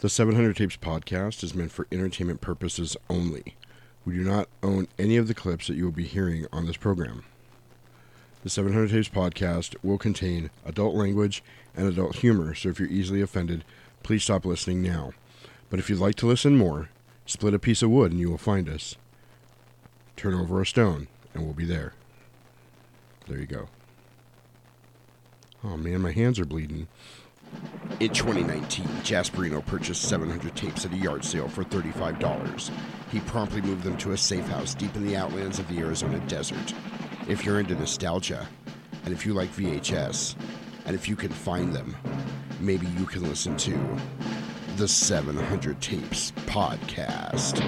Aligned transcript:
The 0.00 0.10
700 0.10 0.54
Tapes 0.56 0.76
podcast 0.76 1.42
is 1.42 1.54
meant 1.54 1.72
for 1.72 1.86
entertainment 1.90 2.42
purposes 2.42 2.98
only. 3.08 3.56
We 4.04 4.12
do 4.12 4.24
not 4.24 4.50
own 4.62 4.88
any 4.98 5.16
of 5.16 5.26
the 5.26 5.34
clips 5.34 5.68
that 5.68 5.76
you 5.76 5.84
will 5.84 5.90
be 5.90 6.04
hearing 6.04 6.46
on 6.52 6.66
this 6.66 6.76
program. 6.76 7.24
The 8.42 8.50
700 8.50 8.90
Tapes 8.90 9.08
podcast 9.08 9.74
will 9.82 9.96
contain 9.96 10.50
adult 10.66 10.94
language 10.94 11.42
and 11.74 11.88
adult 11.88 12.16
humor, 12.16 12.54
so 12.54 12.68
if 12.68 12.78
you're 12.78 12.90
easily 12.90 13.22
offended, 13.22 13.64
please 14.02 14.22
stop 14.22 14.44
listening 14.44 14.82
now. 14.82 15.12
But 15.70 15.78
if 15.78 15.88
you'd 15.88 15.98
like 15.98 16.16
to 16.16 16.26
listen 16.26 16.58
more, 16.58 16.90
split 17.24 17.54
a 17.54 17.58
piece 17.58 17.80
of 17.80 17.88
wood 17.88 18.12
and 18.12 18.20
you 18.20 18.28
will 18.30 18.36
find 18.36 18.68
us. 18.68 18.96
Turn 20.14 20.34
over 20.34 20.60
a 20.60 20.66
stone 20.66 21.08
and 21.32 21.42
we'll 21.42 21.54
be 21.54 21.64
there. 21.64 21.94
There 23.26 23.38
you 23.38 23.46
go. 23.46 23.68
Oh 25.64 25.78
man, 25.78 26.02
my 26.02 26.12
hands 26.12 26.38
are 26.38 26.44
bleeding. 26.44 26.86
In 28.00 28.10
2019, 28.10 28.84
Jasperino 29.02 29.64
purchased 29.64 30.02
700 30.02 30.54
tapes 30.54 30.84
at 30.84 30.92
a 30.92 30.96
yard 30.96 31.24
sale 31.24 31.48
for 31.48 31.64
$35. 31.64 32.70
He 33.10 33.20
promptly 33.20 33.62
moved 33.62 33.84
them 33.84 33.96
to 33.98 34.12
a 34.12 34.16
safe 34.16 34.46
house 34.48 34.74
deep 34.74 34.94
in 34.96 35.06
the 35.06 35.16
outlands 35.16 35.58
of 35.58 35.66
the 35.68 35.78
Arizona 35.78 36.18
desert. 36.28 36.74
If 37.26 37.44
you're 37.44 37.58
into 37.58 37.74
nostalgia, 37.74 38.46
and 39.04 39.14
if 39.14 39.24
you 39.24 39.32
like 39.32 39.50
VHS, 39.50 40.34
and 40.84 40.94
if 40.94 41.08
you 41.08 41.16
can 41.16 41.30
find 41.30 41.72
them, 41.72 41.96
maybe 42.60 42.86
you 42.98 43.06
can 43.06 43.22
listen 43.22 43.56
to 43.56 43.78
the 44.76 44.86
700 44.86 45.80
Tapes 45.80 46.32
podcast. 46.46 47.62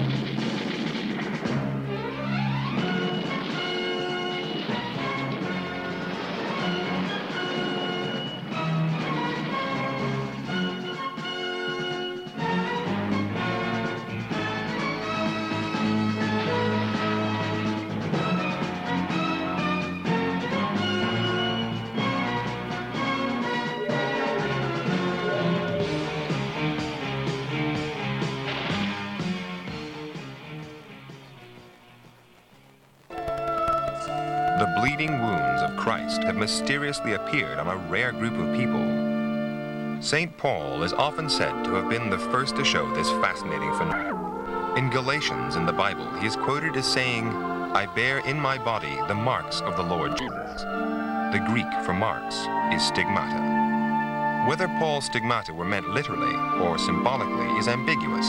Mysteriously 36.89 37.13
appeared 37.13 37.59
on 37.59 37.67
a 37.67 37.75
rare 37.87 38.11
group 38.11 38.33
of 38.33 38.55
people. 38.57 40.01
St. 40.01 40.35
Paul 40.37 40.81
is 40.81 40.91
often 40.91 41.29
said 41.29 41.63
to 41.63 41.73
have 41.75 41.87
been 41.87 42.09
the 42.09 42.17
first 42.17 42.55
to 42.55 42.65
show 42.65 42.91
this 42.95 43.07
fascinating 43.21 43.71
phenomenon. 43.73 44.75
In 44.75 44.89
Galatians 44.89 45.55
in 45.55 45.67
the 45.67 45.71
Bible, 45.71 46.09
he 46.15 46.25
is 46.25 46.35
quoted 46.35 46.75
as 46.75 46.91
saying, 46.91 47.27
I 47.27 47.85
bear 47.85 48.25
in 48.25 48.39
my 48.39 48.57
body 48.57 48.97
the 49.07 49.13
marks 49.13 49.61
of 49.61 49.77
the 49.77 49.83
Lord 49.83 50.17
Jesus. 50.17 50.63
The 50.63 51.45
Greek 51.47 51.71
for 51.85 51.93
marks 51.93 52.47
is 52.73 52.87
stigmata. 52.87 54.47
Whether 54.49 54.67
Paul's 54.79 55.05
stigmata 55.05 55.53
were 55.53 55.65
meant 55.65 55.89
literally 55.89 56.35
or 56.59 56.79
symbolically 56.79 57.45
is 57.59 57.67
ambiguous, 57.67 58.25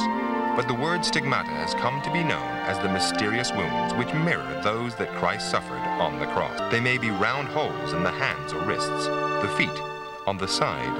but 0.61 0.69
the 0.69 0.75
word 0.75 1.03
stigmata 1.03 1.49
has 1.49 1.73
come 1.73 2.03
to 2.03 2.13
be 2.13 2.23
known 2.23 2.47
as 2.69 2.79
the 2.81 2.89
mysterious 2.91 3.51
wounds 3.51 3.95
which 3.95 4.13
mirror 4.13 4.61
those 4.63 4.95
that 4.95 5.09
Christ 5.15 5.51
suffered 5.51 5.81
on 5.99 6.19
the 6.19 6.27
cross. 6.27 6.61
They 6.71 6.81
may 6.81 6.99
be 6.99 7.09
round 7.09 7.49
holes 7.49 7.95
in 7.95 8.03
the 8.03 8.11
hands 8.11 8.53
or 8.53 8.61
wrists, 8.67 9.07
the 9.07 9.55
feet, 9.57 9.81
on 10.27 10.37
the 10.37 10.47
side, 10.47 10.95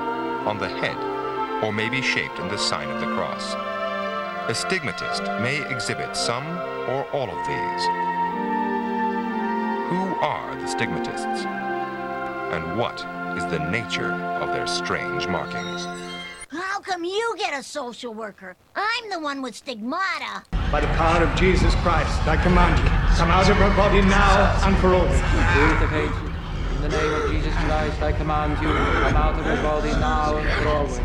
on 0.49 0.57
the 0.57 0.67
head, 0.67 0.97
or 1.63 1.75
may 1.75 1.91
be 1.91 2.01
shaped 2.01 2.39
in 2.39 2.49
the 2.49 2.57
sign 2.57 2.89
of 2.89 3.03
the 3.03 3.15
cross. 3.15 3.53
A 4.49 4.55
stigmatist 4.55 5.25
may 5.43 5.61
exhibit 5.71 6.17
some 6.17 6.47
or 6.89 7.05
all 7.13 7.29
of 7.29 7.47
these. 7.47 7.85
Who 9.91 10.15
are 10.25 10.57
the 10.59 10.69
stigmatists? 10.69 11.45
And 11.45 12.79
what 12.79 13.05
is 13.37 13.45
the 13.51 13.59
nature 13.71 14.15
of 14.41 14.55
their 14.55 14.67
strange 14.67 15.27
markings? 15.27 15.87
How 17.01 17.07
come 17.07 17.15
you 17.17 17.35
get 17.39 17.59
a 17.59 17.63
social 17.63 18.13
worker? 18.13 18.57
I'm 18.77 19.09
the 19.09 19.19
one 19.19 19.41
with 19.41 19.55
stigmata. 19.57 20.45
By 20.71 20.83
the 20.83 20.87
power 20.99 21.25
of 21.25 21.35
Jesus 21.35 21.75
Christ, 21.77 22.13
I 22.29 22.37
command 22.37 22.77
you, 22.79 22.85
come 23.17 23.31
out 23.31 23.49
of 23.49 23.57
her 23.57 23.75
body 23.75 24.03
now 24.03 24.61
and 24.67 24.77
for 24.77 24.93
always. 24.93 25.17
Spirit 25.17 25.83
of 25.83 25.89
hate, 25.89 26.13
in 26.77 26.83
the 26.83 26.89
name 26.91 27.15
of 27.15 27.31
Jesus 27.31 27.55
Christ, 27.65 28.03
I 28.03 28.13
command 28.13 28.53
you, 28.61 28.69
come 28.69 29.17
out 29.17 29.39
of 29.39 29.47
her 29.47 29.63
body 29.63 29.91
now 29.93 30.37
and 30.37 30.63
for 30.63 30.69
always. 30.69 31.01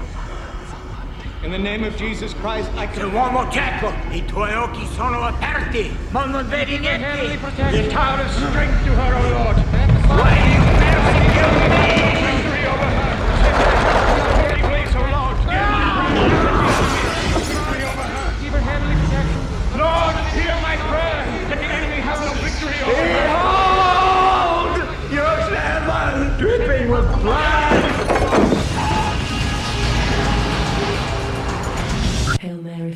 In 1.45 1.51
the 1.51 1.59
name 1.59 1.85
of 1.85 1.95
Jesus 1.95 2.33
Christ, 2.33 2.69
I 2.75 2.87
Se 2.87 2.99
command 2.99 3.13
l'uomo 3.13 3.49
cieco, 3.49 3.93
i 4.11 4.25
tuoi 4.25 4.53
occhi 4.53 4.85
sono 4.95 5.23
aperti, 5.23 5.95
ma 6.11 6.25
non 6.25 6.45
vedi 6.49 6.77
niente. 6.77 7.37
protection. 7.37 7.89
Tower 7.89 8.19
of 8.19 8.31
strength 8.31 8.83
to 8.83 8.91
her, 8.91 9.15
O 9.15 9.29
Lord. 9.29 9.57
Why 10.11 10.43
do 10.43 10.49
you 10.51 10.61
persecute 10.75 11.99
me? 11.99 12.04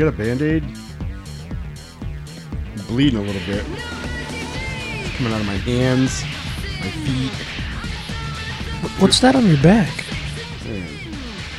You 0.00 0.06
got 0.10 0.14
a 0.14 0.16
band 0.16 0.40
aid? 0.40 0.64
Bleeding 2.88 3.18
a 3.18 3.22
little 3.22 3.42
bit. 3.44 3.62
Coming 5.12 5.34
out 5.34 5.42
of 5.42 5.46
my 5.46 5.56
hands, 5.56 6.22
my 6.80 6.90
feet. 7.04 7.32
What's 8.98 9.20
that 9.20 9.36
on 9.36 9.46
your 9.46 9.62
back? 9.62 9.92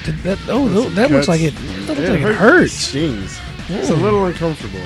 Did 0.05 0.17
that, 0.23 0.39
oh, 0.47 0.67
that 0.89 0.95
cuts. 0.95 1.11
looks 1.11 1.27
like 1.27 1.41
it. 1.41 1.53
That 1.53 1.89
looks 1.89 1.99
like 1.99 2.09
it 2.09 2.19
hurt- 2.19 2.35
hurts. 2.35 2.73
stings. 2.73 3.39
It's 3.69 3.91
a 3.91 3.95
little 3.95 4.25
uncomfortable. 4.25 4.79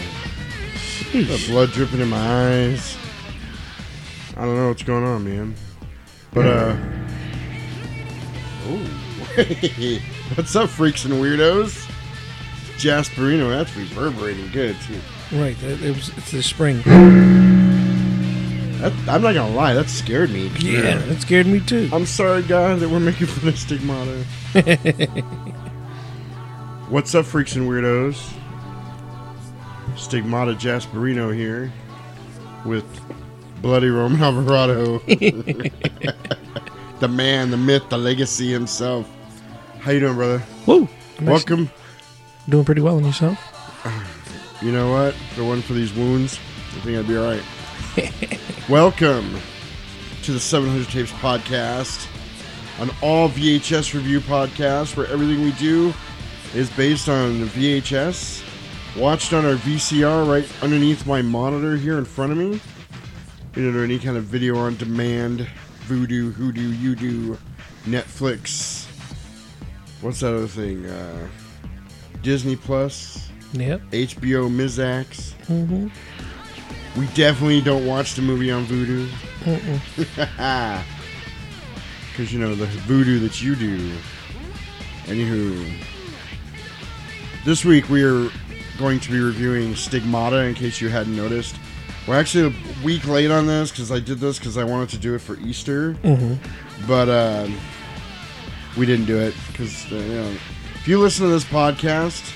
Sheesh. 0.73 1.47
blood 1.47 1.71
dripping 1.71 2.01
in 2.01 2.09
my 2.09 2.17
eyes. 2.17 2.97
I 4.35 4.41
don't 4.43 4.57
know 4.57 4.67
what's 4.67 4.83
going 4.83 5.05
on, 5.05 5.23
man. 5.23 5.55
But 6.33 6.45
uh 6.45 6.77
Oh 8.65 8.79
what's 10.35 10.53
up, 10.57 10.69
freaks 10.69 11.05
and 11.05 11.13
weirdos? 11.13 11.84
Jasperino, 12.77 13.49
that's 13.49 13.75
reverberating 13.75 14.49
good 14.51 14.75
too. 14.81 14.99
Right, 15.37 15.61
it, 15.63 15.81
it 15.83 15.95
was. 15.95 16.09
It's 16.17 16.31
the 16.31 16.43
spring. 16.43 16.81
That, 18.79 18.91
I'm 19.07 19.21
not 19.21 19.33
gonna 19.33 19.55
lie, 19.55 19.73
that 19.73 19.89
scared 19.89 20.29
me. 20.31 20.47
Yeah, 20.59 20.97
that 20.97 21.21
scared 21.21 21.47
me 21.47 21.59
too. 21.61 21.89
I'm 21.91 22.05
sorry, 22.05 22.43
guys, 22.43 22.81
that 22.81 22.89
we're 22.89 22.99
making 22.99 23.27
fun 23.27 23.49
of 23.49 23.57
stigmata. 23.57 24.23
What's 26.89 27.15
up, 27.15 27.25
freaks 27.25 27.55
and 27.55 27.67
weirdos? 27.67 28.33
Stigmata 29.95 30.53
Jasperino 30.53 31.33
here 31.33 31.71
with 32.65 32.85
Bloody 33.61 33.87
Roman 33.89 34.21
Alvarado, 34.23 34.99
the 36.99 37.07
man, 37.09 37.49
the 37.49 37.57
myth, 37.57 37.89
the 37.89 37.97
legacy 37.97 38.51
himself. 38.51 39.09
How 39.79 39.91
you 39.91 40.01
doing, 40.01 40.15
brother? 40.15 40.43
Woo! 40.65 40.87
Nice. 41.21 41.45
Doing 42.47 42.63
pretty 42.63 42.81
well 42.81 42.97
on 42.97 43.05
yourself. 43.05 43.51
You 44.61 44.71
know 44.71 44.89
what? 44.89 45.13
It 45.37 45.41
wasn't 45.41 45.65
for 45.65 45.73
these 45.73 45.93
wounds, 45.93 46.39
I 46.69 46.79
think 46.79 46.97
I'd 46.97 47.07
be 47.07 47.17
all 47.17 47.25
right. 47.25 47.43
Welcome 48.69 49.37
to 50.23 50.31
the 50.31 50.39
700 50.39 50.87
Tapes 50.87 51.11
podcast, 51.11 52.07
an 52.79 52.89
all 53.03 53.27
VHS 53.27 53.93
review 53.93 54.21
podcast 54.21 54.95
where 54.95 55.07
everything 55.07 55.43
we 55.43 55.51
do 55.53 55.93
is 56.55 56.69
based 56.71 57.09
on 57.09 57.41
the 57.41 57.47
VHS, 57.47 58.43
watched 58.97 59.33
on 59.33 59.45
our 59.45 59.55
VCR 59.55 60.27
right 60.27 60.49
underneath 60.63 61.05
my 61.05 61.21
monitor 61.21 61.75
here 61.75 61.97
in 61.97 62.05
front 62.05 62.31
of 62.31 62.37
me. 62.37 62.61
You 63.57 63.71
know, 63.71 63.79
any 63.81 63.99
kind 63.99 64.15
of 64.15 64.23
video 64.23 64.57
on 64.57 64.77
demand, 64.77 65.41
Voodoo, 65.81 66.31
Hoodoo, 66.31 66.71
you 66.71 66.95
do, 66.95 67.37
Netflix, 67.83 68.85
what's 70.01 70.21
that 70.21 70.33
other 70.33 70.47
thing? 70.47 70.85
Uh, 70.85 71.27
Disney 72.25 72.55
Plus, 72.55 73.29
Yep. 73.53 73.81
HBO 73.91 74.49
Mizax. 74.49 75.33
Mm-hmm. 75.45 75.87
We 76.99 77.05
definitely 77.13 77.61
don't 77.61 77.85
watch 77.85 78.15
the 78.15 78.21
movie 78.23 78.51
on 78.51 78.63
Voodoo. 78.63 79.07
Because, 82.11 82.33
you 82.33 82.39
know, 82.39 82.55
the 82.55 82.65
voodoo 82.65 83.19
that 83.19 83.41
you 83.43 83.55
do. 83.55 83.91
Anywho, 85.03 85.71
this 87.45 87.63
week 87.63 87.89
we 87.89 88.03
are 88.03 88.29
going 88.79 88.99
to 89.01 89.11
be 89.11 89.19
reviewing 89.19 89.75
Stigmata, 89.75 90.37
in 90.45 90.55
case 90.55 90.81
you 90.81 90.89
hadn't 90.89 91.15
noticed. 91.15 91.55
We're 92.07 92.19
actually 92.19 92.47
a 92.47 92.83
week 92.83 93.07
late 93.07 93.29
on 93.29 93.45
this 93.45 93.69
because 93.71 93.91
I 93.91 93.99
did 93.99 94.17
this 94.19 94.39
because 94.39 94.57
I 94.57 94.63
wanted 94.63 94.89
to 94.89 94.97
do 94.97 95.13
it 95.13 95.19
for 95.21 95.37
Easter. 95.39 95.93
Mhm. 96.03 96.37
But 96.87 97.07
um, 97.07 97.55
we 98.77 98.85
didn't 98.87 99.05
do 99.05 99.17
it 99.19 99.35
because, 99.51 99.85
uh, 99.91 99.95
you 99.95 100.13
know, 100.15 100.33
if 100.85 100.89
you 100.89 100.99
listen 100.99 101.25
to 101.25 101.31
this 101.31 101.43
podcast 101.43 102.31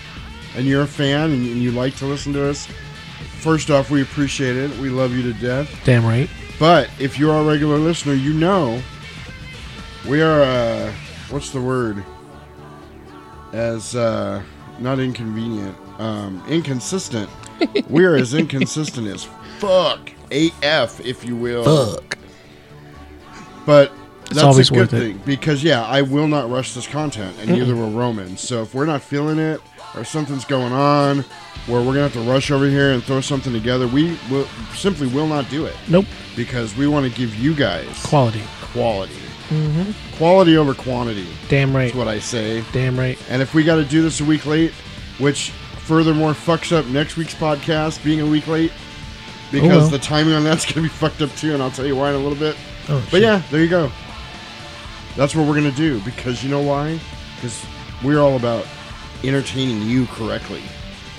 and 0.56 0.66
you're 0.66 0.82
a 0.82 0.88
fan 0.88 1.30
and, 1.30 1.46
you 1.46 1.70
like 1.70 1.96
to 1.98 2.08
listen 2.08 2.34
to 2.34 2.50
us, 2.50 2.66
first 3.42 3.70
off, 3.70 3.92
we 3.92 4.02
appreciate 4.02 4.58
it. 4.58 4.76
We 4.80 4.90
love 4.90 5.14
you 5.14 5.22
to 5.32 5.40
death. 5.40 5.70
Damn 5.86 6.04
right. 6.04 6.28
But 6.58 6.90
if 7.00 7.20
you're 7.20 7.36
a 7.36 7.44
regular 7.44 7.78
listener, 7.78 8.16
you 8.16 8.34
know 8.34 8.82
we 10.08 10.24
are, 10.24 10.42
uh, 10.42 10.92
what's 11.30 11.52
the 11.52 11.62
word? 11.62 12.04
As, 13.54 13.96
uh, 13.96 14.42
not 14.80 14.98
inconvenient, 14.98 15.78
um, 16.00 16.44
inconsistent. 16.50 17.30
we 17.88 18.04
are 18.04 18.16
as 18.16 18.34
inconsistent 18.34 19.06
as 19.10 19.26
fuck. 19.60 20.12
AF, 20.32 21.00
if 21.02 21.24
you 21.24 21.36
will. 21.36 21.94
Fuck. 21.94 22.18
But 23.68 23.92
It's 24.30 24.36
that's 24.36 24.44
always 24.46 24.70
a 24.70 24.74
good 24.74 24.80
worth 24.80 24.94
it. 24.94 25.00
thing 25.00 25.22
because, 25.26 25.64
yeah, 25.64 25.84
I 25.86 26.02
will 26.04 26.28
not 26.28 26.50
rush 26.50 26.74
this 26.74 26.86
content, 26.88 27.36
and 27.40 27.50
neither 27.50 27.76
will 27.76 27.92
Roman. 27.92 28.38
So 28.38 28.62
if 28.62 28.74
we're 28.76 28.86
not 28.86 29.02
feeling 29.02 29.40
it 29.40 29.60
or 29.96 30.04
something's 30.04 30.46
going 30.46 30.72
on 30.72 31.26
where 31.66 31.80
we're 31.82 31.94
going 31.94 31.96
to 31.96 32.02
have 32.04 32.14
to 32.14 32.22
rush 32.32 32.52
over 32.52 32.68
here 32.68 32.92
and 32.92 33.04
throw 33.04 33.22
something 33.22 33.52
together, 33.54 33.88
we 33.88 34.18
will, 34.30 34.46
simply 34.76 35.08
will 35.08 35.28
not 35.28 35.50
do 35.50 35.66
it. 35.66 35.76
Nope. 35.88 36.06
Because 36.36 36.76
we 36.78 36.88
want 36.88 37.12
to 37.12 37.18
give 37.18 37.36
you 37.36 37.54
guys 37.56 37.88
Quality. 38.06 38.42
quality. 38.72 39.14
Mm-hmm. 39.50 40.16
Quality 40.18 40.58
over 40.58 40.74
quantity. 40.76 41.28
Damn 41.48 41.76
right. 41.76 41.86
That's 41.86 41.96
what 41.96 42.08
I 42.08 42.20
say. 42.20 42.64
Damn 42.72 42.98
right. 42.98 43.18
And 43.30 43.42
if 43.42 43.54
we 43.56 43.64
got 43.64 43.76
to 43.78 43.86
do 43.86 44.02
this 44.04 44.22
a 44.22 44.26
week 44.26 44.46
late, 44.46 44.72
which 45.18 45.50
furthermore 45.50 46.34
fucks 46.34 46.72
up 46.72 46.86
next 46.86 47.18
week's 47.18 47.34
podcast 47.34 48.04
being 48.04 48.22
a 48.22 48.26
week 48.28 48.46
late, 48.48 48.72
because 49.52 49.70
well. 49.82 49.90
the 49.90 49.98
timing 50.00 50.34
on 50.36 50.44
that's 50.44 50.66
going 50.66 50.76
to 50.76 50.82
be 50.84 50.88
fucked 50.88 51.22
up 51.24 51.36
too, 51.36 51.56
and 51.56 51.64
I'll 51.64 51.72
tell 51.72 51.86
you 51.88 51.96
why 51.96 52.10
in 52.10 52.16
a 52.16 52.20
little 52.20 52.38
bit. 52.38 52.56
Oh, 52.90 53.00
but 53.06 53.10
shit. 53.10 53.22
yeah, 53.24 53.42
there 53.50 53.62
you 53.64 53.70
go. 53.70 53.92
That's 55.16 55.36
what 55.36 55.48
we're 55.48 55.60
going 55.60 55.70
to 55.70 55.78
do 55.78 56.00
because 56.02 56.44
you 56.44 56.50
know 56.50 56.62
why? 56.62 57.00
Because 57.36 57.66
we're 58.04 58.20
all 58.20 58.36
about 58.36 58.66
entertaining 59.24 59.82
you 59.84 60.06
correctly. 60.08 60.62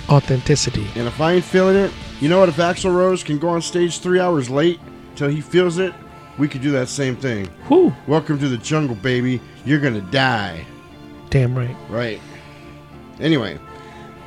Authenticity. 0.09 0.87
And 0.97 1.07
if 1.07 1.21
I 1.21 1.33
ain't 1.33 1.45
feeling 1.45 1.77
it, 1.77 1.93
you 2.21 2.29
know 2.29 2.41
what? 2.41 2.49
If 2.49 2.57
Axl 2.57 2.95
Rose 2.95 3.23
can 3.23 3.39
go 3.39 3.49
on 3.49 3.63
stage 3.63 3.99
three 3.99 4.21
hours 4.21 4.49
late 4.51 4.81
till 5.17 5.29
he 5.29 5.41
feels 5.41 5.79
it, 5.79 5.93
we 6.39 6.49
could 6.49 6.63
do 6.63 6.71
that 6.73 6.89
same 6.89 7.17
thing. 7.17 7.47
Whew. 7.69 7.95
Welcome 8.07 8.39
to 8.39 8.49
the 8.49 8.57
jungle, 8.57 8.97
baby. 8.97 9.41
You're 9.65 9.81
gonna 9.81 10.01
die. 10.01 10.65
Damn 11.29 11.57
right. 11.57 11.77
Right. 11.91 12.21
Anyway, 13.21 13.59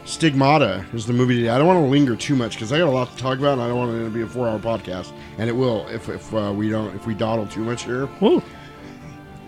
Stigmata 0.05 0.85
is 0.93 1.05
the 1.07 1.13
movie 1.13 1.37
today. 1.37 1.49
I 1.49 1.57
don't 1.57 1.65
want 1.65 1.79
to 1.83 1.89
linger 1.89 2.15
too 2.15 2.35
much 2.35 2.53
because 2.53 2.71
I 2.71 2.77
got 2.77 2.87
a 2.87 2.91
lot 2.91 3.09
to 3.11 3.17
talk 3.17 3.39
about, 3.39 3.53
and 3.53 3.61
I 3.61 3.67
don't 3.67 3.77
want 3.77 3.91
it 3.95 4.03
to 4.03 4.09
be 4.09 4.21
a 4.21 4.27
four-hour 4.27 4.59
podcast, 4.59 5.11
and 5.37 5.49
it 5.49 5.53
will 5.53 5.87
if, 5.87 6.07
if 6.09 6.33
uh, 6.33 6.53
we 6.55 6.69
don't 6.69 6.93
if 6.95 7.07
we 7.07 7.15
dawdle 7.15 7.47
too 7.47 7.63
much 7.63 7.83
here. 7.83 8.07
Woo. 8.21 8.43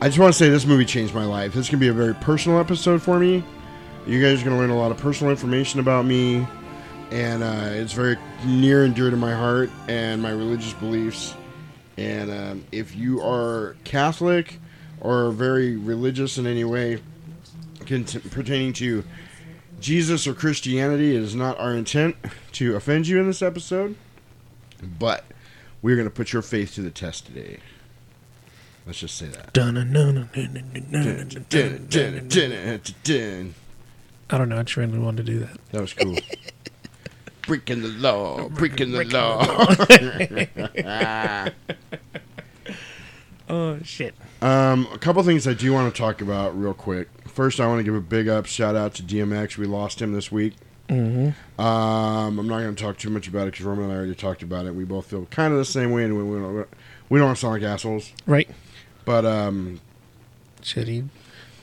I 0.01 0.07
just 0.07 0.19
want 0.19 0.33
to 0.33 0.37
say 0.37 0.49
this 0.49 0.65
movie 0.65 0.83
changed 0.83 1.15
my 1.15 1.25
life. 1.25 1.53
This 1.53 1.69
can 1.69 1.79
be 1.79 1.87
a 1.87 1.93
very 1.93 2.13
personal 2.13 2.59
episode 2.59 3.01
for 3.01 3.17
me. 3.17 3.43
You 4.05 4.21
guys 4.21 4.41
are 4.41 4.45
going 4.45 4.55
to 4.55 4.61
learn 4.61 4.69
a 4.69 4.77
lot 4.77 4.91
of 4.91 4.97
personal 4.97 5.31
information 5.31 5.79
about 5.79 6.05
me, 6.05 6.45
and 7.11 7.41
uh, 7.41 7.69
it's 7.71 7.93
very 7.93 8.17
near 8.45 8.83
and 8.83 8.93
dear 8.93 9.09
to 9.09 9.15
my 9.15 9.33
heart 9.33 9.69
and 9.87 10.21
my 10.21 10.31
religious 10.31 10.73
beliefs. 10.73 11.33
And 11.97 12.29
um, 12.29 12.65
if 12.73 12.93
you 12.93 13.21
are 13.21 13.77
Catholic 13.85 14.59
or 14.99 15.31
very 15.31 15.77
religious 15.77 16.37
in 16.37 16.45
any 16.45 16.65
way 16.65 17.01
cont- 17.85 18.29
pertaining 18.31 18.73
to 18.73 19.03
Jesus 19.79 20.27
or 20.27 20.33
Christianity, 20.33 21.15
it 21.15 21.21
is 21.21 21.35
not 21.35 21.57
our 21.57 21.73
intent 21.73 22.17
to 22.51 22.75
offend 22.75 23.07
you 23.07 23.17
in 23.19 23.27
this 23.27 23.41
episode, 23.41 23.95
but 24.99 25.23
we're 25.81 25.95
going 25.95 26.07
to 26.07 26.13
put 26.13 26.33
your 26.33 26.41
faith 26.41 26.75
to 26.75 26.81
the 26.81 26.91
test 26.91 27.27
today. 27.27 27.59
Let's 28.85 28.99
just 28.99 29.17
say 29.17 29.27
that. 29.27 29.53
I 34.29 34.37
don't 34.37 34.49
know. 34.49 34.59
I 34.59 34.63
just 34.63 34.77
randomly 34.77 35.03
wanted 35.03 35.25
to 35.25 35.31
do 35.31 35.39
that. 35.39 35.57
That 35.71 35.81
was 35.81 35.93
cool. 35.93 36.17
breaking 37.47 37.81
the 37.81 37.89
law, 37.89 38.47
breaking 38.49 38.91
the 38.91 39.05
law. 39.05 39.39
Oh 43.47 43.79
shit. 43.83 44.15
um, 44.41 44.87
a 44.91 44.97
couple 44.97 45.21
things 45.23 45.47
I 45.47 45.53
do 45.53 45.71
want 45.71 45.93
to 45.93 45.99
talk 45.99 46.21
about 46.21 46.59
real 46.59 46.73
quick. 46.73 47.07
First, 47.27 47.59
I 47.59 47.67
want 47.67 47.79
to 47.79 47.83
give 47.83 47.93
a 47.93 48.01
big 48.01 48.27
up 48.27 48.47
shout 48.47 48.75
out 48.75 48.95
to 48.95 49.03
DMX. 49.03 49.57
We 49.57 49.67
lost 49.67 50.01
him 50.01 50.13
this 50.13 50.31
week. 50.31 50.55
Mm-hmm. 50.89 51.61
Um, 51.61 52.39
I'm 52.39 52.47
not 52.47 52.59
going 52.59 52.75
to 52.75 52.83
talk 52.83 52.97
too 52.97 53.09
much 53.09 53.27
about 53.27 53.43
it 53.47 53.51
because 53.51 53.65
Roman 53.65 53.85
and 53.85 53.93
I 53.93 53.97
already 53.97 54.15
talked 54.15 54.43
about 54.43 54.65
it. 54.65 54.75
We 54.75 54.83
both 54.83 55.07
feel 55.07 55.25
kind 55.27 55.51
of 55.51 55.59
the 55.59 55.65
same 55.65 55.91
way, 55.91 56.03
and 56.05 56.17
we, 56.17 56.23
we 56.23 56.39
don't 56.39 56.67
we 57.09 57.19
don't 57.19 57.27
want 57.27 57.37
to 57.37 57.41
sound 57.41 57.53
like 57.53 57.63
assholes. 57.63 58.11
Right. 58.25 58.49
But 59.05 59.25
um, 59.25 59.79
Shit. 60.61 60.87
He 60.87 61.03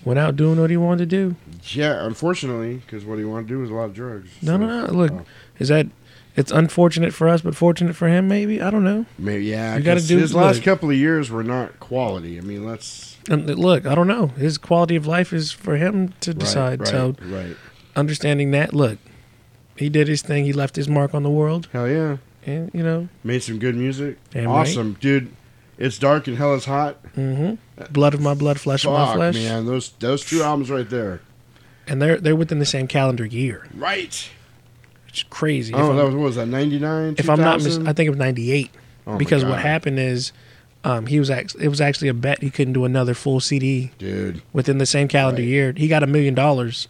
went 0.04 0.18
out 0.18 0.36
doing 0.36 0.60
what 0.60 0.70
he 0.70 0.76
wanted 0.76 1.10
to 1.10 1.16
do. 1.16 1.36
yeah, 1.76 2.04
unfortunately, 2.06 2.76
because 2.76 3.04
what 3.04 3.18
he 3.18 3.24
wanted 3.24 3.48
to 3.48 3.54
do 3.54 3.58
was 3.60 3.70
a 3.70 3.74
lot 3.74 3.84
of 3.84 3.94
drugs. 3.94 4.30
No, 4.40 4.52
So, 4.52 4.56
no, 4.58 4.86
no. 4.86 4.92
Look, 4.92 5.12
uh, 5.12 5.20
is 5.58 5.68
that? 5.68 5.86
It's 6.34 6.50
unfortunate 6.50 7.12
for 7.12 7.28
us, 7.28 7.42
but 7.42 7.54
fortunate 7.54 7.94
for 7.94 8.08
him. 8.08 8.26
Maybe 8.26 8.62
I 8.62 8.70
don't 8.70 8.84
know. 8.84 9.04
maybe 9.18 9.44
yeah. 9.44 9.76
You 9.76 9.82
got 9.82 9.98
to 9.98 10.06
do- 10.06 10.16
his 10.18 10.34
last 10.34 10.56
look. 10.56 10.64
couple 10.64 10.88
of 10.90 10.96
years 10.96 11.30
were 11.30 11.42
not 11.44 11.78
quality. 11.78 12.38
I 12.38 12.40
mean, 12.40 12.64
let's 12.64 13.18
And 13.28 13.46
look, 13.58 13.84
I 13.84 13.94
don't 13.94 14.06
know. 14.06 14.28
His 14.28 14.56
quality 14.56 14.96
of 14.96 15.06
life 15.06 15.32
is 15.34 15.52
for 15.52 15.76
him 15.76 16.14
to 16.20 16.32
decide. 16.32 16.80
Right, 16.80 16.88
so, 16.88 17.16
right. 17.26 17.54
understanding 17.96 18.50
that, 18.52 18.72
look, 18.72 18.98
he 19.76 19.90
did 19.90 20.08
his 20.08 20.22
thing. 20.22 20.44
He 20.46 20.54
left 20.54 20.76
his 20.76 20.88
mark 20.88 21.14
on 21.14 21.22
the 21.22 21.28
world, 21.30 21.68
Hell 21.72 21.86
yeah. 21.88 22.16
and 22.46 22.70
you 22.72 22.82
know, 22.82 23.08
Made 23.22 23.42
some 23.42 23.58
good 23.58 23.76
music. 23.76 24.16
Damn 24.30 24.46
right. 24.46 24.60
awesome, 24.66 24.96
dude. 25.00 25.30
It's 25.84 25.98
dark 25.98 26.28
and 26.28 26.36
hell 26.38 26.54
is 26.54 26.64
hot. 26.66 27.02
mm-hmm. 27.16 27.92
blood 27.92 28.14
of 28.14 28.20
my 28.20 28.34
blood, 28.34 28.60
flesh 28.60 28.84
of 28.84 28.92
my 28.92 29.04
Fuck, 29.06 29.14
flesh, 29.16 29.34
man. 29.34 29.66
Those 29.66 29.90
those 29.98 30.24
two 30.24 30.42
albums 30.42 30.70
right 30.70 30.88
there. 30.88 31.20
and 31.88 32.00
they're 32.00 32.18
they're 32.18 32.36
within 32.36 32.58
the 32.60 32.66
same 32.66 32.86
calendar 32.86 33.24
year. 33.26 33.66
Right. 33.74 34.30
It's 35.08 35.24
crazy. 35.24 35.74
Oh, 35.74 35.94
that 35.96 36.04
was 36.04 36.14
what 36.14 36.22
was 36.24 36.36
that? 36.36 36.46
Ninety 36.46 36.78
nine. 36.78 37.16
if 37.18 37.28
I'm 37.28 37.40
not, 37.40 37.62
mis- 37.62 37.78
I 37.78 37.92
think 37.92 38.06
it 38.06 38.10
was 38.10 38.18
'98. 38.18 38.70
Oh 39.06 39.18
because 39.18 39.44
what 39.44 39.58
happened 39.58 39.98
is, 39.98 40.32
um, 40.84 41.06
he 41.06 41.18
was 41.18 41.28
actually 41.30 41.64
it 41.64 41.68
was 41.68 41.80
actually 41.80 42.08
a 42.08 42.14
bet 42.14 42.40
he 42.42 42.50
couldn't 42.50 42.74
do 42.74 42.84
another 42.84 43.12
full 43.12 43.40
CD 43.40 43.90
dude. 43.98 44.40
within 44.52 44.78
the 44.78 44.86
same 44.86 45.08
calendar 45.08 45.42
Right. 45.42 45.48
year. 45.48 45.74
He 45.76 45.88
got 45.88 46.02
a 46.04 46.06
million 46.06 46.34
dollars 46.34 46.86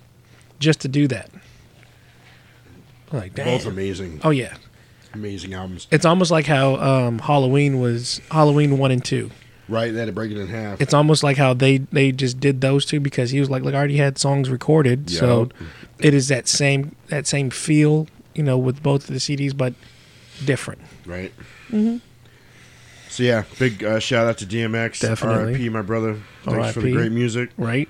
just 0.60 0.80
to 0.82 0.88
do 0.88 1.08
that. 1.08 1.30
Like, 3.10 3.34
damn. 3.34 3.46
Both 3.46 3.66
amazing, 3.66 4.20
Oh 4.24 4.30
yeah, 4.30 4.54
amazing 5.14 5.54
albums. 5.54 5.86
it's 5.90 6.04
almost 6.04 6.30
like 6.30 6.46
how 6.46 6.76
um, 6.76 7.18
Halloween 7.18 7.80
was 7.80 8.20
Halloween 8.30 8.78
one 8.78 8.90
and 8.90 9.04
two. 9.04 9.30
Right, 9.68 9.92
they 9.92 10.00
had 10.00 10.06
to 10.06 10.12
break 10.12 10.30
it 10.30 10.38
in 10.38 10.48
half. 10.48 10.80
It's 10.80 10.92
almost 10.92 11.22
like 11.22 11.36
how 11.36 11.54
they 11.54 11.78
they 11.78 12.12
just 12.12 12.40
did 12.40 12.60
those 12.60 12.84
two 12.84 13.00
because 13.00 13.30
he 13.30 13.40
was 13.40 13.48
like, 13.48 13.62
look, 13.62 13.74
I 13.74 13.78
already 13.78 13.96
had 13.96 14.18
songs 14.18 14.50
recorded, 14.50 15.08
so 15.08 15.48
it 15.98 16.14
is 16.14 16.28
that 16.28 16.48
same 16.48 16.94
that 17.08 17.26
same 17.26 17.48
feel, 17.48 18.08
you 18.34 18.42
know, 18.42 18.58
with 18.58 18.82
both 18.82 19.08
of 19.08 19.14
the 19.14 19.20
CDs, 19.20 19.56
but 19.56 19.74
different. 20.44 20.80
right. 21.06 21.32
Mm-hmm. 21.68 21.98
So 23.08 23.22
yeah, 23.22 23.44
big 23.58 23.84
uh, 23.84 23.98
shout 23.98 24.26
out 24.26 24.38
to 24.38 24.46
DMX. 24.46 25.00
Definitely. 25.00 25.52
R.I.P. 25.52 25.68
My 25.68 25.82
brother. 25.82 26.18
Thanks 26.44 26.72
for 26.72 26.80
the 26.80 26.92
great 26.92 27.12
music. 27.12 27.50
Right? 27.58 27.88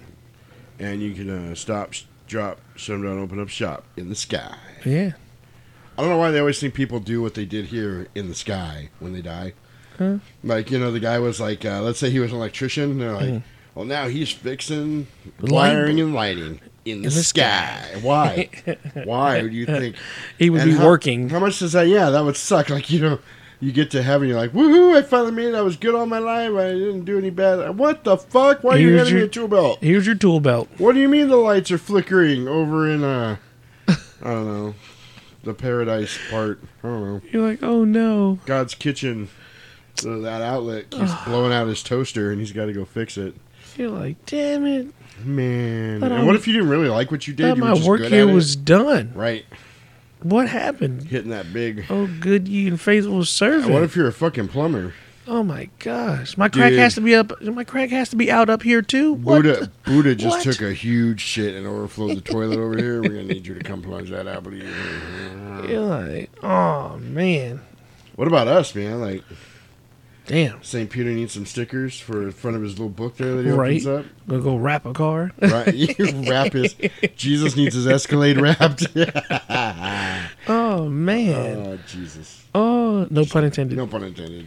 And 0.78 1.00
you 1.00 1.14
can 1.14 1.30
uh, 1.30 1.54
stop, 1.54 1.92
drop, 2.26 2.60
shut 2.74 3.00
down, 3.00 3.18
open 3.18 3.40
up 3.40 3.48
shop 3.48 3.84
in 3.96 4.08
the 4.08 4.16
sky. 4.16 4.56
Yeah. 4.84 5.12
I 5.98 6.02
don't 6.02 6.10
know 6.10 6.16
why 6.18 6.30
they 6.30 6.38
always 6.40 6.58
think 6.58 6.74
people 6.74 7.00
do 7.00 7.20
what 7.22 7.34
they 7.34 7.44
did 7.44 7.66
here 7.66 8.08
in 8.14 8.28
the 8.28 8.34
sky 8.34 8.88
when 8.98 9.12
they 9.12 9.20
die. 9.22 9.52
Huh? 9.98 10.18
Like, 10.42 10.70
you 10.70 10.78
know, 10.78 10.90
the 10.90 11.00
guy 11.00 11.18
was 11.18 11.40
like, 11.40 11.64
uh, 11.64 11.82
let's 11.82 11.98
say 11.98 12.10
he 12.10 12.18
was 12.18 12.30
an 12.32 12.38
electrician. 12.38 12.92
And 12.92 13.00
they're 13.00 13.12
like, 13.12 13.28
Mhm. 13.28 13.42
well, 13.74 13.84
now 13.84 14.08
he's 14.08 14.30
fixing 14.30 15.06
wiring 15.40 16.00
and 16.00 16.14
lighting 16.14 16.60
in 16.84 17.02
the, 17.02 17.08
In 17.08 17.14
the 17.14 17.22
sky. 17.22 17.84
Why? 18.00 18.48
why 19.04 19.42
would 19.42 19.52
you 19.52 19.66
think? 19.66 19.96
He 20.38 20.48
would 20.50 20.62
And 20.62 20.70
be 20.72 20.76
how- 20.78 20.86
working. 20.86 21.28
How 21.28 21.38
much 21.40 21.58
does 21.58 21.72
that? 21.72 21.86
Yeah, 21.88 22.08
that 22.10 22.24
would 22.24 22.36
suck. 22.36 22.70
Like, 22.70 22.88
you 22.90 23.00
know, 23.00 23.18
you 23.60 23.70
get 23.70 23.90
to 23.92 24.02
heaven, 24.02 24.28
you're 24.28 24.38
like, 24.38 24.52
woohoo, 24.52 24.96
I 24.96 25.02
finally 25.02 25.30
made 25.32 25.48
it. 25.48 25.54
I 25.54 25.60
was 25.60 25.76
good 25.76 25.94
all 25.94 26.06
my 26.06 26.18
life. 26.18 26.50
I 26.54 26.72
didn't 26.72 27.04
do 27.04 27.18
any 27.18 27.30
bad. 27.30 27.76
What 27.78 28.02
the 28.02 28.16
fuck? 28.16 28.64
Why 28.64 28.74
are 28.74 28.78
you 28.78 28.88
Here's 28.88 28.98
handing 29.00 29.14
me 29.14 29.20
your- 29.20 29.26
a 29.28 29.30
tool 29.30 29.46
belt? 29.48 29.78
Here's 29.82 30.06
your 30.06 30.16
tool 30.16 30.40
belt. 30.40 30.68
What 30.78 30.94
do 30.94 31.00
you 31.00 31.08
mean 31.08 31.28
the 31.28 31.36
lights 31.36 31.70
are 31.70 31.78
flickering 31.78 32.48
over 32.48 32.88
in, 32.90 33.04
uh, 33.04 33.36
I 33.88 33.94
don't 34.24 34.46
know, 34.46 34.74
the 35.42 35.54
paradise 35.54 36.18
part? 36.30 36.60
I 36.82 36.88
don't 36.88 37.02
know. 37.04 37.20
You're 37.30 37.46
like, 37.48 37.62
oh 37.62 37.84
no. 37.84 38.38
God's 38.46 38.74
kitchen. 38.74 39.28
So 39.96 40.20
that 40.22 40.40
outlet 40.42 40.90
keeps 40.90 41.12
blowing 41.26 41.52
out 41.52 41.66
his 41.66 41.82
toaster, 41.82 42.30
and 42.30 42.40
he's 42.40 42.52
got 42.52 42.66
to 42.66 42.72
go 42.72 42.84
fix 42.84 43.16
it. 43.18 43.34
You're 43.76 43.90
like, 43.90 44.24
damn 44.26 44.64
it. 44.66 44.88
Man. 45.24 46.02
I 46.02 46.06
And 46.06 46.26
what 46.26 46.32
was- 46.32 46.40
if 46.40 46.46
you 46.46 46.54
didn't 46.54 46.68
really 46.70 46.88
like 46.88 47.10
what 47.10 47.26
you 47.28 47.34
did? 47.34 47.46
Thought 47.48 47.56
You 47.56 47.62
were 47.62 47.68
my 47.68 47.74
just 47.76 47.88
work 47.88 48.00
good 48.00 48.12
here 48.12 48.22
at 48.24 48.30
it? 48.30 48.34
was 48.34 48.56
done. 48.56 49.12
right. 49.14 49.44
What 50.22 50.48
happened? 50.48 51.02
Hitting 51.08 51.30
that 51.32 51.52
big. 51.52 51.84
Oh, 51.90 52.06
good 52.20 52.46
ye 52.46 52.68
and 52.68 52.80
faithful 52.80 53.24
servant. 53.24 53.72
What 53.72 53.82
if 53.82 53.96
you're 53.96 54.06
a 54.06 54.12
fucking 54.12 54.48
plumber? 54.48 54.94
Oh 55.26 55.42
my 55.42 55.68
gosh, 55.78 56.36
my 56.36 56.48
crack 56.48 56.70
Dude. 56.70 56.78
has 56.78 56.94
to 56.96 57.00
be 57.00 57.14
up. 57.14 57.40
My 57.42 57.64
crack 57.64 57.90
has 57.90 58.08
to 58.10 58.16
be 58.16 58.30
out 58.30 58.48
up 58.50 58.62
here 58.62 58.82
too. 58.82 59.12
What? 59.14 59.42
Buddha 59.42 59.70
Buddha 59.84 60.14
just 60.14 60.36
What? 60.38 60.42
took 60.56 60.62
a 60.62 60.72
huge 60.72 61.20
shit 61.20 61.54
and 61.54 61.66
overflowed 61.66 62.16
the 62.16 62.20
toilet 62.20 62.58
over 62.58 62.76
here. 62.76 63.02
We're 63.02 63.08
gonna 63.08 63.24
need 63.24 63.46
you 63.46 63.54
to 63.54 63.62
come 63.64 63.82
plunge 63.82 64.10
that 64.10 64.26
out. 64.26 64.44
please. 64.44 64.64
You're 65.68 65.80
like, 65.80 66.30
oh 66.42 66.96
man, 66.98 67.60
What 68.16 68.28
about 68.28 68.48
us, 68.48 68.74
man? 68.74 69.00
Like 69.00 69.22
damn. 70.26 70.62
St. 70.62 70.88
Peter 70.88 71.10
needs 71.10 71.32
some 71.32 71.44
stickers 71.46 71.98
for 71.98 72.24
the 72.26 72.32
front 72.32 72.56
of 72.56 72.62
his 72.62 72.72
little 72.78 72.88
book 72.88 73.16
there 73.16 73.34
that 73.36 73.44
he 73.44 73.50
Right. 73.50 73.70
opens 73.84 73.86
up. 73.86 74.06
Gonna 74.28 74.42
go 74.42 74.56
wrap 74.56 74.86
a 74.86 74.92
car. 74.92 75.30
Right, 75.40 75.74
you 75.74 75.94
wrap 76.28 76.52
his. 76.52 76.74
Jesus 77.16 77.56
needs 77.56 77.74
his 77.74 77.86
Escalade 77.86 78.40
wrapped. 78.40 78.86
oh 80.48 80.88
man. 80.88 81.56
oh 81.58 81.78
Jesus! 81.88 82.44
Oh, 82.54 83.06
no 83.10 83.24
pun 83.24 83.44
intended. 83.44 83.76
No 83.78 83.86
pun 83.86 84.04
intended. 84.04 84.46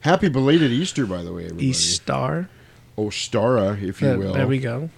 Happy 0.00 0.28
belated 0.28 0.70
Easter, 0.70 1.06
by 1.06 1.22
the 1.22 1.32
way, 1.32 1.44
everybody. 1.44 1.66
East 1.68 1.94
Star. 1.94 2.48
Ostara, 2.96 3.74
if 3.82 4.00
you 4.02 4.08
There, 4.08 4.18
will. 4.18 4.32
there 4.34 4.46
we 4.46 4.58
go. 4.58 4.90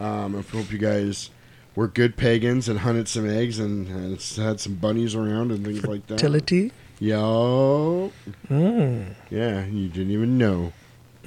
Um, 0.00 0.36
I 0.36 0.42
hope 0.56 0.70
you 0.72 0.78
guys 0.78 1.30
were 1.74 1.88
good 1.88 2.16
pagans 2.16 2.68
and 2.68 2.80
hunted 2.80 3.08
some 3.08 3.28
eggs 3.28 3.58
and, 3.58 3.88
had 4.36 4.60
some 4.60 4.74
bunnies 4.74 5.14
around 5.14 5.50
and 5.52 5.64
things 5.64 5.84
like 5.84 6.06
that. 6.08 6.14
Fertility. 6.14 6.72
Yo, 7.00 8.12
Mm. 8.50 9.14
yeah, 9.30 9.64
you 9.66 9.88
didn't 9.88 10.10
even 10.12 10.36
know. 10.36 10.72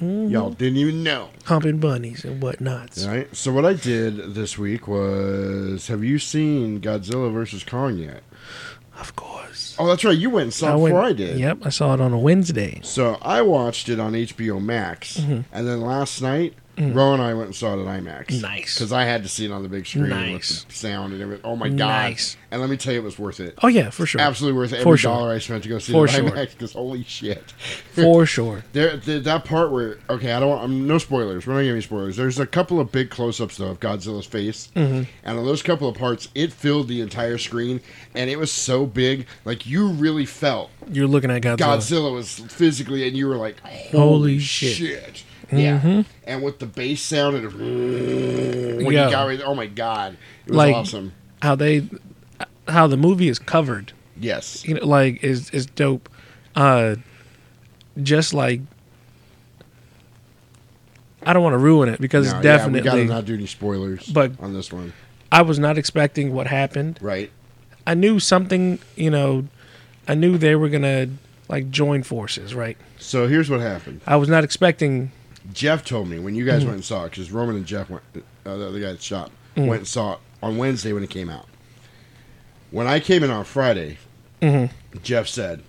Mhm. 0.00 0.30
Y'all 0.30 0.50
didn't 0.50 0.76
even 0.78 1.02
know. 1.02 1.30
Humping 1.44 1.78
bunnies 1.78 2.24
and 2.24 2.42
whatnots. 2.42 3.04
All 3.04 3.10
right. 3.12 3.34
So 3.34 3.52
what 3.52 3.64
I 3.64 3.72
did 3.74 4.34
this 4.34 4.58
week 4.58 4.86
was, 4.88 5.86
have 5.86 6.02
you 6.04 6.18
seen 6.18 6.80
Godzilla 6.80 7.32
versus 7.32 7.62
Kong 7.64 7.96
yet? 7.98 8.22
Of 8.98 9.14
course. 9.16 9.51
Oh, 9.78 9.86
that's 9.86 10.04
right. 10.04 10.16
You 10.16 10.30
went 10.30 10.44
and 10.44 10.54
saw 10.54 10.74
it 10.76 10.80
went- 10.80 10.94
before 10.94 11.04
I 11.04 11.12
did. 11.12 11.38
Yep, 11.38 11.58
I 11.64 11.68
saw 11.70 11.94
it 11.94 12.00
on 12.00 12.12
a 12.12 12.18
Wednesday. 12.18 12.80
So 12.82 13.18
I 13.22 13.42
watched 13.42 13.88
it 13.88 13.98
on 14.00 14.14
HBO 14.14 14.60
Max, 14.60 15.18
Mhm. 15.18 15.44
and 15.52 15.66
then 15.68 15.80
last 15.80 16.20
night, 16.22 16.54
Ro 16.78 17.12
and 17.12 17.22
I 17.22 17.34
went 17.34 17.46
and 17.48 17.54
saw 17.54 17.74
it 17.78 17.82
at 17.82 17.86
IMAX. 18.02 18.40
Nice. 18.40 18.74
Because 18.76 18.92
I 18.92 19.04
had 19.04 19.22
to 19.24 19.28
see 19.28 19.44
it 19.44 19.52
on 19.52 19.62
the 19.62 19.68
big 19.68 19.86
screen 19.86 20.08
Nice. 20.08 20.60
with 20.64 20.68
the 20.68 20.74
sound 20.74 21.12
and 21.12 21.20
everything. 21.22 21.44
Oh 21.44 21.54
my 21.54 21.68
god! 21.68 21.76
Nice. 21.78 22.36
And 22.50 22.60
let 22.60 22.70
me 22.70 22.76
tell 22.76 22.92
you, 22.94 23.00
it 23.00 23.04
was 23.04 23.18
worth 23.18 23.40
it. 23.40 23.54
Oh 23.62 23.68
yeah, 23.68 23.90
for 23.90 24.06
sure. 24.06 24.20
Absolutely 24.20 24.58
worth 24.58 24.72
every 24.72 24.82
For 24.84 24.96
sure. 24.96 25.12
dollar 25.12 25.32
I 25.34 25.38
spent 25.38 25.62
to 25.64 25.68
go 25.68 25.78
see 25.78 25.92
For 25.92 26.06
it 26.06 26.10
at 26.14 26.16
sure. 26.16 26.30
IMAX. 26.30 26.50
Because 26.52 26.72
holy 26.72 27.04
shit! 27.04 27.50
For 27.92 28.24
sure. 28.26 28.64
There, 28.72 28.96
there, 28.96 29.20
that 29.20 29.44
part 29.44 29.70
where 29.70 29.98
okay, 30.08 30.32
I 30.32 30.40
don't 30.40 30.48
want. 30.48 30.64
I'm 30.64 30.86
no 30.86 30.96
spoilers. 30.98 31.46
We're 31.46 31.52
not 31.54 31.60
giving 31.60 31.72
any 31.72 31.80
spoilers. 31.82 32.16
There's 32.16 32.38
a 32.38 32.46
couple 32.46 32.80
of 32.80 32.90
big 32.90 33.10
close-ups 33.10 33.58
though 33.58 33.68
of 33.68 33.80
Godzilla's 33.80 34.26
face, 34.26 34.70
Mhm. 34.74 35.06
and 35.24 35.38
on 35.38 35.44
those 35.44 35.62
couple 35.62 35.88
of 35.88 35.96
parts, 35.96 36.28
it 36.34 36.52
filled 36.52 36.88
the 36.88 37.00
entire 37.02 37.36
screen, 37.38 37.80
and 38.14 38.30
it 38.30 38.38
was 38.38 38.50
so 38.50 38.86
big, 38.86 39.26
like 39.44 39.66
you 39.66 39.88
really 39.88 40.24
felt 40.26 40.70
You're 40.90 41.06
looking 41.06 41.30
at 41.30 41.42
Godzilla. 41.42 41.58
Godzilla 41.76 42.12
was 42.14 42.38
physically, 42.38 43.06
and 43.06 43.16
you 43.16 43.26
were 43.28 43.36
like, 43.36 43.60
"Holy, 43.60 43.90
Holy 43.92 44.38
shit!" 44.38 44.76
shit. 44.76 45.24
Yeah, 45.52 45.80
Mhm. 45.80 46.04
and 46.26 46.42
with 46.42 46.58
the 46.58 46.66
bass 46.66 47.02
sound 47.02 47.36
and 47.36 47.52
when 48.84 48.92
Yeah. 48.94 49.10
got 49.10 49.28
oh 49.44 49.54
my 49.54 49.66
god, 49.66 50.16
it 50.46 50.50
was 50.50 50.56
like 50.56 50.74
awesome. 50.74 51.12
how 51.42 51.54
they, 51.54 51.84
how 52.68 52.86
the 52.86 52.96
movie 52.96 53.28
is 53.28 53.38
covered. 53.38 53.92
Yes, 54.18 54.64
You 54.66 54.74
know, 54.74 54.86
like 54.86 55.22
is 55.22 55.50
is 55.50 55.66
dope. 55.66 56.08
Uh, 56.56 56.96
just 58.02 58.32
like 58.34 58.60
I 61.24 61.32
don't 61.32 61.42
want 61.42 61.54
to 61.54 61.58
ruin 61.58 61.88
it 61.88 62.00
because 62.00 62.26
No, 62.32 62.38
it's 62.38 62.44
yeah, 62.44 62.66
we 62.66 62.80
definitely. 62.80 62.80
gotta 62.82 63.04
not 63.04 63.24
do 63.26 63.34
any 63.34 63.46
spoilers, 63.46 64.06
But- 64.06 64.32
on 64.40 64.54
this 64.54 64.72
one, 64.72 64.92
I 65.30 65.42
was 65.42 65.58
not 65.58 65.78
expecting 65.78 66.32
what 66.32 66.46
happened. 66.46 66.98
right? 67.00 67.30
I 67.86 67.94
knew 67.94 68.18
something. 68.20 68.78
You 68.96 69.10
know, 69.10 69.44
I 70.08 70.14
knew 70.14 70.38
they 70.38 70.54
were 70.56 70.68
gonna 70.68 71.08
like 71.48 71.70
join 71.70 72.02
forces. 72.02 72.54
Right. 72.54 72.76
So 72.98 73.26
here's 73.28 73.50
what 73.50 73.60
happened. 73.60 74.00
I 74.06 74.16
was 74.16 74.28
not 74.28 74.44
expecting. 74.44 75.10
Jeff 75.52 75.84
told 75.84 76.08
me 76.08 76.18
when 76.18 76.34
you 76.34 76.44
guys 76.44 76.62
Mhm. 76.62 76.66
went 76.66 76.74
and 76.76 76.84
saw 76.84 77.04
it 77.04 77.10
because 77.10 77.30
Roman 77.30 77.56
and 77.56 77.66
Jeff 77.66 77.90
went, 77.90 78.02
uh, 78.14 78.56
the 78.56 78.68
other 78.68 78.80
guy 78.80 78.90
at 78.90 78.98
the 78.98 79.02
shop 79.02 79.30
Mhm. 79.56 79.66
went 79.66 79.80
and 79.80 79.88
saw 79.88 80.14
it 80.14 80.18
on 80.42 80.56
Wednesday 80.56 80.92
when 80.92 81.02
it 81.02 81.10
came 81.10 81.28
out. 81.28 81.46
When 82.70 82.86
I 82.86 83.00
came 83.00 83.22
in 83.22 83.30
on 83.30 83.44
Friday, 83.44 83.98
Mhm. 84.40 84.70
Jeff 85.02 85.28
said, 85.28 85.62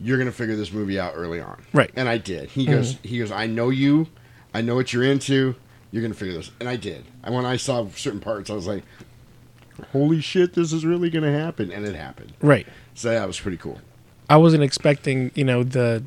"You're 0.00 0.18
gonna 0.18 0.32
figure 0.32 0.56
this 0.56 0.72
movie 0.72 0.98
out 1.00 1.14
early 1.16 1.40
on." 1.40 1.62
Right. 1.72 1.90
And 1.96 2.08
I 2.08 2.18
did. 2.18 2.50
He 2.50 2.66
goes, 2.66 2.96
he 3.02 3.18
goes, 3.18 3.30
"I 3.32 3.46
know 3.46 3.70
you. 3.70 4.08
I 4.54 4.60
know 4.62 4.74
what 4.74 4.92
you're 4.92 5.04
into. 5.04 5.56
You're 5.90 6.02
gonna 6.02 6.14
figure 6.14 6.34
this." 6.34 6.50
And 6.60 6.68
I 6.68 6.76
did. 6.76 7.04
And 7.24 7.34
when 7.34 7.44
I 7.44 7.56
saw 7.56 7.86
certain 7.96 8.20
parts, 8.20 8.50
I 8.50 8.54
was 8.54 8.66
like, 8.66 8.84
"Holy 9.92 10.20
shit, 10.20 10.52
this 10.54 10.72
is 10.72 10.84
really 10.84 11.10
gonna 11.10 11.32
happen!" 11.32 11.70
And 11.72 11.84
it 11.86 11.96
happened. 11.96 12.32
Right. 12.40 12.66
So 12.94 13.10
that 13.10 13.26
was 13.26 13.40
pretty 13.40 13.56
cool. 13.56 13.80
I 14.28 14.36
wasn't 14.36 14.62
expecting. 14.62 15.30
You 15.34 15.44
know 15.44 15.62
the. 15.64 16.02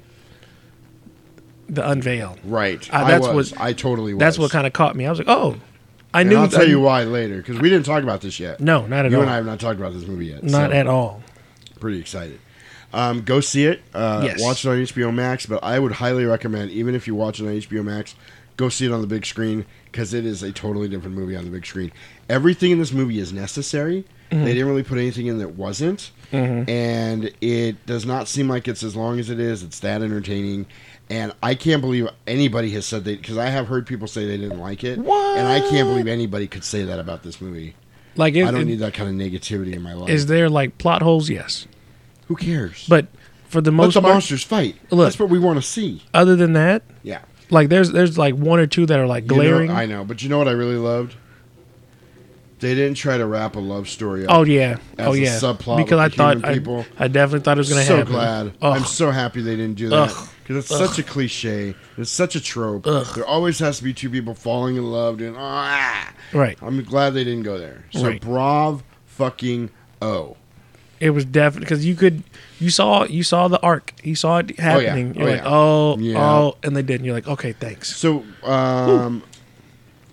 The 1.70 1.88
unveil. 1.89 2.38
Right. 2.43 2.88
Uh, 2.93 2.98
I 2.98 3.12
that's 3.12 3.27
was. 3.27 3.51
what. 3.51 3.62
I 3.62 3.74
totally 3.74 4.13
was. 4.13 4.20
That's 4.20 4.38
what 4.39 4.51
kind 4.51 4.67
of 4.67 4.74
caught 4.74 4.96
me. 4.96 5.05
I 5.05 5.10
was 5.10 5.20
like, 5.20 5.29
oh, 5.29 5.58
I 6.13 6.22
And 6.22 6.29
knew. 6.29 6.38
I'll 6.38 6.48
tell 6.48 6.62
I- 6.62 6.65
you 6.65 6.79
why 6.79 7.03
later 7.03 7.38
because 7.38 7.60
we 7.60 7.70
didn't 7.70 7.86
talk 7.86 8.03
about 8.03 8.22
this 8.22 8.39
yet. 8.39 8.60
No, 8.60 8.86
not 8.88 9.05
at 9.05 9.12
you 9.12 9.17
all. 9.17 9.24
and 9.24 9.32
I 9.32 9.36
have 9.36 9.46
not 9.46 9.60
talked 9.60 9.79
about 9.79 9.93
this 9.93 10.05
movie 10.05 10.27
yet. 10.27 10.43
Not 10.43 10.72
so 10.72 10.75
at 10.75 10.88
all. 10.88 11.24
Pretty 11.79 12.00
excited. 12.00 12.39
Um, 12.93 13.22
go 13.22 13.39
see 13.39 13.65
it. 13.65 13.82
Uh, 13.93 14.22
Yes. 14.24 14.41
Watch 14.41 14.63
it 14.65 14.70
on 14.70 14.77
HBO 14.77 15.12
Max, 15.13 15.46
but 15.48 15.63
I 15.63 15.79
would 15.79 15.93
highly 15.93 16.25
recommend, 16.25 16.70
even 16.72 16.93
if 16.93 17.08
you 17.08 17.15
watch 17.15 17.39
it 17.39 17.48
on 17.48 17.53
HBO 17.53 17.84
Max, 17.84 18.13
go 18.55 18.70
see 18.70 18.86
it 18.86 18.91
on 18.91 19.01
the 19.01 19.08
big 19.08 19.25
screen 19.25 19.65
because 19.91 20.13
it 20.13 20.25
is 20.25 20.43
a 20.43 20.51
totally 20.51 20.88
different 20.88 21.15
movie 21.15 21.36
on 21.36 21.43
the 21.46 21.50
big 21.50 21.65
screen. 21.65 21.91
Everything 22.29 22.70
in 22.72 22.77
this 22.77 22.91
movie 22.91 23.17
is 23.17 23.34
necessary. 23.34 24.05
Mhm. 24.32 24.46
They 24.46 24.53
didn't 24.53 24.67
really 24.67 24.84
put 24.84 24.98
anything 25.00 25.25
in 25.27 25.39
that 25.39 25.55
wasn't, 25.55 26.12
Mhm. 26.32 26.70
and 26.70 27.32
it 27.41 27.84
does 27.88 28.05
not 28.05 28.27
seem 28.27 28.48
like 28.48 28.67
it's 28.67 28.84
as 28.84 28.96
long 28.96 29.20
as 29.20 29.29
it 29.32 29.39
is. 29.39 29.63
It's 29.63 29.79
that 29.79 30.01
entertaining. 30.03 30.67
And 31.10 31.33
I 31.43 31.53
can't 31.55 31.81
believe 31.81 32.07
anybody 32.25 32.69
has 32.72 32.86
said 32.86 33.03
that 33.03 33.22
because 33.22 33.38
I 33.38 33.48
have 33.50 33.67
heard 33.67 33.86
people 33.86 34.07
say 34.07 34.25
they 34.25 34.38
didn't 34.38 34.60
like 34.60 34.83
it, 34.83 34.98
what? 35.00 35.38
and 35.38 35.48
I 35.48 35.60
can't 35.69 35.88
believe 35.88 36.07
anybody 36.07 36.48
could 36.48 36.63
say 36.63 36.83
that 36.86 37.00
about 37.00 37.24
this 37.24 37.39
movie. 37.41 37.75
Like, 38.15 38.36
I 38.36 38.51
don't 38.51 38.65
need 38.65 38.79
that 38.79 38.93
kind 38.93 39.10
of 39.10 39.15
negativity 39.15 39.74
in 39.74 39.81
my 39.81 39.93
life. 39.93 40.10
is 40.10 40.27
there 40.27 40.50
like 40.50 40.77
plot 40.77 41.01
holes? 41.01 41.29
Yes, 41.29 41.67
Who 42.27 42.36
cares? 42.36 42.86
but 42.88 43.07
for 43.48 43.60
the 43.62 43.69
Let 43.72 43.77
most 43.77 43.93
the 43.95 44.01
part, 44.01 44.13
monsters 44.13 44.43
fight. 44.43 44.75
Look. 44.91 45.05
That's 45.05 45.19
what 45.19 45.29
we 45.29 45.39
want 45.39 45.57
to 45.57 45.62
see. 45.67 46.01
other 46.13 46.36
than 46.36 46.53
that, 46.53 46.83
Yeah. 47.03 47.19
like 47.50 47.69
there's 47.69 47.91
there's 47.91 48.17
like 48.17 48.36
one 48.36 48.60
or 48.60 48.65
two 48.67 48.86
that 48.86 48.98
are 49.00 49.05
like 49.07 49.24
You 49.25 49.29
know- 49.29 49.36
glaring. 49.36 49.72
I 49.72 49.86
know, 49.86 50.03
but 50.03 50.24
you 50.24 50.29
know 50.29 50.38
what 50.38 50.48
I 50.48 50.51
really 50.51 50.77
loved? 50.77 51.15
They 52.63 52.75
didn't 52.75 52.96
try 52.96 53.17
to 53.17 53.25
wrap 53.25 53.58
a 53.58 53.60
love 53.60 53.89
story 53.89 54.25
up. 54.25 54.32
oh 54.34 54.43
yeah, 54.43 54.77
oh 54.98 55.12
yeah. 55.12 55.38
subplot 55.38 55.77
because 55.77 56.00
I 56.00 56.08
thought 56.08 56.46
I, 56.46 56.53
people. 56.53 56.86
I 56.98 57.10
definitely 57.10 57.43
thought 57.43 57.58
it 57.58 57.60
was 57.60 57.70
gonna 57.70 57.84
so 57.84 57.98
happen. 57.98 58.13
So 58.13 58.17
glad. 58.17 58.48
Ugh. 58.62 58.77
I'm 58.77 58.86
so 58.86 59.12
happy 59.12 59.41
they 59.41 59.58
didn't 59.58 59.75
do 59.75 59.89
that 59.89 60.29
because 60.43 60.55
it's 60.63 60.72
Ugh. 60.72 60.88
such 60.88 60.98
a 60.98 61.03
cliche. 61.03 61.75
It's 61.98 62.10
such 62.10 62.38
a 62.38 62.41
trope. 62.41 62.88
Ugh. 62.88 63.05
There 63.15 63.25
always 63.25 63.60
has 63.60 63.79
to 63.79 63.84
be 63.84 63.93
two 63.93 64.10
people 64.10 64.34
falling 64.34 64.77
in 64.77 64.89
love, 64.89 65.20
and 65.20 65.36
ah. 65.38 66.13
Right. 66.32 66.58
I'm 66.62 66.82
glad 66.84 67.10
they 67.15 67.25
didn't 67.25 67.43
go 67.43 67.58
there. 67.58 67.84
So 67.91 68.05
Right. 68.05 68.22
brav 68.22 68.82
fucking 69.08 69.70
oh. 70.01 70.38
It 71.01 71.10
was 71.10 71.25
definitely 71.25 71.65
because 71.65 71.86
you 71.86 71.96
could 71.96 72.24
you 72.62 72.70
saw 72.70 73.03
you 73.03 73.24
saw 73.24 73.50
the 73.50 73.60
arc. 73.60 73.91
You 74.03 74.15
saw 74.15 74.38
it 74.38 74.58
happening. 74.58 75.15
You're 75.15 75.27
Oh, 75.27 75.32
like, 75.32 75.41
yeah. 75.41 75.50
oh, 75.50 75.98
Yeah. 76.00 76.32
oh, 76.32 76.58
and 76.63 76.77
they 76.77 76.82
didn't. 76.82 77.03
You're 77.05 77.15
like, 77.15 77.27
okay, 77.27 77.51
thanks. 77.51 77.93
So, 77.93 78.24
um, 78.43 79.22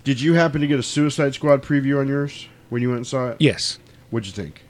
did 0.03 0.21
you 0.21 0.33
happen 0.33 0.61
to 0.61 0.67
get 0.67 0.79
a 0.79 0.83
Suicide 0.83 1.33
Squad 1.33 1.63
preview 1.63 1.99
on 1.99 2.07
yours 2.07 2.47
when 2.69 2.81
you 2.81 2.89
went 2.89 2.97
and 2.97 3.07
saw 3.07 3.29
it? 3.29 3.37
Yes. 3.39 3.79
What'd 4.09 4.27
you 4.27 4.33
think? 4.33 4.63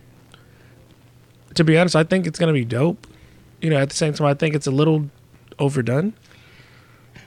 To 1.56 1.64
be 1.64 1.78
honest, 1.78 1.96
I 1.96 2.04
think 2.04 2.28
it's 2.28 2.40
gonna 2.40 2.54
be 2.54 2.66
dope. 2.66 3.08
You 3.62 3.70
know, 3.70 3.78
at 3.78 3.90
the 3.90 3.96
same 3.96 4.14
time, 4.14 4.28
I 4.28 4.34
think 4.34 4.56
it's 4.56 4.68
a 4.68 4.72
little 4.72 5.10
overdone. 5.60 6.14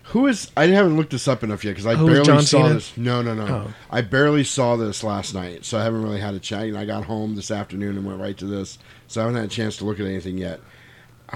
Who 0.09 0.27
is? 0.27 0.51
I 0.57 0.67
haven't 0.67 0.97
looked 0.97 1.11
this 1.11 1.27
up 1.27 1.43
enough 1.43 1.65
yet 1.65 1.73
because 1.73 1.87
I 1.87 1.95
barely 1.95 2.25
John 2.25 2.43
saw 2.43 2.63
Cena? 2.63 2.75
this. 2.75 2.97
No, 2.97 3.23
no, 3.23 3.35
no. 3.35 3.47
Oh. 3.47 3.75
I 3.91 4.03
barely 4.03 4.45
saw 4.45 4.77
this 4.77 5.03
last 5.03 5.35
night, 5.35 5.65
so 5.65 5.79
I 5.79 5.83
haven't 5.83 6.03
really 6.03 6.21
had 6.21 6.35
a 6.35 6.39
chat. 6.39 6.65
And 6.65 6.77
I 6.77 6.85
got 6.85 7.05
home 7.05 7.35
this 7.35 7.51
afternoon 7.51 7.97
and 7.97 8.07
went 8.07 8.21
right 8.21 8.37
to 8.39 8.47
this, 8.47 8.79
so 9.09 9.21
I 9.21 9.25
haven't 9.25 9.41
had 9.41 9.47
a 9.47 9.53
chance 9.53 9.77
to 9.79 9.85
look 9.85 9.99
at 9.99 10.07
anything 10.07 10.37
yet. 10.39 10.61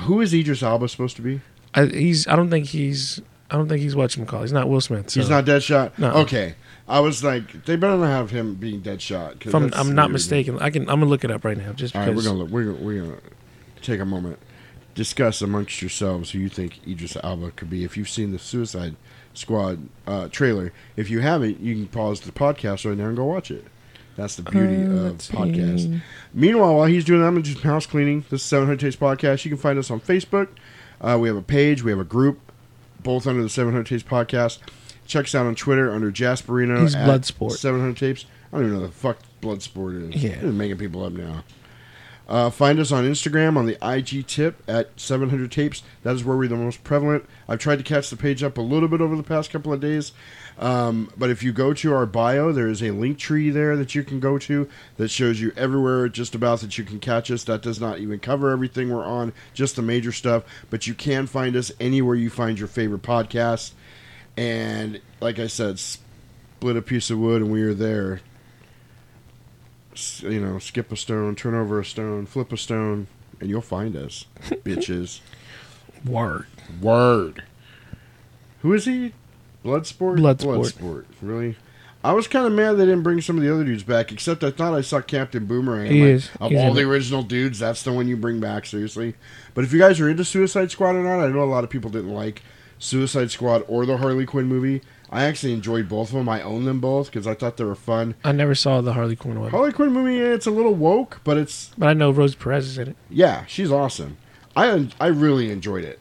Who 0.00 0.20
is 0.20 0.34
Idris 0.34 0.62
Elba 0.62 0.88
supposed 0.88 1.16
to 1.16 1.22
be? 1.22 1.40
I, 1.74 1.86
he's. 1.86 2.26
I 2.26 2.36
don't 2.36 2.50
think 2.50 2.66
he's. 2.66 3.20
I 3.50 3.56
don't 3.56 3.68
think 3.68 3.80
he's 3.80 3.96
watching 3.96 4.26
call. 4.26 4.42
He's 4.42 4.52
not 4.52 4.68
Will 4.68 4.80
Smith. 4.80 5.10
so- 5.10 5.20
He's 5.20 5.30
not 5.30 5.44
Deadshot. 5.44 5.98
No. 5.98 6.10
Okay, 6.12 6.54
I 6.86 7.00
was 7.00 7.24
like, 7.24 7.64
they 7.64 7.76
better 7.76 7.96
not 7.96 8.06
have 8.06 8.30
him 8.30 8.54
being 8.54 8.82
Deadshot. 8.82 9.46
If 9.46 9.54
I'm, 9.54 9.72
I'm 9.74 9.94
not 9.94 10.10
mistaken. 10.10 10.58
I 10.58 10.70
can. 10.70 10.82
I'm 10.82 11.00
gonna 11.00 11.06
look 11.06 11.24
it 11.24 11.30
up 11.30 11.44
right 11.44 11.56
now. 11.56 11.72
Just 11.72 11.96
All 11.96 12.04
right, 12.06 12.14
we're 12.14 12.22
gonna 12.22 12.38
look, 12.38 12.50
we're 12.50 12.72
gonna, 12.72 12.84
we're 12.84 13.00
gonna 13.02 13.18
take 13.82 14.00
a 14.00 14.04
moment, 14.04 14.38
discuss 14.94 15.40
amongst 15.40 15.80
yourselves 15.80 16.30
who 16.32 16.38
you 16.38 16.48
think 16.48 16.86
Idris 16.86 17.16
Elba 17.22 17.52
could 17.52 17.70
be. 17.70 17.84
If 17.84 17.96
you've 17.96 18.08
seen 18.10 18.32
the 18.32 18.38
Suicide 18.38 18.96
Squad 19.34 19.88
uh, 20.06 20.28
trailer, 20.28 20.72
if 20.96 21.08
you 21.10 21.20
haven't, 21.20 21.60
you 21.60 21.74
can 21.74 21.86
pause 21.86 22.20
the 22.20 22.32
podcast 22.32 22.86
right 22.86 22.98
now 22.98 23.06
and 23.06 23.16
go 23.16 23.24
watch 23.24 23.50
it. 23.50 23.64
That's 24.16 24.34
the 24.34 24.42
beauty 24.42 24.82
Uh, 24.82 25.10
of 25.12 25.22
see. 25.22 26.00
Meanwhile, 26.34 26.74
while 26.74 26.86
he's 26.86 27.04
doing 27.04 27.20
that, 27.20 27.28
I'm 27.28 27.34
gonna 27.34 27.44
do 27.44 27.52
some 27.52 27.62
house 27.62 27.86
cleaning. 27.86 28.24
This 28.30 28.40
is 28.42 28.46
700 28.46 28.80
Tapes 28.80 28.96
Podcast. 28.96 29.44
You 29.44 29.50
can 29.52 29.58
find 29.58 29.78
us 29.78 29.90
on 29.92 30.00
Facebook. 30.00 30.48
Uh, 31.00 31.16
we 31.20 31.28
have 31.28 31.36
a 31.36 31.42
page. 31.42 31.82
We 31.84 31.92
have 31.92 32.00
a 32.00 32.04
group. 32.04 32.40
Both 33.02 33.26
under 33.26 33.42
the 33.42 33.48
700 33.48 33.86
Tapes 33.86 34.02
podcast. 34.02 34.58
Check 35.06 35.24
us 35.24 35.34
out 35.34 35.46
on 35.46 35.54
Twitter 35.54 35.90
under 35.92 36.12
Jasperino. 36.12 36.82
He's 36.82 36.94
Bloodsport. 36.94 37.52
700 37.52 37.96
Tapes. 37.96 38.26
I 38.52 38.58
don't 38.58 38.66
even 38.66 38.78
know 38.80 38.86
the 38.86 38.92
fuck 38.92 39.18
Bloodsport 39.40 40.14
is. 40.14 40.22
Yeah. 40.22 40.40
Making 40.42 40.78
people 40.78 41.04
up 41.04 41.12
now. 41.12 41.44
Uh, 42.28 42.50
find 42.50 42.78
us 42.78 42.92
on 42.92 43.04
Instagram 43.04 43.56
on 43.56 43.64
the 43.64 43.78
IG 43.82 44.26
tip 44.26 44.62
at 44.68 44.90
700 45.00 45.50
Tapes. 45.50 45.82
That 46.02 46.14
is 46.14 46.24
where 46.24 46.36
we're 46.36 46.48
the 46.48 46.56
most 46.56 46.84
prevalent. 46.84 47.24
I've 47.48 47.58
tried 47.58 47.78
to 47.78 47.84
catch 47.84 48.10
the 48.10 48.16
page 48.16 48.42
up 48.42 48.58
a 48.58 48.62
little 48.62 48.88
bit 48.88 49.00
over 49.00 49.16
the 49.16 49.22
past 49.22 49.50
couple 49.50 49.72
of 49.72 49.80
days. 49.80 50.12
Um, 50.58 51.10
but 51.16 51.30
if 51.30 51.42
you 51.42 51.52
go 51.52 51.72
to 51.72 51.94
our 51.94 52.04
bio, 52.04 52.52
there 52.52 52.68
is 52.68 52.82
a 52.82 52.90
link 52.90 53.18
tree 53.18 53.48
there 53.48 53.76
that 53.76 53.94
you 53.94 54.02
can 54.02 54.20
go 54.20 54.36
to 54.38 54.68
that 54.98 55.08
shows 55.10 55.40
you 55.40 55.52
everywhere 55.56 56.08
just 56.10 56.34
about 56.34 56.60
that 56.60 56.76
you 56.76 56.84
can 56.84 57.00
catch 57.00 57.30
us. 57.30 57.44
That 57.44 57.62
does 57.62 57.80
not 57.80 57.98
even 57.98 58.18
cover 58.18 58.50
everything 58.50 58.90
we're 58.90 59.04
on, 59.04 59.32
just 59.54 59.76
the 59.76 59.82
major 59.82 60.12
stuff. 60.12 60.44
But 60.68 60.86
you 60.86 60.92
can 60.92 61.26
find 61.26 61.56
us 61.56 61.72
anywhere 61.80 62.16
you 62.16 62.28
find 62.28 62.58
your 62.58 62.68
favorite 62.68 63.02
podcast. 63.02 63.72
And 64.36 65.00
like 65.20 65.38
I 65.38 65.46
said, 65.46 65.78
split 65.78 66.76
a 66.76 66.82
piece 66.82 67.08
of 67.08 67.18
wood 67.18 67.40
and 67.40 67.50
we 67.50 67.62
are 67.62 67.74
there. 67.74 68.20
You 70.22 70.40
know, 70.40 70.58
skip 70.58 70.92
a 70.92 70.96
stone, 70.96 71.34
turn 71.34 71.54
over 71.54 71.80
a 71.80 71.84
stone, 71.84 72.26
flip 72.26 72.52
a 72.52 72.56
stone, 72.56 73.06
and 73.40 73.48
you'll 73.50 73.60
find 73.60 73.96
us, 73.96 74.26
bitches. 74.42 75.20
Word. 76.04 76.46
Word. 76.80 77.44
Who 78.62 78.72
is 78.72 78.84
he? 78.84 79.12
Bloodsport? 79.64 80.18
Bloodsport. 80.18 80.72
Bloodsport. 80.72 81.04
Really? 81.20 81.56
I 82.04 82.12
was 82.12 82.28
kind 82.28 82.46
of 82.46 82.52
mad 82.52 82.74
they 82.74 82.84
didn't 82.84 83.02
bring 83.02 83.20
some 83.20 83.36
of 83.36 83.42
the 83.42 83.52
other 83.52 83.64
dudes 83.64 83.82
back, 83.82 84.12
except 84.12 84.44
I 84.44 84.52
thought 84.52 84.72
I 84.72 84.82
saw 84.82 85.00
Captain 85.00 85.46
Boomerang. 85.46 85.90
He 85.90 86.00
Like, 86.02 86.10
is. 86.10 86.30
Of 86.40 86.50
He's 86.52 86.60
all 86.60 86.72
the 86.72 86.82
it. 86.82 86.86
original 86.86 87.22
dudes, 87.24 87.58
that's 87.58 87.82
the 87.82 87.92
one 87.92 88.06
you 88.06 88.16
bring 88.16 88.38
back, 88.38 88.66
seriously. 88.66 89.14
But 89.54 89.64
if 89.64 89.72
you 89.72 89.80
guys 89.80 89.98
are 90.00 90.08
into 90.08 90.24
Suicide 90.24 90.70
Squad 90.70 90.94
or 90.94 91.02
not, 91.02 91.20
I 91.24 91.28
know 91.28 91.42
a 91.42 91.44
lot 91.44 91.64
of 91.64 91.70
people 91.70 91.90
didn't 91.90 92.14
like 92.14 92.42
Suicide 92.78 93.32
Squad 93.32 93.64
or 93.66 93.84
the 93.84 93.96
Harley 93.96 94.26
Quinn 94.26 94.46
movie. 94.46 94.80
I 95.10 95.24
actually 95.24 95.52
enjoyed 95.52 95.88
both 95.88 96.08
of 96.08 96.14
them. 96.14 96.28
I 96.28 96.42
own 96.42 96.64
them 96.64 96.80
both 96.80 97.06
because 97.06 97.26
I 97.26 97.34
thought 97.34 97.56
they 97.56 97.64
were 97.64 97.74
fun. 97.74 98.14
I 98.24 98.32
never 98.32 98.54
saw 98.54 98.80
the 98.80 98.92
Harley 98.92 99.16
Quinn 99.16 99.40
one, 99.40 99.50
Harley 99.50 99.72
Quinn 99.72 99.92
movie, 99.92 100.18
it's 100.18 100.46
a 100.46 100.50
little 100.50 100.74
woke, 100.74 101.20
but 101.24 101.36
it's 101.36 101.70
but 101.78 101.88
I 101.88 101.94
know 101.94 102.10
Rosie 102.10 102.36
Perez 102.36 102.66
is 102.66 102.78
in 102.78 102.88
it. 102.88 102.96
yeah, 103.08 103.44
she's 103.46 103.72
awesome. 103.72 104.18
I 104.56 104.88
I 105.00 105.06
really 105.06 105.50
enjoyed 105.50 105.84
it, 105.84 106.00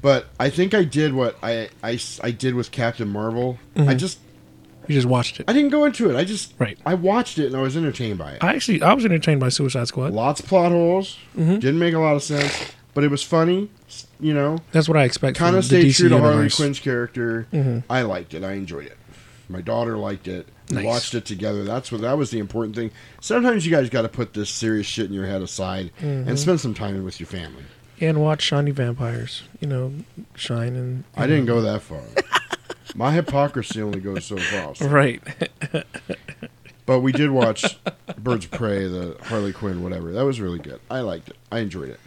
but 0.00 0.26
I 0.38 0.50
think 0.50 0.74
I 0.74 0.84
did 0.84 1.14
what 1.14 1.36
I 1.42 1.70
I, 1.82 1.98
I 2.22 2.30
did 2.30 2.54
with 2.54 2.70
Captain 2.70 3.08
Marvel. 3.08 3.58
I 3.74 3.80
mm-hmm. 3.80 3.98
just 3.98 4.18
You 4.86 4.94
just 4.94 5.08
watched 5.08 5.40
it. 5.40 5.48
I 5.48 5.52
didn't 5.52 5.70
go 5.70 5.84
into 5.84 6.10
it. 6.10 6.16
I 6.16 6.24
just 6.24 6.54
Right. 6.58 6.78
I 6.84 6.94
watched 6.94 7.38
it 7.38 7.46
and 7.46 7.56
I 7.56 7.62
was 7.62 7.76
entertained 7.76 8.18
by 8.18 8.32
it. 8.32 8.44
I 8.44 8.54
actually 8.54 8.82
I 8.82 8.92
was 8.92 9.04
entertained 9.04 9.40
by 9.40 9.48
Suicide 9.48 9.88
Squad. 9.88 10.12
Lots 10.12 10.40
of 10.40 10.46
plot 10.46 10.72
holes. 10.72 11.18
Mm-hmm. 11.36 11.54
Didn't 11.54 11.78
make 11.78 11.94
a 11.94 11.98
lot 11.98 12.16
of 12.16 12.22
sense, 12.22 12.72
but 12.92 13.04
it 13.04 13.08
was 13.08 13.22
funny. 13.22 13.70
You 14.22 14.32
know, 14.34 14.58
That's 14.70 14.88
what 14.88 14.96
I 14.96 15.04
expect. 15.04 15.36
kind 15.36 15.56
of 15.56 15.64
stayed 15.64 15.92
true 15.92 16.08
to 16.08 16.18
Harley. 16.18 16.48
Quinn's 16.48 16.78
character. 16.80 17.46
Mm-hmm. 17.52 17.80
I 17.92 18.02
liked 18.02 18.32
it. 18.34 18.44
I 18.44 18.52
enjoyed 18.52 18.86
it. 18.86 18.96
My 19.48 19.60
daughter 19.60 19.98
liked 19.98 20.28
it. 20.28 20.48
We 20.70 20.76
Nice. 20.76 20.84
watched 20.86 21.14
it 21.14 21.24
together. 21.26 21.64
That's 21.64 21.90
what 21.92 22.00
that 22.02 22.16
was 22.16 22.30
the 22.30 22.38
important 22.38 22.74
thing. 22.76 22.92
Sometimes 23.20 23.66
you 23.66 23.72
guys 23.72 23.90
got 23.90 24.02
to 24.02 24.08
put 24.08 24.32
this 24.32 24.48
serious 24.48 24.86
shit 24.86 25.06
in 25.06 25.12
your 25.12 25.26
head 25.26 25.42
aside 25.42 25.90
and 25.98 26.24
mm-hmm. 26.26 26.36
spend 26.36 26.60
some 26.60 26.72
time 26.72 27.04
with 27.04 27.18
your 27.20 27.26
family. 27.26 27.64
and 28.00 28.22
watch 28.22 28.42
Shiny 28.42 28.70
Vampires. 28.70 29.42
You 29.60 29.68
know, 29.68 29.92
shine 30.36 30.76
and 30.76 31.04
I 31.16 31.26
didn't 31.26 31.46
go 31.46 31.60
that 31.60 31.82
far. 31.82 32.00
My 32.94 33.10
hypocrisy 33.12 33.82
only 33.82 34.00
goes 34.00 34.24
so 34.24 34.36
far. 34.38 34.74
right. 34.88 35.20
But 36.84 36.98
we 37.00 37.12
did 37.12 37.30
watch 37.30 37.78
Birds 38.18 38.44
of 38.46 38.50
Prey, 38.50 38.88
the 38.88 39.16
Harley 39.24 39.52
Quinn, 39.52 39.82
whatever. 39.84 40.12
That 40.12 40.24
was 40.24 40.40
really 40.40 40.58
good. 40.58 40.80
I 40.90 41.00
liked 41.00 41.28
it. 41.28 41.36
I 41.50 41.60
enjoyed 41.60 41.88
it. 41.90 42.00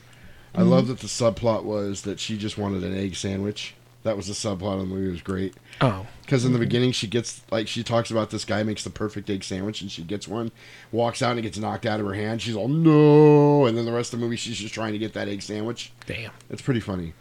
I 0.58 0.62
love 0.62 0.88
that 0.88 1.00
the 1.00 1.08
subplot 1.08 1.64
was 1.64 2.04
that 2.04 2.20
she 2.20 2.38
just 2.38 2.58
wanted 2.58 2.84
an 2.84 2.96
egg 2.98 3.16
sandwich. 3.16 3.76
That 4.04 4.16
was 4.16 4.28
the 4.28 4.34
subplot 4.34 4.74
of 4.74 4.80
the 4.82 4.86
movie. 4.86 5.08
It 5.08 5.12
was 5.14 5.22
great. 5.24 5.56
Oh, 5.82 6.06
Because 6.22 6.46
in 6.46 6.54
the 6.54 6.60
beginning, 6.60 6.92
she 6.92 7.08
gets, 7.08 7.42
like, 7.50 7.68
she 7.68 7.82
talks 7.84 8.12
about 8.12 8.30
this 8.30 8.46
guy 8.46 8.62
makes 8.62 8.84
the 8.84 8.92
perfect 8.92 9.30
egg 9.32 9.44
sandwich, 9.44 9.82
and 9.82 9.90
she 9.92 10.04
gets 10.04 10.28
one, 10.28 10.52
walks 10.92 11.24
out, 11.24 11.32
and 11.32 11.40
it 11.40 11.42
gets 11.42 11.58
knocked 11.58 11.88
out 11.88 12.00
of 12.00 12.06
her 12.06 12.14
hand. 12.14 12.40
She's 12.42 12.56
all, 12.56 12.68
no. 12.68 13.66
And 13.66 13.76
then 13.76 13.86
the 13.86 13.92
rest 13.92 14.14
of 14.14 14.20
the 14.20 14.24
movie, 14.26 14.36
she's 14.36 14.58
just 14.58 14.76
trying 14.76 14.94
to 14.94 15.00
get 15.00 15.14
that 15.14 15.28
egg 15.28 15.42
sandwich. 15.42 15.92
damn. 16.06 16.32
It's 16.52 16.62
pretty 16.62 16.80
funny. 16.82 17.14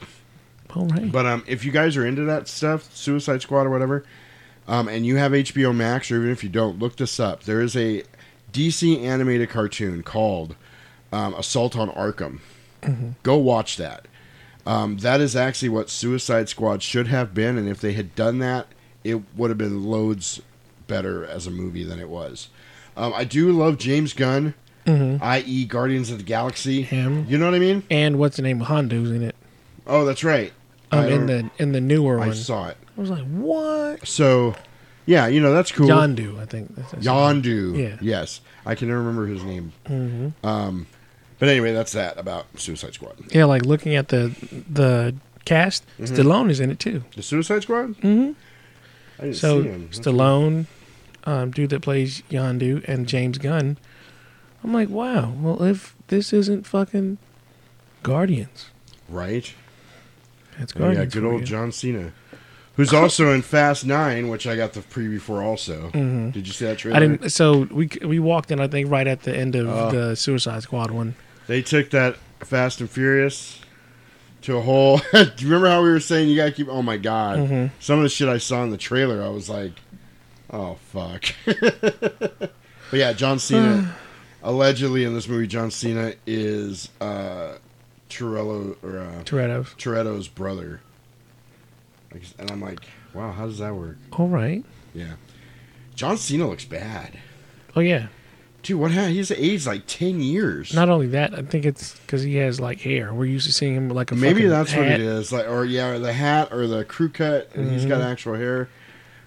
All 0.75 0.87
right. 0.87 1.11
But 1.11 1.25
um, 1.25 1.43
if 1.47 1.65
you 1.65 1.73
guys 1.73 1.97
are 1.97 2.05
into 2.07 2.25
that 2.25 2.49
stuff, 2.49 2.95
Suicide 2.95 3.41
Squad 3.41 3.63
or 3.63 3.71
whatever, 3.71 4.05
um, 4.69 4.87
and 4.89 5.07
you 5.07 5.17
have 5.17 5.33
HBO 5.33 5.75
Max, 5.75 6.11
or 6.11 6.17
even 6.19 6.31
if 6.31 6.43
you 6.45 6.51
don't, 6.51 6.79
look 6.79 6.97
this 6.97 7.19
up. 7.19 7.45
There 7.45 7.63
is 7.63 7.77
a 7.77 8.03
DC 8.53 9.03
animated 9.03 9.49
cartoon 9.49 10.03
called 10.03 10.55
um, 11.13 11.33
Assault 11.35 11.77
on 11.77 11.89
Arkham. 11.91 12.41
Go 13.23 13.37
watch 13.37 13.77
that. 13.77 14.07
Um, 14.67 14.99
that 14.99 15.21
is 15.21 15.37
actually 15.37 15.69
what 15.69 15.91
Suicide 15.91 16.49
Squad 16.49 16.83
should 16.83 17.09
have 17.09 17.35
been, 17.35 17.59
and 17.59 17.69
if 17.69 17.81
they 17.81 17.93
had 17.93 18.15
done 18.15 18.39
that, 18.39 18.67
it 19.03 19.21
would 19.37 19.51
have 19.51 19.59
been 19.59 19.85
loads 19.85 20.41
better 20.87 21.25
as 21.25 21.47
a 21.47 21.51
movie 21.51 21.85
than 21.85 21.99
it 22.01 22.09
was. 22.09 22.49
Um, 22.97 23.13
I 23.15 23.25
do 23.25 23.53
love 23.53 23.77
James 23.77 24.13
Gunn, 24.13 24.55
i.e., 24.87 25.65
Guardians 25.67 26.11
of 26.11 26.19
the 26.19 26.25
Galaxy. 26.25 26.83
Him. 26.83 27.27
You 27.29 27.39
know 27.39 27.47
what 27.47 27.55
I 27.55 27.59
mean? 27.59 27.83
and 27.91 28.19
what's 28.19 28.37
the 28.37 28.43
name 28.43 28.61
of 28.61 28.69
Hondo's 28.69 29.11
in 29.11 29.23
it? 29.23 29.35
Oh, 29.87 30.05
that's 30.05 30.25
right. 30.25 30.53
Um, 30.91 31.07
in 31.09 31.27
the 31.27 31.51
in 31.59 31.73
the 31.73 31.81
newer 31.81 32.17
I 32.17 32.21
one. 32.21 32.31
I 32.31 32.35
saw 32.35 32.69
it. 32.69 32.77
I 32.97 33.01
was 33.01 33.11
like, 33.11 33.25
what? 33.27 34.07
So, 34.07 34.55
yeah, 35.07 35.27
you 35.27 35.41
know 35.41 35.53
that's 35.53 35.73
cool. 35.73 35.89
Yondu, 35.89 36.39
I 36.41 36.47
think. 36.47 36.75
That's, 36.77 36.93
that's 36.93 37.07
Yondu. 37.07 37.77
Yeah. 37.77 37.97
Yes, 38.01 38.41
I 38.65 38.75
can 38.75 38.91
remember 38.91 39.27
his 39.27 39.43
name. 39.43 39.73
Mm-hmm. 39.87 40.47
Um, 40.47 40.87
but 41.45 41.51
anyway, 41.51 41.73
that's 41.73 41.93
that 41.93 42.19
about 42.19 42.47
Suicide 42.59 42.95
Squad. 42.95 43.17
Yeah, 43.33 43.45
like 43.45 43.67
looking 43.67 43.95
at 43.95 44.09
the 44.09 44.33
the 44.71 45.15
cast, 45.45 45.85
Mm-hmm. 45.99 46.15
Stallone 46.15 46.51
is 46.51 46.59
in 46.61 46.71
it 46.71 46.79
too. 46.79 47.05
The 47.15 47.23
Suicide 47.23 47.63
Squad. 47.65 47.89
Mm-hmm. 48.01 48.33
I 49.19 49.23
didn't 49.25 49.37
So 49.37 49.63
see 49.63 49.69
him. 49.69 49.89
Stallone, 49.91 50.67
um, 51.25 51.51
dude 51.51 51.71
that 51.71 51.83
plays 51.83 52.23
Yondu, 52.31 52.83
and 52.89 53.07
James 53.07 53.37
Gunn. 53.39 53.77
I'm 54.63 54.73
like, 54.73 54.89
wow. 54.89 55.33
Well, 55.39 55.63
if 55.63 55.95
this 56.09 56.33
isn't 56.33 56.67
fucking 56.67 57.19
Guardians, 58.03 58.71
right. 59.09 59.53
it's 60.59 60.73
Oh, 60.81 60.91
yeah, 60.91 61.05
good 61.05 61.25
old 61.25 61.41
you. 61.41 61.47
John 61.47 61.71
Cena, 61.73 62.13
who's 62.77 62.93
also 62.95 63.33
in 63.33 63.43
Fast 63.43 63.85
Nine, 63.85 64.29
which 64.29 64.47
I 64.47 64.57
got 64.57 64.73
the 64.73 64.81
preview 64.81 65.21
for. 65.21 65.43
Also, 65.43 65.91
Mhm. 65.93 66.33
did 66.33 66.47
you 66.47 66.53
see 66.55 66.65
that 66.65 66.79
trailer? 66.79 66.97
I 66.97 67.01
didn't. 67.01 67.31
So 67.31 67.69
we 67.71 67.89
we 68.03 68.19
walked 68.19 68.51
in, 68.51 68.59
I 68.61 68.69
think, 68.69 68.91
right 68.91 69.07
at 69.07 69.23
the 69.23 69.37
end 69.37 69.55
of 69.55 69.69
Oh. 69.69 69.91
the 69.91 70.17
Suicide 70.17 70.63
Squad 70.63 70.91
one. 70.91 71.15
They 71.47 71.63
took 71.63 71.91
that 71.91 72.17
Fast 72.41 72.81
and 72.81 72.91
Furious 72.91 73.61
to 74.43 74.57
a 74.57 74.61
whole. 74.61 74.99
Do 75.13 75.19
you 75.39 75.47
remember 75.47 75.69
how 75.69 75.83
we 75.83 75.91
were 75.91 76.01
saying 76.01 76.29
you 76.29 76.37
gotta 76.37 76.53
keep? 76.53 76.69
Oh 76.69 76.83
my 76.83 76.97
god! 76.97 77.39
Mhm. 77.39 77.71
Some 77.81 77.99
of 77.99 78.03
the 78.03 78.09
shit 78.09 78.29
I 78.29 78.39
saw 78.39 78.63
in 78.63 78.71
the 78.71 78.77
trailer, 78.77 79.23
I 79.23 79.29
was 79.29 79.49
like, 79.49 79.73
oh 80.51 80.75
fuck. 80.93 81.25
but 81.45 82.53
yeah, 82.93 83.13
John 83.13 83.39
Cena. 83.39 83.95
allegedly 84.45 85.05
in 85.05 85.15
this 85.15 85.27
movie, 85.27 85.47
John 85.47 85.71
Cena 85.71 86.13
is 86.27 86.91
uh, 87.01 87.55
Torello 88.11 88.77
or 88.83 88.99
uh, 89.01 89.23
Toretto. 89.25 89.65
Toretto's 89.77 90.29
brother. 90.29 90.81
And 92.39 92.51
I'm 92.51 92.61
like, 92.61 92.81
wow, 93.13 93.33
how 93.33 93.47
does 93.47 93.59
that 93.59 93.75
work? 93.75 93.97
All 94.13 94.29
right. 94.29 94.65
Yeah, 94.95 95.15
John 95.97 96.17
Cena 96.17 96.47
looks 96.49 96.65
bad. 96.65 97.19
Oh 97.75 97.81
yeah. 97.81 98.07
Dude, 98.65 98.81
what 98.81 98.91
happened? 98.91 99.15
He's 99.15 99.31
aged 99.31 99.67
like 99.67 99.83
ten 99.87 100.21
years. 100.21 100.73
Not 100.75 100.89
only 100.89 101.07
that, 101.09 101.35
I 101.35 101.43
think 101.43 101.67
it's 101.67 101.95
because 102.01 102.23
he 102.23 102.37
has 102.37 102.59
like 102.59 102.81
hair. 102.81 103.13
We're 103.15 103.27
used 103.27 103.47
to 103.47 103.53
seeing 103.53 103.75
him 103.77 103.91
like 103.91 104.11
a 104.11 104.15
Maybe 104.17 104.47
that's 104.47 104.75
what 104.75 104.87
it 104.87 105.01
is. 105.01 105.31
Like, 105.31 105.47
or 105.49 105.65
yeah, 105.67 105.89
or 105.91 105.99
the 105.99 106.13
hat 106.15 106.51
or 106.51 106.67
the 106.67 106.83
crew 106.85 107.11
cut, 107.11 107.51
and 107.55 107.71
he's 107.71 107.85
got 107.85 108.01
Mhm. 108.01 108.11
actual 108.11 108.35
hair. 108.35 108.69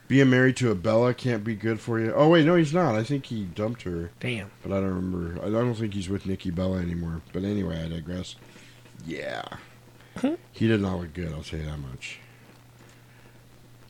Being 0.08 0.30
married 0.32 0.56
to 0.58 0.72
a 0.72 0.76
Bella 0.76 1.14
can't 1.14 1.44
be 1.44 1.54
good 1.54 1.80
for 1.80 2.00
you. 2.00 2.12
Oh 2.16 2.30
wait, 2.30 2.46
no, 2.46 2.56
he's 2.56 2.74
not. 2.74 2.96
I 2.96 3.04
think 3.04 3.28
he 3.28 3.44
dumped 3.44 3.84
her. 3.84 4.10
Damn. 4.20 4.50
But 4.64 4.72
I 4.72 4.80
don't 4.80 4.96
remember. 4.96 5.46
I 5.46 5.50
don't 5.52 5.76
think 5.76 5.94
he's 5.94 6.10
with 6.10 6.26
Nikki 6.26 6.50
Bella 6.50 6.80
anymore. 6.80 7.22
But 7.32 7.44
anyway, 7.44 7.84
I 7.84 7.90
digress. 7.90 8.36
Yeah, 9.06 9.44
he 10.52 10.68
did 10.68 10.82
not 10.82 11.00
look 11.00 11.14
good. 11.14 11.32
I'll 11.32 11.44
tell 11.44 11.60
you 11.60 11.66
that 11.66 11.78
much. 11.78 12.20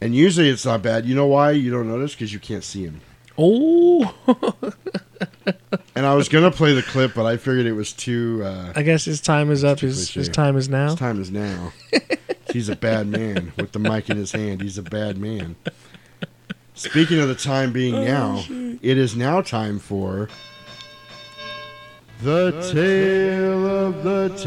And 0.01 0.13
usually 0.13 0.49
it's 0.49 0.65
not 0.65 0.81
bad. 0.83 1.05
You 1.05 1.15
know 1.15 1.25
why 1.27 1.51
you 1.51 1.71
don't 1.71 1.87
notice? 1.87 2.13
Because 2.13 2.33
you 2.33 2.39
can't 2.39 2.63
see 2.63 2.83
him. 2.83 2.99
Oh, 3.37 4.13
And 5.95 6.05
I 6.05 6.13
was 6.15 6.29
gonna 6.29 6.51
play 6.51 6.73
the 6.73 6.83
clip, 6.83 7.13
but 7.15 7.25
I 7.25 7.37
figured 7.37 7.65
it 7.65 7.71
was 7.73 7.91
too. 7.93 8.41
Uh, 8.43 8.71
I 8.75 8.83
guess 8.83 9.05
his 9.05 9.19
time 9.21 9.49
is 9.51 9.63
up. 9.63 9.79
His, 9.79 10.09
his 10.11 10.29
time 10.29 10.55
is 10.57 10.69
now. 10.69 10.87
His 10.91 10.95
time 10.95 11.19
is 11.21 11.31
now. 11.31 11.73
He's 12.51 12.69
a 12.69 12.75
bad 12.75 13.07
man 13.07 13.51
with 13.57 13.71
the 13.71 13.79
mic 13.79 14.09
in 14.09 14.17
his 14.17 14.31
hand. 14.31 14.61
He's 14.61 14.77
a 14.77 14.83
bad 14.83 15.17
man. 15.17 15.55
Speaking 16.75 17.19
of 17.19 17.27
the 17.27 17.35
time 17.35 17.73
being 17.73 17.95
Oh, 17.95 18.03
now, 18.03 18.43
it 18.49 18.97
is 18.97 19.15
now 19.15 19.41
time 19.41 19.79
for 19.79 20.29
the 22.21 22.51
tale 22.71 23.65
of 23.87 24.03
the 24.03 24.29
tape, 24.37 24.45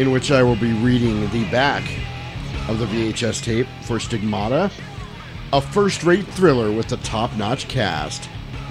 in 0.00 0.10
which 0.10 0.30
I 0.32 0.42
will 0.42 0.56
be 0.56 0.72
reading 0.72 1.28
the 1.28 1.44
back 1.50 1.84
of 2.68 2.78
the 2.78 2.86
VHS 2.86 3.44
tape 3.44 3.66
for 3.82 4.00
Stigmata, 4.00 4.70
a 5.52 5.60
first-rate 5.60 6.26
thriller 6.28 6.72
with 6.72 6.90
a 6.92 6.96
top-notch 6.96 7.68
cast. 7.68 8.24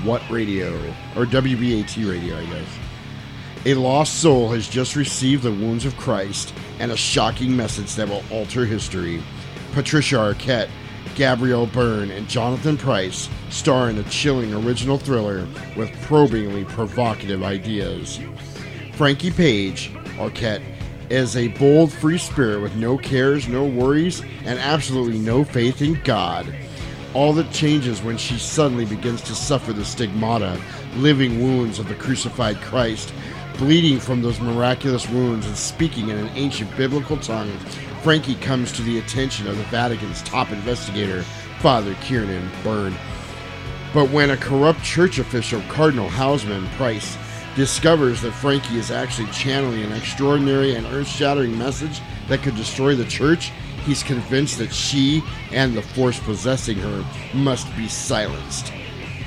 What 0.03 0.27
Radio? 0.31 0.75
Or 1.15 1.25
WBAT 1.25 2.09
Radio, 2.09 2.35
I 2.35 2.45
guess. 2.45 2.67
A 3.67 3.75
lost 3.75 4.15
soul 4.15 4.49
has 4.53 4.67
just 4.67 4.95
received 4.95 5.43
the 5.43 5.51
wounds 5.51 5.85
of 5.85 5.95
Christ 5.97 6.51
and 6.79 6.91
a 6.91 6.97
shocking 6.97 7.55
message 7.55 7.93
that 7.93 8.09
will 8.09 8.23
alter 8.31 8.65
history. 8.65 9.21
Patricia 9.73 10.15
Arquette, 10.15 10.69
Gabriel 11.13 11.67
Byrne, 11.67 12.09
and 12.09 12.27
Jonathan 12.27 12.75
Pryce 12.75 13.29
star 13.51 13.91
in 13.91 13.99
a 13.99 14.03
chilling 14.05 14.51
original 14.65 14.97
thriller 14.97 15.47
with 15.77 15.91
probingly 16.01 16.65
provocative 16.65 17.43
ideas. 17.43 18.19
Frankie 18.93 19.29
Page, 19.29 19.93
Arquette, 20.17 20.63
is 21.09 21.35
a 21.35 21.47
bold, 21.49 21.91
free 21.91 22.17
spirit 22.17 22.61
with 22.61 22.75
no 22.75 22.97
cares, 22.97 23.47
no 23.47 23.65
worries, 23.65 24.21
and 24.45 24.59
absolutely 24.59 25.17
no 25.17 25.43
faith 25.43 25.81
in 25.81 25.99
God. 26.03 26.53
All 27.13 27.33
that 27.33 27.51
changes 27.51 28.03
when 28.03 28.17
she 28.17 28.37
suddenly 28.37 28.85
begins 28.85 29.21
to 29.23 29.33
suffer 29.33 29.73
the 29.73 29.83
stigmata, 29.83 30.61
living 30.95 31.41
wounds 31.41 31.79
of 31.79 31.87
the 31.87 31.95
crucified 31.95 32.61
Christ. 32.61 33.13
Bleeding 33.57 33.99
from 33.99 34.21
those 34.21 34.39
miraculous 34.39 35.09
wounds 35.09 35.45
and 35.45 35.57
speaking 35.57 36.09
in 36.09 36.17
an 36.17 36.29
ancient 36.35 36.75
biblical 36.77 37.17
tongue, 37.17 37.51
Frankie 38.03 38.35
comes 38.35 38.71
to 38.71 38.81
the 38.83 38.99
attention 38.99 39.47
of 39.47 39.57
the 39.57 39.63
Vatican's 39.63 40.21
top 40.21 40.51
investigator, 40.51 41.23
Father 41.59 41.93
Kiernan 41.95 42.49
Byrne. 42.63 42.95
But 43.93 44.11
when 44.11 44.29
a 44.29 44.37
corrupt 44.37 44.83
church 44.83 45.17
official, 45.17 45.61
Cardinal 45.67 46.07
Houseman 46.07 46.67
Pryce, 46.77 47.17
discovers 47.55 48.21
that 48.21 48.31
Frankie 48.31 48.77
is 48.77 48.91
actually 48.91 49.29
channeling 49.31 49.83
an 49.83 49.91
extraordinary 49.93 50.75
and 50.75 50.85
earth 50.87 51.07
shattering 51.07 51.57
message 51.57 52.01
that 52.27 52.41
could 52.41 52.55
destroy 52.55 52.95
the 52.95 53.05
church, 53.05 53.51
he's 53.85 54.03
convinced 54.03 54.57
that 54.59 54.73
she 54.73 55.21
and 55.51 55.75
the 55.75 55.81
force 55.81 56.19
possessing 56.19 56.77
her 56.77 57.05
must 57.33 57.73
be 57.75 57.87
silenced. 57.87 58.71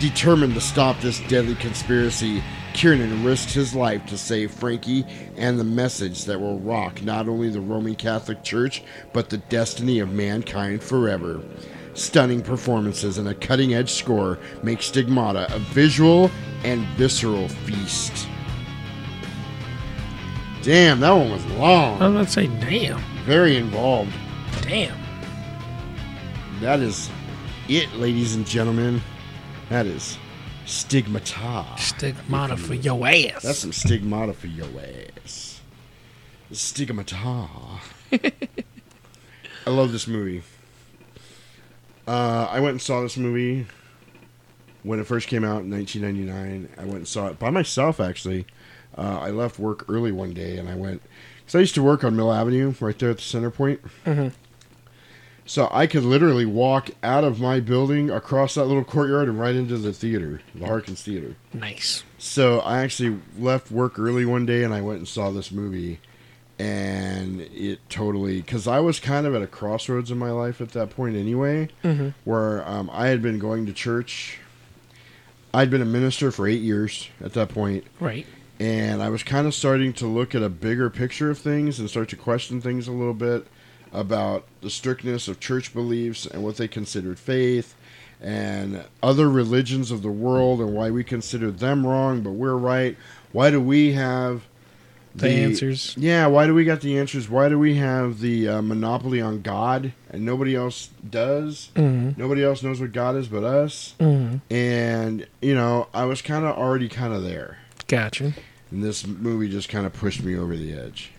Determined 0.00 0.54
to 0.54 0.60
stop 0.60 1.00
this 1.00 1.20
deadly 1.28 1.54
conspiracy, 1.54 2.42
Kiernan 2.74 3.24
risks 3.24 3.52
his 3.52 3.74
life 3.74 4.06
to 4.06 4.16
save 4.16 4.50
Frankie 4.50 5.04
and 5.36 5.60
the 5.60 5.64
message 5.64 6.24
that 6.24 6.40
will 6.40 6.58
rock 6.58 7.02
not 7.02 7.28
only 7.28 7.50
the 7.50 7.60
Roman 7.60 7.94
Catholic 7.94 8.42
Church, 8.42 8.82
but 9.12 9.28
the 9.28 9.36
destiny 9.36 9.98
of 9.98 10.10
mankind 10.10 10.82
forever. 10.82 11.42
Stunning 11.94 12.40
performances 12.42 13.18
and 13.18 13.28
a 13.28 13.34
cutting 13.34 13.74
edge 13.74 13.90
score 13.90 14.38
make 14.62 14.82
Stigmata 14.82 15.52
a 15.54 15.58
visual 15.58 16.30
and 16.64 16.86
visceral 16.96 17.48
feast. 17.48 18.26
Damn, 20.62 21.00
that 21.00 21.10
one 21.10 21.30
was 21.30 21.44
long. 21.52 22.00
I'm 22.00 22.14
about 22.14 22.26
to 22.28 22.32
say, 22.32 22.46
damn, 22.46 23.00
Very 23.24 23.56
involved. 23.56 24.12
damn. 24.62 24.96
That 26.60 26.80
is 26.80 27.10
it, 27.68 27.92
ladies 27.96 28.36
and 28.36 28.46
gentlemen. 28.46 29.02
That 29.68 29.86
is 29.86 30.16
Stigmata. 30.64 31.66
Stigmata 31.76 32.56
for 32.56 32.74
your 32.74 33.06
ass. 33.06 33.42
That's 33.42 33.58
some 33.58 33.72
stigmata 33.72 34.32
for 34.32 34.46
your 34.46 34.68
ass. 35.16 35.60
Stigmata. 36.52 37.18
I 38.12 39.70
love 39.70 39.90
this 39.92 40.06
movie. 40.06 40.42
Uh, 42.06 42.48
I 42.50 42.60
went 42.60 42.72
and 42.72 42.82
saw 42.82 43.00
this 43.00 43.16
movie 43.16 43.66
when 44.82 44.98
it 44.98 45.06
first 45.06 45.28
came 45.28 45.44
out 45.44 45.62
in 45.62 45.70
1999. 45.70 46.68
I 46.76 46.84
went 46.84 46.96
and 46.96 47.08
saw 47.08 47.28
it 47.28 47.38
by 47.38 47.50
myself, 47.50 48.00
actually. 48.00 48.46
Uh, 48.96 49.18
I 49.20 49.30
left 49.30 49.58
work 49.58 49.84
early 49.88 50.12
one 50.12 50.32
day 50.34 50.58
and 50.58 50.68
I 50.68 50.74
went, 50.74 51.02
because 51.40 51.54
I 51.54 51.60
used 51.60 51.74
to 51.76 51.82
work 51.82 52.04
on 52.04 52.16
Mill 52.16 52.32
Avenue 52.32 52.74
right 52.80 52.98
there 52.98 53.10
at 53.10 53.16
the 53.18 53.22
Centerpoint. 53.22 54.32
So 55.44 55.68
I 55.72 55.86
could 55.88 56.04
literally 56.04 56.46
walk 56.46 56.90
out 57.02 57.24
of 57.24 57.40
my 57.40 57.58
building 57.58 58.10
across 58.10 58.54
that 58.54 58.66
little 58.66 58.84
courtyard 58.84 59.28
and 59.28 59.40
right 59.40 59.54
into 59.56 59.76
the 59.76 59.92
theater, 59.92 60.40
the 60.54 60.66
Harkins 60.66 61.02
Theater. 61.02 61.36
nice. 61.52 62.04
So 62.18 62.60
I 62.60 62.78
actually 62.78 63.18
left 63.36 63.70
work 63.72 63.98
early 63.98 64.24
one 64.24 64.46
day 64.46 64.62
and 64.62 64.72
I 64.72 64.80
went 64.80 64.98
and 64.98 65.08
saw 65.08 65.30
this 65.30 65.50
movie, 65.50 65.98
and 66.58 67.40
it 67.40 67.78
totally 67.88 68.40
because 68.40 68.66
I 68.68 68.80
was 68.80 69.00
kind 69.00 69.26
of 69.26 69.34
at 69.34 69.42
a 69.42 69.46
crossroads 69.46 70.10
in 70.10 70.18
my 70.18 70.30
life 70.30 70.60
at 70.60 70.70
that 70.70 70.90
point 70.90 71.16
anyway, 71.16 71.68
where 72.24 72.66
um, 72.68 72.90
I 72.92 73.08
had 73.08 73.22
been 73.22 73.38
going 73.38 73.66
to 73.66 73.72
church. 73.72 74.38
I'd 75.54 75.70
been 75.70 75.82
a 75.82 75.86
minister 75.86 76.30
for 76.30 76.46
eight 76.46 76.62
years 76.62 77.10
at 77.22 77.34
that 77.34 77.50
point, 77.50 77.84
Right. 78.00 78.26
and 78.58 79.02
I 79.02 79.10
was 79.10 79.22
kind 79.22 79.46
of 79.46 79.54
starting 79.54 79.92
to 79.94 80.06
look 80.06 80.34
at 80.34 80.42
a 80.42 80.48
bigger 80.48 80.88
picture 80.88 81.30
of 81.30 81.38
things 81.38 81.78
and 81.78 81.90
start 81.90 82.08
to 82.10 82.16
question 82.16 82.60
things 82.62 82.88
a 82.88 82.92
little 82.92 83.12
bit 83.12 83.46
about 83.92 84.46
the 84.62 84.70
strictness 84.70 85.28
of 85.28 85.40
church 85.40 85.74
beliefs 85.74 86.24
and 86.24 86.42
what 86.42 86.56
they 86.56 86.66
considered 86.68 87.18
faith 87.18 87.74
and 88.18 88.82
other 89.02 89.28
religions 89.28 89.90
of 89.90 90.00
the 90.00 90.08
world 90.10 90.60
and 90.60 90.72
why 90.72 90.90
we 90.90 91.04
consider 91.04 91.50
them 91.50 91.84
wrong 91.86 92.22
but 92.22 92.30
we're 92.30 92.56
right 92.56 92.96
why 93.32 93.50
do 93.50 93.60
we 93.60 93.92
have 93.92 94.42
The 95.14 95.28
answers. 95.28 95.94
yeah 95.98 96.26
why 96.26 96.46
do 96.46 96.54
we 96.54 96.64
got 96.64 96.80
the 96.80 96.98
answers 96.98 97.28
why 97.28 97.48
do 97.50 97.58
we 97.58 97.74
have 97.74 98.20
the 98.20 98.48
uh, 98.48 98.62
monopoly 98.62 99.20
on 99.20 99.42
god 99.42 99.92
and 100.10 100.24
nobody 100.24 100.56
else 100.56 100.88
does 101.08 101.68
Mhm. 101.76 102.16
nobody 102.16 102.42
else 102.42 102.62
knows 102.62 102.80
what 102.80 102.92
god 102.92 103.16
is 103.16 103.28
but 103.28 103.44
us 103.44 103.94
Mhm. 104.00 104.40
and 104.50 105.26
you 105.42 105.54
know 105.54 105.88
i 105.92 106.04
was 106.06 106.22
kind 106.22 106.46
of 106.46 106.56
already 106.56 106.88
kind 106.88 107.12
of 107.12 107.22
there 107.24 107.58
Gotcha. 107.88 108.32
and 108.70 108.82
this 108.82 109.06
movie 109.06 109.50
just 109.50 109.68
kind 109.68 109.84
of 109.84 109.92
pushed 109.92 110.22
me 110.22 110.34
over 110.36 110.56
the 110.56 110.72
edge. 110.72 111.10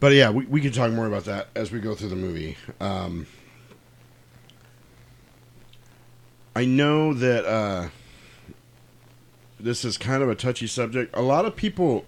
But 0.00 0.12
yeah, 0.14 0.30
we, 0.30 0.44
we 0.46 0.60
can 0.60 0.70
talk 0.72 0.90
more 0.92 1.06
about 1.06 1.24
that 1.26 1.48
as 1.56 1.70
we 1.72 1.78
go 1.80 1.94
through 1.94 2.08
the 2.10 2.16
movie. 2.16 2.56
Um, 2.80 3.26
I 6.54 6.64
know 6.64 7.14
that 7.14 7.44
uh, 7.44 7.88
this 9.60 9.84
is 9.84 9.96
kind 9.98 10.22
of 10.22 10.28
a 10.28 10.34
touchy 10.34 10.66
subject. 10.66 11.14
A 11.16 11.22
lot 11.22 11.44
of 11.44 11.54
people, 11.56 12.04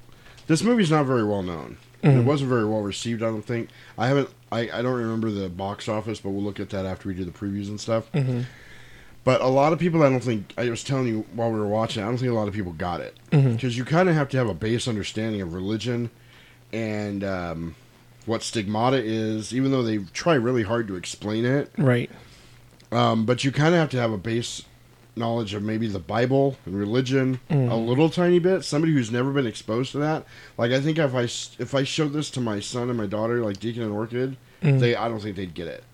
this 0.51 0.65
movie's 0.65 0.91
not 0.91 1.07
very 1.07 1.23
well 1.23 1.43
known. 1.45 1.77
It 2.03 2.25
wasn't 2.25 2.49
very 2.51 2.65
well 2.65 2.81
received. 2.81 3.23
I 3.23 3.27
don't 3.27 3.43
think. 3.45 3.69
I 3.97 4.09
haven't. 4.09 4.31
I, 4.51 4.61
I 4.71 4.83
don't 4.83 4.95
remember 4.99 5.31
the 5.31 5.49
box 5.49 5.87
office, 5.89 6.19
but 6.19 6.31
we'll 6.31 6.43
look 6.43 6.59
at 6.59 6.71
that 6.71 6.85
after 6.85 7.09
we 7.09 7.15
do 7.15 7.25
the 7.25 7.31
previews 7.31 7.69
and 7.69 7.79
stuff. 7.81 8.11
Mhm. 8.13 8.47
But 9.23 9.43
a 9.43 9.47
lot 9.47 9.73
of 9.73 9.79
people, 9.79 10.03
I 10.03 10.09
don't 10.09 10.23
think. 10.25 10.53
I 10.59 10.69
was 10.71 10.83
telling 10.83 11.07
you 11.07 11.25
while 11.35 11.53
we 11.53 11.61
were 11.61 11.69
watching. 11.69 12.03
I 12.03 12.07
don't 12.07 12.17
think 12.19 12.31
a 12.33 12.35
lot 12.35 12.49
of 12.49 12.55
people 12.55 12.73
got 12.73 13.01
it 13.01 13.17
because 13.31 13.77
you 13.79 13.85
kind 13.85 14.09
of 14.09 14.15
have 14.17 14.29
to 14.31 14.39
have 14.39 14.49
a 14.49 14.55
base 14.55 14.89
understanding 14.89 15.41
of 15.43 15.53
religion 15.55 16.11
and 16.73 17.23
um, 17.23 17.75
what 18.27 18.43
stigmata 18.43 18.97
is. 18.97 19.55
Even 19.55 19.71
though 19.71 19.83
they 19.83 19.99
try 19.99 20.35
really 20.35 20.63
hard 20.65 20.89
to 20.89 20.97
explain 20.97 21.45
it, 21.45 21.71
Right. 21.79 22.11
um, 22.91 23.25
but 23.27 23.45
you 23.45 23.53
kind 23.53 23.75
of 23.75 23.79
have 23.81 23.91
to 23.91 23.99
have 23.99 24.11
a 24.11 24.19
base 24.19 24.63
knowledge 25.17 25.55
of 25.55 25.63
maybe 25.63 25.87
the 25.89 25.99
Bible 25.99 26.57
and 26.67 26.79
religion 26.79 27.41
a 27.51 27.55
mm. 27.55 27.87
little 27.87 28.09
tiny 28.11 28.39
bit. 28.39 28.65
Somebody 28.65 28.93
who's 28.93 29.11
never 29.11 29.33
been 29.33 29.47
exposed 29.47 29.93
to 29.93 29.99
that. 29.99 30.25
Like 30.57 30.73
I 30.73 30.81
think 30.81 30.99
if 30.99 31.15
I 31.15 31.23
if 31.63 31.75
I 31.75 31.85
showed 31.85 32.13
this 32.13 32.31
to 32.31 32.41
my 32.41 32.61
son 32.61 32.89
and 32.89 32.99
my 32.99 33.07
daughter, 33.07 33.45
like 33.45 33.61
Deacon 33.61 33.83
and 33.83 33.93
Orchid, 33.93 34.37
mm. 34.63 34.81
they 34.81 34.95
I 34.97 35.09
don't 35.09 35.21
think 35.21 35.37
they'd 35.37 35.55
get 35.55 35.69
it 35.69 35.85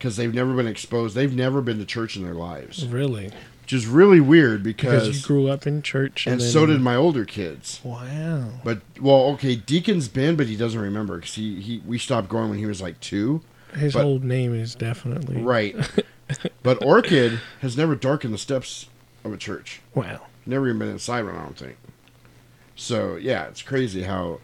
because 0.00 0.16
they've 0.16 0.32
never 0.34 0.54
been 0.54 0.66
exposed. 0.66 1.14
They've 1.14 1.34
never 1.34 1.60
been 1.60 1.78
to 1.78 1.84
church 1.84 2.16
in 2.16 2.24
their 2.24 2.34
lives, 2.34 2.86
Really. 2.86 3.30
which 3.62 3.72
is 3.74 3.86
really 3.86 4.18
weird 4.18 4.62
Because 4.62 5.04
because. 5.04 5.20
you 5.20 5.26
grew 5.26 5.48
up 5.48 5.66
in 5.66 5.82
church. 5.82 6.26
and 6.26 6.40
then- 6.40 6.48
so 6.48 6.64
did 6.64 6.80
my 6.80 6.96
older 6.96 7.26
kids. 7.26 7.80
Wow. 7.84 8.46
But 8.64 8.80
well, 8.98 9.26
okay, 9.32 9.56
Deacon's 9.56 10.08
been, 10.08 10.36
but 10.36 10.46
he 10.46 10.56
doesn't 10.56 10.80
remember 10.80 11.16
because 11.16 11.34
he, 11.34 11.60
he 11.60 11.82
we 11.86 11.98
stopped 11.98 12.30
going 12.30 12.48
when 12.48 12.58
he 12.58 12.64
was 12.66 12.80
like 12.80 12.98
two. 13.00 13.42
His 13.74 13.92
But- 13.92 14.02
whole 14.02 14.18
name 14.18 14.54
is 14.54 14.74
definitely 14.74 15.36
Right. 15.36 15.76
but 16.62 16.82
Orchid 16.84 17.40
has 17.60 17.76
never 17.76 17.94
darkened 17.94 18.34
the 18.34 18.38
steps 18.38 18.86
of 19.24 19.32
a 19.32 19.36
church. 19.36 19.80
Wow. 19.94 20.22
Never 20.46 20.66
even 20.68 20.78
been 20.78 20.88
inside 20.88 21.24
one, 21.24 21.36
I 21.36 21.42
don't 21.42 21.56
think. 21.56 21.76
So 22.76 23.16
yeah, 23.16 23.46
it's 23.46 23.62
crazy 23.62 24.02
how 24.02 24.40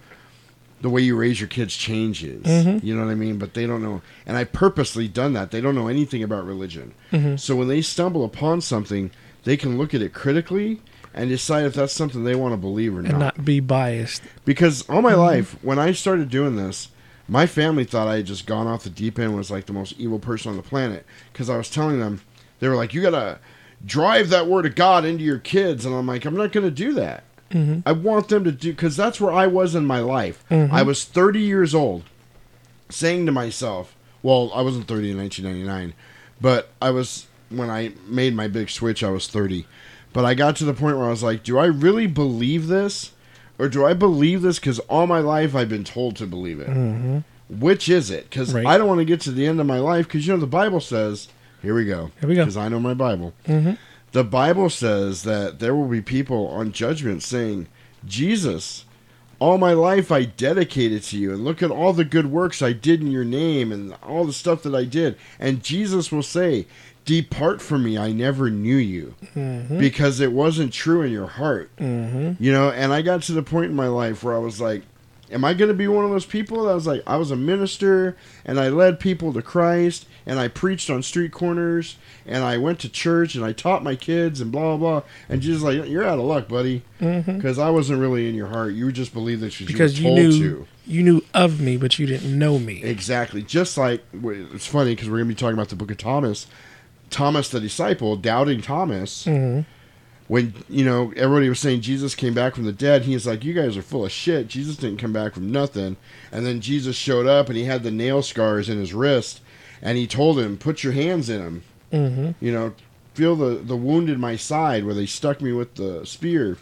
the 0.83 0.91
way 0.91 1.01
you 1.01 1.17
raise 1.17 1.41
your 1.41 1.49
kids 1.49 1.75
changes. 1.77 2.45
Mhm. 2.45 2.85
You 2.85 2.95
know 2.95 3.05
what 3.05 3.11
I 3.11 3.15
mean? 3.15 3.39
But 3.39 3.55
they 3.55 3.67
don't 3.67 3.83
know 3.83 4.03
and 4.27 4.37
I 4.37 4.45
purposely 4.45 5.09
done 5.09 5.33
that. 5.33 5.51
They 5.51 5.61
don't 5.61 5.75
know 5.75 5.89
anything 5.89 6.23
about 6.23 6.47
religion. 6.47 6.93
Mhm. 7.13 7.41
So 7.41 7.57
when 7.57 7.69
they 7.69 7.81
stumble 7.81 8.25
upon 8.25 8.61
something, 8.61 9.11
they 9.45 9.57
can 9.57 9.79
look 9.79 9.95
at 9.95 10.03
it 10.03 10.13
critically 10.13 10.81
and 11.15 11.31
decide 11.31 11.65
if 11.65 11.73
that's 11.73 11.95
something 11.95 12.25
they 12.25 12.35
want 12.35 12.53
to 12.53 12.59
believe 12.59 12.95
or 12.95 13.01
not. 13.01 13.11
And 13.11 13.19
not 13.21 13.45
be 13.45 13.59
biased. 13.61 14.23
because 14.45 14.83
all 14.89 15.01
my 15.01 15.15
life, 15.15 15.57
when 15.63 15.79
I 15.79 15.93
started 15.93 16.29
doing 16.29 16.57
this, 16.57 16.89
my 17.29 17.47
family 17.47 17.85
thought 17.85 18.09
I 18.09 18.17
had 18.17 18.27
just 18.27 18.47
gone 18.47 18.67
off 18.67 18.85
the 18.85 18.91
deep 18.91 19.19
end, 19.19 19.37
was 19.37 19.51
like 19.51 19.67
the 19.67 19.73
most 19.73 19.95
evil 19.99 20.19
person 20.19 20.51
on 20.51 20.57
the 20.57 20.63
planet. 20.63 21.05
Because 21.33 21.51
I 21.51 21.57
was 21.57 21.71
telling 21.71 21.99
them, 22.01 22.21
they 22.61 22.69
were 22.69 22.77
like, 22.77 22.95
"You 22.95 23.03
gotta 23.03 23.39
drive 23.85 24.29
that 24.31 24.47
word 24.47 24.67
of 24.67 24.75
God 24.75 25.05
into 25.05 25.25
your 25.25 25.39
kids," 25.39 25.85
and 25.85 25.95
I'm 25.95 26.07
like, 26.07 26.25
"I'm 26.25 26.37
not 26.37 26.53
gonna 26.53 26.71
do 26.71 26.93
that. 26.95 27.25
Mhm. 27.53 27.83
I 27.87 27.93
want 27.93 28.29
them 28.29 28.45
to 28.45 28.53
do 28.53 28.73
because 28.73 28.97
that's 28.97 29.21
where 29.21 29.33
I 29.33 29.47
was 29.47 29.75
in 29.75 29.87
my 29.87 30.01
life. 30.01 30.45
I 30.51 30.83
was 30.83 31.05
30 31.05 31.41
years 31.41 31.75
old, 31.75 32.03
saying 32.89 33.27
to 33.27 33.33
myself, 33.33 33.95
well, 34.23 34.51
I 34.55 34.63
wasn't 34.63 34.89
30 34.89 35.11
in 35.13 35.17
1999, 35.19 35.93
but 36.41 36.71
I 36.83 36.91
was 36.91 37.27
when 37.49 37.71
I 37.71 37.93
made 38.09 38.35
my 38.35 38.49
big 38.49 38.71
switch. 38.71 39.05
I 39.05 39.11
was 39.11 39.29
30, 39.29 39.67
but 40.13 40.25
I 40.25 40.35
got 40.35 40.57
to 40.57 40.65
the 40.65 40.75
point 40.75 40.97
where 40.97 41.07
I 41.07 41.11
was 41.11 41.23
like, 41.23 41.45
do 41.45 41.59
I 41.59 41.67
really 41.67 42.09
believe 42.09 42.67
this, 42.67 43.13
or 43.59 43.69
do 43.69 43.85
I 43.87 43.95
believe 43.95 44.43
this 44.43 44.59
because 44.59 44.79
all 44.81 45.07
my 45.07 45.21
life 45.21 45.55
I've 45.55 45.69
been 45.69 45.85
told 45.85 46.17
to 46.17 46.27
believe 46.27 46.61
it? 46.61 46.69
Mhm. 46.69 47.25
Which 47.49 47.89
is 47.89 48.11
it? 48.11 48.29
Because 48.29 48.53
Right. 48.53 48.67
I 48.67 48.77
don't 48.79 48.89
want 48.89 48.99
to 48.99 49.05
get 49.05 49.21
to 49.23 49.31
the 49.31 49.47
end 49.47 49.61
of 49.61 49.67
my 49.67 49.79
life 49.79 50.07
because 50.09 50.27
you 50.27 50.33
know 50.35 50.41
the 50.41 50.47
Bible 50.47 50.81
says, 50.81 51.29
here 51.63 51.75
we 51.75 51.85
go. 51.85 52.11
Here 52.21 52.29
we 52.29 52.35
go. 52.35 52.43
Because 52.43 52.57
I 52.57 52.69
know 52.69 52.81
my 52.81 52.95
Bible. 52.95 53.33
Mhm. 53.49 53.79
The 54.13 54.25
Bible 54.25 54.69
says 54.71 55.23
that 55.23 55.59
there 55.59 55.75
will 55.75 55.89
be 55.89 56.01
people 56.01 56.49
on 56.49 56.73
judgment 56.73 57.23
saying, 57.23 57.67
Jesus, 58.07 58.85
all 59.39 59.59
my 59.59 59.73
life 59.75 60.11
I 60.11 60.25
dedicated 60.25 61.03
to 61.05 61.19
you, 61.19 61.33
and 61.33 61.45
look 61.45 61.63
at 61.63 61.71
all 61.71 61.93
the 61.93 62.05
good 62.05 62.27
works 62.31 62.63
I 62.63 62.73
did 62.73 63.01
in 63.01 63.11
your 63.11 63.25
name 63.25 63.73
and 63.73 63.95
all 64.03 64.25
the 64.25 64.33
stuff 64.33 64.63
that 64.63 64.75
I 64.75 64.85
did. 64.85 65.17
And 65.39 65.63
Jesus 65.63 66.11
will 66.11 66.23
say, 66.23 66.67
Depart 67.07 67.63
from 67.63 67.85
me, 67.85 67.97
I 67.97 68.13
never 68.13 68.51
knew 68.51 68.77
you, 68.77 69.15
because 69.79 70.21
it 70.21 70.33
wasn't 70.33 70.73
true 70.73 71.03
in 71.03 71.13
your 71.13 71.29
heart. 71.29 71.71
Mm-hmm. 71.79 72.43
You 72.43 72.53
know, 72.53 72.71
and 72.71 72.93
I 72.93 73.01
got 73.03 73.23
to 73.23 73.33
the 73.33 73.43
point 73.43 73.67
in 73.71 73.77
my 73.77 73.89
life 73.89 74.23
where 74.23 74.35
I 74.35 74.39
was 74.39 74.61
like, 74.61 74.83
Am 75.29 75.45
I 75.45 75.55
going 75.55 75.67
to 75.67 75.75
be 75.75 75.89
one 75.89 76.05
of 76.05 76.13
those 76.13 76.25
people 76.25 76.67
that 76.67 76.75
was 76.75 76.87
like, 76.87 77.03
I 77.05 77.17
was 77.17 77.33
a 77.33 77.37
minister 77.37 78.17
and 78.45 78.61
I 78.61 78.69
led 78.69 79.01
people 79.01 79.33
to 79.33 79.43
Christ 79.43 80.07
and 80.25 80.39
I 80.39 80.47
preached 80.47 80.89
on 80.89 81.03
street 81.03 81.33
corners 81.33 81.97
and 82.27 82.45
I 82.45 82.59
went 82.59 82.79
to 82.81 82.89
church 82.89 83.35
and 83.35 83.45
I 83.45 83.51
taught 83.53 83.83
my 83.83 83.97
kids 83.97 84.41
and 84.41 84.53
blah, 84.53 84.77
blah, 84.77 85.01
blah. 85.01 85.09
And 85.29 85.43
Jesus, 85.43 85.65
like, 85.65 85.89
you're 85.89 86.05
out 86.07 86.21
of 86.21 86.27
luck, 86.27 86.47
buddy. 86.47 86.83
Because 87.01 87.59
I 87.59 87.71
wasn't 87.71 87.99
really 88.01 88.29
in 88.29 88.37
your 88.37 88.47
heart. 88.47 88.75
You 88.75 88.93
just 88.93 89.13
believed 89.13 89.41
that 89.43 89.59
you 89.59 89.67
Mm-hmm. 89.67 89.73
because 89.73 89.99
you 89.99 90.13
knew 90.13 90.31
to. 90.31 90.67
you 90.87 91.03
knew 91.03 91.25
of 91.35 91.61
me, 91.61 91.77
but 91.77 91.99
you 91.99 92.07
didn't 92.07 92.39
know 92.39 92.61
me. 92.61 92.85
Exactly. 92.85 93.43
Just 93.43 93.77
like, 93.77 94.05
it's 94.15 94.67
funny 94.69 94.95
because 94.95 95.11
we're 95.11 95.17
going 95.17 95.29
to 95.29 95.35
be 95.35 95.39
talking 95.41 95.55
about 95.55 95.71
the 95.71 95.77
book 95.77 95.91
of 95.91 95.99
Thomas. 95.99 96.47
Thomas 97.11 97.49
the 97.49 97.61
disciple, 97.61 98.17
doubting 98.17 98.61
Thomas. 98.63 99.25
hmm 99.25 99.61
when 100.29 100.53
you 100.69 100.85
know 100.85 101.13
everybody 101.17 101.49
was 101.49 101.61
saying 101.61 101.81
Jesus 101.83 102.17
came 102.17 102.35
back 102.35 102.57
from 102.57 102.65
the 102.65 102.73
dead, 102.73 103.03
he's 103.03 103.29
like, 103.29 103.45
"You 103.45 103.53
guys 103.55 103.77
are 103.77 103.83
full 103.83 104.05
of 104.05 104.11
shit. 104.11 104.49
Jesus 104.49 104.75
didn't 104.77 104.99
come 104.99 105.13
back 105.13 105.35
from 105.35 105.53
nothing." 105.53 105.97
And 106.33 106.45
then 106.45 106.61
Jesus 106.61 106.97
showed 106.97 107.29
up, 107.29 107.49
and 107.49 107.57
he 107.57 107.63
had 107.63 107.85
the 107.85 107.93
nail 107.93 108.23
scars 108.23 108.69
in 108.69 108.77
his 108.81 108.93
wrist, 108.93 109.41
and 109.81 109.97
he 109.97 110.09
told 110.09 110.41
him, 110.41 110.57
"Put 110.57 110.83
your 110.83 110.95
hands 110.95 111.31
in 111.31 111.39
them. 111.39 111.63
hmm 111.93 112.31
You 112.45 112.51
know, 112.53 112.73
feel 113.15 113.37
the 113.37 113.61
the 113.65 113.77
wound 113.77 114.11
in 114.11 114.19
my 114.19 114.35
side 114.35 114.85
where 114.85 114.95
they 114.95 115.07
stuck 115.07 115.41
me 115.41 115.53
with 115.53 115.77
the 115.77 116.05
spear." 116.05 116.59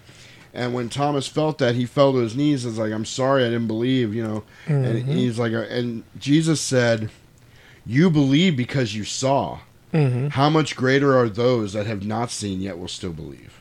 And 0.52 0.74
when 0.74 0.90
Thomas 0.90 1.26
felt 1.26 1.56
that, 1.58 1.74
he 1.74 1.86
fell 1.86 2.12
to 2.12 2.18
his 2.18 2.36
knees. 2.36 2.66
and 2.66 2.72
was 2.72 2.78
like, 2.78 2.92
"I'm 2.92 3.06
sorry, 3.06 3.44
I 3.46 3.48
didn't 3.48 3.66
believe." 3.66 4.14
You 4.14 4.24
know, 4.24 4.42
and 4.66 5.08
he's 5.08 5.38
like, 5.38 5.54
and 5.54 6.02
Jesus 6.18 6.60
said, 6.60 7.08
"You 7.86 8.10
believe 8.10 8.58
because 8.58 8.94
you 8.94 9.04
saw." 9.04 9.60
Hmm 9.94 10.28
How 10.28 10.50
much 10.50 10.74
greater 10.76 11.16
are 11.16 11.28
those 11.28 11.72
that 11.72 11.86
have 11.86 12.04
not 12.04 12.30
seen 12.30 12.60
yet 12.60 12.78
will 12.78 12.88
still 12.88 13.12
believe? 13.12 13.60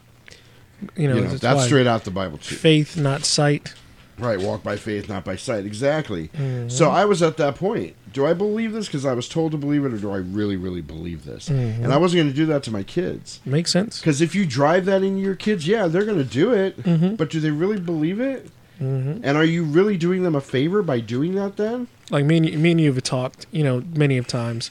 You 0.97 1.07
know, 1.07 1.15
you 1.15 1.21
know, 1.21 1.35
that's, 1.35 1.63
straight 1.65 1.87
out 1.87 2.03
the 2.03 2.11
Bible 2.11 2.37
too. 2.39 2.55
faith, 2.55 2.97
not 2.97 3.23
sight. 3.23 3.73
Right, 4.19 4.39
walk 4.39 4.61
by 4.63 4.75
faith, 4.75 5.09
not 5.09 5.25
by 5.25 5.35
sight. 5.35 5.65
Exactly. 5.65 6.27
Mm-hmm. 6.29 6.69
So 6.69 6.89
I 6.89 7.05
was 7.05 7.23
at 7.23 7.37
that 7.37 7.55
point. 7.55 7.95
Do 8.11 8.27
I 8.27 8.33
believe 8.33 8.71
this 8.71 8.85
because 8.85 9.05
I 9.05 9.13
was 9.13 9.27
told 9.27 9.51
to 9.53 9.57
believe 9.57 9.85
it, 9.85 9.93
or 9.93 9.97
do 9.97 10.11
I 10.11 10.17
really, 10.17 10.55
really 10.55 10.81
believe 10.81 11.25
this? 11.25 11.49
Mm-hmm. 11.49 11.83
And 11.83 11.91
I 11.91 11.97
wasn't 11.97 12.19
going 12.21 12.29
to 12.29 12.35
do 12.35 12.45
that 12.47 12.61
to 12.63 12.71
my 12.71 12.83
kids. 12.83 13.39
Makes 13.43 13.71
sense. 13.71 13.99
Because 13.99 14.21
if 14.21 14.35
you 14.35 14.45
drive 14.45 14.85
that 14.85 15.01
into 15.01 15.19
your 15.21 15.35
kids, 15.35 15.67
yeah, 15.67 15.87
they're 15.87 16.05
going 16.05 16.19
to 16.19 16.23
do 16.23 16.53
it. 16.53 16.81
Mhm. 16.83 17.17
But 17.17 17.31
do 17.31 17.39
they 17.39 17.49
really 17.51 17.79
believe 17.79 18.19
it? 18.19 18.49
hmm 18.77 19.17
And 19.23 19.35
are 19.37 19.45
you 19.45 19.63
really 19.63 19.97
doing 19.97 20.21
them 20.23 20.35
a 20.35 20.41
favor 20.41 20.83
by 20.83 20.99
doing 20.99 21.33
that 21.35 21.57
then? 21.57 21.87
Like 22.11 22.25
me 22.25 22.37
and 22.37 22.45
you, 22.49 22.57
me 22.59 22.71
and 22.71 22.81
you 22.81 22.93
have 22.93 23.03
talked, 23.03 23.47
you 23.51 23.63
know, 23.63 23.83
many 23.95 24.17
of 24.17 24.27
times. 24.27 24.69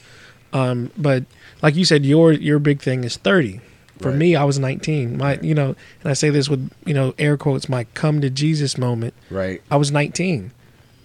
Um, 0.53 0.91
but 0.97 1.25
like 1.63 1.75
you 1.75 1.85
said, 1.85 2.05
your 2.05 2.31
your 2.31 2.59
big 2.59 2.79
thing 2.81 3.03
is 3.03 3.17
thirty. 3.17 3.59
For 3.99 4.09
Right. 4.09 4.17
me, 4.17 4.35
I 4.35 4.43
was 4.43 4.59
nineteen. 4.59 5.17
My, 5.17 5.39
you 5.41 5.55
know, 5.55 5.75
and 6.03 6.09
I 6.11 6.13
say 6.13 6.29
this 6.29 6.49
with 6.49 6.69
you 6.85 6.93
know 6.93 7.13
air 7.17 7.37
quotes, 7.37 7.67
my 7.69 7.85
come 7.95 8.21
to 8.21 8.29
Jesus 8.29 8.77
moment. 8.77 9.13
Right. 9.31 9.61
I 9.71 9.77
was 9.77 9.91
19. 9.91 10.51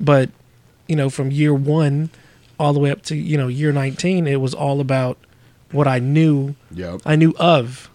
But, 0.01 0.31
you 0.87 0.95
know, 0.97 1.11
from 1.11 1.31
year 1.33 1.53
one 1.55 2.11
all 2.59 2.73
the 2.73 2.79
way 2.81 2.91
up 2.91 3.03
to, 3.03 3.17
you 3.17 3.37
know, 3.37 3.49
year 3.49 3.73
19, 3.73 4.27
it 4.29 4.41
was 4.41 4.55
all 4.55 4.81
about 4.81 5.19
what 5.73 5.87
I 5.89 5.99
knew, 5.99 6.55
Yep. 6.73 7.03
I 7.05 7.17
knew 7.17 7.35
of, 7.39 7.91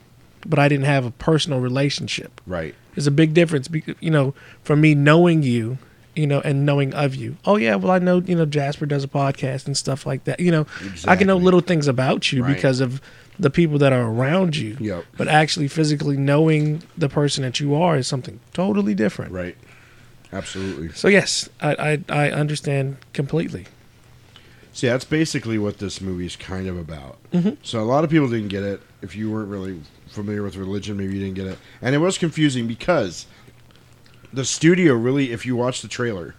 but 0.45 0.59
I 0.59 0.67
didn't 0.67 0.85
have 0.85 1.05
a 1.05 1.11
personal 1.11 1.59
relationship. 1.59 2.39
Right. 2.45 2.75
There's 2.93 3.07
a 3.07 3.11
big 3.11 3.33
difference, 3.33 3.67
you 3.99 4.11
know, 4.11 4.33
from 4.63 4.79
me 4.81 4.93
knowing 4.95 5.43
you, 5.43 5.77
you 6.15 6.27
know, 6.27 6.41
and 6.41 6.65
knowing 6.65 6.93
of 6.93 7.15
you. 7.15 7.37
Oh, 7.45 7.57
yeah, 7.57 7.75
well, 7.75 7.91
I 7.91 7.99
know, 7.99 8.19
you 8.19 8.35
know, 8.35 8.45
Jasper 8.45 8.85
does 8.85 9.03
a 9.03 9.07
podcast 9.07 9.65
and 9.65 9.75
stuff 9.75 10.05
like 10.05 10.23
that. 10.25 10.39
You 10.39 10.51
know, 10.51 10.67
I 11.07 11.15
can 11.15 11.27
know 11.27 11.37
little 11.37 11.59
things 11.61 11.87
about 11.87 12.31
you 12.31 12.43
Right. 12.43 12.55
because 12.55 12.79
of 12.81 13.01
the 13.39 13.49
people 13.49 13.77
that 13.79 13.91
are 13.93 14.03
around 14.07 14.55
you. 14.55 14.77
Yep. 14.79 15.05
But 15.17 15.27
actually 15.27 15.67
physically 15.67 16.17
knowing 16.17 16.83
the 16.97 17.09
person 17.09 17.43
that 17.43 17.59
you 17.59 17.73
are 17.75 17.97
is 17.97 18.07
something 18.07 18.39
totally 18.53 18.93
different. 18.93 19.31
Right. 19.31 19.57
Absolutely. 20.31 20.89
So 20.93 21.07
yes, 21.07 21.49
I 21.61 21.99
I, 22.09 22.25
I 22.27 22.31
understand 22.31 22.97
completely. 23.13 23.65
See, 24.71 24.87
that's 24.87 25.05
basically 25.05 25.59
what 25.59 25.77
this 25.77 26.01
movie 26.01 26.25
is 26.25 26.35
kind 26.35 26.67
of 26.67 26.77
about. 26.77 27.17
Mhm. 27.31 27.57
So 27.61 27.79
a 27.79 27.85
lot 27.85 28.03
of 28.03 28.09
people 28.09 28.27
didn't 28.27 28.47
get 28.47 28.63
it. 28.63 28.81
If 29.03 29.15
you 29.15 29.29
weren't 29.29 29.49
really 29.49 29.81
familiar 30.07 30.41
with 30.41 30.55
religion, 30.55 30.97
maybe 30.97 31.13
you 31.13 31.19
didn't 31.19 31.35
get 31.35 31.45
it. 31.47 31.59
And 31.81 31.93
it 31.93 31.99
was 31.99 32.17
confusing 32.17 32.65
because 32.67 33.27
the 34.33 34.45
studio 34.45 34.93
really, 34.95 35.31
if 35.31 35.45
you 35.45 35.55
watch 35.55 35.81
the 35.81 35.87
trailer, 35.87 36.35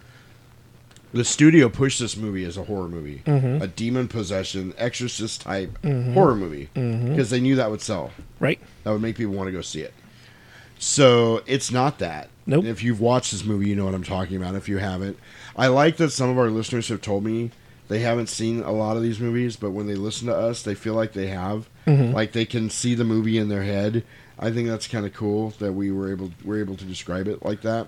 the 1.13 1.23
studio 1.23 1.69
pushed 1.69 1.99
this 1.99 2.17
movie 2.17 2.43
as 2.43 2.57
a 2.57 2.63
horror 2.65 2.89
movie, 2.89 3.21
Mhm. 3.25 3.61
a 3.61 3.67
demon 3.67 4.07
possession, 4.09 4.73
exorcist 4.77 5.41
type 5.41 5.77
Mhm. 5.81 6.13
horror 6.13 6.35
movie, 6.35 6.69
because 6.73 7.29
they 7.29 7.39
knew 7.39 7.55
that 7.55 7.71
would 7.71 7.81
sell. 7.81 8.11
Right? 8.39 8.59
That 8.83 8.91
would 8.91 9.01
make 9.01 9.15
people 9.15 9.33
want 9.33 9.47
to 9.47 9.53
go 9.53 9.61
see 9.61 9.79
it. 9.81 9.93
So 10.77 11.41
it's 11.47 11.71
not 11.71 11.99
that. 11.99 12.29
Nope. 12.45 12.65
If 12.65 12.83
you've 12.83 12.99
watched 12.99 13.31
this 13.31 13.45
movie, 13.45 13.69
you 13.69 13.75
know 13.75 13.85
what 13.85 13.95
I'm 13.95 14.03
talking 14.03 14.35
about. 14.37 14.55
If 14.55 14.67
you 14.67 14.77
haven't, 14.77 15.17
I 15.55 15.67
like 15.67 15.97
that 15.97 16.11
some 16.11 16.29
of 16.29 16.37
our 16.37 16.49
listeners 16.49 16.89
have 16.89 17.01
told 17.01 17.23
me 17.23 17.51
they 17.87 17.99
haven't 17.99 18.27
seen 18.27 18.61
a 18.61 18.71
lot 18.71 18.97
of 18.97 19.03
these 19.03 19.19
movies, 19.19 19.55
but 19.55 19.71
when 19.71 19.87
they 19.87 19.95
listen 19.95 20.27
to 20.27 20.35
us, 20.35 20.61
they 20.61 20.75
feel 20.75 20.93
like 20.95 21.13
they 21.13 21.27
have. 21.27 21.69
Mhm. 21.87 22.13
Like 22.13 22.33
they 22.33 22.45
can 22.45 22.69
see 22.69 22.93
the 22.93 23.03
movie 23.05 23.37
in 23.37 23.47
their 23.47 23.63
head. 23.63 24.03
I 24.39 24.51
think 24.51 24.67
that's 24.67 24.87
kind 24.87 25.05
of 25.05 25.13
cool 25.13 25.51
that 25.59 25.73
we 25.73 25.91
were 25.91 26.11
able 26.11 26.31
we're 26.43 26.59
able 26.59 26.75
to 26.75 26.85
describe 26.85 27.27
it 27.27 27.43
like 27.45 27.61
that. 27.61 27.87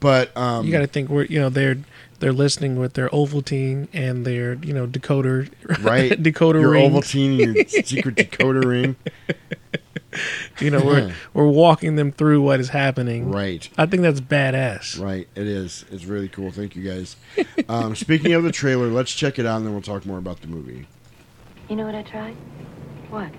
But 0.00 0.34
um, 0.36 0.64
You 0.64 0.72
got 0.72 0.80
to 0.80 0.86
think 0.86 1.10
we're 1.10 1.24
you 1.24 1.38
know 1.38 1.50
they're 1.50 1.76
they're 2.20 2.32
listening 2.32 2.78
with 2.78 2.94
their 2.94 3.08
Ovaltine 3.10 3.88
and 3.92 4.24
their 4.24 4.54
you 4.54 4.72
know 4.72 4.86
decoder 4.86 5.50
right 5.84 6.10
decoder 6.22 6.60
your 6.60 6.70
rings. 6.70 6.94
Ovaltine 6.94 7.42
and 7.42 7.54
your 7.54 7.64
secret 7.84 8.14
decoder 8.16 8.64
ring. 8.64 8.96
You 10.58 10.70
know 10.70 10.84
we're 10.84 11.14
we're 11.34 11.46
walking 11.48 11.94
them 11.96 12.10
through 12.12 12.42
what 12.42 12.58
is 12.60 12.70
happening. 12.70 13.30
Right. 13.30 13.68
I 13.78 13.86
think 13.86 14.02
that's 14.02 14.20
badass. 14.20 15.00
Right, 15.00 15.28
it 15.36 15.46
is. 15.46 15.84
It's 15.92 16.04
really 16.04 16.28
cool. 16.28 16.50
Thank 16.50 16.74
you 16.74 16.82
guys. 16.82 17.16
Um, 17.68 17.94
speaking 17.94 18.32
of 18.32 18.42
the 18.42 18.50
trailer, 18.52 18.88
let's 18.88 19.12
check 19.12 19.38
it 19.38 19.46
out 19.46 19.58
and 19.58 19.66
then 19.66 19.72
we'll 19.72 19.82
talk 19.82 20.04
more 20.06 20.18
about 20.18 20.40
the 20.40 20.48
movie. 20.48 20.86
You 21.68 21.76
know 21.76 21.84
what 21.86 21.94
I 21.94 22.02
tried? 22.02 22.34
What? 23.10 23.30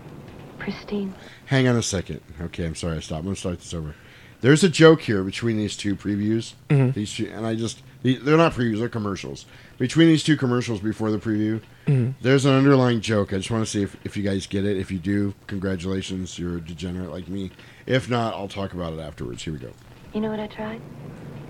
Pristine. 0.59 1.13
Hang 1.51 1.67
on 1.67 1.75
a 1.75 1.83
second. 1.83 2.21
Okay, 2.39 2.65
I'm 2.65 2.75
sorry. 2.75 2.95
I 2.95 2.99
stopped. 3.01 3.19
I'm 3.19 3.25
gonna 3.25 3.35
start 3.35 3.59
this 3.59 3.73
over. 3.73 3.93
There's 4.39 4.63
a 4.63 4.69
joke 4.69 5.01
here 5.01 5.21
between 5.21 5.57
these 5.57 5.75
two 5.75 5.97
previews. 5.97 6.53
Mhm. 6.69 6.93
These 6.93 7.13
two, 7.13 7.29
and 7.35 7.45
I 7.45 7.55
just 7.55 7.83
they're 8.03 8.37
not 8.37 8.53
previews. 8.53 8.79
They're 8.79 8.87
commercials. 8.87 9.45
Between 9.77 10.07
these 10.07 10.23
two 10.23 10.37
commercials 10.37 10.79
before 10.79 11.11
the 11.11 11.17
preview, 11.19 11.59
Mhm. 11.87 12.13
there's 12.21 12.45
an 12.45 12.53
underlying 12.53 13.01
joke. 13.01 13.33
I 13.33 13.35
just 13.35 13.51
want 13.51 13.65
to 13.65 13.69
see 13.69 13.81
if, 13.83 13.97
if 14.05 14.15
you 14.15 14.23
guys 14.23 14.47
get 14.47 14.63
it. 14.63 14.77
If 14.77 14.91
you 14.91 14.97
do, 14.97 15.33
congratulations. 15.47 16.39
You're 16.39 16.55
a 16.55 16.61
degenerate 16.61 17.11
like 17.11 17.27
me. 17.27 17.51
If 17.85 18.09
not, 18.09 18.33
I'll 18.33 18.47
talk 18.47 18.71
about 18.73 18.93
it 18.93 18.99
afterwards. 19.01 19.43
Here 19.43 19.51
we 19.51 19.59
go. 19.59 19.71
You 20.13 20.21
know 20.21 20.29
what 20.29 20.39
I 20.39 20.47
tried? 20.47 20.79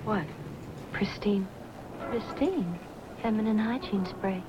What? 0.03 0.25
Pristine. 0.93 1.45
Pristine? 2.09 2.79
Feminine 3.21 3.59
hygiene 3.59 4.07
spray. 4.07 4.41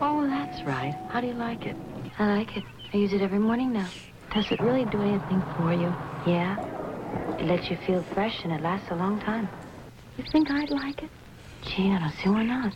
Oh, 0.00 0.24
that's 0.28 0.62
right. 0.64 0.94
How 1.10 1.20
do 1.20 1.26
you 1.26 1.34
like 1.34 1.66
it? 1.66 1.74
I 2.20 2.36
like 2.36 2.56
it. 2.56 2.62
I 2.94 2.98
use 2.98 3.12
it 3.12 3.20
every 3.20 3.40
morning 3.40 3.72
now. 3.72 3.88
Does 4.34 4.50
it 4.50 4.60
really 4.60 4.86
do 4.86 5.02
anything 5.02 5.42
for 5.56 5.74
you? 5.74 5.92
Yeah. 6.26 6.56
It 7.38 7.44
lets 7.44 7.70
you 7.70 7.76
feel 7.86 8.02
fresh 8.14 8.44
and 8.44 8.52
it 8.52 8.62
lasts 8.62 8.90
a 8.90 8.94
long 8.94 9.20
time. 9.20 9.46
You 10.16 10.24
think 10.32 10.50
I'd 10.50 10.70
like 10.70 11.02
it? 11.02 11.10
Gee, 11.62 11.90
I 11.90 11.98
don't 11.98 12.12
see 12.12 12.30
why 12.30 12.44
not. 12.44 12.74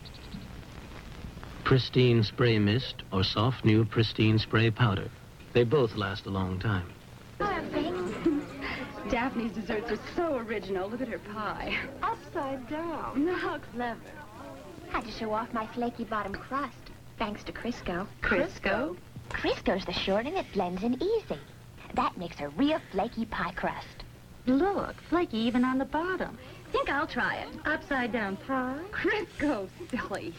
Pristine 1.63 2.23
Spray 2.23 2.59
Mist 2.59 3.01
or 3.11 3.23
Soft 3.23 3.65
New 3.65 3.85
Pristine 3.85 4.37
Spray 4.37 4.69
Powder. 4.69 5.09
They 5.53 5.63
both 5.63 5.95
last 5.95 6.27
a 6.27 6.29
long 6.29 6.59
time. 6.59 6.93
Daphne's 9.09 9.53
desserts 9.53 9.91
are 9.91 9.99
so 10.15 10.37
original. 10.37 10.87
Look 10.89 11.01
at 11.01 11.07
her 11.07 11.19
pie. 11.19 11.75
Upside 12.03 12.69
down. 12.69 13.27
How 13.41 13.57
clever. 13.73 13.99
Had 14.89 15.05
to 15.05 15.11
show 15.11 15.33
off 15.33 15.51
my 15.53 15.65
flaky 15.67 16.03
bottom 16.03 16.33
crust, 16.33 16.91
thanks 17.17 17.43
to 17.45 17.51
Crisco. 17.51 18.05
Crisco? 18.21 18.95
Crisco's 19.29 19.85
the 19.85 19.93
shortening 19.93 20.35
that 20.35 20.51
blends 20.53 20.83
in 20.83 21.01
easy. 21.01 21.39
That 21.93 22.17
makes 22.17 22.39
a 22.39 22.49
real 22.49 22.79
flaky 22.91 23.25
pie 23.25 23.51
crust. 23.51 24.03
Look, 24.45 24.95
flaky 25.09 25.37
even 25.37 25.63
on 25.63 25.77
the 25.77 25.85
bottom. 25.85 26.37
Think 26.71 26.89
I'll 26.89 27.07
try 27.07 27.35
it. 27.35 27.47
Upside 27.65 28.11
down 28.11 28.37
pie? 28.37 28.79
Crisco, 28.91 29.67
silly. 29.89 30.33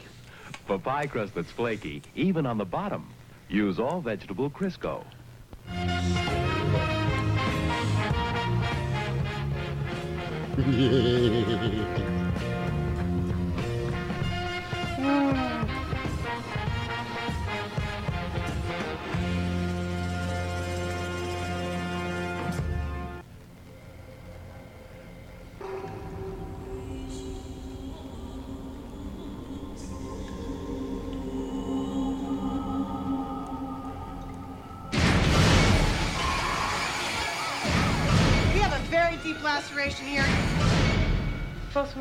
For 0.66 0.78
pie 0.78 1.06
crust 1.06 1.34
that's 1.34 1.50
flaky, 1.50 2.02
even 2.14 2.46
on 2.46 2.58
the 2.58 2.64
bottom, 2.64 3.08
use 3.48 3.78
all 3.78 4.00
vegetable 4.00 4.50
Crisco. 4.50 5.04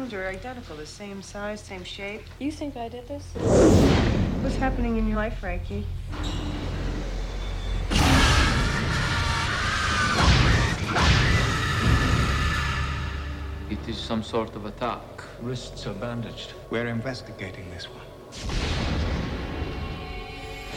Both 0.07 0.19
are 0.19 0.27
identical, 0.29 0.77
the 0.77 0.85
same 0.85 1.21
size, 1.21 1.59
same 1.59 1.83
shape. 1.83 2.21
You 2.39 2.49
think 2.49 2.77
I 2.77 2.87
did 2.87 3.09
this? 3.09 3.25
What's 4.41 4.55
happening 4.55 4.95
in 4.95 5.05
your 5.05 5.17
life, 5.17 5.37
Frankie? 5.39 5.85
It 13.69 13.89
is 13.89 13.97
some 13.97 14.23
sort 14.23 14.55
of 14.55 14.65
attack. 14.65 15.01
Wrists 15.41 15.85
are 15.87 15.93
bandaged. 15.93 16.53
We're 16.69 16.87
investigating 16.87 17.69
this 17.69 17.87
one. 17.89 18.05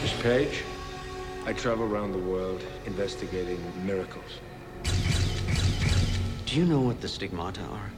Miss 0.01 0.21
Page, 0.21 0.65
I 1.45 1.53
travel 1.53 1.85
around 1.85 2.11
the 2.11 2.17
world 2.17 2.61
investigating 2.85 3.63
miracles. 3.85 4.41
Do 6.45 6.59
you 6.59 6.65
know 6.65 6.81
what 6.81 6.99
the 6.99 7.07
stigmata 7.07 7.61
are? 7.61 7.91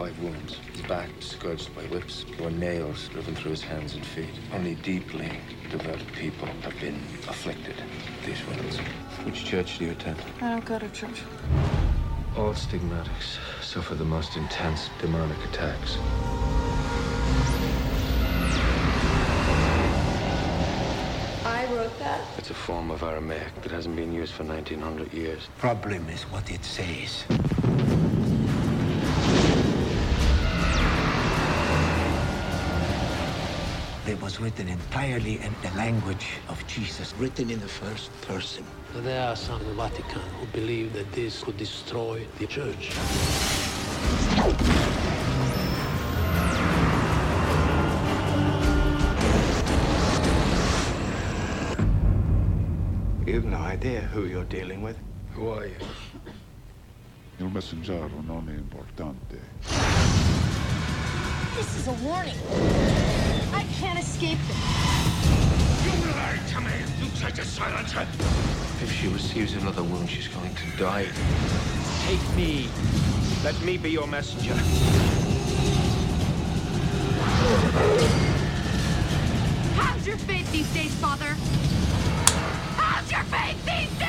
Five 0.00 0.18
wounds. 0.22 0.56
His 0.72 0.80
back 0.86 1.10
scourged 1.20 1.76
by 1.76 1.82
whips. 1.82 2.24
There 2.34 2.46
were 2.46 2.50
nails 2.50 3.08
driven 3.08 3.34
through 3.34 3.50
his 3.50 3.60
hands 3.60 3.92
and 3.92 4.06
feet. 4.06 4.30
Only 4.50 4.76
deeply 4.76 5.30
devout 5.70 6.00
people 6.14 6.48
have 6.62 6.80
been 6.80 6.94
afflicted 7.28 7.76
with 7.76 8.24
these 8.24 8.46
wounds. 8.46 8.78
Which 9.26 9.44
church 9.44 9.78
do 9.78 9.84
you 9.84 9.90
attend? 9.90 10.16
I 10.40 10.52
don't 10.52 10.64
go 10.64 10.78
to 10.78 10.88
church. 10.88 11.20
All 12.34 12.54
stigmatics 12.54 13.36
suffer 13.60 13.94
the 13.94 14.06
most 14.06 14.38
intense 14.38 14.88
demonic 15.02 15.36
attacks. 15.52 15.98
I 21.44 21.66
wrote 21.74 21.98
that. 21.98 22.22
It's 22.38 22.48
a 22.48 22.54
form 22.54 22.90
of 22.90 23.02
Aramaic 23.02 23.54
that 23.60 23.70
hasn't 23.70 23.96
been 23.96 24.14
used 24.14 24.32
for 24.32 24.44
1900 24.44 25.12
years. 25.12 25.50
Problem 25.58 26.08
is 26.08 26.22
what 26.22 26.50
it 26.50 26.64
says. 26.64 27.24
Was 34.30 34.38
written 34.38 34.68
entirely 34.68 35.40
in 35.40 35.52
the 35.60 35.70
language 35.76 36.38
of 36.48 36.64
Jesus, 36.68 37.12
written 37.18 37.50
in 37.50 37.58
the 37.58 37.66
first 37.66 38.12
person. 38.22 38.64
There 38.94 39.28
are 39.28 39.34
some 39.34 39.60
in 39.60 39.66
the 39.66 39.74
Vatican 39.74 40.22
who 40.38 40.46
believe 40.52 40.92
that 40.92 41.10
this 41.10 41.42
could 41.42 41.56
destroy 41.56 42.24
the 42.38 42.46
church. 42.46 42.92
You 53.26 53.34
have 53.34 53.44
no 53.44 53.58
idea 53.58 54.02
who 54.12 54.26
you're 54.26 54.44
dealing 54.44 54.80
with. 54.80 54.96
Who 55.34 55.48
are 55.50 55.66
you? 55.66 55.76
Il 57.38 57.46
messaggero 57.46 58.22
non 58.24 58.48
è 58.48 58.52
importante. 58.52 59.40
This 61.60 61.76
is 61.76 61.88
a 61.88 61.92
warning. 62.02 62.38
I 63.52 63.66
can't 63.78 63.98
escape 63.98 64.38
this. 64.48 64.56
You 65.84 65.92
lied 66.12 66.40
to 66.48 66.60
me! 66.62 66.72
You 66.98 67.10
tried 67.20 67.34
to 67.34 67.44
silence 67.44 67.92
her! 67.92 68.08
If 68.82 68.90
she 68.90 69.08
receives 69.08 69.52
another 69.52 69.82
wound, 69.82 70.08
she's 70.08 70.26
going 70.28 70.54
to 70.54 70.76
die. 70.78 71.06
Take 72.06 72.34
me. 72.34 72.70
Let 73.44 73.60
me 73.60 73.76
be 73.76 73.90
your 73.90 74.06
messenger. 74.06 74.54
How's 79.74 80.06
your 80.06 80.16
faith 80.16 80.50
these 80.50 80.72
days, 80.72 80.94
Father? 80.94 81.36
How's 82.78 83.10
your 83.12 83.24
faith 83.24 83.62
these 83.66 83.98
days? 83.98 83.99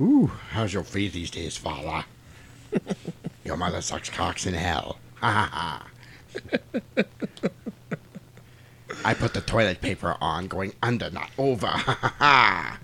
Ooh, 0.00 0.32
how's 0.50 0.72
your 0.72 0.82
faith 0.82 1.12
these 1.12 1.30
days, 1.30 1.56
Father? 1.56 2.04
your 3.44 3.56
mother 3.56 3.80
sucks 3.80 4.10
cocks 4.10 4.46
in 4.46 4.54
hell. 4.54 4.98
Ha 5.16 5.30
ha 5.30 5.48
ha. 5.52 7.04
I 9.04 9.14
put 9.14 9.34
the 9.34 9.40
toilet 9.40 9.80
paper 9.80 10.16
on, 10.20 10.48
going 10.48 10.72
under, 10.82 11.10
not 11.10 11.30
over. 11.38 11.66
Ha 11.66 11.98
ha 12.00 12.14
ha. 12.18 12.78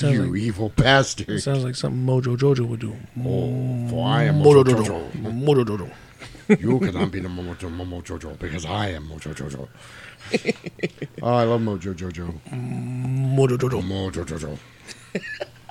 You 0.00 0.22
like- 0.24 0.40
evil 0.40 0.70
bastard. 0.70 1.28
It 1.28 1.40
sounds 1.40 1.64
like 1.64 1.74
something 1.74 2.04
Mojo 2.06 2.36
Jojo 2.36 2.66
would 2.66 2.80
do. 2.80 2.96
Oh, 3.20 3.88
for 3.88 4.08
I 4.08 4.24
am 4.24 4.40
Mojo 4.40 4.64
Mojo 4.64 4.84
Jojo. 4.84 5.12
Jojo. 5.12 5.44
Mojo 5.44 5.64
Jojo. 5.64 6.60
you 6.60 6.78
cannot 6.80 7.10
be 7.10 7.20
the 7.20 7.28
Momo, 7.28 7.54
Momo 7.56 8.02
Jojo 8.02 8.38
because 8.38 8.64
I 8.64 8.88
am 8.90 9.08
Mojo 9.08 9.34
Jojo. 9.34 9.68
oh, 11.22 11.34
I 11.34 11.44
love 11.44 11.60
Mojo 11.60 11.94
Jojo. 11.94 12.32
Mojo 12.50 13.58
Jojo. 13.58 13.82
Mojo 13.82 14.24
Jojo. 14.24 14.58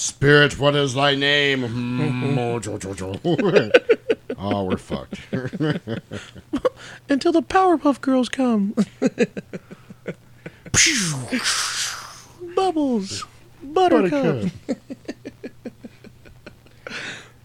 Spirit, 0.00 0.58
what 0.58 0.74
is 0.74 0.94
thy 0.94 1.14
name? 1.14 1.60
Mm, 1.60 2.34
Mojo 2.34 2.78
Jojo. 2.78 3.70
oh, 4.38 4.64
we're 4.64 4.78
fucked. 4.78 5.20
Until 7.10 7.32
the 7.32 7.42
Powerpuff 7.42 8.00
Girls 8.00 8.30
come. 8.30 8.74
Bubbles. 12.56 13.26
Buttercup. 13.62 14.50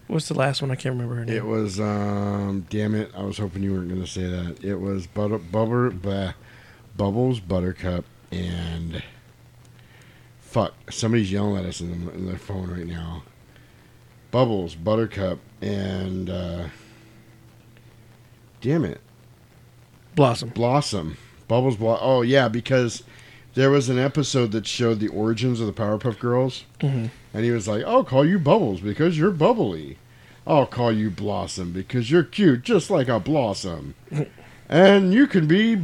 What's 0.06 0.28
the 0.28 0.34
last 0.34 0.62
one? 0.62 0.70
I 0.70 0.76
can't 0.76 0.94
remember 0.94 1.16
her 1.16 1.26
name. 1.26 1.36
It 1.36 1.44
was, 1.44 1.78
um, 1.78 2.64
damn 2.70 2.94
it, 2.94 3.10
I 3.14 3.22
was 3.22 3.36
hoping 3.36 3.64
you 3.64 3.74
weren't 3.74 3.90
going 3.90 4.00
to 4.00 4.06
say 4.06 4.28
that. 4.28 4.64
It 4.64 4.76
was 4.76 5.06
butter, 5.06 5.36
bubber, 5.36 5.90
blah, 5.90 6.32
Bubbles, 6.96 7.38
Buttercup, 7.38 8.06
and 8.32 9.02
fuck, 10.56 10.72
somebody's 10.90 11.30
yelling 11.30 11.58
at 11.58 11.66
us 11.68 11.82
in, 11.82 12.06
the, 12.06 12.12
in 12.12 12.24
their 12.24 12.38
phone 12.38 12.70
right 12.70 12.86
now. 12.86 13.22
Bubbles, 14.30 14.74
Buttercup, 14.74 15.38
and 15.60 16.30
uh, 16.30 16.68
damn 18.62 18.82
it, 18.86 19.02
Blossom. 20.14 20.48
Blossom, 20.48 21.18
Bubbles, 21.46 21.76
Blo- 21.76 21.98
Oh 22.00 22.22
yeah, 22.22 22.48
because 22.48 23.02
there 23.52 23.68
was 23.70 23.90
an 23.90 23.98
episode 23.98 24.52
that 24.52 24.66
showed 24.66 24.98
the 24.98 25.08
origins 25.08 25.60
of 25.60 25.66
the 25.66 25.74
Powerpuff 25.74 26.18
Girls, 26.18 26.64
Mhm. 26.80 27.10
and 27.34 27.44
he 27.44 27.50
was 27.50 27.68
like, 27.68 27.84
"I'll 27.84 28.02
call 28.04 28.24
you 28.24 28.38
Bubbles 28.38 28.80
because 28.80 29.18
you're 29.18 29.30
bubbly. 29.32 29.98
I'll 30.46 30.64
call 30.66 30.90
you 30.90 31.10
Blossom 31.10 31.72
because 31.72 32.10
you're 32.10 32.24
cute, 32.24 32.62
just 32.62 32.88
like 32.88 33.08
a 33.08 33.20
blossom, 33.20 33.94
and 34.70 35.12
you 35.12 35.26
can 35.26 35.46
be." 35.46 35.82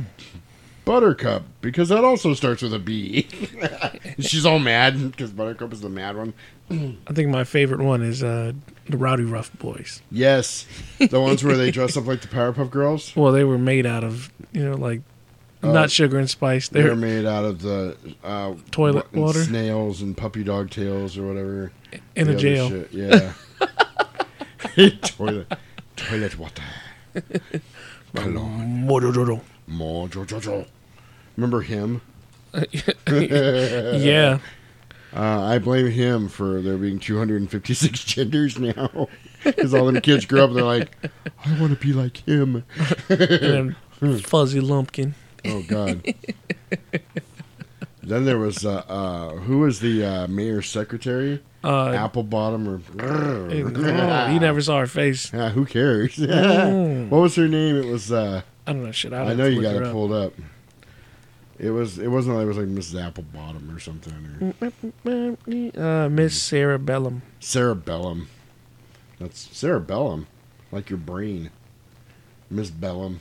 Buttercup, 0.85 1.45
because 1.61 1.89
that 1.91 2.03
also 2.05 2.35
starts 2.35 2.61
with 2.63 2.75
a 2.75 2.79
B. 2.79 3.29
She's 4.19 4.45
all 4.45 4.59
mad 4.59 5.13
because 5.13 5.31
Buttercup 5.31 5.73
is 5.73 5.81
the 5.81 5.89
mad 5.89 6.17
one. 6.17 6.35
I 6.71 7.13
think 7.13 7.29
my 7.29 7.45
favorite 7.45 7.81
one 7.81 8.03
is 8.03 8.23
uh, 8.23 8.53
the 8.89 8.97
Rowdy 8.97 9.25
Rough 9.25 9.57
Boys. 9.59 10.03
Yes, 10.11 10.67
the 10.99 11.21
ones 11.21 11.45
where 11.45 11.57
they 11.57 11.71
dress 11.71 11.97
up 11.97 12.07
like 12.07 12.21
the 12.23 12.29
Powerpuff 12.29 12.71
Girls. 12.71 13.15
Well, 13.15 13.33
they 13.33 13.45
were 13.45 13.59
made 13.59 13.87
out 13.87 14.03
of 14.05 14.33
you 14.53 14.65
know 14.65 14.75
like 14.77 15.03
Uh, 15.63 15.71
not 15.73 15.91
sugar 15.91 16.19
and 16.19 16.29
spice. 16.29 16.69
They're, 16.69 16.85
They're 16.89 16.97
made 16.97 17.27
out 17.27 17.45
of 17.45 17.63
the 17.63 17.97
uh, 18.25 18.55
Toilet 18.73 19.13
wa- 19.13 19.27
water? 19.27 19.45
snails 19.45 20.03
and 20.03 20.17
puppy 20.17 20.43
dog 20.43 20.71
tails 20.71 21.17
or 21.17 21.27
whatever. 21.29 21.71
In 22.17 22.27
The 22.27 22.33
a 22.35 22.37
jail. 22.37 22.69
shit, 22.69 22.93
Yeah. 22.93 23.33
toilet, 25.03 25.53
toilet 25.97 26.39
water. 26.39 26.63
Cologne. 28.15 28.87
Mojo 29.69 30.27
Jojo. 30.27 30.67
Remember 31.37 31.61
him? 31.63 32.01
Yeah. 33.09 34.39
Uh, 35.15 35.43
I 35.43 35.59
blame 35.59 35.91
him 35.91 36.29
for 36.29 36.63
there 36.63 36.79
being 36.79 36.99
256 36.99 38.05
genders 38.05 38.59
now. 38.59 39.09
Because 39.45 39.75
all 39.75 39.85
them 39.87 40.01
kids 40.01 40.25
grew 40.25 40.41
up 40.43 40.49
and 40.51 40.57
they're 40.59 40.65
like, 40.65 40.91
I 41.45 41.61
want 41.61 41.79
to 41.79 41.87
be 41.87 41.93
like 41.93 42.17
him. 42.27 42.65
and 43.11 43.77
Fuzzy 44.25 44.61
Lumpkin. 44.61 45.15
Oh 45.45 45.63
God. 45.69 46.03
then 48.03 48.25
there 48.25 48.39
was 48.39 48.65
uh, 48.65 48.85
uh, 48.89 49.31
who 49.37 49.59
was 49.59 49.81
the 49.81 50.05
uh, 50.05 50.27
mayor's 50.29 50.69
secretary? 50.69 51.43
Uh, 51.65 51.91
Apple 51.91 52.23
bottom 52.23 52.67
or 52.69 52.81
Oh, 53.01 54.29
you 54.29 54.41
never 54.41 54.61
saw 54.63 54.81
her 54.81 54.87
face. 54.87 55.33
Yeah, 55.33 55.51
who 55.51 55.65
cares? 55.67 56.17
Mm. 56.17 57.09
what 57.09 57.21
was 57.21 57.35
her 57.37 57.49
name? 57.49 57.77
It 57.77 57.87
was 57.87 58.11
uh, 58.11 58.43
I 58.67 58.73
don't 58.73 58.85
know 58.85 58.93
shit. 58.93 59.13
I'd 59.13 59.29
I 59.29 59.35
know 59.35 59.47
you 59.47 59.63
got 59.63 59.75
it 59.77 59.83
up. 59.83 59.93
pulled 59.93 60.13
up. 60.13 60.33
It 61.59 61.71
was 61.71 61.99
it 61.99 62.09
wasn't 62.09 62.37
like 62.37 62.45
it 62.45 62.49
was 62.49 62.57
like 62.59 62.67
Mrs. 62.67 63.13
Applebottom 63.13 63.75
or 63.75 63.79
something 63.79 64.55
or 65.05 66.05
Uh, 66.05 66.09
Miss 66.09 66.41
Cerebellum. 66.43 67.23
Cerebellum. 67.41 68.29
That's 69.21 69.57
cerebellum, 69.57 70.27
like 70.73 70.91
your 70.91 70.99
brain. 70.99 71.51
Miss 72.51 72.71
Bellum. 72.71 73.21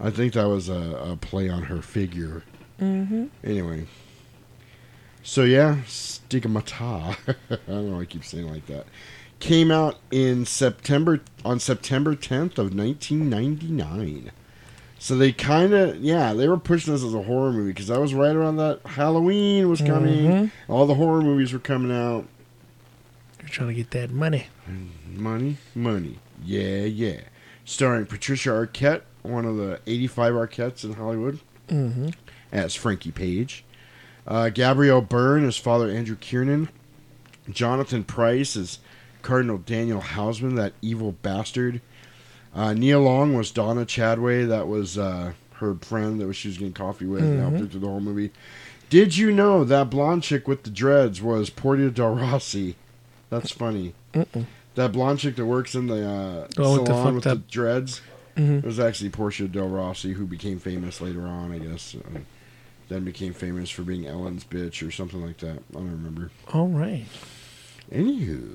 I 0.00 0.10
think 0.10 0.34
that 0.34 0.46
was 0.46 0.68
a, 0.68 0.74
a 1.12 1.16
play 1.16 1.48
on 1.48 1.64
her 1.64 1.82
figure. 1.82 2.42
Mm-hmm. 2.80 3.26
Anyway. 3.42 3.86
So 5.24 5.42
yeah, 5.42 5.78
Stigmata. 5.86 7.16
I 7.28 7.36
don't 7.66 7.90
know 7.90 7.96
why 7.96 8.02
I 8.02 8.04
keep 8.04 8.24
saying 8.24 8.46
it 8.46 8.50
like 8.52 8.66
that. 8.66 8.86
Came 9.40 9.70
out 9.70 9.96
in 10.10 10.44
September 10.46 11.20
on 11.44 11.60
September 11.60 12.14
10th 12.16 12.58
of 12.58 12.74
1999. 12.74 14.32
So 14.98 15.16
they 15.16 15.30
kind 15.30 15.72
of, 15.72 15.96
yeah, 16.00 16.32
they 16.34 16.48
were 16.48 16.56
pushing 16.56 16.92
this 16.92 17.04
as 17.04 17.14
a 17.14 17.22
horror 17.22 17.52
movie 17.52 17.70
because 17.70 17.86
that 17.86 18.00
was 18.00 18.14
right 18.14 18.34
around 18.34 18.56
that 18.56 18.80
Halloween 18.84 19.68
was 19.68 19.80
coming. 19.80 20.24
Mhm. 20.26 20.50
All 20.66 20.86
the 20.86 20.96
horror 20.96 21.22
movies 21.22 21.52
were 21.52 21.60
coming 21.60 21.96
out. 21.96 22.26
You're 23.40 23.48
trying 23.48 23.68
to 23.68 23.74
get 23.74 23.92
that 23.92 24.10
money. 24.10 24.48
Money, 25.14 25.58
money. 25.74 26.18
Yeah, 26.44 26.80
yeah. 26.84 27.20
Starring 27.64 28.06
Patricia 28.06 28.48
Arquette, 28.50 29.02
one 29.22 29.44
of 29.44 29.56
the 29.56 29.78
85 29.86 30.34
Arquettes 30.34 30.82
in 30.84 30.94
Hollywood, 30.94 31.38
Mm-hmm. 31.68 32.08
as 32.50 32.74
Frankie 32.74 33.12
Page. 33.12 33.62
Uh, 34.26 34.48
Gabriel 34.48 35.00
Byrne 35.00 35.46
as 35.46 35.56
Father 35.56 35.88
Andrew 35.90 36.16
Kiernan. 36.16 36.70
Jonathan 37.50 38.04
Pryce 38.04 38.56
as 38.56 38.78
Cardinal 39.22 39.58
Daniel 39.58 40.00
Houseman, 40.00 40.54
that 40.56 40.72
evil 40.82 41.12
bastard. 41.22 41.80
Uh, 42.54 42.72
Nia 42.74 42.98
Long 42.98 43.34
was 43.36 43.50
Donna 43.50 43.84
Chadway. 43.84 44.46
That 44.48 44.66
was 44.68 44.96
uh, 44.98 45.32
her 45.54 45.74
friend 45.76 46.20
that 46.20 46.26
was 46.26 46.36
she 46.36 46.48
was 46.48 46.58
getting 46.58 46.72
coffee 46.72 47.06
with 47.06 47.22
and 47.22 47.38
helped 47.40 47.58
her 47.58 47.64
Mhm. 47.64 47.70
through 47.70 47.80
the 47.80 47.86
whole 47.88 48.00
movie. 48.00 48.30
Did 48.90 49.16
you 49.16 49.30
know 49.32 49.64
that 49.64 49.90
blonde 49.90 50.22
chick 50.22 50.48
with 50.48 50.62
the 50.62 50.70
dreads 50.70 51.20
was 51.20 51.50
Portia 51.50 51.90
Del 51.90 52.14
Rossi? 52.14 52.76
That's 53.28 53.50
funny. 53.50 53.92
Mm-mm. 54.14 54.46
That 54.76 54.92
blonde 54.92 55.18
chick 55.18 55.36
that 55.36 55.44
works 55.44 55.74
in 55.74 55.88
the 55.88 56.08
uh, 56.08 56.48
Oh, 56.56 56.78
with 56.78 56.86
the 56.86 56.92
salon 56.94 57.14
with 57.16 57.24
the 57.24 57.36
dreads 57.50 58.00
Mhm. 58.36 58.64
was 58.64 58.80
actually 58.80 59.10
Portia 59.10 59.46
Del 59.48 59.68
Rossi, 59.68 60.12
who 60.14 60.24
became 60.24 60.58
famous 60.58 61.00
later 61.02 61.26
on, 61.26 61.52
I 61.52 61.58
guess. 61.58 61.94
Then 62.88 63.04
became 63.04 63.34
famous 63.34 63.68
for 63.68 63.82
being 63.82 64.06
Ellen's 64.06 64.44
bitch 64.44 64.86
or 64.86 64.90
something 64.90 65.20
like 65.20 65.36
that. 65.38 65.58
I 65.72 65.74
don't 65.74 65.90
remember. 65.90 66.30
All 66.54 66.68
right. 66.68 67.04
Anywho, 67.92 68.50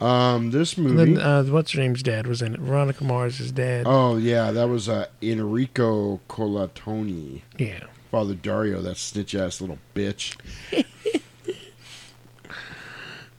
um, 0.00 0.50
this 0.50 0.76
And 0.76 0.86
movie. 0.88 1.14
then 1.14 1.22
uh, 1.22 1.42
what's 1.44 1.72
her 1.72 1.80
name's 1.80 2.02
dad 2.02 2.26
was 2.26 2.42
in 2.42 2.54
it. 2.54 2.60
Veronica 2.60 3.04
Mars' 3.04 3.50
dad. 3.52 3.84
Oh 3.88 4.16
yeah, 4.16 4.50
that 4.52 4.68
was 4.68 4.88
uh, 4.88 5.06
Enrico 5.22 6.20
Colantoni. 6.28 7.42
Yeah. 7.58 7.84
Father 8.10 8.34
Dario, 8.34 8.80
that 8.82 8.96
snitch 8.98 9.34
ass 9.34 9.60
little 9.60 9.78
bitch. 9.94 10.36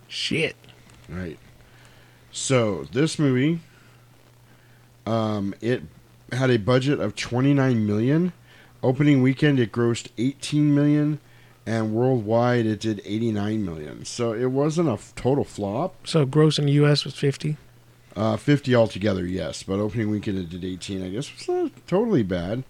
Shit. 0.07 0.55
Right. 1.09 1.37
So 2.31 2.85
this 2.91 3.17
movie, 3.19 3.59
um, 5.05 5.53
it 5.61 5.83
had 6.31 6.49
a 6.49 6.57
budget 6.57 6.99
of 6.99 7.15
twenty 7.15 7.53
nine 7.53 7.85
million. 7.85 8.33
Opening 8.83 9.21
weekend, 9.21 9.59
it 9.59 9.71
grossed 9.71 10.09
eighteen 10.17 10.73
million, 10.75 11.19
and 11.67 11.93
worldwide, 11.93 12.65
it 12.65 12.79
did 12.79 13.01
eighty 13.05 13.31
nine 13.31 13.63
million. 13.65 14.05
So 14.05 14.33
it 14.33 14.47
wasn't 14.47 14.89
a 14.89 14.93
f- 14.93 15.13
total 15.15 15.43
flop. 15.43 16.07
So 16.07 16.25
gross 16.25 16.57
in 16.57 16.65
the 16.65 16.71
U.S. 16.73 17.03
was 17.05 17.15
fifty. 17.15 17.57
Uh, 18.15 18.35
50 18.35 18.73
altogether, 18.73 19.27
yes. 19.27 19.61
But 19.61 19.79
opening 19.79 20.09
weekend 20.09 20.39
it 20.39 20.49
did 20.49 20.65
18. 20.65 21.05
I 21.05 21.09
guess 21.09 21.31
it's 21.31 21.47
not 21.47 21.71
totally 21.85 22.23
bad. 22.23 22.63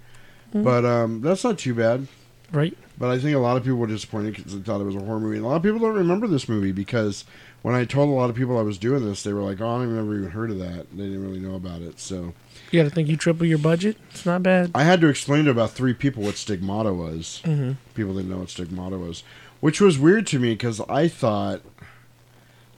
Mm. 0.53 0.61
But 0.61 0.83
um, 0.83 1.21
that's 1.21 1.45
not 1.45 1.57
too 1.57 1.73
bad. 1.73 2.07
Right. 2.51 2.77
But 2.97 3.11
I 3.11 3.17
think 3.17 3.33
a 3.33 3.39
lot 3.39 3.55
of 3.55 3.63
people 3.63 3.77
were 3.77 3.87
disappointed 3.87 4.35
because 4.35 4.53
they 4.53 4.61
thought 4.61 4.81
it 4.81 4.85
was 4.85 4.97
a 4.97 4.99
horror 4.99 5.21
movie. 5.21 5.37
And 5.37 5.45
a 5.45 5.47
lot 5.47 5.55
of 5.55 5.63
people 5.63 5.79
don't 5.79 5.95
remember 5.95 6.27
this 6.27 6.49
movie 6.49 6.73
because 6.73 7.23
when 7.61 7.75
I 7.75 7.85
told 7.85 8.09
a 8.09 8.11
lot 8.11 8.29
of 8.29 8.35
people 8.35 8.57
I 8.57 8.61
was 8.61 8.77
doing 8.77 9.05
this, 9.05 9.23
they 9.23 9.31
were 9.31 9.41
like, 9.41 9.61
oh, 9.61 9.67
I 9.67 9.85
never 9.85 10.17
even 10.17 10.31
heard 10.31 10.51
of 10.51 10.59
that. 10.59 10.87
They 10.91 11.05
didn't 11.05 11.23
really 11.23 11.39
know 11.39 11.55
about 11.55 11.81
it. 11.81 11.99
So 11.99 12.33
You 12.71 12.81
got 12.81 12.89
to 12.89 12.93
think 12.93 13.07
you 13.07 13.15
triple 13.17 13.45
your 13.45 13.57
budget. 13.57 13.97
It's 14.11 14.25
not 14.25 14.43
bad. 14.43 14.71
I 14.75 14.83
had 14.83 14.99
to 15.01 15.07
explain 15.07 15.45
to 15.45 15.51
about 15.51 15.71
three 15.71 15.93
people 15.93 16.23
what 16.23 16.35
stigmata 16.35 16.93
was. 16.93 17.41
Mhm. 17.45 17.77
People 17.95 18.13
didn't 18.15 18.29
know 18.29 18.39
what 18.39 18.49
stigmata 18.49 18.97
was, 18.97 19.23
which 19.61 19.79
was 19.79 19.97
weird 19.97 20.27
to 20.27 20.39
me 20.39 20.51
because 20.51 20.81
I 20.89 21.07
thought 21.07 21.61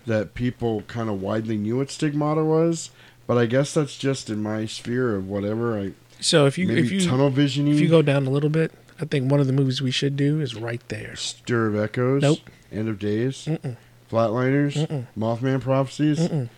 that 0.05 0.33
people 0.33 0.83
kind 0.87 1.09
of 1.09 1.21
widely 1.21 1.57
knew 1.57 1.77
what 1.77 1.91
stigmata 1.91 2.43
was. 2.43 2.89
But 3.27 3.37
I 3.37 3.45
guess 3.45 3.73
that's 3.73 3.97
just 3.97 4.29
in 4.29 4.41
my 4.41 4.65
sphere 4.65 5.15
of 5.15 5.27
whatever. 5.27 5.79
I 5.79 5.91
So 6.19 6.45
if 6.47 6.57
you 6.57 6.69
if 6.69 6.91
you 6.91 7.01
tunnel 7.01 7.29
visioning, 7.29 7.73
if 7.73 7.79
you 7.79 7.87
go 7.87 8.01
down 8.01 8.25
a 8.25 8.29
little 8.31 8.49
bit, 8.49 8.71
I 8.99 9.05
think 9.05 9.29
one 9.29 9.39
of 9.39 9.47
the 9.47 9.53
movies 9.53 9.81
we 9.81 9.91
should 9.91 10.15
do 10.15 10.41
is 10.41 10.55
right 10.55 10.81
there. 10.89 11.15
Stir 11.15 11.67
of 11.67 11.75
Echoes, 11.75 12.21
Nope. 12.23 12.39
End 12.71 12.89
of 12.89 12.97
Days, 12.99 13.45
Mm-mm. 13.45 13.77
Flatliners, 14.11 14.73
Mm-mm. 14.87 15.05
Mothman 15.17 15.61
Prophecies, 15.61 16.19
Mm-mm. 16.19 16.49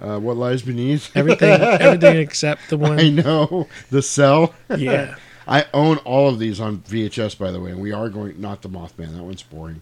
Uh, 0.00 0.18
What 0.18 0.36
Lies 0.36 0.62
Beneath, 0.62 1.10
Everything- 1.16 1.60
everything 1.60 2.16
except 2.16 2.68
the 2.70 2.76
one- 2.76 2.98
I 3.00 3.08
know 3.10 3.68
the 3.90 4.02
Cell. 4.02 4.54
Yeah. 4.76 5.14
I 5.46 5.64
own 5.72 5.96
all 5.98 6.28
of 6.28 6.38
these 6.38 6.60
on 6.60 6.78
VHS, 6.80 7.38
by 7.38 7.50
the 7.50 7.58
way, 7.60 7.70
and 7.70 7.80
we 7.80 7.90
are 7.92 8.10
going 8.10 8.38
not 8.40 8.60
the 8.60 8.68
Mothman. 8.68 9.16
That 9.16 9.22
one's 9.22 9.42
boring, 9.42 9.80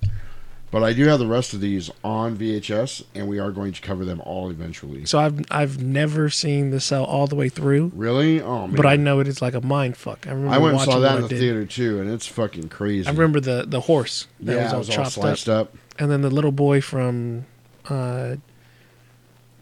but 0.70 0.84
I 0.84 0.92
do 0.92 1.06
have 1.06 1.18
the 1.18 1.26
rest 1.26 1.54
of 1.54 1.60
these 1.60 1.90
on 2.04 2.36
VHS, 2.36 3.02
and 3.16 3.26
we 3.26 3.40
are 3.40 3.50
going 3.50 3.72
to 3.72 3.82
cover 3.82 4.04
them 4.04 4.20
all 4.20 4.48
eventually. 4.48 5.04
So 5.06 5.18
I've 5.18 5.44
I've 5.50 5.82
never 5.82 6.30
seen 6.30 6.70
the 6.70 6.78
cell 6.78 7.04
all 7.04 7.26
the 7.26 7.34
way 7.34 7.48
through. 7.48 7.90
Really? 7.96 8.40
Oh 8.40 8.68
man! 8.68 8.76
But 8.76 8.86
I 8.86 8.94
know 8.94 9.18
it 9.18 9.26
is 9.26 9.42
like 9.42 9.54
a 9.54 9.60
mind 9.60 9.96
fuck. 9.96 10.28
I 10.28 10.30
remember 10.30 10.54
I 10.54 10.58
went 10.58 10.74
and 10.76 10.84
saw 10.84 11.00
that 11.00 11.16
in 11.16 11.22
the 11.22 11.28
did. 11.30 11.38
theater 11.40 11.66
too, 11.66 12.00
and 12.00 12.08
it's 12.10 12.28
fucking 12.28 12.68
crazy. 12.68 13.08
I 13.08 13.10
remember 13.10 13.40
the 13.40 13.64
the 13.66 13.80
horse 13.80 14.28
that 14.38 14.54
Yeah, 14.54 14.62
was 14.62 14.70
it 14.70 14.72
all 14.74 14.78
was 14.78 14.88
all 14.90 14.94
chopped 14.96 15.12
sliced 15.14 15.48
up. 15.48 15.74
up. 15.74 15.78
and 15.98 16.12
then 16.12 16.22
the 16.22 16.30
little 16.30 16.52
boy 16.52 16.80
from. 16.80 17.44
uh 17.88 18.36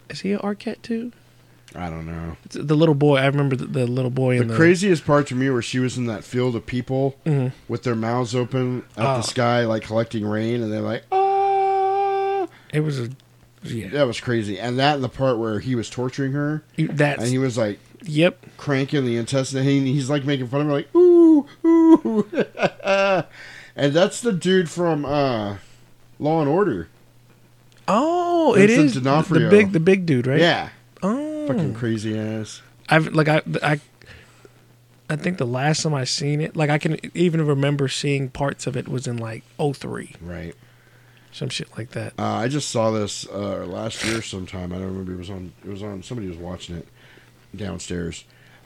Is 0.09 0.21
he 0.21 0.31
an 0.33 0.39
Arquette 0.39 0.81
too? 0.81 1.11
I 1.75 1.89
don't 1.89 2.05
know. 2.05 2.37
It's 2.45 2.55
the 2.55 2.75
little 2.75 2.95
boy. 2.95 3.17
I 3.17 3.25
remember 3.25 3.55
the, 3.55 3.65
the 3.65 3.85
little 3.87 4.11
boy 4.11 4.37
in 4.37 4.47
The 4.47 4.53
the 4.53 4.57
craziest 4.57 5.05
part 5.05 5.27
to 5.27 5.35
me 5.35 5.49
where 5.49 5.61
she 5.61 5.79
was 5.79 5.97
in 5.97 6.05
that 6.05 6.23
field 6.23 6.55
of 6.55 6.65
people 6.65 7.17
Mhm. 7.25 7.51
with 7.67 7.83
their 7.83 7.95
mouths 7.95 8.33
open 8.33 8.83
at 8.95 9.05
Oh. 9.05 9.17
the 9.17 9.21
sky, 9.23 9.65
like 9.65 9.83
collecting 9.83 10.25
rain, 10.25 10.61
and 10.63 10.71
they're 10.71 10.79
like, 10.81 11.03
"Ah!" 11.11 12.47
It 12.71 12.79
was 12.81 12.99
a 12.99 13.09
yeah. 13.63 13.89
That 13.89 14.03
was 14.07 14.19
crazy. 14.21 14.59
And 14.59 14.77
that 14.79 14.95
and 14.95 15.03
the 15.03 15.09
part 15.09 15.37
where 15.37 15.59
he 15.59 15.75
was 15.75 15.89
torturing 15.89 16.31
her, 16.33 16.63
that's- 16.77 17.19
and 17.19 17.27
he 17.29 17.39
was 17.39 17.57
like, 17.57 17.79
"Yep," 18.03 18.45
cranking 18.57 19.05
the 19.05 19.17
intestine. 19.17 19.67
And 19.67 19.87
he's 19.87 20.09
like 20.09 20.23
making 20.23 20.47
fun 20.47 20.61
of 20.61 20.67
her, 20.67 20.73
like, 20.73 20.95
"Ooh, 20.95 21.45
ooh," 21.65 22.25
and 23.75 23.91
that's 23.93 24.21
the 24.21 24.31
dude 24.31 24.69
from 24.69 25.03
uh, 25.03 25.55
Law 26.19 26.39
and 26.41 26.49
Order. 26.49 26.87
Oh, 27.87 28.53
it 28.55 28.67
Vincent 28.67 28.85
is 28.85 28.93
the, 28.95 29.39
the 29.39 29.49
big 29.49 29.71
the 29.71 29.79
big 29.79 30.05
dude, 30.05 30.27
right? 30.27 30.39
Yeah. 30.39 30.69
Oh, 31.03 31.47
Fucking 31.47 31.75
crazy 31.75 32.17
ass. 32.17 32.61
I've 32.89 33.13
like 33.13 33.27
I 33.27 33.41
I 33.61 33.79
I 35.09 35.15
think 35.15 35.37
the 35.37 35.45
last 35.45 35.83
time 35.83 35.93
I 35.93 36.03
seen 36.03 36.41
it, 36.41 36.55
like 36.55 36.69
I 36.69 36.77
can 36.77 36.97
even 37.15 37.45
remember 37.45 37.87
seeing 37.87 38.29
parts 38.29 38.65
of 38.65 38.75
it 38.75 38.87
was 38.87 39.05
in 39.07 39.17
like 39.17 39.43
03. 39.59 40.15
Right. 40.19 40.55
Some 41.31 41.49
shit 41.49 41.67
like 41.77 41.91
that. 41.91 42.13
Uh, 42.17 42.23
I 42.23 42.47
just 42.47 42.69
saw 42.71 42.91
this 42.91 43.27
uh, 43.27 43.65
last 43.65 44.03
year 44.05 44.21
sometime. 44.21 44.71
I 44.71 44.77
don't 44.77 44.87
remember. 44.87 45.13
It 45.13 45.17
was 45.17 45.29
on. 45.29 45.51
It 45.63 45.69
was 45.69 45.83
on. 45.83 46.01
Somebody 46.01 46.29
was 46.29 46.37
watching 46.37 46.77
it 46.77 46.87
downstairs. 47.55 48.23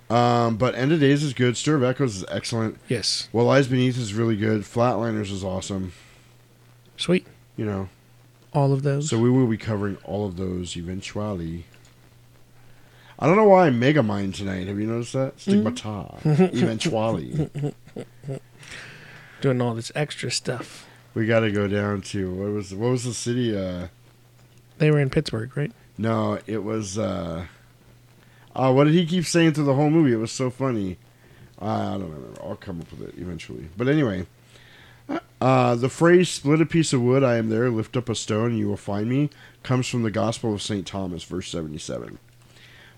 Um, 0.09 0.57
but 0.57 0.75
End 0.75 0.91
of 0.91 0.99
Days 0.99 1.23
is 1.23 1.33
good. 1.33 1.57
Stir 1.57 1.75
of 1.75 1.83
Echoes 1.83 2.17
is 2.17 2.25
excellent. 2.29 2.77
Yes. 2.87 3.27
What 3.31 3.43
Lies 3.43 3.67
Beneath 3.67 3.97
is 3.97 4.13
really 4.13 4.35
good. 4.35 4.61
Flatliners 4.61 5.31
is 5.31 5.43
awesome. 5.43 5.93
Sweet. 6.95 7.25
You 7.57 7.65
know. 7.65 7.89
All 8.53 8.73
of 8.73 8.83
those. 8.83 9.09
So 9.09 9.17
we 9.19 9.29
will 9.29 9.47
be 9.47 9.57
covering 9.57 9.97
all 10.03 10.25
of 10.25 10.37
those 10.37 10.75
eventually. 10.75 11.65
I 13.19 13.27
don't 13.27 13.35
know 13.35 13.47
why 13.47 13.67
I'm 13.67 13.79
Megamind 13.79 14.35
tonight. 14.35 14.67
Have 14.67 14.79
you 14.79 14.87
noticed 14.87 15.13
that? 15.13 15.39
Stigmata. 15.39 16.15
eventually. 16.23 17.49
Doing 19.41 19.61
all 19.61 19.73
this 19.73 19.91
extra 19.95 20.31
stuff. 20.31 20.87
We 21.13 21.25
got 21.25 21.41
to 21.41 21.51
go 21.51 21.67
down 21.67 22.01
to 22.03 22.31
what 22.33 22.51
was 22.51 22.73
what 22.73 22.91
was 22.91 23.03
the 23.03 23.13
city? 23.13 23.55
Uh, 23.57 23.87
They 24.77 24.91
were 24.91 24.99
in 24.99 25.09
Pittsburgh, 25.09 25.55
right? 25.55 25.71
no, 25.97 26.39
it 26.47 26.63
was. 26.63 26.97
Uh, 26.97 27.45
uh, 28.55 28.71
what 28.73 28.85
did 28.85 28.93
he 28.93 29.05
keep 29.05 29.25
saying 29.25 29.53
through 29.53 29.65
the 29.65 29.73
whole 29.75 29.89
movie? 29.89 30.11
It 30.13 30.17
was 30.17 30.31
so 30.31 30.49
funny. 30.49 30.97
I 31.61 31.91
don't 31.91 32.03
remember. 32.11 32.41
I'll 32.41 32.55
come 32.55 32.79
up 32.81 32.89
with 32.91 33.09
it 33.09 33.15
eventually. 33.21 33.67
But 33.77 33.87
anyway, 33.89 34.25
uh, 35.41 35.75
the 35.75 35.89
phrase 35.89 36.29
"split 36.29 36.61
a 36.61 36.65
piece 36.65 36.93
of 36.93 37.01
wood, 37.01 37.23
I 37.23 37.37
am 37.37 37.49
there. 37.49 37.69
Lift 37.69 37.95
up 37.97 38.09
a 38.09 38.15
stone, 38.15 38.51
and 38.51 38.59
you 38.59 38.67
will 38.67 38.77
find 38.77 39.09
me" 39.09 39.29
comes 39.63 39.87
from 39.87 40.03
the 40.03 40.11
Gospel 40.11 40.53
of 40.53 40.61
Saint 40.61 40.85
Thomas, 40.87 41.23
verse 41.23 41.47
seventy-seven. 41.49 42.17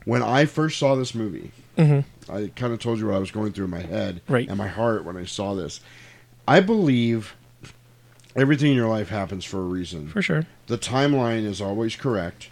When 0.05 0.21
I 0.23 0.45
first 0.45 0.79
saw 0.79 0.95
this 0.95 1.13
movie, 1.13 1.51
Mhm. 1.77 2.05
I 2.29 2.51
kind 2.55 2.73
of 2.73 2.79
told 2.79 2.99
you 2.99 3.07
what 3.07 3.15
I 3.15 3.19
was 3.19 3.31
going 3.31 3.53
through 3.53 3.65
in 3.65 3.71
my 3.71 3.81
head 3.81 4.21
Right. 4.27 4.47
and 4.47 4.57
my 4.57 4.67
heart 4.67 5.05
when 5.05 5.15
I 5.17 5.25
saw 5.25 5.53
this. 5.53 5.79
I 6.47 6.59
believe 6.59 7.35
everything 8.35 8.71
in 8.71 8.75
your 8.77 8.89
life 8.89 9.09
happens 9.09 9.45
for 9.45 9.59
a 9.59 9.65
reason. 9.65 10.07
For 10.09 10.21
sure. 10.21 10.45
The 10.67 10.77
timeline 10.77 11.45
is 11.45 11.61
always 11.61 11.95
correct 11.95 12.49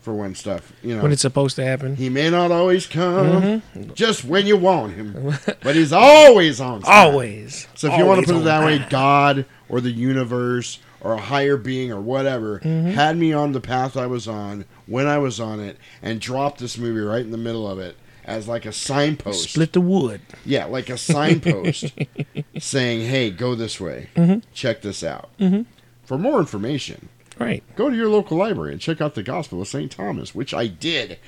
for 0.00 0.14
when 0.14 0.34
stuff, 0.34 0.72
you 0.82 0.96
know. 0.96 1.02
When 1.02 1.12
it's 1.12 1.22
supposed 1.22 1.56
to 1.56 1.64
happen. 1.64 1.96
he 1.96 2.08
may 2.08 2.30
not 2.30 2.50
always 2.50 2.86
come 2.86 3.62
Mhm. 3.76 3.94
just 3.94 4.24
when 4.24 4.46
you 4.46 4.56
want 4.56 4.94
him, 4.94 5.34
but 5.62 5.76
he's 5.76 5.92
always 5.92 6.60
on. 6.60 6.82
time. 6.82 7.08
Always. 7.08 7.66
So 7.74 7.92
if 7.92 7.98
you 7.98 8.06
want 8.06 8.20
to 8.20 8.32
put 8.32 8.40
it 8.40 8.44
that 8.44 8.64
way. 8.64 8.84
God 8.88 9.44
or 9.68 9.80
the 9.80 9.90
universe 9.90 10.78
or 11.02 11.12
a 11.12 11.20
higher 11.20 11.56
being 11.56 11.90
or 11.92 12.00
whatever 12.00 12.60
Mhm. 12.64 12.92
had 12.92 13.16
me 13.16 13.32
on 13.32 13.52
the 13.52 13.60
path 13.60 13.96
I 13.96 14.06
was 14.06 14.26
on 14.28 14.64
when 14.86 15.06
I 15.06 15.18
was 15.18 15.38
on 15.40 15.60
it 15.60 15.76
and 16.02 16.20
dropped 16.20 16.60
this 16.60 16.76
movie 16.78 17.00
right 17.00 17.22
in 17.24 17.30
the 17.30 17.38
middle 17.38 17.68
of 17.70 17.78
it 17.78 17.96
as 18.24 18.46
like 18.48 18.64
a 18.66 18.72
signpost. 18.72 19.50
Split 19.50 19.72
the 19.72 19.80
wood. 19.80 20.20
Yeah, 20.44 20.64
like 20.66 20.88
a 20.90 20.96
signpost 20.98 21.92
saying, 22.58 23.06
"Hey, 23.08 23.30
go 23.30 23.54
this 23.54 23.80
way. 23.80 24.08
Mhm. 24.16 24.42
Check 24.54 24.82
this 24.82 25.02
out." 25.04 25.28
Mhm. 25.40 25.66
For 26.04 26.18
more 26.18 26.38
information, 26.40 27.08
Right. 27.40 27.62
go 27.74 27.88
to 27.90 27.96
your 27.96 28.08
local 28.10 28.36
library 28.36 28.72
and 28.72 28.80
check 28.80 29.00
out 29.00 29.14
the 29.14 29.22
Gospel 29.22 29.60
of 29.62 29.66
St. 29.68 29.90
Thomas, 29.90 30.34
which 30.34 30.52
I 30.54 30.66
did 30.66 31.18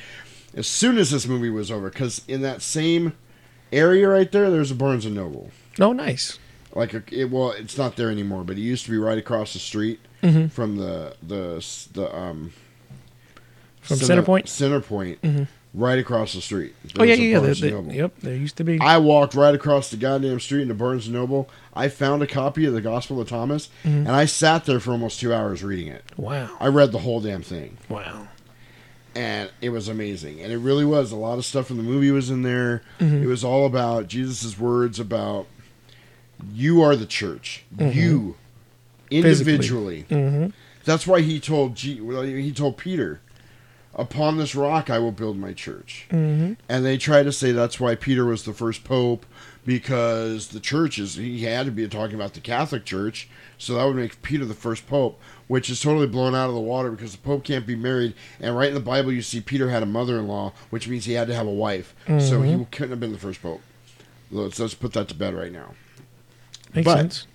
as 0.55 0.67
soon 0.67 0.99
as 0.99 1.11
this 1.11 1.27
movie 1.27 1.49
was 1.51 1.71
over. 1.71 1.89
Because 1.91 2.23
in 2.29 2.43
that 2.43 2.61
same 2.63 3.15
area 3.73 4.07
right 4.09 4.31
there, 4.31 4.51
there's 4.51 4.71
a 4.71 4.75
Barnes 4.75 5.07
and 5.07 5.15
Noble. 5.15 5.51
Oh, 5.81 5.93
nice. 5.93 6.39
Like 6.75 6.93
a, 6.95 7.03
it, 7.11 7.31
well, 7.31 7.51
it's 7.53 7.77
not 7.79 7.97
there 7.97 8.11
anymore, 8.11 8.45
but 8.45 8.57
it 8.59 8.61
used 8.63 8.85
to 8.85 8.91
be 8.91 8.99
right 8.99 9.19
across 9.19 9.53
the 9.55 9.59
street 9.59 10.01
Mhm. 10.23 10.51
from 10.51 10.77
the 10.77 11.15
the 11.23 11.65
the 11.93 12.15
um 12.17 12.53
From 13.81 13.97
Center- 13.97 14.23
Centerpoint? 14.23 14.45
Centerpoint, 14.45 15.19
Mhm. 15.23 15.49
Right 15.75 15.99
across 15.99 16.35
the 16.35 16.41
street. 16.41 16.75
Oh 16.99 17.03
yeah, 17.05 17.15
yeah, 17.15 17.23
yeah. 17.25 17.39
Barnes 17.41 17.61
There, 17.61 17.69
and 17.77 17.77
there- 17.77 17.83
Noble. 17.83 17.95
yep, 17.95 18.13
there 18.21 18.37
used 18.37 18.57
to 18.59 18.65
be. 18.65 18.79
I 18.81 18.99
walked 18.99 19.35
right 19.35 19.55
across 19.55 19.91
the 19.91 19.97
goddamn 19.97 20.41
street 20.41 20.63
into 20.63 20.75
Barnes 20.75 21.07
and 21.07 21.15
Noble. 21.15 21.49
I 21.75 21.89
found 21.89 22.23
a 22.23 22.27
copy 22.27 22.65
of 22.67 22.75
the 22.75 22.81
Gospel 22.83 23.21
of 23.21 23.29
Thomas, 23.29 23.69
Mhm. 23.85 23.91
and 24.07 24.11
I 24.11 24.27
sat 24.27 24.65
there 24.67 24.81
for 24.81 24.91
almost 24.93 25.19
two 25.21 25.33
hours 25.33 25.63
reading 25.65 25.89
it. 25.89 26.05
Wow. 26.17 26.51
I 26.61 26.67
read 26.69 26.93
the 26.93 26.99
whole 26.99 27.21
damn 27.21 27.43
thing. 27.43 27.79
Wow. 27.89 28.29
And 29.15 29.51
it 29.61 29.71
was 29.71 29.89
amazing. 29.89 30.41
And 30.41 30.53
it 30.53 30.59
really 30.59 30.85
was. 30.87 31.13
A 31.13 31.17
lot 31.17 31.37
of 31.39 31.45
stuff 31.45 31.67
from 31.67 31.77
the 31.77 31.83
movie 31.83 32.11
was 32.11 32.31
in 32.31 32.43
there. 32.43 32.83
Mhm. 32.99 33.23
It 33.23 33.27
was 33.27 33.45
all 33.45 33.67
about 33.67 34.09
Jesus' 34.09 34.59
words 34.59 34.99
about 34.99 35.47
you 36.55 36.81
are 36.83 36.97
the 36.97 37.05
church. 37.07 37.65
Mhm. 37.77 37.95
You 37.95 38.37
individually. 39.11 40.07
Mhm. 40.11 40.53
That's 40.85 41.07
why 41.07 41.21
he 41.21 41.39
told 41.41 41.77
G, 41.77 42.01
well, 42.01 42.23
he 42.23 42.51
told 42.53 42.77
Peter, 42.79 43.21
"Upon 43.95 44.39
this 44.39 44.55
rock 44.55 44.89
I 44.91 44.99
will 44.99 45.13
build 45.13 45.37
my 45.39 45.53
church." 45.53 46.07
Mhm. 46.11 46.57
And 46.69 46.85
they 46.85 46.97
try 46.99 47.23
to 47.23 47.33
say 47.33 47.53
that's 47.53 47.79
why 47.81 47.95
Peter 47.95 48.25
was 48.25 48.45
the 48.45 48.53
first 48.55 48.85
pope 48.85 49.27
because 49.65 50.49
the 50.49 50.61
church 50.61 50.99
is 50.99 51.15
he 51.15 51.45
had 51.45 51.67
to 51.67 51.73
be 51.73 51.87
talking 51.89 52.17
about 52.17 52.35
the 52.35 52.41
Catholic 52.41 52.85
Church, 52.85 53.29
so 53.59 53.75
that 53.75 53.85
would 53.85 53.95
make 53.97 54.21
Peter 54.23 54.45
the 54.45 54.55
first 54.55 54.87
pope, 54.89 55.21
which 55.47 55.71
is 55.71 55.81
totally 55.81 56.07
blown 56.09 56.35
out 56.35 56.49
of 56.49 56.55
the 56.55 56.61
water 56.61 56.91
because 56.91 57.13
the 57.13 57.19
pope 57.19 57.45
can't 57.45 57.67
be 57.67 57.77
married. 57.77 58.15
And 58.41 58.57
right 58.57 58.69
in 58.69 58.75
the 58.75 58.81
Bible 58.81 59.13
you 59.13 59.23
see 59.23 59.41
Peter 59.41 59.71
had 59.71 59.83
a 59.83 59.87
mother-in-law, 59.87 60.53
which 60.71 60.89
means 60.89 61.05
he 61.05 61.13
had 61.13 61.29
to 61.29 61.35
have 61.35 61.47
a 61.47 61.51
wife, 61.53 61.95
so 62.07 62.43
he 62.43 62.53
Mhm. 62.53 62.71
couldn't 62.71 62.91
have 62.91 63.01
been 63.01 63.13
the 63.13 63.19
first 63.19 63.41
pope. 63.43 63.63
Let's, 64.31 64.59
let's 64.59 64.75
put 64.75 64.95
that 64.95 65.09
to 65.09 65.15
bed 65.15 65.35
right 65.35 65.53
now. 65.53 65.75
Makes 66.75 66.87
But- 66.87 66.97
sense. 66.97 67.27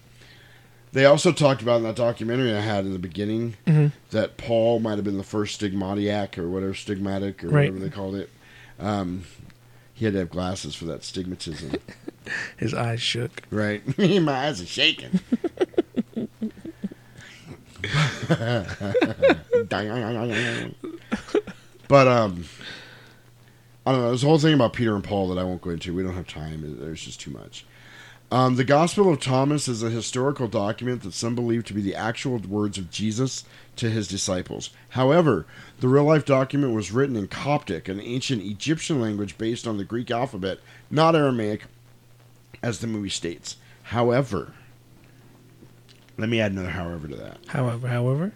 They 0.98 1.06
also 1.06 1.32
talked 1.32 1.62
about 1.62 1.78
in 1.78 1.84
that 1.84 1.96
documentary 1.96 2.52
I 2.56 2.60
had 2.60 2.84
in 2.84 2.92
the 2.92 2.98
beginning 2.98 3.54
Mhm. 3.68 3.92
that 4.10 4.36
Paul 4.36 4.80
might 4.80 4.96
have 4.96 5.04
been 5.04 5.20
the 5.20 5.24
first 5.24 5.54
stigmatiac 5.54 6.40
or 6.40 6.50
whatever, 6.50 6.74
stigmatic 6.74 7.44
or 7.44 7.50
Right. 7.50 7.72
whatever 7.72 7.78
they 7.78 7.92
called 7.96 8.16
it. 8.16 8.32
Um, 8.80 9.26
he 9.94 10.06
had 10.06 10.16
to 10.16 10.20
have 10.22 10.32
glasses 10.32 10.74
for 10.74 10.86
that 10.86 11.02
stigmatism. 11.02 11.80
His 12.58 12.74
eyes 12.74 13.00
shook. 13.00 13.44
right. 13.52 13.84
My 14.00 14.48
eyes 14.48 14.60
are 14.60 14.66
shaking. 14.66 15.20
but 21.88 22.08
um, 22.08 22.46
I 23.86 23.92
don't 23.92 24.02
know. 24.02 24.08
There's 24.08 24.24
a 24.24 24.28
whole 24.28 24.40
thing 24.40 24.56
about 24.56 24.74
Peter 24.74 24.96
and 24.96 25.04
Paul 25.04 25.28
that 25.30 25.38
I 25.38 25.44
won't 25.44 25.62
go 25.62 25.70
into. 25.70 25.94
We 25.94 26.02
don't 26.02 26.16
have 26.16 26.28
time. 26.28 26.78
There's 26.80 27.04
just 27.04 27.20
too 27.22 27.30
much. 27.32 27.66
Um, 28.30 28.58
the 28.58 28.66
Gospel 28.66 29.10
of 29.10 29.22
Thomas 29.22 29.70
is 29.70 29.82
a 29.84 29.90
historical 29.90 30.50
document 30.50 31.04
that 31.04 31.14
some 31.14 31.34
believe 31.34 31.64
to 31.66 31.74
be 31.74 31.82
the 31.82 31.96
actual 31.96 32.38
words 32.40 32.78
of 32.78 32.92
Jesus 32.92 33.46
to 33.78 33.90
his 33.90 34.06
disciples. 34.08 34.70
However, 34.90 35.46
the 35.80 35.88
real 35.88 36.04
life 36.04 36.26
document 36.26 36.74
was 36.74 36.92
written 36.92 37.16
in 37.16 37.28
Coptic, 37.30 37.88
an 37.88 38.02
ancient 38.02 38.42
Egyptian 38.44 39.00
language 39.00 39.38
based 39.38 39.66
on 39.66 39.78
the 39.78 39.86
Greek 39.86 40.12
alphabet, 40.12 40.60
not 40.92 41.16
Aramaic, 41.16 41.64
as 42.62 42.80
the 42.80 42.88
movie 42.88 43.08
states. 43.10 43.56
However, 43.84 44.52
let 46.18 46.28
me 46.28 46.42
add 46.42 46.52
another 46.52 46.72
however 46.72 47.08
to 47.08 47.16
that. 47.16 47.38
However, 47.48 47.88
however, 47.88 48.34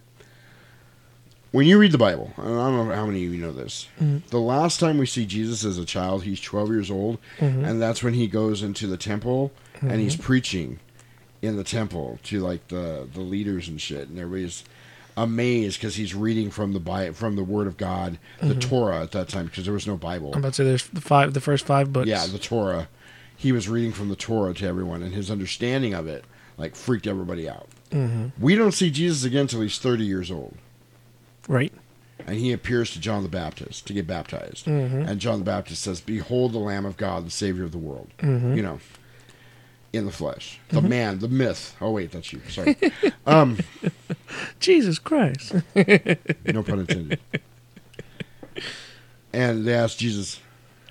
When 1.54 1.68
you 1.68 1.78
read 1.78 1.92
the 1.92 1.98
Bible, 1.98 2.32
and 2.38 2.48
I 2.48 2.70
don't 2.70 2.88
know 2.88 2.96
how 2.96 3.06
many 3.06 3.26
of 3.26 3.34
you 3.34 3.42
know 3.42 3.52
this, 3.52 3.90
Mhm. 4.02 4.22
the 4.30 4.40
last 4.40 4.80
time 4.80 4.98
we 4.98 5.06
see 5.06 5.26
Jesus 5.26 5.66
as 5.66 5.78
a 5.78 5.84
child, 5.84 6.24
he's 6.24 6.40
12 6.40 6.70
years 6.70 6.90
old, 6.90 7.18
Mhm. 7.42 7.66
and 7.68 7.82
that's 7.82 8.02
when 8.02 8.14
he 8.14 8.28
goes 8.28 8.64
into 8.64 8.88
the 8.88 8.96
temple 8.96 9.52
and 9.82 10.00
he's 10.00 10.16
Mhm. 10.16 10.22
preaching 10.22 10.80
in 11.42 11.58
the 11.58 11.64
temple 11.64 12.20
to 12.24 12.40
like 12.40 12.68
the, 12.68 13.08
the 13.14 13.22
leaders 13.22 13.68
and 13.68 13.82
shit, 13.82 14.08
and 14.10 14.20
everybody's 14.20 14.64
amazed 15.18 15.80
because 15.80 15.96
he's 15.96 16.16
reading 16.16 16.50
from 16.50 16.74
the 16.74 16.80
Bi- 16.80 17.12
from 17.12 17.36
the 17.36 17.44
Word 17.44 17.68
of 17.68 17.78
God, 17.78 18.18
the 18.40 18.54
Mhm. 18.56 18.62
Torah 18.62 19.02
at 19.02 19.12
that 19.12 19.28
time, 19.28 19.46
because 19.48 19.66
there 19.66 19.74
was 19.74 19.86
no 19.88 19.98
Bible. 19.98 20.32
I'm 20.34 20.40
about 20.40 20.54
to 20.54 20.58
say 20.58 20.64
there's 20.64 20.86
the 20.88 21.02
five, 21.02 21.34
the 21.34 21.42
first 21.42 21.66
five 21.66 21.92
books. 21.92 22.08
Yeah, 22.08 22.26
the 22.28 22.40
Torah. 22.40 22.88
He 23.36 23.52
was 23.52 23.68
reading 23.68 23.92
from 23.92 24.10
the 24.10 24.16
Torah 24.16 24.54
to 24.54 24.66
everyone, 24.68 25.02
and 25.02 25.14
his 25.14 25.30
understanding 25.32 25.94
of 25.94 26.08
it 26.08 26.24
like 26.58 26.76
freaked 26.76 27.08
everybody 27.08 27.50
out. 27.50 27.68
Mhm. 27.92 28.32
We 28.40 28.56
don't 28.56 28.72
see 28.72 28.90
Jesus 28.92 29.24
again 29.24 29.42
until 29.42 29.62
he's 29.62 29.80
30 29.80 30.06
years 30.06 30.30
old. 30.32 30.56
Right. 31.48 31.74
And 32.28 32.38
he 32.38 32.52
appears 32.54 32.92
to 32.92 33.00
John 33.00 33.24
the 33.24 33.30
Baptist 33.30 33.88
to 33.88 33.94
get 33.94 34.06
baptized. 34.06 34.66
Mhm. 34.68 35.08
And 35.10 35.20
John 35.20 35.40
the 35.40 35.46
Baptist 35.46 35.82
says, 35.82 36.00
Behold 36.02 36.54
the 36.54 36.60
Lamb 36.60 36.86
of 36.86 36.96
God, 36.98 37.26
the 37.26 37.32
Savior 37.32 37.64
of 37.64 37.72
the 37.72 37.80
world. 37.80 38.10
Mhm. 38.20 38.56
You 38.56 38.62
know, 38.62 38.80
in 39.94 40.06
the 40.06 40.12
flesh. 40.12 40.60
The 40.70 40.82
Mhm. 40.82 40.90
man, 40.90 41.20
the 41.20 41.28
myth. 41.28 41.76
Oh, 41.82 41.92
wait, 41.92 42.12
that's 42.12 42.32
you. 42.32 42.42
Sorry. 42.50 42.78
um, 43.26 43.58
Jesus 44.60 45.00
Christ. 45.00 45.54
no 45.76 46.64
pun 46.64 46.80
intended. 46.80 47.20
And 49.34 49.66
they 49.66 49.74
asked 49.74 50.00
Jesus, 50.00 50.40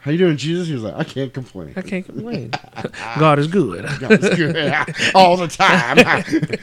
How 0.01 0.11
you 0.11 0.18
doing, 0.18 0.36
Jesus? 0.38 0.68
He 0.68 0.74
was 0.74 0.82
like, 0.82 0.94
I 0.94 1.05
can't 1.05 1.32
complain. 1.32 1.74
I 1.76 1.82
can't 1.82 2.05
complain. 2.07 2.53
God 3.18 3.38
is 3.38 3.46
good. 3.48 3.84
God 4.01 4.12
is 4.12 4.34
good. 4.34 4.74
all 5.14 5.36
the 5.36 5.46
time. 5.48 5.98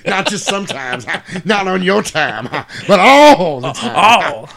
Not 0.06 0.28
just 0.28 0.46
sometimes. 0.46 1.06
Not 1.46 1.68
on 1.68 1.84
your 1.84 2.02
time. 2.02 2.48
But 2.88 3.00
all 3.00 3.62
the 3.62 3.74
time. 3.74 3.96
All. 3.96 4.50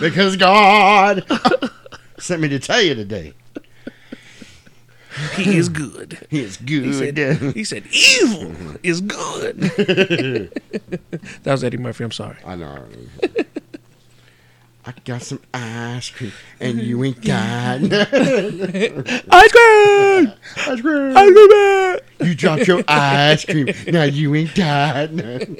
because 0.00 0.36
God 0.36 1.24
sent 2.18 2.40
me 2.42 2.48
to 2.48 2.58
tell 2.60 2.80
you 2.80 2.94
today. 2.94 3.34
He 5.36 5.56
is 5.56 5.68
good. 5.68 6.26
He 6.30 6.40
is 6.40 6.56
good. 6.56 6.84
He 6.84 6.92
said, 6.92 7.16
he 7.54 7.64
said 7.64 7.84
evil 7.92 8.52
is 8.82 9.00
good. 9.00 9.60
that 11.42 11.52
was 11.52 11.62
Eddie 11.62 11.76
Murphy. 11.76 12.04
I'm 12.04 12.10
sorry. 12.12 12.36
I 12.44 12.56
know. 12.56 12.84
I 14.86 14.92
got 15.04 15.22
some 15.22 15.40
ice 15.54 16.10
cream, 16.10 16.32
and 16.60 16.78
you 16.80 17.02
ain't 17.04 17.24
got 17.24 17.80
ice 17.80 19.52
cream. 19.52 20.32
Ice 20.56 20.80
cream. 20.80 21.16
Ice 21.16 21.32
cream. 21.32 22.28
You 22.28 22.34
dropped 22.34 22.66
your 22.66 22.82
ice 22.88 23.44
cream. 23.44 23.68
Now 23.88 24.02
you 24.04 24.34
ain't 24.34 24.54
got 24.54 25.10
none. 25.12 25.56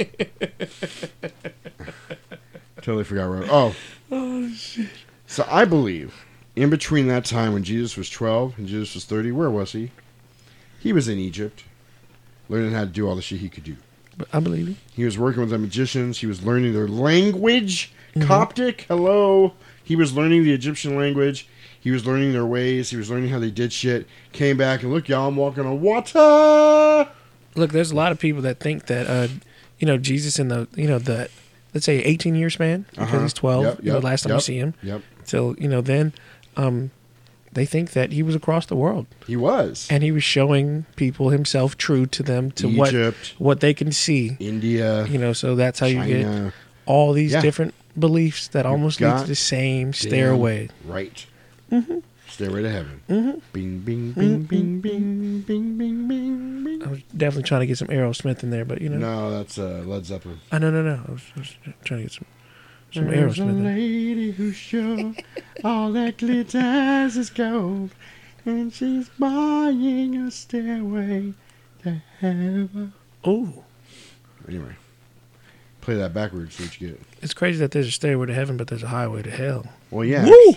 totally 2.82 3.04
forgot 3.04 3.30
where. 3.30 3.44
Oh, 3.50 3.74
Oh 4.10 4.48
shit. 4.52 4.88
so 5.26 5.46
I 5.48 5.64
believe 5.64 6.23
in 6.56 6.70
between 6.70 7.08
that 7.08 7.24
time 7.24 7.52
when 7.52 7.64
Jesus 7.64 7.96
was 7.96 8.08
12 8.10 8.58
and 8.58 8.66
Jesus 8.68 8.94
was 8.94 9.04
30, 9.04 9.32
where 9.32 9.50
was 9.50 9.72
he? 9.72 9.90
He 10.80 10.92
was 10.92 11.08
in 11.08 11.18
Egypt, 11.18 11.64
learning 12.48 12.72
how 12.72 12.80
to 12.82 12.90
do 12.90 13.08
all 13.08 13.16
the 13.16 13.22
shit 13.22 13.40
he 13.40 13.48
could 13.48 13.64
do. 13.64 13.76
But 14.16 14.28
I 14.32 14.38
believe 14.40 14.68
you. 14.68 14.74
He 14.94 15.04
was 15.04 15.18
working 15.18 15.40
with 15.40 15.50
the 15.50 15.58
magicians. 15.58 16.18
He 16.18 16.26
was 16.26 16.44
learning 16.44 16.72
their 16.72 16.86
language. 16.86 17.90
Mhm. 18.14 18.26
Coptic, 18.26 18.84
hello. 18.88 19.54
He 19.82 19.96
was 19.96 20.12
learning 20.12 20.44
the 20.44 20.52
Egyptian 20.52 20.94
language. 20.96 21.48
He 21.80 21.90
was 21.90 22.06
learning 22.06 22.32
their 22.32 22.46
ways. 22.46 22.90
He 22.90 22.96
was 22.96 23.10
learning 23.10 23.30
how 23.30 23.38
they 23.40 23.50
did 23.50 23.72
shit. 23.72 24.06
Came 24.32 24.56
back 24.56 24.82
and 24.82 24.92
look, 24.92 25.08
y'all, 25.08 25.28
I'm 25.28 25.36
walking 25.36 25.66
on 25.66 25.80
water. 25.80 27.08
Look, 27.56 27.72
there's 27.72 27.90
a 27.90 27.94
lot 27.96 28.12
of 28.12 28.18
people 28.18 28.42
that 28.42 28.60
think 28.60 28.86
that, 28.86 29.06
uh, 29.08 29.28
you 29.78 29.86
know, 29.86 29.98
Jesus 29.98 30.38
in 30.38 30.48
the, 30.48 30.66
you 30.76 30.86
know, 30.86 30.98
the, 30.98 31.28
let's 31.74 31.84
say 31.86 31.98
18 31.98 32.34
year 32.36 32.50
span 32.50 32.86
because 32.90 33.08
Uh-huh. 33.08 33.20
he's 33.22 33.32
12. 33.32 33.64
Yep, 33.64 33.78
you 33.82 33.88
know, 33.90 33.94
yep, 33.96 34.04
last 34.04 34.22
time 34.22 34.30
yep, 34.30 34.36
we 34.38 34.42
see 34.42 34.56
him. 34.58 34.74
yep. 34.82 35.02
So 35.24 35.56
you 35.58 35.68
know, 35.68 35.80
then, 35.80 36.12
um, 36.56 36.90
they 37.52 37.64
think 37.66 37.92
that 37.92 38.12
he 38.12 38.22
was 38.22 38.34
across 38.34 38.66
the 38.66 38.74
world. 38.76 39.06
He 39.26 39.36
was. 39.36 39.86
and 39.90 40.02
he 40.02 40.10
was 40.12 40.24
showing 40.24 40.86
people 40.96 41.30
himself 41.30 41.76
true 41.76 42.06
to 42.06 42.22
them 42.22 42.50
to 42.52 42.68
Egypt, 42.68 43.34
what 43.38 43.46
what 43.46 43.60
they 43.60 43.72
can 43.74 43.92
see. 43.92 44.36
India, 44.40 45.06
you 45.06 45.18
know, 45.18 45.32
so 45.32 45.54
that's 45.54 45.78
how 45.78 45.86
you 45.86 46.04
get 46.04 46.52
all 46.86 47.12
these 47.12 47.32
Yeah. 47.32 47.40
different 47.40 47.74
beliefs 47.98 48.48
that 48.48 48.64
You 48.64 48.70
almost 48.72 49.00
lead 49.00 49.20
to 49.20 49.26
the 49.26 49.34
same 49.36 49.92
stairway. 49.92 50.68
Right. 50.84 51.24
Mhm. 51.70 52.02
Stairway 52.28 52.62
to 52.62 52.70
heaven. 52.70 53.00
Mhm. 53.08 53.40
Bing, 53.52 53.78
bing, 53.78 54.10
bing, 54.12 54.44
Mhm. 54.44 54.48
bing, 54.48 54.80
bing, 54.80 55.40
bing, 55.46 55.76
bing, 55.78 56.08
bing, 56.08 56.64
bing. 56.64 56.82
I 56.84 56.88
was 56.90 57.00
definitely 57.16 57.44
trying 57.44 57.60
to 57.60 57.66
get 57.66 57.78
some 57.78 57.86
Aerosmith 57.88 58.42
in 58.42 58.50
there, 58.50 58.64
but 58.64 58.82
you 58.82 58.88
know, 58.88 58.98
No, 58.98 59.30
that's 59.30 59.56
uh, 59.58 59.82
Led 59.86 60.04
Zeppelin. 60.04 60.40
I 60.50 60.58
no 60.58 60.72
no 60.72 60.82
no. 60.82 61.00
I 61.08 61.12
was, 61.12 61.22
I 61.36 61.38
was 61.40 61.54
trying 61.84 62.00
to 62.00 62.04
get 62.06 62.12
some 62.12 62.26
some 62.94 63.08
There's 63.08 63.38
a 63.38 63.42
Aerosmith. 63.42 63.48
In. 63.50 63.64
lady 63.64 64.30
who's 64.32 64.56
sure 64.56 65.14
all 65.64 65.92
that 65.92 66.18
glitters 66.18 67.16
is 67.16 67.30
gold, 67.30 67.90
and 68.44 68.72
she's 68.72 69.08
buying 69.18 70.16
a 70.16 70.30
stairway 70.30 71.34
to 71.82 72.02
heaven. 72.20 72.92
Oh, 73.24 73.64
Anyway, 74.48 74.76
play 75.80 75.94
that 75.94 76.12
backwards. 76.12 76.54
See 76.56 76.64
what 76.64 76.80
you 76.80 76.88
get. 76.90 77.00
it's 77.22 77.32
crazy 77.34 77.58
that 77.60 77.70
there's 77.70 77.88
a 77.88 77.90
stairway 77.92 78.26
to 78.26 78.34
heaven, 78.34 78.56
but 78.58 78.66
there's 78.68 78.82
a 78.82 78.88
highway 78.88 79.22
to 79.22 79.30
hell. 79.30 79.66
Well, 79.90 80.04
yeah. 80.04 80.26
Woo! 80.26 80.54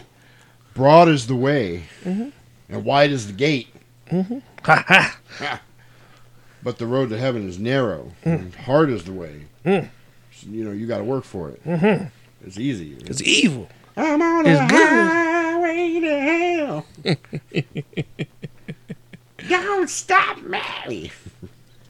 Broad 0.73 1.07
is 1.07 1.27
the 1.27 1.35
way, 1.35 1.83
Mhm. 2.03 2.31
and 2.69 2.83
wide 2.83 3.11
is 3.11 3.27
the 3.27 3.33
gate. 3.33 3.67
Mm-hmm. 4.11 4.39
Ha 4.63 4.83
ha. 4.87 5.17
Ha. 5.39 5.61
But 6.63 6.77
the 6.79 6.85
road 6.85 7.09
to 7.09 7.17
heaven 7.17 7.47
is 7.47 7.57
narrow, 7.57 8.11
Mm. 8.25 8.39
and 8.39 8.55
hard 8.55 8.89
is 8.89 9.05
the 9.05 9.13
way. 9.13 9.43
Mm. 9.65 9.89
So, 10.33 10.47
you 10.49 10.63
know, 10.65 10.71
you 10.71 10.85
got 10.85 10.97
to 10.99 11.03
work 11.05 11.23
for 11.23 11.49
it. 11.49 11.63
Mhm. 11.65 12.11
It's 12.45 12.57
easy. 12.57 12.97
It's 13.05 13.21
evil. 13.21 13.67
I'm 13.95 14.21
on 14.21 14.45
It's 14.45 14.59
a 14.59 14.67
good. 14.67 15.07
highway 15.07 15.99
to 15.99 17.15
hell. 17.15 17.15
Don't 19.49 19.89
stop 19.89 20.41
me. 20.43 21.11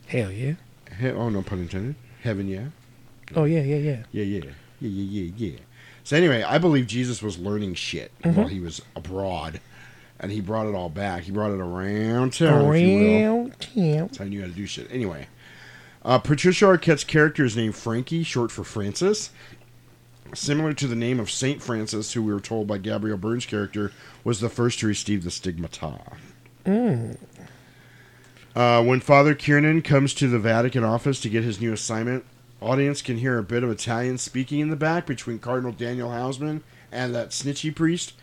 Hell 0.08 0.32
yeah. 0.32 0.54
He- 1.00 1.10
oh, 1.10 1.30
no 1.30 1.42
pun 1.42 1.60
intended. 1.60 1.96
Heaven, 2.24 2.48
yeah. 2.48 2.68
Oh 3.36 3.44
yeah, 3.44 3.62
yeah, 3.62 3.76
yeah. 3.78 4.04
Yeah, 4.12 4.24
yeah. 4.24 4.42
Yeah, 4.80 4.90
yeah, 4.90 5.22
yeah, 5.26 5.32
yeah. 5.52 5.58
So 6.04 6.16
anyway, 6.16 6.44
I 6.44 6.58
believe 6.58 6.88
Jesus 6.88 7.22
was 7.22 7.38
learning 7.38 7.74
shit 7.76 8.12
Mhm. 8.24 8.36
while 8.36 8.48
he 8.48 8.60
was 8.60 8.82
abroad. 8.96 9.60
And 10.20 10.32
he 10.32 10.42
brought 10.42 10.66
it 10.66 10.74
all 10.74 10.90
back. 10.90 11.24
He 11.24 11.32
brought 11.32 11.52
it 11.52 11.60
around 11.60 12.34
town, 12.34 12.76
you. 12.80 13.24
Around 13.24 13.60
town. 13.60 13.98
That's 14.08 14.18
how 14.18 14.26
I 14.26 14.28
knew 14.30 14.42
how 14.42 14.48
to 14.48 14.54
do 14.54 14.66
shit. 14.66 14.88
Anyway, 14.92 15.28
uh, 16.04 16.18
Patricia 16.18 16.66
Arquette's 16.66 17.04
character 17.04 17.46
is 17.46 17.56
named 17.56 17.76
Frankie, 17.76 18.24
short 18.24 18.52
for 18.52 18.64
Francis. 18.64 19.30
Similar 20.34 20.74
to 20.74 20.88
the 20.88 20.96
name 20.96 21.20
of 21.20 21.32
Saint 21.32 21.62
Francis, 21.62 22.14
who 22.14 22.22
we 22.22 22.34
were 22.34 22.40
told 22.40 22.68
by 22.68 22.78
Gabriel 22.78 23.18
Byrne's 23.18 23.46
character 23.46 23.92
was 24.24 24.40
the 24.40 24.50
first 24.50 24.80
to 24.80 24.88
receive 24.88 25.24
the 25.24 25.32
stigmata. 25.32 26.00
Mm. 26.66 27.18
Uh, 28.56 28.84
when 28.84 29.00
Father 29.00 29.36
Kiernan 29.36 29.82
comes 29.82 30.14
to 30.16 30.28
the 30.28 30.40
Vatican 30.40 30.84
office 30.84 31.20
to 31.22 31.30
get 31.30 31.44
his 31.44 31.62
new 31.62 31.74
assignment, 31.74 32.26
audience 32.62 33.02
can 33.02 33.18
hear 33.18 33.38
a 33.38 33.44
bit 33.44 33.64
of 33.64 33.70
Italian 33.70 34.18
speaking 34.18 34.60
in 34.60 34.70
the 34.70 34.76
back 34.76 35.06
between 35.06 35.40
Cardinal 35.40 35.72
Daniel 35.72 36.12
Houseman 36.12 36.64
and 36.92 37.14
that 37.14 37.30
snitchy 37.30 37.74
priest. 37.74 38.14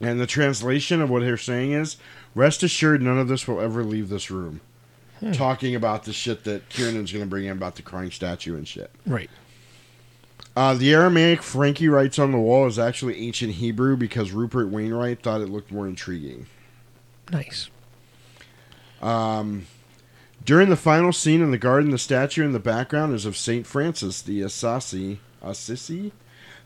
And 0.00 0.20
the 0.20 0.26
translation 0.26 1.00
of 1.00 1.10
what 1.10 1.20
they're 1.20 1.36
saying 1.36 1.72
is, 1.72 1.96
rest 2.34 2.62
assured 2.62 3.02
none 3.02 3.18
of 3.18 3.28
this 3.28 3.46
will 3.46 3.60
ever 3.60 3.84
leave 3.84 4.08
this 4.08 4.30
room. 4.30 4.60
Hmm. 5.20 5.32
Talking 5.32 5.74
about 5.74 6.04
the 6.04 6.12
shit 6.12 6.44
that 6.44 6.68
Kiernan's 6.70 7.12
going 7.12 7.24
to 7.24 7.28
bring 7.28 7.44
in 7.44 7.52
about 7.52 7.76
the 7.76 7.82
crying 7.82 8.10
statue 8.10 8.56
and 8.56 8.66
shit. 8.66 8.90
Right. 9.06 9.28
Uh, 10.56 10.74
the 10.74 10.92
Aramaic 10.92 11.42
Frankie 11.42 11.88
writes 11.88 12.18
on 12.18 12.32
the 12.32 12.38
wall 12.38 12.66
is 12.66 12.78
actually 12.78 13.26
ancient 13.26 13.52
Hebrew 13.54 13.96
because 13.96 14.32
Rupert 14.32 14.68
Wainwright 14.68 15.22
thought 15.22 15.40
it 15.40 15.48
looked 15.48 15.70
more 15.70 15.86
intriguing. 15.86 16.46
Nice. 17.30 17.70
Um, 19.00 19.66
during 20.44 20.68
the 20.68 20.76
final 20.76 21.12
scene 21.12 21.40
in 21.40 21.52
the 21.52 21.58
garden, 21.58 21.90
the 21.90 21.98
statue 21.98 22.44
in 22.44 22.52
the 22.52 22.58
background 22.58 23.14
is 23.14 23.24
of 23.24 23.36
Saint 23.36 23.66
Francis 23.66 24.20
the 24.20 24.42
Assisi, 24.42 25.20
Assisi, 25.40 26.12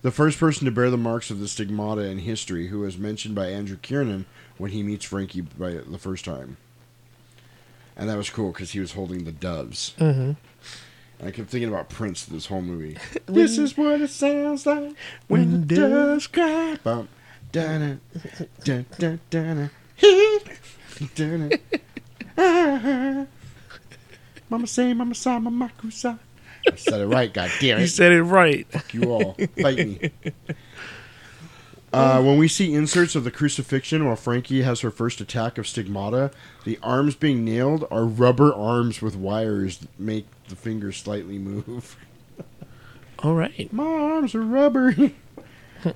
the 0.03 0.11
first 0.11 0.39
person 0.39 0.65
to 0.65 0.71
bear 0.71 0.91
the 0.91 0.97
marks 0.97 1.31
of 1.31 1.39
the 1.39 1.49
stigmata 1.49 2.03
in 2.03 2.19
history, 2.19 2.69
who 2.69 2.85
is 2.85 2.97
mentioned 2.99 3.35
by 3.35 3.49
Andrew 3.49 3.77
Kiernan 3.77 4.25
when 4.59 4.71
he 4.71 4.83
meets 4.83 5.05
Frankie 5.05 5.43
by 5.43 5.73
the 5.87 5.99
first 5.99 6.25
time. 6.25 6.57
And 7.97 8.09
that 8.09 8.17
was 8.17 8.31
cool 8.31 8.51
because 8.51 8.73
he 8.73 8.81
was 8.81 8.93
holding 8.93 9.25
the 9.25 9.33
doves. 9.33 9.95
Mhm. 9.99 10.37
I 11.25 11.31
kept 11.31 11.49
thinking 11.49 11.69
about 11.69 11.89
Prince 11.89 12.27
this 12.27 12.47
whole 12.47 12.61
movie. 12.61 12.99
this 13.27 13.57
is 13.57 13.77
what 13.77 14.01
it 14.01 14.11
sounds 14.11 14.67
like 14.67 14.95
when 15.29 15.67
the 15.67 15.77
doves 15.77 16.27
cry. 16.27 16.79
Bum, 16.85 17.09
da-na, 17.51 17.95
da-da, 18.63 19.17
da-na, 19.31 19.69
hee, 19.97 20.39
da-na. 21.15 21.57
Ah, 22.37 23.27
Mama 24.51 24.67
say, 24.67 24.93
Mama 24.93 25.15
sa, 25.15 25.39
Mama 25.39 25.71
kusa. 25.79 26.19
I 26.71 26.77
said 26.77 27.01
it 27.01 27.07
right, 27.07 27.33
God 27.33 27.51
damn 27.61 27.79
it. 27.79 27.83
You 27.83 27.87
said 27.87 28.13
it 28.13 28.23
right. 28.23 28.67
Fuck 28.69 28.93
you 28.95 29.11
all. 29.11 29.37
Fight 29.61 29.79
me. 29.79 30.11
Uh, 31.93 32.21
when 32.21 32.37
we 32.39 32.49
see 32.49 32.75
inserts 32.75 33.15
of 33.15 33.23
the 33.23 33.31
crucifixion 33.31 34.05
while 34.05 34.17
Frankie 34.17 34.63
has 34.63 34.81
her 34.81 34.91
first 34.91 35.21
attack 35.21 35.59
of 35.59 35.69
stigmata, 35.69 36.33
the 36.65 36.77
arms 36.83 37.15
being 37.15 37.45
nailed 37.45 37.87
are 37.89 38.05
rubber 38.05 38.53
arms 38.53 39.01
with 39.01 39.15
wires 39.15 39.79
that 39.79 40.01
make 40.01 40.27
the 40.49 40.57
fingers 40.57 40.97
slightly 40.97 41.39
move. 41.39 41.97
All 43.21 43.35
right. 43.35 43.73
My 43.73 43.85
arms 43.87 44.35
are 44.35 44.43
rubbery. 44.43 45.15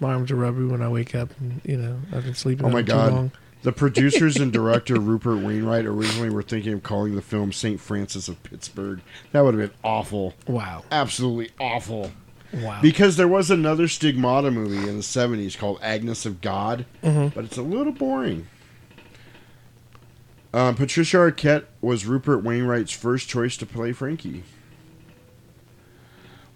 My 0.00 0.12
arms 0.12 0.30
are 0.30 0.36
rubbery 0.36 0.66
when 0.66 0.82
I 0.82 0.88
wake 0.88 1.14
up. 1.14 1.30
And, 1.40 1.60
you 1.64 1.76
know, 1.76 1.98
I've 2.12 2.24
been 2.24 2.34
sleeping. 2.34 2.66
Oh 2.66 2.70
my 2.70 2.82
god. 2.82 3.30
The 3.62 3.72
producers 3.72 4.36
and 4.36 4.52
director 4.52 5.00
Rupert 5.00 5.42
Wainwright 5.42 5.86
originally 5.86 6.30
were 6.30 6.42
thinking 6.42 6.74
of 6.74 6.82
calling 6.82 7.14
the 7.14 7.22
film 7.22 7.52
St. 7.52 7.80
Francis 7.80 8.28
of 8.28 8.42
Pittsburgh. 8.42 9.00
That 9.32 9.42
would 9.44 9.54
have 9.54 9.70
been 9.70 9.78
awful. 9.82 10.34
Wow. 10.46 10.84
Absolutely 10.90 11.50
awful. 11.58 12.12
Wow. 12.52 12.78
Because 12.82 13.16
there 13.16 13.26
was 13.28 13.50
another 13.50 13.88
stigmata 13.88 14.50
movie 14.50 14.88
in 14.88 14.96
the 14.96 15.02
70s 15.02 15.56
called 15.58 15.78
Agnes 15.82 16.24
of 16.26 16.40
God, 16.40 16.86
Mhm. 17.02 17.34
but 17.34 17.44
it's 17.44 17.56
a 17.56 17.62
little 17.62 17.92
boring. 17.92 18.46
Um, 20.54 20.74
Patricia 20.74 21.16
Arquette 21.18 21.64
was 21.80 22.06
Rupert 22.06 22.42
Wainwright's 22.42 22.92
first 22.92 23.28
choice 23.28 23.56
to 23.58 23.66
play 23.66 23.92
Frankie. 23.92 24.42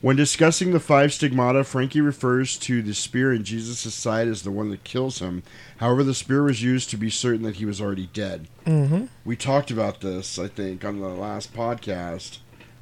When 0.00 0.16
discussing 0.16 0.72
the 0.72 0.80
five 0.80 1.12
stigmata, 1.12 1.62
Frankie 1.62 2.00
refers 2.00 2.56
to 2.60 2.80
the 2.80 2.94
spear 2.94 3.34
in 3.34 3.44
Jesus' 3.44 3.92
side 3.92 4.28
as 4.28 4.42
the 4.42 4.50
one 4.50 4.70
that 4.70 4.82
kills 4.82 5.18
him. 5.18 5.42
However, 5.76 6.02
the 6.02 6.14
spear 6.14 6.42
was 6.42 6.62
used 6.62 6.88
to 6.90 6.96
be 6.96 7.10
certain 7.10 7.42
that 7.42 7.56
he 7.56 7.66
was 7.66 7.82
already 7.82 8.08
dead. 8.14 8.48
Mhm. 8.64 9.08
We 9.26 9.36
talked 9.36 9.70
about 9.70 10.00
this, 10.00 10.38
I 10.38 10.48
think, 10.48 10.86
on 10.86 11.00
the 11.00 11.08
last 11.08 11.52
podcast. 11.54 12.38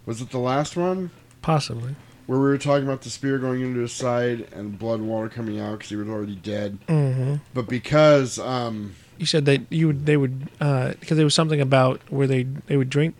Was 0.06 0.20
it 0.22 0.30
the 0.30 0.38
last 0.38 0.76
one? 0.76 1.10
Possibly. 1.42 1.96
Where 2.26 2.38
we 2.38 2.44
were 2.44 2.58
talking 2.58 2.84
about 2.86 3.02
the 3.02 3.10
spear 3.10 3.38
going 3.38 3.62
into 3.62 3.80
his 3.80 3.92
side 3.92 4.46
and 4.54 4.78
blood 4.78 5.00
and 5.00 5.08
water 5.08 5.28
coming 5.28 5.58
out 5.58 5.78
because 5.78 5.90
he 5.90 5.96
was 5.96 6.08
already 6.08 6.36
dead. 6.36 6.78
Mhm. 6.86 7.40
But 7.52 7.66
because 7.68 8.38
um, 8.38 8.94
You 9.18 9.26
said 9.26 9.44
that 9.46 9.62
you 9.70 9.88
would 9.88 10.06
they 10.06 10.16
would 10.16 10.44
because 10.58 11.16
there 11.16 11.24
was 11.24 11.34
something 11.34 11.60
about 11.60 12.00
where 12.08 12.26
they 12.26 12.44
they 12.44 12.76
would 12.76 12.88
drink 12.90 13.14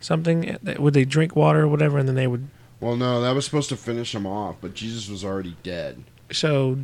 something. 0.00 0.50
uh, 0.50 0.74
Would 0.78 0.94
they 0.94 1.04
drink 1.04 1.36
water 1.36 1.62
or 1.62 1.68
whatever, 1.68 1.98
and 1.98 2.08
then 2.08 2.16
they 2.16 2.26
would. 2.26 2.48
Well, 2.80 2.96
no, 2.96 3.20
that 3.22 3.34
was 3.34 3.44
supposed 3.44 3.68
to 3.70 3.76
finish 3.76 4.14
him 4.14 4.26
off, 4.26 4.56
but 4.60 4.74
Jesus 4.74 5.08
was 5.08 5.24
already 5.24 5.56
dead. 5.62 6.04
So, 6.30 6.78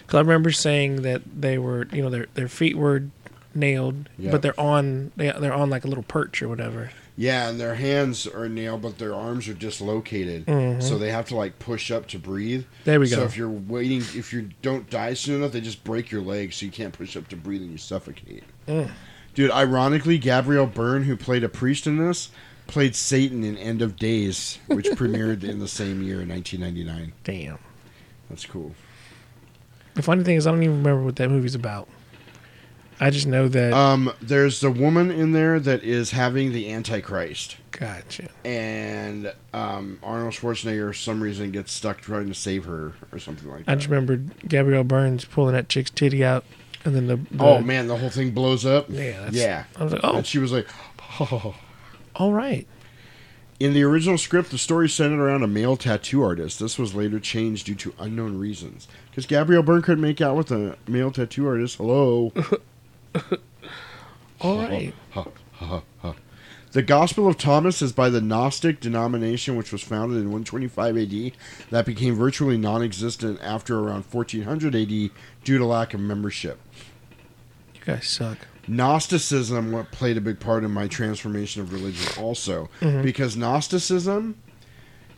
because 0.00 0.16
I 0.16 0.20
remember 0.20 0.50
saying 0.52 1.02
that 1.02 1.22
they 1.40 1.58
were, 1.58 1.86
you 1.92 2.02
know, 2.02 2.10
their 2.10 2.26
their 2.34 2.48
feet 2.48 2.76
were 2.76 3.04
nailed, 3.54 4.08
Yeah. 4.18 4.30
but 4.30 4.42
they're 4.42 4.58
on 4.60 5.12
they 5.16 5.30
they're 5.32 5.52
on 5.54 5.70
like 5.70 5.84
a 5.84 5.88
little 5.88 6.04
perch 6.04 6.42
or 6.42 6.48
whatever. 6.48 6.90
Yeah, 7.20 7.50
and 7.50 7.60
their 7.60 7.74
hands 7.74 8.26
are 8.26 8.48
nailed, 8.48 8.80
but 8.80 8.96
their 8.96 9.14
arms 9.14 9.46
are 9.46 9.52
dislocated, 9.52 10.46
Mhm. 10.46 10.82
so 10.82 10.96
they 10.96 11.10
have 11.10 11.26
to 11.28 11.36
like 11.36 11.58
push 11.58 11.90
up 11.90 12.06
to 12.08 12.18
breathe. 12.18 12.64
There 12.84 12.98
we 12.98 13.10
go. 13.10 13.16
So 13.16 13.22
if 13.24 13.36
you're 13.36 13.50
waiting, 13.50 13.98
if 13.98 14.32
you 14.32 14.48
don't 14.62 14.88
die 14.88 15.12
soon 15.12 15.36
enough, 15.42 15.52
they 15.52 15.60
just 15.60 15.84
break 15.84 16.10
your 16.10 16.22
legs, 16.22 16.56
so 16.56 16.64
you 16.64 16.72
can't 16.72 16.94
push 16.94 17.18
up 17.18 17.28
to 17.28 17.36
breathe 17.36 17.60
and 17.60 17.72
you 17.72 17.76
suffocate. 17.76 18.44
Mm. 18.66 18.90
Dude, 19.34 19.50
ironically, 19.50 20.16
Gabriel 20.16 20.64
Byrne, 20.64 21.04
who 21.04 21.14
played 21.14 21.44
a 21.44 21.48
priest 21.50 21.86
in 21.86 21.98
this, 21.98 22.30
played 22.66 22.96
Satan 22.96 23.44
in 23.44 23.58
End 23.58 23.82
of 23.82 23.96
Days, 23.96 24.56
which 24.68 24.86
premiered 24.92 25.44
in 25.44 25.58
the 25.58 25.68
same 25.68 26.02
year, 26.02 26.24
1999. 26.24 27.12
Damn. 27.24 27.58
That's 28.30 28.46
cool. 28.46 28.74
The 29.92 30.02
funny 30.02 30.24
thing 30.24 30.36
is, 30.36 30.46
I 30.46 30.52
don't 30.52 30.62
even 30.62 30.78
remember 30.78 31.02
what 31.04 31.16
that 31.16 31.28
movie's 31.28 31.54
about. 31.54 31.86
I 33.02 33.08
just 33.08 33.26
know 33.26 33.48
that. 33.48 33.72
Um, 33.72 34.12
there's 34.20 34.60
the 34.60 34.70
woman 34.70 35.10
in 35.10 35.32
there 35.32 35.58
that 35.58 35.82
is 35.82 36.10
having 36.10 36.52
the 36.52 36.70
Antichrist. 36.70 37.56
Gotcha. 37.70 38.28
And 38.44 39.32
um, 39.54 39.98
Arnold 40.02 40.34
Schwarzenegger, 40.34 40.88
for 40.88 40.92
some 40.92 41.22
reason, 41.22 41.50
gets 41.50 41.72
stuck 41.72 42.02
trying 42.02 42.28
to 42.28 42.34
save 42.34 42.66
her 42.66 42.92
or 43.10 43.18
something 43.18 43.48
like 43.50 43.64
that. 43.64 43.72
I 43.72 43.74
just 43.76 43.88
remember 43.88 44.18
Gabriel 44.46 44.84
Byrne's 44.84 45.24
pulling 45.24 45.54
that 45.54 45.70
chick's 45.70 45.90
titty 45.90 46.22
out, 46.22 46.44
and 46.84 46.94
then 46.94 47.06
the, 47.06 47.16
the 47.30 47.42
oh 47.42 47.60
man, 47.62 47.86
the 47.86 47.96
whole 47.96 48.10
thing 48.10 48.32
blows 48.32 48.66
up. 48.66 48.90
Yeah, 48.90 49.12
that's- 49.12 49.34
yeah. 49.34 49.64
I 49.78 49.84
was 49.84 49.92
like, 49.94 50.02
oh. 50.04 50.16
And 50.18 50.26
she 50.26 50.38
was 50.38 50.52
like, 50.52 50.68
oh. 51.20 51.54
all 52.16 52.32
right. 52.34 52.66
In 53.58 53.74
the 53.74 53.82
original 53.82 54.16
script, 54.16 54.50
the 54.50 54.58
story 54.58 54.88
centered 54.88 55.20
around 55.22 55.42
a 55.42 55.46
male 55.46 55.76
tattoo 55.76 56.22
artist. 56.22 56.60
This 56.60 56.78
was 56.78 56.94
later 56.94 57.20
changed 57.20 57.66
due 57.66 57.74
to 57.76 57.94
unknown 57.98 58.38
reasons. 58.38 58.88
Because 59.10 59.26
Gabriel 59.26 59.62
Byrne 59.62 59.82
couldn't 59.82 60.00
make 60.02 60.20
out 60.22 60.34
with 60.34 60.50
a 60.50 60.76
male 60.88 61.10
tattoo 61.10 61.46
artist. 61.46 61.76
Hello. 61.76 62.32
All 64.40 64.58
right. 64.58 64.94
The 66.72 66.82
Gospel 66.82 67.26
of 67.26 67.36
Thomas 67.36 67.82
is 67.82 67.92
by 67.92 68.10
the 68.10 68.20
Gnostic 68.20 68.78
denomination, 68.80 69.56
which 69.56 69.72
was 69.72 69.82
founded 69.82 70.18
in 70.18 70.30
125 70.30 70.96
AD, 70.96 71.32
that 71.70 71.84
became 71.84 72.14
virtually 72.14 72.56
non 72.56 72.80
existent 72.82 73.40
after 73.42 73.78
around 73.80 74.04
1400 74.04 74.74
AD 74.76 74.88
due 74.88 75.58
to 75.58 75.64
lack 75.64 75.94
of 75.94 76.00
membership. 76.00 76.60
You 77.74 77.80
guys 77.84 78.06
suck. 78.06 78.38
Gnosticism 78.68 79.72
what 79.72 79.90
played 79.90 80.16
a 80.16 80.20
big 80.20 80.38
part 80.38 80.62
in 80.62 80.70
my 80.70 80.86
transformation 80.86 81.60
of 81.60 81.72
religion 81.72 82.06
also 82.22 82.68
Mhm. 82.80 83.02
because 83.02 83.36
Gnosticism 83.36 84.36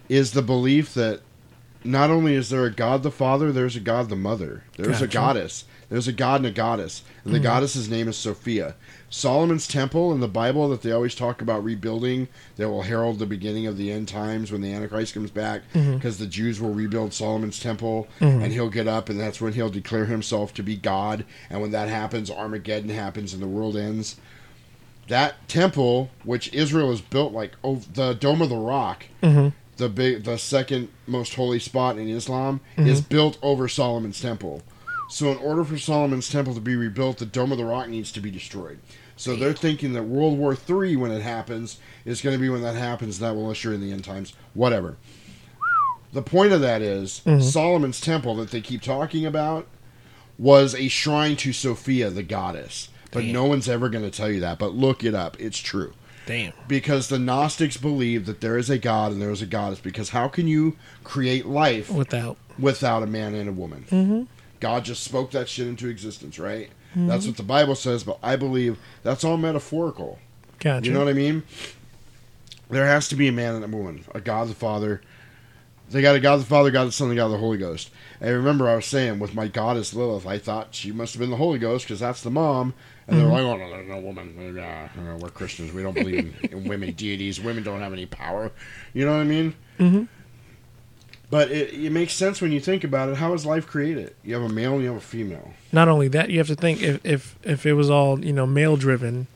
is 0.09 0.33
the 0.33 0.43
belief 0.43 0.95
that 0.95 1.21
not 1.85 2.09
only 2.11 2.35
is 2.35 2.49
there 2.49 2.65
a 2.65 2.71
God 2.73 3.03
the 3.03 3.11
Father, 3.11 3.53
there's 3.53 3.77
a 3.77 3.81
God 3.81 4.09
the 4.09 4.17
Mother. 4.17 4.65
There's 4.79 5.03
a 5.03 5.07
goddess. 5.09 5.65
There's 5.93 6.09
a 6.09 6.13
God 6.13 6.37
and 6.41 6.47
a 6.47 6.51
goddess. 6.51 7.03
And 7.23 7.35
the 7.35 7.39
Mhm. 7.39 7.43
goddess's 7.43 7.91
name 7.91 8.09
is 8.09 8.17
Sophia. 8.17 8.77
Solomon's 9.11 9.69
temple 9.69 10.11
in 10.15 10.21
the 10.21 10.27
Bible 10.27 10.71
that 10.71 10.81
they 10.81 10.91
always 10.91 11.15
talk 11.15 11.43
about 11.43 11.63
rebuilding 11.63 12.29
that 12.57 12.71
will 12.71 12.81
herald 12.81 13.19
the 13.19 13.27
beginning 13.27 13.67
of 13.67 13.77
the 13.77 13.93
end 13.93 14.09
times 14.09 14.51
when 14.51 14.63
the 14.63 14.73
Antichrist 14.73 15.13
comes 15.13 15.31
back 15.31 15.61
because 15.75 16.17
the 16.17 16.27
Jews 16.27 16.63
will 16.63 16.73
rebuild 16.73 17.13
Solomon's 17.13 17.61
temple 17.61 18.09
Mhm. 18.23 18.43
and 18.43 18.53
he'll 18.55 18.71
get 18.71 18.89
up 18.89 19.11
and 19.11 19.21
that's 19.21 19.39
when 19.39 19.53
he'll 19.53 19.69
declare 19.69 20.07
himself 20.07 20.55
to 20.55 20.63
be 20.63 20.77
God. 20.77 21.27
And 21.51 21.61
when 21.61 21.73
that 21.73 21.91
happens, 21.91 22.31
Armageddon 22.31 22.89
happens 22.89 23.35
and 23.35 23.43
the 23.43 23.47
world 23.47 23.77
ends. 23.77 24.17
That 25.09 25.47
temple, 25.47 26.09
which 26.25 26.51
Israel 26.55 26.89
has 26.91 27.03
built 27.03 27.35
like 27.35 27.53
oh, 27.63 27.81
the 27.93 28.15
Dome 28.15 28.41
of 28.41 28.49
the 28.49 28.57
Rock, 28.57 29.05
Mhm. 29.23 29.53
the 29.77 29.91
big, 29.91 30.25
the 30.25 30.39
second 30.39 30.89
most 31.07 31.35
holy 31.35 31.59
spot 31.59 31.99
in 31.99 32.09
Islam, 32.09 32.61
is 32.79 33.03
Mhm. 33.03 33.09
built 33.11 33.37
over 33.43 33.69
Solomon's 33.69 34.23
temple. 34.23 34.63
So, 35.13 35.31
in 35.31 35.37
order 35.37 35.63
for 35.63 35.77
Solomon's 35.77 36.31
temple 36.31 36.55
to 36.55 36.61
be 36.61 36.75
rebuilt, 36.75 37.19
the 37.19 37.27
Dome 37.27 37.53
of 37.53 37.59
the 37.59 37.67
Rock 37.67 37.87
needs 37.91 38.11
to 38.13 38.21
be 38.23 38.31
destroyed. 38.31 38.79
So 39.15 39.37
they're 39.37 39.53
thinking 39.53 39.93
that 39.93 40.05
World 40.05 40.39
War 40.39 40.57
III, 40.57 40.97
when 40.97 41.11
it 41.11 41.21
happens, 41.21 41.77
is 42.07 42.23
going 42.23 42.35
to 42.35 42.41
be 42.41 42.49
when 42.49 42.63
that 42.63 42.77
happens. 42.77 43.19
That 43.19 43.37
will 43.37 43.51
usher 43.51 43.75
in 43.75 43.83
the 43.83 43.93
end 43.93 44.05
times. 44.05 44.33
Whatever. 44.55 44.97
The 46.15 46.23
point 46.23 46.55
of 46.55 46.63
that 46.63 46.81
is, 46.81 47.21
Mhm. 47.27 47.43
Solomon's 47.43 48.01
temple 48.01 48.37
that 48.37 48.53
they 48.53 48.63
keep 48.63 48.81
talking 48.81 49.27
about 49.27 49.67
was 50.39 50.75
a 50.75 50.89
shrine 50.89 51.37
to 51.37 51.53
Sophia, 51.53 52.09
the 52.09 52.23
goddess. 52.23 52.89
But 53.11 53.25
no 53.25 53.45
one's 53.45 53.69
ever 53.69 53.91
going 53.91 54.05
to 54.05 54.11
tell 54.11 54.31
you 54.31 54.41
that. 54.41 54.59
But 54.59 54.75
look 54.75 55.05
it 55.05 55.15
up; 55.15 55.37
it's 55.39 55.59
true. 55.59 55.93
Damn. 56.25 56.55
Because 56.69 57.09
the 57.09 57.19
Gnostics 57.19 57.77
believe 57.77 58.25
that 58.25 58.41
there 58.41 58.57
is 58.57 58.71
a 58.71 58.79
god 58.79 59.13
and 59.13 59.21
there 59.21 59.31
is 59.31 59.43
a 59.43 59.47
goddess. 59.47 59.79
Because 59.81 60.09
how 60.09 60.29
can 60.29 60.49
you 60.49 60.77
create 61.05 61.45
life 61.45 61.91
Without. 61.91 62.39
without 62.59 63.03
a 63.03 63.07
man 63.07 63.35
and 63.35 63.51
a 63.51 63.53
woman? 63.53 63.85
Mhm. 63.91 64.27
God 64.63 64.85
just 64.85 65.03
spoke 65.03 65.33
that 65.33 65.49
shit 65.49 65.67
into 65.67 65.89
existence, 65.89 66.39
right? 66.39 66.71
Mhm. 66.97 67.09
That's 67.09 67.27
what 67.27 67.37
the 67.37 67.43
Bible 67.43 67.75
says, 67.75 68.05
but 68.05 68.19
I 68.23 68.37
believe 68.37 68.79
that's 69.03 69.25
all 69.25 69.37
metaphorical. 69.37 70.21
Gotcha. 70.61 70.87
You 70.87 70.93
know 70.93 71.01
what 71.01 71.09
I 71.09 71.15
mean? 71.15 71.43
There 72.71 72.87
has 72.87 73.09
to 73.09 73.17
be 73.17 73.27
a 73.27 73.33
man 73.33 73.57
and 73.57 73.65
a 73.65 73.77
woman, 73.77 74.05
a 74.15 74.21
God 74.21 74.49
the 74.49 74.55
Father. 74.55 75.03
They 75.91 76.01
got 76.01 76.15
a 76.15 76.21
God 76.21 76.37
the 76.41 76.45
Father, 76.45 76.71
God 76.71 76.87
the 76.87 76.93
Son, 76.93 77.09
and 77.09 77.17
God 77.17 77.29
the 77.29 77.39
Holy 77.39 77.59
Ghost. 77.59 77.91
And 78.21 78.31
remember, 78.35 78.69
I 78.69 78.77
was 78.77 78.87
saying 78.87 79.19
with 79.19 79.35
my 79.35 79.49
goddess 79.49 79.93
Lilith, 79.93 80.27
I 80.27 80.39
thought 80.39 80.69
she 80.75 80.93
must 80.93 81.13
have 81.15 81.21
been 81.21 81.31
the 81.31 81.37
Holy 81.37 81.59
Ghost 81.59 81.85
because 81.87 82.01
that's 82.01 82.23
the 82.23 82.31
mom. 82.31 82.73
And 83.09 83.19
they're 83.19 83.27
Mhm. 83.27 83.33
like, 83.33 83.43
oh, 83.43 83.57
no, 83.57 83.69
there's 83.69 83.89
no 83.89 83.99
woman. 83.99 84.57
Uh, 84.59 84.63
uh, 84.63 85.17
we're 85.19 85.29
Christians. 85.31 85.73
We 85.73 85.83
don't 85.83 85.97
believe 85.97 86.19
in, 86.19 86.35
in 86.51 86.67
women 86.69 86.93
deities. 86.93 87.41
Women 87.41 87.65
don't 87.65 87.81
have 87.81 87.93
any 87.93 88.07
power. 88.07 88.53
You 88.95 89.05
know 89.05 89.11
what 89.13 89.21
I 89.23 89.25
mean? 89.25 89.55
Mhm. 89.81 90.07
But 91.33 91.51
it, 91.51 91.73
it 91.73 91.91
makes 91.93 92.13
sense 92.13 92.43
when 92.43 92.53
you 92.53 92.61
think 92.61 92.85
about 92.85 93.09
it. 93.09 93.17
How 93.17 93.33
is 93.33 93.47
life 93.47 93.67
created? 93.67 94.15
You 94.23 94.35
have 94.35 94.43
a 94.43 94.53
male 94.53 94.75
and 94.75 94.83
you 94.83 94.89
have 94.89 94.99
a 94.99 95.01
female. 95.01 95.55
Not 95.73 95.89
only 95.89 96.07
that, 96.09 96.29
you 96.29 96.37
have 96.37 96.49
to 96.49 96.55
think 96.55 96.83
if 96.83 97.01
if 97.07 97.37
if 97.43 97.65
it 97.65 97.73
was 97.73 97.89
all 97.89 98.23
you 98.23 98.35
know 98.35 98.47
male 98.47 98.77
driven, 98.77 99.29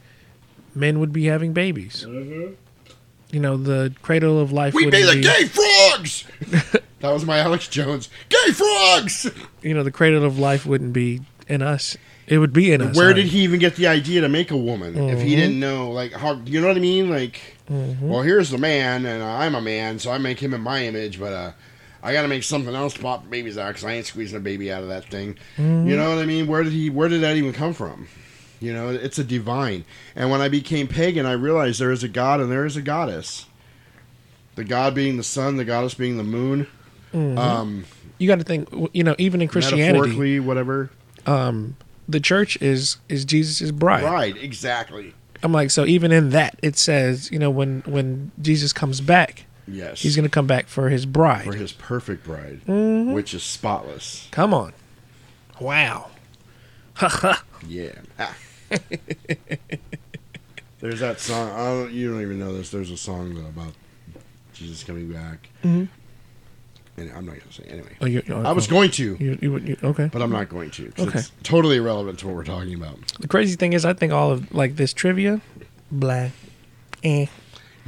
men 0.74 1.00
would 1.00 1.10
be 1.10 1.24
having 1.24 1.54
babies. 1.54 2.04
You 2.06 3.40
know, 3.40 3.56
the 3.56 3.94
cradle 4.02 4.38
of 4.38 4.52
life. 4.52 4.74
We 4.74 4.84
would 4.84 4.90
be 4.92 5.04
the 5.04 5.12
be, 5.14 5.22
gay 5.22 5.46
frogs! 5.46 6.24
that 7.00 7.10
was 7.14 7.24
my 7.24 7.38
Alex 7.38 7.66
Jones. 7.66 8.10
Gay 8.28 8.52
frogs! 8.52 9.30
You 9.62 9.72
know, 9.72 9.82
the 9.82 9.90
cradle 9.90 10.22
of 10.22 10.38
life 10.38 10.66
wouldn't 10.66 10.92
be 10.92 11.22
in 11.48 11.62
us. 11.62 11.96
It 12.26 12.36
would 12.38 12.52
be 12.52 12.72
in 12.72 12.82
us. 12.82 12.94
Where 12.94 13.14
did 13.14 13.28
he 13.28 13.38
even 13.40 13.58
get 13.58 13.76
the 13.76 13.86
idea 13.86 14.20
to 14.20 14.28
make 14.28 14.50
a 14.50 14.56
woman 14.56 14.98
if 15.08 15.22
he 15.22 15.32
Mhm. 15.32 15.36
didn't 15.36 15.60
know? 15.60 15.92
Like, 15.92 16.12
how 16.12 16.42
you 16.44 16.60
know 16.60 16.68
what 16.68 16.76
I 16.76 16.80
mean? 16.80 17.08
Like, 17.08 17.40
Mhm. 17.70 18.00
well, 18.02 18.20
here's 18.20 18.50
the 18.50 18.58
man, 18.58 19.06
and 19.06 19.22
I'm 19.22 19.54
a 19.54 19.62
man, 19.62 19.98
so 19.98 20.10
I 20.10 20.18
make 20.18 20.40
him 20.40 20.52
in 20.52 20.60
my 20.60 20.84
image, 20.84 21.18
but 21.18 21.32
uh, 21.32 21.52
I 22.02 22.12
got 22.12 22.22
to 22.22 22.28
make 22.28 22.42
something 22.42 22.74
else 22.74 22.96
pop 22.96 23.28
babies 23.28 23.58
out 23.58 23.68
because 23.68 23.84
I 23.84 23.92
ain't 23.94 24.06
squeezing 24.06 24.36
a 24.36 24.40
baby 24.40 24.70
out 24.72 24.82
of 24.82 24.88
that 24.88 25.06
thing. 25.10 25.36
Mhm. 25.56 25.88
You 25.88 25.96
know 25.96 26.08
what 26.10 26.18
I 26.18 26.26
mean? 26.26 26.46
Where 26.46 26.62
did 26.62 26.72
he? 26.72 26.90
Where 26.90 27.08
did 27.08 27.22
that 27.22 27.36
even 27.36 27.52
come 27.52 27.74
from? 27.74 28.08
You 28.60 28.72
know, 28.72 28.88
it's 28.90 29.18
a 29.18 29.24
divine. 29.24 29.84
And 30.14 30.30
when 30.30 30.40
I 30.40 30.48
became 30.48 30.86
pagan, 30.88 31.26
I 31.26 31.32
realized 31.32 31.80
there 31.80 31.92
is 31.92 32.02
a 32.02 32.08
god 32.08 32.40
and 32.40 32.50
there 32.50 32.64
is 32.64 32.76
a 32.76 32.82
goddess. 32.82 33.46
The 34.54 34.64
god 34.64 34.94
being 34.94 35.16
the 35.18 35.22
sun, 35.22 35.56
the 35.56 35.64
goddess 35.64 35.94
being 35.94 36.16
the 36.16 36.24
moon. 36.24 36.66
Mhm. 37.14 37.36
Um, 37.38 37.84
you 38.18 38.26
got 38.28 38.38
to 38.38 38.44
think. 38.44 38.68
You 38.94 39.04
know, 39.04 39.14
even 39.18 39.42
in 39.42 39.48
Christianity, 39.48 40.40
whatever. 40.40 40.90
um, 41.26 41.76
the 42.08 42.20
church 42.20 42.56
is 42.62 42.98
is 43.08 43.24
Jesus' 43.24 43.70
bride. 43.72 44.04
Right, 44.04 44.36
exactly. 44.36 45.12
I'm 45.42 45.52
like, 45.52 45.70
so 45.70 45.84
even 45.84 46.12
in 46.12 46.30
that, 46.30 46.56
it 46.62 46.76
says, 46.78 47.30
you 47.30 47.38
know, 47.38 47.50
when 47.50 47.82
when 47.84 48.30
Jesus 48.40 48.72
comes 48.72 49.00
back, 49.02 49.44
Yes. 49.68 50.00
he's 50.00 50.14
going 50.16 50.24
to 50.24 50.30
come 50.30 50.46
back 50.46 50.68
for 50.68 50.88
his 50.90 51.06
bride. 51.06 51.44
for 51.44 51.54
his 51.54 51.72
perfect 51.72 52.24
bride, 52.24 52.60
Mhm. 52.66 53.12
which 53.12 53.34
is 53.34 53.42
spotless. 53.42 54.28
Come 54.30 54.54
on, 54.54 54.72
wow, 55.60 56.08
Yeah. 57.66 57.90
Ah. 58.18 58.34
There's 60.80 61.00
that 61.00 61.20
song. 61.20 61.50
I 61.50 61.64
don't, 61.66 61.92
you 61.92 62.12
don't 62.12 62.20
even 62.22 62.38
know 62.38 62.56
this. 62.56 62.70
There's 62.70 62.90
a 62.90 62.96
song 62.96 63.34
though 63.34 63.46
about 63.48 63.72
Jesus 64.52 64.84
coming 64.84 65.10
back. 65.10 65.48
Mhm. 65.64 65.88
And 66.98 67.10
I'm 67.10 67.26
not 67.26 67.32
going 67.36 67.40
to 67.48 67.52
say 67.52 67.64
anyway. 67.64 67.96
Oh, 68.00 68.06
you- 68.06 68.22
oh, 68.30 68.42
I 68.42 68.52
was 68.52 68.66
oh. 68.68 68.70
going 68.70 68.90
to, 68.92 69.16
You- 69.20 69.38
you- 69.42 69.58
you- 69.58 69.76
okay. 69.82 70.08
but 70.12 70.22
I'm 70.22 70.30
not 70.30 70.48
going 70.48 70.70
to. 70.72 70.92
Okay. 70.98 71.18
It's 71.18 71.30
totally 71.42 71.76
irrelevant 71.76 72.18
to 72.20 72.26
what 72.26 72.36
we're 72.36 72.44
talking 72.44 72.74
about. 72.74 72.98
The 73.20 73.28
crazy 73.28 73.56
thing 73.56 73.72
is, 73.74 73.84
I 73.84 73.92
think 73.92 74.12
all 74.12 74.30
of 74.30 74.54
like 74.54 74.76
this 74.76 74.92
trivia, 74.94 75.40
blah, 75.90 76.28
eh. 77.02 77.26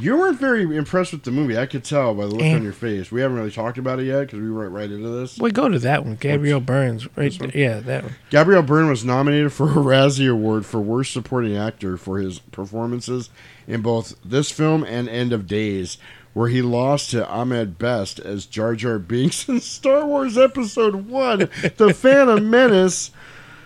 You 0.01 0.17
weren't 0.17 0.39
very 0.39 0.63
impressed 0.77 1.13
with 1.13 1.25
the 1.25 1.33
movie. 1.33 1.59
I 1.59 1.67
could 1.67 1.83
tell 1.83 2.15
by 2.15 2.27
the 2.27 2.31
look 2.31 2.43
Eh. 2.43 2.55
on 2.55 2.63
your 2.63 2.73
face. 2.73 3.11
We 3.11 3.21
haven't 3.21 3.37
really 3.37 3.51
talked 3.51 3.79
about 3.79 3.99
it 3.99 4.05
yet 4.05 4.21
because 4.21 4.39
we 4.39 4.51
went 4.51 4.71
right 4.71 4.89
into 4.91 5.09
this. 5.09 5.39
We 5.39 5.51
go 5.51 5.69
to 5.69 5.79
that 5.81 6.05
one, 6.05 6.15
Gabriel 6.15 6.61
Burns. 6.61 7.09
Right, 7.17 7.35
one? 7.41 7.51
yeah, 7.55 7.81
that 7.81 8.05
one. 8.05 8.15
Gabriel 8.31 8.63
Byrne 8.63 8.89
was 8.89 9.05
nominated 9.05 9.53
for 9.53 9.69
a 9.71 9.75
Razzie 9.75 10.31
Award 10.31 10.65
for 10.65 10.81
Worst 10.81 11.13
Supporting 11.13 11.57
Actor 11.57 11.97
for 11.97 12.19
his 12.19 12.39
performances 12.39 13.31
in 13.67 13.83
both 13.83 14.15
this 14.25 14.53
film 14.53 14.85
and 14.85 15.09
End 15.09 15.33
of 15.33 15.49
Days, 15.49 15.99
where 16.33 16.49
he 16.49 16.63
lost 16.63 17.11
to 17.11 17.29
Ahmed 17.29 17.77
Best 17.77 18.21
as 18.21 18.47
Jar 18.47 18.77
Jar 18.77 19.01
Binks 19.01 19.49
in 19.49 19.61
Star 19.61 20.07
Wars 20.07 20.39
Episode 20.39 21.09
1, 21.09 21.39
The 21.77 21.93
Phantom 21.93 22.49
Menace. 22.51 23.11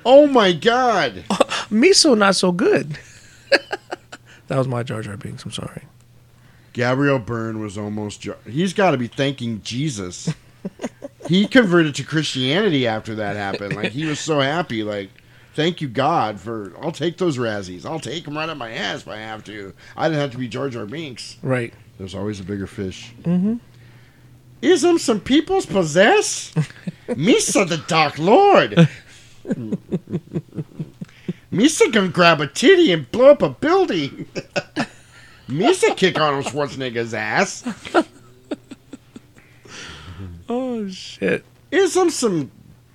Oh 0.07 0.27
my 0.27 0.53
god! 0.53 1.25
Miso 1.71 2.17
not 2.17 2.37
so 2.37 2.53
good. 2.53 2.99
that 4.49 4.57
was 4.59 4.67
my 4.67 4.83
Jar 4.83 5.03
Jar 5.03 5.17
Binks. 5.19 5.45
I'm 5.45 5.53
sorry. 5.53 5.83
Gabriel 6.73 7.19
Byrne 7.19 7.61
was 7.61 7.77
almost. 7.77 8.21
Jar- 8.23 8.37
He's 8.49 8.73
got 8.73 8.93
to 8.93 8.99
be 8.99 9.07
thanking 9.09 9.61
Jesus. 9.63 10.33
he 11.29 11.47
converted 11.47 11.95
to 11.97 12.05
Christianity 12.05 12.87
after 12.87 13.15
that 13.17 13.37
happened. 13.37 13.77
Like, 13.77 13.93
he 13.93 14.05
was 14.07 14.21
so 14.21 14.41
happy. 14.41 14.83
Like, 14.83 15.11
thank 15.55 15.81
you, 15.81 15.89
God, 15.89 16.41
for. 16.41 16.73
I'll 16.81 16.93
take 16.93 17.19
those 17.19 17.37
Razzies. 17.39 17.85
I'll 17.85 18.01
take 18.01 18.25
them 18.25 18.37
right 18.37 18.49
up 18.49 18.57
my 18.57 18.71
ass 18.73 19.03
if 19.03 19.09
I 19.09 19.17
have 19.19 19.45
to. 19.45 19.75
I 19.97 20.09
didn't 20.09 20.21
have 20.21 20.31
to 20.33 20.39
be 20.39 20.49
Jar 20.49 20.69
Jar 20.69 20.87
Binks. 20.87 21.37
Right. 21.43 21.75
There's 21.99 22.15
always 22.15 22.41
a 22.41 22.45
bigger 22.45 22.67
fish. 22.67 23.13
Mm-hmm. 23.23 23.57
Ism 24.63 24.99
some 24.99 25.21
peoples 25.21 25.67
possess? 25.67 26.53
Misa 27.09 27.69
the 27.69 27.79
Dark 27.89 28.19
Lord. 28.19 28.89
Misa 31.53 31.93
can 31.93 32.11
grab 32.11 32.41
a 32.41 32.47
titty 32.47 32.93
and 32.93 33.11
blow 33.11 33.31
up 33.31 33.43
a 33.43 33.51
building. 33.51 34.27
Misa 35.53 35.97
kick 35.97 36.19
Arnold 36.19 36.47
Schwarzenegger's 36.47 37.15
ass. 37.15 37.65
Oh 40.49 40.89
shit. 40.89 41.45
Ism 41.71 42.11
some 42.11 42.51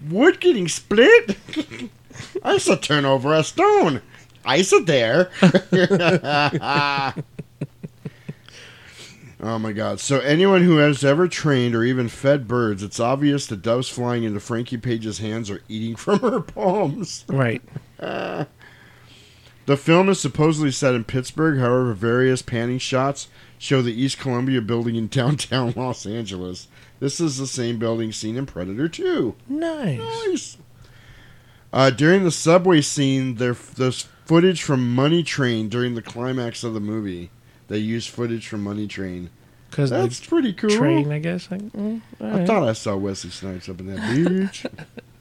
wood 0.09 0.39
getting 0.39 0.67
split? 0.67 1.37
I 2.43 2.57
saw 2.57 2.75
turn 2.75 3.05
over 3.05 3.33
a 3.33 3.43
stone. 3.43 4.01
I 4.45 4.61
saw 4.61 4.79
there. 4.79 5.31
Oh 9.39 9.59
my 9.59 9.71
god. 9.71 9.99
So 9.99 10.19
anyone 10.21 10.63
who 10.63 10.77
has 10.77 11.03
ever 11.05 11.27
trained 11.27 11.75
or 11.75 11.83
even 11.83 12.09
fed 12.09 12.47
birds, 12.47 12.81
it's 12.81 12.99
obvious 12.99 13.45
the 13.45 13.55
doves 13.55 13.87
flying 13.87 14.23
into 14.23 14.39
Frankie 14.39 14.77
Page's 14.77 15.19
hands 15.19 15.51
are 15.51 15.61
eating 15.69 15.95
from 15.95 16.19
her 16.19 16.41
palms. 16.41 17.23
Right. 17.27 17.61
Uh, 17.99 18.45
the 19.67 19.77
film 19.77 20.09
is 20.09 20.19
supposedly 20.19 20.71
set 20.71 20.95
in 20.95 21.03
Pittsburgh, 21.03 21.59
however, 21.59 21.93
various 21.93 22.41
panning 22.41 22.79
shots 22.79 23.27
show 23.59 23.81
the 23.81 23.93
East 23.93 24.17
Columbia 24.17 24.61
building 24.61 24.95
in 24.95 25.07
downtown 25.09 25.73
Los 25.75 26.05
Angeles. 26.05 26.67
This 26.99 27.19
is 27.19 27.37
the 27.37 27.45
same 27.45 27.77
building 27.77 28.11
seen 28.11 28.37
in 28.37 28.45
Predator 28.45 28.87
2. 28.87 29.35
Nice. 29.49 29.99
Nice. 29.99 30.57
Uh, 31.71 31.89
during 31.89 32.23
the 32.23 32.31
subway 32.31 32.81
scene, 32.81 33.35
there 33.35 33.53
there's 33.53 34.07
footage 34.25 34.63
from 34.63 34.95
Money 34.95 35.21
Train 35.21 35.67
during 35.67 35.95
the 35.95 36.01
climax 36.01 36.63
of 36.63 36.73
the 36.73 36.79
movie. 36.79 37.29
They 37.67 37.77
used 37.77 38.09
footage 38.09 38.47
from 38.47 38.63
Money 38.63 38.87
Train. 38.87 39.29
Because 39.69 39.89
That's 39.89 40.25
pretty 40.25 40.53
cool. 40.53 40.69
Train, 40.69 41.11
I 41.11 41.19
guess. 41.19 41.51
Like, 41.51 41.61
mm, 41.61 42.01
I 42.21 42.23
alright. 42.23 42.47
thought 42.47 42.63
I 42.63 42.71
saw 42.71 42.95
Wesley 42.95 43.31
Snipes 43.31 43.67
up 43.67 43.81
in 43.81 43.93
that 43.93 44.15
beach. 44.49 44.65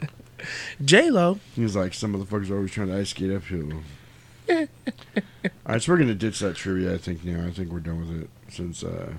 J 0.84 1.10
Lo. 1.10 1.40
he 1.56 1.62
was 1.62 1.74
like, 1.74 1.92
some 1.92 2.14
motherfuckers 2.14 2.48
are 2.50 2.56
always 2.56 2.70
trying 2.70 2.88
to 2.88 2.96
ice 2.96 3.10
skate 3.10 3.32
uphill. 3.32 3.82
All 4.48 4.66
right, 5.66 5.82
so 5.82 5.92
we're 5.92 5.98
gonna 5.98 6.14
ditch 6.14 6.40
that 6.40 6.56
trivia. 6.56 6.94
I 6.94 6.98
think 6.98 7.24
now. 7.24 7.46
I 7.46 7.50
think 7.50 7.70
we're 7.70 7.80
done 7.80 8.00
with 8.00 8.22
it 8.22 8.30
since 8.48 8.84
uh, 8.84 9.12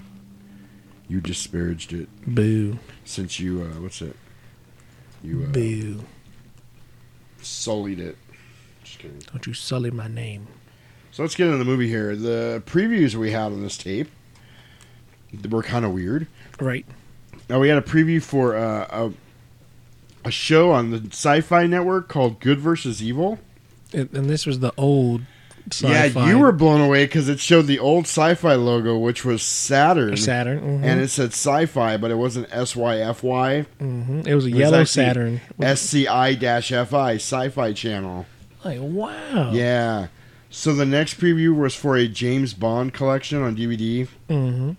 you 1.07 1.21
disparaged 1.21 1.93
it. 1.93 2.09
Boo. 2.25 2.79
Since 3.05 3.39
you, 3.39 3.63
uh, 3.63 3.81
what's 3.81 4.01
it? 4.01 4.15
You 5.23 5.43
uh, 5.43 5.47
Boo. 5.47 6.03
sullied 7.41 7.99
it. 7.99 8.17
Just 8.83 8.99
kidding. 8.99 9.19
Don't 9.31 9.45
you 9.45 9.53
sully 9.53 9.91
my 9.91 10.07
name. 10.07 10.47
So 11.11 11.23
let's 11.23 11.35
get 11.35 11.47
into 11.47 11.57
the 11.57 11.65
movie 11.65 11.87
here. 11.87 12.15
The 12.15 12.61
previews 12.65 13.15
we 13.15 13.31
had 13.31 13.51
on 13.51 13.63
this 13.63 13.77
tape 13.77 14.09
were 15.49 15.63
kind 15.63 15.83
of 15.83 15.91
weird. 15.91 16.27
Right. 16.59 16.85
Now 17.49 17.59
we 17.59 17.69
had 17.69 17.77
a 17.77 17.81
preview 17.81 18.21
for 18.21 18.55
uh, 18.55 18.87
a 18.89 19.11
a 20.25 20.31
show 20.31 20.71
on 20.71 20.91
the 20.91 20.97
Sci-Fi 21.09 21.67
Network 21.67 22.09
called 22.09 22.39
Good 22.39 22.59
versus 22.59 23.01
Evil. 23.01 23.39
And, 23.93 24.09
and 24.13 24.29
this 24.29 24.45
was 24.45 24.59
the 24.59 24.73
old 24.77 25.21
Yeah, 25.81 26.03
Sci-fi. 26.05 26.29
you 26.29 26.39
were 26.39 26.51
blown 26.51 26.81
away 26.81 27.05
because 27.05 27.27
it 27.29 27.39
showed 27.39 27.67
the 27.67 27.79
old 27.79 28.05
sci-fi 28.05 28.55
logo, 28.55 28.97
which 28.97 29.25
was 29.25 29.41
Saturn. 29.41 30.15
Saturn, 30.17 30.59
mhm. 30.61 30.83
and 30.83 31.01
it 31.01 31.09
said 31.09 31.29
sci-fi, 31.29 31.97
but 31.97 32.09
it 32.11 32.15
wasn't 32.15 32.47
S 32.51 32.75
Y 32.75 32.97
F 32.99 33.23
Y. 33.23 33.65
Mhm. 33.81 34.25
It 34.27 34.35
was 34.35 34.45
a 34.45 34.51
yellow 34.51 34.83
Saturn. 34.83 35.41
S 35.61 35.81
C 35.81 36.07
I 36.07 36.35
dash 36.35 36.71
F 36.71 36.93
I 36.93 37.15
Sci-Fi 37.15 37.73
Channel. 37.73 38.25
Like 38.63 38.79
wow. 38.81 39.51
Yeah. 39.53 40.07
So 40.49 40.73
the 40.73 40.85
next 40.85 41.19
preview 41.19 41.53
was 41.55 41.75
for 41.75 41.97
a 41.97 42.07
James 42.07 42.53
Bond 42.53 42.93
collection 42.93 43.41
on 43.41 43.55
DVD. 43.55 44.07
Mm-hmm. 44.29 44.71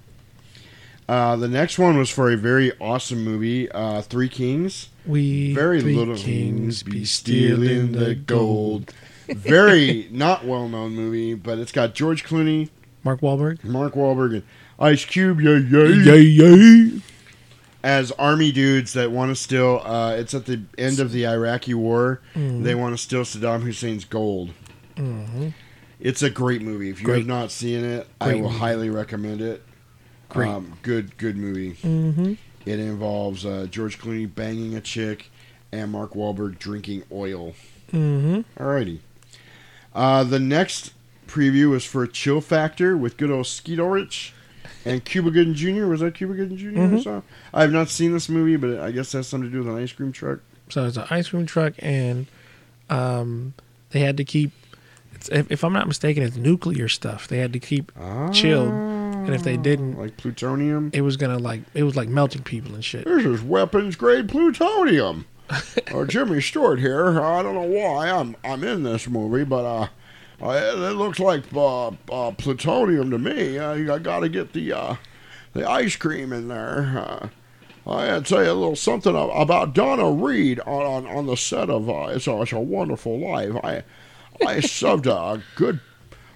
Uh, 1.09 1.37
the 1.37 1.49
next 1.49 1.79
one 1.79 1.97
was 1.97 2.11
for 2.11 2.31
a 2.31 2.37
very 2.37 2.73
awesome 2.81 3.23
movie, 3.25 3.71
uh, 3.73 4.03
Three 4.03 4.29
Kings. 4.29 4.89
We 5.09 5.55
very 5.55 5.81
little 5.81 6.15
kings 6.17 6.83
be 6.85 7.05
stealing 7.05 7.93
the 7.93 8.15
gold. 8.15 8.93
very 9.27 10.07
not 10.13 10.45
well 10.45 10.69
known 10.69 10.95
movie, 10.95 11.35
but 11.35 11.59
it's 11.59 11.73
got 11.73 11.95
George 11.95 12.25
Clooney, 12.25 12.69
Mark 13.03 13.21
Wahlberg, 13.21 13.65
Mark 13.65 13.95
Wahlberg, 13.95 14.33
and 14.35 14.43
Ice 14.79 15.05
Cube, 15.05 15.41
yay 15.41 15.59
yay 15.59 15.93
Yay, 15.95 16.21
yay. 16.21 17.01
as 17.83 18.13
army 18.13 18.53
dudes 18.53 18.93
that 18.93 19.11
want 19.11 19.31
to 19.31 19.35
steal. 19.35 19.83
Uh, 19.85 20.15
it's 20.17 20.35
at 20.35 20.47
the 20.47 20.61
end 20.77 21.01
of 21.01 21.11
the 21.11 21.27
Iraqi 21.27 21.75
war. 21.75 22.21
Mhm. 22.35 22.63
They 22.65 22.75
want 22.75 22.95
to 22.95 22.99
steal 23.03 23.23
Saddam 23.23 23.63
Hussein's 23.63 24.05
gold. 24.05 24.51
Mm-hmm. 24.97 25.49
It's 26.01 26.23
a 26.23 26.31
great 26.31 26.63
movie. 26.63 26.91
If 26.91 27.01
you 27.01 27.07
Great. 27.07 27.19
have 27.19 27.27
not 27.27 27.51
seen 27.51 27.83
it, 27.85 28.07
I 28.21 28.35
will 28.35 28.43
movie. 28.43 28.59
highly 28.59 28.91
recommend 28.91 29.41
it. 29.41 29.63
Great. 30.29 30.49
Um, 30.49 30.75
good, 30.83 31.17
good 31.19 31.37
movie. 31.37 31.73
Mm-hmm. 31.83 32.35
It 32.67 32.79
involves 32.79 33.47
uh, 33.47 33.67
George 33.71 33.99
Clooney 33.99 34.33
banging 34.33 34.75
a 34.75 34.81
chick 34.81 35.31
and 35.73 35.91
Mark 35.93 36.13
Wahlberg 36.15 36.59
drinking 36.59 37.05
oil. 37.13 37.55
Mm-hmm. 37.93 38.41
Alrighty. 38.63 38.99
Uh, 39.95 40.25
the 40.25 40.39
next 40.39 40.93
preview 41.27 41.71
was 41.71 41.85
for 41.85 42.07
Chill 42.07 42.41
Factor 42.41 42.97
with 42.97 43.17
good 43.17 43.31
old 43.31 43.47
Skeet 43.47 43.79
Ulrich 43.81 44.33
and 44.85 45.05
Cuba 45.05 45.31
Gooding 45.31 45.55
Jr. 45.55 45.87
Was 45.87 46.01
that 46.01 46.15
Cuba 46.15 46.35
Gooding 46.35 46.57
junior 46.57 46.83
I 46.83 46.87
Mhm. 46.87 47.03
saw? 47.05 47.23
I 47.53 47.63
have 47.63 47.73
not 47.73 47.89
seen 47.89 48.13
this 48.13 48.29
movie, 48.29 48.57
but 48.57 48.79
I 48.81 48.91
guess 48.93 49.13
that's 49.13 49.29
something 49.29 49.51
to 49.51 49.53
do 49.53 49.65
with 49.65 49.75
an 49.75 49.83
ice 49.83 49.93
cream 49.93 50.13
truck. 50.13 50.41
So 50.69 50.85
it's 50.87 50.97
an 50.97 51.07
ice 51.11 51.29
cream 51.31 51.47
truck, 51.47 51.73
and 51.79 52.27
um, 52.91 53.55
they 53.91 54.01
had 54.01 54.17
to 54.19 54.25
keep. 54.25 54.53
If, 55.33 55.51
if 55.51 55.65
I'm 55.65 55.73
not 55.73 55.89
mistaken, 55.89 56.23
it's 56.23 56.37
nuclear 56.37 56.89
stuff. 56.89 57.27
They 57.27 57.39
had 57.39 57.53
to 57.55 57.59
keep 57.59 57.91
chilled, 58.33 58.69
and 59.29 59.37
if 59.37 59.43
they 59.43 59.59
didn't, 59.59 59.97
Ah. 59.97 60.03
like 60.03 60.17
plutonium, 60.17 60.91
it 60.95 61.03
was 61.03 61.17
gonna 61.17 61.39
like 61.39 61.63
it 61.75 61.83
was 61.83 61.97
like 61.97 62.09
melting 62.09 62.43
people 62.43 62.75
and 62.75 62.85
shit. 62.85 63.05
This 63.05 63.25
is 63.25 63.43
weapons 63.43 63.95
grade 63.95 64.29
plutonium. 64.29 65.27
uh, 65.95 66.05
Jimmy 66.05 66.41
Stewart 66.41 66.79
here. 66.79 67.21
I 67.21 67.43
don't 67.43 67.55
know 67.55 67.63
why 67.63 68.11
I'm 68.11 68.37
I'm 68.43 68.65
in 68.65 68.83
this 68.83 69.07
movie, 69.07 69.45
but 69.45 69.65
uh, 69.65 69.89
uh 70.43 70.51
it 70.51 70.95
looks 70.95 71.19
like 71.19 71.45
uh, 71.55 71.89
uh, 71.89 72.33
plutonium 72.33 73.11
to 73.11 73.19
me. 73.19 73.59
Uh, 73.59 73.95
I 73.95 73.99
got 73.99 74.21
to 74.21 74.29
get 74.29 74.55
the 74.55 74.73
uh, 74.73 74.97
the 75.53 75.69
ice 75.69 75.97
cream 75.97 76.33
in 76.33 76.49
there. 76.49 76.99
Uh, 76.99 77.29
I 77.87 78.05
had 78.05 78.27
to 78.27 78.35
tell 78.35 78.45
you 78.45 78.51
a 78.51 78.53
little 78.53 78.77
something 78.77 79.17
about 79.17 79.75
Donna 79.75 80.11
Reed 80.11 80.61
on, 80.61 81.07
on, 81.07 81.07
on 81.07 81.27
the 81.27 81.37
set 81.37 81.71
of 81.71 81.89
uh, 81.89 82.09
it's, 82.09 82.27
a, 82.27 82.43
it's 82.43 82.53
a 82.53 82.61
Wonderful 82.61 83.19
Life. 83.19 83.55
I 83.63 83.83
I 84.47 84.61
shoved 84.61 85.07
a 85.07 85.43
good 85.57 85.81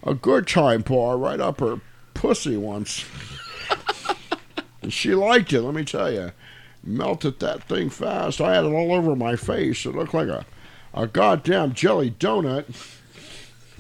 a 0.03 0.15
good 0.15 0.47
time 0.47 0.83
paw 0.83 1.13
right 1.13 1.41
up 1.41 1.61
her 1.61 1.81
pussy 2.23 2.57
once. 2.57 3.05
And 4.83 4.93
she 4.93 5.15
liked 5.15 5.53
it, 5.53 5.63
let 5.63 5.75
me 5.75 5.85
tell 5.85 6.13
you. 6.13 6.33
Melted 6.83 7.39
that 7.39 7.63
thing 7.69 7.89
fast. 7.89 8.41
I 8.41 8.57
had 8.57 8.65
it 8.65 8.73
all 8.73 8.93
over 8.93 9.15
my 9.15 9.37
face. 9.37 9.87
It 9.87 9.95
looked 9.95 10.13
like 10.13 10.27
a, 10.27 10.45
a 10.93 11.07
goddamn 11.07 11.75
jelly 11.75 12.11
donut. 12.11 12.65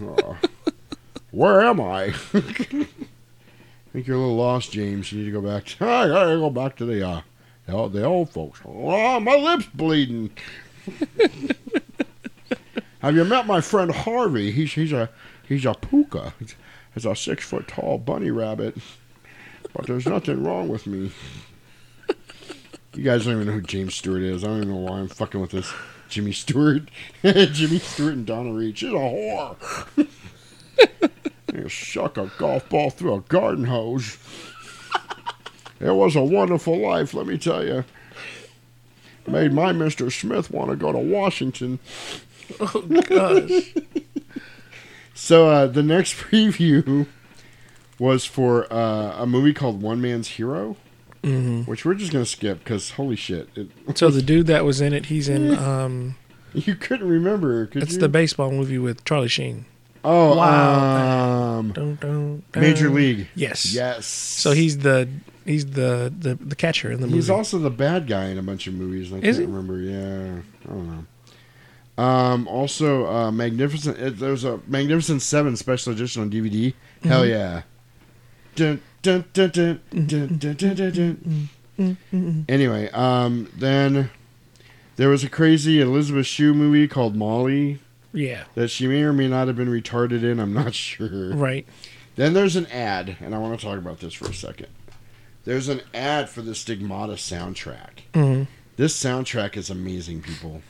Uh, 0.00 0.34
where 1.30 1.60
am 1.60 1.80
I? 1.80 2.14
I 2.34 2.86
think 3.92 4.06
you're 4.06 4.16
a 4.16 4.20
little 4.20 4.36
lost, 4.36 4.72
James. 4.72 5.12
You 5.12 5.18
need 5.18 5.26
to 5.26 5.30
go 5.30 5.42
back. 5.42 5.66
To, 5.66 5.84
I 5.84 6.08
gotta 6.08 6.36
go 6.38 6.50
back 6.50 6.76
to 6.76 6.86
the 6.86 7.06
uh, 7.06 7.20
the 7.66 7.72
old, 7.72 7.92
the 7.92 8.02
old 8.02 8.30
folks. 8.30 8.60
Oh, 8.64 9.20
my 9.20 9.36
lips 9.36 9.66
bleeding. 9.74 10.30
Have 13.00 13.14
you 13.14 13.24
met 13.24 13.46
my 13.46 13.60
friend 13.60 13.92
Harvey? 13.92 14.50
He's 14.50 14.72
he's 14.72 14.92
a 14.92 15.10
he's 15.46 15.66
a 15.66 15.74
pooka. 15.74 16.32
He's 16.94 17.06
a 17.06 17.16
six 17.16 17.44
foot 17.44 17.68
tall 17.68 17.98
bunny 17.98 18.30
rabbit. 18.30 18.76
But 19.72 19.86
there's 19.86 20.06
nothing 20.06 20.44
wrong 20.44 20.68
with 20.68 20.86
me. 20.86 21.12
You 22.94 23.04
guys 23.04 23.24
don't 23.24 23.34
even 23.34 23.46
know 23.46 23.54
who 23.54 23.62
James 23.62 23.94
Stewart 23.94 24.22
is. 24.22 24.44
I 24.44 24.48
don't 24.48 24.56
even 24.58 24.70
know 24.70 24.76
why 24.76 24.98
I'm 24.98 25.08
fucking 25.08 25.40
with 25.40 25.52
this 25.52 25.72
Jimmy 26.10 26.32
Stewart. 26.32 26.82
Jimmy 27.22 27.78
Stewart 27.78 28.12
and 28.12 28.26
Donna 28.26 28.52
Reed. 28.52 28.76
She's 28.76 28.90
a 28.90 28.92
whore. 28.92 30.06
you 31.54 31.68
shuck 31.68 32.18
a 32.18 32.30
golf 32.36 32.68
ball 32.68 32.90
through 32.90 33.14
a 33.14 33.20
garden 33.20 33.64
hose. 33.64 34.18
It 35.80 35.90
was 35.90 36.14
a 36.14 36.22
wonderful 36.22 36.78
life, 36.78 37.14
let 37.14 37.26
me 37.26 37.38
tell 37.38 37.64
you. 37.64 37.84
Made 39.26 39.52
my 39.52 39.72
Mr. 39.72 40.12
Smith 40.12 40.50
want 40.50 40.70
to 40.70 40.76
go 40.76 40.92
to 40.92 40.98
Washington. 40.98 41.78
Oh 42.60 42.82
gosh. 43.08 43.74
So 45.24 45.48
uh, 45.48 45.66
the 45.68 45.84
next 45.84 46.14
preview 46.16 47.06
was 47.98 48.24
for 48.24 48.70
uh, 48.72 49.22
a 49.22 49.24
movie 49.26 49.52
called 49.54 49.80
One 49.80 50.00
Man's 50.00 50.26
Hero, 50.30 50.76
Mhm. 51.22 51.68
which 51.68 51.84
we're 51.84 51.94
just 51.94 52.10
gonna 52.12 52.26
skip 52.26 52.58
because 52.58 52.90
holy 52.90 53.14
shit! 53.14 53.48
It, 53.54 53.68
So 53.96 54.10
the 54.10 54.20
dude 54.20 54.48
that 54.48 54.64
was 54.64 54.80
in 54.80 54.92
it, 54.92 55.06
he's 55.06 55.28
in. 55.28 55.54
Um, 55.56 56.16
you 56.52 56.74
couldn't 56.74 57.08
remember, 57.08 57.66
could 57.66 57.84
it's 57.84 57.94
you? 57.94 58.00
the 58.00 58.08
baseball 58.08 58.50
movie 58.50 58.78
with 58.78 59.04
Charlie 59.04 59.28
Sheen. 59.28 59.64
oh, 60.04 60.36
Wow. 60.36 61.58
um, 61.60 61.70
Dun, 61.72 61.98
dun, 62.00 62.42
Major. 62.56 62.90
League. 62.90 63.28
Yes. 63.36 63.72
Yes. 63.72 64.06
So 64.06 64.50
he's 64.50 64.78
the 64.78 65.08
he's 65.46 65.66
the 65.66 66.12
the, 66.18 66.34
the 66.34 66.56
catcher 66.56 66.90
in 66.90 67.00
the 67.00 67.06
movie. 67.06 67.18
He's 67.18 67.30
also 67.30 67.58
the 67.58 67.70
bad 67.70 68.08
guy 68.08 68.24
in 68.26 68.38
a 68.38 68.42
bunch 68.42 68.66
of 68.66 68.74
movies. 68.74 69.12
I 69.12 69.18
Is 69.18 69.22
can't 69.22 69.36
he? 69.38 69.44
remember. 69.44 69.78
Yeah, 69.78 70.40
I 70.64 70.68
don't 70.68 70.86
know. 70.88 71.04
Um, 71.98 72.48
also, 72.48 73.06
uh, 73.06 73.30
Magnificent. 73.30 73.98
It, 73.98 74.18
there's 74.18 74.44
a 74.44 74.60
Magnificent 74.66 75.20
Seven 75.22 75.56
special 75.56 75.92
edition 75.92 76.22
on 76.22 76.30
DVD. 76.30 76.72
Hell 77.04 77.22
Mhm. 77.24 77.28
yeah! 77.28 77.62
Dun, 78.54 78.80
dun, 79.02 79.24
dun, 79.32 79.50
dun, 79.50 79.80
dun, 79.90 80.06
dun, 80.06 80.36
dun, 80.56 80.74
dun, 80.74 80.90
dun. 80.92 81.48
Mm-hmm. 81.78 82.40
Anyway, 82.48 82.88
um, 82.90 83.48
then 83.56 84.10
there 84.96 85.08
was 85.08 85.24
a 85.24 85.28
crazy 85.28 85.80
Elizabeth 85.80 86.26
Shue 86.26 86.54
movie 86.54 86.86
called 86.86 87.16
Molly 87.16 87.78
yeah. 88.12 88.44
that 88.54 88.68
she 88.68 88.86
may 88.86 89.02
or 89.02 89.12
may 89.12 89.26
not 89.28 89.46
have 89.48 89.56
been 89.56 89.68
retarded 89.70 90.22
in. 90.22 90.38
I'm 90.38 90.52
not 90.52 90.74
sure. 90.76 91.34
Right. 91.34 91.66
Then 92.16 92.34
there's 92.34 92.56
an 92.56 92.66
ad, 92.66 93.16
and 93.20 93.34
I 93.34 93.38
want 93.38 93.58
to 93.58 93.64
talk 93.66 93.78
about 93.78 94.00
this 94.00 94.12
for 94.14 94.26
a 94.28 94.34
second. 94.34 94.68
There's 95.44 95.68
an 95.68 95.80
ad 95.94 96.28
for 96.28 96.40
the 96.42 96.54
Stigmata 96.54 97.14
soundtrack. 97.14 98.04
Mhm. 98.14 98.46
This 98.76 98.96
soundtrack 99.02 99.56
is 99.56 99.70
amazing, 99.70 100.22
people. 100.22 100.62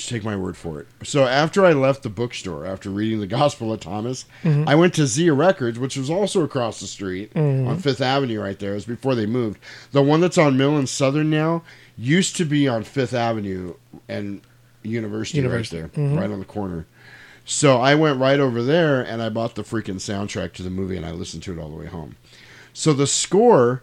Just 0.00 0.08
take 0.08 0.24
my 0.24 0.34
word 0.34 0.56
for 0.56 0.80
it. 0.80 0.86
So 1.02 1.26
after 1.26 1.62
I 1.66 1.74
left 1.74 2.02
the 2.04 2.08
bookstore, 2.08 2.64
after 2.64 2.88
reading 2.88 3.20
the 3.20 3.26
Gospel 3.26 3.70
of 3.70 3.80
Thomas, 3.80 4.24
Mhm. 4.42 4.66
I 4.66 4.74
went 4.74 4.94
to 4.94 5.06
Zia 5.06 5.34
Records, 5.34 5.78
which 5.78 5.94
was 5.98 6.08
also 6.08 6.42
across 6.42 6.80
the 6.80 6.86
street 6.86 7.34
Mhm. 7.34 7.66
on 7.68 7.78
Fifth 7.78 8.00
Avenue, 8.00 8.40
right 8.40 8.58
there. 8.58 8.70
It 8.72 8.76
was 8.76 8.84
before 8.86 9.14
they 9.14 9.26
moved. 9.26 9.58
The 9.92 10.00
one 10.00 10.22
that's 10.22 10.38
on 10.38 10.56
Mill 10.56 10.74
and 10.78 10.88
Southern 10.88 11.28
now 11.28 11.62
used 11.98 12.34
to 12.36 12.46
be 12.46 12.66
on 12.66 12.82
Fifth 12.82 13.12
Avenue 13.12 13.74
and 14.08 14.40
University, 14.82 15.36
University. 15.36 15.82
right 15.82 15.92
there, 15.92 16.02
Mhm. 16.08 16.18
right 16.18 16.30
on 16.30 16.38
the 16.38 16.46
corner. 16.46 16.86
So 17.44 17.76
I 17.78 17.94
went 17.94 18.18
right 18.18 18.40
over 18.40 18.62
there 18.62 19.02
and 19.02 19.20
I 19.20 19.28
bought 19.28 19.54
the 19.54 19.62
freaking 19.64 19.96
soundtrack 20.00 20.54
to 20.54 20.62
the 20.62 20.70
movie 20.70 20.96
and 20.96 21.04
I 21.04 21.10
listened 21.10 21.42
to 21.42 21.52
it 21.52 21.58
all 21.58 21.68
the 21.68 21.76
way 21.76 21.86
home. 21.88 22.16
So 22.72 22.94
the 22.94 23.06
score, 23.06 23.82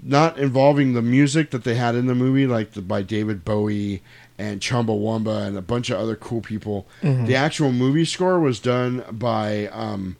not 0.00 0.38
involving 0.38 0.92
the 0.94 1.02
music 1.02 1.50
that 1.50 1.64
they 1.64 1.74
had 1.74 1.96
in 1.96 2.06
the 2.06 2.14
movie, 2.14 2.46
like 2.46 2.74
the, 2.74 2.82
by 2.82 3.02
David 3.02 3.44
Bowie 3.44 4.00
and 4.38 4.60
Chumbawamba 4.60 5.46
and 5.46 5.56
a 5.56 5.62
bunch 5.62 5.88
of 5.90 5.98
other 5.98 6.14
cool 6.16 6.40
people, 6.40 6.86
Mhm. 7.02 7.26
the 7.26 7.34
actual 7.36 7.72
movie 7.72 8.04
score 8.04 8.38
was 8.38 8.60
done 8.60 9.02
by 9.10 9.66
um, 9.68 10.16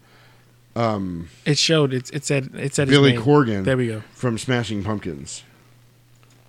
um, 0.74 1.28
It 1.44 1.58
showed. 1.58 1.92
It's 1.92 2.10
it 2.10 2.24
said 2.24 2.50
it 2.54 2.74
said 2.74 2.88
Billy. 2.88 3.14
Corgan. 3.14 3.64
There 3.64 3.76
we 3.76 3.88
go. 3.88 4.02
From 4.12 4.38
Smashing 4.38 4.82
Pumpkins. 4.84 5.42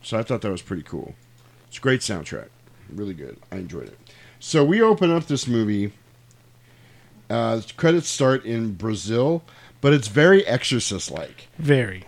So 0.01 0.17
I 0.17 0.23
thought 0.23 0.41
that 0.41 0.51
was 0.51 0.61
pretty 0.61 0.83
cool. 0.83 1.15
It's 1.67 1.77
a 1.77 1.81
great 1.81 1.99
soundtrack. 2.01 2.47
Really 2.93 3.13
good. 3.13 3.37
I 3.51 3.57
enjoyed 3.57 3.87
it. 3.89 3.97
So 4.39 4.63
we 4.63 4.81
open 4.81 5.11
up 5.11 5.27
this 5.27 5.47
movie. 5.47 5.91
Uh, 7.29 7.59
credits 7.75 8.07
start 8.07 8.45
in 8.45 8.73
Brazil, 8.73 9.43
but 9.81 9.91
it's 9.93 10.07
very 10.07 10.45
Exorcist 10.47 11.11
like. 11.11 11.47
Very. 11.59 12.05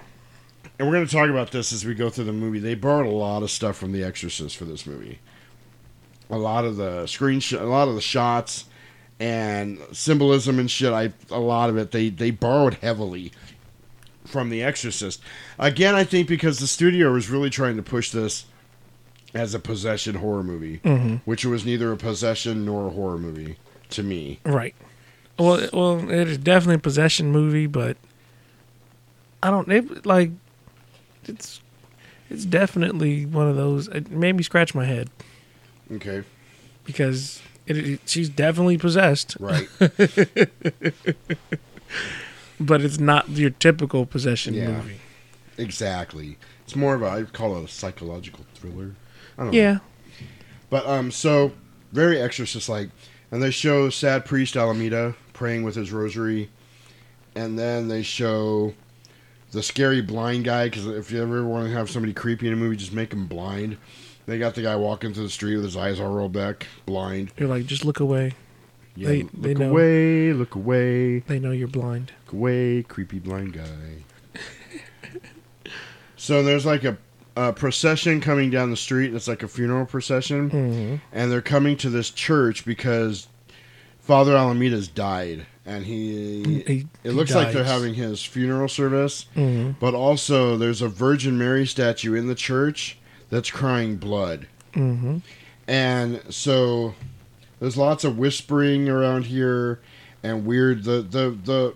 And 0.77 0.87
we're 0.87 0.93
going 0.95 1.05
to 1.07 1.11
talk 1.13 1.29
about 1.29 1.51
this 1.51 1.73
as 1.73 1.83
we 1.85 1.93
go 1.93 2.09
through 2.09 2.23
the 2.23 2.31
movie. 2.31 2.59
They 2.59 2.73
borrowed 2.75 3.05
a 3.05 3.09
lot 3.09 3.43
of 3.43 3.51
stuff 3.51 3.75
from 3.75 3.91
The 3.91 4.01
Exorcist 4.01 4.55
for 4.55 4.63
this 4.63 4.85
movie. 4.85 5.19
A 6.29 6.37
lot 6.37 6.65
of 6.65 6.75
the 6.77 7.07
screen, 7.07 7.41
a 7.53 7.63
lot 7.63 7.87
of 7.87 7.95
the 7.95 8.01
shots, 8.01 8.65
and 9.19 9.79
symbolism 9.91 10.59
and 10.59 10.69
shit. 10.69 10.93
I 10.93 11.11
a 11.31 11.39
lot 11.39 11.69
of 11.69 11.77
it 11.77 11.91
they 11.91 12.09
they 12.09 12.31
borrowed 12.31 12.75
heavily 12.75 13.31
from 14.25 14.49
The 14.49 14.61
Exorcist. 14.61 15.21
Again, 15.57 15.95
I 15.95 16.03
think 16.03 16.27
because 16.27 16.59
the 16.59 16.67
studio 16.67 17.11
was 17.13 17.29
really 17.29 17.49
trying 17.49 17.77
to 17.77 17.81
push 17.83 18.11
this 18.11 18.45
as 19.33 19.53
a 19.55 19.59
possession 19.59 20.15
horror 20.15 20.43
movie, 20.43 20.79
Mhm. 20.83 21.21
which 21.25 21.45
was 21.45 21.65
neither 21.65 21.91
a 21.91 21.97
possession 21.97 22.63
nor 22.65 22.87
a 22.87 22.89
horror 22.91 23.17
movie 23.17 23.57
to 23.89 24.03
me. 24.03 24.39
Right. 24.45 24.75
Well, 25.39 25.67
well, 25.73 26.09
it 26.11 26.27
is 26.27 26.37
definitely 26.37 26.75
a 26.75 26.79
possession 26.79 27.31
movie, 27.31 27.65
but 27.65 27.97
I 29.41 29.49
don't 29.49 29.71
it, 29.71 30.05
like. 30.05 30.31
It's 31.25 31.61
it's 32.29 32.45
definitely 32.45 33.25
one 33.25 33.47
of 33.47 33.55
those. 33.55 33.87
It 33.87 34.11
made 34.11 34.35
me 34.35 34.43
scratch 34.43 34.75
my 34.75 34.85
head 34.85 35.09
Okay. 35.93 36.23
because 36.85 37.41
it, 37.65 37.77
it- 37.77 37.99
she's 38.05 38.29
definitely 38.29 38.77
possessed, 38.77 39.35
Right. 39.39 39.67
but 42.59 42.81
it's 42.81 42.99
not 42.99 43.29
your 43.29 43.49
typical 43.51 44.05
possession 44.05 44.53
Yeah. 44.53 44.71
movie. 44.71 44.99
Exactly. 45.57 46.37
It's 46.65 46.75
more 46.75 46.95
of 46.95 47.01
a 47.01 47.05
I 47.07 47.23
call 47.23 47.57
it 47.57 47.63
a 47.63 47.67
psychological 47.67 48.45
thriller. 48.55 48.95
I 49.37 49.43
don't 49.43 49.51
know. 49.51 49.57
Yeah. 49.57 49.73
know. 49.73 49.79
But 50.69 50.85
um 50.85 51.11
so 51.11 51.51
very 51.91 52.19
exorcist 52.21 52.69
like 52.69 52.89
and 53.31 53.41
they 53.41 53.51
show 53.51 53.89
sad 53.89 54.25
priest 54.25 54.55
Alameida 54.55 55.15
praying 55.33 55.63
with 55.63 55.75
his 55.75 55.91
rosary 55.91 56.49
and 57.35 57.57
then 57.57 57.87
they 57.87 58.01
show 58.03 58.73
the 59.51 59.63
scary 59.63 60.01
blind 60.01 60.45
guy 60.45 60.69
cuz 60.69 60.85
if 60.85 61.11
you 61.11 61.21
ever 61.21 61.43
want 61.43 61.65
to 61.67 61.73
have 61.73 61.89
somebody 61.89 62.13
creepy 62.13 62.47
in 62.47 62.53
a 62.53 62.55
movie 62.55 62.75
just 62.75 62.93
make 62.93 63.11
him 63.13 63.25
blind. 63.25 63.77
They 64.29 64.37
got 64.37 64.53
the 64.53 64.61
guy 64.61 64.75
walking 64.75 65.11
through 65.13 65.23
the 65.23 65.29
street 65.31 65.55
with 65.55 65.65
his 65.65 65.75
eyes 65.75 65.99
all 65.99 66.11
rolled 66.13 66.33
back, 66.33 66.67
blind. 66.85 67.31
You're 67.37 67.49
like, 67.49 67.65
just 67.65 67.83
look 67.83 67.99
away. 67.99 68.33
Yeah, 68.95 69.07
they 69.07 69.23
look 69.23 69.31
they 69.41 69.53
know 69.55 69.69
away, 69.71 70.33
look 70.33 70.53
away. 70.55 71.19
they 71.19 71.39
know 71.39 71.49
you're 71.51 71.67
blind. 71.67 72.11
Look 72.27 72.33
away, 72.33 72.83
creepy 72.83 73.17
blind 73.17 73.53
guy. 73.53 74.03
so 76.15 76.43
there's 76.43 76.65
like 76.65 76.83
a, 76.83 76.97
a 77.35 77.53
procession 77.53 78.21
coming 78.21 78.49
down 78.51 78.69
the 78.69 78.77
street. 78.77 79.13
It's 79.15 79.27
like 79.27 79.41
a 79.41 79.47
funeral 79.47 79.85
procession, 79.87 80.49
Mhm. 80.51 81.01
and 81.11 81.31
they're 81.31 81.41
coming 81.41 81.75
to 81.77 81.89
this 81.89 82.11
church 82.11 82.65
because 82.65 83.27
Father 83.99 84.33
Alameida's 84.35 84.87
died, 84.87 85.45
and 85.65 85.85
he. 85.85 86.43
He- 86.43 86.59
it 86.81 86.87
he 87.03 87.09
looks 87.09 87.33
like 87.33 87.51
they're 87.53 87.63
having 87.63 87.95
his 87.95 88.23
funeral 88.23 88.67
service, 88.67 89.25
Mhm. 89.35 89.75
but 89.79 89.95
also 89.95 90.55
there's 90.55 90.81
a 90.83 90.87
Virgin 90.89 91.35
Mary 91.37 91.65
statue 91.65 92.13
in 92.13 92.27
the 92.27 92.35
church 92.35 92.97
that's 93.29 93.49
crying 93.51 93.97
blood. 93.97 94.47
Mm-hmm. 94.73 95.17
And 95.67 96.21
so 96.29 96.95
there's 97.59 97.77
lots 97.77 98.03
of 98.03 98.17
whispering 98.17 98.89
around 98.89 99.25
here 99.25 99.79
and 100.23 100.45
weird 100.45 100.83
the 100.83 101.01
the 101.01 101.37
the 101.43 101.73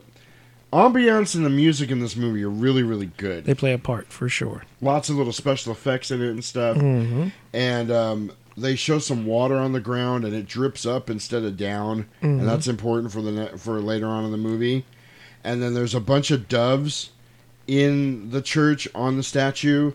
ambiance 0.72 1.36
and 1.36 1.46
the 1.46 1.50
music 1.50 1.92
in 1.92 2.00
this 2.00 2.16
movie 2.16 2.44
are 2.44 2.50
really 2.50 2.84
really 2.84 3.12
good. 3.18 3.46
They 3.46 3.54
play 3.54 3.74
a 3.74 3.78
part 3.78 4.08
for 4.12 4.28
sure. 4.28 4.64
Lots 4.82 5.10
of 5.10 5.16
little 5.16 5.34
special 5.34 5.72
effects 5.72 6.10
in 6.12 6.22
it 6.22 6.30
and 6.30 6.44
stuff. 6.44 6.78
Mhm. 6.78 7.32
And 7.54 7.92
um, 7.92 8.32
they 8.58 8.76
show 8.76 9.00
some 9.00 9.26
water 9.26 9.56
on 9.56 9.74
the 9.74 9.80
ground 9.80 10.26
and 10.26 10.34
it 10.34 10.48
drips 10.48 10.86
up 10.86 11.10
instead 11.10 11.44
of 11.44 11.58
down, 11.58 12.08
Mhm. 12.22 12.40
and 12.40 12.48
that's 12.48 12.68
important 12.68 13.12
for 13.12 13.22
the 13.22 13.32
ne- 13.32 13.58
for 13.58 13.80
later 13.80 14.08
on 14.08 14.26
in 14.26 14.32
the 14.32 14.38
movie. 14.38 14.86
And 15.44 15.62
then 15.62 15.74
there's 15.74 15.94
a 15.96 16.00
bunch 16.00 16.32
of 16.32 16.48
doves 16.48 17.10
in 17.68 18.32
the 18.32 18.42
church 18.42 18.88
on 18.96 19.18
the 19.18 19.24
statue 19.24 19.92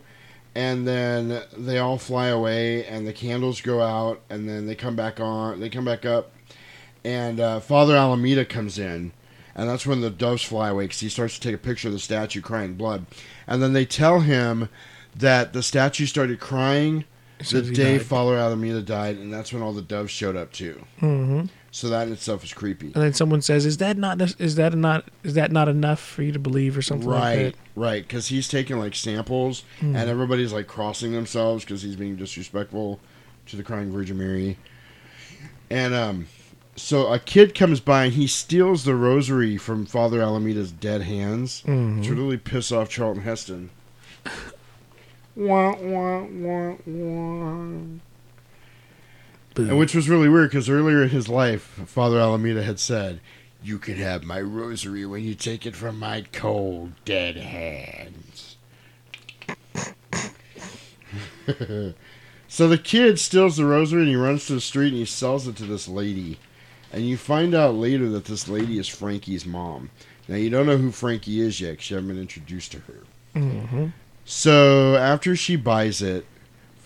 and 0.55 0.87
then 0.87 1.43
they 1.57 1.79
all 1.79 1.99
fly 1.99 2.29
away 2.29 2.85
and 2.87 3.07
the 3.07 3.13
candles 3.13 3.61
go 3.61 3.81
out 3.83 4.21
and 4.31 4.49
then 4.49 4.67
they 4.67 4.75
come 4.75 4.97
back 4.97 5.21
on 5.21 5.61
they 5.61 5.69
come 5.69 5.85
back 5.85 6.05
up 6.05 6.33
and 7.05 7.41
uh, 7.41 7.61
father 7.61 7.95
Alameida 7.95 8.49
comes 8.49 8.79
in 8.79 9.13
and 9.55 9.69
that's 9.69 9.87
when 9.87 10.01
the 10.01 10.11
doves 10.11 10.43
fly 10.43 10.69
away 10.69 10.85
because 10.85 11.01
he 11.01 11.09
starts 11.09 11.35
to 11.35 11.41
take 11.41 11.55
a 11.55 11.59
picture 11.59 11.89
of 11.89 11.95
the 11.95 12.01
statue 12.01 12.41
crying 12.41 12.75
blood 12.75 13.07
and 13.47 13.63
then 13.63 13.73
they 13.73 13.85
tell 13.85 14.21
him 14.21 14.69
that 15.15 15.53
the 15.53 15.63
statue 15.63 16.07
started 16.07 16.41
crying 16.41 17.05
the 17.51 17.63
day 17.63 17.99
died. 17.99 18.07
father 18.07 18.37
Alameida 18.37 18.85
died 18.85 19.17
and 19.17 19.33
that's 19.33 19.53
when 19.53 19.63
all 19.63 19.73
the 19.73 19.83
doves 19.83 20.11
showed 20.11 20.37
up 20.37 20.53
too 20.53 20.85
Mm-hmm. 21.01 21.47
So 21.71 21.89
that 21.91 22.07
in 22.07 22.13
itself 22.15 22.43
is 22.45 22.53
creepy 22.55 22.87
And 22.87 22.95
then 23.05 23.13
someone 23.13 23.43
says, 23.43 23.67
"Is 23.67 23.77
that 23.77 23.99
not 23.99 24.21
is 24.41 24.55
that 24.57 24.75
not 24.75 25.05
is 25.23 25.35
that 25.35 25.53
not 25.53 25.69
enough 25.69 26.01
for 26.01 26.23
you 26.23 26.33
to 26.33 26.39
believe 26.39 26.77
or 26.79 26.83
something 26.83 27.07
like 27.09 27.23
right 27.23 27.37
that?" 27.53 27.55
right 27.77 28.03
because 28.03 28.29
he's 28.29 28.49
taking 28.49 28.79
like 28.79 28.95
samples 28.95 29.65
Mm. 29.81 29.95
and 29.97 30.09
everybody's 30.11 30.53
like 30.53 30.67
crossing 30.67 31.13
themselves 31.13 31.65
because 31.65 31.83
he's 31.83 31.95
being 31.97 32.17
disrespectful 32.17 33.01
to 33.47 33.57
the 33.57 33.63
crying 33.63 33.93
virgin 33.93 34.17
mary 34.19 34.57
and 35.71 35.95
um 35.95 36.27
so 36.75 37.13
a 37.13 37.19
kid 37.19 37.55
comes 37.55 37.81
by 37.81 38.05
and 38.05 38.15
he 38.15 38.27
steals 38.27 38.85
the 38.85 38.95
rosary 38.95 39.57
from 39.59 39.85
father 39.85 40.21
Alameida's 40.21 40.73
dead 40.73 41.03
hands 41.03 41.63
Mhm. 41.67 41.99
which 42.01 42.09
really 42.09 42.37
piss 42.39 42.73
off 42.73 42.89
charlton 42.89 43.23
heston 43.25 43.71
wah, 45.37 45.75
wah, 45.81 46.23
wah, 46.25 46.75
wah. 46.87 47.71
And 49.59 49.79
which 49.79 49.95
was 49.95 50.09
really 50.09 50.29
weird 50.29 50.51
because 50.51 50.69
earlier 50.71 51.03
in 51.03 51.09
his 51.09 51.29
life, 51.29 51.63
Father 51.87 52.19
Alameida 52.19 52.63
had 52.63 52.79
said, 52.79 53.21
You 53.63 53.79
can 53.79 53.97
have 53.97 54.23
my 54.23 54.41
rosary 54.41 55.05
when 55.05 55.25
you 55.25 55.35
take 55.35 55.67
it 55.67 55.75
from 55.75 55.99
my 55.99 56.25
cold, 56.33 56.93
dead 57.05 57.37
hands. 57.37 58.57
so 62.49 62.69
the 62.69 62.79
kid 62.79 63.19
steals 63.19 63.57
the 63.57 63.65
rosary 63.65 64.03
and 64.03 64.11
he 64.11 64.17
runs 64.17 64.47
to 64.47 64.55
the 64.55 64.61
street 64.61 64.89
and 64.89 64.99
he 64.99 65.05
sells 65.05 65.49
it 65.49 65.57
to 65.57 65.65
this 65.65 65.89
lady. 65.89 66.39
And 66.93 67.07
you 67.07 67.17
find 67.17 67.55
out 67.55 67.75
later 67.75 68.09
that 68.11 68.27
this 68.27 68.49
lady 68.49 68.79
is 68.79 68.89
Frankie's 68.89 69.45
mom. 69.45 69.91
Now, 70.29 70.37
you 70.37 70.51
don't 70.51 70.67
know 70.67 70.77
who 70.77 70.91
Frankie 70.91 71.41
is 71.41 71.61
yet 71.61 71.73
because 71.73 71.91
you 71.91 71.97
haven't 71.97 72.11
been 72.11 72.21
introduced 72.21 72.73
to 72.73 72.79
her. 72.81 73.03
Mm-hmm. 73.35 73.87
So 74.25 74.97
after 74.97 75.35
she 75.35 75.57
buys 75.57 76.03
it, 76.03 76.27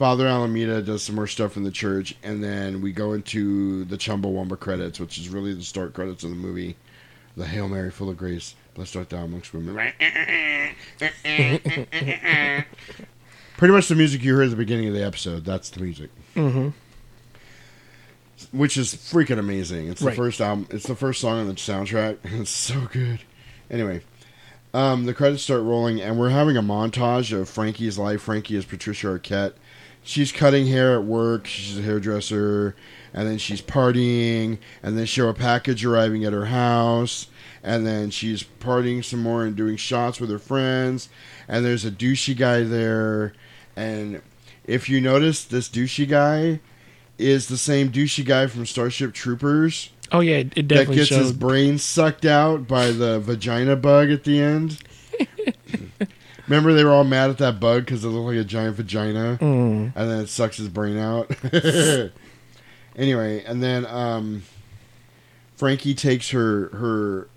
Father 0.03 0.25
Alameida 0.27 0.85
does 0.85 1.01
some 1.05 1.15
more 1.15 1.29
stuff 1.29 1.57
in 1.57 1.63
the 1.63 1.71
church, 1.71 2.13
and 2.25 2.43
then 2.43 2.81
we 2.83 2.91
go 2.91 3.13
into 3.13 3.85
the 3.85 3.97
Chumbawamba 3.97 4.59
credits, 4.59 4.99
which 4.99 5.17
is 5.17 5.29
really 5.29 5.55
the 5.55 5.63
start 5.63 5.95
credits 5.95 6.25
of 6.25 6.31
the 6.31 6.35
movie. 6.37 6.75
The 7.37 7.47
Hail 7.47 7.69
Mary, 7.69 7.89
full 7.93 8.11
of 8.11 8.17
grace, 8.17 8.57
blessed 8.75 8.97
art 8.97 9.11
thou 9.11 9.19
amongst 9.23 9.55
women. 9.55 9.77
Pretty 13.57 13.73
much 13.73 13.87
the 13.87 13.95
music 13.95 14.25
you 14.25 14.35
heard 14.35 14.47
at 14.47 14.51
the 14.51 14.57
beginning 14.57 14.89
of 14.89 14.95
the 14.95 15.05
episode. 15.05 15.45
That's 15.45 15.71
the 15.71 15.81
music, 15.81 16.11
Mm-hmm. 16.35 16.71
which 18.59 18.77
is 18.77 18.93
freaking 18.97 19.39
amazing. 19.39 19.87
It's 19.87 20.01
the 20.01 20.09
Right. 20.09 20.17
first 20.17 20.41
album. 20.41 20.67
It's 20.71 20.89
the 20.89 20.97
first 20.97 21.21
song 21.21 21.39
on 21.39 21.47
the 21.47 21.55
soundtrack. 21.55 22.17
It's 22.41 22.51
so 22.51 22.89
good. 22.93 23.21
Anyway, 23.71 24.01
um, 24.75 25.05
the 25.07 25.15
credits 25.15 25.45
start 25.45 25.63
rolling, 25.63 26.01
and 26.01 26.19
we're 26.19 26.31
having 26.31 26.57
a 26.57 26.63
montage 26.63 27.33
of 27.33 27.49
Frankie's 27.49 27.99
life. 27.99 28.23
Frankie 28.23 28.57
is 28.57 28.65
Patricia 28.65 29.07
Arquette. 29.07 29.53
She's 30.03 30.33
cutting 30.33 30.67
hair 30.67 30.95
at 30.95 31.05
work. 31.05 31.47
She's 31.47 31.79
a 31.79 31.83
hairdresser, 31.83 32.75
and 33.15 33.29
then 33.29 33.39
she's 33.39 33.63
partying, 33.63 34.59
and 34.83 34.99
they 34.99 35.05
show 35.05 35.29
a 35.29 35.35
package 35.35 35.85
arriving 35.85 36.25
at 36.25 36.33
her 36.33 36.47
house, 36.47 37.29
and 37.63 37.87
then 37.87 38.11
she's 38.11 38.43
partying 38.43 39.05
some 39.05 39.23
more 39.23 39.45
and 39.45 39.55
doing 39.55 39.77
shots 39.77 40.21
with 40.21 40.31
her 40.31 40.39
friends, 40.39 41.09
and 41.47 41.65
there's 41.65 41.85
a 41.85 41.91
douchey 41.91 42.37
guy 42.37 42.63
there, 42.63 43.33
and 43.77 44.23
if 44.65 44.89
you 44.89 45.01
notice, 45.01 45.45
this 45.45 45.69
douchey 45.69 46.09
guy 46.09 46.61
is 47.19 47.47
the 47.47 47.59
same 47.59 47.91
douchey 47.91 48.25
guy 48.25 48.47
from 48.47 48.67
Starship 48.67 49.13
Troopers 49.13 49.91
Oh 50.13 50.21
yeah, 50.21 50.37
it, 50.37 50.53
it 50.57 50.69
that 50.69 50.69
definitely 50.69 50.97
gets 50.97 51.09
his 51.09 51.33
brain 51.33 51.79
sucked 51.79 52.27
out 52.27 52.69
by 52.69 52.91
the 52.91 53.19
vagina 53.19 53.77
bug 53.77 54.11
at 54.11 54.25
the 54.25 54.41
end. 54.41 54.79
Remember, 56.49 56.73
they 56.75 56.85
were 56.85 56.91
all 56.91 57.05
mad 57.05 57.31
at 57.31 57.39
that 57.39 57.61
bug 57.61 57.85
because 57.85 58.05
it 58.05 58.09
looked 58.09 58.27
like 58.35 58.37
a 58.37 58.45
giant 58.45 58.77
vagina, 58.77 59.39
Mm. 59.41 59.93
and 59.95 60.11
then 60.11 60.21
it 60.21 60.29
sucks 60.29 60.57
his 60.57 60.69
brain 60.69 60.99
out. 60.99 61.31
anyway, 62.97 63.45
and 63.45 63.63
then 63.63 63.87
um, 63.87 64.43
Frankie 65.57 65.95
takes 65.95 66.31
her 66.31 66.69
her 66.69 67.29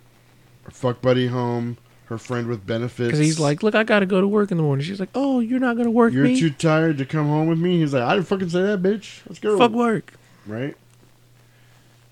fuck 0.72 1.01
buddy 1.01 1.28
home, 1.28 1.78
her 2.06 2.18
friend 2.18 2.47
with 2.47 2.66
benefits. 2.66 3.08
Because 3.08 3.20
he's 3.20 3.39
like, 3.39 3.64
"Look, 3.64 3.76
I 3.76 3.84
got 3.84 3.99
to 3.99 4.06
go 4.06 4.22
to 4.22 4.28
work 4.28 4.51
in 4.51 4.58
the 4.58 4.64
morning." 4.64 4.86
She's 4.86 4.99
like, 4.99 5.10
"Oh, 5.16 5.39
you're 5.39 5.60
not 5.60 5.78
gonna 5.78 5.91
work 5.91 6.14
"You're 6.14 6.24
me? 6.26 6.39
too 6.39 6.49
tired 6.49 6.97
to 6.97 7.06
come 7.06 7.28
home 7.28 7.47
with 7.47 7.60
me." 7.60 7.80
He's 7.80 7.93
like, 7.93 8.03
"I 8.03 8.16
didn't 8.16 8.28
fucking 8.28 8.49
say 8.49 8.64
that, 8.64 8.82
bitch. 8.82 9.22
Let's 9.28 9.39
go." 9.39 9.58
Fuck 9.58 9.72
work." 9.72 10.14
right? 10.47 10.76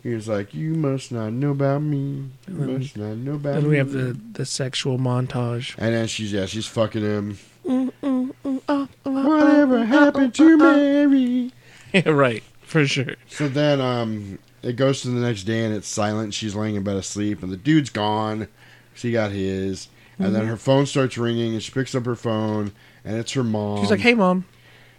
He 0.04 0.14
was 0.14 0.28
like, 0.28 0.54
"You 0.54 0.74
must 0.76 1.12
not 1.14 1.32
know 1.34 1.52
about 1.52 1.82
me. 1.82 2.26
You 2.48 2.54
then- 2.58 2.78
must 2.80 2.98
not 2.98 3.18
know 3.18 3.34
about 3.36 3.54
Then 3.56 3.64
me." 3.64 3.70
we 3.70 3.78
have 3.78 3.92
the 3.92 4.18
the 4.34 4.46
sexual 4.46 4.98
montage. 5.00 5.76
And 5.78 5.94
then 5.96 6.08
she's 6.08 6.32
yeah, 6.34 6.46
she's 6.46 6.66
fucking 6.68 7.02
him. 7.02 7.38
Mm, 7.66 7.92
mm, 8.04 8.32
mm, 8.44 8.62
oh, 8.68 8.88
oh, 9.06 9.12
Whatever 9.40 9.78
oh, 9.80 9.84
happened 9.86 10.34
to. 10.36 10.58
Mary? 10.58 11.52
Yeah, 11.94 12.10
right, 12.10 12.42
for 12.64 12.88
sure. 12.88 13.14
So 13.30 13.48
then 13.48 13.80
um 13.80 14.40
it 14.64 14.76
goes 14.78 15.02
to 15.04 15.10
the 15.10 15.22
next 15.22 15.44
day 15.44 15.64
and 15.64 15.74
it's 15.76 15.88
silent. 15.88 16.34
She's 16.34 16.56
laying 16.56 16.76
in 16.76 16.84
bed 16.84 16.96
asleep 16.98 17.44
and 17.44 17.52
the 17.52 17.58
dude's 17.58 17.90
gone. 17.92 18.48
She 18.96 19.12
got 19.12 19.32
his. 19.32 19.88
And 20.20 20.34
then 20.36 20.44
Mhm. 20.46 20.48
her 20.50 20.58
phone 20.58 20.86
starts 20.88 21.18
ringing 21.18 21.54
and 21.54 21.62
she 21.62 21.72
picks 21.72 21.94
up 21.96 22.06
her 22.06 22.16
phone 22.16 22.72
and 23.06 23.16
it's 23.18 23.32
her 23.34 23.44
mom. 23.44 23.80
She's 23.82 23.92
like, 23.92 24.00
"Hey, 24.00 24.14
mom." 24.16 24.46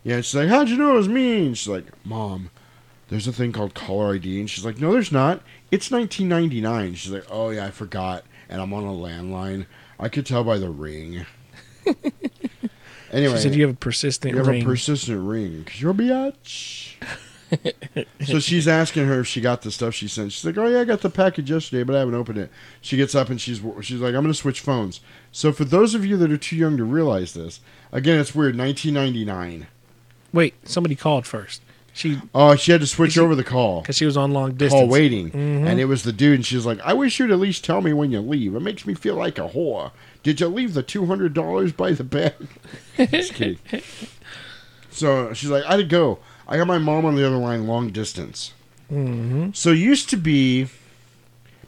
Yeah, 0.05 0.21
she's 0.21 0.35
like, 0.37 0.49
How'd 0.49 0.69
you 0.69 0.77
know 0.77 0.93
it 0.95 0.99
was 0.99 1.09
me? 1.09 1.47
And 1.47 1.59
she's 1.59 1.67
like, 1.69 1.87
Mom, 2.07 2.51
there's 3.15 3.27
a 3.29 3.33
thing 3.33 3.53
called 3.53 3.75
caller 3.75 4.15
ID. 4.15 4.41
And 4.41 4.51
she's 4.51 4.65
like, 4.65 4.79
No, 4.79 4.93
there's 4.93 5.13
not. 5.13 5.41
It's 5.71 5.91
1999. 5.91 6.95
She's 6.95 7.13
like, 7.13 7.25
Oh, 7.31 7.51
yeah, 7.51 7.67
I 7.67 7.71
forgot. 7.71 8.25
And 8.49 8.61
I'm 8.61 8.73
on 8.75 8.85
a 8.85 8.89
landline. 8.93 9.67
I 9.99 10.09
could 10.09 10.27
tell 10.27 10.45
by 10.45 10.59
the 10.59 10.69
ring. 10.71 11.25
anyway. 13.13 13.37
She 13.37 13.43
said 13.43 13.55
you 13.55 13.63
have 13.67 13.75
a 13.75 13.79
persistent 13.79 14.33
You 14.33 14.39
have 14.39 14.47
ring. 14.49 14.63
a 14.63 14.65
persistent 14.67 15.27
ring. 15.27 15.65
'cause 15.65 15.81
you're 15.81 15.91
a 15.93 15.95
biatch. 15.95 16.95
so 18.27 18.41
she's 18.41 18.67
asking 18.67 19.07
her 19.07 19.21
if 19.21 19.27
she 19.27 19.41
got 19.41 19.63
the 19.63 19.71
stuff 19.71 19.95
she 19.95 20.09
sent. 20.09 20.33
She's 20.33 20.45
like, 20.45 20.59
"Oh 20.59 20.67
yeah, 20.67 20.81
I 20.81 20.85
got 20.85 21.03
the 21.03 21.11
package 21.11 21.51
yesterday, 21.51 21.85
but 21.85 21.95
I 21.95 22.01
haven't 22.01 22.15
opened 22.15 22.39
it." 22.39 22.51
She 22.81 22.97
gets 22.97 23.15
up 23.15 23.29
and 23.31 23.41
she's 23.41 23.61
she's 23.83 24.01
like, 24.01 24.09
"I'm 24.15 24.23
going 24.23 24.27
to 24.29 24.35
switch 24.35 24.61
phones." 24.61 25.01
So 25.31 25.53
for 25.53 25.65
those 25.65 25.95
of 25.95 26.05
you 26.05 26.17
that 26.17 26.33
are 26.33 26.37
too 26.37 26.57
young 26.57 26.77
to 26.79 26.85
realize 26.85 27.33
this, 27.35 27.61
again, 27.93 28.19
it's 28.19 28.35
weird. 28.35 28.57
1999. 28.59 29.69
Wait, 30.33 30.55
somebody 30.69 30.97
called 30.97 31.27
first. 31.27 31.63
She 31.97 32.19
Oh, 32.35 32.57
she 32.57 32.73
had 32.73 32.81
to 32.81 32.87
switch 32.89 33.17
over 33.17 33.37
the 33.37 33.45
call. 33.45 33.81
because 33.83 33.97
she 33.97 34.05
was 34.05 34.17
on 34.17 34.33
long 34.33 34.55
distance. 34.55 34.73
Call 34.73 34.89
waiting, 34.89 35.31
Mhm. 35.31 35.67
and 35.69 35.79
it 35.79 35.85
was 35.85 36.03
the 36.03 36.13
dude, 36.13 36.35
and 36.35 36.45
she's 36.47 36.67
like, 36.67 36.81
"I 36.85 36.93
wish 36.93 37.21
you'd 37.21 37.31
at 37.31 37.39
least 37.39 37.65
tell 37.65 37.81
me 37.83 37.93
when 37.93 38.11
you 38.11 38.21
leave. 38.21 38.55
It 38.57 38.61
makes 38.63 38.85
me 38.85 38.95
feel 38.95 39.15
like 39.15 39.39
a 39.39 39.49
whore. 39.51 39.93
Did 40.25 40.41
you 40.41 40.49
leave 40.49 40.75
the 40.75 40.83
two 40.83 41.07
hundred 41.07 41.35
dollars 41.35 41.71
by 41.73 41.93
the 41.93 42.03
bed?" 42.03 42.35
Just 43.11 43.35
kidding. 43.35 43.59
So 44.91 45.33
she's 45.35 45.51
like, 45.51 45.65
"I 45.65 45.73
had 45.73 45.77
to 45.77 45.85
go. 45.85 46.19
I 46.49 46.57
got 46.57 46.67
my 46.67 46.79
mom 46.79 47.05
on 47.05 47.15
the 47.15 47.27
other 47.27 47.37
line, 47.37 47.67
long 47.67 47.91
distance." 47.91 48.53
Mm-hmm. 48.93 49.51
So 49.55 49.71
it 49.71 49.79
used 49.79 50.11
to 50.11 50.17
be, 50.17 50.67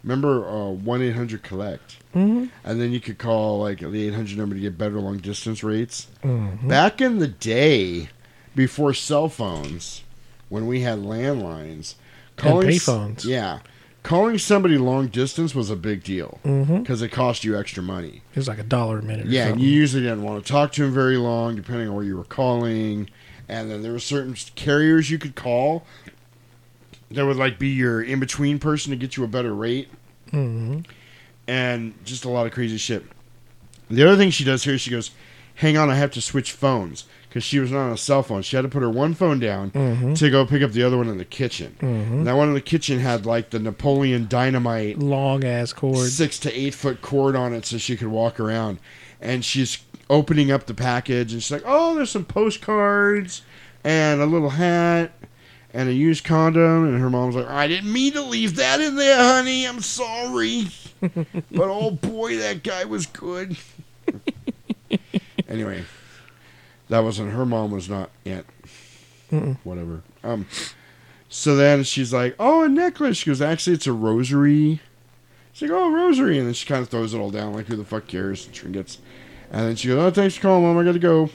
remember 0.03 0.47
uh, 0.49 0.71
one 0.71 1.03
eight 1.03 1.15
hundred 1.15 1.43
collect, 1.43 1.97
Mhm. 2.15 2.51
and 2.65 2.81
then 2.81 2.93
you 2.93 3.01
could 3.01 3.19
call 3.19 3.61
like 3.61 3.79
the 3.79 4.07
eight 4.07 4.15
hundred 4.15 4.39
number 4.39 4.55
to 4.55 4.61
get 4.61 4.77
better 4.77 5.01
long 5.01 5.19
distance 5.19 5.63
rates. 5.65 6.09
Mhm. 6.25 6.69
Back 6.69 7.01
in 7.01 7.19
the 7.21 7.29
day, 7.29 8.09
before 8.55 8.93
cell 8.93 9.29
phones, 9.29 10.03
when 10.49 10.67
we 10.67 10.81
had 10.81 10.99
landlines, 11.01 11.95
And 12.39 12.55
payphones. 12.63 13.25
yeah, 13.25 13.61
calling 14.03 14.39
somebody 14.39 14.79
long 14.79 15.09
distance 15.09 15.55
was 15.55 15.71
a 15.71 15.77
big 15.77 16.03
deal 16.05 16.39
because 16.43 17.03
it 17.03 17.09
cost 17.11 17.45
you 17.45 17.59
extra 17.59 17.83
money. 17.83 18.23
It 18.35 18.37
was 18.39 18.49
like 18.49 18.59
a 18.59 18.63
dollar 18.65 18.99
a 18.99 19.03
minute. 19.03 19.27
or 19.27 19.31
Yeah, 19.31 19.49
and 19.49 19.61
you 19.61 19.69
usually 19.71 20.03
didn't 20.03 20.23
want 20.23 20.45
to 20.45 20.53
talk 20.53 20.73
to 20.73 20.85
him 20.85 20.93
very 20.93 21.17
long, 21.17 21.57
depending 21.57 21.89
on 21.89 21.95
where 21.95 22.05
you 22.05 22.17
were 22.17 22.25
calling. 22.25 23.09
And 23.49 23.71
then 23.71 23.83
there 23.83 23.93
were 23.93 23.99
certain 24.01 24.35
carriers 24.57 25.11
you 25.11 25.19
could 25.19 25.35
call 25.37 25.85
that 27.11 27.25
would 27.25 27.37
like 27.37 27.59
be 27.59 27.69
your 27.69 28.03
in 28.03 28.19
between 28.21 28.59
person 28.59 28.91
to 28.91 28.97
get 28.97 29.17
you 29.17 29.23
a 29.25 29.29
better 29.29 29.55
rate, 29.55 29.89
Mhm. 30.33 30.85
and 31.47 31.95
just 32.05 32.25
a 32.25 32.29
lot 32.29 32.47
of 32.47 32.53
crazy 32.53 32.77
shit. 32.79 33.05
The 33.89 34.03
other 34.05 34.17
thing 34.17 34.31
she 34.31 34.43
does 34.45 34.65
here, 34.65 34.77
she 34.79 34.91
goes, 34.91 35.13
"Hang 35.57 35.77
on, 35.77 35.89
I 35.91 35.95
have 35.95 36.11
to 36.13 36.21
switch 36.21 36.51
phones." 36.51 37.05
Because 37.37 37.45
she 37.45 37.59
was 37.59 37.71
not 37.71 37.81
on 37.89 37.93
a 37.93 37.99
cell 37.99 38.23
phone, 38.23 38.41
she 38.41 38.57
had 38.57 38.63
to 38.63 38.69
put 38.71 38.81
her 38.81 38.89
one 38.89 39.13
phone 39.13 39.39
down 39.39 39.71
Mhm. 39.73 40.17
to 40.17 40.31
go 40.31 40.47
pick 40.47 40.63
up 40.63 40.73
the 40.73 40.83
other 40.83 40.97
one 40.97 41.07
in 41.11 41.19
the 41.19 41.25
kitchen. 41.27 41.77
Mhm. 41.83 41.85
And 42.13 42.27
that 42.27 42.35
one 42.35 42.49
in 42.49 42.55
the 42.55 42.63
kitchen 42.63 42.99
had 43.01 43.27
like 43.27 43.51
the 43.51 43.59
Napoleon 43.59 44.27
Dynamite 44.27 44.99
long 44.99 45.45
ass 45.45 45.75
cord. 45.75 46.09
six 46.09 46.39
to 46.39 46.59
eight 46.59 46.73
foot 46.73 47.03
cord 47.03 47.37
on 47.37 47.53
it 47.53 47.67
so 47.67 47.77
she 47.77 47.95
could 47.95 48.09
walk 48.09 48.41
around. 48.41 48.79
And 49.21 49.45
she's 49.45 49.77
opening 50.09 50.51
up 50.51 50.65
the 50.65 50.73
package 50.73 51.35
and 51.35 51.43
she's 51.43 51.51
like, 51.51 51.65
"Oh, 51.67 51.95
there's 51.95 52.11
some 52.11 52.25
postcards 52.25 53.43
and 53.85 54.23
a 54.23 54.27
little 54.27 54.49
hat 54.49 55.13
and 55.75 55.91
a 55.91 55.93
used 55.93 56.25
condom." 56.25 56.87
And 56.89 56.99
her 57.03 57.11
mom's 57.11 57.35
like, 57.37 57.51
"I 57.51 57.69
didn't 57.69 57.93
mean 57.93 58.15
to 58.15 58.23
leave 58.23 58.57
that 58.57 58.81
in 58.81 58.97
there, 58.97 59.19
honey. 59.23 59.67
I'm 59.67 59.83
sorry, 59.83 60.69
but 61.03 61.69
oh 61.69 61.91
boy, 61.91 62.39
that 62.39 62.63
guy 62.63 62.85
was 62.87 63.05
good." 63.05 63.59
anyway, 65.51 65.85
that 66.89 67.01
wasn't 67.01 67.33
her 67.33 67.47
mom. 67.47 67.71
Was 67.71 67.89
not 67.89 68.11
Aunt. 68.25 68.47
Mm-mm. 69.31 69.59
Whatever. 69.65 70.03
Um. 70.23 70.47
So 71.29 71.57
then 71.57 71.83
she's 71.83 72.13
like, 72.13 72.37
"Oh, 72.39 72.63
a 72.63 72.69
necklace." 72.69 73.19
She 73.19 73.31
goes, 73.31 73.43
"Actually, 73.43 73.75
it's 73.75 73.87
a 73.87 73.93
rosary." 73.93 74.81
She's 75.53 75.69
like, 75.69 75.79
"Oh, 75.79 75.91
rosary," 75.93 76.39
and 76.39 76.47
then 76.47 76.55
she 76.55 76.67
kind 76.67 76.83
of 76.83 76.89
throws 76.89 77.15
it 77.15 77.19
all 77.19 77.31
down, 77.31 77.53
like, 77.53 77.67
"Who 77.67 77.77
the 77.77 77.85
fuck 77.85 78.07
cares?" 78.07 78.47
Trinkets. 78.47 78.99
And 79.51 79.63
then 79.63 79.77
she 79.77 79.89
goes, 79.89 79.99
"Oh, 79.99 80.11
thanks 80.11 80.37
for 80.37 80.43
calling, 80.43 80.65
mom. 80.65 80.79
I 80.79 80.85
gotta 80.85 80.99
go." 80.99 81.31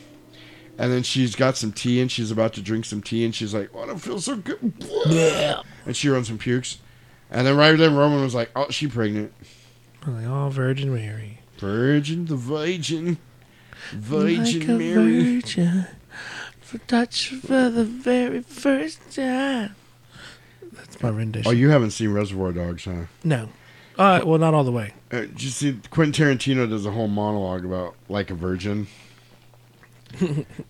And 0.77 0.91
then 0.91 1.03
she's 1.03 1.35
got 1.35 1.57
some 1.57 1.71
tea, 1.71 2.01
and 2.01 2.11
she's 2.11 2.31
about 2.31 2.53
to 2.53 2.61
drink 2.61 2.85
some 2.85 3.01
tea, 3.01 3.25
and 3.25 3.35
she's 3.35 3.53
like, 3.53 3.69
"Oh, 3.73 3.83
I 3.83 3.87
don't 3.87 3.99
feel 3.99 4.21
so 4.21 4.37
good." 4.37 4.73
and 5.85 5.95
she 5.95 6.09
runs 6.09 6.27
some 6.27 6.37
pukes. 6.37 6.77
And 7.29 7.45
then 7.45 7.55
right 7.57 7.77
then, 7.77 7.95
Roman 7.95 8.21
was 8.21 8.35
like, 8.35 8.51
"Oh, 8.55 8.69
she 8.69 8.87
pregnant." 8.87 9.33
Like, 10.07 10.25
oh, 10.25 10.49
Virgin 10.49 10.93
Mary. 10.93 11.39
Virgin, 11.57 12.25
the 12.25 12.35
Virgin, 12.35 13.17
Virgin 13.91 14.59
like 14.59 14.69
a 14.69 14.73
Mary. 14.73 15.35
virgin, 15.39 15.85
for 16.61 16.77
touch 16.79 17.29
for 17.29 17.69
the 17.69 17.83
very 17.83 18.41
first 18.41 19.15
time. 19.15 19.75
That's 20.73 21.01
my 21.01 21.09
rendition. 21.09 21.47
Oh, 21.49 21.51
you 21.51 21.69
haven't 21.69 21.91
seen 21.91 22.11
Reservoir 22.13 22.51
Dogs, 22.53 22.85
huh? 22.85 23.03
No. 23.23 23.49
Uh, 23.97 24.21
well, 24.25 24.39
not 24.39 24.53
all 24.53 24.63
the 24.63 24.71
way. 24.71 24.93
Uh, 25.11 25.21
did 25.21 25.43
you 25.43 25.49
see 25.49 25.79
Quentin 25.89 26.25
Tarantino 26.25 26.69
does 26.69 26.85
a 26.85 26.91
whole 26.91 27.09
monologue 27.09 27.65
about 27.65 27.95
like 28.07 28.31
a 28.31 28.33
virgin, 28.33 28.87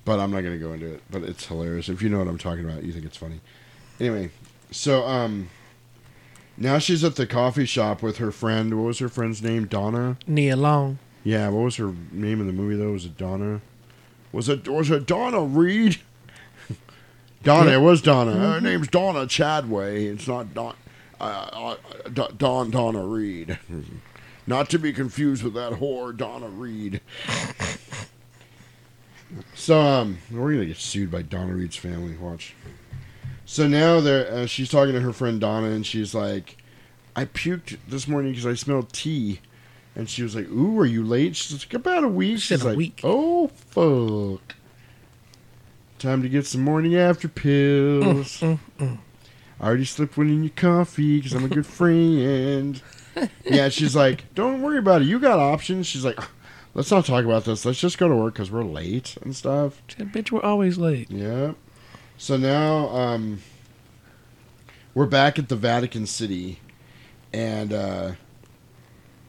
but 0.05 0.19
I'm 0.19 0.32
not 0.32 0.41
gonna 0.41 0.57
go 0.57 0.74
into 0.74 0.88
it. 0.95 1.03
But 1.09 1.24
it's 1.24 1.45
hilarious. 1.45 1.88
If 1.88 2.01
you 2.01 2.09
know 2.09 2.17
what 2.19 2.28
I'm 2.28 2.38
talking 2.39 2.65
about, 2.65 2.84
you 2.84 2.91
think 2.91 3.05
it's 3.05 3.17
funny. 3.17 3.39
Anyway, 3.99 4.32
so 4.72 5.03
um, 5.05 5.49
now 6.57 6.80
she's 6.80 7.03
at 7.03 7.15
the 7.15 7.28
coffee 7.28 7.65
shop 7.65 8.01
with 8.01 8.17
her 8.17 8.32
friend. 8.32 8.76
What 8.78 8.88
was 8.88 8.99
her 8.99 9.09
friend's 9.09 9.41
name? 9.43 9.65
Donna. 9.67 10.17
Nia 10.26 10.55
Long. 10.55 10.97
Yeah. 11.24 11.49
What 11.49 11.63
was 11.63 11.76
her 11.78 11.93
name 12.11 12.41
in 12.41 12.47
the 12.47 12.53
movie 12.53 12.76
though? 12.76 12.91
Was 12.91 13.05
it 13.05 13.17
Donna? 13.17 13.61
Was 14.32 14.49
it 14.49 14.67
was 14.67 14.89
it 14.89 15.05
Donna 15.05 15.41
Reed? 15.41 15.99
Donna. 17.43 17.72
It 17.72 17.82
was 17.82 18.01
Donna. 18.01 18.34
Her 18.34 18.61
name's 18.61 18.88
Donna 18.88 19.26
Chadway. 19.26 20.11
It's 20.11 20.28
not 20.28 20.53
Don. 20.53 20.76
Uh, 21.19 21.76
uh, 22.05 22.28
Don 22.38 22.72
Donna 22.72 23.05
Reed. 23.05 23.59
Not 24.47 24.72
to 24.72 24.80
be 24.80 24.91
confused 24.91 25.43
with 25.43 25.53
that 25.53 25.74
whore 25.74 26.17
Donna 26.17 26.47
Reed. 26.47 26.99
so 29.53 29.80
um, 29.80 30.17
we're 30.32 30.53
gonna 30.53 30.65
get 30.65 30.78
sued 30.78 31.11
by 31.11 31.22
Donna 31.22 31.53
Reed's 31.53 31.76
family. 31.76 32.17
Watch. 32.17 32.55
So 33.45 33.67
now 33.67 33.99
they're, 33.99 34.32
uh, 34.32 34.45
she's 34.47 34.69
talking 34.69 34.93
to 34.93 35.01
her 35.01 35.13
friend 35.13 35.39
Donna, 35.39 35.67
and 35.67 35.86
she's 35.86 36.15
like, 36.15 36.57
"I 37.15 37.26
puked 37.26 37.78
this 37.88 38.07
morning 38.07 38.32
because 38.32 38.47
I 38.47 38.55
smelled 38.55 38.91
tea." 38.91 39.41
And 39.95 40.09
she 40.09 40.23
was 40.23 40.35
like, 40.35 40.49
"Ooh, 40.49 40.79
are 40.79 40.85
you 40.85 41.03
late?" 41.03 41.35
She's 41.35 41.65
like, 41.65 41.73
"About 41.73 42.03
a 42.03 42.07
week." 42.07 42.39
She's 42.39 42.63
like, 42.63 42.77
week. 42.77 43.01
"Oh 43.03 43.47
fuck." 43.47 44.55
Time 45.99 46.23
to 46.23 46.29
get 46.29 46.47
some 46.47 46.61
morning 46.61 46.95
after 46.95 47.27
pills. 47.27 48.39
Mm, 48.39 48.59
mm, 48.79 48.97
I 49.59 49.67
already 49.67 49.85
slipped 49.85 50.17
one 50.17 50.29
in 50.29 50.43
your 50.43 50.53
coffee 50.55 51.17
because 51.17 51.33
I'm 51.33 51.45
a 51.45 51.49
good 51.49 51.67
friend. 51.67 52.81
yeah, 53.45 53.69
she's 53.69 53.95
like, 53.95 54.33
don't 54.33 54.61
worry 54.61 54.79
about 54.79 55.03
it. 55.03 55.05
You 55.05 55.19
got 55.19 55.37
options. 55.37 55.85
She's 55.85 56.03
like, 56.03 56.19
let's 56.73 56.89
not 56.89 57.05
talk 57.05 57.26
about 57.26 57.45
this. 57.45 57.65
Let's 57.65 57.80
just 57.80 57.97
go 57.97 58.07
to 58.07 58.15
work 58.15 58.34
because 58.34 58.49
we're 58.49 58.63
late 58.63 59.18
and 59.22 59.35
stuff. 59.35 59.81
Said, 59.95 60.11
bitch, 60.11 60.31
we're 60.31 60.41
always 60.41 60.77
late. 60.77 61.11
Yeah. 61.11 61.53
So 62.18 62.38
now 62.38 62.89
um, 62.89 63.41
we're 64.93 65.05
back 65.05 65.38
at 65.38 65.49
the 65.49 65.55
Vatican 65.55 66.05
City, 66.05 66.59
and 67.34 67.73
uh, 67.73 68.11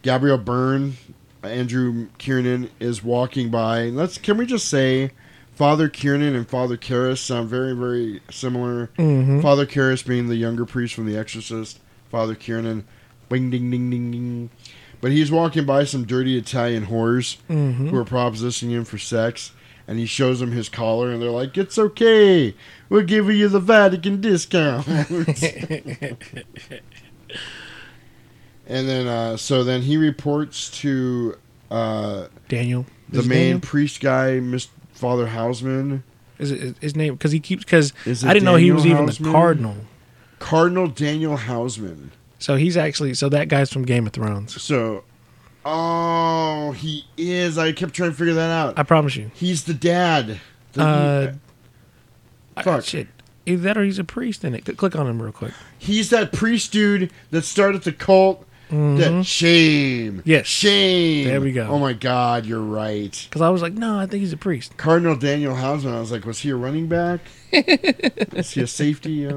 Gabriel 0.03 0.39
Byrne, 0.39 0.95
Andrew 1.43 2.09
Kiernan 2.19 2.71
is 2.81 3.03
walking 3.03 3.51
by. 3.51 3.85
Let's 3.85 4.19
can 4.19 4.37
we 4.37 4.47
just 4.47 4.69
say, 4.69 5.11
Father 5.55 5.89
Kiernan 5.89 6.35
and 6.35 6.49
Father 6.49 6.77
Karras 6.77 7.19
sound 7.19 7.49
very 7.49 7.75
very 7.75 8.21
similar. 8.31 8.91
Mhm. 8.99 9.43
Father 9.43 9.67
Karras 9.67 10.07
being 10.07 10.29
the 10.29 10.37
younger 10.37 10.65
priest 10.65 10.95
from 10.95 11.07
The 11.07 11.17
Exorcist. 11.17 11.79
Father 12.11 12.35
Kiernan, 12.35 12.85
bing 13.29 13.51
ding 13.51 13.71
ding 13.71 13.91
ding 13.91 14.11
ding. 14.11 14.51
But 15.01 15.11
he's 15.13 15.33
walking 15.33 15.65
by 15.65 15.85
some 15.85 16.05
dirty 16.05 16.39
Italian 16.39 16.87
whores 16.87 17.37
Mhm. 17.51 17.91
who 17.91 17.97
are 17.97 18.05
propositioning 18.05 18.71
him 18.71 18.85
for 18.85 18.99
sex, 18.99 19.51
and 19.89 19.99
he 19.99 20.07
shows 20.07 20.39
them 20.39 20.53
his 20.53 20.69
collar, 20.69 21.11
and 21.11 21.21
they're 21.21 21.31
like, 21.31 21.57
"It's 21.59 21.79
okay, 21.79 22.55
We're 22.89 23.03
giving 23.03 23.37
you 23.37 23.49
the 23.49 23.59
Vatican 23.61 24.21
discount." 24.21 24.87
and 28.67 28.89
then, 28.89 29.07
uh, 29.07 29.37
so 29.37 29.65
then 29.65 29.83
he 29.83 29.97
reports 29.97 30.71
to 30.81 31.37
uh, 31.71 32.27
Daniel. 32.49 32.87
the 33.09 33.21
Is 33.21 33.27
it 33.27 33.29
main 33.29 33.39
Daniel? 33.41 33.61
priest 33.61 34.01
guy, 34.01 34.31
Mr. 34.41 34.69
Father 34.93 35.27
Houseman. 35.27 36.05
Is 36.39 36.51
it 36.51 36.77
his 36.81 36.97
name? 36.97 37.15
Because 37.15 37.33
he 37.33 37.41
keeps. 37.41 37.65
Because 37.65 37.93
Is 38.07 38.25
I 38.25 38.31
it 38.31 38.35
didn't 38.35 38.45
know 38.47 38.57
he 38.57 38.67
Daniel 38.69 38.77
was 38.77 38.87
even 38.87 39.07
Houseman? 39.07 39.33
the 39.33 39.33
cardinal. 39.39 39.77
Cardinal 40.39 40.87
Daniel 40.89 41.37
Houseman. 41.37 42.11
So 42.39 42.57
he's 42.57 42.77
actually. 42.77 43.15
So 43.15 43.29
that 43.29 43.49
guy's 43.49 43.73
from 43.73 43.85
Game 43.85 44.07
of 44.07 44.13
Thrones. 44.13 44.61
So, 44.61 45.05
oh, 45.65 46.73
he 46.73 47.05
is. 47.17 47.59
I 47.59 47.73
kept 47.73 47.95
trying 47.95 48.11
to 48.11 48.17
figure 48.17 48.35
that 48.35 48.51
out. 48.51 48.79
I 48.79 48.83
promise 48.83 49.17
you. 49.17 49.31
He's 49.35 49.65
the 49.65 49.75
dad. 49.75 50.41
The- 50.73 50.83
Uh, 50.83 51.33
I- 52.57 52.63
Fuck. 52.63 52.85
shit. 52.85 53.09
Either 53.47 53.63
that 53.63 53.77
or 53.79 53.85
he's 53.85 53.99
a 53.99 54.05
priest 54.05 54.45
in 54.45 54.55
it. 54.55 54.65
Click 54.77 54.95
on 54.95 55.07
him 55.09 55.21
real 55.23 55.33
quick. 55.33 55.53
He's 55.79 56.11
that 56.11 56.33
priest 56.33 56.71
dude 56.73 57.11
that 57.31 57.43
started 57.45 57.83
the 57.83 57.93
cult. 57.93 58.47
That 58.73 59.25
shame. 59.27 60.13
Mm-hmm. 60.19 60.29
Yes. 60.29 60.47
Shame. 60.47 61.27
There 61.29 61.41
we 61.43 61.53
go. 61.53 61.67
Oh 61.69 61.79
my 61.79 61.93
God, 61.93 62.47
you're 62.47 62.61
right. 62.61 63.11
Because 63.29 63.43
I 63.43 63.51
was 63.51 63.61
like, 63.61 63.75
no, 63.75 63.99
I 63.99 64.07
think 64.07 64.21
he's 64.21 64.33
a 64.33 64.37
priest. 64.39 64.77
Cardinal 64.79 65.15
Daniel 65.15 65.55
Houseman. 65.55 65.95
I 65.95 66.01
was 66.01 66.11
like, 66.11 66.25
was 66.25 66.39
he 66.39 66.51
a 66.51 66.57
running 66.57 66.89
back? 66.89 67.21
Is 67.53 68.53
he 68.53 68.63
a 68.63 68.67
safety? 68.67 69.27
Uh, 69.27 69.33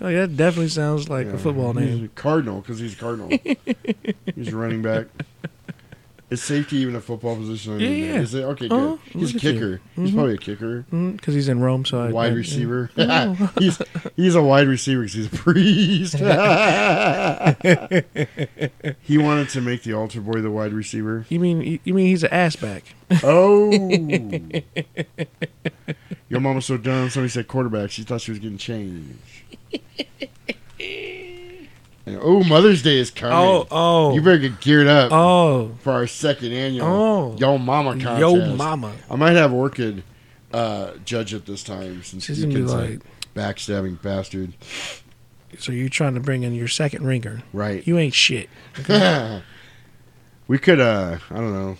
Oh, 0.00 0.08
yeah, 0.08 0.20
that 0.26 0.36
definitely 0.36 0.68
sounds 0.68 1.08
like 1.08 1.26
yeah, 1.26 1.32
a 1.32 1.38
football 1.38 1.74
name. 1.74 2.04
a 2.04 2.08
cardinal 2.08 2.60
because 2.60 2.78
he's 2.78 2.94
a 2.94 2.96
cardinal. 2.96 3.28
he's 4.36 4.52
a 4.52 4.56
running 4.56 4.80
back. 4.80 5.06
Is 6.32 6.42
safety 6.42 6.78
even 6.78 6.96
a 6.96 7.00
football 7.00 7.36
position? 7.36 7.78
Yeah, 7.78 7.88
yeah. 7.88 8.20
Is 8.20 8.34
it 8.34 8.42
okay? 8.44 8.68
Uh-huh. 8.68 8.96
Good. 9.12 9.20
He's 9.20 9.30
a 9.30 9.34
Look 9.34 9.36
at 9.36 9.42
you. 9.42 9.52
kicker. 9.52 9.80
He's 9.96 10.10
Mhm. 10.10 10.14
probably 10.14 10.34
a 10.34 10.38
kicker. 10.38 10.84
Because 10.90 11.34
he's 11.34 11.48
in 11.48 11.60
Rome, 11.60 11.84
so 11.84 12.00
I, 12.00 12.10
wide 12.10 12.32
I- 12.32 12.36
receiver. 12.36 12.90
Oh. 12.96 13.50
he's 13.58 13.80
he's 14.16 14.34
a 14.34 14.42
wide 14.42 14.66
receiver 14.66 15.02
because 15.02 15.14
he's 15.14 15.26
a 15.26 15.36
priest. 15.36 16.14
he 19.02 19.18
wanted 19.18 19.48
to 19.50 19.60
make 19.60 19.82
the 19.82 19.92
altar 19.92 20.20
boy 20.20 20.40
the 20.40 20.50
wide 20.50 20.72
receiver. 20.72 21.26
You 21.28 21.38
mean 21.38 21.80
you 21.84 21.94
mean 21.94 22.06
he's 22.06 22.24
an 22.24 22.32
ass 22.32 22.56
back? 22.56 22.94
Oh, 23.22 23.70
your 26.30 26.40
mom 26.40 26.54
was 26.56 26.64
so 26.66 26.78
dumb. 26.78 27.10
Somebody 27.10 27.28
said 27.28 27.46
quarterback. 27.48 27.90
She 27.90 28.02
thought 28.04 28.22
she 28.22 28.30
was 28.30 28.40
getting 28.40 28.56
change. 28.58 29.16
Oh, 32.06 32.42
Mother's 32.42 32.82
Day 32.82 32.98
is 32.98 33.10
coming. 33.12 33.36
Oh, 33.36 33.66
oh. 33.70 34.14
You 34.14 34.20
better 34.22 34.38
get 34.38 34.60
geared 34.60 34.88
up. 34.88 35.12
Oh. 35.12 35.70
for 35.80 35.92
our 35.92 36.06
second 36.08 36.52
annual 36.52 36.86
Oh. 36.86 37.36
Yo 37.38 37.58
Mama 37.58 37.92
contest. 37.92 38.20
Yo 38.20 38.54
Mama. 38.56 38.92
I 39.10 39.14
might 39.16 39.32
have 39.36 39.52
Orchid 39.52 40.02
uh, 40.52 40.92
judge 41.04 41.32
it 41.32 41.46
this 41.46 41.62
time 41.62 42.02
since 42.02 42.24
She's 42.24 42.42
gonna 42.42 42.54
be 42.54 42.62
like- 42.62 43.00
backstabbing 43.36 44.02
bastard. 44.02 44.52
So 45.58 45.70
you're 45.70 45.88
trying 45.88 46.14
to 46.14 46.20
bring 46.20 46.42
in 46.42 46.54
your 46.54 46.66
second 46.68 47.06
ringer, 47.06 47.42
Right. 47.52 47.86
You 47.86 47.98
ain't 47.98 48.14
shit. 48.14 48.48
we 50.48 50.58
could, 50.58 50.80
uh, 50.80 51.18
I 51.30 51.34
don't 51.34 51.52
know. 51.52 51.76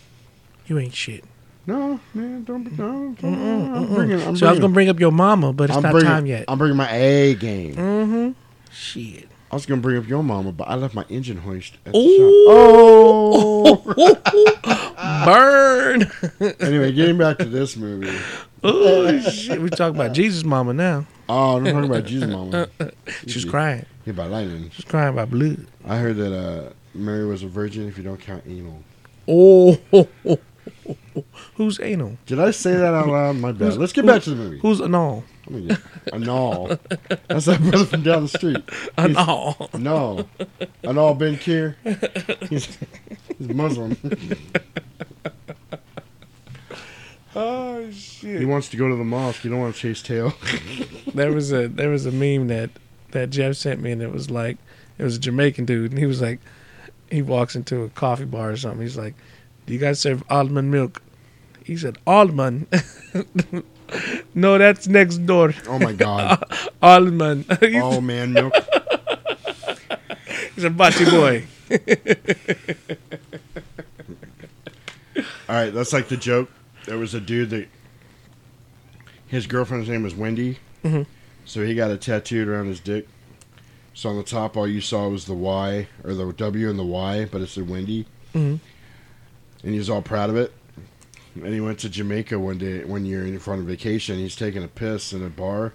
You 0.66 0.78
ain't 0.78 0.94
shit. 0.94 1.24
No, 1.66 1.98
man, 2.14 2.44
don't 2.44 2.64
be. 2.64 2.70
No, 2.72 2.76
don't, 2.76 3.16
Mm-mm, 3.18 3.76
I'm 3.76 3.86
mm-mm. 3.86 3.94
bringing. 3.94 4.20
I'm 4.22 4.36
so 4.36 4.46
I 4.46 4.50
was 4.50 4.60
gonna 4.60 4.72
bring 4.72 4.88
up 4.88 4.98
your 5.00 5.12
mama, 5.12 5.52
but 5.52 5.70
it's 5.70 5.76
I'm 5.76 5.82
not 5.82 5.92
bringing- 5.92 6.10
time 6.10 6.26
yet. 6.26 6.44
I'm 6.48 6.58
bringing 6.58 6.76
my 6.76 6.90
A 6.92 7.34
game. 7.34 7.74
Mm-hmm. 7.76 8.30
Shit. 8.72 9.28
I 9.52 9.56
was 9.56 9.66
gonna 9.66 9.82
bring 9.82 9.98
up 9.98 10.08
your 10.08 10.22
mama, 10.22 10.50
but 10.50 10.66
I 10.66 10.76
left 10.76 10.94
my 10.94 11.04
engine 11.10 11.36
hoist. 11.36 11.74
At 11.84 11.94
Ooh. 11.94 11.98
the 11.98 13.74
shop. 13.84 13.96
Oh 13.98 14.52
burn. 15.24 16.10
anyway, 16.60 16.92
getting 16.92 17.18
back 17.18 17.38
to 17.38 17.44
this 17.44 17.76
movie. 17.76 18.16
Oh 18.64 19.20
shit! 19.20 19.60
We 19.60 19.68
talking 19.70 19.94
about 19.96 20.14
Jesus 20.14 20.44
Mama 20.44 20.72
now. 20.72 21.06
Oh, 21.28 21.56
I'm 21.56 21.64
talking 21.64 21.84
about 21.84 22.04
Jesus 22.04 22.30
Mama. 22.30 22.68
She's 23.26 23.44
crying. 23.44 23.84
Hit 24.04 24.16
by 24.16 24.26
lightning. 24.26 24.70
She's 24.70 24.84
crying 24.84 25.14
by 25.14 25.24
blood. 25.24 25.66
I 25.84 25.96
heard 25.96 26.16
that 26.16 26.34
uh, 26.34 26.72
Mary 26.94 27.26
was 27.26 27.42
a 27.42 27.48
virgin 27.48 27.88
if 27.88 27.98
you 27.98 28.04
don't 28.04 28.20
count 28.20 28.44
anal. 28.46 28.82
Oh, 29.28 29.78
who's 31.56 31.78
anal? 31.80 32.18
Did 32.26 32.38
I 32.40 32.50
say 32.50 32.72
that 32.74 32.94
out 32.94 33.08
loud? 33.08 33.36
My 33.36 33.52
bad. 33.52 33.60
Who's- 33.66 33.76
Let's 33.78 33.92
get 33.92 34.06
back 34.06 34.22
to 34.22 34.30
the 34.30 34.36
movie. 34.36 34.58
Who's 34.60 34.80
anal? 34.80 35.24
I 35.46 35.50
mean, 35.50 35.76
Anal. 36.12 36.78
That's 37.26 37.46
that 37.46 37.60
brother 37.62 37.84
from 37.84 38.02
down 38.04 38.22
the 38.22 38.28
street. 38.28 38.58
Anal. 38.96 39.70
No. 39.76 40.28
Anal 40.84 41.14
Ben 41.14 41.36
Kier. 41.36 41.74
He's, 42.48 42.78
he's 43.38 43.48
Muslim. 43.48 43.96
Oh 47.34 47.90
shit! 47.90 48.38
He 48.40 48.44
wants 48.44 48.68
to 48.68 48.76
go 48.76 48.88
to 48.88 48.94
the 48.94 49.04
mosque. 49.04 49.42
You 49.44 49.50
don't 49.50 49.60
want 49.60 49.74
to 49.74 49.80
chase 49.80 50.02
tail. 50.02 50.34
there 51.14 51.32
was 51.32 51.50
a 51.52 51.66
there 51.68 51.88
was 51.88 52.04
a 52.04 52.12
meme 52.12 52.48
that 52.48 52.70
that 53.12 53.30
Jeff 53.30 53.56
sent 53.56 53.80
me, 53.80 53.90
and 53.90 54.02
it 54.02 54.12
was 54.12 54.30
like 54.30 54.58
it 54.98 55.02
was 55.02 55.16
a 55.16 55.18
Jamaican 55.18 55.64
dude, 55.64 55.90
and 55.92 55.98
he 55.98 56.06
was 56.06 56.20
like, 56.20 56.40
he 57.10 57.22
walks 57.22 57.56
into 57.56 57.82
a 57.82 57.88
coffee 57.88 58.26
bar 58.26 58.50
or 58.50 58.56
something. 58.56 58.82
He's 58.82 58.98
like, 58.98 59.14
"Do 59.66 59.72
you 59.72 59.78
guys 59.78 59.98
serve 59.98 60.22
almond 60.28 60.70
milk?" 60.70 61.01
He 61.64 61.76
said, 61.76 61.98
"Almond." 62.06 62.66
no, 64.34 64.58
that's 64.58 64.86
next 64.88 65.18
door. 65.26 65.54
Oh 65.68 65.78
my 65.78 65.92
god. 65.92 66.42
almond. 66.82 67.46
All 67.82 68.00
man 68.12 68.32
milk. 68.32 68.54
He's 70.54 70.64
a 70.64 70.70
butty 70.70 71.04
boy. 71.04 71.44
All 75.48 75.56
right, 75.58 75.70
that's 75.70 75.92
like 75.92 76.08
the 76.08 76.16
joke. 76.16 76.50
There 76.86 76.98
was 76.98 77.14
a 77.14 77.20
dude 77.20 77.50
that 77.50 77.68
his 79.26 79.46
girlfriend's 79.46 79.88
name 79.88 80.02
was 80.02 80.14
Wendy, 80.14 80.58
Mhm. 80.84 81.06
so 81.44 81.64
he 81.64 81.74
got 81.74 81.90
a 81.90 81.96
tattooed 81.96 82.48
around 82.48 82.66
his 82.66 82.80
dick. 82.80 83.06
So 83.94 84.08
on 84.08 84.16
the 84.16 84.22
top, 84.22 84.56
all 84.56 84.66
you 84.66 84.80
saw 84.80 85.08
was 85.08 85.26
the 85.26 85.34
Y 85.34 85.86
or 86.02 86.14
the 86.14 86.32
W 86.32 86.70
and 86.70 86.78
the 86.78 86.84
Y, 86.84 87.26
but 87.30 87.40
it 87.42 87.48
said 87.48 87.68
Wendy, 87.68 88.06
Mhm. 88.34 88.58
and 89.62 89.72
he 89.72 89.78
was 89.78 89.90
all 89.90 90.02
proud 90.02 90.30
of 90.30 90.36
it. 90.36 90.52
And 91.34 91.54
he 91.54 91.60
went 91.60 91.78
to 91.80 91.88
Jamaica 91.88 92.38
one 92.38 92.58
day, 92.58 92.84
one 92.84 93.06
year, 93.06 93.24
in 93.24 93.38
front 93.38 93.62
of 93.62 93.66
vacation. 93.66 94.18
He's 94.18 94.36
taking 94.36 94.62
a 94.62 94.68
piss 94.68 95.12
in 95.12 95.24
a 95.24 95.30
bar, 95.30 95.72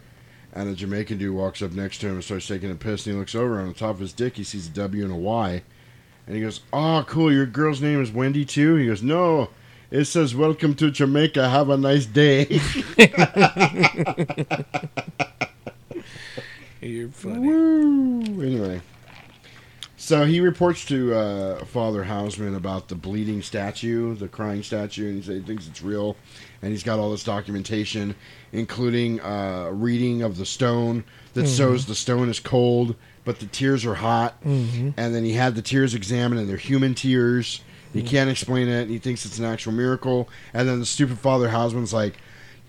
and 0.54 0.70
a 0.70 0.76
Jamaican 0.76 1.18
dude 1.18 1.36
walks 1.36 1.62
up 1.62 1.72
next 1.72 1.98
to 2.00 2.08
him 2.08 2.14
and 2.16 2.24
starts 2.24 2.48
taking 2.48 2.72
a 2.72 2.76
piss. 2.76 3.06
And 3.06 3.16
he 3.16 3.20
looks 3.20 3.36
over 3.36 3.60
on 3.60 3.68
the 3.68 3.74
top 3.74 3.96
of 3.96 4.00
his 4.00 4.14
dick. 4.14 4.38
He 4.38 4.44
sees 4.44 4.68
a 4.68 4.72
W 4.72 5.04
and 5.04 5.12
a 5.12 5.16
Y, 5.18 5.64
and 6.28 6.36
he 6.36 6.42
goes, 6.42 6.62
"Oh, 6.72 7.04
cool! 7.08 7.34
Your 7.34 7.48
girl's 7.48 7.82
name 7.82 8.02
is 8.02 8.12
Wendy 8.12 8.46
too." 8.46 8.76
He 8.76 8.88
goes, 8.88 9.02
"No, 9.02 9.50
it 9.90 10.06
says 10.06 10.36
Welcome 10.36 10.76
to 10.76 10.92
Jamaica. 10.92 11.50
Have 11.50 11.70
a 11.70 11.78
nice 11.78 12.06
day." 12.06 12.60
You're 16.82 17.10
funny. 17.10 17.40
Woo! 17.40 18.22
Anyway, 18.44 18.82
so 20.08 20.24
he 20.26 20.40
reports 20.40 20.86
to 20.86 21.14
uh, 21.14 21.66
Father 21.66 22.06
Houseman 22.06 22.56
about 22.56 22.88
the 22.88 22.96
bleeding 22.96 23.42
statue, 23.42 24.16
the 24.16 24.30
crying 24.30 24.64
statue, 24.64 25.08
and 25.10 25.18
he, 25.18 25.22
says 25.22 25.36
he 25.36 25.42
thinks 25.42 25.68
it's 25.68 25.82
real. 25.82 26.16
And 26.62 26.72
he's 26.72 26.82
got 26.84 26.98
all 26.98 27.12
this 27.12 27.26
documentation, 27.26 28.16
including 28.54 29.20
uh, 29.20 29.66
a 29.68 29.74
reading 29.74 30.22
of 30.22 30.38
the 30.38 30.46
stone 30.46 31.04
that 31.34 31.44
Mhm. 31.44 31.58
shows 31.58 31.86
the 31.88 31.94
stone 31.94 32.30
is 32.30 32.40
cold, 32.40 32.96
but 33.26 33.40
the 33.40 33.48
tears 33.48 33.86
are 33.86 33.96
hot. 33.96 34.42
Mhm. 34.46 34.94
And 34.96 35.14
then 35.14 35.26
he 35.26 35.34
had 35.34 35.56
the 35.56 35.62
tears 35.62 35.94
examined, 35.94 36.40
and 36.40 36.50
they're 36.50 36.56
human 36.56 36.94
tears. 36.96 37.60
He 37.94 38.02
can't 38.02 38.30
explain 38.30 38.70
it, 38.70 38.84
and 38.84 38.92
he 38.92 39.00
thinks 39.00 39.26
it's 39.26 39.40
an 39.40 39.46
actual 39.46 39.74
miracle. 39.74 40.30
And 40.54 40.70
then 40.70 40.80
the 40.80 40.86
stupid 40.86 41.20
Father 41.20 41.50
Houseman's 41.50 41.92
like, 41.92 42.14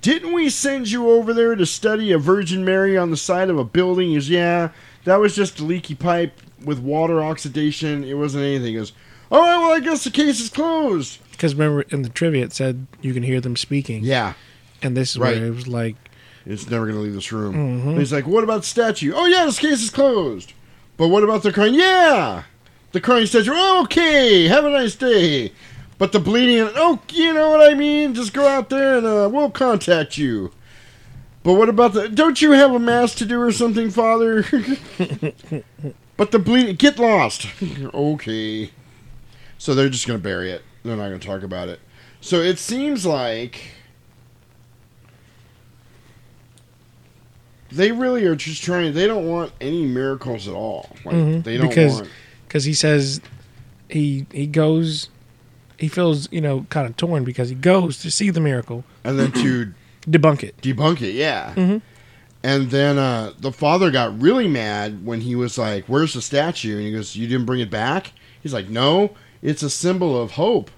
didn't 0.00 0.32
we 0.32 0.48
send 0.50 0.90
you 0.90 1.08
over 1.10 1.32
there 1.32 1.54
to 1.54 1.66
study 1.66 2.10
a 2.10 2.18
Virgin 2.18 2.64
Mary 2.64 2.96
on 2.98 3.10
the 3.12 3.16
side 3.16 3.48
of 3.48 3.58
a 3.58 3.64
building? 3.64 4.12
Goes, 4.14 4.28
yeah, 4.28 4.70
that 5.04 5.16
was 5.16 5.34
just 5.34 5.60
a 5.60 5.64
leaky 5.64 5.94
pipe 5.94 6.40
with 6.64 6.78
water 6.78 7.22
oxidation. 7.22 8.04
It 8.04 8.14
wasn't 8.14 8.44
anything. 8.44 8.66
He 8.68 8.74
goes, 8.74 8.92
all 9.30 9.40
right, 9.40 9.58
well, 9.58 9.72
I 9.72 9.80
guess 9.80 10.04
the 10.04 10.10
case 10.10 10.40
is 10.40 10.48
closed. 10.50 11.18
Because 11.32 11.54
remember 11.54 11.82
in 11.82 12.02
the 12.02 12.08
trivia 12.08 12.44
it 12.44 12.52
said 12.52 12.86
you 13.00 13.14
can 13.14 13.22
hear 13.22 13.40
them 13.40 13.56
speaking. 13.56 14.02
Yeah. 14.04 14.34
And 14.82 14.96
this 14.96 15.10
is 15.10 15.18
Right. 15.18 15.36
where 15.36 15.46
it 15.46 15.54
was 15.54 15.68
like, 15.68 15.96
It's 16.46 16.70
never 16.70 16.86
going 16.86 16.96
to 16.96 17.02
leave 17.02 17.14
this 17.14 17.30
room. 17.30 17.82
Mhm. 17.94 17.98
He's 17.98 18.12
like, 18.12 18.26
what 18.26 18.42
about 18.42 18.62
the 18.62 18.66
statue? 18.66 19.12
Oh, 19.14 19.26
yeah, 19.26 19.44
this 19.44 19.58
case 19.58 19.82
is 19.82 19.90
closed. 19.90 20.54
But 20.96 21.08
what 21.08 21.22
about 21.22 21.42
the 21.42 21.52
crying? 21.52 21.74
Yeah, 21.74 22.44
the 22.92 23.00
crying 23.02 23.26
statue. 23.26 23.52
Okay, 23.82 24.48
have 24.48 24.64
a 24.64 24.70
nice 24.70 24.94
day. 24.94 25.52
But 25.98 26.12
the 26.12 26.20
bleeding, 26.20 26.70
oh, 26.76 27.00
you 27.12 27.34
know 27.34 27.50
what 27.50 27.60
I 27.70 27.74
mean? 27.74 28.14
Just 28.14 28.32
go 28.32 28.46
out 28.48 28.70
there 28.70 28.96
and 28.98 29.06
uh, 29.06 29.28
we'll 29.30 29.50
contact 29.50 30.16
you. 30.16 30.52
But 31.42 31.54
what 31.54 31.68
about 31.68 31.92
the? 31.94 32.08
Don't 32.08 32.42
you 32.42 32.52
have 32.52 32.72
a 32.74 32.78
mass 32.78 33.14
to 33.16 33.24
do 33.24 33.40
or 33.40 33.52
something, 33.52 33.90
Father? 33.90 34.42
but 36.16 36.30
the 36.30 36.38
bleeding, 36.38 36.74
get 36.76 36.98
lost. 36.98 37.46
okay. 37.94 38.70
So 39.56 39.74
they're 39.74 39.88
just 39.88 40.06
gonna 40.06 40.18
bury 40.18 40.50
it. 40.50 40.62
They're 40.82 40.96
not 40.96 41.04
gonna 41.04 41.18
talk 41.18 41.42
about 41.42 41.68
it. 41.68 41.80
So 42.20 42.40
it 42.40 42.58
seems 42.58 43.06
like 43.06 43.60
they 47.70 47.92
really 47.92 48.24
are 48.24 48.36
just 48.36 48.62
trying. 48.62 48.92
They 48.94 49.06
don't 49.06 49.26
want 49.26 49.52
any 49.60 49.84
miracles 49.86 50.48
at 50.48 50.54
all. 50.54 50.90
Like 51.04 51.14
Mhm. 51.14 51.44
they 51.44 51.56
don't 51.56 51.68
because 51.68 51.94
want. 51.94 52.10
because 52.46 52.64
he 52.64 52.74
says 52.74 53.20
he 53.88 54.26
he 54.32 54.46
goes 54.46 55.08
he 55.78 55.88
feels 55.88 56.28
you 56.32 56.40
know 56.40 56.66
kind 56.70 56.86
of 56.86 56.96
torn 56.96 57.24
because 57.24 57.48
he 57.48 57.54
goes 57.54 57.98
to 58.02 58.10
see 58.10 58.30
the 58.30 58.40
miracle 58.40 58.84
and 59.04 59.18
then 59.18 59.32
to 59.32 59.72
debunk 60.08 60.42
it. 60.42 60.56
Debunk 60.62 61.00
it, 61.02 61.12
yeah. 61.14 61.52
Mhm. 61.54 61.82
And 62.42 62.70
then 62.70 62.98
uh, 62.98 63.32
the 63.38 63.50
father 63.52 63.90
got 63.90 64.20
really 64.20 64.46
mad 64.48 65.04
when 65.04 65.20
he 65.22 65.34
was 65.34 65.58
like, 65.58 65.84
"Where's 65.86 66.14
the 66.14 66.22
statue?" 66.22 66.76
And 66.76 66.86
he 66.86 66.92
goes, 66.92 67.16
"You 67.16 67.26
didn't 67.26 67.46
bring 67.46 67.60
it 67.60 67.70
back." 67.70 68.12
He's 68.42 68.54
like, 68.54 68.68
"No, 68.68 69.10
it's 69.42 69.62
a 69.62 69.70
symbol 69.70 70.20
of 70.20 70.32
hope. 70.32 70.70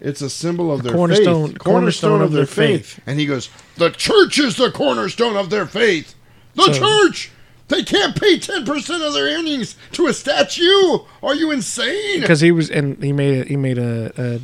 It's 0.00 0.20
a 0.22 0.30
symbol 0.30 0.70
of 0.72 0.82
The 0.82 0.90
their 0.90 0.96
cornerstone- 0.96 1.48
faith. 1.48 1.58
cornerstone 1.58 2.20
of 2.22 2.32
their 2.32 2.46
faith." 2.46 3.00
And 3.06 3.18
he 3.18 3.26
goes, 3.26 3.48
"The 3.76 3.90
church 3.90 4.38
is 4.38 4.56
the 4.56 4.70
cornerstone 4.70 5.36
of 5.36 5.48
their 5.50 5.66
faith. 5.66 6.14
The 6.54 6.72
So- 6.72 6.78
church. 7.06 7.30
They 7.68 7.84
can't 7.84 8.20
pay 8.20 8.36
ten 8.38 8.64
percent 8.64 9.02
of 9.04 9.12
their 9.14 9.26
earnings 9.38 9.76
to 9.92 10.06
a 10.08 10.12
statue. 10.12 10.98
Are 11.22 11.34
you 11.34 11.50
insane?" 11.50 12.20
because 12.20 12.40
he 12.40 12.50
was 12.52 12.68
and 12.68 13.02
he 13.02 13.12
made 13.12 13.46
a 13.46 13.48
he 13.48 13.56
made 13.56 13.78
a, 13.78 14.12
a 14.18 14.40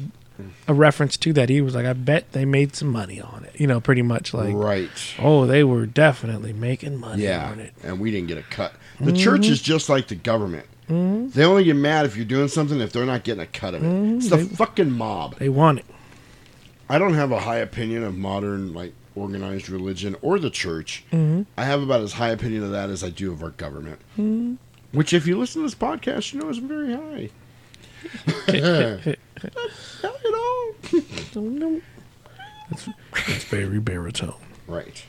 a 0.68 0.74
reference 0.74 1.16
to 1.18 1.32
that. 1.34 1.48
He 1.48 1.60
was 1.60 1.74
like, 1.74 1.86
I 1.86 1.92
bet 1.92 2.32
they 2.32 2.44
made 2.44 2.74
some 2.76 2.88
money 2.88 3.20
on 3.20 3.44
it. 3.44 3.58
You 3.60 3.66
know, 3.66 3.80
pretty 3.80 4.02
much 4.02 4.32
like 4.34 4.54
Right. 4.54 4.90
Oh, 5.18 5.46
they 5.46 5.64
were 5.64 5.86
definitely 5.86 6.52
making 6.52 6.98
money 6.98 7.24
yeah, 7.24 7.50
on 7.50 7.60
it. 7.60 7.72
and 7.82 7.98
we 8.00 8.10
didn't 8.10 8.28
get 8.28 8.38
a 8.38 8.42
cut. 8.42 8.74
The 9.00 9.12
church 9.12 9.42
Mhm. 9.42 9.50
is 9.50 9.60
just 9.62 9.88
like 9.88 10.08
the 10.08 10.14
government. 10.14 10.66
Mhm. 10.90 11.32
They 11.32 11.44
only 11.44 11.64
get 11.64 11.76
mad 11.76 12.06
if 12.06 12.16
you're 12.16 12.24
doing 12.24 12.48
something 12.48 12.80
if 12.80 12.92
they're 12.92 13.04
not 13.06 13.24
getting 13.24 13.42
a 13.42 13.46
cut 13.46 13.74
of 13.74 13.82
it. 13.82 13.86
Mhm. 13.86 14.16
It's 14.18 14.28
the 14.30 14.36
They- 14.36 14.44
fucking 14.44 14.90
mob. 14.92 15.38
They 15.38 15.48
want 15.48 15.80
it. 15.80 15.84
I 16.88 16.98
don't 16.98 17.14
have 17.14 17.32
a 17.32 17.40
high 17.40 17.56
opinion 17.58 18.04
of 18.04 18.16
modern 18.16 18.72
like 18.72 18.92
organized 19.16 19.68
religion 19.68 20.14
or 20.22 20.38
the 20.38 20.50
church. 20.50 21.02
Mhm. 21.12 21.46
I 21.56 21.64
have 21.64 21.82
about 21.82 22.02
as 22.02 22.12
high 22.12 22.28
opinion 22.28 22.62
of 22.62 22.70
that 22.70 22.90
as 22.90 23.02
I 23.02 23.08
do 23.10 23.32
of 23.32 23.42
our 23.42 23.50
government. 23.50 23.98
Mhm. 24.18 24.56
Which, 24.92 25.12
if 25.12 25.26
you 25.26 25.38
listen 25.38 25.62
to 25.62 25.66
this 25.66 25.74
podcast, 25.74 26.32
you 26.32 26.40
know 26.40 26.48
is 26.48 26.58
very 26.58 26.92
high. 26.94 27.30
It's, 32.70 32.88
it's 33.28 33.44
very 33.44 33.78
baritone. 33.78 34.34
Right. 34.66 35.04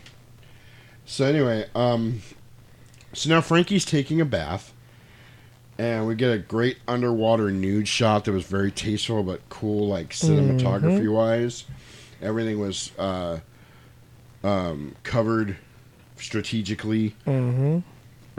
So 1.06 1.26
anyway, 1.26 1.66
um, 1.74 2.22
so 3.14 3.30
now 3.30 3.42
Frankie's 3.42 3.86
taking 3.86 4.22
a 4.22 4.26
bath, 4.26 4.74
and 5.78 6.08
we 6.08 6.16
get 6.16 6.32
a 6.32 6.38
great 6.38 6.78
underwater 6.88 7.50
nude 7.52 7.88
shot 7.88 8.26
that 8.26 8.32
was 8.32 8.46
very 8.46 8.72
tasteful 8.72 9.24
but 9.24 9.42
cool, 9.50 9.88
like 9.88 10.10
cinematography 10.10 11.12
wise. 11.12 11.64
Everything 12.22 12.60
was 12.60 12.92
uh, 13.00 13.40
um, 14.44 14.96
covered 15.04 15.58
strategically, 16.18 17.16
Mm-hmm. 17.26 17.80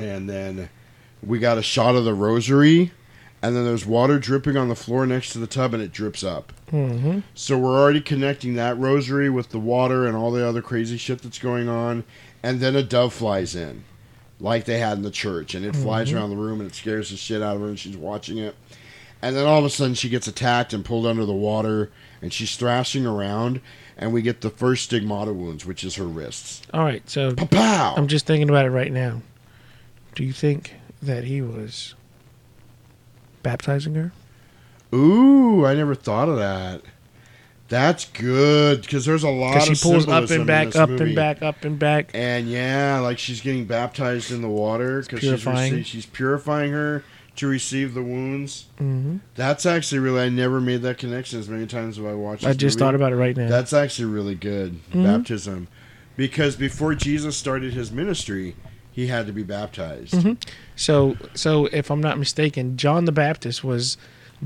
and 0.00 0.28
then 0.28 0.68
we 1.22 1.38
got 1.38 1.58
a 1.58 1.62
shot 1.62 1.94
of 1.96 2.04
the 2.04 2.14
rosary, 2.14 2.92
and 3.43 3.55
then 3.55 3.65
there's 3.65 3.86
water 3.86 4.19
dripping 4.19 4.56
on 4.56 4.69
the 4.69 4.74
floor 4.74 5.06
next 5.06 5.32
to 5.32 5.39
the 5.39 5.47
tub, 5.47 5.74
and 5.74 5.82
it 5.82 5.93
drips 5.93 6.24
up. 6.24 6.52
Mm-hmm. 6.73 7.20
So 7.35 7.56
we're 7.59 7.78
already 7.81 8.01
connecting 8.01 8.55
that 8.55 8.77
rosary 8.78 9.31
with 9.31 9.51
the 9.51 9.59
water 9.60 10.06
and 10.06 10.16
all 10.16 10.31
the 10.31 10.47
other 10.47 10.60
crazy 10.62 10.97
shit 10.97 11.23
that's 11.23 11.39
going 11.39 11.69
on. 11.69 12.05
And 12.43 12.60
then 12.60 12.74
a 12.77 12.82
dove 12.82 13.15
flies 13.15 13.55
in, 13.55 13.85
like 14.40 14.65
they 14.65 14.78
had 14.78 14.98
in 14.98 15.02
the 15.02 15.10
church. 15.10 15.55
And 15.55 15.65
it 15.65 15.74
flies 15.74 16.10
Mhm. 16.10 16.16
around 16.16 16.31
the 16.31 16.36
room 16.36 16.60
and 16.60 16.70
it 16.70 16.74
scares 16.74 17.10
the 17.10 17.16
shit 17.16 17.43
out 17.43 17.56
of 17.56 17.62
her 17.62 17.69
and 17.69 17.78
she's 17.78 17.97
watching 17.97 18.39
it. 18.39 18.55
And 19.20 19.35
then 19.35 19.47
all 19.47 19.59
of 19.59 19.65
a 19.65 19.70
sudden 19.70 19.94
she 19.94 20.09
gets 20.09 20.28
attacked 20.28 20.73
and 20.73 20.85
pulled 20.85 21.05
under 21.06 21.24
the 21.24 21.32
water 21.32 21.90
and 22.23 22.32
she's 22.32 22.55
thrashing 22.56 23.06
around. 23.06 23.60
And 23.97 24.12
we 24.12 24.23
get 24.23 24.43
the 24.43 24.51
first 24.51 24.85
stigmata 24.85 25.32
wounds, 25.32 25.66
which 25.66 25.82
is 25.82 25.97
her 25.97 26.05
wrists. 26.05 26.62
All 26.73 26.85
right, 26.85 27.09
so 27.10 27.35
Pow! 27.35 27.94
I'm 27.97 28.06
just 28.06 28.27
thinking 28.27 28.48
about 28.48 28.65
it 28.66 28.70
right 28.70 28.93
now. 28.93 29.23
Do 30.15 30.23
you 30.23 30.32
think 30.32 30.74
that 31.02 31.24
he 31.24 31.43
was 31.43 31.94
baptizing 33.52 33.94
her? 33.94 34.12
Ooh, 34.94 35.64
I 35.64 35.74
never 35.74 35.94
thought 35.94 36.28
of 36.28 36.36
that. 36.36 36.82
That's 37.68 38.04
good 38.06 38.82
because 38.82 39.04
there's 39.06 39.22
a 39.24 39.28
lot 39.30 39.54
Because 39.54 39.78
she 39.78 39.82
pulls 39.88 40.06
up 40.08 40.30
and 40.30 40.46
back, 40.46 40.74
up 40.76 40.88
movie. 40.90 41.04
and 41.04 41.14
back, 41.14 41.42
up 41.42 41.64
and 41.64 41.78
back. 41.78 42.10
And 42.14 42.48
yeah, 42.48 42.98
like 43.00 43.18
she's 43.18 43.40
getting 43.40 43.64
baptized 43.66 44.30
in 44.30 44.40
the 44.42 44.48
water 44.48 45.00
because 45.02 45.20
she's, 45.20 45.28
purifying. 45.28 45.72
rece- 45.74 45.84
she's 45.86 46.06
purifying 46.06 46.72
her 46.72 47.04
to 47.36 47.46
receive 47.46 47.92
the 47.94 48.02
wounds. 48.02 48.66
Mhm. 48.80 49.20
That's 49.34 49.64
actually 49.66 49.98
really 50.00 50.22
I 50.22 50.28
never 50.30 50.60
made 50.60 50.82
that 50.82 50.96
connection 50.98 51.38
as 51.38 51.48
many 51.48 51.66
times 51.66 51.98
as 51.98 52.04
I 52.04 52.12
watched. 52.14 52.44
I 52.44 52.52
just 52.54 52.76
movie. 52.76 52.84
thought 52.86 52.94
about 52.94 53.12
it 53.12 53.16
right 53.16 53.36
now. 53.36 53.48
That's 53.48 53.72
actually 53.74 54.06
really 54.12 54.34
good 54.34 54.80
Mhm. 54.92 55.04
baptism, 55.04 55.68
because 56.16 56.56
before 56.56 56.94
Jesus 56.94 57.36
started 57.36 57.74
his 57.74 57.92
ministry, 57.92 58.56
he 58.90 59.06
had 59.08 59.26
to 59.26 59.32
be 59.32 59.42
baptized. 59.42 60.14
hmm 60.22 60.32
So, 60.78 61.16
so 61.34 61.66
if 61.66 61.90
I'm 61.90 62.00
not 62.00 62.18
mistaken, 62.18 62.76
John 62.76 63.05
the 63.05 63.12
Baptist 63.12 63.62
was 63.64 63.98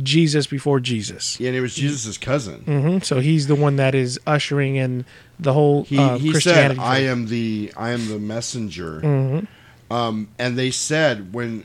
Jesus 0.03 0.47
before 0.47 0.81
Jesus. 0.81 1.39
Yeah, 1.39 1.49
and 1.49 1.57
it 1.57 1.61
was 1.61 1.75
Jesus' 1.75 2.17
cousin. 2.17 2.61
hmm 2.63 2.99
So 3.01 3.21
he's 3.21 3.47
the 3.47 3.55
one 3.55 3.77
that 3.77 3.95
is 3.95 4.19
ushering 4.27 4.77
in 4.77 5.05
the 5.39 5.53
whole 5.53 5.85
He, 5.85 5.99
uh, 5.99 6.17
he 6.19 6.33
said. 6.41 6.79
"I 6.79 7.01
am 7.01 7.27
the 7.29 7.71
I 7.77 7.91
am 7.91 8.09
the 8.09 8.19
messenger." 8.19 9.01
Mhm. 9.03 9.47
Um, 9.91 10.29
and 10.39 10.59
they 10.59 10.71
said 10.71 11.35
when 11.35 11.65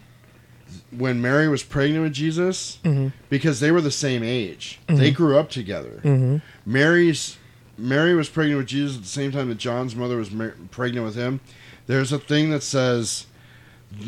when 0.92 1.22
Mary 1.22 1.48
was 1.48 1.64
pregnant 1.64 2.04
with 2.04 2.14
Jesus, 2.14 2.80
Mhm. 2.84 3.14
because 3.30 3.62
they 3.62 3.72
were 3.72 3.80
the 3.82 3.90
same 3.92 4.22
age, 4.22 4.80
they 4.88 5.12
Mhm. 5.12 5.16
grew 5.16 5.38
up 5.38 5.50
together. 5.50 6.02
Mhm. 6.04 6.42
Mary's 6.66 7.38
Mary 7.78 8.14
was 8.16 8.28
pregnant 8.28 8.58
with 8.58 8.68
Jesus 8.68 8.98
at 8.98 9.04
the 9.04 9.08
same 9.10 9.32
time 9.32 9.48
that 9.50 9.58
John's 9.60 9.96
mother 9.96 10.18
was 10.18 10.32
mar- 10.32 10.56
pregnant 10.72 11.06
with 11.06 11.16
him. 11.16 11.40
There's 11.86 12.12
a 12.12 12.18
thing 12.20 12.50
that 12.50 12.64
says 12.64 13.28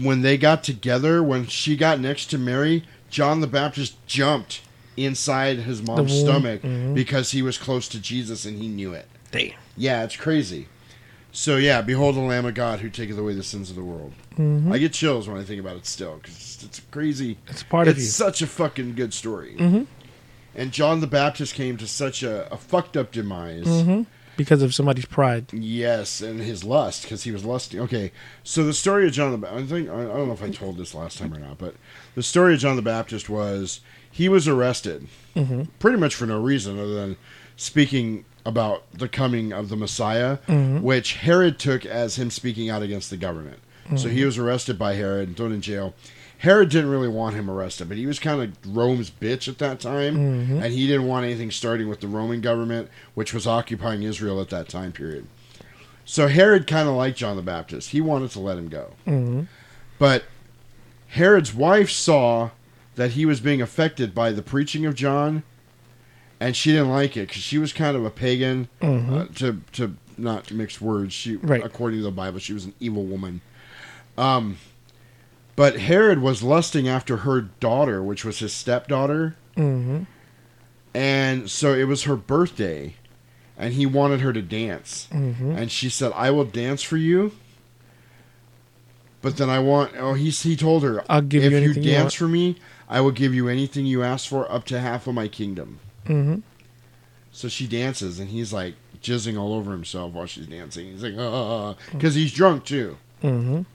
when 0.02 0.22
they 0.22 0.38
got 0.38 0.64
together, 0.64 1.24
when 1.24 1.48
she 1.48 1.76
got 1.76 2.00
next 2.00 2.26
to 2.32 2.38
Mary, 2.38 2.84
John 3.10 3.42
the 3.42 3.48
Baptist 3.48 3.96
jumped 4.06 4.62
inside 4.98 5.60
his 5.60 5.82
mom's 5.82 6.12
womb. 6.12 6.26
stomach 6.26 6.62
Mhm. 6.62 6.94
because 6.94 7.32
he 7.32 7.42
was 7.42 7.58
close 7.58 7.88
to 7.88 8.00
Jesus 8.00 8.46
and 8.46 8.62
he 8.62 8.68
knew 8.68 8.94
it. 8.94 9.08
Damn. 9.32 9.52
Yeah, 9.78 10.04
it's 10.04 10.16
crazy. 10.18 10.68
So 11.32 11.58
yeah, 11.58 11.82
behold 11.82 12.16
the 12.16 12.20
Lamb 12.22 12.46
of 12.46 12.54
God 12.56 12.80
who 12.80 12.90
taketh 12.90 13.18
away 13.18 13.34
the 13.34 13.44
sins 13.44 13.70
of 13.70 13.76
the 13.76 13.84
world. 13.84 14.14
Mhm. 14.38 14.74
I 14.74 14.78
get 14.78 14.94
chills 14.94 15.28
when 15.28 15.40
I 15.40 15.44
think 15.44 15.60
about 15.62 15.78
it 15.78 15.86
still 15.86 16.18
because 16.22 16.34
it's, 16.36 16.64
it's 16.64 16.82
crazy. 16.92 17.38
It's 17.48 17.64
part 17.64 17.88
of 17.88 17.96
it's 17.96 18.06
you. 18.06 18.12
such 18.12 18.42
a 18.42 18.48
fucking 18.48 18.96
good 18.96 19.14
story. 19.14 19.56
Mhm. 19.58 19.86
And 20.56 20.72
John 20.72 21.00
the 21.00 21.08
Baptist 21.08 21.54
came 21.54 21.78
to 21.78 21.88
such 21.88 22.22
a, 22.24 22.52
a 22.52 22.58
fucked 22.58 22.98
up 22.98 23.12
demise. 23.12 23.66
Because 24.40 24.62
of 24.62 24.74
somebody's 24.74 25.06
pride. 25.06 25.52
Yes, 25.52 26.22
and 26.22 26.40
his 26.40 26.64
lust 26.64 27.02
because 27.04 27.24
he 27.24 27.32
was 27.32 27.44
lusting. 27.44 27.82
Okay, 27.82 28.14
so 28.42 28.64
the 28.64 28.74
story 28.74 29.06
of 29.06 29.12
John 29.12 29.34
the 29.34 29.38
Baptist. 29.38 29.66
I 29.66 29.68
think 29.76 29.90
I 29.90 29.98
don't 29.98 30.28
know 30.28 30.32
if 30.34 30.42
I 30.42 30.50
told 30.50 30.78
this 30.78 30.96
last 30.96 31.18
time 31.18 31.34
or 31.34 31.40
not, 31.40 31.58
but 31.58 31.76
the 32.16 32.24
story 32.24 32.54
of 32.54 32.62
John 32.62 32.78
the 32.78 32.82
Baptist 32.82 33.28
was 33.30 33.82
he 34.10 34.30
was 34.30 34.48
arrested 34.48 35.10
Mhm. 35.36 35.68
pretty 35.80 35.98
much 35.98 36.16
for 36.16 36.26
no 36.26 36.40
reason 36.40 36.80
other 36.80 36.94
than 36.96 37.18
speaking 37.58 38.24
about 38.46 38.86
the 38.94 39.10
coming 39.10 39.52
of 39.52 39.68
the 39.68 39.76
Messiah, 39.76 40.38
Mhm. 40.48 40.84
which 40.84 41.16
Herod 41.16 41.60
took 41.60 41.86
as 41.86 42.16
him 42.16 42.30
speaking 42.32 42.70
out 42.70 42.82
against 42.82 43.10
the 43.10 43.18
government. 43.18 43.60
So 43.98 44.08
he 44.08 44.22
Mhm. 44.22 44.26
was 44.28 44.38
arrested 44.38 44.80
by 44.80 44.94
Herod 44.94 45.28
and 45.28 45.36
thrown 45.36 45.52
in 45.52 45.60
jail. 45.60 45.94
Herod 46.40 46.70
didn't 46.70 46.90
really 46.90 47.08
want 47.10 47.36
him 47.36 47.50
arrested, 47.50 47.90
but 47.90 47.98
he 47.98 48.06
was 48.06 48.18
kind 48.18 48.42
of 48.42 48.76
Rome's 48.76 49.10
bitch 49.12 49.48
at 49.50 49.58
that 49.58 49.80
time, 49.82 50.16
Mhm. 50.16 50.64
and 50.64 50.74
he 50.74 50.88
didn't 50.88 51.06
want 51.06 51.26
anything 51.26 51.52
starting 51.52 51.90
with 51.90 52.00
the 52.00 52.08
Roman 52.08 52.40
government, 52.42 52.90
which 53.14 53.34
was 53.34 53.46
occupying 53.46 54.04
Israel 54.04 54.40
at 54.40 54.50
that 54.50 54.70
time 54.70 54.92
period. 54.94 55.26
So 56.06 56.28
Herod 56.28 56.66
kind 56.66 56.88
of 56.88 56.96
liked 56.96 57.18
John 57.18 57.36
the 57.36 57.42
Baptist. 57.42 57.90
He 57.92 58.00
wanted 58.02 58.32
to 58.32 58.40
let 58.40 58.58
him 58.58 58.70
go. 58.70 58.94
Mhm. 59.06 59.48
But 60.00 60.24
Herod's 61.10 61.54
wife 61.54 61.90
saw 61.92 62.52
that 62.96 63.12
he 63.12 63.26
was 63.26 63.42
being 63.42 63.62
affected 63.62 64.16
by 64.16 64.32
the 64.32 64.42
preaching 64.42 64.86
of 64.86 64.96
John, 64.96 65.44
and 66.40 66.56
she 66.56 66.72
didn't 66.72 66.90
like 66.90 67.18
it 67.18 67.28
because 67.28 67.42
she 67.44 67.58
was 67.58 67.74
kind 67.74 67.98
of 67.98 68.06
a 68.06 68.10
pagan. 68.10 68.70
Mhm. 68.82 69.12
Uh, 69.14 69.26
to 69.36 69.62
to 69.74 69.96
not 70.18 70.52
mix 70.54 70.80
words, 70.80 71.14
she 71.14 71.36
Right. 71.36 71.64
according 71.64 72.00
to 72.00 72.04
the 72.04 72.12
Bible, 72.12 72.40
she 72.40 72.54
was 72.54 72.64
an 72.66 72.74
evil 72.80 73.04
woman. 73.06 73.42
Um, 74.18 74.58
but 75.60 75.78
Herod 75.82 76.22
was 76.22 76.42
lusting 76.42 76.88
after 76.88 77.18
her 77.18 77.42
daughter, 77.42 78.02
which 78.02 78.24
was 78.24 78.40
his 78.40 78.54
stepdaughter, 78.54 79.36
Mhm. 79.58 80.06
and 80.94 81.50
so 81.52 81.74
it 81.74 81.84
was 81.84 82.04
her 82.04 82.16
birthday, 82.16 82.94
and 83.58 83.74
he 83.74 83.86
wanted 83.86 84.22
her 84.22 84.32
to 84.32 84.42
dance. 84.42 85.10
Mhm. 85.12 85.58
And 85.58 85.70
she 85.70 85.90
said, 85.90 86.14
"I 86.16 86.32
will 86.32 86.46
dance 86.46 86.82
for 86.82 86.96
you." 86.96 87.34
But 89.22 89.36
then 89.36 89.50
I 89.50 89.60
want. 89.60 89.92
Oh, 89.98 90.14
he 90.14 90.30
he 90.30 90.56
told 90.56 90.82
her, 90.84 91.04
I'll 91.10 91.22
give 91.22 91.44
if 91.44 91.52
you 91.52 91.58
anything 91.58 91.84
you 91.84 91.92
dance 91.92 92.04
want." 92.04 92.14
for 92.14 92.28
me, 92.30 92.56
I 92.88 93.02
will 93.02 93.12
give 93.12 93.34
you 93.34 93.50
anything 93.50 93.86
you 93.86 94.02
ask 94.02 94.30
for, 94.30 94.50
up 94.50 94.64
to 94.68 94.80
half 94.80 95.08
of 95.08 95.14
my 95.14 95.28
kingdom." 95.28 95.80
Mhm. 96.08 96.42
So 97.34 97.50
she 97.50 97.68
dances, 97.68 98.18
and 98.18 98.30
he's 98.30 98.54
like 98.54 98.76
jizzing 99.04 99.38
all 99.38 99.54
over 99.54 99.74
himself 99.74 100.14
while 100.14 100.26
she's 100.26 100.48
dancing. 100.48 100.94
He's 100.94 101.04
like, 101.04 101.16
"Ah," 101.20 101.76
because 101.92 102.16
he's 102.16 102.32
drunk 102.32 102.64
too. 102.64 102.96
Mhm. 103.22 103.66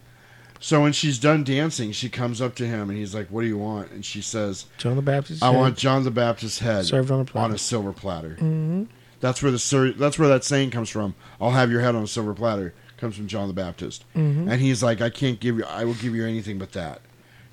So 0.60 0.80
when 0.80 0.92
she's 0.92 1.18
done 1.18 1.44
dancing, 1.44 1.92
she 1.92 2.08
comes 2.08 2.40
up 2.40 2.54
to 2.56 2.66
him, 2.66 2.88
and 2.88 2.98
he's 2.98 3.14
like, 3.14 3.28
"What 3.28 3.42
do 3.42 3.46
you 3.46 3.58
want?" 3.58 3.90
And 3.90 4.04
she 4.04 4.22
says, 4.22 4.64
John 4.78 4.96
the 4.96 5.02
Baptist. 5.02 5.42
"I 5.42 5.50
want 5.50 5.76
John 5.76 6.04
the 6.04 6.10
Baptist's 6.10 6.60
head 6.60 6.86
Served 6.86 7.10
on 7.10 7.20
a 7.20 7.24
platter. 7.24 7.44
on 7.44 7.52
a 7.54 7.58
silver 7.58 7.92
platter." 7.92 8.36
Mhm. 8.40 8.86
That's 9.20 9.42
where 9.42 9.52
the 9.52 9.94
that's 9.98 10.18
where 10.18 10.28
that 10.28 10.44
saying 10.44 10.70
comes 10.70 10.88
from. 10.90 11.14
I'll 11.40 11.50
have 11.52 11.70
your 11.70 11.80
head 11.80 11.94
on 11.94 12.02
a 12.02 12.06
silver 12.08 12.32
platter. 12.34 12.72
Comes 12.96 13.16
from 13.16 13.26
John 13.26 13.48
the 13.48 13.54
Baptist, 13.54 14.04
Mhm. 14.16 14.48
and 14.50 14.60
he's 14.62 14.82
like, 14.82 15.00
I 15.02 15.10
can't 15.10 15.40
give 15.40 15.58
you. 15.58 15.64
I 15.64 15.84
will 15.84 15.94
give 15.94 16.14
you 16.14 16.24
anything 16.24 16.58
but 16.58 16.72
that. 16.72 17.00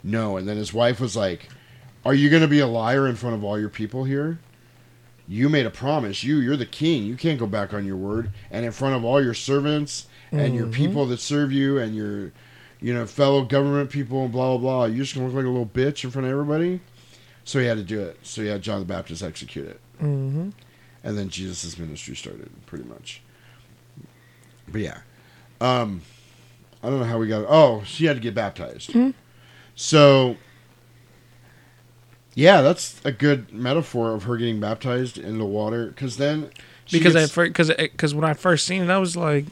No, 0.04 0.38
and 0.38 0.48
then 0.48 0.56
his 0.58 0.74
wife 0.74 1.00
was 1.02 1.16
like, 1.16 1.50
Are 2.06 2.14
you 2.16 2.30
going 2.32 2.42
to 2.42 2.48
be 2.48 2.58
a 2.60 2.66
liar 2.68 3.08
in 3.08 3.16
front 3.16 3.36
of 3.36 3.44
all 3.44 3.60
your 3.60 3.70
people 3.70 4.06
here? 4.06 4.40
You 5.28 5.50
made 5.50 5.66
a 5.68 5.70
promise. 5.70 6.24
You, 6.24 6.38
you're 6.38 6.58
the 6.58 6.66
king. 6.66 7.04
You 7.06 7.16
can't 7.16 7.40
go 7.40 7.46
back 7.46 7.74
on 7.76 7.86
your 7.86 7.96
word. 7.96 8.32
And 8.50 8.66
in 8.66 8.72
front 8.72 8.96
of 8.96 9.04
all 9.06 9.24
your 9.24 9.36
servants 9.36 10.08
and 10.32 10.56
your 10.56 10.66
Mhm. 10.66 10.72
people 10.74 11.06
that 11.08 11.20
serve 11.20 11.52
you 11.52 11.78
and 11.78 11.96
your, 11.96 12.32
you 12.82 12.94
know, 12.94 13.06
fellow 13.06 13.44
government 13.44 13.90
people 13.90 14.24
and 14.24 14.32
blah 14.32 14.58
blah 14.58 14.58
blah. 14.58 14.86
You 14.86 15.04
just 15.04 15.14
gonna 15.14 15.28
look 15.28 15.36
like 15.36 15.46
a 15.46 15.50
little 15.50 15.66
bitch 15.66 16.04
in 16.04 16.12
front 16.12 16.26
of 16.26 16.32
everybody. 16.32 16.80
So 17.44 17.60
he 17.60 17.66
had 17.66 17.78
to 17.78 17.84
do 17.84 18.00
it. 18.02 18.20
So 18.24 18.42
he 18.42 18.48
had 18.48 18.62
John 18.62 18.80
the 18.80 18.86
Baptist 18.86 19.24
execute 19.24 19.68
it 19.68 19.80
Mhm. 20.02 20.54
and 21.04 21.18
then 21.18 21.30
Jesus' 21.30 21.78
ministry 21.78 22.16
started, 22.16 22.50
pretty 22.66 22.84
much. 22.86 23.22
But 24.68 24.82
yeah, 24.82 25.00
um, 25.60 26.02
I 26.84 26.90
don't 26.90 27.00
know 27.00 27.06
how 27.06 27.18
we 27.18 27.28
got. 27.28 27.46
Oh, 27.48 27.84
she 27.86 28.06
had 28.06 28.16
to 28.16 28.22
get 28.22 28.34
baptized. 28.36 28.92
Mhm. 28.94 29.14
So, 29.76 30.38
yeah, 32.36 32.62
that's 32.62 33.02
a 33.04 33.12
good 33.12 33.52
metaphor 33.54 34.14
of 34.14 34.24
her 34.24 34.38
getting 34.38 34.60
baptized 34.60 35.18
in 35.18 35.38
the 35.38 35.46
water. 35.46 35.88
Because 35.88 36.18
then, 36.18 36.50
because 36.92 37.14
gets- 37.14 37.38
I 37.38 37.44
because 37.46 37.68
because 37.70 38.14
when 38.16 38.24
I 38.24 38.34
first 38.34 38.66
seen 38.66 38.82
it, 38.84 38.90
I 38.90 38.98
was 39.00 39.16
like, 39.18 39.46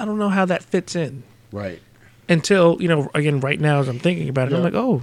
I 0.00 0.04
don't 0.06 0.18
know 0.18 0.30
how 0.30 0.46
that 0.46 0.62
fits 0.62 0.96
in. 0.96 1.22
Right. 1.52 1.80
Until 2.28 2.76
you 2.80 2.88
know, 2.88 3.10
again, 3.14 3.40
right 3.40 3.60
now 3.60 3.80
as 3.80 3.88
I'm 3.88 3.98
thinking 3.98 4.28
about 4.28 4.50
it, 4.50 4.54
I'm 4.56 4.62
like, 4.62 4.74
oh, 4.74 5.02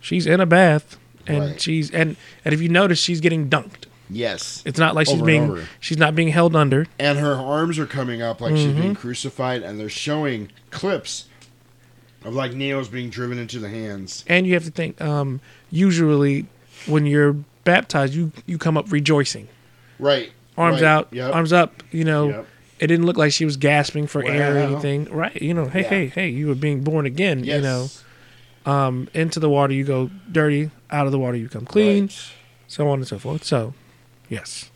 she's 0.00 0.26
in 0.26 0.40
a 0.40 0.46
bath 0.46 0.96
and 1.26 1.40
Right. 1.40 1.60
she's 1.60 1.90
and 1.90 2.16
and 2.44 2.54
if 2.54 2.60
you 2.62 2.68
notice, 2.68 2.98
she's 2.98 3.20
getting 3.20 3.48
dunked. 3.50 3.84
yes, 4.08 4.62
It's 4.64 4.78
not 4.78 4.94
like 4.94 5.06
she's 5.06 5.16
Over 5.16 5.24
being 5.26 5.58
she's 5.80 5.98
not 5.98 6.14
being 6.14 6.28
held 6.28 6.54
under. 6.56 6.86
and 6.98 7.18
her 7.18 7.34
arms 7.34 7.78
are 7.78 7.86
coming 7.86 8.22
up 8.22 8.40
like 8.40 8.56
she's 8.56 8.72
being 8.72 8.94
Mhm. 8.94 8.98
crucified, 8.98 9.62
and 9.62 9.78
they're 9.80 9.88
showing 9.88 10.50
clips 10.70 11.24
of 12.24 12.32
like 12.34 12.54
nails 12.54 12.88
being 12.88 13.10
driven 13.10 13.38
into 13.38 13.58
the 13.58 13.68
hands. 13.68 14.24
And 14.28 14.46
you 14.46 14.54
have 14.54 14.64
to 14.64 14.70
think. 14.70 15.00
Um, 15.00 15.40
usually, 15.70 16.46
when 16.86 17.04
you're 17.06 17.34
baptized, 17.64 18.14
you 18.14 18.30
you 18.46 18.56
come 18.58 18.76
up 18.78 18.90
rejoicing, 18.92 19.48
Right. 19.98 20.30
arms 20.56 20.80
right, 20.80 20.88
out, 20.88 21.08
Yep. 21.10 21.34
arms 21.34 21.52
up. 21.52 21.82
You 21.90 22.04
know, 22.04 22.28
Yep. 22.28 22.46
It 22.78 22.86
didn't 22.88 23.06
look 23.06 23.16
like 23.16 23.32
she 23.32 23.44
was 23.44 23.56
gasping 23.56 24.06
for 24.06 24.24
air 24.24 24.54
or 24.56 24.58
anything, 24.58 25.04
right? 25.10 25.40
You 25.40 25.54
know, 25.54 25.66
hey, 25.66 25.82
Yeah. 25.82 25.88
hey, 25.88 26.06
hey, 26.08 26.28
you 26.28 26.48
were 26.48 26.54
being 26.54 26.82
born 26.82 27.06
again. 27.06 27.44
You 27.44 27.60
know, 27.60 27.88
um, 28.66 29.08
into 29.14 29.40
the 29.40 29.48
water 29.48 29.72
you 29.72 29.84
go 29.84 30.10
dirty, 30.30 30.70
out 30.90 31.06
of 31.06 31.12
the 31.12 31.18
water 31.18 31.36
you 31.36 31.48
come 31.48 31.64
clean, 31.66 32.10
so 32.68 32.88
on 32.88 32.98
and 32.98 33.08
so 33.08 33.18
forth. 33.18 33.44
So, 33.44 33.74
yes. 34.28 34.70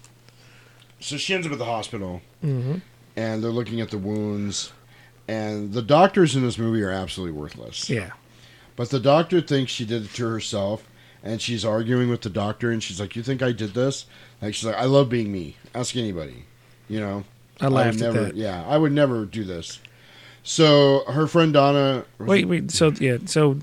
So 1.01 1.17
she 1.17 1.35
ends 1.35 1.47
up 1.47 1.53
at 1.53 1.59
the 1.59 1.65
hospital, 1.65 2.21
hmm 2.41 2.77
and 3.17 3.43
they're 3.43 3.51
looking 3.51 3.81
at 3.81 3.91
the 3.91 3.99
wounds, 3.99 4.73
and 5.27 5.73
the 5.73 5.83
doctors 5.83 6.37
in 6.37 6.43
this 6.43 6.57
movie 6.57 6.83
are 6.83 6.91
absolutely 6.93 7.37
worthless. 7.39 7.91
Yeah. 7.91 8.13
But 8.77 8.91
the 8.91 9.01
doctor 9.01 9.41
thinks 9.41 9.73
she 9.73 9.85
did 9.85 10.05
it 10.05 10.15
to 10.15 10.29
herself, 10.29 10.89
and 11.23 11.43
she's 11.43 11.65
arguing 11.65 12.09
with 12.09 12.23
the 12.23 12.31
doctor, 12.31 12.71
and 12.71 12.83
she's 12.83 13.01
like, 13.01 13.17
"You 13.17 13.23
think 13.23 13.43
I 13.43 13.53
did 13.53 13.75
this?" 13.75 14.07
Like 14.41 14.55
she's 14.55 14.65
like, 14.65 14.77
"I 14.77 14.85
love 14.85 15.09
being 15.11 15.31
me. 15.33 15.57
Ask 15.75 15.97
anybody." 15.97 16.45
You 16.89 17.01
know. 17.01 17.25
I 17.61 17.69
laughed 17.69 18.01
at 18.01 18.13
never, 18.15 18.25
that. 18.27 18.37
Yeah, 18.37 18.65
I 18.67 18.77
would 18.79 18.93
never 18.93 19.25
do 19.27 19.45
this. 19.45 19.81
So 20.43 21.05
her 21.07 21.27
friend 21.27 21.53
Donna. 21.53 22.05
Wait, 22.19 22.47
wait. 22.47 22.71
So 22.71 22.93
yeah, 22.99 23.19
so 23.27 23.59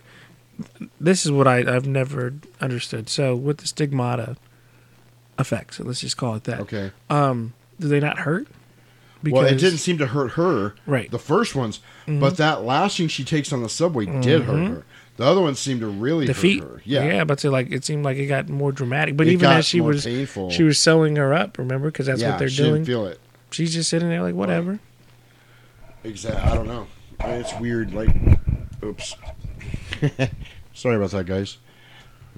this 1.00 1.26
is 1.26 1.32
what 1.32 1.48
I 1.48 1.60
I've 1.60 1.88
never 1.88 2.34
understood. 2.62 3.10
So 3.10 3.36
with 3.36 3.58
the 3.58 3.68
stigmata 3.68 4.38
effects, 5.40 5.80
let's 5.80 6.02
just 6.02 6.18
call 6.18 6.36
it 6.36 6.44
that. 6.46 6.60
Okay. 6.62 6.92
Um, 7.10 7.54
do 7.80 7.88
they 7.88 8.00
not 8.00 8.20
hurt? 8.20 8.48
well, 9.24 9.44
it 9.46 9.56
didn't 9.58 9.80
seem 9.80 9.98
to 9.98 10.06
hurt 10.08 10.32
her. 10.34 10.76
Right. 10.86 11.10
The 11.12 11.20
first 11.20 11.56
ones, 11.56 11.80
Mhm. 12.08 12.20
but 12.20 12.38
that 12.38 12.64
lashing 12.64 13.08
she 13.08 13.24
takes 13.24 13.52
on 13.52 13.62
the 13.64 13.70
subway 13.70 14.06
did 14.22 14.44
hurt 14.44 14.56
Mhm. 14.56 14.68
her. 14.70 14.84
The 15.18 15.26
other 15.26 15.42
ones 15.42 15.58
seemed 15.60 15.82
to 15.82 15.88
really 15.88 16.28
the 16.28 16.34
hurt 16.34 16.40
feet. 16.42 16.62
her. 16.64 16.82
Yeah. 16.86 17.04
yeah, 17.06 17.24
but 17.24 17.40
so 17.40 17.50
like 17.50 17.72
it 17.72 17.84
seemed 17.84 18.06
like 18.06 18.18
it 18.18 18.28
got 18.28 18.48
more 18.48 18.72
dramatic. 18.72 19.18
But 19.18 19.28
It 19.28 19.32
even 19.34 19.50
as 19.50 19.66
she 19.66 19.82
was 19.82 20.06
painful. 20.06 20.52
she 20.52 20.62
was 20.64 20.78
sewing 20.78 21.16
her 21.16 21.34
up. 21.34 21.58
Remember, 21.58 21.88
because 21.90 22.06
that's 22.06 22.22
Yeah, 22.22 22.30
what 22.32 22.40
they're 22.40 22.50
she 22.50 22.58
doing. 22.62 22.74
didn't 22.76 22.86
feel 22.86 23.08
it. 23.08 23.20
She's 23.52 23.74
just 23.74 23.90
sitting 23.90 24.10
there 24.10 24.22
like 24.22 24.36
whatever. 24.36 24.80
Exactly. 26.04 26.42
I 26.42 26.56
don't 26.56 26.68
know. 26.68 26.88
I 27.20 27.28
mean, 27.28 27.36
it's 27.42 27.54
weird. 27.60 27.94
Like, 27.94 28.10
oops. 28.84 29.16
Sorry 30.74 30.96
about 30.96 31.12
that, 31.12 31.26
guys. 31.26 31.58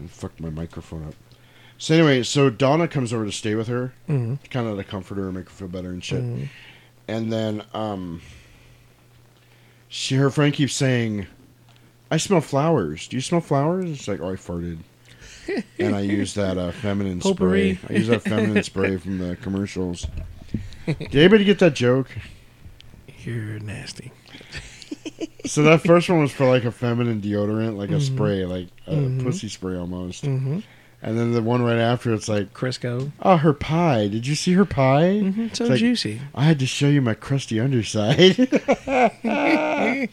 I 0.01 0.07
fucked 0.07 0.39
my 0.39 0.49
microphone 0.49 1.05
up. 1.07 1.13
So 1.77 1.93
anyway, 1.95 2.23
so 2.23 2.49
Donna 2.49 2.87
comes 2.87 3.11
over 3.13 3.25
to 3.25 3.31
stay 3.31 3.55
with 3.55 3.67
her, 3.67 3.93
Mhm. 4.07 4.37
kind 4.49 4.67
of 4.67 4.77
to 4.77 4.83
comfort 4.83 5.15
her 5.17 5.25
and 5.27 5.35
make 5.35 5.45
her 5.45 5.51
feel 5.51 5.67
better 5.67 5.89
and 5.89 6.03
shit. 6.03 6.21
Mhm. 6.23 6.47
And 7.07 7.31
then, 7.33 7.63
um, 7.73 8.21
she 9.87 10.15
her 10.15 10.29
friend 10.29 10.53
keeps 10.53 10.73
saying, 10.73 11.27
"I 12.11 12.17
smell 12.17 12.41
flowers. 12.41 13.07
Do 13.07 13.17
you 13.17 13.21
smell 13.21 13.41
flowers?" 13.41 13.89
It's 13.89 14.07
like, 14.07 14.19
"Oh, 14.21 14.29
I 14.31 14.35
farted." 14.35 14.79
and 15.79 15.95
I 15.95 16.01
use 16.01 16.35
that 16.35 16.57
uh, 16.57 16.71
feminine 16.71 17.19
Potpourri. 17.21 17.75
spray. 17.75 17.95
I 17.95 17.99
use 17.99 18.07
that 18.07 18.21
feminine 18.23 18.61
spray 18.63 18.97
from 18.97 19.17
the 19.17 19.35
commercials. 19.37 20.05
Did 20.99 21.15
anybody 21.15 21.43
get 21.43 21.59
that 21.59 21.73
joke? 21.75 22.09
You're 23.23 23.59
nasty. 23.59 24.11
So 25.45 25.63
that 25.63 25.81
first 25.81 26.07
one 26.09 26.19
was 26.19 26.31
for 26.31 26.45
like 26.45 26.63
a 26.63 26.71
feminine 26.71 27.21
deodorant, 27.21 27.75
like 27.75 27.89
a 27.89 27.93
Mhm. 27.93 28.01
spray, 28.01 28.45
like 28.45 28.67
a 28.85 28.93
Mhm. 28.93 29.23
pussy 29.23 29.47
spray 29.49 29.75
almost. 29.75 30.23
Mhm. 30.23 30.61
And 31.01 31.17
then 31.17 31.31
the 31.31 31.41
one 31.41 31.63
right 31.63 31.79
after, 31.79 32.13
it's 32.13 32.29
like 32.29 32.53
Crisco. 32.53 33.11
Oh, 33.23 33.37
her 33.37 33.53
pie! 33.53 34.07
Did 34.09 34.27
you 34.27 34.35
see 34.35 34.53
her 34.53 34.65
pie? 34.65 35.21
Mhm, 35.23 35.55
so 35.55 35.63
It's 35.63 35.69
like, 35.71 35.79
juicy. 35.79 36.21
I 36.35 36.43
had 36.43 36.59
to 36.59 36.67
show 36.67 36.87
you 36.87 37.01
my 37.01 37.15
crusty 37.15 37.59
underside. 37.59 38.37
I 39.23 40.09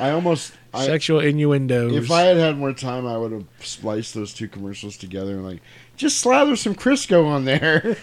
almost 0.00 0.54
I, 0.72 0.86
Sexual 0.86 1.20
innuendos. 1.20 1.92
If 1.94 2.10
I 2.10 2.22
had 2.22 2.36
had 2.38 2.56
more 2.56 2.72
time, 2.72 3.06
I 3.06 3.18
would 3.18 3.32
have 3.32 3.44
spliced 3.60 4.14
those 4.14 4.32
two 4.32 4.48
commercials 4.48 4.96
together 4.96 5.32
and 5.32 5.44
like 5.44 5.60
just 6.00 6.18
slather 6.18 6.56
some 6.56 6.74
Crisco 6.74 7.26
on 7.26 7.44
there. 7.44 7.96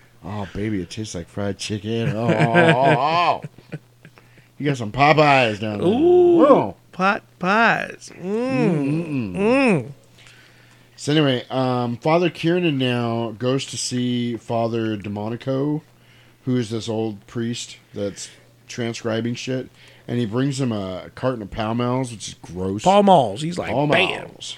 oh, 0.24 0.48
baby, 0.54 0.80
it 0.80 0.90
tastes 0.90 1.14
like 1.14 1.28
fried 1.28 1.58
chicken. 1.58 2.10
Oh, 2.10 2.28
oh, 2.28 3.42
oh. 3.42 3.78
you 4.58 4.66
got 4.66 4.76
some 4.76 4.92
Popeyes 4.92 5.60
down 5.60 5.78
there. 5.78 5.88
Ooh, 5.88 6.38
Whoa. 6.38 6.76
pot 6.92 7.22
pies. 7.38 8.10
Mm. 8.16 9.34
Mm. 9.34 9.90
So 10.96 11.12
anyway, 11.12 11.44
um, 11.50 11.96
Father 11.98 12.30
Kiernan 12.30 12.78
now 12.78 13.32
goes 13.32 13.66
to 13.66 13.76
see 13.76 14.36
Father 14.36 14.96
Delmonico, 14.96 15.82
who 16.44 16.56
is 16.56 16.70
this 16.70 16.88
old 16.88 17.26
priest 17.26 17.76
that's 17.92 18.30
transcribing 18.66 19.34
shit, 19.34 19.68
and 20.08 20.18
he 20.18 20.26
brings 20.26 20.60
him 20.60 20.72
a 20.72 21.10
carton 21.14 21.42
of 21.42 21.50
Pall 21.50 21.74
Malls, 21.74 22.12
which 22.12 22.28
is 22.28 22.34
gross. 22.34 22.84
Pall 22.84 23.02
Malls. 23.02 23.42
He's 23.42 23.58
like, 23.58 23.70
Pall 23.70 23.86
bam. 23.86 24.28
Malls. 24.28 24.56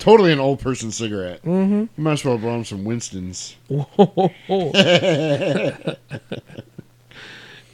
Totally 0.00 0.32
an 0.32 0.40
old 0.40 0.58
person 0.60 0.90
cigarette. 0.90 1.42
Mm-hmm. 1.42 1.72
You 1.80 1.88
might 1.96 2.12
as 2.12 2.24
well 2.24 2.36
brought 2.38 2.56
him 2.56 2.64
some 2.64 2.84
Winston's. 2.84 3.54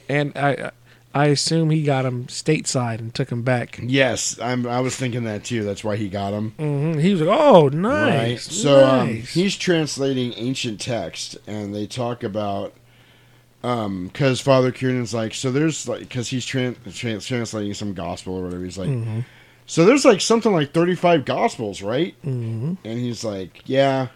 and 0.09 0.37
I 0.37 0.71
I 1.15 1.27
assume 1.27 1.69
he 1.71 1.81
got 1.83 2.05
him 2.05 2.25
stateside 2.27 2.99
and 2.99 3.13
took 3.13 3.31
him 3.31 3.41
back. 3.41 3.79
Yes, 3.81 4.39
I'm. 4.39 4.67
I 4.67 4.81
was 4.81 4.95
thinking 4.95 5.23
that 5.23 5.43
too. 5.43 5.63
That's 5.63 5.83
why 5.83 5.95
he 5.95 6.09
got 6.09 6.33
him. 6.33 6.53
Mm-hmm. 6.59 6.99
He 6.99 7.11
was 7.11 7.21
like, 7.21 7.39
"Oh, 7.39 7.69
nice." 7.69 8.29
Right. 8.29 8.39
So 8.39 8.85
um, 8.85 9.07
he's 9.15 9.55
translating 9.55 10.33
ancient 10.35 10.79
text, 10.79 11.37
and 11.47 11.73
they 11.73 11.87
talk 11.87 12.23
about 12.23 12.73
um, 13.63 14.07
because 14.07 14.39
Father 14.41 14.71
Kiernan's 14.71 15.13
like, 15.13 15.33
so 15.33 15.51
there's 15.51 15.87
like 15.87 16.01
because 16.01 16.29
he's 16.29 16.45
tran- 16.45 16.75
trans- 16.95 17.25
translating 17.25 17.73
some 17.73 17.93
gospel 17.93 18.35
or 18.37 18.43
whatever. 18.43 18.63
He's 18.63 18.77
like, 18.77 18.89
Mhm. 18.89 19.25
So 19.67 19.85
there's 19.85 20.05
like 20.05 20.21
something 20.21 20.51
like 20.51 20.73
35 20.73 21.25
gospels, 21.25 21.81
right? 21.83 22.15
Mhm. 22.23 22.77
And 22.83 22.99
he's 22.99 23.23
like, 23.23 23.61
yeah. 23.65 24.07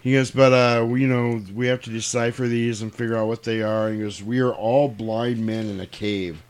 He 0.00 0.12
goes, 0.12 0.30
but 0.30 0.52
uh, 0.52 0.84
we, 0.86 1.00
you 1.02 1.08
know, 1.08 1.42
we 1.54 1.66
have 1.66 1.82
to 1.82 1.90
decipher 1.90 2.46
these 2.46 2.82
and 2.82 2.94
figure 2.94 3.16
out 3.16 3.26
what 3.26 3.42
they 3.42 3.62
are. 3.62 3.88
And 3.88 3.96
he 3.96 4.02
goes, 4.04 4.22
we 4.22 4.38
are 4.38 4.52
all 4.52 4.88
blind 4.88 5.44
men 5.44 5.66
in 5.68 5.80
a 5.80 5.86
cave, 5.86 6.42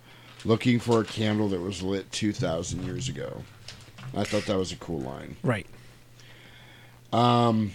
looking 0.45 0.79
for 0.79 1.01
a 1.01 1.05
candle 1.05 1.49
that 1.49 1.61
was 1.61 1.83
lit 1.83 2.13
2,000 2.13 2.85
years 2.85 3.09
ago. 3.09 3.43
I 4.15 4.25
thought 4.25 4.45
that 4.45 4.59
was 4.59 4.71
a 4.71 4.77
cool 4.77 5.01
line. 5.01 5.37
Right. 5.43 5.67
Um, 7.13 7.73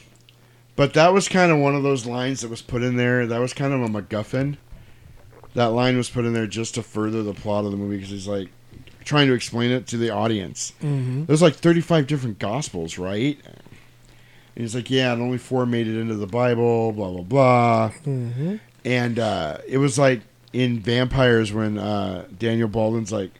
but 0.76 0.94
that 0.94 1.14
was 1.14 1.28
kind 1.28 1.52
of 1.52 1.57
one 1.60 1.76
of 1.76 1.84
those 1.84 2.06
lines 2.06 2.41
that 2.41 2.49
was 2.49 2.61
put 2.61 2.84
in 2.84 2.95
there. 2.98 3.26
That 3.28 3.40
was 3.40 3.53
kind 3.53 3.74
of 3.74 3.82
a 3.82 3.88
MacGuffin. 3.88 4.57
That 5.56 5.68
line 5.68 5.98
was 5.98 6.10
put 6.10 6.26
in 6.26 6.34
there 6.34 6.48
just 6.48 6.76
to 6.76 6.84
further 6.84 7.24
the 7.24 7.34
plot 7.34 7.65
of 7.65 7.72
the 7.72 7.78
movie 7.78 7.98
because 7.98 8.10
he's 8.11 8.28
like 8.28 8.49
trying 9.06 9.28
to 9.28 9.34
explain 9.34 9.72
it 9.72 9.88
to 9.88 9.98
the 9.98 10.10
audience. 10.10 10.74
Mhm. 10.82 11.28
There's 11.28 11.42
like 11.42 11.56
35 11.56 12.08
different 12.08 12.40
gospels, 12.40 12.98
right? 12.98 13.38
And 14.56 14.62
he's 14.64 14.76
like, 14.76 14.90
yeah, 14.90 15.14
and 15.14 15.22
only 15.22 15.38
four 15.40 15.66
made 15.66 15.88
it 15.88 16.00
into 16.00 16.16
the 16.16 16.28
Bible, 16.28 16.92
blah, 16.92 17.12
blah, 17.12 17.22
blah. 17.24 17.92
Mhm. 18.06 18.60
And 18.86 19.20
uh, 19.20 19.58
it 19.68 19.78
was 19.78 19.98
like 19.98 20.22
in 20.52 20.80
Vampires 20.80 21.52
when 21.52 21.78
uh, 21.78 22.26
Daniel 22.38 22.68
Baldwin's 22.68 23.12
like, 23.12 23.32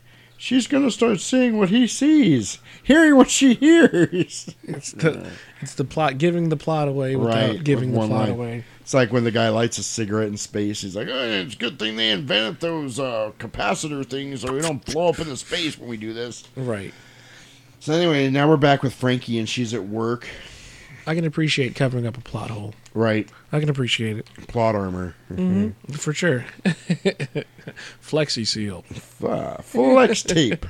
she's 0.44 0.68
going 0.68 0.84
to 0.84 0.92
start 0.92 1.22
seeing 1.22 1.58
what 1.58 1.70
he 1.70 1.88
sees, 1.88 2.60
hearing 2.84 3.16
what 3.16 3.30
she 3.30 3.54
hears. 3.54 4.54
It's 4.64 4.92
the 4.92 5.32
it's 5.62 5.76
the 5.76 5.86
plot 5.86 6.18
giving 6.18 6.50
the 6.50 6.58
plot 6.58 6.90
away 6.90 7.16
without 7.16 7.50
right, 7.50 7.64
giving 7.64 7.94
with 7.94 8.02
the 8.02 8.08
plot 8.08 8.20
line. 8.28 8.30
away. 8.32 8.66
It's 8.82 8.94
like 8.94 9.14
when 9.14 9.24
the 9.24 9.32
guy 9.32 9.48
lights 9.48 9.78
a 9.78 9.84
cigarette 9.84 10.28
in 10.28 10.36
space. 10.36 10.82
He's 10.82 10.96
like, 10.96 11.08
oh, 11.10 11.24
"It's 11.24 11.56
a 11.56 11.58
good 11.58 11.80
thing 11.80 11.96
they 11.96 12.12
invented 12.12 12.60
those 12.60 13.00
uh, 13.00 13.32
capacitor 13.40 14.06
things, 14.06 14.42
so 14.42 14.52
we 14.52 14.60
don't 14.60 14.86
blow 14.86 15.08
up 15.10 15.20
into 15.20 15.38
space 15.38 15.80
when 15.80 15.90
we 15.90 15.96
do 15.96 16.14
this." 16.14 16.44
Right. 16.58 16.94
So 17.80 17.94
anyway, 17.94 18.30
now 18.30 18.50
we're 18.50 18.58
back 18.58 18.84
with 18.84 18.94
Frankie, 18.94 19.40
and 19.40 19.48
she's 19.48 19.74
at 19.74 19.86
work. 19.86 20.28
I 21.06 21.16
can 21.16 21.26
appreciate 21.26 21.76
covering 21.76 22.06
up 22.08 22.18
a 22.18 22.22
plot 22.22 22.50
hole. 22.50 22.74
Right. 22.94 23.28
I 23.52 23.60
can 23.60 23.70
appreciate 23.70 24.18
it. 24.18 24.26
Plot 24.48 24.76
armor. 24.76 25.16
hmm 25.28 25.70
For 25.92 26.14
sure. 26.14 26.46
Flexi 28.02 28.46
seal. 28.48 28.84
Uh, 29.26 29.58
flex 29.62 30.24
tape. 30.24 30.66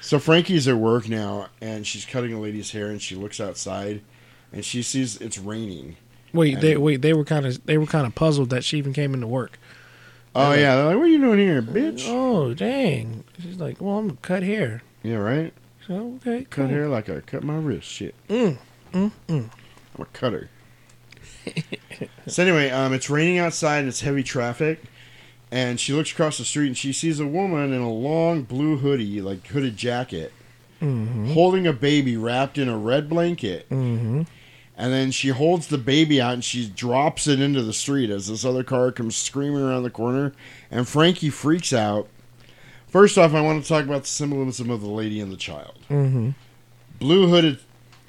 So 0.00 0.18
Frankie's 0.18 0.66
at 0.68 0.76
work 0.76 1.08
now, 1.08 1.48
and 1.60 1.86
she's 1.86 2.06
cutting 2.06 2.32
a 2.32 2.40
lady's 2.40 2.70
hair, 2.70 2.88
and 2.88 3.00
she 3.02 3.14
looks 3.14 3.40
outside, 3.40 4.00
and 4.52 4.64
she 4.64 4.82
sees 4.82 5.16
it's 5.20 5.38
raining. 5.38 5.96
Wait, 6.32 6.54
And- 6.54 6.62
they 6.62 6.76
wait. 6.76 7.02
They 7.02 7.12
were 7.12 7.24
kind 7.24 7.44
of 7.46 7.64
they 7.66 7.76
were 7.78 7.86
kind 7.86 8.06
of 8.06 8.14
puzzled 8.14 8.50
that 8.50 8.64
she 8.64 8.78
even 8.78 8.92
came 8.92 9.12
into 9.14 9.26
work. 9.26 9.58
Oh 10.34 10.50
They're 10.50 10.60
yeah, 10.60 10.74
like, 10.74 10.76
they're 10.76 10.86
like, 10.86 10.96
"What 10.96 11.02
are 11.04 11.08
you 11.08 11.18
doing 11.20 11.38
here, 11.38 11.62
bitch?" 11.62 12.04
Oh 12.06 12.54
dang! 12.54 13.24
She's 13.42 13.56
like, 13.58 13.80
"Well, 13.80 13.98
I'm 13.98 14.16
cut 14.18 14.42
hair." 14.42 14.82
Yeah, 15.02 15.16
right. 15.16 15.52
Okay, 15.90 16.40
Cut 16.44 16.50
cool. 16.50 16.66
hair 16.68 16.88
like 16.88 17.08
I 17.08 17.20
cut 17.20 17.42
my 17.42 17.56
wrist. 17.56 17.88
Shit. 17.88 18.14
Mm, 18.28 18.58
mm, 18.92 19.10
mm. 19.28 19.50
I'm 19.96 20.02
a 20.02 20.04
cutter. 20.06 20.48
so 22.26 22.42
anyway, 22.42 22.70
um, 22.70 22.92
it's 22.92 23.08
raining 23.10 23.38
outside 23.38 23.78
and 23.80 23.88
it's 23.88 24.00
heavy 24.02 24.22
traffic, 24.22 24.82
and 25.50 25.80
she 25.80 25.92
looks 25.92 26.12
across 26.12 26.38
the 26.38 26.44
street 26.44 26.66
and 26.68 26.76
she 26.76 26.92
sees 26.92 27.20
a 27.20 27.26
woman 27.26 27.72
in 27.72 27.80
a 27.80 27.90
long 27.92 28.42
blue 28.42 28.76
hoodie, 28.76 29.20
like 29.20 29.46
hooded 29.46 29.76
jacket, 29.76 30.32
Mhm. 30.82 31.32
holding 31.32 31.66
a 31.66 31.72
baby 31.72 32.16
wrapped 32.16 32.56
in 32.58 32.68
a 32.68 32.76
red 32.78 33.08
blanket, 33.08 33.68
Mhm. 33.70 34.26
And 34.80 34.92
then 34.92 35.10
she 35.10 35.30
holds 35.30 35.66
the 35.66 35.78
baby 35.78 36.20
out 36.20 36.34
and 36.34 36.44
she 36.44 36.68
drops 36.68 37.26
it 37.26 37.40
into 37.40 37.62
the 37.62 37.72
street 37.72 38.10
as 38.10 38.28
this 38.28 38.44
other 38.44 38.62
car 38.62 38.92
comes 38.92 39.16
screaming 39.16 39.60
around 39.60 39.82
the 39.82 39.90
corner. 39.90 40.32
And 40.70 40.86
Frankie 40.86 41.30
freaks 41.30 41.72
out. 41.72 42.06
First 42.88 43.18
off, 43.18 43.34
I 43.34 43.40
want 43.40 43.62
to 43.62 43.68
talk 43.68 43.84
about 43.84 44.02
the 44.02 44.08
symbolism 44.08 44.70
of 44.70 44.80
the 44.80 44.88
lady 44.88 45.20
and 45.20 45.30
the 45.30 45.36
child. 45.36 45.78
Mm-hmm. 45.90 46.30
Blue 46.98 47.28
hooded 47.28 47.58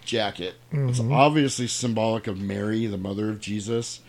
jacket. 0.06 0.56
It's 0.72 1.00
Mhm. 1.00 1.12
obviously 1.14 1.68
symbolic 1.68 2.28
of 2.28 2.40
Mary, 2.40 2.86
the 2.88 2.98
mother 2.98 3.30
of 3.30 3.40
Jesus. 3.40 4.00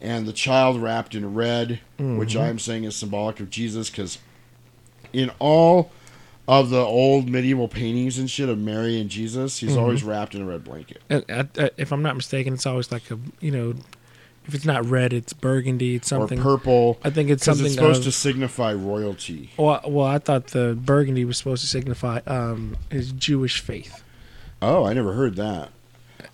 And 0.00 0.26
the 0.26 0.32
child 0.32 0.80
wrapped 0.82 1.14
in 1.14 1.34
red, 1.34 1.80
which 1.98 2.34
Mhm. 2.34 2.40
I'm 2.40 2.58
saying 2.58 2.84
is 2.84 2.94
symbolic 2.96 3.40
of 3.40 3.48
Jesus 3.50 3.88
because 3.88 4.18
in 5.12 5.30
all 5.38 5.90
of 6.46 6.68
the 6.70 6.80
old 6.84 7.28
medieval 7.28 7.66
paintings 7.68 8.18
and 8.18 8.30
shit 8.30 8.48
of 8.48 8.58
Mary 8.58 9.00
and 9.00 9.08
Jesus, 9.08 9.58
he's 9.60 9.72
Mhm. 9.72 9.78
always 9.78 10.02
wrapped 10.04 10.34
in 10.34 10.42
a 10.42 10.44
red 10.44 10.64
blanket. 10.64 11.00
And, 11.08 11.24
uh, 11.30 11.44
uh, 11.58 11.68
if 11.78 11.92
I'm 11.92 12.02
not 12.02 12.14
mistaken, 12.14 12.52
it's 12.54 12.66
always 12.66 12.92
like 12.92 13.10
a 13.10 13.18
you 13.40 13.50
know, 13.50 13.74
if 14.46 14.54
it's 14.54 14.64
not 14.64 14.84
red, 14.86 15.12
it's 15.12 15.32
burgundy. 15.32 15.96
It's 15.96 16.08
something 16.08 16.38
or 16.38 16.42
purple. 16.42 16.98
I 17.02 17.10
think 17.10 17.30
it's 17.30 17.44
something 17.44 17.66
It's 17.66 17.74
supposed 17.74 18.00
of- 18.00 18.04
to 18.06 18.12
signify 18.12 18.72
royalty. 18.74 19.50
Well, 19.56 19.80
well, 19.86 20.06
I 20.06 20.18
thought 20.18 20.48
the 20.48 20.76
burgundy 20.80 21.24
was 21.24 21.38
supposed 21.38 21.62
to 21.62 21.68
signify 21.68 22.20
um, 22.26 22.76
his 22.90 23.12
Jewish 23.12 23.60
faith. 23.60 24.02
Oh, 24.62 24.84
I 24.84 24.92
never 24.92 25.12
heard 25.14 25.36
that. 25.36 25.70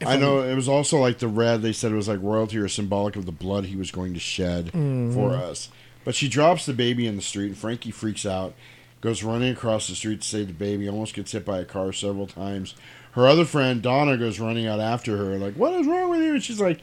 If 0.00 0.06
I 0.06 0.12
I'm- 0.12 0.20
know 0.20 0.40
it 0.42 0.54
was 0.54 0.68
also 0.68 0.98
like 0.98 1.18
the 1.18 1.28
red. 1.28 1.62
They 1.62 1.72
said 1.72 1.92
it 1.92 1.96
was 1.96 2.08
like 2.08 2.20
royalty 2.22 2.58
or 2.58 2.68
symbolic 2.68 3.16
of 3.16 3.26
the 3.26 3.32
blood 3.32 3.66
he 3.66 3.76
was 3.76 3.90
going 3.90 4.14
to 4.14 4.20
shed 4.20 4.66
Mhm. 4.72 5.14
for 5.14 5.32
us. 5.32 5.68
But 6.04 6.14
she 6.14 6.28
drops 6.28 6.66
the 6.66 6.72
baby 6.72 7.06
in 7.06 7.16
the 7.16 7.22
street, 7.22 7.46
and 7.46 7.56
Frankie 7.56 7.90
freaks 7.92 8.26
out, 8.26 8.54
goes 9.00 9.22
running 9.22 9.52
across 9.52 9.86
the 9.88 9.94
street 9.94 10.20
to 10.22 10.26
save 10.28 10.48
the 10.48 10.52
baby, 10.52 10.88
almost 10.88 11.14
gets 11.14 11.32
hit 11.32 11.44
by 11.44 11.58
a 11.60 11.64
car 11.64 11.92
several 11.92 12.26
times. 12.26 12.74
Her 13.12 13.26
other 13.28 13.44
friend 13.44 13.82
Donna 13.82 14.16
goes 14.16 14.40
running 14.40 14.66
out 14.66 14.80
after 14.80 15.16
her, 15.18 15.36
like, 15.38 15.54
"What 15.54 15.74
is 15.74 15.86
wrong 15.86 16.08
with 16.10 16.20
you?" 16.22 16.34
And 16.34 16.42
she's 16.42 16.60
like, 16.60 16.80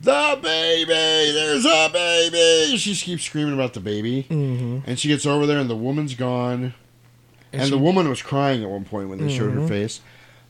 "The 0.00 0.38
baby! 0.42 0.86
There's 1.32 1.64
a 1.64 1.90
baby!" 1.92 2.76
She 2.78 2.94
keeps 2.94 3.24
screaming 3.24 3.54
about 3.54 3.74
the 3.74 3.80
baby, 3.80 4.26
Mhm. 4.30 4.82
and 4.86 4.98
she 4.98 5.08
gets 5.08 5.26
over 5.26 5.46
there, 5.46 5.58
and 5.58 5.68
the 5.68 5.76
woman's 5.76 6.14
gone. 6.14 6.74
And 7.52 7.62
And, 7.62 7.64
she- 7.64 7.70
the 7.70 7.78
woman 7.78 8.08
was 8.08 8.20
crying 8.22 8.62
at 8.62 8.68
one 8.68 8.84
point 8.84 9.08
when 9.08 9.18
they 9.18 9.34
showed 9.34 9.52
her 9.54 9.60
Mhm. 9.60 9.68
face. 9.68 10.00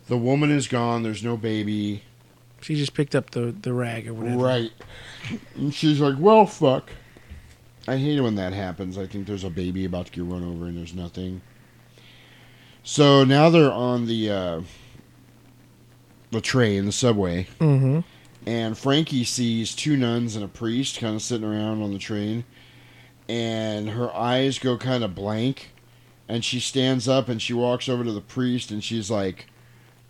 The 0.09 0.16
woman 0.19 0.51
is 0.51 0.66
gone. 0.66 1.03
There's 1.03 1.23
no 1.23 1.37
baby. 1.37 2.03
She 2.61 2.75
just 2.75 2.93
picked 2.95 3.15
up 3.15 3.31
the 3.31 3.55
the 3.62 3.73
rag 3.73 4.09
or 4.09 4.15
whatever. 4.15 4.37
Right. 4.45 4.73
And 5.55 5.73
she's 5.73 6.01
like, 6.01 6.16
well, 6.19 6.45
fuck. 6.47 6.91
I 7.87 7.97
hate 7.97 8.19
it 8.19 8.23
when 8.23 8.35
that 8.35 8.53
happens. 8.53 8.99
I 8.99 9.07
think 9.07 9.27
there's 9.27 9.45
a 9.45 9.51
baby 9.51 9.85
about 9.85 10.07
to 10.07 10.12
get 10.12 10.25
run 10.25 10.43
over 10.45 10.66
and 10.66 10.77
there's 10.77 10.93
nothing. 10.95 11.41
So 12.83 13.23
now 13.25 13.49
they're 13.49 13.73
on 13.73 14.07
the 14.07 14.31
uh, 14.31 14.61
the 16.31 16.41
train, 16.41 16.85
the 16.87 16.93
subway, 16.93 17.47
Mm-hmm. 17.61 18.01
And 18.49 18.79
Frankie 18.79 19.25
sees 19.25 19.75
two 19.75 19.95
nuns 19.95 20.35
and 20.35 20.43
a 20.43 20.49
priest 20.49 20.99
kind 20.99 21.15
of 21.15 21.20
sitting 21.20 21.47
around 21.47 21.83
on 21.83 21.93
the 21.93 21.99
train, 21.99 22.45
and 23.29 23.91
her 23.91 24.11
eyes 24.16 24.59
go 24.59 24.79
kind 24.79 25.05
of 25.05 25.15
blank, 25.15 25.73
and 26.27 26.43
she 26.43 26.59
stands 26.59 27.07
up 27.07 27.29
and 27.29 27.43
she 27.43 27.53
walks 27.53 27.91
over 27.91 28.05
to 28.05 28.12
the 28.12 28.23
priest 28.23 28.70
and 28.70 28.83
she's 28.83 29.11
like, 29.11 29.49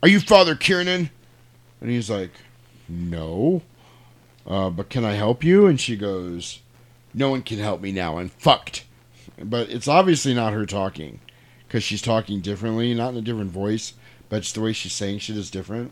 "Are 0.05 0.09
you 0.09 0.21
Father 0.21 0.55
Kiernan?" 0.55 1.11
And 1.81 1.91
he's 1.91 2.09
like, 2.09 2.31
"No." 2.89 3.63
Uh, 4.47 4.71
but 4.71 4.89
can 4.89 5.05
I 5.05 5.15
help 5.15 5.43
you? 5.43 5.67
And 5.67 5.81
she 5.81 5.97
goes, 5.97 6.61
No 7.13 7.31
one 7.31 7.43
can 7.43 7.59
help 7.59 7.81
me 7.81 7.91
now. 7.91 8.19
I'm 8.19 8.29
fucked. 8.29 8.85
But 9.43 9.69
it's 9.69 9.89
obviously 9.89 10.33
not 10.33 10.53
her 10.53 10.65
talking 10.65 11.19
because 11.67 11.83
she's 11.83 12.01
talking 12.01 12.41
differently, 12.41 12.95
not 12.95 13.11
in 13.11 13.17
a 13.19 13.23
different 13.23 13.51
voice, 13.51 13.95
but 14.29 14.37
it's 14.37 14.53
the 14.53 14.61
way 14.61 14.73
she's 14.73 14.93
saying 14.93 15.19
shit 15.19 15.37
is 15.37 15.51
different. 15.51 15.91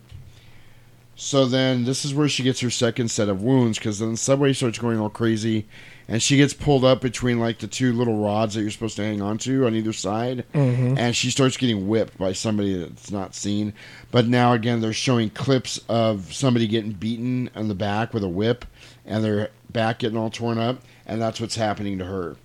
So 1.18 1.46
then 1.46 1.84
this 1.84 2.04
is 2.04 2.12
where 2.12 2.28
she 2.28 2.42
gets 2.42 2.60
her 2.60 2.68
second 2.70 3.10
set 3.10 3.30
of 3.30 3.42
wounds 3.42 3.78
because 3.78 3.98
then 3.98 4.12
the 4.12 4.16
subway 4.18 4.52
starts 4.52 4.78
going 4.78 4.98
all 4.98 5.08
crazy 5.08 5.66
and 6.08 6.22
she 6.22 6.36
gets 6.36 6.52
pulled 6.52 6.84
up 6.84 7.00
between 7.00 7.40
like 7.40 7.58
the 7.58 7.66
two 7.66 7.94
little 7.94 8.22
rods 8.22 8.54
that 8.54 8.60
you're 8.60 8.70
supposed 8.70 8.96
to 8.96 9.02
hang 9.02 9.22
on 9.22 9.38
to 9.38 9.66
on 9.66 9.74
either 9.74 9.94
side 9.94 10.44
Mhm. 10.52 10.98
and 10.98 11.16
she 11.16 11.30
starts 11.30 11.56
getting 11.56 11.88
whipped 11.88 12.18
by 12.18 12.34
somebody 12.34 12.74
that's 12.76 13.10
not 13.10 13.34
seen. 13.34 13.72
But 14.10 14.28
now 14.28 14.52
again, 14.52 14.82
they're 14.82 14.92
showing 14.92 15.30
clips 15.30 15.80
of 15.88 16.34
somebody 16.34 16.66
getting 16.66 16.92
beaten 16.92 17.48
on 17.56 17.68
the 17.68 17.74
back 17.74 18.12
with 18.12 18.22
a 18.22 18.28
whip, 18.28 18.66
and 19.06 19.24
their 19.24 19.48
back 19.72 20.00
getting 20.00 20.18
all 20.18 20.30
torn 20.30 20.58
up, 20.58 20.82
and 21.06 21.20
that's 21.20 21.40
what's 21.40 21.56
happening 21.56 21.96
to 21.98 22.04
her. 22.04 22.36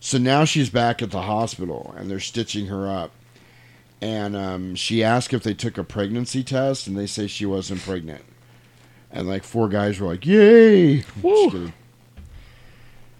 So 0.00 0.16
now 0.18 0.44
she's 0.44 0.70
back 0.70 1.02
at 1.02 1.10
the 1.10 1.22
hospital, 1.22 1.94
and 1.98 2.10
they're 2.10 2.18
stitching 2.20 2.66
her 2.66 2.88
up. 2.88 3.10
And 4.00 4.36
um, 4.36 4.74
she 4.74 5.02
asked 5.02 5.32
if 5.32 5.42
they 5.42 5.54
took 5.54 5.78
a 5.78 5.84
pregnancy 5.84 6.44
test, 6.44 6.86
and 6.86 6.96
they 6.96 7.06
say 7.06 7.26
she 7.26 7.46
wasn't 7.46 7.80
pregnant. 7.80 8.24
And 9.10 9.26
like 9.26 9.42
four 9.44 9.68
guys 9.68 9.98
were 9.98 10.08
like, 10.08 10.26
"Yay!" 10.26 11.04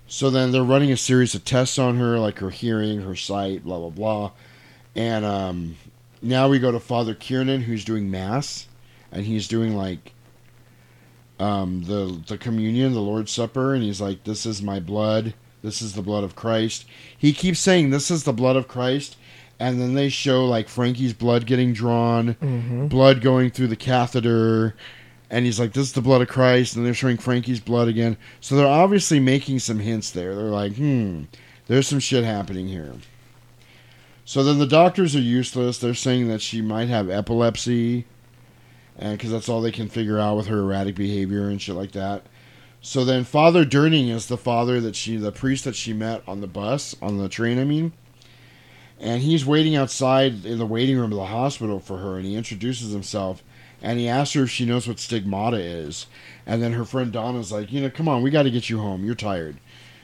So 0.09 0.31
then 0.31 0.53
they're 0.53 0.62
running 0.62 0.93
a 0.93 0.97
series 0.97 1.35
of 1.35 1.44
tests 1.44 1.78
on 1.78 1.97
her, 1.97 2.19
like 2.19 2.39
her 2.39 2.51
hearing, 2.51 3.03
her 3.03 3.16
sight, 3.16 3.65
blah 3.65 3.78
blah 3.78 3.90
blah. 3.90 4.31
And 4.94 5.24
um, 5.24 5.77
now 6.23 6.48
we 6.48 6.59
go 6.59 6.70
to 6.70 6.81
Father 6.81 7.15
Kiernan, 7.15 7.62
who's 7.62 7.85
doing 7.85 8.11
mass, 8.11 8.69
and 9.11 9.24
he's 9.24 9.48
doing 9.48 9.77
like 9.77 10.12
um, 11.39 11.85
the 11.85 12.20
the 12.27 12.39
communion, 12.39 12.93
the 12.93 13.01
Lord's 13.01 13.32
Supper, 13.32 13.74
and 13.74 13.82
he's 13.82 14.01
like, 14.01 14.24
"This 14.24 14.47
is 14.47 14.62
my 14.62 14.81
blood. 14.81 15.35
This 15.62 15.82
is 15.82 15.94
the 15.94 16.03
blood 16.03 16.24
of 16.24 16.36
Christ." 16.36 16.85
He 17.16 17.32
keeps 17.32 17.61
saying, 17.61 17.90
"This 17.90 18.11
is 18.11 18.24
the 18.24 18.32
blood 18.32 18.57
of 18.57 18.69
Christ," 18.69 19.16
and 19.59 19.81
then 19.81 19.95
they 19.95 20.09
show 20.09 20.45
like 20.47 20.69
Frankie's 20.69 21.12
blood 21.12 21.47
getting 21.47 21.73
drawn, 21.73 22.35
Mhm. 22.43 22.89
blood 22.89 23.20
going 23.20 23.51
through 23.51 23.69
the 23.69 23.77
catheter, 23.77 24.74
and 25.31 25.45
he's 25.45 25.59
like, 25.59 25.73
"This 25.73 25.89
is 25.89 25.93
the 25.93 26.01
blood 26.03 26.20
of 26.23 26.28
Christ," 26.28 26.77
and 26.77 26.85
they're 26.85 26.95
showing 26.95 27.16
Frankie's 27.16 27.61
blood 27.61 27.89
again. 27.89 28.16
So 28.41 28.55
they're 28.57 28.66
obviously 28.66 29.19
making 29.20 29.59
some 29.61 29.78
hints 29.81 30.11
there. 30.11 30.35
They're 30.35 30.45
like, 30.45 30.77
"Hmm, 30.77 31.23
there's 31.69 31.87
some 31.89 32.01
shit 32.01 32.24
happening 32.24 32.69
here." 32.69 32.93
So 34.24 34.43
then 34.43 34.59
the 34.59 34.66
doctors 34.66 35.15
are 35.15 35.20
useless. 35.20 35.78
They're 35.78 35.95
saying 35.95 36.28
that 36.28 36.43
she 36.43 36.61
might 36.61 36.89
have 36.89 37.09
epilepsy, 37.09 38.05
and 38.99 39.16
because 39.16 39.31
that's 39.31 39.49
all 39.49 39.61
they 39.61 39.70
can 39.73 39.89
figure 39.89 40.19
out 40.19 40.37
with 40.37 40.49
her 40.49 40.59
erratic 40.61 40.97
behavior 40.97 41.49
and 41.49 41.61
shit 41.62 41.77
like 41.77 41.93
that. 41.93 42.23
So 42.83 43.05
then 43.05 43.24
Father 43.24 43.65
Durning 43.65 44.11
is 44.11 44.27
the 44.27 44.37
father 44.37 44.81
that 44.81 44.95
she, 44.97 45.16
the 45.16 45.33
priest 45.33 45.65
that 45.65 45.74
she 45.77 45.93
met 45.93 46.23
on 46.27 46.41
the 46.41 46.47
bus, 46.47 46.95
on 47.03 47.19
the 47.19 47.28
train, 47.28 47.59
I 47.59 47.65
mean. 47.65 47.93
And 48.98 49.23
he's 49.23 49.44
waiting 49.44 49.77
outside 49.77 50.44
in 50.47 50.59
the 50.59 50.66
waiting 50.66 50.97
room 50.97 51.12
of 51.12 51.18
the 51.18 51.27
hospital 51.27 51.81
for 51.81 51.98
her, 51.98 52.16
and 52.16 52.24
he 52.24 52.35
introduces 52.35 52.93
himself, 52.93 53.43
and 53.82 53.98
he 53.98 54.09
asks 54.09 54.35
her 54.35 54.44
if 54.44 54.51
she 54.51 54.64
knows 54.64 54.89
what 54.89 54.98
stigmata 54.98 55.59
is. 55.59 56.06
And 56.47 56.62
then 56.62 56.73
her 56.73 56.85
friend 56.85 57.12
Donna's 57.12 57.52
like, 57.52 57.70
you 57.73 57.82
know, 57.82 57.90
come 57.90 58.09
on, 58.09 58.23
we 58.23 58.31
got 58.31 58.44
to 58.44 58.51
get 58.51 58.70
you 58.70 58.78
home. 58.78 59.05
You're 59.05 59.14
tired. 59.14 59.59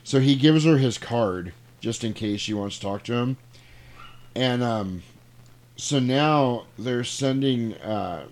So 0.04 0.20
he 0.20 0.36
gives 0.36 0.64
her 0.64 0.76
his 0.76 0.98
card 0.98 1.52
just 1.80 2.04
in 2.04 2.12
case 2.12 2.40
she 2.40 2.54
wants 2.54 2.76
to 2.76 2.82
talk 2.82 3.02
to 3.04 3.14
him. 3.14 3.36
And 4.34 4.62
um, 4.62 5.02
so 5.76 5.98
now 5.98 6.64
they're 6.78 7.04
sending. 7.04 7.74
Uh, 7.74 8.26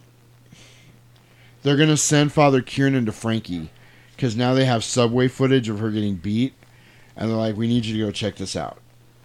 they're 1.62 1.76
gonna 1.76 1.96
send 1.96 2.32
Father 2.32 2.62
Kiernan 2.62 3.04
to 3.06 3.12
Frankie 3.12 3.70
because 4.16 4.34
now 4.34 4.54
they 4.54 4.64
have 4.64 4.82
subway 4.82 5.28
footage 5.28 5.68
of 5.68 5.78
her 5.78 5.90
getting 5.90 6.16
beat, 6.16 6.54
and 7.16 7.28
they're 7.28 7.36
like, 7.36 7.56
"We 7.56 7.68
need 7.68 7.84
you 7.84 7.98
to 7.98 8.06
go 8.06 8.12
check 8.12 8.36
this 8.36 8.56
out." 8.56 8.78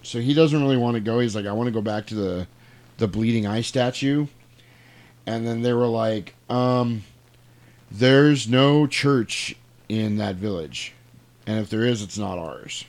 So 0.06 0.19
he 0.22 0.34
doesn't 0.34 0.61
really 0.61 0.77
want 0.77 0.95
to 0.95 1.02
go. 1.02 1.19
He's 1.19 1.36
like, 1.36 1.45
"I 1.45 1.52
want 1.52 1.68
to 1.68 1.72
go 1.72 1.82
back 1.82 2.06
to 2.07 2.15
the 2.15 2.48
the 2.98 3.07
bleeding 3.07 3.45
eye 3.48 3.61
statue," 3.61 4.27
and 5.26 5.45
then 5.48 5.61
they 5.64 5.73
were 5.73 5.88
like, 5.88 6.36
um, 6.49 7.03
"There's 7.91 8.48
no 8.48 8.88
church 8.88 9.56
in 9.90 10.18
that 10.18 10.36
village, 10.36 10.94
and 11.48 11.60
if 11.60 11.69
there 11.69 11.84
is, 11.86 12.02
it's 12.02 12.18
not 12.18 12.38
ours." 12.38 12.86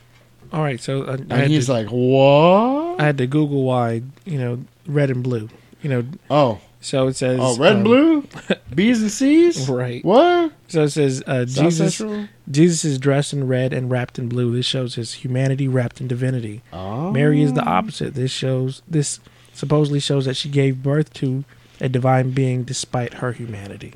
All 0.52 0.62
right, 0.62 0.80
so 0.80 1.02
uh, 1.02 1.16
I 1.30 1.40
And 1.42 1.50
he's 1.50 1.66
to- 1.66 1.72
like, 1.72 1.88
"What?" 1.88 3.00
I 3.00 3.04
had 3.04 3.18
to 3.18 3.26
Google 3.26 3.64
why 3.64 4.02
you 4.24 4.38
know 4.38 4.58
red 4.86 5.10
and 5.10 5.22
blue. 5.22 5.48
You 5.82 5.90
know. 5.90 6.04
Oh. 6.30 6.60
So 6.86 7.08
it 7.08 7.16
says. 7.16 7.40
Oh, 7.42 7.56
red 7.56 7.72
and 7.72 7.78
um, 7.78 7.84
blue, 7.84 8.28
B's 8.74 9.02
and 9.02 9.10
C's. 9.10 9.68
Right. 9.68 10.04
What? 10.04 10.52
So 10.68 10.84
it 10.84 10.90
says 10.90 11.20
uh, 11.26 11.44
Jesus. 11.44 11.96
Central? 11.96 12.28
Jesus 12.48 12.84
is 12.84 13.00
dressed 13.00 13.32
in 13.32 13.48
red 13.48 13.72
and 13.72 13.90
wrapped 13.90 14.20
in 14.20 14.28
blue. 14.28 14.54
This 14.54 14.66
shows 14.66 14.94
his 14.94 15.14
humanity 15.14 15.66
wrapped 15.66 16.00
in 16.00 16.06
divinity. 16.06 16.62
Oh. 16.72 17.10
Mary 17.10 17.42
is 17.42 17.54
the 17.54 17.64
opposite. 17.64 18.14
This 18.14 18.30
shows 18.30 18.82
this 18.86 19.18
supposedly 19.52 19.98
shows 19.98 20.26
that 20.26 20.36
she 20.36 20.48
gave 20.48 20.84
birth 20.84 21.12
to 21.14 21.44
a 21.80 21.88
divine 21.88 22.30
being 22.30 22.62
despite 22.62 23.14
her 23.14 23.32
humanity. 23.32 23.92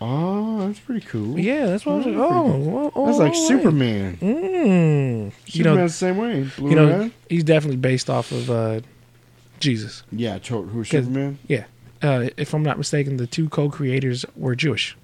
Oh, 0.00 0.66
that's 0.66 0.80
pretty 0.80 1.04
cool. 1.04 1.38
Yeah, 1.38 1.66
that's 1.66 1.84
what 1.84 1.92
I 1.92 1.96
was 1.96 2.06
like. 2.06 2.16
Oh, 2.16 2.30
cool. 2.30 2.60
well, 2.60 2.92
oh, 2.94 3.06
That's 3.06 3.18
like 3.18 3.32
right. 3.32 3.48
Superman. 3.48 4.16
Mm. 4.16 5.32
You 5.46 5.64
know, 5.64 5.70
Superman's 5.72 5.92
the 5.92 5.98
same 5.98 6.16
way. 6.16 6.50
Blue 6.56 6.70
you 6.70 6.76
know, 6.76 7.10
he's 7.28 7.44
definitely 7.44 7.76
based 7.76 8.08
off 8.08 8.32
of 8.32 8.50
uh, 8.50 8.80
Jesus. 9.60 10.04
Yeah, 10.10 10.38
who's 10.38 10.88
Superman? 10.88 11.38
Yeah, 11.48 11.64
uh, 12.02 12.28
if 12.36 12.54
I'm 12.54 12.62
not 12.62 12.78
mistaken, 12.78 13.16
the 13.16 13.26
two 13.26 13.48
co-creators 13.48 14.24
were 14.36 14.54
Jewish. 14.54 14.96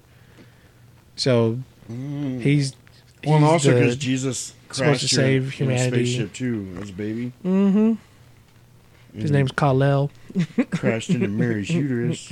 So 1.15 1.59
he's, 1.87 2.43
he's 2.43 2.73
Well, 3.25 3.35
and 3.37 3.45
also 3.45 3.73
because 3.73 3.95
Jesus 3.97 4.53
supposed 4.71 5.01
to 5.01 5.07
save 5.07 5.43
in 5.43 5.47
a 5.47 5.51
humanity. 5.51 6.05
spaceship 6.05 6.33
too 6.33 6.77
as 6.81 6.89
a 6.89 6.93
baby. 6.93 7.31
Mm-hmm. 7.43 7.93
His 9.19 9.31
Mhm. 9.31 9.33
name's 9.33 9.51
Kal-El. 9.53 10.11
Crashed 10.71 11.09
into 11.11 11.29
Mary's 11.29 11.69
uterus. 11.73 12.31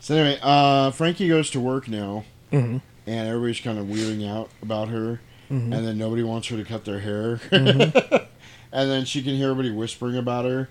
So 0.00 0.14
anyway, 0.14 0.38
uh, 0.42 0.90
Frankie 0.92 1.28
goes 1.28 1.50
to 1.50 1.60
work 1.60 1.88
now, 1.88 2.24
Mhm. 2.52 2.80
and 3.06 3.28
everybody's 3.28 3.60
kind 3.60 3.78
of 3.78 3.86
weirding 3.86 4.26
out 4.28 4.50
about 4.62 4.88
her, 4.88 5.20
Mhm. 5.50 5.74
and 5.76 5.86
then 5.86 5.98
nobody 5.98 6.22
wants 6.22 6.48
her 6.48 6.56
to 6.56 6.64
cut 6.64 6.84
their 6.84 7.00
hair, 7.00 7.36
Mhm. 7.50 8.26
and 8.72 8.90
then 8.90 9.04
she 9.04 9.22
can 9.22 9.34
hear 9.36 9.50
everybody 9.50 9.70
whispering 9.74 10.16
about 10.16 10.44
her, 10.44 10.68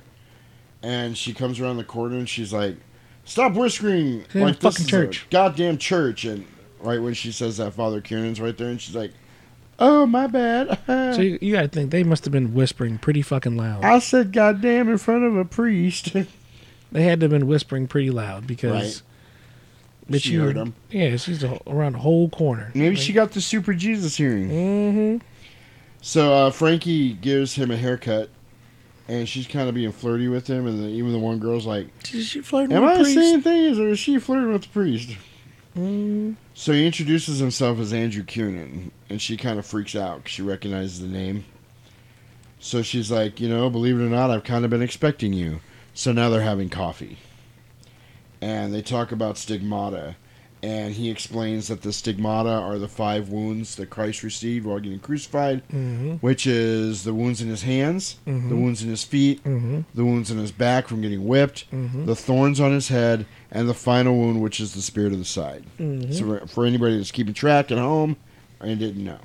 and 0.86 1.18
she 1.18 1.34
comes 1.34 1.60
around 1.60 1.78
the 1.78 1.84
corner 1.84 2.16
and 2.18 2.30
she's 2.30 2.54
like, 2.54 2.78
"Stop 3.24 3.54
whispering! 3.54 4.24
Damn 4.32 4.44
like 4.44 4.60
this 4.60 4.74
fucking 4.74 4.86
is 4.86 4.90
church." 4.90 5.26
a 5.26 5.30
goddamn 5.30 5.78
church!" 5.78 6.26
And 6.26 6.46
right 6.80 7.02
when 7.02 7.14
she 7.14 7.32
says 7.32 7.58
that, 7.58 7.74
Father 7.74 8.02
Kiernan's 8.02 8.40
right 8.40 8.58
there, 8.58 8.70
and 8.70 8.80
she's 8.80 8.96
like, 8.96 9.12
"Oh 9.80 10.06
my 10.06 10.28
bad." 10.28 10.78
So 11.16 11.22
you, 11.22 11.40
you 11.42 11.54
gotta 11.54 11.68
think 11.68 11.92
they 11.92 12.04
must 12.04 12.26
have 12.26 12.32
been 12.32 12.54
whispering 12.54 12.98
pretty 12.98 13.22
fucking 13.22 13.58
loud. 13.58 13.84
I 13.84 14.00
said 14.00 14.32
"goddamn" 14.32 14.90
in 14.90 14.98
front 14.98 15.24
of 15.24 15.36
a 15.38 15.46
priest. 15.46 16.16
They 16.92 17.04
had 17.04 17.20
to 17.20 17.24
have 17.26 17.32
been 17.32 17.48
whispering 17.48 17.88
pretty 17.88 18.10
loud 18.10 18.48
because. 18.48 18.72
Right. 18.74 19.02
But 20.08 20.22
She 20.22 20.36
heard 20.36 20.56
'em. 20.56 20.76
Yeah, 20.92 21.18
she's 21.18 21.44
a- 21.44 21.60
around 21.68 21.94
the 21.94 22.00
whole 22.00 22.30
corner. 22.30 22.72
Maybe 22.76 22.96
she 22.96 23.12
got 23.12 23.32
the 23.32 23.42
super 23.42 23.74
Jesus 23.74 24.16
hearing. 24.16 24.50
Mm-hmm. 24.50 25.18
So 26.02 26.32
uh, 26.32 26.52
Frankie 26.52 27.14
gives 27.14 27.56
him 27.56 27.72
a 27.72 27.76
haircut, 27.76 28.30
and 29.08 29.28
she's 29.30 29.48
kind 29.48 29.70
of 29.70 29.76
being 29.76 29.92
flirty 29.92 30.28
with 30.28 30.48
him, 30.48 30.66
and 30.68 30.82
then 30.82 30.90
even 30.90 31.12
the 31.12 31.20
one 31.20 31.40
girl's 31.40 31.66
like, 31.66 31.88
Is 32.14 32.26
she 32.26 32.42
flirting 32.42 32.76
"Am 32.76 32.84
with 32.84 32.92
I 32.92 32.98
the 32.98 33.04
priest? 33.04 33.20
saying 33.20 33.42
things, 33.42 33.80
or 33.80 33.90
is 33.90 34.00
she 34.00 34.18
flirting 34.20 34.52
with 34.54 34.64
the 34.64 34.70
priest?" 34.70 35.16
Mm. 35.78 36.36
So 36.54 36.72
he 36.72 36.86
introduces 36.86 37.40
himself 37.40 37.80
as 37.80 37.92
Andrew 37.92 38.24
Kiernan, 38.24 38.92
and 39.10 39.22
she 39.22 39.36
kind 39.38 39.60
of 39.60 39.66
freaks 39.66 39.96
out 39.96 40.18
because 40.20 40.32
she 40.32 40.42
recognizes 40.42 41.02
the 41.02 41.08
name. 41.08 41.44
So 42.60 42.82
she's 42.82 43.12
like, 43.12 43.40
"You 43.40 43.50
know, 43.50 43.70
believe 43.70 44.00
it 44.00 44.04
or 44.06 44.10
not, 44.10 44.32
I've 44.32 44.44
kind 44.44 44.64
of 44.64 44.72
been 44.72 44.82
expecting 44.82 45.34
you." 45.34 45.60
So 45.94 46.12
now 46.12 46.30
they're 46.30 46.42
having 46.42 46.70
coffee, 46.70 47.18
and 48.42 48.74
they 48.74 48.82
talk 48.82 49.12
about 49.12 49.38
stigmata. 49.38 50.16
And 50.66 50.96
he 50.96 51.12
explains 51.12 51.68
that 51.68 51.84
the 51.84 51.94
stigmata 51.94 52.50
are 52.50 52.80
the 52.80 52.88
five 52.88 53.30
wounds 53.30 53.76
that 53.76 53.92
Christ 53.92 54.24
received 54.24 54.66
while 54.66 54.80
getting 54.80 54.98
crucified, 54.98 55.62
Mhm. 55.72 56.18
which 56.24 56.48
is 56.48 57.04
the 57.04 57.14
wounds 57.14 57.40
in 57.40 57.50
his 57.50 57.62
hands, 57.62 58.16
the 58.26 58.32
Mhm. 58.32 58.50
wounds 58.50 58.82
in 58.82 58.90
his 58.90 59.04
feet, 59.04 59.44
Mhm. 59.44 59.86
the 59.94 60.04
wounds 60.04 60.32
in 60.32 60.40
his 60.40 60.52
back 60.52 60.88
from 60.88 61.02
getting 61.02 61.28
whipped, 61.28 61.66
Mhm. 61.72 62.08
the 62.08 62.16
thorns 62.16 62.60
on 62.60 62.72
his 62.72 62.88
head, 62.88 63.28
and 63.52 63.70
the 63.70 63.76
final 63.76 64.18
wound, 64.18 64.42
which 64.42 64.60
is 64.60 64.74
the 64.74 64.82
spear 64.82 65.08
to 65.10 65.16
the 65.16 65.24
side. 65.24 65.66
Mhm. 65.80 66.12
So 66.12 66.26
for- 66.26 66.48
for 66.48 66.66
anybody 66.66 66.98
that's 66.98 67.12
keeping 67.12 67.36
track 67.36 67.72
at 67.72 67.78
home 67.78 68.16
and 68.60 68.80
didn't 68.80 69.04
know. 69.04 69.20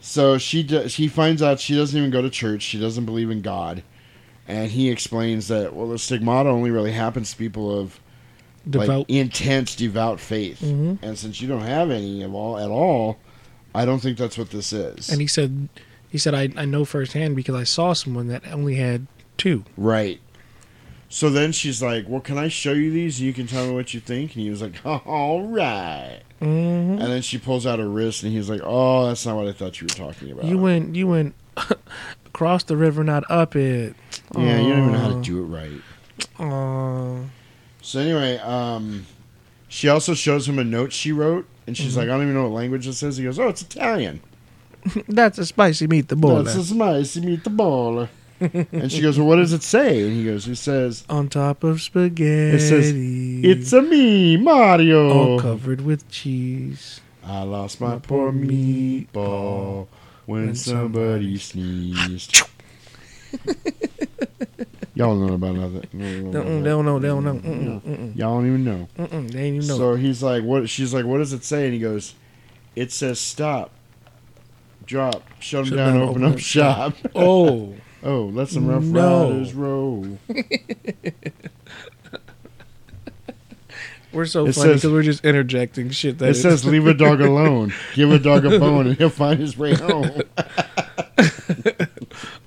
So 0.00 0.38
she 0.38 0.62
does, 0.62 0.90
she 0.90 1.08
finds 1.08 1.42
out 1.42 1.60
she 1.60 1.74
doesn't 1.74 1.98
even 1.98 2.10
go 2.10 2.22
to 2.22 2.30
church. 2.30 2.62
She 2.62 2.80
doesn't 2.80 3.04
believe 3.04 3.30
in 3.30 3.42
God, 3.42 3.82
and 4.46 4.70
he 4.70 4.88
explains 4.88 5.48
that 5.48 5.76
well, 5.76 5.88
the 5.90 5.98
stigmata 5.98 6.48
only 6.48 6.70
really 6.70 6.92
happens 6.92 7.32
to 7.32 7.36
people 7.36 7.78
of 7.78 8.00
like 8.72 9.06
intense 9.08 9.74
devout 9.76 10.20
faith, 10.20 10.60
Mhm. 10.62 10.98
and 11.02 11.18
since 11.18 11.40
you 11.40 11.48
don't 11.48 11.62
have 11.62 11.90
any 11.90 12.22
of 12.22 12.34
all 12.34 12.58
at 12.58 12.70
all, 12.70 13.18
I 13.74 13.84
don't 13.84 14.00
think 14.00 14.18
that's 14.18 14.36
what 14.38 14.50
this 14.50 14.72
is. 14.72 15.08
And 15.10 15.20
he 15.20 15.26
said, 15.26 15.68
he 16.10 16.18
said, 16.18 16.34
I, 16.34 16.48
I 16.56 16.64
know 16.64 16.84
firsthand 16.84 17.36
because 17.36 17.54
I 17.54 17.64
saw 17.64 17.92
someone 17.92 18.28
that 18.28 18.42
only 18.52 18.74
had 18.76 19.06
two. 19.36 19.64
Right. 19.76 20.20
So 21.10 21.30
then 21.30 21.52
she's 21.52 21.80
like, 21.82 22.04
"Well, 22.06 22.20
can 22.20 22.36
I 22.36 22.48
show 22.48 22.72
you 22.74 22.90
these? 22.90 23.18
and 23.18 23.26
You 23.26 23.32
can 23.32 23.46
tell 23.46 23.66
me 23.66 23.72
what 23.72 23.94
you 23.94 24.00
think." 24.00 24.34
And 24.34 24.44
he 24.44 24.50
was 24.50 24.60
like, 24.60 24.74
"All 24.84 25.42
right." 25.42 26.20
Mhm. 26.42 27.00
And 27.00 27.00
then 27.00 27.22
she 27.22 27.38
pulls 27.38 27.66
out 27.66 27.78
her 27.78 27.88
wrist, 27.88 28.22
and 28.24 28.32
he's 28.32 28.50
like, 28.50 28.60
"Oh, 28.62 29.06
that's 29.06 29.24
not 29.24 29.34
what 29.36 29.48
I 29.48 29.52
thought 29.52 29.80
you 29.80 29.86
were 29.86 29.94
talking 29.94 30.30
about." 30.32 30.44
You 30.44 30.58
went, 30.58 30.94
you 30.96 31.06
went 31.06 31.34
across 32.26 32.64
the 32.64 32.76
river, 32.76 33.02
not 33.04 33.24
up 33.30 33.56
it. 33.56 33.94
yeah, 34.36 34.60
you 34.60 34.68
don't 34.68 34.78
even 34.80 34.92
know 34.92 34.98
how 34.98 35.08
to 35.14 35.22
do 35.22 35.38
it 35.38 35.46
right. 35.46 35.80
Aw. 36.40 37.20
So 37.88 38.00
anyway, 38.00 38.36
um, 38.40 39.06
she 39.66 39.88
also 39.88 40.12
shows 40.12 40.46
him 40.46 40.58
a 40.58 40.64
note 40.64 40.92
she 40.92 41.10
wrote, 41.10 41.46
and 41.66 41.74
she's 41.74 41.94
Mhm. 41.94 41.96
like, 41.96 42.04
"I 42.04 42.12
don't 42.12 42.22
even 42.24 42.34
know 42.34 42.42
what 42.50 42.52
language 42.60 42.84
this 42.84 43.02
is." 43.02 43.16
He 43.16 43.24
goes, 43.24 43.38
"Oh, 43.38 43.48
it's 43.48 43.62
Italian." 43.62 44.20
That's 45.08 45.38
a 45.38 45.46
spicy 45.46 45.86
meatball. 45.88 46.44
That's 46.44 46.56
a 46.56 46.64
spicy 46.64 47.22
meatball. 47.22 48.08
and 48.40 48.92
she 48.92 49.00
goes, 49.00 49.16
"Well, 49.18 49.26
what 49.26 49.36
does 49.36 49.54
it 49.54 49.62
say?" 49.62 50.02
And 50.06 50.12
he 50.18 50.22
goes, 50.26 50.46
"It 50.46 50.56
says." 50.56 51.04
On 51.08 51.30
top 51.30 51.64
of 51.64 51.80
spaghetti. 51.80 52.56
It 52.56 52.60
says, 52.60 52.92
"It's 52.94 53.72
a 53.72 53.80
me, 53.80 54.36
Mario." 54.36 55.08
All 55.10 55.40
covered 55.40 55.80
with 55.80 56.10
cheese. 56.10 57.00
I 57.24 57.42
lost 57.44 57.80
my 57.80 57.96
poor 57.96 58.32
meatball 58.32 59.86
when 60.26 60.46
when 60.48 60.54
somebody 60.56 61.38
sneezed. 61.38 62.42
Y'all 64.98 65.16
don't 65.16 65.26
know 65.28 65.34
about 65.34 65.54
nothing. 65.54 65.88
They 65.92 66.68
don't 66.70 66.84
know. 66.84 66.98
They 66.98 67.06
don't 67.06 67.22
know. 67.24 67.34
Mm-mm, 67.34 67.82
mm-mm. 67.82 68.16
Y'all 68.16 68.34
don't 68.36 68.46
even 68.48 68.64
know. 68.64 68.88
Mm-mm, 68.98 69.30
they 69.30 69.42
ain't 69.44 69.54
even 69.56 69.68
know. 69.68 69.76
So 69.78 69.94
he's 69.94 70.24
like, 70.24 70.42
"What?" 70.42 70.68
She's 70.68 70.92
like, 70.92 71.04
"What 71.04 71.18
does 71.18 71.32
it 71.32 71.44
say?" 71.44 71.66
And 71.66 71.72
he 71.74 71.78
goes, 71.78 72.14
"It 72.74 72.90
says 72.90 73.20
stop, 73.20 73.70
drop, 74.84 75.22
shut 75.38 75.66
them 75.66 75.76
down, 75.76 75.96
open, 75.98 76.24
up 76.24 76.32
up 76.32 76.38
shop." 76.40 76.96
shop. 76.96 77.10
Oh. 77.14 77.76
oh, 78.02 78.24
let 78.24 78.48
some 78.48 78.66
rough 78.66 78.82
No. 78.82 79.28
riders 79.30 79.54
roll. 79.54 80.18
We're 84.12 84.24
so 84.26 84.46
It 84.46 84.54
funny 84.56 84.74
because 84.74 84.90
we're 84.90 85.02
just 85.02 85.24
interjecting 85.24 85.90
shit. 85.90 86.18
That 86.18 86.30
It 86.30 86.34
says, 86.34 86.64
"Leave 86.64 86.86
a 86.88 86.94
dog 86.94 87.20
alone. 87.30 87.72
Give 87.94 88.10
a 88.10 88.18
dog 88.18 88.44
a 88.46 88.58
bone, 88.58 88.88
and 88.88 88.96
he'll 88.96 89.10
find 89.10 89.38
his 89.38 89.56
way 89.56 89.74
home." 89.74 90.22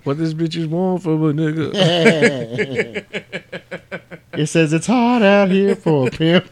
What 0.03 0.17
this 0.17 0.33
bitches 0.33 0.67
want 0.67 1.03
from 1.03 1.23
a 1.23 1.33
nigga. 1.33 1.71
it 4.33 4.47
says 4.47 4.73
it's 4.73 4.87
hot 4.87 5.21
out 5.21 5.49
here 5.49 5.75
for 5.75 6.07
a 6.07 6.11
pimp. 6.11 6.45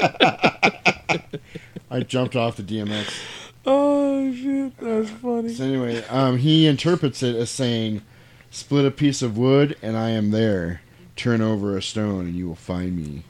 I 1.90 2.00
jumped 2.00 2.36
off 2.36 2.56
the 2.56 2.62
DMX. 2.62 3.12
oh 3.64 4.32
shit, 4.34 4.78
that's 4.78 5.10
funny. 5.10 5.48
So 5.50 5.64
anyway, 5.64 6.04
um, 6.08 6.38
he 6.38 6.66
interprets 6.66 7.22
it 7.22 7.36
as 7.36 7.50
saying, 7.50 8.02
"Split 8.50 8.84
a 8.84 8.90
piece 8.90 9.22
of 9.22 9.38
wood, 9.38 9.76
and 9.82 9.96
I 9.96 10.10
am 10.10 10.30
there. 10.30 10.82
Turn 11.16 11.40
over 11.40 11.76
a 11.76 11.82
stone, 11.82 12.26
and 12.26 12.34
you 12.36 12.46
will 12.46 12.54
find 12.54 12.96
me." 12.96 13.24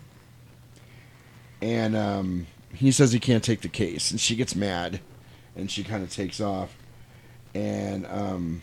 And 1.62 1.96
um, 1.96 2.46
he 2.74 2.92
says 2.92 3.12
he 3.12 3.20
can't 3.20 3.44
take 3.44 3.62
the 3.62 3.68
case, 3.68 4.10
and 4.10 4.20
she 4.20 4.36
gets 4.36 4.54
mad, 4.54 5.00
and 5.54 5.70
she 5.70 5.82
kind 5.82 6.02
of 6.02 6.10
takes 6.10 6.40
off. 6.40 6.76
And 7.54 8.06
um, 8.06 8.62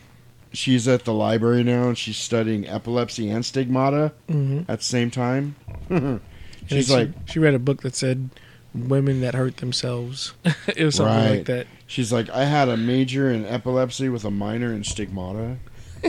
she's 0.53 0.88
at 0.88 1.03
the 1.05 1.13
library 1.13 1.63
now, 1.63 1.88
and 1.89 1.97
she's 1.97 2.17
studying 2.17 2.67
epilepsy 2.67 3.30
and 3.30 3.45
stigmata 3.45 4.13
Mhm. 4.30 4.65
at 4.69 4.80
the 4.80 4.85
same 4.85 5.11
time. 5.11 5.55
She's 6.67 6.88
she, 6.88 6.93
like, 6.93 7.09
she 7.25 7.39
read 7.39 7.53
a 7.55 7.59
book 7.59 7.81
that 7.81 7.93
said 7.93 8.30
women 8.73 9.19
that 9.19 9.35
hurt 9.35 9.57
themselves. 9.57 10.34
it 10.75 10.85
was 10.85 10.95
something 10.95 11.38
like 11.38 11.45
that. 11.47 11.67
She's 11.88 12.13
like, 12.13 12.30
I 12.30 12.45
had 12.45 12.69
a 12.69 12.77
major 12.77 13.30
in 13.30 13.45
epilepsy 13.45 14.07
with 14.07 14.23
a 14.23 14.31
minor 14.31 14.71
in 14.73 14.84
stigmata. 14.85 15.57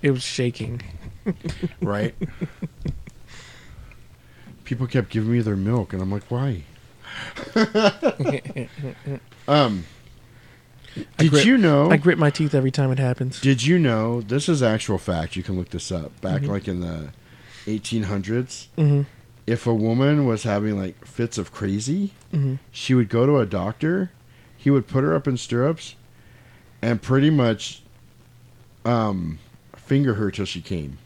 It 0.00 0.12
was 0.12 0.22
shaking. 0.22 0.80
Right. 1.82 2.14
People 4.64 4.86
kept 4.86 5.10
giving 5.10 5.30
me 5.32 5.40
their 5.40 5.56
milk, 5.56 5.92
and 5.92 6.00
I'm 6.00 6.10
like, 6.10 6.30
why? 6.30 6.62
um, 9.46 9.84
I 9.84 9.97
did 11.18 11.30
grit- 11.30 11.44
you 11.46 11.56
know? 11.58 11.90
I 11.90 11.96
grit 11.96 12.18
my 12.18 12.30
teeth 12.30 12.54
every 12.54 12.70
time 12.70 12.90
it 12.90 12.98
happens. 12.98 13.40
Did 13.40 13.64
you 13.64 13.78
know? 13.78 14.20
This 14.20 14.48
is 14.48 14.62
actual 14.62 14.98
fact. 14.98 15.36
You 15.36 15.42
can 15.42 15.56
look 15.56 15.70
this 15.70 15.90
up. 15.92 16.18
Back 16.20 16.42
Mhm. 16.42 16.48
like 16.48 16.68
in 16.68 16.80
the 16.80 17.08
1800s, 17.66 18.68
Mhm. 18.76 19.06
if 19.46 19.66
a 19.66 19.74
woman 19.74 20.26
was 20.26 20.42
having 20.44 20.78
like 20.78 21.04
fits 21.06 21.38
of 21.38 21.52
crazy, 21.52 22.12
Mhm. 22.32 22.58
she 22.70 22.94
would 22.94 23.08
go 23.08 23.26
to 23.26 23.38
a 23.38 23.46
doctor. 23.46 24.10
He 24.56 24.70
would 24.70 24.86
put 24.88 25.04
her 25.04 25.14
up 25.14 25.28
in 25.28 25.36
stirrups, 25.36 25.94
and 26.82 27.00
pretty 27.00 27.30
much, 27.30 27.82
um, 28.84 29.38
finger 29.76 30.14
her 30.14 30.30
till 30.30 30.44
she 30.46 30.60
came. 30.60 30.98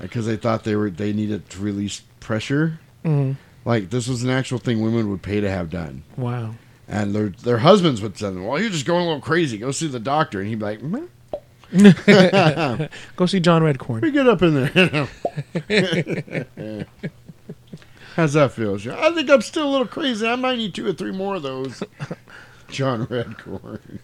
Because 0.00 0.26
they 0.26 0.36
thought 0.36 0.62
they 0.64 0.76
were 0.76 0.90
they 0.90 1.12
needed 1.12 1.50
to 1.50 1.60
release 1.60 2.02
pressure. 2.20 2.78
Mhm. 3.04 3.36
Like 3.64 3.90
this 3.90 4.06
was 4.06 4.22
an 4.22 4.30
actual 4.30 4.58
thing 4.58 4.80
women 4.80 5.10
would 5.10 5.22
pay 5.22 5.40
to 5.40 5.50
have 5.50 5.70
done. 5.70 6.02
Wow. 6.16 6.54
And 6.88 7.14
their 7.14 7.28
their 7.28 7.58
husbands 7.58 8.00
would 8.00 8.16
tell 8.16 8.32
them, 8.32 8.46
"Well, 8.46 8.58
you're 8.60 8.70
just 8.70 8.86
going 8.86 9.02
a 9.02 9.06
little 9.06 9.20
crazy. 9.20 9.58
Go 9.58 9.70
see 9.70 9.88
the 9.88 10.00
doctor." 10.00 10.40
And 10.40 10.48
he'd 10.48 10.58
be 10.58 10.64
like, 10.64 10.82
"Meh." 10.82 11.06
Go 13.16 13.26
see 13.26 13.40
John 13.40 13.62
Redcorn. 13.62 14.00
We 14.00 14.10
get 14.10 14.26
up 14.26 14.40
in 14.42 14.54
there. 14.54 15.06
How's 18.16 18.32
that 18.32 18.52
feel? 18.52 18.74
I 18.74 19.14
think 19.14 19.30
I'm 19.30 19.42
still 19.42 19.68
a 19.68 19.70
little 19.70 19.86
crazy. 19.86 20.26
I 20.26 20.34
might 20.36 20.56
need 20.56 20.74
two 20.74 20.86
or 20.86 20.94
three 20.94 21.12
more 21.12 21.36
of 21.36 21.42
those. 21.42 21.82
John 22.68 23.06
Redcorn. 23.06 23.98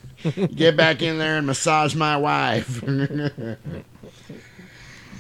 Get 0.55 0.77
back 0.77 1.01
in 1.03 1.19
there 1.19 1.39
and 1.39 1.47
massage 1.47 1.95
my 1.95 2.17
wife. 2.19 2.81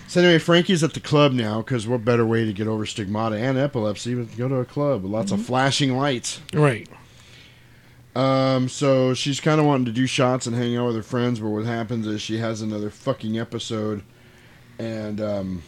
so 0.07 0.21
anyway, 0.21 0.39
Frankie's 0.39 0.85
at 0.85 0.93
the 0.93 1.01
club 1.01 1.33
now 1.33 1.63
because 1.63 1.87
what 1.89 2.05
better 2.05 2.27
way 2.27 2.45
to 2.45 2.53
get 2.53 2.69
over 2.69 2.85
stigmata 2.87 3.37
and 3.37 3.57
epilepsy 3.59 4.15
than 4.15 4.29
to 4.29 4.37
go 4.37 4.49
to 4.49 4.57
a 4.57 4.65
club 4.65 5.03
with 5.03 5.13
lots 5.13 5.33
of 5.33 5.39
mm-hmm. 5.39 5.47
flashing 5.47 5.97
lights. 5.97 6.41
Right. 6.53 6.89
Um, 8.15 8.69
so 8.69 9.13
she's 9.13 9.41
kind 9.41 9.61
of 9.61 9.67
wanting 9.67 9.87
to 9.87 9.93
do 9.93 10.07
shots 10.07 10.47
and 10.47 10.55
hang 10.55 10.77
out 10.77 10.87
with 10.87 10.97
her 10.97 11.03
friends, 11.03 11.41
but 11.41 11.49
what 11.49 11.65
happens 11.65 12.07
is 12.07 12.23
she 12.23 12.39
has 12.39 12.63
another 12.63 12.89
fucking 12.91 13.39
episode, 13.39 14.03
and 14.79 15.21
um, 15.21 15.63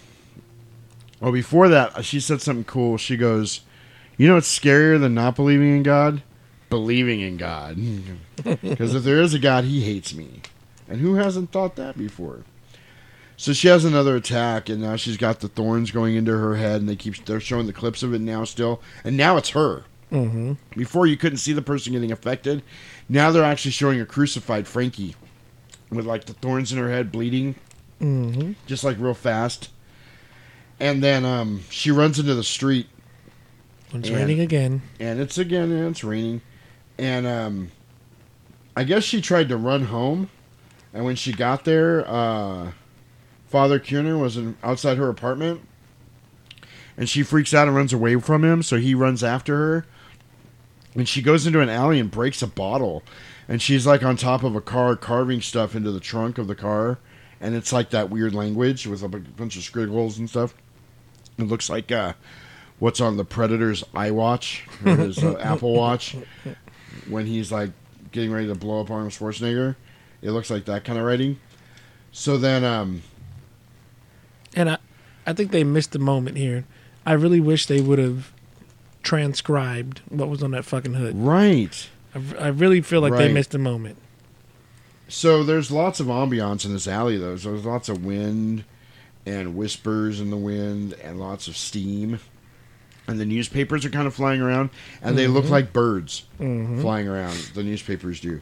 Well, 1.20 1.32
before 1.32 1.68
that, 1.68 2.04
she 2.04 2.20
said 2.20 2.40
something 2.40 2.64
cool. 2.64 2.98
She 2.98 3.16
goes, 3.16 3.62
"You 4.16 4.28
know 4.28 4.34
what's 4.34 4.56
scarier 4.56 5.00
than 5.00 5.14
not 5.14 5.34
believing 5.34 5.76
in 5.76 5.82
God? 5.82 6.22
Believing 6.70 7.20
in 7.20 7.36
God. 7.36 7.78
Because 8.62 8.94
if 8.94 9.02
there 9.02 9.20
is 9.20 9.34
a 9.34 9.38
God, 9.40 9.64
He 9.64 9.80
hates 9.82 10.14
me, 10.14 10.42
and 10.88 11.00
who 11.00 11.14
hasn't 11.16 11.50
thought 11.50 11.74
that 11.76 11.98
before?" 11.98 12.44
So 13.36 13.52
she 13.52 13.68
has 13.68 13.84
another 13.84 14.14
attack, 14.16 14.68
and 14.68 14.80
now 14.80 14.96
she's 14.96 15.16
got 15.16 15.40
the 15.40 15.48
thorns 15.48 15.90
going 15.90 16.14
into 16.14 16.38
her 16.38 16.56
head, 16.56 16.80
and 16.80 16.88
they 16.88 16.96
keep 16.96 17.24
they're 17.24 17.40
showing 17.40 17.66
the 17.66 17.72
clips 17.72 18.02
of 18.04 18.14
it 18.14 18.20
now 18.20 18.44
still, 18.44 18.80
and 19.02 19.16
now 19.16 19.36
it's 19.36 19.50
her. 19.50 19.84
Mm-hmm. 20.12 20.52
Before 20.76 21.06
you 21.06 21.16
couldn't 21.16 21.38
see 21.38 21.52
the 21.52 21.62
person 21.62 21.92
getting 21.92 22.12
affected, 22.12 22.62
now 23.08 23.30
they're 23.30 23.42
actually 23.44 23.72
showing 23.72 24.00
a 24.00 24.06
crucified 24.06 24.66
Frankie 24.68 25.16
with 25.90 26.06
like 26.06 26.24
the 26.26 26.32
thorns 26.34 26.72
in 26.72 26.78
her 26.78 26.90
head, 26.90 27.10
bleeding, 27.12 27.54
Mm-hmm. 28.00 28.52
just 28.66 28.84
like 28.84 28.98
real 29.00 29.14
fast. 29.14 29.70
And 30.78 31.02
then 31.02 31.24
um, 31.24 31.62
she 31.70 31.90
runs 31.90 32.18
into 32.18 32.34
the 32.34 32.44
street. 32.44 32.88
It's 33.94 34.08
and- 34.08 34.16
raining 34.18 34.40
again. 34.40 34.82
And 35.00 35.18
it's 35.18 35.38
again, 35.38 35.72
and 35.72 35.88
it's 35.90 36.04
raining. 36.04 36.42
And 36.98 37.26
um, 37.26 37.70
I 38.76 38.84
guess 38.84 39.02
she 39.02 39.20
tried 39.22 39.48
to 39.48 39.56
run 39.56 39.84
home. 39.86 40.28
And 40.92 41.04
when 41.06 41.16
she 41.16 41.32
got 41.32 41.64
there, 41.64 42.04
uh, 42.08 42.72
Father 43.48 43.78
Kiernan 43.78 44.20
was 44.20 44.36
in, 44.36 44.56
outside 44.62 44.98
her 44.98 45.08
apartment. 45.08 45.62
And 46.98 47.08
she 47.08 47.22
freaks 47.22 47.52
out 47.54 47.66
and 47.68 47.76
runs 47.76 47.92
away 47.94 48.16
from 48.20 48.44
him. 48.44 48.62
So 48.62 48.76
he 48.76 48.94
runs 48.94 49.24
after 49.24 49.56
her. 49.56 49.86
And 50.96 51.08
she 51.08 51.20
goes 51.22 51.46
into 51.46 51.60
an 51.60 51.68
alley 51.68 52.00
and 52.00 52.10
breaks 52.10 52.42
a 52.42 52.46
bottle. 52.46 53.02
And 53.48 53.62
she's 53.62 53.86
like 53.86 54.02
on 54.02 54.16
top 54.16 54.42
of 54.42 54.56
a 54.56 54.60
car 54.60 54.96
carving 54.96 55.40
stuff 55.40 55.76
into 55.76 55.92
the 55.92 56.00
trunk 56.00 56.38
of 56.38 56.46
the 56.48 56.54
car. 56.54 56.98
And 57.40 57.54
it's 57.54 57.72
like 57.72 57.90
that 57.90 58.10
weird 58.10 58.34
language 58.34 58.86
with 58.86 59.02
a 59.02 59.08
bunch 59.08 59.56
of 59.56 59.62
scribbles 59.62 60.18
and 60.18 60.28
stuff. 60.28 60.54
It 61.38 61.44
looks 61.44 61.68
like 61.68 61.92
uh, 61.92 62.14
what's 62.78 63.00
on 63.00 63.18
the 63.18 63.24
Predator's 63.24 63.84
iWatch 63.94 64.62
or 64.86 64.96
his 64.96 65.22
uh, 65.22 65.36
Apple 65.40 65.74
Watch 65.74 66.16
when 67.08 67.26
he's 67.26 67.52
like 67.52 67.70
getting 68.10 68.32
ready 68.32 68.46
to 68.46 68.54
blow 68.54 68.80
up 68.80 68.90
Arnold 68.90 69.12
Schwarzenegger. 69.12 69.76
It 70.22 70.30
looks 70.30 70.50
like 70.50 70.64
that 70.64 70.84
kind 70.84 70.98
of 70.98 71.04
writing. 71.04 71.38
So 72.10 72.38
then, 72.38 72.64
um, 72.64 73.02
And 74.54 74.70
I, 74.70 74.78
I 75.26 75.34
think 75.34 75.50
they 75.50 75.62
missed 75.62 75.92
the 75.92 75.98
moment 75.98 76.38
here. 76.38 76.64
I 77.04 77.12
really 77.12 77.40
wish 77.40 77.66
they 77.66 77.82
would 77.82 77.98
have 77.98 78.32
transcribed 79.06 80.00
what 80.08 80.28
was 80.28 80.42
on 80.42 80.50
that 80.50 80.64
fucking 80.64 80.94
hood. 80.94 81.14
Right. 81.16 81.88
I, 82.14 82.20
I 82.38 82.48
really 82.48 82.80
feel 82.82 83.00
like 83.00 83.14
they 83.14 83.32
missed 83.32 83.54
a 83.54 83.58
moment. 83.58 83.96
so 85.08 85.42
there's 85.44 85.70
lots 85.70 86.00
of 86.00 86.08
ambiance 86.08 86.64
in 86.66 86.72
this 86.72 86.88
alley 86.88 87.16
though. 87.16 87.36
So 87.36 87.52
there's 87.52 87.64
lots 87.64 87.88
of 87.88 88.04
wind 88.04 88.64
and 89.24 89.56
whispers 89.56 90.20
in 90.20 90.30
the 90.30 90.36
wind 90.36 90.94
and 91.02 91.18
lots 91.20 91.48
of 91.48 91.56
steam. 91.56 92.18
And 93.08 93.20
the 93.20 93.24
newspapers 93.24 93.84
are 93.84 93.90
kind 93.90 94.08
of 94.08 94.14
flying 94.14 94.40
around, 94.40 94.70
and 95.00 95.16
they 95.16 95.28
look 95.28 95.44
Mhm. 95.44 95.50
like 95.50 95.72
birds 95.72 96.24
Mhm. 96.40 96.80
flying 96.80 97.06
around. 97.06 97.36
The 97.54 97.62
newspapers 97.62 98.18
do. 98.18 98.40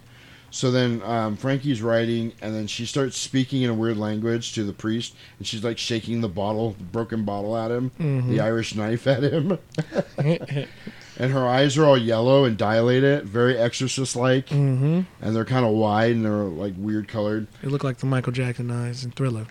So 0.55 0.70
then 0.70 1.02
um, 1.02 1.36
Frankie's 1.36 1.82
writing, 1.82 2.32
and 2.40 2.55
then 2.55 2.68
she 2.68 2.86
starts 2.86 3.18
speaking 3.18 3.62
in 3.62 3.70
a 3.70 3.74
weird 3.74 3.97
language 3.97 4.52
to 4.55 4.62
the 4.62 4.72
priest, 4.72 5.16
and 5.39 5.47
she's 5.48 5.64
like 5.64 5.78
shaking 5.78 6.20
the 6.20 6.28
bottle, 6.28 6.76
the 6.78 6.85
broken 6.85 7.24
bottle 7.24 7.56
at 7.56 7.72
him, 7.72 7.90
Mhm. 7.98 8.28
the 8.28 8.39
Irish 8.39 8.76
knife 8.76 9.09
at 9.09 9.24
him. 9.24 9.59
and 10.16 11.32
her 11.32 11.44
eyes 11.48 11.76
are 11.76 11.85
all 11.85 11.98
yellow 11.98 12.44
and 12.44 12.56
dilated, 12.56 13.24
very 13.24 13.59
exorcist 13.59 14.14
like, 14.14 14.47
Mm-hmm. 14.51 15.01
and 15.20 15.35
they're 15.36 15.44
kind 15.44 15.66
of 15.66 15.72
wide 15.72 16.12
and 16.12 16.24
they're 16.24 16.44
like 16.44 16.74
weird 16.76 17.09
colored. 17.09 17.48
It 17.64 17.72
looked 17.72 17.85
like 17.85 17.98
the 17.98 18.06
Michael 18.06 18.32
Jackson 18.32 18.70
eyes 18.70 19.05
in 19.05 19.10
Thriller. 19.10 19.47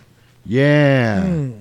Yeah. 0.46 1.22
Mm. 1.22 1.58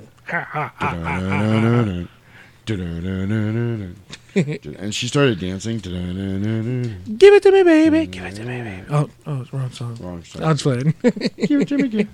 And 4.36 4.96
she 4.96 5.08
started 5.08 5.40
dancing. 5.40 5.78
Give 5.80 7.34
it 7.34 7.44
to 7.44 7.52
me, 7.52 7.64
baby. 7.64 8.08
Give 8.08 8.26
it 8.26 8.36
to 8.36 8.44
me, 8.44 8.62
baby. 8.62 8.84
Oh, 8.90 9.10
oh, 9.28 9.42
it's 9.42 9.54
wrong 9.54 9.72
song. 9.72 9.98
Wrong 10.00 10.24
song. 10.24 10.44
I'm 10.44 10.58
playing. 10.58 10.94
Give 11.02 11.62
it 11.62 11.68
to 11.68 11.78
me. 11.78 12.08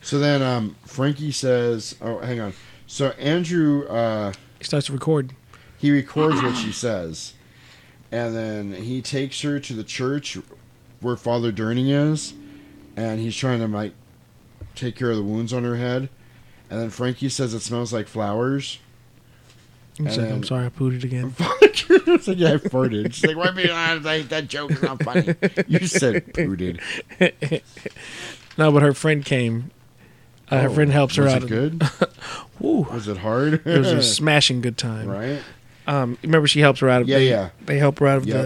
So 0.00 0.18
then 0.18 0.42
um, 0.42 0.76
Frankie 0.86 1.32
says, 1.32 1.96
"Oh, 2.00 2.18
hang 2.20 2.40
on." 2.40 2.54
So 2.86 3.08
Andrew 3.18 3.86
uh, 3.88 4.32
he 4.58 4.64
starts 4.64 4.86
to 4.86 4.92
record. 4.92 5.34
He 5.76 5.90
records 5.90 6.42
what 6.42 6.56
she 6.56 6.72
says, 6.72 7.34
and 8.10 8.34
then 8.34 8.72
he 8.72 9.02
takes 9.02 9.42
her 9.42 9.60
to 9.60 9.72
the 9.74 9.84
church 9.84 10.38
where 11.00 11.16
Father 11.16 11.52
Durning 11.52 11.90
is, 11.90 12.34
and 12.96 13.20
he's 13.20 13.36
trying 13.36 13.60
to 13.60 13.66
like 13.66 13.92
take 14.74 14.96
care 14.96 15.10
of 15.10 15.16
the 15.16 15.22
wounds 15.22 15.52
on 15.52 15.64
her 15.64 15.76
head. 15.76 16.08
And 16.70 16.80
then 16.80 16.90
Frankie 16.90 17.28
says 17.28 17.54
it 17.54 17.60
smells 17.60 17.92
like 17.92 18.08
flowers. 18.08 18.78
And 19.98 20.12
said, 20.12 20.30
I'm 20.30 20.44
sorry, 20.44 20.66
I 20.66 20.68
pooted 20.68 21.04
again. 21.04 21.34
It's 21.90 22.26
like, 22.28 22.38
yeah, 22.38 22.52
I 22.52 22.56
farted. 22.56 23.14
She's 23.14 23.24
like, 23.26 23.36
why 23.36 23.50
be 23.50 23.70
honest? 23.70 24.06
I- 24.06 24.22
That 24.22 24.48
joke 24.48 24.70
is 24.72 24.82
not 24.82 25.02
funny. 25.02 25.34
You 25.66 25.86
said 25.86 26.32
pooted. 26.34 26.80
no, 28.58 28.72
but 28.72 28.82
her 28.82 28.92
friend 28.94 29.24
came. 29.24 29.70
Uh, 30.50 30.60
her 30.62 30.68
Oh, 30.68 30.74
friend 30.74 30.90
helps 30.92 31.16
her 31.16 31.26
out. 31.28 31.42
was 31.42 31.44
it 31.44 31.48
good? 31.48 31.82
Woo. 32.60 32.82
Was 32.90 33.08
it 33.08 33.18
hard? 33.18 33.66
It 33.66 33.78
was 33.78 33.90
a 33.92 34.02
smashing 34.02 34.60
good 34.60 34.76
time. 34.78 35.08
Right. 35.08 35.40
Um, 35.86 36.18
remember, 36.22 36.48
she 36.48 36.60
helps 36.60 36.80
her 36.80 36.88
out 36.88 37.02
of 37.02 37.08
Yeah, 37.08 37.18
they, 37.18 37.28
yeah. 37.30 37.50
They 37.64 37.78
help 37.78 37.98
her 38.00 38.06
out 38.06 38.18
of 38.18 38.26
Yep. 38.26 38.36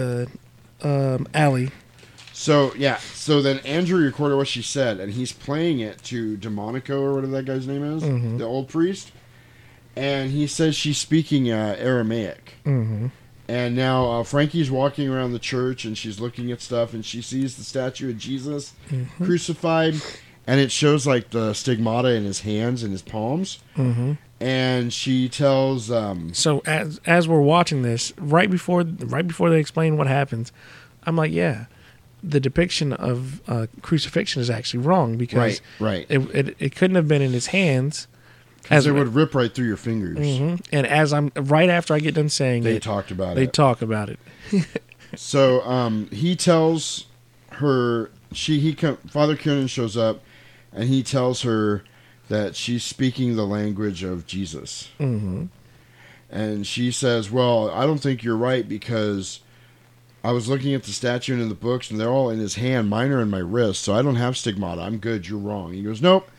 the 0.81 1.15
um, 1.15 1.27
alley. 1.33 1.71
So 2.43 2.73
yeah, 2.75 2.97
so 3.13 3.41
then 3.41 3.59
Andrew 3.59 4.03
recorded 4.03 4.35
what 4.35 4.49
she 4.49 4.61
said, 4.61 4.99
and 4.99 5.13
he's 5.13 5.31
playing 5.31 5.79
it 5.79 6.03
to 6.03 6.35
Delmonico 6.35 6.99
or 7.01 7.13
whatever 7.15 7.31
that 7.37 7.45
guy's 7.45 7.65
name 7.65 7.85
is, 7.85 8.03
Mhm. 8.03 8.37
the 8.37 8.43
old 8.43 8.67
priest, 8.67 9.13
and 9.95 10.29
he 10.29 10.45
says 10.45 10.75
she's 10.75 10.97
speaking 10.97 11.49
uh, 11.49 11.77
Aramaic. 11.79 12.55
Mm-hmm. 12.65 13.07
And 13.47 13.77
now 13.77 14.11
uh, 14.11 14.23
Frankie's 14.23 14.69
walking 14.69 15.07
around 15.07 15.31
the 15.31 15.39
church, 15.39 15.85
and 15.85 15.97
she's 15.97 16.19
looking 16.19 16.51
at 16.51 16.59
stuff, 16.59 16.93
and 16.93 17.05
she 17.05 17.21
sees 17.21 17.55
the 17.55 17.63
statue 17.63 18.09
of 18.09 18.17
Jesus 18.17 18.73
Mhm. 18.91 19.07
crucified, 19.23 19.95
and 20.45 20.59
it 20.59 20.69
shows 20.69 21.07
like 21.07 21.29
the 21.29 21.53
stigmata 21.53 22.09
in 22.09 22.25
his 22.25 22.41
hands 22.41 22.83
and 22.83 22.91
his 22.91 23.01
palms. 23.01 23.59
Mm-hmm. 23.77 24.13
And 24.41 24.91
she 24.91 25.29
tells, 25.29 25.89
um, 25.89 26.33
So 26.33 26.61
as 26.65 26.99
as 27.05 27.25
we're 27.25 27.39
watching 27.39 27.83
this, 27.83 28.11
right 28.17 28.51
before 28.51 28.83
right 28.83 29.25
before 29.25 29.49
they 29.49 29.61
explain 29.61 29.95
what 29.95 30.07
happens, 30.07 30.51
I'm 31.05 31.15
like, 31.15 31.31
yeah, 31.31 31.67
the 32.23 32.39
depiction 32.39 32.93
of 32.93 33.41
uh, 33.49 33.67
crucifixion 33.81 34.41
is 34.41 34.49
actually 34.49 34.79
wrong 34.83 35.17
because 35.17 35.61
Right, 35.79 36.07
right. 36.07 36.07
It, 36.09 36.19
it 36.35 36.55
it 36.59 36.75
couldn't 36.75 36.95
have 36.95 37.07
been 37.07 37.21
in 37.21 37.31
his 37.33 37.47
hands. 37.47 38.07
because 38.61 38.85
it 38.87 38.91
would 38.93 39.13
rip 39.13 39.35
right 39.35 39.53
through 39.53 39.67
your 39.67 39.75
fingers. 39.77 40.17
Mhm. 40.17 40.65
And 40.71 40.87
as 40.87 41.11
I'm 41.11 41.31
right 41.35 41.69
after 41.69 41.93
I 41.93 41.99
get 41.99 42.15
done 42.15 42.29
saying 42.29 42.63
They 42.63 42.77
it, 42.77 42.83
talked 42.83 43.11
about 43.11 43.35
they 43.35 43.43
it. 43.43 43.45
They 43.47 43.51
talk 43.51 43.81
about 43.81 44.09
it. 44.09 44.19
so 45.15 45.61
um, 45.63 46.07
he 46.11 46.35
tells 46.35 47.07
her 47.53 48.09
she 48.31 48.59
he 48.59 48.73
Father 48.73 49.35
Kiernan 49.35 49.67
shows 49.67 49.97
up, 49.97 50.21
and 50.71 50.87
he 50.89 51.03
tells 51.03 51.41
her 51.43 51.83
that 52.29 52.55
she's 52.55 52.83
speaking 52.83 53.35
the 53.35 53.45
language 53.45 54.01
of 54.03 54.25
Jesus, 54.25 54.89
Mm-hmm. 54.99 55.45
and 56.31 56.65
she 56.65 56.89
says, 56.91 57.29
"Well, 57.29 57.69
I 57.69 57.85
don't 57.85 57.99
think 57.99 58.23
you're 58.23 58.37
right 58.37 58.67
because." 58.67 59.41
I 60.23 60.31
was 60.31 60.47
looking 60.47 60.73
at 60.73 60.83
the 60.83 60.91
statue 60.91 61.33
and 61.33 61.41
in 61.41 61.49
the 61.49 61.55
books, 61.55 61.91
and 61.91 61.99
they're 61.99 62.09
all 62.09 62.29
in 62.29 62.39
his 62.39 62.55
hand. 62.55 62.89
Mine 62.89 63.11
are 63.11 63.21
in 63.21 63.29
my 63.29 63.39
wrist, 63.39 63.81
so 63.83 63.93
I 63.93 64.01
don't 64.01 64.15
have 64.15 64.37
stigmata. 64.37 64.81
I'm 64.81 64.97
good. 64.97 65.27
You're 65.27 65.39
wrong. 65.39 65.73
He 65.73 65.83
goes, 65.83 66.01
Nope. 66.01 66.29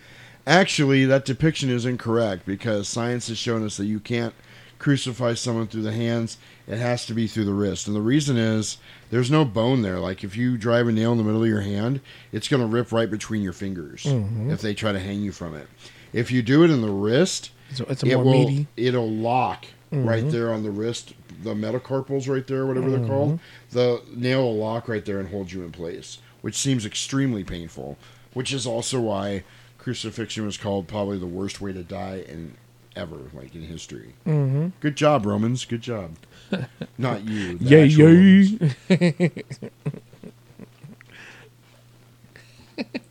Actually, 0.46 1.04
that 1.06 1.24
depiction 1.24 1.70
is 1.70 1.86
incorrect 1.86 2.44
because 2.44 2.86
science 2.88 3.28
has 3.28 3.38
shown 3.38 3.64
us 3.64 3.76
that 3.78 3.86
you 3.86 3.98
can't 3.98 4.34
crucify 4.78 5.32
someone 5.34 5.66
through 5.66 5.82
the 5.82 5.92
hands. 5.92 6.36
It 6.66 6.76
has 6.76 7.06
to 7.06 7.14
be 7.14 7.26
through 7.26 7.46
the 7.46 7.54
wrist. 7.54 7.86
And 7.86 7.96
the 7.96 8.02
reason 8.02 8.36
is 8.36 8.76
there's 9.10 9.30
no 9.30 9.46
bone 9.46 9.80
there. 9.80 9.98
Like 9.98 10.22
if 10.22 10.36
you 10.36 10.58
drive 10.58 10.86
a 10.86 10.92
nail 10.92 11.12
in 11.12 11.18
the 11.18 11.24
middle 11.24 11.42
of 11.42 11.48
your 11.48 11.62
hand, 11.62 12.00
it's 12.32 12.48
going 12.48 12.60
to 12.60 12.66
rip 12.66 12.92
right 12.92 13.10
between 13.10 13.42
your 13.42 13.54
fingers 13.54 14.02
Mhm. 14.04 14.52
if 14.52 14.60
they 14.60 14.74
try 14.74 14.92
to 14.92 15.00
hang 15.00 15.20
you 15.22 15.32
from 15.32 15.54
it. 15.54 15.66
If 16.12 16.30
you 16.30 16.42
do 16.42 16.62
it 16.62 16.70
in 16.70 16.82
the 16.82 16.90
wrist, 16.90 17.50
It's 17.70 17.80
a- 17.80 17.84
it's 17.90 18.02
a 18.02 18.06
it 18.06 18.14
more 18.16 18.24
will, 18.24 18.32
meaty. 18.48 18.66
It'll 18.76 19.10
lock 19.10 19.64
right 19.90 20.24
Mhm. 20.24 20.30
there 20.30 20.52
on 20.52 20.62
the 20.62 20.70
wrist, 20.70 21.14
the 21.44 21.54
metacarpals 21.54 22.28
right 22.28 22.46
there, 22.46 22.66
whatever 22.66 22.88
Mhm. 22.88 22.98
they're 22.98 23.06
called. 23.08 23.38
The 23.70 24.02
nail 24.14 24.42
will 24.42 24.56
lock 24.56 24.88
right 24.88 25.04
there 25.04 25.20
and 25.20 25.28
hold 25.28 25.52
you 25.52 25.62
in 25.62 25.70
place, 25.72 26.18
which 26.40 26.56
seems 26.56 26.84
extremely 26.84 27.44
painful. 27.44 27.96
Which 28.32 28.52
is 28.52 28.66
also 28.66 29.00
why 29.00 29.44
crucifixion 29.78 30.44
was 30.44 30.56
called 30.56 30.88
probably 30.88 31.18
the 31.18 31.26
worst 31.26 31.60
way 31.60 31.72
to 31.72 31.84
die 31.84 32.24
in 32.28 32.54
ever, 32.96 33.18
like 33.32 33.54
in 33.54 33.62
history. 33.62 34.14
Mhm. 34.26 34.72
Good 34.80 34.96
job, 34.96 35.24
Romans. 35.26 35.64
Good 35.64 35.82
job. 35.82 36.12
Not 36.98 37.24
you. 37.28 37.58
Yay, 37.60 37.86
yay. 37.86 38.58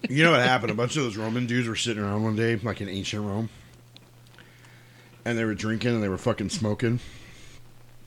You 0.09 0.23
know 0.25 0.31
what 0.31 0.41
happened? 0.41 0.71
A 0.71 0.75
bunch 0.75 0.97
of 0.97 1.03
those 1.03 1.15
Roman 1.15 1.45
dudes 1.47 1.67
were 1.67 1.75
sitting 1.77 2.03
around 2.03 2.23
one 2.23 2.35
day, 2.35 2.57
like 2.57 2.81
in 2.81 2.89
ancient 2.89 3.23
Rome, 3.25 3.49
and 5.23 5.37
they 5.37 5.45
were 5.45 5.55
drinking 5.55 5.91
and 5.95 6.03
they 6.03 6.09
were 6.09 6.17
fucking 6.17 6.49
smoking. 6.49 6.99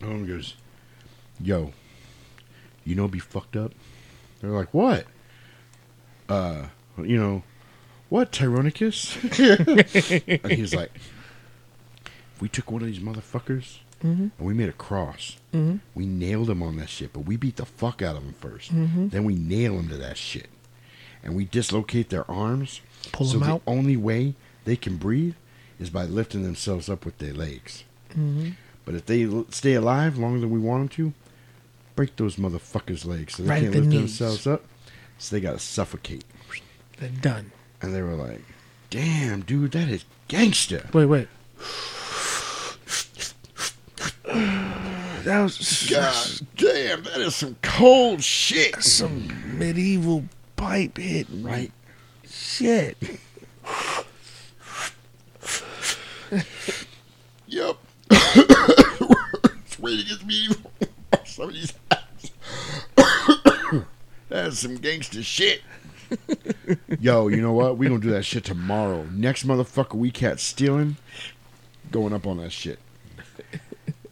And 0.01 0.11
one 0.11 0.27
goes, 0.27 0.55
"Yo, 1.41 1.73
you 2.85 2.95
know, 2.95 3.09
be 3.09 3.19
fucked 3.19 3.57
up." 3.57 3.73
They're 4.41 4.51
like, 4.51 4.73
"What?" 4.75 5.07
Uh, 6.29 6.67
you 6.99 7.17
know, 7.17 7.43
what 8.09 8.33
Tyronicus? 8.33 9.17
and 10.45 10.53
he's 10.53 10.75
like, 10.75 10.91
if 12.35 12.41
we 12.43 12.49
took 12.49 12.71
one 12.71 12.83
of 12.83 12.89
these 12.89 12.99
motherfuckers 12.99 13.79
Mhm. 14.05 14.31
and 14.37 14.47
we 14.47 14.53
made 14.53 14.69
a 14.69 14.73
cross, 14.73 15.37
Mhm. 15.55 15.81
we 15.95 16.05
nailed 16.07 16.51
him 16.51 16.63
on 16.63 16.77
that 16.77 16.89
shit, 16.91 17.13
but 17.13 17.21
we 17.21 17.37
beat 17.37 17.57
the 17.57 17.65
fuck 17.65 18.03
out 18.03 18.17
of 18.17 18.25
him 18.25 18.35
1st 18.41 18.73
Mhm. 18.75 19.11
Then 19.11 19.25
we 19.25 19.35
nail 19.37 19.79
him 19.79 19.89
to 19.89 19.97
that 19.97 20.19
shit, 20.19 20.49
and 21.23 21.35
we 21.37 21.45
dislocate 21.47 22.09
their 22.11 22.29
arms. 22.31 22.81
Pull 23.13 23.27
so 23.29 23.39
them 23.39 23.49
the 23.49 23.55
out. 23.55 23.63
only 23.67 23.97
way 23.97 24.35
they 24.65 24.77
can 24.77 24.97
breathe 24.97 25.35
is 25.79 25.91
by 25.91 26.05
lifting 26.05 26.43
themselves 26.43 26.89
up 26.89 27.05
with 27.05 27.19
their 27.19 27.33
legs. 27.35 27.85
But 28.87 28.95
if 28.95 29.05
they 29.05 29.29
stay 29.51 29.75
alive 29.75 30.17
longer 30.17 30.41
than 30.41 30.49
we 30.51 30.59
want 30.59 30.81
them 30.81 30.89
to, 31.13 31.13
break 31.97 32.17
those 32.17 32.37
motherfuckers' 32.37 33.05
legs 33.05 33.35
so 33.35 33.43
they 33.43 33.49
Right 33.51 33.61
can't 33.63 33.73
the 33.73 33.81
lift 33.81 33.91
knees. 33.91 34.19
themselves 34.19 34.47
up. 34.47 34.65
So 35.19 35.37
they 35.37 35.41
gotta 35.43 35.59
suffocate. 35.59 36.25
They're 36.99 37.11
done. 37.11 37.53
And 37.83 37.95
they 37.95 38.01
were 38.01 38.15
like, 38.15 38.41
"Damn, 38.89 39.43
dude, 39.43 39.73
that 39.73 39.89
is 39.89 40.05
gangster." 40.29 40.89
Wait, 40.95 41.05
wait. 41.07 41.29
That 44.25 45.43
was 45.43 45.87
God 45.91 46.41
damn, 46.57 47.03
that 47.05 47.19
is 47.19 47.35
some 47.37 47.57
cold 47.63 48.23
shit. 48.23 48.83
Some 48.83 49.59
medieval 49.59 50.25
pipe 50.57 50.97
hitting. 50.97 51.43
Right. 51.43 51.73
Shit. 52.29 52.97
Yep. 57.49 57.77
It's 58.37 59.79
way 59.79 59.97
to 59.97 60.05
get 60.05 60.25
me. 60.27 60.49
Some 61.25 61.49
of 61.49 61.55
these 61.55 61.73
That's 64.29 64.59
some 64.59 64.77
gangster 64.77 65.23
shit. 65.23 65.63
Yo, 67.01 67.29
you 67.29 67.41
know 67.41 67.53
what? 67.53 67.79
We 67.79 67.87
gonna 67.89 68.01
do 68.01 68.11
that 68.11 68.25
shit 68.25 68.45
tomorrow. 68.45 69.05
Next 69.13 69.47
motherfucker 69.47 69.95
we 69.95 70.11
cat 70.11 70.41
stealing, 70.41 70.97
going 71.91 72.13
up 72.13 72.27
on 72.27 72.39
that 72.39 72.51
shit. 72.53 72.79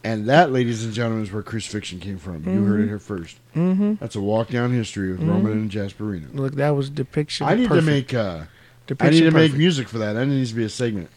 And 0.02 0.28
that, 0.28 0.52
ladies 0.52 0.84
and 0.84 0.92
gentlemen, 0.92 1.22
is 1.24 1.32
where 1.32 1.42
crucifixion 1.42 1.98
came 1.98 2.18
from. 2.18 2.44
You 2.46 2.62
heard 2.64 2.80
it 2.80 2.88
here 2.88 2.98
1st 2.98 3.36
Mhm. 3.56 3.98
That's 4.01 4.16
a 4.16 4.20
walk 4.20 4.48
down 4.51 4.70
history 4.72 5.10
with 5.12 5.20
Mhm. 5.20 5.28
Roman 5.28 5.52
and 5.52 5.70
Jasperino. 5.70 6.34
Look, 6.34 6.56
that 6.56 6.70
was 6.70 6.90
depiction. 6.90 7.46
I 7.46 7.55
need 7.55 7.68
perfect. 7.68 7.86
to 7.86 7.90
make 7.90 8.14
uh, 8.14 8.44
I 9.01 9.10
need 9.10 9.20
to 9.22 9.30
make 9.30 9.55
music 9.55 9.88
for 9.88 9.98
that. 9.98 10.12
That 10.12 10.26
needs 10.26 10.51
to 10.51 10.56
be 10.56 10.64
a 10.64 10.68
segment. 10.68 11.09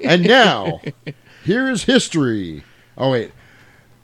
and 0.00 0.22
now, 0.22 0.80
here 1.44 1.70
is 1.70 1.84
history. 1.84 2.64
Oh 2.96 3.10
wait, 3.12 3.32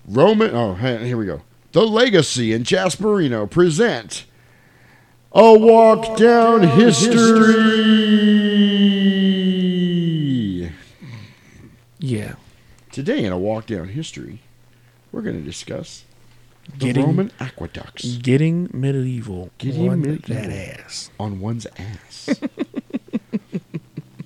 Roman. 0.06 0.54
Oh, 0.54 0.74
here 0.74 1.16
we 1.16 1.26
go. 1.26 1.42
The 1.72 1.86
Legacy 1.86 2.52
and 2.52 2.64
Jasperino 2.64 3.48
present 3.48 4.24
a 5.32 5.56
walk 5.58 6.16
down 6.16 6.62
history. 9.38 10.72
Yeah. 11.98 12.34
Today 12.92 13.24
in 13.24 13.32
a 13.32 13.38
walk 13.38 13.66
down 13.66 13.88
history, 13.88 14.40
we're 15.12 15.22
going 15.22 15.36
to 15.38 15.42
discuss 15.44 16.04
the 16.72 16.86
Getting- 16.86 17.04
Roman 17.06 17.30
aqueducts. 17.38 18.16
Getting 18.16 18.68
medieval. 18.72 19.50
Getting 19.58 20.00
medieval 20.00 20.34
that 20.34 20.80
ass. 20.80 21.10
on 21.20 21.40
one's 21.40 21.66
ass. 21.78 22.40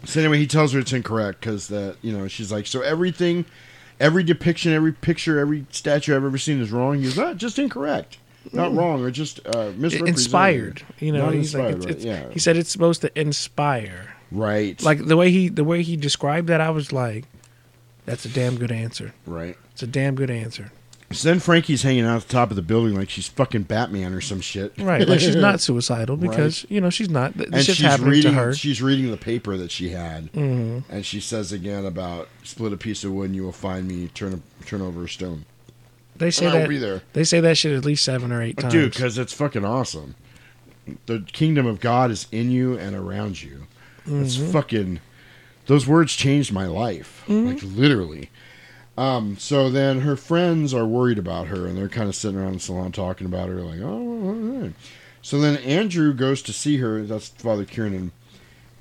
so 0.05 0.21
anyway, 0.21 0.39
he 0.39 0.47
tells 0.47 0.73
her 0.73 0.79
it's 0.81 0.93
incorrect 0.93 1.41
because 1.41 1.69
that 1.69 1.97
you 2.03 2.17
know 2.17 2.29
she's 2.29 2.51
like, 2.53 2.67
so 2.67 2.81
everything, 2.83 3.45
every 4.01 4.23
depiction, 4.25 4.73
every 4.73 4.93
picture, 4.93 5.39
every 5.39 5.67
statue 5.71 6.15
I've 6.17 6.25
ever 6.25 6.39
seen 6.39 6.61
is 6.61 6.71
wrong. 6.73 6.99
He's 7.01 7.17
not 7.17 7.37
just 7.37 7.59
incorrect, 7.59 8.19
not 8.53 8.75
wrong, 8.75 9.03
or 9.03 9.11
just 9.11 9.41
uh, 9.47 9.73
misrepresented. 9.77 10.09
Inspired. 10.09 10.83
You 10.99 11.13
know, 11.13 11.27
Not 11.27 11.35
he's 11.35 11.55
like, 11.55 11.77
it's, 11.77 11.87
right, 11.87 11.95
it's, 11.97 12.05
yeah, 12.05 12.29
he 12.31 12.39
said 12.39 12.57
it's 12.57 12.71
supposed 12.71 13.01
to 13.03 13.19
inspire. 13.21 14.15
right, 14.31 14.81
Like 14.83 15.05
the 15.07 15.17
way 15.17 15.31
he 15.31 15.49
the 15.49 15.65
way 15.65 15.83
he 15.83 15.97
described 15.97 16.49
that, 16.49 16.61
I 16.61 16.71
was 16.71 16.93
like, 16.93 17.25
that's 18.07 18.25
a 18.25 18.29
damn 18.29 18.57
good 18.57 18.73
answer. 18.73 19.15
right. 19.27 19.57
It's 19.73 19.83
a 19.83 19.87
damn 19.87 20.15
good 20.17 20.31
answer. 20.31 20.71
So 21.13 21.29
then 21.29 21.39
Frankie's 21.41 21.83
hanging 21.83 22.05
out 22.05 22.17
at 22.17 22.23
the 22.29 22.33
top 22.33 22.51
of 22.51 22.57
the 22.57 22.63
building 22.63 22.95
like 22.95 23.11
she's 23.11 23.29
fucking 23.29 23.63
Batman 23.65 24.13
or 24.15 24.21
some 24.21 24.41
shit. 24.41 24.73
Right. 24.79 25.07
Like 25.07 25.21
she's 25.21 25.37
not 25.37 25.61
suicidal 25.63 26.17
Right. 26.17 26.31
because, 26.31 26.67
you 26.69 26.81
know, 26.81 26.91
she's 26.91 27.09
not. 27.09 27.35
And 27.35 27.55
shit's 27.57 27.79
she's 27.79 27.81
happening 27.81 28.11
reading, 28.11 28.33
to 28.35 28.39
her. 28.39 28.55
She's 28.55 28.81
reading 28.83 29.11
the 29.11 29.17
paper 29.17 29.57
that 29.57 29.71
she 29.71 29.91
had, 29.91 30.33
Mhm. 30.33 30.85
and 30.89 31.05
she 31.07 31.21
says 31.21 31.53
again 31.53 31.85
about 31.87 32.29
split 32.45 32.73
a 32.73 32.77
piece 32.77 33.05
of 33.05 33.13
wood, 33.13 33.27
and 33.27 33.37
you 33.37 33.43
will 33.45 33.53
find 33.53 33.87
me. 33.89 34.09
Turn 34.15 34.33
a, 34.35 34.65
turn 34.67 34.81
over 34.83 35.05
a 35.05 35.09
stone. 35.09 35.45
They 36.17 36.31
say 36.31 36.47
And 36.47 36.55
that 36.55 36.69
be 36.69 36.79
there. 36.79 37.03
they 37.15 37.25
say 37.25 37.41
that 37.41 37.57
shit 37.57 37.73
at 37.77 37.85
least 37.85 38.05
seven 38.05 38.31
or 38.33 38.43
eight 38.43 38.59
times. 38.59 38.73
Dude, 38.73 38.93
because 38.93 39.19
it's 39.19 39.33
fucking 39.33 39.65
awesome. 39.65 40.15
The 41.07 41.21
kingdom 41.33 41.67
of 41.67 41.81
God 41.81 42.11
is 42.11 42.27
in 42.33 42.51
you 42.51 42.77
and 42.77 42.95
around 42.97 43.41
you. 43.43 43.67
It's 44.07 44.37
Mhm. 44.37 44.53
fucking. 44.53 45.01
Those 45.67 45.87
words 45.87 46.15
changed 46.15 46.53
my 46.53 46.67
life, 46.67 47.23
like 47.29 47.61
literally. 47.63 48.31
Um, 48.97 49.39
so 49.39 49.71
then 49.71 50.01
her 50.01 50.17
friends 50.17 50.75
are 50.75 50.87
worried 50.87 51.19
about 51.19 51.49
her, 51.49 51.67
and 51.67 51.77
they're 51.77 51.89
kind 51.89 52.09
of 52.09 52.15
sitting 52.15 52.39
around 52.39 52.55
the 52.55 52.61
salon 52.61 52.93
talking 52.93 53.27
about 53.27 53.49
her, 53.49 53.63
like, 53.63 53.81
oh. 53.81 53.87
all 53.87 54.33
right." 54.33 54.75
So 55.23 55.41
then 55.41 55.57
Andrew 55.59 56.13
goes 56.13 56.43
to 56.43 56.53
see 56.53 56.79
her. 56.79 57.03
That's 57.03 57.29
Father 57.29 57.65
Kiernan, 57.65 58.13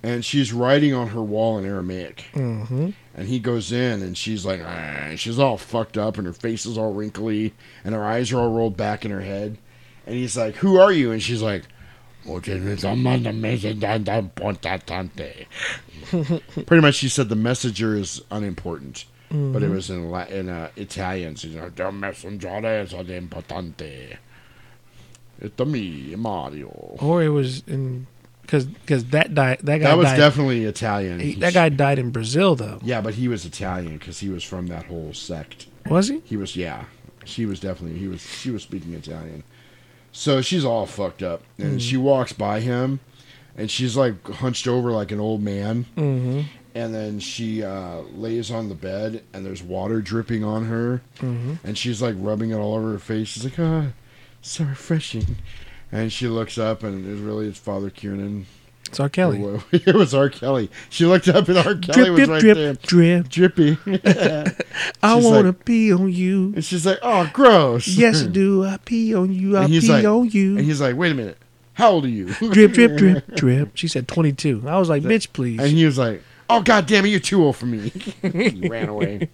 and 0.04 0.26
she's 0.26 0.52
writing 0.52 0.94
on 0.94 1.10
her 1.10 1.22
wall 1.22 1.58
in 1.58 1.66
Aramaic. 1.66 2.26
Mm-hmm. 2.34 2.90
And 3.14 3.28
he 3.28 3.40
goes 3.40 3.72
in, 3.72 4.02
and 4.02 4.18
she's 4.18 4.46
like, 4.46 4.62
"Ah," 4.64 5.14
she's 5.16 5.40
all 5.40 5.58
fucked 5.58 5.98
up, 5.98 6.18
and 6.18 6.28
her 6.28 6.34
face 6.34 6.66
is 6.66 6.78
all 6.78 6.94
wrinkly, 6.94 7.54
and 7.84 7.96
her 7.96 8.04
eyes 8.04 8.32
are 8.32 8.40
all 8.40 8.54
rolled 8.54 8.76
back 8.76 9.06
in 9.06 9.12
her 9.12 9.22
head. 9.22 9.58
And 10.06 10.16
he's 10.16 10.36
like, 10.36 10.56
"Who 10.56 10.80
are 10.80 10.92
you?" 10.92 11.12
And 11.12 11.22
she's 11.22 11.42
like, 11.42 11.64
Pretty 16.66 16.82
much, 16.82 16.96
she 16.96 17.10
said 17.10 17.30
the 17.30 17.36
messenger 17.36 17.96
is 17.96 18.22
unimportant, 18.30 19.06
but 19.32 19.64
it 19.64 19.70
Mhm. 19.70 19.74
was 19.76 19.90
in 19.90 20.10
La- 20.12 20.26
in 20.26 20.50
uh, 20.50 20.70
Italian. 20.76 21.36
She's 21.36 21.56
like, 21.56 21.76
"The 21.76 21.92
messenger 21.92 22.60
is 22.82 22.92
importante." 22.94 24.18
It's 25.40 25.60
me, 25.66 26.16
Mario. 26.18 26.68
Or 27.00 27.24
it 27.24 27.30
was 27.30 27.64
in 27.68 28.08
because 28.42 28.66
because 28.66 29.06
that 29.06 29.34
died 29.34 29.60
that 29.64 29.78
guy 29.80 29.88
That 29.90 29.98
was 29.98 30.08
died- 30.08 30.18
definitely 30.18 30.66
Italian. 30.66 31.20
he- 31.20 31.36
that 31.36 31.54
guy 31.54 31.70
died 31.70 31.98
in 32.00 32.12
Brazil 32.12 32.56
though. 32.56 32.80
Yeah, 32.84 33.02
but 33.02 33.14
he 33.16 33.28
was 33.28 33.46
Italian 33.46 33.98
because 33.98 34.20
he 34.20 34.30
was 34.30 34.44
from 34.44 34.68
that 34.68 34.86
whole 34.86 35.14
sect. 35.14 35.68
Was 35.90 36.10
he? 36.10 36.22
He 36.26 36.38
was. 36.38 36.56
Yeah, 36.56 36.84
she 37.26 37.46
was 37.46 37.60
definitely. 37.60 38.00
He 38.00 38.08
was. 38.08 38.22
She 38.22 38.52
was 38.52 38.62
speaking 38.64 38.94
Italian. 38.94 39.44
So 40.12 40.42
she's 40.42 40.66
all 40.66 40.86
fucked 40.86 41.24
up, 41.24 41.42
and 41.58 41.80
Mhm. 41.80 41.82
she 41.90 41.96
walks 41.98 42.34
by 42.34 42.60
him, 42.60 43.00
and 43.58 43.72
she's 43.72 43.96
like 43.96 44.28
hunched 44.28 44.68
over 44.68 44.92
like 44.92 45.12
an 45.12 45.20
old 45.22 45.42
man. 45.42 45.86
Mhm. 45.98 46.46
And 46.74 46.96
then 46.96 47.20
she 47.20 47.64
uh, 47.64 48.02
lays 48.16 48.50
on 48.52 48.70
the 48.70 48.76
bed, 48.76 49.24
and 49.34 49.46
there's 49.46 49.62
water 49.62 50.00
dripping 50.02 50.44
on 50.44 50.66
her, 50.66 51.02
Mhm. 51.20 51.58
and 51.64 51.78
she's 51.78 52.02
like 52.02 52.16
rubbing 52.18 52.52
it 52.52 52.56
all 52.56 52.76
over 52.76 52.92
her 52.94 53.00
face. 53.00 53.28
She's 53.28 53.44
like, 53.44 53.60
"Ah, 53.60 53.88
so 54.42 54.64
refreshing." 54.64 55.36
And 55.92 56.14
she 56.14 56.28
looks 56.30 56.58
up, 56.58 56.84
and 56.84 57.06
it's 57.06 57.20
really 57.20 57.48
it's 57.48 57.60
Father 57.60 57.90
Kiernan. 57.90 58.46
It's 58.88 59.00
R. 59.00 59.10
Kelly. 59.10 59.42
It 59.74 59.96
was 59.96 60.14
R. 60.14 60.30
Kelly. 60.30 60.70
She 60.90 61.06
looked 61.06 61.28
up, 61.28 61.48
and 61.50 61.58
R. 61.58 61.76
Kelly 61.76 62.06
Drip, 62.06 62.10
was 62.10 62.18
drip, 62.18 62.30
right 62.30 62.42
drip, 62.42 62.58
there. 62.58 62.74
drip. 62.74 63.30
drippy. 63.30 63.78
I 65.04 65.16
wanna 65.16 65.48
like- 65.50 65.66
pee 65.66 65.94
on 65.94 66.12
you. 66.12 66.54
And 66.56 66.64
she's 66.64 66.86
like, 66.86 67.00
"Oh, 67.02 67.30
gross." 67.34 67.88
Yes, 67.88 68.24
I 68.24 68.28
do. 68.28 68.64
I 68.66 68.78
pee 68.84 69.14
on 69.16 69.34
you. 69.34 69.58
I 69.58 69.68
pee 69.68 69.82
like, 69.90 70.06
on 70.06 70.30
you. 70.30 70.58
And 70.58 70.66
he's 70.66 70.80
like, 70.82 70.96
"Wait 70.96 71.12
a 71.12 71.16
minute, 71.16 71.38
how 71.74 71.92
old 71.92 72.06
are 72.06 72.10
you?" 72.10 72.34
drip, 72.34 72.72
drip, 72.74 72.98
drip, 72.98 73.36
drip. 73.36 73.72
She 73.76 73.88
said 73.88 74.08
twenty 74.08 74.32
two. 74.34 74.64
I 74.68 74.78
was 74.80 74.90
like, 74.90 75.04
bitch, 75.04 75.32
please. 75.34 75.60
And 75.60 75.70
he 75.72 75.86
was 75.86 75.98
like, 75.98 76.22
"Oh 76.52 76.62
God 76.62 76.86
damn 76.88 77.06
it, 77.06 77.10
you're 77.10 77.20
too 77.20 77.44
old 77.44 77.56
for 77.56 77.66
me." 77.66 77.90
he 78.22 78.68
ran 78.68 78.90
away. 78.90 79.30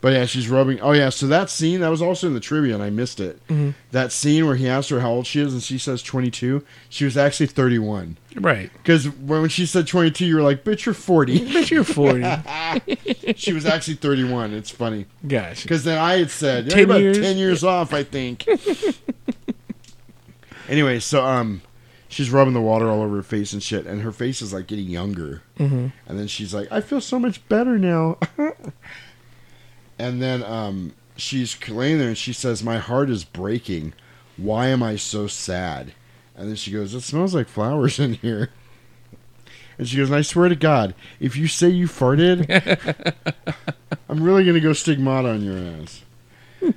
But 0.00 0.12
yeah, 0.12 0.26
she's 0.26 0.50
rubbing. 0.50 0.80
Oh 0.82 0.92
yeah, 0.92 1.08
so 1.08 1.26
that 1.28 1.48
scene 1.48 1.80
that 1.80 1.88
was 1.88 2.02
also 2.02 2.26
in 2.26 2.34
the 2.34 2.40
trivia, 2.40 2.74
and 2.74 2.82
I 2.82 2.90
missed 2.90 3.20
it. 3.20 3.40
Mhm. 3.48 3.74
That 3.90 4.12
scene 4.12 4.46
where 4.46 4.54
he 4.56 4.68
asked 4.68 4.90
her 4.90 5.00
how 5.00 5.10
old 5.10 5.26
she 5.26 5.40
is, 5.40 5.54
and 5.54 5.62
she 5.62 5.78
says 5.78 6.02
22. 6.02 6.62
She 6.90 7.06
was 7.06 7.16
actually 7.16 7.46
31. 7.46 8.18
Right. 8.36 8.70
Because 8.74 9.08
when 9.08 9.48
she 9.48 9.64
said 9.64 9.86
22, 9.86 10.26
you 10.26 10.36
were 10.36 10.42
like, 10.42 10.62
"Bitch, 10.62 10.84
you're 10.84 10.94
40." 10.94 11.40
Bitch, 11.48 11.70
you're 11.70 11.84
40. 11.84 13.32
she 13.36 13.54
was 13.54 13.64
actually 13.64 13.94
31. 13.94 14.52
It's 14.52 14.68
funny. 14.70 15.06
Gosh. 15.26 15.62
Because 15.62 15.84
then 15.84 15.96
I 15.96 16.18
had 16.18 16.30
said, 16.30 16.66
yeah, 16.66 16.74
10 16.74 16.84
about 16.84 17.00
years. 17.00 17.18
10 17.18 17.38
years 17.38 17.64
off, 17.64 17.94
I 17.94 18.02
think. 18.02 18.46
anyway, 20.68 20.98
so 21.00 21.24
um, 21.24 21.62
she's 22.14 22.30
rubbing 22.30 22.54
the 22.54 22.60
water 22.60 22.88
all 22.88 23.02
over 23.02 23.16
her 23.16 23.22
face 23.24 23.52
and 23.52 23.60
shit, 23.62 23.86
and 23.86 24.02
her 24.02 24.12
face 24.12 24.40
is 24.40 24.52
like 24.52 24.68
getting 24.68 24.88
younger. 24.88 25.42
Mhm. 25.58 25.92
And 26.06 26.18
then 26.18 26.28
she's 26.28 26.54
like, 26.54 26.70
I 26.70 26.80
feel 26.80 27.00
so 27.00 27.18
much 27.18 27.46
better 27.48 27.76
now. 27.76 28.18
and 29.98 30.22
then 30.22 30.44
um, 30.44 30.92
she's 31.16 31.56
laying 31.68 31.98
there 31.98 32.08
and 32.08 32.18
she 32.18 32.32
says, 32.32 32.62
My 32.62 32.78
heart 32.78 33.10
is 33.10 33.24
breaking. 33.24 33.94
Why 34.36 34.68
am 34.68 34.80
I 34.82 34.94
so 34.96 35.26
sad? 35.26 35.92
And 36.36 36.48
then 36.48 36.56
she 36.56 36.70
goes, 36.70 36.94
It 36.94 37.00
smells 37.00 37.34
like 37.34 37.48
flowers 37.48 37.98
in 37.98 38.14
here. 38.14 38.50
And 39.76 39.88
she 39.88 39.96
goes, 39.96 40.08
and 40.08 40.16
I 40.16 40.22
swear 40.22 40.48
to 40.48 40.54
God, 40.54 40.94
if 41.18 41.36
you 41.36 41.48
say 41.48 41.68
you 41.68 41.88
farted, 41.88 42.46
I'm 44.08 44.22
really 44.22 44.44
gonna 44.44 44.60
go 44.60 44.72
stigmata 44.72 45.30
on 45.30 45.42
your 45.42 45.58
ass. 45.58 46.02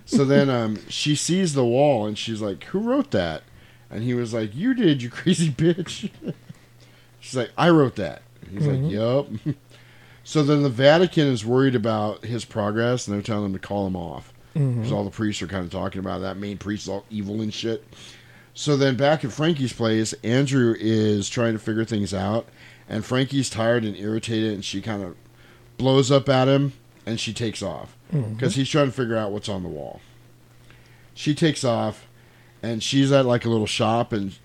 So 0.05 0.25
then 0.25 0.49
um, 0.49 0.79
she 0.89 1.15
sees 1.15 1.53
the 1.53 1.63
wall 1.63 2.07
and 2.07 2.17
she's 2.17 2.41
like, 2.41 2.63
Who 2.65 2.79
wrote 2.79 3.11
that? 3.11 3.43
And 3.89 4.03
he 4.03 4.13
was 4.13 4.33
like, 4.33 4.55
You 4.55 4.73
did, 4.73 5.01
you 5.01 5.09
crazy 5.09 5.49
bitch. 5.51 6.09
She's 7.19 7.35
like, 7.35 7.51
I 7.57 7.69
wrote 7.69 7.95
that. 7.95 8.21
He's 8.51 8.63
Mhm. 8.63 8.83
like, 8.83 8.91
Yup. 9.45 9.55
So 10.23 10.43
then 10.43 10.61
the 10.63 10.69
Vatican 10.69 11.27
is 11.27 11.45
worried 11.45 11.75
about 11.75 12.25
his 12.25 12.43
progress, 12.45 13.07
and 13.07 13.15
they're 13.15 13.21
telling 13.23 13.45
him 13.45 13.53
to 13.53 13.59
call 13.59 13.87
him 13.87 13.95
off. 13.95 14.33
Mhm. 14.55 14.75
Because 14.77 14.91
all 14.91 15.03
the 15.03 15.09
priests 15.09 15.41
are 15.41 15.47
kind 15.47 15.63
of 15.63 15.71
talking 15.71 15.99
about 15.99 16.19
that 16.21 16.37
main 16.37 16.57
priest 16.57 16.83
is 16.83 16.89
all 16.89 17.05
evil 17.09 17.41
and 17.41 17.53
shit. 17.53 17.83
So 18.53 18.75
then 18.75 18.95
back 18.95 19.23
at 19.23 19.31
Frankie's 19.31 19.71
place, 19.73 20.13
Andrew 20.23 20.75
is 20.79 21.29
trying 21.29 21.53
to 21.53 21.59
figure 21.59 21.85
things 21.85 22.13
out, 22.13 22.47
and 22.89 23.05
Frankie's 23.05 23.49
tired 23.49 23.85
and 23.85 23.95
irritated, 23.95 24.51
and 24.53 24.65
she 24.65 24.81
kind 24.81 25.03
of 25.03 25.15
blows 25.77 26.09
up 26.11 26.27
at 26.27 26.47
him, 26.47 26.73
and 27.05 27.19
she 27.19 27.33
takes 27.33 27.61
off 27.61 27.95
because 28.11 28.55
he's 28.55 28.67
trying 28.67 28.87
to 28.87 28.91
figure 28.91 29.15
out 29.15 29.31
what's 29.31 29.47
on 29.47 29.61
the 29.63 29.69
wall. 29.69 30.01
She 31.13 31.35
takes 31.35 31.63
off, 31.63 32.06
and 32.67 32.83
she's 32.83 33.11
at 33.11 33.25
like 33.25 33.45
a 33.45 33.49
little 33.49 33.65
shop, 33.67 34.11
and 34.13 34.35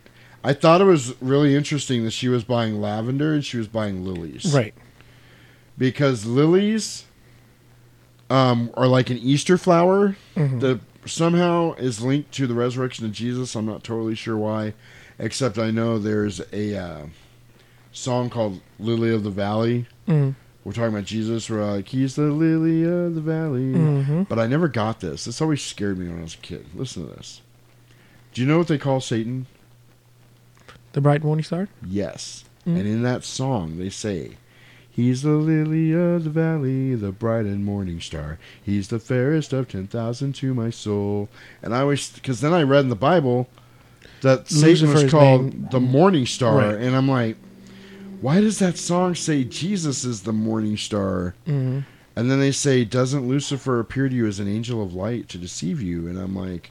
I 0.45 0.53
thought 0.53 0.81
it 0.81 0.85
was 0.85 1.15
really 1.21 1.55
interesting 1.55 2.05
that 2.05 2.13
she 2.13 2.29
was 2.29 2.45
buying 2.45 2.81
lavender 2.81 3.33
and 3.35 3.45
she 3.45 3.57
was 3.59 3.69
buying 3.69 4.05
lilies, 4.05 4.53
Right. 4.55 4.75
Because 5.79 6.27
lilies 6.27 7.05
um, 8.31 8.71
are 8.75 8.87
like 8.87 9.11
an 9.11 9.19
Easter 9.19 9.59
flower 9.59 10.17
Mhm. 10.37 10.61
that 10.61 10.81
somehow 11.07 11.75
is 11.75 12.01
linked 12.03 12.33
to 12.33 12.47
the 12.47 12.55
resurrection 12.55 13.05
of 13.05 13.13
Jesus. 13.13 13.55
I'm 13.55 13.67
not 13.67 13.83
totally 13.85 14.15
sure 14.15 14.37
why, 14.37 14.75
except 15.19 15.59
I 15.59 15.71
know 15.71 15.99
there's 15.99 16.41
a 16.53 16.77
uh, 16.77 17.07
song 17.93 18.31
called 18.31 18.61
"Lily 18.79 19.13
of 19.13 19.23
the 19.25 19.31
Valley." 19.31 19.87
Mhm. 20.09 20.35
We're 20.65 20.73
talking 20.73 20.91
about 20.95 21.05
Jesus. 21.07 21.51
We're 21.51 21.65
like, 21.65 21.89
"He's 21.89 22.15
the 22.15 22.31
lily 22.31 22.85
of 22.85 23.15
the 23.17 23.21
valley," 23.21 23.73
Mhm. 23.75 24.29
but 24.29 24.39
I 24.39 24.47
never 24.47 24.69
got 24.69 25.01
this. 25.01 25.25
This 25.25 25.41
always 25.43 25.61
scared 25.63 25.99
me 25.99 26.09
when 26.09 26.21
I 26.21 26.23
was 26.23 26.35
a 26.35 26.39
kid. 26.39 26.67
Listen 26.75 27.09
to 27.09 27.15
this. 27.17 27.41
Do 28.33 28.41
you 28.41 28.47
know 28.47 28.59
what 28.59 28.69
they 28.69 28.79
call 28.79 29.01
Satan? 29.01 29.47
The 30.93 31.01
bright 31.01 31.23
morning 31.25 31.45
star. 31.45 31.69
Yes. 31.87 32.45
Mhm. 32.67 32.79
And 32.79 32.87
in 32.87 33.03
that 33.03 33.25
song, 33.25 33.79
they 33.79 33.89
say, 33.91 34.33
He's 34.95 35.23
the 35.23 35.31
lily 35.31 35.93
of 35.93 36.25
the 36.25 36.31
valley, 36.31 36.95
the 36.95 37.13
bright 37.13 37.47
and 37.47 37.65
morning 37.65 37.99
star. 37.99 38.39
He's 38.63 38.89
the 38.89 38.99
fairest 38.99 39.55
of 39.55 39.67
10,000 39.67 40.35
to 40.35 40.53
my 40.53 40.69
soul. 40.69 41.31
And 41.63 41.75
I 41.75 41.81
always, 41.81 42.11
because 42.11 42.43
then 42.43 42.53
I 42.53 42.63
read 42.63 42.81
in 42.81 42.89
the 42.91 42.95
Bible 42.95 43.49
that 44.21 44.51
Satan 44.51 44.93
was 44.93 45.11
called 45.11 45.71
the 45.71 45.81
morning 45.81 46.27
star. 46.27 46.59
Right. 46.59 46.75
And 46.75 46.95
I'm 46.95 47.09
like, 47.09 47.39
why 48.21 48.43
does 48.43 48.59
that 48.59 48.77
song 48.77 49.15
say 49.15 49.45
Jesus 49.45 50.05
is 50.05 50.23
the 50.23 50.33
morning 50.35 50.77
star? 50.77 51.35
Mhm. 51.49 51.87
And 52.15 52.31
then 52.31 52.39
they 52.39 52.53
say, 52.53 52.85
doesn't 52.85 53.27
Lucifer 53.27 53.81
appear 53.81 54.11
to 54.11 54.15
you 54.15 54.27
as 54.27 54.41
an 54.41 54.47
angel 54.47 54.83
of 54.83 54.93
light 54.93 55.27
to 55.31 55.39
deceive 55.39 55.81
you? 55.81 56.07
And 56.07 56.19
I'm 56.19 56.37
like, 56.37 56.71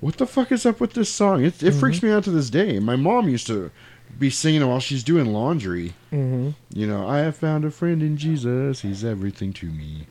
what 0.00 0.16
the 0.16 0.26
fuck 0.26 0.50
is 0.52 0.64
up 0.66 0.80
with 0.80 0.94
this 0.94 1.08
song? 1.10 1.44
It, 1.44 1.62
it 1.62 1.72
freaks 1.72 2.02
me 2.02 2.10
out 2.10 2.24
to 2.24 2.30
this 2.30 2.50
day. 2.50 2.78
My 2.78 2.96
mom 2.96 3.28
used 3.28 3.46
to 3.48 3.70
be 4.18 4.28
singing 4.30 4.62
it 4.62 4.66
while 4.66 4.80
she's 4.80 5.04
doing 5.04 5.26
laundry. 5.32 5.94
Mhm. 6.12 6.54
You 6.74 6.86
know, 6.86 7.06
I 7.08 7.18
have 7.18 7.36
found 7.36 7.64
a 7.64 7.70
friend 7.70 8.02
in 8.02 8.16
Jesus. 8.16 8.80
He's 8.82 9.04
everything 9.04 9.52
to 9.54 9.66
me. 9.66 10.06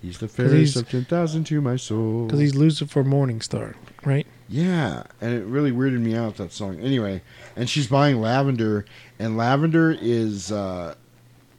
He's 0.00 0.18
the 0.18 0.26
fairest 0.26 0.74
of 0.76 0.88
10,000 0.88 1.44
to 1.44 1.60
my 1.60 1.76
soul. 1.76 2.26
Because 2.26 2.40
he's 2.40 2.54
Lucifer 2.56 3.04
morning 3.04 3.40
star, 3.40 3.76
right? 4.04 4.26
Yeah, 4.48 5.04
and 5.20 5.32
it 5.32 5.44
really 5.44 5.70
weirded 5.70 6.00
me 6.00 6.16
out 6.16 6.36
that 6.38 6.52
song. 6.52 6.80
Anyway, 6.80 7.22
and 7.54 7.70
she's 7.70 7.86
buying 7.86 8.20
lavender, 8.20 8.84
and 9.20 9.36
lavender 9.36 9.96
is 10.00 10.50
uh, 10.50 10.94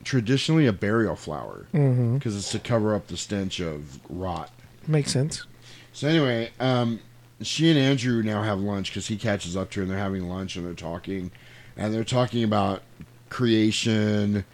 traditionally 0.04 0.66
a 0.66 0.72
burial 0.72 1.16
flower 1.16 1.66
because 1.72 2.36
it's 2.36 2.50
to 2.52 2.58
cover 2.58 2.94
up 2.94 3.06
the 3.06 3.16
stench 3.16 3.60
of 3.60 3.98
rot. 4.10 4.50
Makes 4.86 5.12
sense. 5.12 5.46
So 5.94 6.06
anyway, 6.08 6.50
um, 6.60 7.00
she 7.42 7.70
and 7.70 7.78
Andrew 7.78 8.22
now 8.22 8.42
have 8.42 8.60
lunch 8.60 8.90
because 8.90 9.06
he 9.08 9.16
catches 9.16 9.56
up 9.56 9.70
to 9.70 9.80
her, 9.80 9.82
and 9.82 9.90
they're 9.90 9.98
having 9.98 10.28
lunch 10.28 10.56
and 10.56 10.64
they're 10.64 10.72
talking, 10.74 11.30
and 11.76 11.92
they're 11.92 12.04
talking 12.04 12.44
about 12.44 12.82
creation 13.30 14.44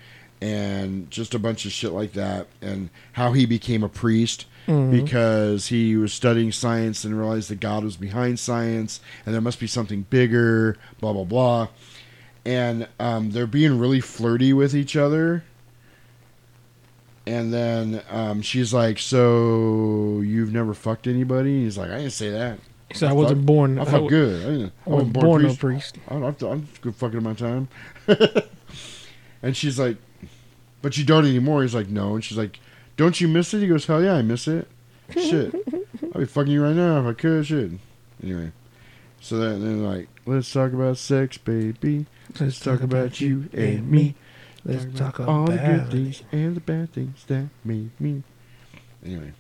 and 0.42 1.10
just 1.10 1.34
a 1.34 1.38
bunch 1.38 1.66
of 1.66 1.72
shit 1.72 1.92
like 1.92 2.14
that, 2.14 2.46
and 2.62 2.88
how 3.12 3.32
he 3.32 3.44
became 3.44 3.82
a 3.82 3.88
priest 3.90 4.46
Mhm. 4.66 4.90
because 4.90 5.66
he 5.68 5.96
was 5.96 6.12
studying 6.14 6.50
science 6.52 7.04
and 7.04 7.18
realized 7.18 7.50
that 7.50 7.60
God 7.60 7.84
was 7.84 7.96
behind 7.96 8.38
science, 8.40 9.00
and 9.26 9.34
there 9.34 9.42
must 9.42 9.60
be 9.60 9.66
something 9.66 10.06
bigger. 10.08 10.76
Blah 11.00 11.12
blah 11.12 11.24
blah, 11.24 11.68
and 12.46 12.88
um, 12.98 13.32
they're 13.32 13.46
being 13.46 13.78
really 13.78 14.00
flirty 14.00 14.52
with 14.54 14.74
each 14.74 14.96
other. 14.96 15.44
And 17.26 17.52
then 17.52 18.02
um, 18.10 18.40
she's 18.42 18.72
like, 18.72 18.98
"So 18.98 20.20
you've 20.24 20.52
never 20.52 20.72
fucked 20.74 21.06
anybody?" 21.06 21.64
He's 21.64 21.76
like, 21.76 21.90
"I 21.90 21.98
didn't 21.98 22.12
say 22.12 22.30
that." 22.30 22.58
He 22.90 22.98
said, 22.98 23.10
"I 23.10 23.12
wasn't 23.12 23.46
born- 23.46 23.78
I 23.78 23.82
I 23.82 24.06
good. 24.08 24.72
I, 24.86 24.90
I 24.90 24.92
wasn't 24.92 25.12
born 25.12 25.42
no 25.42 25.54
priest." 25.54 25.98
I, 26.08 26.16
I've 26.16 26.80
good 26.80 26.94
fucking 26.96 27.18
in 27.18 27.24
my 27.24 27.34
time. 27.34 27.68
and 29.42 29.56
she's 29.56 29.78
like, 29.78 29.96
"But 30.82 30.98
you 30.98 31.04
don't 31.04 31.24
anymore." 31.24 31.62
He's 31.62 31.74
like, 31.74 31.88
"No." 31.88 32.14
And 32.14 32.24
she's 32.24 32.38
like, 32.38 32.58
"Don't 32.96 33.20
you 33.20 33.28
miss 33.28 33.54
it?" 33.54 33.60
He 33.60 33.68
goes, 33.68 33.86
"Hell 33.86 34.02
yeah, 34.02 34.14
I 34.14 34.22
miss 34.22 34.48
it. 34.48 34.66
Shit, 35.12 35.54
I'd 36.02 36.18
be 36.18 36.24
fucking 36.24 36.52
you 36.52 36.62
right 36.64 36.74
now 36.74 37.00
if 37.00 37.06
I 37.06 37.12
could." 37.12 37.46
Shit. 37.46 37.72
Anyway, 38.22 38.52
so 39.20 39.38
then 39.38 39.60
they're 39.62 39.88
like, 39.88 40.08
"Let's 40.26 40.52
talk 40.52 40.72
about 40.72 40.98
sex, 40.98 41.38
baby. 41.38 42.06
Let's 42.40 42.58
talk 42.58 42.80
about 42.80 43.20
you 43.20 43.48
and 43.52 43.90
me." 43.90 44.14
Let's 44.64 44.84
talk 44.98 45.18
about 45.18 45.28
all 45.28 45.46
the 45.46 45.56
good 45.56 45.90
things 45.90 46.22
and 46.32 46.54
the 46.54 46.60
bad 46.60 46.92
things 46.92 47.24
that 47.28 47.48
made 47.64 47.98
me. 47.98 48.22
Anyway. 49.04 49.32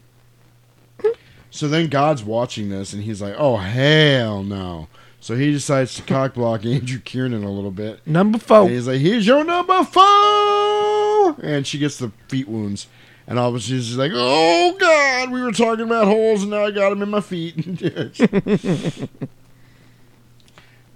So 1.50 1.66
then 1.68 1.88
God's 1.88 2.22
watching 2.22 2.68
this 2.70 2.92
and 2.92 3.02
he's 3.02 3.20
like, 3.20 3.34
oh, 3.36 3.56
hell 3.56 4.42
no. 4.42 4.88
So 5.20 5.34
he 5.36 5.50
decides 5.52 5.94
to 5.96 6.02
cockblock 6.02 6.64
Andrew 6.74 6.98
Kiernan 7.00 7.44
a 7.44 7.50
little 7.50 7.70
bit. 7.72 8.06
Number 8.06 8.38
four. 8.38 8.62
And 8.62 8.70
he's 8.70 8.86
like, 8.88 9.00
here's 9.00 9.26
your 9.26 9.44
number 9.44 9.84
four. 9.84 11.36
And 11.42 11.66
she 11.66 11.78
gets 11.78 11.98
the 11.98 12.10
feet 12.28 12.48
wounds. 12.48 12.86
And 13.26 13.38
all 13.38 13.50
of 13.50 13.54
a 13.54 13.60
sudden 13.60 13.78
she's 13.82 13.96
like, 13.96 14.12
oh, 14.14 14.76
God, 14.78 15.30
we 15.30 15.42
were 15.42 15.52
talking 15.52 15.84
about 15.84 16.06
holes 16.06 16.42
and 16.42 16.50
now 16.52 16.64
I 16.64 16.70
got 16.70 16.90
them 16.90 17.02
in 17.02 17.10
my 17.10 17.20
feet. 17.20 17.56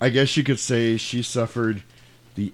I 0.00 0.08
guess 0.08 0.36
you 0.36 0.42
could 0.44 0.58
say 0.58 0.96
she 0.96 1.22
suffered 1.22 1.82
the 2.34 2.52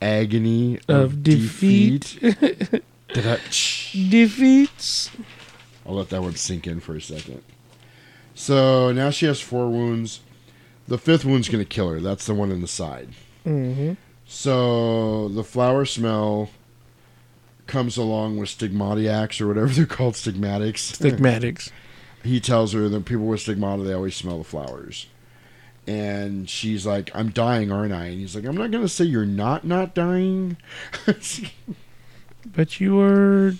agony 0.00 0.78
of, 0.88 1.12
Of 1.14 1.22
defeat. 1.22 2.18
Da-da- 2.20 3.36
Defeats. 3.92 5.10
I'll 5.86 5.94
let 5.94 6.10
that 6.10 6.22
one 6.22 6.36
sink 6.36 6.66
in 6.66 6.80
for 6.80 6.94
a 6.96 7.00
second. 7.00 7.42
So 8.34 8.92
now 8.92 9.10
she 9.10 9.26
has 9.26 9.40
four 9.40 9.68
wounds. 9.68 10.20
The 10.88 10.98
fifth 10.98 11.24
wound's 11.24 11.48
going 11.48 11.64
to 11.64 11.68
kill 11.68 11.90
her. 11.90 12.00
That's 12.00 12.26
the 12.26 12.34
one 12.34 12.50
in 12.50 12.60
the 12.60 12.68
side. 12.68 13.10
Mm-hmm. 13.46 13.94
So 14.26 15.28
the 15.28 15.44
flower 15.44 15.84
smell 15.84 16.50
comes 17.66 17.96
along 17.96 18.38
with 18.38 18.48
stigmatiacs 18.48 19.40
or 19.40 19.48
whatever 19.48 19.66
they're 19.72 19.86
called, 19.86 20.14
stigmatics. 20.14 20.96
Stigmatics. 20.98 21.70
he 22.24 22.40
tells 22.40 22.72
her 22.72 22.88
that 22.88 23.04
people 23.04 23.26
with 23.26 23.40
stigmata 23.40 23.82
they 23.82 23.92
always 23.92 24.14
smell 24.14 24.38
the 24.38 24.44
flowers. 24.44 25.06
And 25.84 26.48
she's 26.48 26.86
like, 26.86 27.10
"I'm 27.12 27.30
dying, 27.30 27.72
aren't 27.72 27.92
I?" 27.92 28.04
And 28.04 28.20
he's 28.20 28.36
like, 28.36 28.44
"I'm 28.44 28.56
not 28.56 28.70
going 28.70 28.84
to 28.84 28.88
say 28.88 29.04
you're 29.04 29.26
not 29.26 29.64
not 29.64 29.94
dying." 29.94 30.56
But 32.44 32.80
you 32.80 32.98
are 33.00 33.54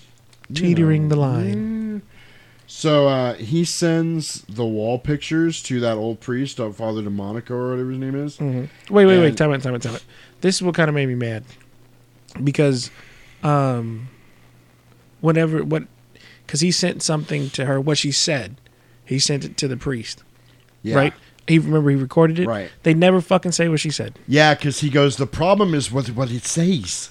teetering 0.53 1.07
the 1.07 1.15
line. 1.15 2.01
So 2.65 3.07
uh, 3.07 3.33
he 3.35 3.65
sends 3.65 4.41
the 4.43 4.65
wall 4.65 4.97
pictures 4.97 5.61
to 5.63 5.79
that 5.81 5.97
old 5.97 6.19
priest, 6.21 6.59
uh, 6.59 6.71
Father 6.71 7.01
Delmonico 7.01 7.51
or 7.53 7.69
whatever 7.71 7.89
his 7.91 7.99
name 7.99 8.15
is. 8.15 8.37
Mhm. 8.37 8.69
Wait, 8.89 9.05
wait, 9.05 9.19
wait. 9.19 9.37
Time 9.37 9.51
out, 9.53 9.61
time 9.61 9.75
out, 9.75 9.81
time 9.81 9.95
out. 9.95 10.03
This 10.41 10.55
is 10.55 10.61
what 10.63 10.73
kind 10.75 10.89
of 10.89 10.95
made 10.95 11.07
me 11.07 11.15
mad. 11.15 11.43
Because, 12.43 12.89
um, 13.43 14.07
whatever, 15.21 15.63
what, 15.63 15.83
because 16.45 16.61
he 16.61 16.71
sent 16.71 17.03
something 17.03 17.49
to 17.51 17.65
her, 17.65 17.79
what 17.79 17.97
she 17.97 18.11
said, 18.11 18.55
he 19.05 19.19
sent 19.19 19.45
it 19.45 19.57
to 19.57 19.67
the 19.67 19.77
priest. 19.77 20.23
Yeah. 20.81 20.95
Right? 20.95 21.13
He 21.47 21.59
remember 21.59 21.89
he 21.89 21.95
recorded 21.97 22.39
it. 22.39 22.47
Right. 22.47 22.71
They 22.83 22.93
never 22.93 23.19
fucking 23.21 23.51
say 23.51 23.67
what 23.67 23.81
she 23.81 23.89
said. 23.91 24.17
Yeah, 24.27 24.53
because 24.55 24.79
he 24.79 24.89
goes, 24.89 25.17
the 25.17 25.27
problem 25.27 25.73
is 25.73 25.91
what 25.91 26.07
what 26.11 26.31
it 26.31 26.45
says. 26.45 27.09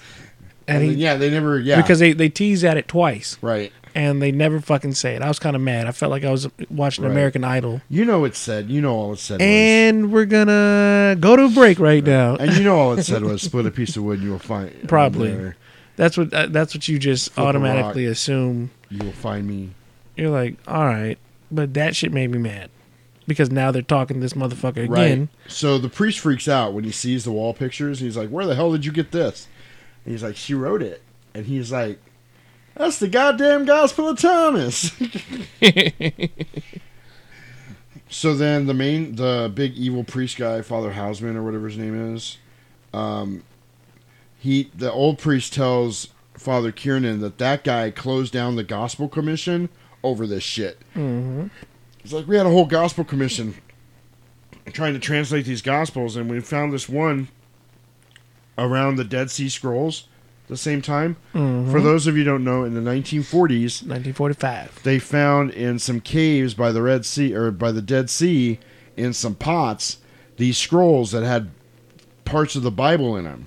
And 0.66 0.76
And 0.78 0.84
he- 0.84 0.90
then, 0.90 0.98
yeah, 0.98 1.16
they 1.16 1.30
never, 1.30 1.60
yeah. 1.60 1.80
Because 1.80 1.98
they 1.98 2.12
they 2.14 2.28
tease 2.30 2.64
at 2.64 2.76
it 2.78 2.88
twice. 2.88 3.36
Right. 3.42 3.72
And 3.94 4.22
they 4.22 4.32
never 4.32 4.58
fucking 4.60 4.94
say 4.94 5.14
it. 5.16 5.22
I 5.22 5.28
was 5.28 5.38
kind 5.38 5.54
of 5.54 5.60
mad. 5.60 5.86
I 5.86 5.92
felt 5.92 6.10
like 6.10 6.24
I 6.24 6.30
was 6.30 6.48
watching 6.70 7.04
Right. 7.04 7.10
American 7.10 7.44
Idol. 7.44 7.82
You 7.90 8.04
know 8.06 8.20
what 8.20 8.30
it 8.30 8.36
said, 8.36 8.70
you 8.70 8.80
know 8.80 8.94
all 8.94 9.12
it 9.12 9.18
said 9.18 9.34
was. 9.34 9.42
And 9.42 10.10
we're 10.10 10.24
gonna 10.24 11.16
go 11.20 11.36
to 11.36 11.44
a 11.44 11.48
break 11.50 11.78
right 11.78 12.02
now. 12.02 12.36
And 12.36 12.52
you 12.56 12.64
know 12.64 12.78
all 12.78 12.94
it 12.98 13.02
said 13.04 13.22
was 13.22 13.42
split 13.42 13.66
a 13.66 13.70
piece 13.70 13.96
of 13.96 14.04
wood 14.04 14.18
and 14.18 14.22
you 14.24 14.30
will 14.32 14.38
find. 14.38 14.88
Probably. 14.88 15.52
That's 15.96 16.16
what 16.16 16.32
uh, 16.32 16.46
that's 16.46 16.74
what 16.74 16.88
you 16.88 16.98
just 16.98 17.32
Flip 17.32 17.46
automatically 17.46 18.06
assume. 18.06 18.70
You 18.88 19.04
will 19.04 19.12
find 19.12 19.46
me. 19.46 19.70
You're 20.16 20.30
like, 20.30 20.56
all 20.66 20.84
right, 20.86 21.18
but 21.50 21.74
that 21.74 21.94
shit 21.94 22.12
made 22.12 22.30
me 22.30 22.38
mad 22.38 22.70
because 23.26 23.50
now 23.50 23.70
they're 23.70 23.82
talking 23.82 24.20
this 24.20 24.32
motherfucker 24.32 24.88
Right. 24.88 25.04
again. 25.04 25.28
So 25.48 25.76
the 25.78 25.88
priest 25.90 26.18
freaks 26.20 26.48
out 26.48 26.72
when 26.72 26.84
he 26.84 26.90
sees 26.92 27.24
the 27.24 27.32
wall 27.32 27.52
pictures. 27.52 28.00
He's 28.00 28.16
like, 28.16 28.30
"Where 28.30 28.46
the 28.46 28.54
hell 28.54 28.72
did 28.72 28.86
you 28.86 28.92
get 28.92 29.12
this?" 29.12 29.48
And 30.06 30.12
he's 30.12 30.22
like, 30.22 30.36
"She 30.36 30.54
wrote 30.54 30.82
it." 30.82 31.02
And 31.34 31.46
he's 31.46 31.70
like, 31.72 31.98
"That's 32.76 32.98
the 32.98 33.08
goddamn 33.08 33.64
Gospel 33.64 34.08
of 34.08 34.18
Thomas." 34.18 34.92
so 38.08 38.34
then 38.34 38.66
the 38.66 38.74
main, 38.74 39.16
the 39.16 39.50
big 39.52 39.74
evil 39.74 40.04
priest 40.04 40.36
guy, 40.36 40.62
Father 40.62 40.92
Houseman 40.92 41.36
or 41.36 41.42
whatever 41.42 41.68
his 41.68 41.78
name 41.78 42.14
is, 42.14 42.38
um, 42.92 43.42
he 44.38 44.70
the 44.74 44.92
old 44.92 45.18
priest 45.18 45.52
tells 45.52 46.08
Father 46.34 46.72
Kiernan 46.72 47.20
that 47.20 47.38
that 47.38 47.64
guy 47.64 47.90
closed 47.90 48.32
down 48.32 48.56
the 48.56 48.64
Gospel 48.64 49.08
Commission 49.08 49.68
over 50.02 50.26
this 50.26 50.42
shit. 50.42 50.80
Mm-hmm. 50.94 51.46
It's 52.02 52.12
like 52.12 52.26
we 52.26 52.36
had 52.36 52.46
a 52.46 52.50
whole 52.50 52.66
Gospel 52.66 53.04
Commission 53.04 53.54
trying 54.72 54.94
to 54.94 54.98
translate 54.98 55.44
these 55.44 55.62
Gospels, 55.62 56.16
and 56.16 56.30
we 56.30 56.40
found 56.40 56.72
this 56.72 56.88
one 56.88 57.28
around 58.58 58.96
the 58.96 59.04
Dead 59.04 59.30
Sea 59.30 59.48
Scrolls 59.48 60.08
the 60.52 60.58
same 60.58 60.80
time. 60.82 61.16
Mhm. 61.34 61.70
For 61.70 61.80
those 61.80 62.06
of 62.06 62.16
you 62.16 62.22
who 62.24 62.30
don't 62.30 62.44
know, 62.44 62.64
in 62.64 62.74
the 62.74 62.80
1940s, 62.80 63.82
1945, 63.82 64.80
they 64.82 64.98
found 64.98 65.50
in 65.50 65.78
some 65.78 66.00
caves 66.00 66.54
by 66.54 66.70
the 66.72 66.82
Red 66.82 67.04
Sea 67.04 67.34
or 67.34 67.50
by 67.50 67.72
the 67.72 67.82
Dead 67.82 68.08
Sea 68.10 68.58
in 68.96 69.12
some 69.12 69.34
pots 69.34 69.98
these 70.36 70.56
scrolls 70.58 71.10
that 71.12 71.24
had 71.24 71.50
parts 72.24 72.56
of 72.56 72.62
the 72.62 72.70
Bible 72.70 73.16
in 73.16 73.24
them. 73.24 73.46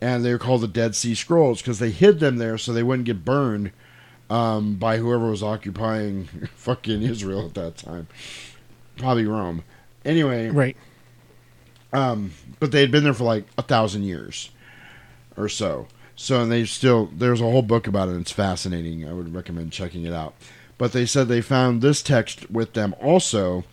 And 0.00 0.24
they 0.24 0.30
were 0.32 0.38
called 0.38 0.60
the 0.60 0.68
Dead 0.68 0.94
Sea 0.94 1.14
Scrolls 1.14 1.62
because 1.62 1.78
they 1.78 1.90
hid 1.90 2.20
them 2.20 2.36
there 2.36 2.58
so 2.58 2.72
they 2.72 2.82
wouldn't 2.82 3.06
get 3.06 3.24
burned 3.24 3.70
um, 4.28 4.74
by 4.74 4.98
whoever 4.98 5.30
was 5.30 5.42
occupying 5.42 6.24
fucking 6.56 7.02
Israel 7.02 7.46
at 7.46 7.54
that 7.54 7.76
time. 7.78 8.06
Probably 8.98 9.24
Rome. 9.26 9.62
Anyway, 10.04 10.48
Right. 10.50 10.76
um, 11.92 12.32
but 12.60 12.72
they 12.72 12.80
had 12.80 12.90
been 12.90 13.04
there 13.04 13.14
for 13.14 13.24
like 13.24 13.44
a 13.56 13.62
thousand 13.62 14.02
years 14.04 14.50
or 15.36 15.48
so. 15.48 15.86
So, 16.16 16.40
and 16.40 16.50
they 16.50 16.64
still, 16.64 17.10
there's 17.14 17.40
a 17.42 17.44
whole 17.44 17.62
book 17.62 17.86
about 17.86 18.08
it. 18.08 18.12
And 18.12 18.22
it's 18.22 18.32
fascinating. 18.32 19.06
I 19.06 19.12
would 19.12 19.34
recommend 19.34 19.70
checking 19.72 20.04
it 20.06 20.12
out. 20.14 20.34
But 20.78 20.92
they 20.92 21.06
said 21.06 21.28
they 21.28 21.40
found 21.42 21.80
this 21.82 22.02
text 22.02 22.50
with 22.50 22.72
them 22.72 22.94
also, 23.00 23.64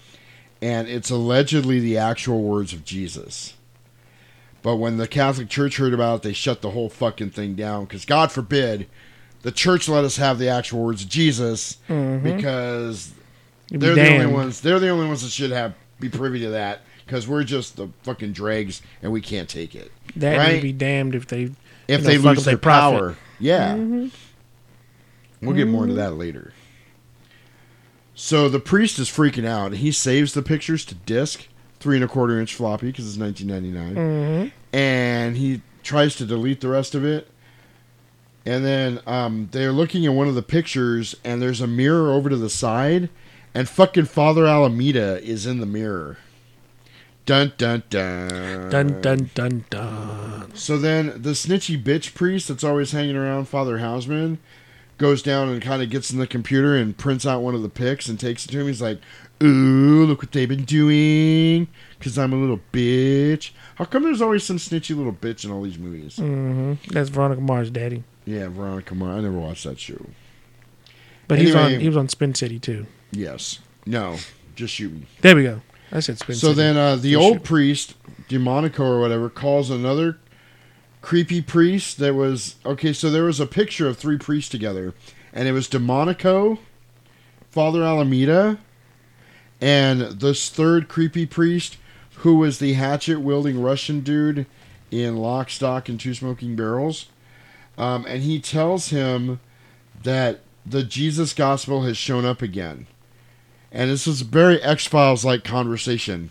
and 0.62 0.88
it's 0.88 1.10
allegedly 1.10 1.80
the 1.80 1.98
actual 1.98 2.42
words 2.44 2.74
of 2.74 2.86
Jesus. 2.86 3.54
But 4.62 4.78
when 4.78 4.96
the 4.98 5.08
Catholic 5.08 5.50
Church 5.50 5.78
heard 5.78 5.94
about 5.94 6.18
it, 6.18 6.24
they 6.24 6.34
shut 6.34 6.62
the 6.62 6.72
whole 6.72 6.90
fucking 6.90 7.32
thing 7.32 7.56
down 7.56 7.84
because 7.86 8.06
God 8.06 8.32
forbid 8.32 8.88
the 9.42 9.52
church 9.52 9.90
let 9.90 10.06
us 10.06 10.16
have 10.16 10.40
the 10.40 10.48
actual 10.48 10.84
words 10.86 11.04
of 11.04 11.10
Jesus 11.10 11.78
Mhm. 11.90 12.24
because 12.24 13.12
You'd 13.70 13.82
they're 13.82 13.96
the 13.96 14.14
only 14.14 14.26
ones. 14.28 14.62
They're 14.62 14.80
the 14.80 14.88
only 14.88 15.08
ones 15.08 15.22
that 15.24 15.32
should 15.32 15.52
have 15.52 15.74
be 16.00 16.08
privy 16.08 16.40
to 16.40 16.52
that 16.52 16.80
because 17.06 17.28
we're 17.28 17.44
just 17.44 17.76
the 17.76 17.90
fucking 18.04 18.32
dregs 18.32 18.82
and 19.02 19.12
we 19.12 19.20
can't 19.20 19.50
take 19.50 19.76
it. 19.76 19.92
That 20.16 20.38
right? 20.38 20.54
would 20.54 20.62
be 20.62 20.72
damned 20.72 21.14
if 21.16 21.28
they 21.28 21.52
if 21.88 22.02
you 22.02 22.08
know, 22.08 22.12
they 22.14 22.18
lose 22.18 22.40
up 22.40 22.44
their 22.46 22.58
profit. 22.58 23.00
power. 23.00 23.16
Yeah. 23.40 23.76
Mhm. 23.76 24.12
We'll 25.42 25.56
get 25.56 25.68
more 25.68 25.84
into 25.84 25.96
that 25.96 26.16
later. 26.16 26.54
So 28.16 28.48
the 28.48 28.60
priest 28.60 29.00
is 29.00 29.10
freaking 29.10 29.46
out. 29.46 29.74
He 29.74 29.92
saves 29.92 30.34
the 30.34 30.42
pictures 30.44 30.86
to 30.86 30.96
disc, 30.96 31.48
three 31.80 31.96
and 31.98 32.06
a 32.06 32.08
quarter 32.08 32.40
inch 32.40 32.54
floppy 32.54 32.88
because 32.88 33.08
it's 33.08 33.18
1999, 33.18 33.96
Mhm. 33.96 34.52
and 34.72 35.36
he 35.38 35.62
tries 35.84 36.16
to 36.16 36.26
delete 36.26 36.62
the 36.62 36.70
rest 36.70 36.96
of 36.96 37.04
it. 37.04 37.28
And 38.46 38.64
then 38.64 39.00
um, 39.08 39.50
they're 39.52 39.72
looking 39.72 40.06
at 40.06 40.14
one 40.14 40.28
of 40.28 40.36
the 40.36 40.42
pictures, 40.44 41.16
and 41.24 41.42
there's 41.42 41.62
a 41.62 41.68
mirror 41.68 42.12
over 42.12 42.30
to 42.30 42.38
the 42.38 42.50
side, 42.50 43.10
and 43.54 43.68
fucking 43.68 44.06
Father 44.06 44.44
Alameida 44.44 45.20
is 45.22 45.46
in 45.46 45.60
the 45.60 45.66
mirror. 45.66 46.18
Dun 47.26 47.54
dun 47.58 47.84
dun. 47.90 48.70
Dun 48.70 49.02
dun 49.02 49.30
dun 49.34 49.66
dun. 49.70 50.52
So 50.56 50.78
then 50.78 51.22
the 51.22 51.32
snitchy 51.32 51.82
bitch 51.82 52.14
priest 52.14 52.50
that's 52.50 52.64
always 52.64 52.92
hanging 52.92 53.16
around 53.16 53.46
Father 53.48 53.78
Houseman 53.78 54.40
goes 54.98 55.24
down 55.24 55.50
and 55.50 55.62
kind 55.62 55.82
of 55.82 55.90
gets 55.90 56.12
in 56.12 56.20
the 56.20 56.28
computer 56.28 56.76
and 56.76 56.98
prints 56.98 57.26
out 57.26 57.42
one 57.42 57.56
of 57.56 57.62
the 57.62 57.70
pics 57.70 58.08
and 58.10 58.20
takes 58.20 58.46
it 58.46 58.50
to 58.52 58.60
him. 58.60 58.68
He's 58.68 58.82
like, 58.82 59.00
Ooh, 59.42 60.06
look 60.06 60.22
what 60.22 60.32
they've 60.32 60.48
been 60.50 60.66
doing. 60.66 61.68
Because 61.98 62.18
I'm 62.18 62.34
a 62.34 62.36
little 62.36 62.60
bitch. 62.72 63.52
How 63.76 63.86
come 63.86 64.04
there's 64.04 64.22
always 64.22 64.44
some 64.44 64.58
snitchy 64.58 64.96
little 64.96 65.14
bitch 65.14 65.46
in 65.46 65.52
all 65.52 65.62
these 65.64 65.78
movies? 65.78 66.18
hmm 66.18 66.74
That's 66.92 67.10
Veronica 67.10 67.42
Mars' 67.42 67.70
daddy. 67.72 68.04
Yeah, 68.26 68.50
Veronica 68.50 68.96
Mars. 68.96 69.18
I 69.18 69.22
never 69.22 69.40
watched 69.40 69.64
that 69.64 69.80
show. 69.80 70.06
But 71.28 71.40
he's 71.40 71.56
on. 71.56 71.80
He 71.80 71.88
was 71.88 71.98
on 71.98 72.10
Spin 72.10 72.36
City 72.36 72.60
too. 72.60 72.86
Yes. 73.12 73.60
No. 73.86 74.18
Just 74.56 74.74
shoot 74.76 74.92
me. 74.94 75.06
There 75.22 75.36
we 75.36 75.44
go. 75.44 75.62
I 75.94 76.00
said 76.00 76.18
Spin 76.18 76.36
So 76.36 76.48
City. 76.48 76.58
then 76.58 76.78
uh, 76.78 76.96
the 76.96 77.16
old 77.16 77.36
shoot. 77.36 77.44
priest, 77.44 77.94
Delmonico 78.28 78.84
or 78.84 79.00
whatever, 79.00 79.30
calls 79.30 79.70
another 79.70 80.18
creepy 81.02 81.42
priest 81.42 82.00
that 82.00 82.16
was 82.16 82.56
okay. 82.66 82.92
So 82.94 83.10
there 83.12 83.26
was 83.26 83.40
a 83.40 83.46
picture 83.46 83.88
of 83.88 83.98
three 83.98 84.18
priests 84.18 84.50
together, 84.50 84.94
and 85.32 85.48
it 85.48 85.52
was 85.52 85.68
Delmonico, 85.70 86.58
Father 87.52 87.82
Alameida, 87.82 88.58
and 89.62 90.02
this 90.02 90.50
third 90.50 90.88
creepy 90.88 91.26
priest 91.28 91.78
who 92.18 92.36
was 92.38 92.58
the 92.60 92.74
hatchet 92.74 93.20
wielding 93.20 93.62
Russian 93.62 94.00
dude 94.00 94.48
in 94.90 95.18
Lock, 95.18 95.50
Stock, 95.52 95.90
and 95.90 96.00
Two 96.00 96.14
Smoking 96.16 96.56
Barrels. 96.56 97.08
Um, 97.78 98.06
and 98.08 98.24
he 98.24 98.40
tells 98.40 98.90
him 98.90 99.40
that 100.04 100.42
the 100.66 100.84
Jesus 100.84 101.34
gospel 101.34 101.84
has 101.84 101.98
shown 101.98 102.26
up 102.26 102.42
again. 102.42 102.88
And 103.74 103.90
this 103.90 104.06
is 104.08 104.22
a 104.22 104.26
very 104.26 104.62
X 104.62 104.86
Files 104.86 105.26
like 105.26 105.44
conversation. 105.44 106.30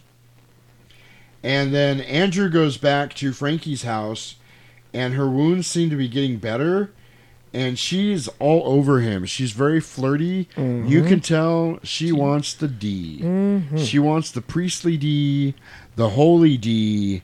And 1.43 1.75
then 1.75 2.01
Andrew 2.01 2.49
goes 2.49 2.77
back 2.77 3.15
to 3.15 3.33
Frankie's 3.33 3.83
house, 3.83 4.37
and 4.95 5.15
her 5.15 5.29
wounds 5.29 5.67
seem 5.67 5.91
to 5.91 5.97
be 5.97 6.09
getting 6.09 6.37
better. 6.39 6.93
And 7.55 7.79
she's 7.79 8.29
all 8.39 8.63
over 8.65 9.01
him. 9.01 9.27
She's 9.27 9.53
very 9.53 9.81
flirty. 9.81 10.49
You 10.57 11.03
Mhm. 11.03 11.09
can 11.09 11.21
tell 11.21 11.79
she 11.83 12.11
wants 12.11 12.55
the 12.55 12.69
D. 12.69 13.19
Mhm. 13.23 13.85
She 13.87 13.99
wants 13.99 14.31
the 14.31 14.41
priestly 14.41 14.97
D, 14.97 15.55
the 15.97 16.11
holy 16.11 16.57
D. 16.57 17.23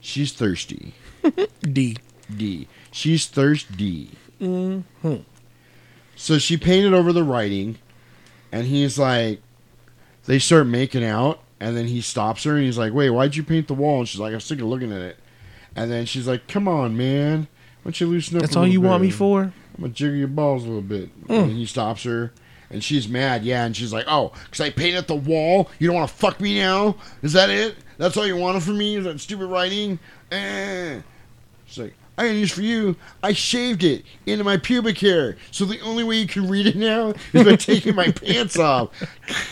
She's 0.00 0.32
thirsty. 0.32 0.94
D. 1.62 1.96
D. 2.36 2.68
She's 2.92 3.26
thirsty. 3.26 4.10
Mm-hmm. 4.40 5.14
So 6.14 6.38
she 6.38 6.56
painted 6.56 6.92
over 6.94 7.12
the 7.12 7.24
writing, 7.24 7.78
and 8.52 8.66
he's 8.66 8.98
like, 8.98 9.40
they 10.26 10.38
start 10.38 10.66
making 10.66 11.04
out, 11.04 11.40
and 11.58 11.76
then 11.76 11.86
he 11.86 12.00
stops 12.00 12.44
her, 12.44 12.54
and 12.54 12.64
he's 12.64 12.78
like, 12.78 12.92
wait, 12.92 13.10
why'd 13.10 13.34
you 13.34 13.42
paint 13.42 13.66
the 13.66 13.74
wall? 13.74 14.00
And 14.00 14.08
she's 14.08 14.20
like, 14.20 14.32
I'm 14.32 14.40
sick 14.40 14.60
of 14.60 14.66
looking 14.66 14.92
at 14.92 15.00
it. 15.00 15.16
And 15.74 15.90
then 15.90 16.04
she's 16.04 16.28
like, 16.28 16.46
come 16.46 16.68
on, 16.68 16.96
man. 16.96 17.48
Why 17.82 17.84
don't 17.84 18.00
you 18.00 18.06
loosen 18.06 18.36
up 18.36 18.42
That's 18.42 18.54
all 18.54 18.66
you 18.66 18.80
want 18.80 19.02
me 19.02 19.10
for? 19.10 19.40
I'm 19.42 19.80
going 19.80 19.92
to 19.92 19.96
jiggle 19.96 20.16
your 20.16 20.28
balls 20.28 20.64
a 20.64 20.66
little 20.66 20.82
bit. 20.82 21.26
Mm. 21.26 21.42
And 21.44 21.52
he 21.52 21.66
stops 21.66 22.04
her, 22.04 22.32
and 22.70 22.84
she's 22.84 23.08
mad, 23.08 23.42
yeah, 23.42 23.64
and 23.64 23.76
she's 23.76 23.92
like, 23.92 24.04
oh, 24.06 24.32
because 24.44 24.60
I 24.60 24.70
painted 24.70 25.08
the 25.08 25.14
wall? 25.14 25.70
You 25.78 25.88
don't 25.88 25.96
want 25.96 26.10
to 26.10 26.14
fuck 26.14 26.40
me 26.40 26.58
now? 26.58 26.96
Is 27.22 27.32
that 27.32 27.50
it? 27.50 27.76
That's 27.96 28.16
all 28.16 28.26
you 28.26 28.36
wanted 28.36 28.62
from 28.62 28.78
me? 28.78 28.96
Is 28.96 29.04
that 29.04 29.18
stupid 29.20 29.46
writing? 29.46 29.98
Eh. 30.30 31.00
She's 31.66 31.78
like, 31.78 31.94
I 32.18 32.26
got 32.26 32.34
news 32.34 32.52
for 32.52 32.60
you. 32.60 32.96
I 33.22 33.32
shaved 33.32 33.82
it 33.82 34.04
into 34.26 34.44
my 34.44 34.58
pubic 34.58 34.98
hair, 34.98 35.36
so 35.50 35.64
the 35.64 35.80
only 35.80 36.04
way 36.04 36.16
you 36.16 36.26
can 36.26 36.48
read 36.48 36.66
it 36.66 36.76
now 36.76 37.14
is 37.32 37.44
by 37.44 37.56
taking 37.56 37.94
my 37.94 38.10
pants 38.10 38.58
off. 38.58 38.90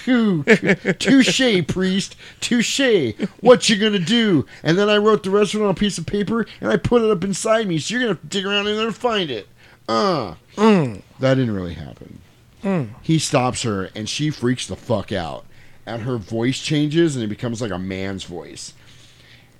Touche, 0.05 1.66
priest. 1.66 2.16
Touche. 2.41 3.15
What 3.41 3.69
you 3.69 3.77
gonna 3.77 3.99
do? 3.99 4.45
And 4.62 4.77
then 4.77 4.91
I 4.91 4.99
wrote 4.99 5.23
the 5.23 5.31
rest 5.31 5.55
of 5.55 5.62
it 5.62 5.65
on 5.65 5.70
a 5.70 5.74
piece 5.74 5.97
of 5.97 6.05
paper 6.05 6.47
and 6.61 6.70
I 6.70 6.77
put 6.77 7.03
it 7.03 7.11
up 7.11 7.24
inside 7.24 7.66
me, 7.66 7.78
so 7.78 7.95
you're 7.95 8.03
gonna 8.03 8.19
dig 8.28 8.45
around 8.45 8.66
in 8.66 8.77
there 8.77 8.87
and 8.87 8.97
find 8.97 9.31
it. 9.31 9.49
Uh. 9.89 10.35
Mm. 10.57 11.03
That 11.19 11.35
didn't 11.35 11.55
really 11.55 11.74
happen. 11.74 12.20
Mm. 12.62 12.91
He 13.01 13.19
stops 13.19 13.62
her 13.62 13.91
and 13.95 14.09
she 14.09 14.31
freaks 14.31 14.66
the 14.66 14.77
fuck 14.77 15.12
out. 15.12 15.47
And 15.87 16.03
her 16.03 16.19
voice 16.19 16.61
changes 16.61 17.16
and 17.16 17.24
it 17.24 17.28
becomes 17.28 17.62
like 17.62 17.70
a 17.70 17.78
man's 17.78 18.24
voice. 18.24 18.74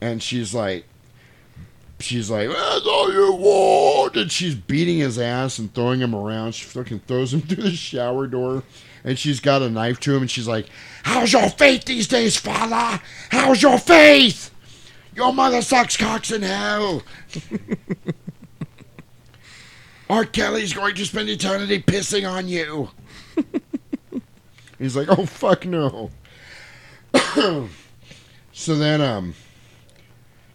And 0.01 0.23
she's 0.23 0.55
like, 0.55 0.85
she's 2.03 2.31
like, 2.31 2.49
that's 2.49 2.87
all 2.87 3.13
you 3.13 3.33
want. 3.33 4.17
And 4.17 4.31
she's 4.31 4.55
beating 4.55 4.99
his 4.99 5.19
ass 5.19 5.59
and 5.59 5.73
throwing 5.75 6.01
him 6.01 6.15
around. 6.15 6.55
She 6.55 6.65
fucking 6.65 7.01
throws 7.01 7.33
him 7.35 7.41
through 7.43 7.65
the 7.65 7.71
shower 7.73 8.27
door. 8.27 8.63
And 9.03 9.19
she's 9.19 9.41
got 9.41 9.63
a 9.63 9.71
knife 9.71 9.99
to 10.01 10.15
him 10.15 10.23
and 10.23 10.31
she's 10.31 10.49
like, 10.49 10.67
How's 11.05 11.33
your 11.33 11.49
faith 11.49 11.85
these 11.87 12.07
days, 12.07 12.37
father? 12.37 13.01
How's 13.31 13.63
your 13.63 13.79
faith? 13.79 14.51
Your 15.15 15.33
mother 15.33 15.63
sucks 15.63 15.97
cocks 15.97 16.31
in 16.31 16.43
hell. 16.43 17.03
R. 20.11 20.25
Kelly's 20.25 20.73
going 20.73 20.97
to 20.97 21.07
spend 21.07 21.29
eternity 21.29 21.81
pissing 21.81 22.29
on 22.29 22.49
you. 22.49 22.91
He's 24.79 24.97
like, 24.97 25.09
oh 25.09 25.25
fuck 25.27 25.65
no. 25.65 26.11
so 28.53 28.75
then 28.75 29.01
um 29.01 29.35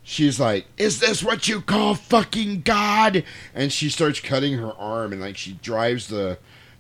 she's 0.05 0.39
like, 0.39 0.67
Is 0.77 1.01
this 1.01 1.21
what 1.21 1.49
you 1.49 1.59
call 1.59 1.95
fucking 1.95 2.61
God? 2.61 3.25
And 3.53 3.73
she 3.73 3.89
starts 3.89 4.21
cutting 4.21 4.53
her 4.59 4.71
arm 4.73 5.11
and 5.11 5.19
like 5.19 5.35
she 5.35 5.53
drives 5.61 6.07
the 6.07 6.37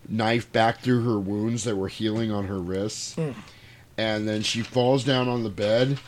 knife 0.07 0.49
back 0.53 0.79
through 0.79 1.03
her 1.03 1.19
wounds 1.19 1.63
that 1.65 1.75
were 1.75 1.89
healing 1.89 2.31
on 2.31 2.45
her 2.47 2.59
wrists. 2.59 3.15
Mm. 3.15 3.33
And 3.97 4.27
then 4.27 4.41
she 4.43 4.61
falls 4.61 5.03
down 5.03 5.27
on 5.27 5.43
the 5.43 5.49
bed 5.49 5.99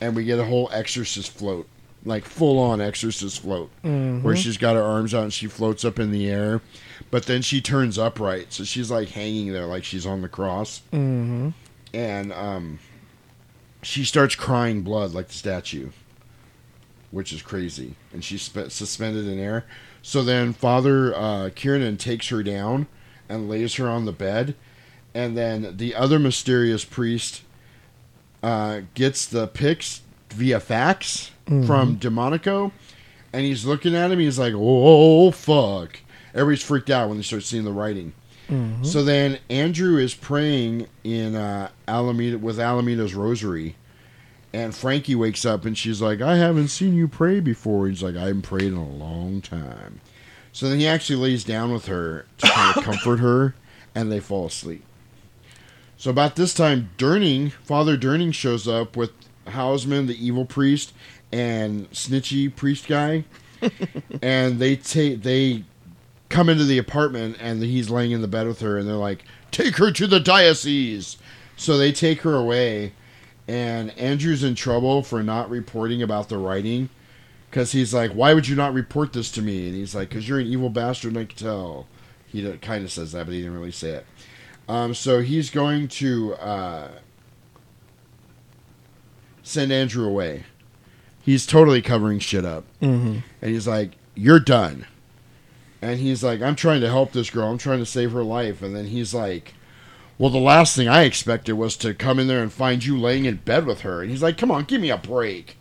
and 0.00 0.16
we 0.16 0.24
get 0.24 0.38
a 0.40 0.44
whole 0.44 0.68
exorcist 0.72 1.30
float. 1.32 1.68
Like 2.04 2.24
full 2.24 2.58
on 2.58 2.80
exorcist 2.80 3.42
float. 3.42 3.70
Mhm. 3.84 4.22
Where 4.22 4.34
she's 4.34 4.56
got 4.56 4.74
her 4.74 4.82
arms 4.82 5.14
out 5.14 5.22
and 5.24 5.32
she 5.32 5.46
floats 5.46 5.84
up 5.84 6.00
in 6.00 6.10
the 6.10 6.28
air. 6.28 6.60
But 7.12 7.26
then 7.26 7.42
she 7.42 7.60
turns 7.60 7.98
upright. 7.98 8.52
So 8.52 8.64
she's 8.64 8.90
like 8.90 9.10
hanging 9.10 9.52
there 9.52 9.66
like 9.66 9.84
she's 9.84 10.06
on 10.06 10.22
the 10.22 10.28
cross 10.28 10.80
Mm-hmm. 10.92 11.50
and 11.94 12.32
um, 12.32 12.78
she 13.82 14.04
starts 14.04 14.34
crying 14.34 14.82
blood 14.82 15.12
like 15.12 15.28
the 15.28 15.34
statue. 15.34 15.90
Which 17.12 17.32
is 17.32 17.42
crazy, 17.42 17.94
and 18.12 18.24
she's 18.24 18.42
spe- 18.42 18.70
suspended 18.70 19.28
in 19.28 19.38
air. 19.38 19.64
So 20.02 20.24
then 20.24 20.52
Father 20.52 21.14
uh, 21.14 21.50
Kiernan 21.54 21.96
takes 21.98 22.28
her 22.30 22.42
down 22.42 22.88
and 23.28 23.48
lays 23.48 23.74
her 23.76 23.86
on 23.88 24.04
the 24.06 24.12
bed, 24.12 24.56
and 25.14 25.36
then 25.36 25.76
the 25.76 25.94
other 25.94 26.18
mysterious 26.18 26.84
priest 26.84 27.42
uh, 28.42 28.80
gets 28.94 29.26
the 29.26 29.46
pics 29.46 30.00
via 30.30 30.58
fax 30.58 31.30
Mhm. 31.46 31.66
from 31.66 31.96
Delmonico, 31.96 32.72
and 33.32 33.44
he's 33.44 33.64
looking 33.66 33.94
at 33.94 34.10
him. 34.10 34.18
He's 34.18 34.38
like, 34.38 34.54
"Oh 34.56 35.30
fuck!" 35.30 35.98
Everybody's 36.34 36.64
freaked 36.64 36.88
out 36.90 37.08
when 37.08 37.18
they 37.18 37.22
start 37.22 37.42
seeing 37.44 37.64
the 37.64 37.72
writing. 37.72 38.14
Mhm. 38.48 38.84
So 38.86 39.04
then 39.04 39.38
Andrew 39.50 39.98
is 39.98 40.14
praying 40.14 40.86
in 41.04 41.34
uh, 41.36 41.68
Alameida 41.86 42.40
with 42.40 42.56
Alameida's 42.58 43.14
rosary, 43.14 43.76
and 44.52 44.74
Frankie 44.74 45.14
wakes 45.14 45.44
up 45.44 45.64
and 45.64 45.76
she's 45.76 46.00
like, 46.02 46.20
"I 46.20 46.36
haven't 46.36 46.68
seen 46.68 46.94
you 46.94 47.08
pray 47.08 47.40
before." 47.40 47.88
He's 47.88 48.02
like, 48.02 48.16
"I 48.16 48.26
haven't 48.26 48.42
prayed 48.42 48.72
in 48.72 48.74
a 48.74 48.88
long 48.88 49.40
time." 49.40 50.00
So 50.52 50.68
then 50.68 50.78
he 50.78 50.86
actually 50.86 51.16
lays 51.16 51.44
down 51.44 51.72
with 51.72 51.86
her 51.86 52.26
to 52.38 52.48
kind 52.48 52.76
of 52.76 52.84
comfort 52.84 53.20
her, 53.20 53.54
and 53.94 54.12
they 54.12 54.20
fall 54.20 54.46
asleep. 54.46 54.84
So 55.96 56.10
about 56.10 56.36
this 56.36 56.52
time, 56.52 56.90
Durning, 56.98 57.52
Father 57.52 57.96
Durning 57.96 58.34
shows 58.34 58.68
up 58.68 58.96
with 58.96 59.12
Houseman, 59.46 60.06
the 60.06 60.24
evil 60.26 60.44
priest, 60.44 60.92
and 61.32 61.90
Snitchy 61.90 62.54
priest 62.54 62.86
guy, 62.86 63.24
and 64.22 64.58
they 64.58 64.76
take 64.76 65.22
they 65.22 65.64
come 66.28 66.48
into 66.48 66.64
the 66.64 66.78
apartment, 66.78 67.36
and 67.40 67.62
he's 67.62 67.88
laying 67.88 68.10
in 68.10 68.20
the 68.20 68.28
bed 68.28 68.46
with 68.46 68.60
her, 68.60 68.76
and 68.76 68.86
they're 68.86 68.96
like, 68.96 69.24
"Take 69.50 69.76
her 69.76 69.90
to 69.92 70.06
the 70.06 70.20
diocese." 70.20 71.16
So 71.56 71.78
they 71.78 71.92
take 71.92 72.22
her 72.22 72.34
away, 72.34 72.92
and 73.48 73.90
Andrew's 73.98 74.42
in 74.44 74.54
trouble 74.54 75.02
for 75.02 75.22
not 75.22 75.50
reporting 75.50 76.02
about 76.02 76.28
the 76.28 76.38
writing, 76.38 76.88
because 77.50 77.72
he's 77.72 77.92
like, 77.92 78.12
"Why 78.12 78.34
would 78.34 78.48
you 78.48 78.56
not 78.56 78.72
report 78.74 79.12
this 79.12 79.30
to 79.32 79.42
me?" 79.42 79.66
And 79.66 79.74
he's 79.76 79.94
like, 79.94 80.10
"Cause 80.10 80.28
you're 80.28 80.40
an 80.40 80.46
evil 80.46 80.70
bastard, 80.70 81.10
and 81.12 81.18
I 81.18 81.24
can 81.24 81.36
tell." 81.36 81.86
He 82.26 82.50
kind 82.58 82.82
of 82.84 82.90
says 82.90 83.12
that, 83.12 83.26
but 83.26 83.32
he 83.34 83.42
didn't 83.42 83.54
really 83.58 83.70
say 83.72 83.90
it. 83.90 84.06
Um, 84.68 84.94
so 84.94 85.20
he's 85.20 85.50
going 85.50 85.88
to 85.88 86.34
uh, 86.34 86.88
send 89.42 89.72
Andrew 89.72 90.06
away. 90.06 90.44
He's 91.20 91.46
totally 91.46 91.82
covering 91.82 92.18
shit 92.18 92.44
up. 92.44 92.64
Mhm. 92.80 93.22
And 93.42 93.50
he's 93.50 93.68
like, 93.68 93.92
You're 94.14 94.40
done. 94.40 94.86
And 95.80 95.98
he's 95.98 96.22
like, 96.22 96.40
I'm 96.40 96.54
trying 96.56 96.80
to 96.80 96.88
help 96.88 97.12
this 97.12 97.28
girl. 97.30 97.48
I'm 97.50 97.58
trying 97.58 97.80
to 97.80 97.86
save 97.86 98.12
her 98.12 98.22
life. 98.22 98.62
And 98.62 98.74
then 98.74 98.86
he's 98.86 99.12
like, 99.12 99.54
Well, 100.22 100.30
the 100.30 100.38
last 100.38 100.76
thing 100.76 100.86
I 100.86 101.02
expected 101.02 101.54
was 101.54 101.76
to 101.78 101.94
come 101.94 102.20
in 102.20 102.28
there 102.28 102.44
and 102.44 102.52
find 102.52 102.84
you 102.84 102.96
laying 102.96 103.24
in 103.24 103.38
bed 103.38 103.66
with 103.66 103.80
her. 103.80 104.02
And 104.02 104.08
he's 104.08 104.22
like, 104.22 104.38
Come 104.38 104.52
on, 104.52 104.62
give 104.62 104.80
me 104.80 104.88
a 104.88 104.96
break. 104.96 105.58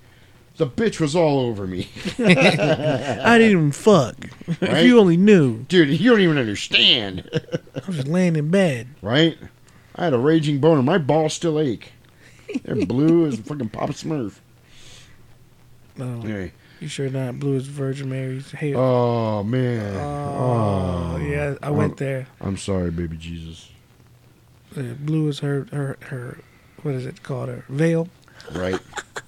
The 0.58 0.68
bitch 0.68 1.00
was 1.00 1.16
all 1.16 1.40
over 1.40 1.66
me. 1.66 1.90
I 2.20 3.40
didn't 3.40 3.52
even 3.52 3.72
fuck. 3.72 4.16
Right? 4.48 4.62
If 4.62 4.86
you 4.86 5.00
only 5.00 5.18
knew. 5.18 5.64
Dude, 5.64 5.90
you 5.90 6.12
don't 6.12 6.22
even 6.22 6.38
understand. 6.38 7.28
I 7.34 7.82
was 7.88 7.96
just 7.96 8.08
laying 8.08 8.36
in 8.36 8.52
bed. 8.52 8.90
right? 9.02 9.36
I 9.96 10.04
had 10.04 10.14
a 10.14 10.20
raging 10.20 10.60
boner. 10.60 10.84
My 10.84 11.00
balls 11.00 11.34
still 11.34 11.60
ache. 11.60 11.94
They're 12.62 12.76
blue 12.86 13.26
as 13.26 13.40
a 13.40 13.42
fucking 13.42 13.70
Pop 13.70 13.90
Smurf. 13.90 14.42
No. 15.98 16.22
Anyway. 16.22 16.52
You 16.80 16.88
sure 16.88 17.10
not 17.10 17.40
blue 17.40 17.56
as 17.56 17.66
Virgin 17.66 18.12
Mary's 18.12 18.52
hair? 18.52 18.78
Oh 18.78 19.42
man. 19.42 19.96
Oh, 19.96 21.18
yeah, 21.18 21.56
I 21.64 21.70
oh, 21.70 21.74
went 21.74 21.94
I'm- 21.94 21.98
there. 21.98 22.28
I'm 22.40 22.58
sorry, 22.58 22.92
baby 22.92 23.18
Jesus. 23.18 23.72
Yeah, 24.76 24.94
blue 25.00 25.28
is 25.28 25.40
her 25.40 25.68
her 25.72 25.98
her 26.02 26.38
what 26.84 26.96
is 26.96 27.06
it 27.06 27.24
called? 27.24 27.50
Her 27.50 27.66
veil. 27.70 28.08
Right. 28.54 28.80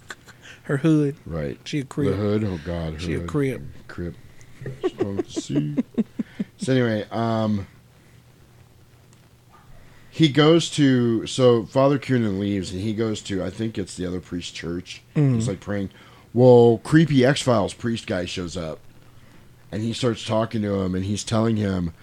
her 0.64 0.78
hood. 0.78 1.16
Right. 1.26 1.60
She 1.66 1.80
a 1.80 1.84
crib. 1.86 2.12
The 2.12 2.16
hood. 2.18 2.44
Oh 2.44 2.60
God. 2.66 3.02
She 3.02 3.16
a 3.16 3.20
hood. 3.20 3.28
crib. 3.28 3.68
Crib. 3.88 4.16
See. 5.28 5.76
So 6.58 6.72
anyway, 6.72 7.06
um, 7.12 7.68
he 10.10 10.30
goes 10.30 10.70
to 10.72 11.28
so 11.28 11.66
Father 11.66 11.98
Kiernan 11.98 12.40
leaves 12.40 12.72
and 12.72 12.82
he 12.82 12.94
goes 12.94 13.22
to 13.24 13.44
I 13.44 13.50
think 13.50 13.78
it's 13.78 13.96
the 13.96 14.06
other 14.06 14.20
priest 14.22 14.56
church. 14.56 15.02
Mhm. 15.16 15.36
He's 15.36 15.48
like 15.48 15.60
praying. 15.60 15.90
Well, 16.34 16.80
creepy 16.84 17.26
X 17.26 17.42
Files 17.42 17.74
priest 17.74 18.08
guy 18.08 18.26
shows 18.26 18.56
up, 18.58 18.80
and 19.72 19.84
he 19.84 19.94
starts 19.94 20.26
talking 20.26 20.62
to 20.64 20.82
him, 20.82 20.96
and 20.96 21.06
he's 21.06 21.24
telling 21.24 21.58
him 21.58 21.94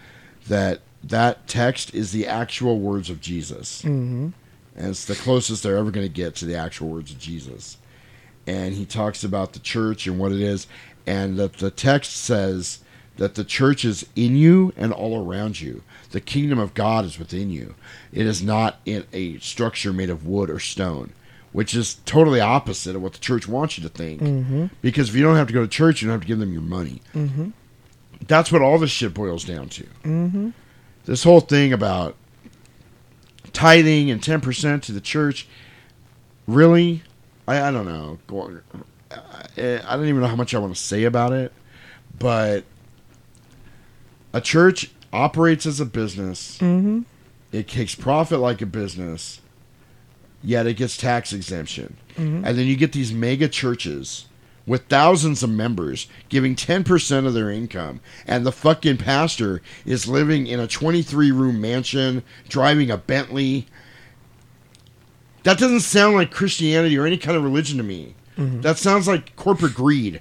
that 0.46 0.82
that 1.04 1.46
text 1.46 1.94
is 1.94 2.12
the 2.12 2.26
actual 2.26 2.78
words 2.78 3.08
of 3.10 3.20
Jesus, 3.20 3.82
Mm-hmm. 3.82 4.28
and 4.76 4.86
it's 4.88 5.04
the 5.06 5.14
closest 5.14 5.62
they're 5.62 5.76
ever 5.76 5.90
going 5.90 6.06
to 6.06 6.12
get 6.12 6.34
to 6.36 6.44
the 6.44 6.56
actual 6.56 6.88
words 6.88 7.10
of 7.10 7.18
Jesus. 7.18 7.78
And 8.46 8.74
he 8.74 8.84
talks 8.84 9.22
about 9.24 9.52
the 9.52 9.58
church 9.60 10.06
and 10.06 10.18
what 10.18 10.32
it 10.32 10.40
is, 10.40 10.66
and 11.06 11.38
that 11.38 11.54
the 11.54 11.70
text 11.70 12.16
says 12.16 12.80
that 13.16 13.34
the 13.34 13.44
church 13.44 13.84
is 13.84 14.06
in 14.16 14.34
you 14.36 14.72
and 14.76 14.92
all 14.92 15.24
around 15.26 15.60
you. 15.60 15.82
The 16.10 16.20
kingdom 16.20 16.58
of 16.58 16.74
God 16.74 17.04
is 17.04 17.18
within 17.18 17.50
you. 17.50 17.74
It 18.12 18.26
is 18.26 18.42
not 18.42 18.80
in 18.86 19.04
a 19.12 19.38
structure 19.38 19.92
made 19.92 20.08
of 20.10 20.26
wood 20.26 20.48
or 20.50 20.58
stone, 20.58 21.12
which 21.52 21.74
is 21.74 21.94
totally 22.06 22.40
opposite 22.40 22.96
of 22.96 23.02
what 23.02 23.12
the 23.12 23.18
church 23.18 23.46
wants 23.46 23.76
you 23.76 23.82
to 23.82 23.90
think. 23.90 24.20
Mhm. 24.22 24.70
Because 24.80 25.10
if 25.10 25.14
you 25.16 25.22
don't 25.22 25.36
have 25.36 25.48
to 25.48 25.52
go 25.52 25.60
to 25.62 25.68
church, 25.68 26.00
you 26.00 26.08
don't 26.08 26.14
have 26.14 26.22
to 26.22 26.26
give 26.28 26.38
them 26.38 26.52
your 26.52 26.62
money. 26.62 27.02
Mm-hmm. 27.14 27.50
That's 28.26 28.50
what 28.52 28.62
all 28.62 28.78
this 28.78 28.90
shit 28.90 29.12
boils 29.14 29.44
down 29.44 29.68
to. 29.70 29.86
Mm-hmm. 31.02 31.10
This 31.12 31.24
whole 31.24 31.40
thing 31.40 31.72
about 31.72 32.16
tithing 33.52 34.10
and 34.10 34.20
10% 34.20 34.82
to 34.82 34.92
the 34.92 35.00
church, 35.00 35.46
really? 36.46 37.02
I, 37.48 37.68
I 37.68 37.70
don't 37.70 37.86
know. 37.86 38.18
I, 39.58 39.96
don't 39.96 40.06
even 40.06 40.20
know 40.20 40.26
how 40.28 40.36
much 40.36 40.54
I 40.54 40.58
want 40.58 40.74
to 40.74 40.80
say 40.80 41.04
about 41.04 41.32
it, 41.32 41.52
but 42.18 42.64
a 44.32 44.40
church 44.40 44.90
operates 45.12 45.66
as 45.66 45.80
a 45.80 45.86
business. 45.86 46.58
Mm-hmm. 46.58 47.00
It 47.52 47.66
takes 47.68 47.94
profit 47.94 48.38
like 48.38 48.62
a 48.62 48.66
business, 48.66 49.40
yet 50.42 50.66
it 50.66 50.74
gets 50.74 50.96
tax 50.96 51.32
exemption. 51.32 51.96
Mhm. 52.16 52.46
And 52.46 52.58
then 52.58 52.66
you 52.66 52.76
get 52.76 52.92
these 52.92 53.12
mega 53.12 53.48
churches 53.48 54.26
with 54.70 54.84
thousands 54.86 55.42
of 55.42 55.50
members 55.50 56.06
giving 56.28 56.54
10% 56.54 57.26
of 57.26 57.34
their 57.34 57.50
income. 57.50 57.98
And 58.24 58.46
the 58.46 58.52
fucking 58.52 58.98
pastor 58.98 59.60
is 59.84 60.06
living 60.06 60.46
in 60.46 60.60
a 60.60 60.68
23 60.68 61.32
room 61.32 61.60
mansion, 61.60 62.22
driving 62.48 62.88
a 62.88 62.96
Bentley. 62.96 63.66
That 65.42 65.58
doesn't 65.58 65.80
sound 65.80 66.14
like 66.14 66.30
Christianity 66.30 66.96
or 66.96 67.04
any 67.04 67.16
kind 67.16 67.36
of 67.36 67.42
religion 67.42 67.78
to 67.78 67.82
me. 67.82 68.14
Mhm. 68.38 68.62
That 68.62 68.78
sounds 68.78 69.08
like 69.08 69.34
corporate 69.34 69.74
greed. 69.74 70.20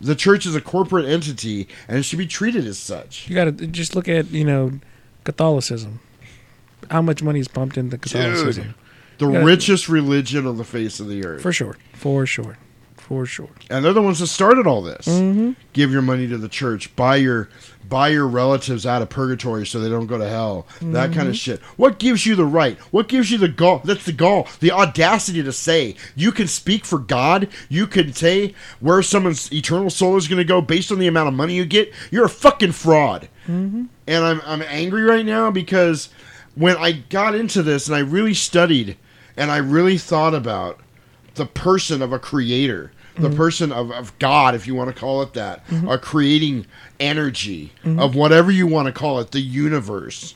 The 0.00 0.16
church 0.16 0.44
is 0.44 0.56
a 0.56 0.60
corporate 0.60 1.06
entity 1.06 1.68
and 1.86 1.98
it 1.98 2.02
should 2.02 2.18
be 2.18 2.26
treated 2.26 2.66
as 2.66 2.78
such. 2.78 3.28
You 3.28 3.36
got 3.36 3.44
to 3.58 3.66
just 3.68 3.94
look 3.94 4.08
at 4.08 4.30
you 4.32 4.44
know 4.44 4.80
Catholicism. 5.22 6.00
How 6.90 7.00
much 7.00 7.22
money 7.22 7.38
is 7.38 7.46
pumped 7.46 7.76
into 7.76 7.90
the 7.90 7.98
Catholicism? 7.98 8.64
Dude, 9.18 9.28
the 9.28 9.32
gotta- 9.34 9.44
richest 9.44 9.88
religion 9.88 10.46
on 10.48 10.56
the 10.56 10.64
face 10.64 10.98
of 10.98 11.08
the 11.08 11.24
earth. 11.24 11.42
For 11.42 11.52
sure. 11.52 11.76
For 11.92 12.26
sure. 12.26 12.56
For 13.08 13.24
sure. 13.26 13.48
and 13.70 13.84
they're 13.84 13.92
the 13.94 14.02
ones 14.02 14.18
that 14.18 14.26
started 14.26 14.66
all 14.66 14.82
this. 14.82 15.06
Mhm. 15.08 15.56
Give 15.72 15.90
your 15.90 16.02
money 16.02 16.28
to 16.28 16.36
the 16.38 16.48
church. 16.48 16.94
Buy 16.94 17.16
your 17.16 17.48
buy 17.88 18.08
your 18.08 18.28
relatives 18.28 18.84
out 18.84 19.00
of 19.00 19.08
purgatory 19.08 19.66
so 19.66 19.80
they 19.80 19.88
don't 19.88 20.06
go 20.06 20.18
to 20.18 20.28
hell. 20.28 20.66
That 20.82 21.10
kind 21.14 21.26
of 21.26 21.34
shit. 21.38 21.58
What 21.78 21.98
gives 21.98 22.26
you 22.26 22.34
the 22.34 22.44
right? 22.44 22.78
What 22.90 23.08
gives 23.08 23.30
you 23.30 23.38
the 23.38 23.48
gall? 23.48 23.80
That's 23.82 24.04
the 24.04 24.12
gall. 24.12 24.46
The 24.60 24.70
audacity 24.72 25.42
to 25.42 25.52
say 25.52 25.96
you 26.14 26.30
can 26.30 26.48
speak 26.48 26.84
for 26.84 26.98
God. 26.98 27.48
You 27.70 27.86
can 27.86 28.12
say 28.12 28.52
where 28.80 29.00
someone's 29.00 29.50
eternal 29.50 29.88
soul 29.88 30.18
is 30.18 30.28
going 30.28 30.36
to 30.36 30.44
go 30.44 30.60
based 30.60 30.92
on 30.92 30.98
the 30.98 31.06
amount 31.06 31.28
of 31.28 31.34
money 31.34 31.54
you 31.54 31.64
get. 31.64 31.90
You're 32.10 32.26
a 32.26 32.28
fucking 32.28 32.72
fraud. 32.72 33.28
Mm-hmm. 33.48 33.84
And 34.06 34.24
I'm 34.24 34.42
I'm 34.44 34.60
angry 34.68 35.04
right 35.04 35.24
now 35.24 35.50
because 35.50 36.10
when 36.54 36.76
I 36.76 36.92
got 36.92 37.34
into 37.34 37.62
this 37.62 37.86
and 37.86 37.96
I 37.96 38.00
really 38.00 38.34
studied 38.34 38.98
and 39.34 39.50
I 39.50 39.56
really 39.58 39.96
thought 39.96 40.34
about 40.34 40.78
the 41.36 41.46
person 41.46 42.02
of 42.02 42.12
a 42.12 42.18
creator, 42.18 42.92
the 43.18 43.28
Mhm. 43.30 43.36
person 43.36 43.72
of, 43.72 43.90
of 43.90 44.16
God, 44.18 44.54
if 44.54 44.66
you 44.66 44.74
want 44.74 44.94
to 44.94 44.98
call 44.98 45.22
it 45.22 45.32
that, 45.34 45.66
Mhm. 45.68 45.92
a 45.92 45.98
creating 45.98 46.66
energy 47.00 47.72
Mhm. 47.84 47.98
of 48.00 48.14
whatever 48.14 48.50
you 48.50 48.66
want 48.66 48.86
to 48.86 48.92
call 48.92 49.18
it, 49.20 49.30
the 49.32 49.40
universe. 49.40 50.34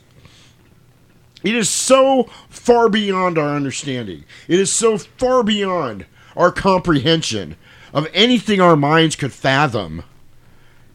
It 1.45 1.55
is 1.55 1.69
so 1.69 2.29
far 2.49 2.89
beyond 2.89 3.37
our 3.39 3.55
understanding. 3.57 4.25
It 4.49 4.61
is 4.61 4.73
so 4.73 4.97
far 4.99 5.43
beyond 5.43 6.07
our 6.37 6.51
comprehension 6.53 7.57
of 7.93 8.07
anything 8.15 8.61
our 8.61 8.77
minds 8.77 9.17
could 9.17 9.33
fathom. 9.33 10.03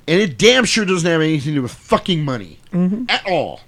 And 0.07 0.22
it 0.22 0.38
damn 0.38 0.64
sure 0.65 0.85
doesn't 0.85 1.09
have 1.09 1.22
anything 1.22 1.51
to 1.51 1.55
do 1.55 1.61
with 1.64 1.73
fucking 1.73 2.23
money 2.23 2.59
Mm-hmm. 2.73 3.03
at 3.09 3.26
all. 3.27 3.61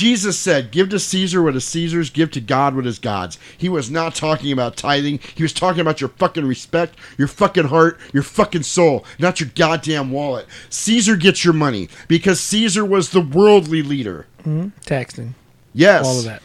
Jesus 0.00 0.38
said, 0.38 0.70
Give 0.70 0.88
to 0.88 0.98
Caesar 0.98 1.42
what 1.42 1.54
is 1.54 1.66
Caesar's, 1.66 2.08
give 2.08 2.30
to 2.30 2.40
God 2.40 2.74
what 2.74 2.86
is 2.86 2.98
God's. 2.98 3.38
He 3.58 3.68
was 3.68 3.90
not 3.90 4.14
talking 4.14 4.50
about 4.50 4.74
tithing. 4.74 5.20
He 5.34 5.42
was 5.42 5.52
talking 5.52 5.82
about 5.82 6.00
your 6.00 6.08
fucking 6.08 6.46
respect, 6.46 6.96
your 7.18 7.28
fucking 7.28 7.66
heart, 7.66 8.00
your 8.10 8.22
fucking 8.22 8.62
soul, 8.62 9.04
not 9.18 9.40
your 9.40 9.50
goddamn 9.54 10.10
wallet. 10.10 10.46
Caesar 10.70 11.16
gets 11.16 11.44
your 11.44 11.52
money 11.52 11.90
because 12.08 12.40
Caesar 12.40 12.82
was 12.82 13.10
the 13.10 13.20
worldly 13.20 13.82
leader. 13.82 14.26
Mm-hmm. 14.38 14.68
Taxing. 14.86 15.34
Yes. 15.74 16.06
All 16.06 16.20
of 16.20 16.24
that. 16.24 16.42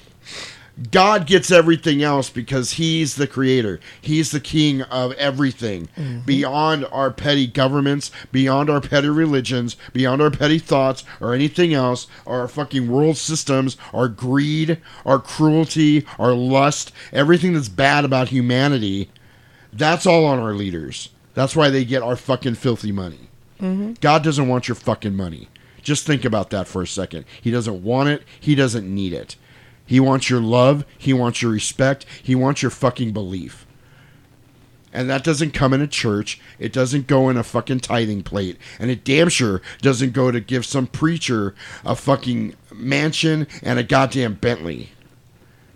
God 0.91 1.25
gets 1.25 1.51
everything 1.51 2.03
else 2.03 2.29
because 2.29 2.73
he's 2.73 3.15
the 3.15 3.27
creator. 3.27 3.79
He's 4.01 4.31
the 4.31 4.41
king 4.41 4.81
of 4.83 5.13
everything. 5.13 5.87
Mhm. 5.97 6.25
Beyond 6.25 6.85
our 6.91 7.11
petty 7.11 7.47
governments, 7.47 8.11
beyond 8.31 8.69
our 8.69 8.81
petty 8.81 9.07
religions, 9.07 9.77
beyond 9.93 10.21
our 10.21 10.29
petty 10.31 10.59
thoughts 10.59 11.05
or 11.21 11.33
anything 11.33 11.73
else, 11.73 12.07
our 12.27 12.47
fucking 12.49 12.89
world 12.89 13.15
systems, 13.15 13.77
our 13.93 14.09
greed, 14.09 14.77
our 15.05 15.19
cruelty, 15.19 16.05
our 16.19 16.33
lust, 16.33 16.91
everything 17.13 17.53
that's 17.53 17.69
bad 17.69 18.03
about 18.03 18.27
humanity, 18.29 19.09
that's 19.71 20.05
all 20.05 20.25
on 20.25 20.39
our 20.39 20.53
leaders. 20.53 21.07
That's 21.35 21.55
why 21.55 21.69
they 21.69 21.85
get 21.85 22.03
our 22.03 22.15
fucking 22.17 22.55
filthy 22.55 22.91
money. 22.91 23.29
Mhm. 23.61 23.99
God 24.01 24.23
doesn't 24.23 24.47
want 24.49 24.67
your 24.67 24.75
fucking 24.75 25.15
money. 25.15 25.47
Just 25.83 26.05
think 26.05 26.25
about 26.25 26.49
that 26.49 26.67
for 26.67 26.81
a 26.81 26.87
second. 26.87 27.23
He 27.41 27.51
doesn't 27.51 27.83
want 27.83 28.09
it. 28.09 28.23
He 28.39 28.55
doesn't 28.55 28.93
need 28.93 29.13
it. 29.13 29.35
He 29.85 29.99
wants 29.99 30.29
your 30.29 30.41
love. 30.41 30.85
He 30.97 31.13
wants 31.13 31.41
your 31.41 31.51
respect. 31.51 32.05
He 32.21 32.35
wants 32.35 32.61
your 32.61 32.71
fucking 32.71 33.11
belief. 33.11 33.65
And 34.91 35.09
that 35.09 35.25
doesn't 35.25 35.51
come 35.53 35.73
in 35.73 35.81
a 35.81 35.87
church. 35.87 36.39
It 36.57 36.71
doesn't 36.71 37.07
go 37.07 37.29
in 37.29 37.35
a 37.35 37.43
fucking 37.43 37.81
tithing 37.81 38.23
plate. 38.23 38.57
And 38.79 38.89
it 38.89 39.03
damn 39.03 39.27
sure 39.27 39.61
doesn't 39.81 40.13
go 40.13 40.31
to 40.31 40.39
give 40.39 40.65
some 40.65 40.87
preacher 40.87 41.53
a 41.83 41.95
fucking 41.95 42.55
mansion 42.73 43.45
and 43.61 43.77
a 43.77 43.83
goddamn 43.83 44.35
Bentley. 44.35 44.91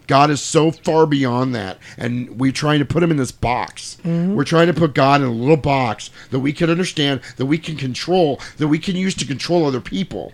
God 0.07 0.31
is 0.31 0.41
so 0.41 0.71
far 0.71 1.05
beyond 1.05 1.53
that. 1.53 1.77
And 1.97 2.39
we're 2.39 2.53
trying 2.53 2.79
to 2.79 2.85
put 2.85 3.03
him 3.03 3.11
in 3.11 3.17
this 3.17 3.31
box. 3.31 3.97
Mhm. 4.03 4.33
We're 4.35 4.43
trying 4.45 4.67
to 4.67 4.73
put 4.73 4.95
God 4.95 5.21
in 5.21 5.27
a 5.27 5.31
little 5.31 5.57
box 5.57 6.09
that 6.31 6.39
we 6.39 6.53
can 6.53 6.69
understand, 6.69 7.19
that 7.35 7.45
we 7.45 7.57
can 7.57 7.75
control, 7.75 8.39
that 8.57 8.69
we 8.69 8.79
can 8.79 8.95
use 8.95 9.13
to 9.15 9.25
control 9.25 9.67
other 9.67 9.81
people. 9.81 10.33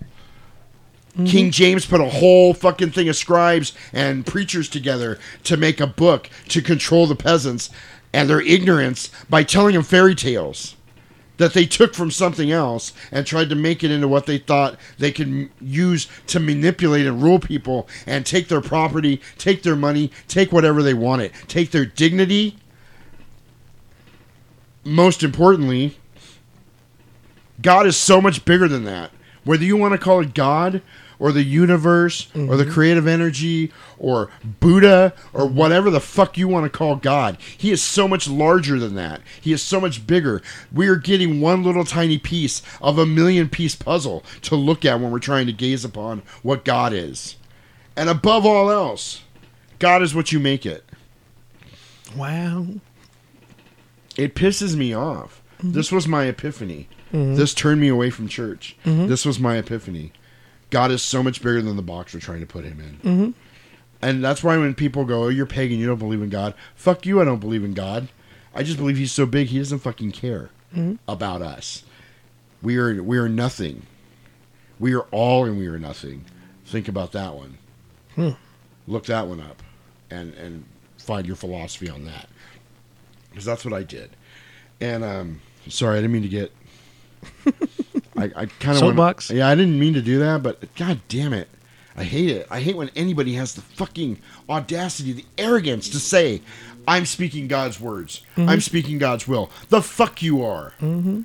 King 1.24 1.50
James 1.52 1.86
put 1.86 2.02
a 2.02 2.10
whole 2.10 2.54
fucking 2.54 2.92
thing 2.92 3.08
of 3.08 3.16
scribes 3.16 3.74
and 3.94 4.26
preachers 4.26 4.68
together 4.68 5.18
to 5.46 5.56
make 5.56 5.80
a 5.80 5.88
book 5.88 6.30
to 6.50 6.62
control 6.62 7.08
the 7.08 7.16
peasants 7.16 7.70
and 8.12 8.30
their 8.30 8.42
ignorance 8.42 9.10
by 9.30 9.44
telling 9.44 9.76
them 9.76 9.84
fairy 9.84 10.14
tales 10.14 10.76
that 11.38 11.54
they 11.54 11.66
took 11.66 11.94
from 11.94 12.12
something 12.12 12.52
else 12.52 12.94
and 13.12 13.26
tried 13.26 13.50
to 13.50 13.56
make 13.56 13.84
it 13.84 13.92
into 13.92 14.08
what 14.08 14.26
they 14.26 14.38
thought 14.38 14.78
they 14.98 15.12
could 15.12 15.50
use 15.62 16.08
to 16.28 16.40
manipulate 16.40 17.06
and 17.06 17.22
rule 17.22 17.40
people 17.40 17.88
and 18.06 18.26
take 18.26 18.48
their 18.48 18.62
property, 18.62 19.22
take 19.38 19.64
their 19.64 19.76
money, 19.76 20.12
take 20.28 20.52
whatever 20.52 20.82
they 20.82 20.94
wanted, 20.94 21.32
take 21.48 21.72
their 21.72 21.86
dignity. 21.86 22.58
Most 24.84 25.24
importantly, 25.24 25.98
God 27.62 27.86
is 27.88 27.98
so 27.98 28.22
much 28.22 28.46
bigger 28.46 28.68
than 28.68 28.84
that. 28.86 29.12
Whether 29.44 29.64
you 29.64 29.78
want 29.78 29.94
to 29.94 29.98
call 29.98 30.22
it 30.22 30.34
God 30.34 30.82
or 31.20 31.32
the 31.32 31.44
universe 31.44 32.28
or 32.36 32.58
the 32.58 32.66
creative 32.66 33.08
energy 33.08 33.72
or 33.98 34.30
Buddha 34.60 35.14
or 35.34 35.46
whatever 35.48 35.90
the 35.90 36.00
fuck 36.00 36.38
you 36.38 36.48
want 36.48 36.66
to 36.72 36.78
call 36.78 36.96
God, 36.96 37.38
He 37.58 37.72
is 37.72 37.82
so 37.82 38.08
much 38.08 38.28
larger 38.28 38.80
than 38.80 38.96
that. 38.96 39.22
He 39.42 39.54
is 39.54 39.62
so 39.62 39.80
much 39.80 40.06
bigger. 40.06 40.42
We 40.72 40.88
are 40.88 40.96
getting 40.96 41.42
one 41.42 41.64
little 41.64 41.86
tiny 41.86 42.18
piece 42.18 42.62
of 42.82 42.98
a 42.98 43.06
million 43.06 43.50
piece 43.50 43.76
puzzle 43.76 44.24
to 44.44 44.56
look 44.56 44.84
at 44.86 45.00
when 45.00 45.12
we're 45.12 45.20
trying 45.20 45.46
to 45.48 45.54
gaze 45.54 45.86
upon 45.86 46.22
what 46.44 46.66
God 46.66 46.94
is. 46.94 47.36
And 47.96 48.10
above 48.10 48.46
all 48.46 48.70
else, 48.70 49.22
God 49.80 50.02
is 50.02 50.14
what 50.14 50.32
you 50.32 50.40
make 50.40 50.66
it. 50.66 50.84
Wow. 52.16 52.68
It 54.18 54.36
pisses 54.36 54.76
me 54.76 54.94
off. 54.94 55.42
This 55.64 55.92
was 55.92 56.08
my 56.08 56.26
epiphany. 56.26 56.88
Mhm. 57.14 57.36
This 57.38 57.54
turned 57.54 57.82
me 57.82 57.88
away 57.88 58.10
from 58.10 58.28
church. 58.28 58.76
Mhm. 58.86 59.08
This 59.08 59.26
was 59.26 59.40
my 59.40 59.58
epiphany. 59.58 60.12
God 60.70 60.92
is 60.92 61.02
so 61.02 61.22
much 61.24 61.42
bigger 61.42 61.62
than 61.62 61.76
the 61.76 61.82
box 61.82 62.14
we're 62.14 62.20
trying 62.20 62.40
to 62.42 62.46
put 62.46 62.66
him 62.66 62.80
in. 62.80 62.98
Mhm. 63.18 63.34
And 64.02 64.24
that's 64.24 64.44
why 64.44 64.58
when 64.58 64.74
people 64.76 65.06
go, 65.06 65.26
"Oh, 65.26 65.28
you're 65.30 65.46
pagan, 65.46 65.80
you 65.80 65.88
don't 65.88 66.00
believe 66.00 66.22
in 66.22 66.30
God." 66.30 66.54
Fuck 66.76 67.06
you, 67.06 67.22
I 67.22 67.26
don't 67.26 67.40
believe 67.40 67.64
in 67.64 67.74
God. 67.74 68.10
I 68.54 68.64
just 68.64 68.78
believe 68.78 68.98
he's 68.98 69.12
so 69.12 69.26
big 69.26 69.48
he 69.48 69.58
doesn't 69.60 69.80
fucking 69.80 70.12
care 70.12 70.50
Mhm. 70.76 70.98
about 71.08 71.42
us. 71.42 71.84
We 72.62 72.78
are 72.78 73.02
we 73.04 73.18
are 73.18 73.30
nothing. 73.30 73.84
We 74.80 74.94
are 74.94 75.06
all 75.12 75.46
and 75.46 75.58
we 75.58 75.68
are 75.68 75.80
nothing. 75.80 76.26
Think 76.66 76.88
about 76.88 77.12
that 77.14 77.36
one. 77.36 77.58
Hmm. 78.16 78.30
Look 78.88 79.06
that 79.06 79.28
one 79.28 79.40
up 79.42 79.62
and 80.10 80.34
and 80.34 80.66
find 80.98 81.26
your 81.28 81.36
philosophy 81.36 81.90
on 81.90 82.06
that. 82.06 82.28
Because 83.30 83.46
that's 83.46 83.64
what 83.66 83.74
I 83.74 83.84
did. 83.84 84.12
And 84.82 85.04
um 85.04 85.42
sorry, 85.68 85.98
I 85.98 86.02
didn't 86.02 86.14
mean 86.14 86.24
to 86.24 86.30
get 86.30 86.52
I, 88.18 88.24
I 88.26 88.46
kind 88.46 88.72
of 88.72 88.78
Soapbox? 88.78 89.30
Yeah, 89.32 89.48
I 89.48 89.56
didn't 89.56 89.78
mean 89.80 89.94
to 89.94 90.02
do 90.02 90.20
that, 90.20 90.42
but 90.44 90.74
god 90.76 91.00
damn 91.10 91.34
it. 91.34 91.50
I 91.98 92.04
hate 92.04 92.30
it. 92.30 92.48
I 92.52 92.60
hate 92.60 92.76
when 92.76 92.90
anybody 92.96 93.34
has 93.36 93.54
the 93.56 93.62
fucking 93.62 94.20
audacity, 94.50 95.14
the 95.14 95.26
arrogance 95.38 95.88
to 95.90 96.00
say, 96.00 96.42
I'm 96.88 97.06
speaking 97.06 97.48
God's 97.48 97.80
words. 97.80 98.22
Mhm. 98.36 98.50
I'm 98.50 98.62
speaking 98.62 98.98
God's 98.98 99.28
will. 99.28 99.50
The 99.70 99.82
fuck 99.82 100.22
you 100.22 100.44
are. 100.44 100.74
Mm-hmm. 100.82 101.22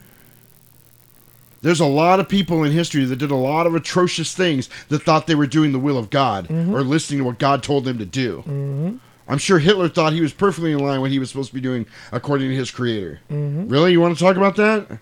There's 1.62 1.80
a 1.80 1.86
lot 1.86 2.20
of 2.20 2.28
people 2.28 2.64
in 2.64 2.72
history 2.72 3.04
that 3.04 3.16
did 3.16 3.30
a 3.30 3.34
lot 3.36 3.66
of 3.66 3.74
atrocious 3.74 4.34
things 4.34 4.70
that 4.88 5.02
thought 5.02 5.26
they 5.26 5.34
were 5.34 5.46
doing 5.46 5.72
the 5.72 5.78
will 5.78 5.98
of 5.98 6.08
God 6.08 6.48
Mhm. 6.48 6.72
or 6.72 6.82
listening 6.82 7.18
to 7.18 7.24
what 7.24 7.38
God 7.38 7.62
told 7.62 7.84
them 7.84 7.98
to 7.98 8.06
do. 8.06 8.38
Mm-hmm. 8.46 8.96
I'm 9.28 9.38
sure 9.38 9.58
Hitler 9.58 9.88
thought 9.88 10.12
he 10.12 10.22
was 10.22 10.32
perfectly 10.32 10.72
in 10.72 10.78
line 10.78 10.94
with 11.00 11.02
what 11.02 11.10
he 11.10 11.18
was 11.18 11.28
supposed 11.28 11.48
to 11.50 11.54
be 11.54 11.60
doing 11.60 11.86
according 12.12 12.48
to 12.48 12.54
his 12.56 12.70
creator. 12.70 13.20
Mhm. 13.30 13.70
Really? 13.70 13.92
You 13.92 14.00
want 14.00 14.16
to 14.16 14.24
talk 14.24 14.36
about 14.36 14.56
that? 14.56 14.98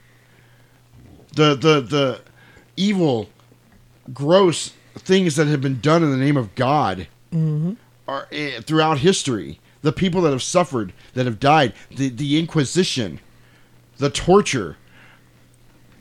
The 1.39 1.55
the 1.55 1.81
the 1.81 2.21
evil, 2.77 3.29
gross 4.13 4.73
things 4.97 5.37
that 5.37 5.47
have 5.47 5.61
been 5.61 5.79
done 5.81 6.03
in 6.03 6.11
the 6.11 6.17
name 6.17 6.37
of 6.37 6.53
God 6.57 7.07
Mm-hmm. 7.33 7.75
are 8.09 8.27
eh, 8.33 8.61
throughout 8.63 8.99
history. 8.99 9.61
The 9.83 9.93
people 9.93 10.23
that 10.23 10.33
have 10.33 10.43
suffered, 10.43 10.93
that 11.15 11.27
have 11.27 11.39
died, 11.39 11.75
the 11.91 12.09
the 12.09 12.41
Inquisition, 12.41 13.21
the 13.99 14.11
torture. 14.11 14.79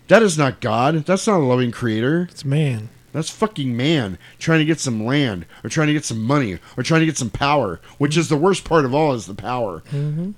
That 0.08 0.24
is 0.24 0.40
not 0.40 0.60
God. 0.60 1.06
That's 1.06 1.28
not 1.28 1.42
a 1.42 1.44
loving 1.44 1.70
creator. 1.70 2.28
It's 2.32 2.44
man. 2.44 2.90
That's 3.12 3.30
fucking 3.30 3.78
man 3.78 4.18
trying 4.40 4.60
to 4.60 4.66
get 4.66 4.80
some 4.80 5.06
land 5.06 5.46
or 5.64 5.70
trying 5.70 5.88
to 5.88 5.94
get 5.94 6.06
some 6.06 6.24
money 6.24 6.58
or 6.76 6.82
trying 6.82 7.02
to 7.02 7.06
get 7.06 7.18
some 7.18 7.30
power, 7.30 7.80
which 8.00 8.18
is 8.18 8.28
the 8.30 8.38
worst 8.38 8.64
part 8.64 8.86
of 8.86 8.96
all 8.96 9.14
is 9.14 9.28
the 9.28 9.36
power. 9.36 9.82
Mm-hmm. 9.92 10.32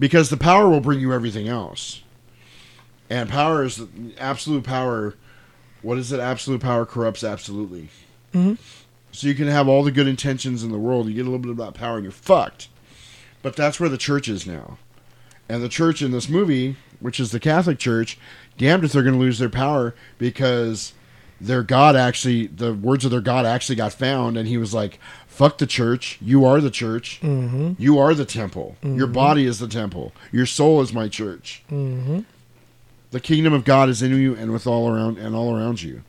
Because 0.00 0.30
the 0.30 0.36
power 0.36 0.68
will 0.68 0.80
bring 0.80 0.98
you 0.98 1.12
everything 1.12 1.46
else. 1.46 2.01
And 3.12 3.28
power 3.28 3.62
is 3.64 3.82
absolute 4.18 4.64
power. 4.64 5.14
What 5.82 5.98
is 5.98 6.12
it? 6.12 6.18
Absolute 6.20 6.62
power 6.62 6.86
corrupts 6.86 7.22
absolutely. 7.22 7.88
Mhm. 8.34 8.56
So 9.10 9.26
you 9.26 9.34
can 9.34 9.48
have 9.48 9.68
all 9.68 9.82
the 9.84 9.90
good 9.90 10.06
intentions 10.06 10.62
in 10.62 10.72
the 10.72 10.78
world, 10.78 11.06
you 11.08 11.12
get 11.14 11.20
a 11.20 11.24
little 11.24 11.38
bit 11.38 11.50
of 11.50 11.58
that 11.58 11.74
power 11.74 11.96
and 11.96 12.04
you're 12.04 12.10
fucked. 12.12 12.68
But 13.42 13.54
that's 13.54 13.78
where 13.78 13.90
the 13.90 13.98
church 13.98 14.28
is 14.28 14.46
now. 14.46 14.78
And 15.48 15.62
the 15.62 15.68
church 15.68 16.00
in 16.00 16.12
this 16.12 16.28
movie, 16.30 16.76
which 17.00 17.20
is 17.20 17.32
the 17.32 17.40
Catholic 17.40 17.78
Church, 17.78 18.16
damned 18.56 18.84
if 18.84 18.92
they're 18.92 19.02
going 19.02 19.16
to 19.16 19.20
lose 19.20 19.38
their 19.38 19.50
power 19.50 19.94
because 20.16 20.94
their 21.38 21.62
God 21.62 21.96
actually, 21.96 22.46
the 22.46 22.72
words 22.72 23.04
of 23.04 23.10
their 23.10 23.20
God 23.20 23.44
actually 23.44 23.74
got 23.76 23.92
found, 23.92 24.38
and 24.38 24.48
he 24.48 24.56
was 24.56 24.72
like, 24.72 24.98
fuck 25.26 25.58
the 25.58 25.66
church. 25.66 26.16
You 26.22 26.44
are 26.46 26.60
the 26.60 26.70
church. 26.70 27.18
Mm-hmm. 27.22 27.72
You 27.78 27.98
are 27.98 28.14
the 28.14 28.24
temple. 28.24 28.76
Your 28.82 29.08
Mhm. 29.08 29.12
body 29.12 29.44
is 29.44 29.58
the 29.58 29.66
temple. 29.68 30.12
Your 30.30 30.46
soul 30.46 30.80
is 30.80 30.92
my 30.94 31.08
church. 31.08 31.62
Mm-hmm. 31.70 32.20
The 33.12 33.20
kingdom 33.20 33.52
of 33.52 33.64
God 33.64 33.88
is 33.88 34.02
in 34.02 34.18
you 34.18 34.34
and 34.34 34.52
with 34.52 34.66
all 34.66 34.88
around 34.88 35.18
and 35.18 35.36
all 35.36 35.54
around 35.54 35.82
you. 35.82 36.02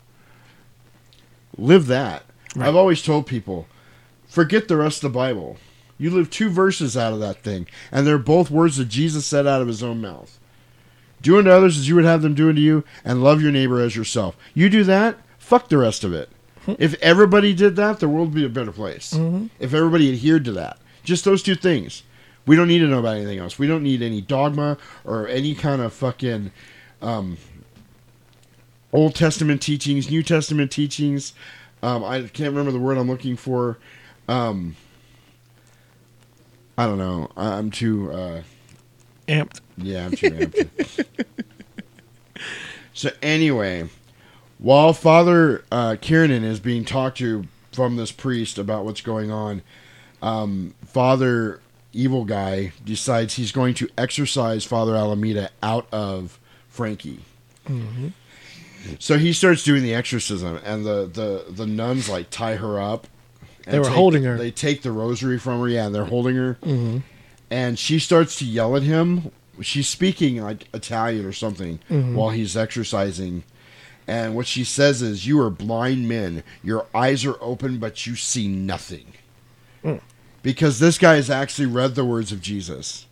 Live 1.57 1.87
that. 1.87 2.23
I've 2.57 2.75
always 2.75 3.01
told 3.03 3.27
people, 3.27 3.67
forget 4.27 4.67
the 4.67 4.77
rest 4.77 5.03
of 5.03 5.11
the 5.11 5.17
Bible. 5.17 5.57
You 5.99 6.09
live 6.11 6.29
two 6.29 6.49
verses 6.49 6.97
out 6.97 7.13
of 7.13 7.19
that 7.19 7.43
thing, 7.43 7.67
and 7.91 8.05
they're 8.07 8.17
both 8.17 8.49
words 8.49 8.77
that 8.77 8.87
Jesus 8.89 9.25
said 9.25 9.45
out 9.45 9.61
of 9.61 9.67
his 9.67 9.83
own 9.83 10.01
mouth. 10.01 10.39
Do 11.21 11.37
unto 11.37 11.49
others 11.49 11.77
as 11.77 11.87
you 11.87 11.95
would 11.95 12.05
have 12.05 12.21
them 12.21 12.33
do 12.35 12.49
unto 12.49 12.61
you, 12.61 12.83
and 13.05 13.23
love 13.23 13.41
your 13.41 13.51
neighbor 13.51 13.79
as 13.81 13.95
yourself. 13.95 14.35
You 14.53 14.69
do 14.69 14.83
that, 14.85 15.17
fuck 15.37 15.69
the 15.69 15.77
rest 15.77 16.03
of 16.03 16.13
it. 16.13 16.29
if 16.79 16.93
everybody 17.01 17.53
did 17.53 17.75
that, 17.75 17.99
the 17.99 18.07
world 18.07 18.29
would 18.29 18.35
be 18.35 18.45
a 18.45 18.49
better 18.49 18.71
place. 18.71 19.13
Mhm. 19.13 19.49
If 19.59 19.73
everybody 19.73 20.09
adhered 20.11 20.45
to 20.45 20.53
that. 20.53 20.77
Just 21.03 21.25
those 21.25 21.43
two 21.43 21.55
things. 21.55 22.03
We 22.45 22.55
don't 22.55 22.67
need 22.69 22.79
to 22.79 22.87
know 22.87 22.99
about 22.99 23.17
anything 23.17 23.39
else. 23.39 23.59
We 23.59 23.67
don't 23.67 23.83
need 23.83 24.01
any 24.01 24.21
dogma 24.21 24.77
or 25.03 25.27
any 25.27 25.55
kind 25.55 25.81
of 25.81 25.91
fucking 25.93 26.51
um, 27.03 27.37
Old 28.91 29.15
Testament 29.15 29.61
teachings, 29.61 30.09
New 30.09 30.23
Testament 30.23 30.71
teachings. 30.71 31.33
Um, 31.81 32.03
I 32.03 32.21
can't 32.21 32.49
remember 32.49 32.71
the 32.71 32.79
word 32.79 32.97
I'm 32.97 33.09
looking 33.09 33.35
for. 33.35 33.77
Um, 34.27 34.75
I 36.77 36.85
don't 36.85 36.97
know. 36.97 37.29
I- 37.35 37.57
I'm 37.57 37.69
too 37.71 38.11
uh, 38.11 38.41
Amped. 39.27 39.59
Yeah, 39.77 40.05
I'm 40.05 40.11
too 40.11 40.29
amped. 40.31 41.05
so 42.93 43.09
anyway, 43.21 43.89
while 44.59 44.93
Father 44.93 45.63
uh, 45.71 45.95
Kiernan 45.99 46.43
is 46.43 46.59
being 46.59 46.83
talked 46.85 47.17
to 47.19 47.45
from 47.71 47.95
this 47.95 48.11
priest 48.11 48.57
about 48.57 48.85
what's 48.85 49.01
going 49.01 49.31
on, 49.31 49.61
um, 50.21 50.73
Father 50.85 51.61
Evil 51.93 52.25
Guy 52.25 52.73
decides 52.83 53.35
he's 53.35 53.51
going 53.51 53.73
to 53.75 53.89
exorcise 53.97 54.65
Father 54.65 54.93
Alameida 54.93 55.49
out 55.61 55.87
of 55.91 56.39
Frankie. 56.73 57.19
Mm-hmm. 57.67 58.07
So 58.99 59.17
he 59.19 59.31
starts 59.31 59.63
doing 59.63 59.83
the 59.83 59.93
exorcism, 59.93 60.59
and 60.65 60.83
the, 60.83 61.05
the, 61.05 61.45
the 61.51 61.67
nuns 61.67 62.09
like 62.09 62.29
tie 62.31 62.55
her 62.55 62.81
up 62.81 63.07
They 63.65 63.77
were 63.77 63.85
take- 63.85 63.93
holding 63.93 64.23
her. 64.23 64.37
They 64.37 64.49
take 64.51 64.81
the 64.81 64.91
rosary 64.91 65.37
from 65.37 65.61
her. 65.61 65.69
Yeah, 65.69 65.85
and 65.85 65.93
they're 65.95 66.05
holding 66.05 66.35
her. 66.35 66.57
Mhm. 66.63 67.03
And 67.51 67.77
she 67.77 67.99
starts 67.99 68.37
to 68.39 68.45
yell 68.45 68.75
at 68.75 68.81
him. 68.83 69.31
She's 69.61 69.87
speaking 69.87 70.41
like 70.41 70.67
Italian 70.73 71.25
or 71.25 71.31
something 71.31 71.79
Mhm. 71.89 72.15
while 72.15 72.31
he's 72.31 72.57
exorcising. 72.57 73.43
And 74.07 74.35
what 74.35 74.47
she 74.47 74.63
says 74.63 75.01
is, 75.03 75.27
"You 75.27 75.39
are 75.41 75.51
blind 75.51 76.09
men. 76.09 76.43
Your 76.63 76.87
eyes 76.93 77.23
are 77.23 77.37
open, 77.39 77.77
but 77.77 78.05
you 78.07 78.15
see 78.15 78.47
nothing." 78.47 79.13
Mm. 79.85 80.01
Because 80.41 80.79
this 80.79 80.97
guy 80.97 81.15
has 81.15 81.29
actually 81.29 81.67
read 81.67 81.93
the 81.95 82.03
words 82.03 82.31
of 82.33 82.41
Jesus, 82.41 83.05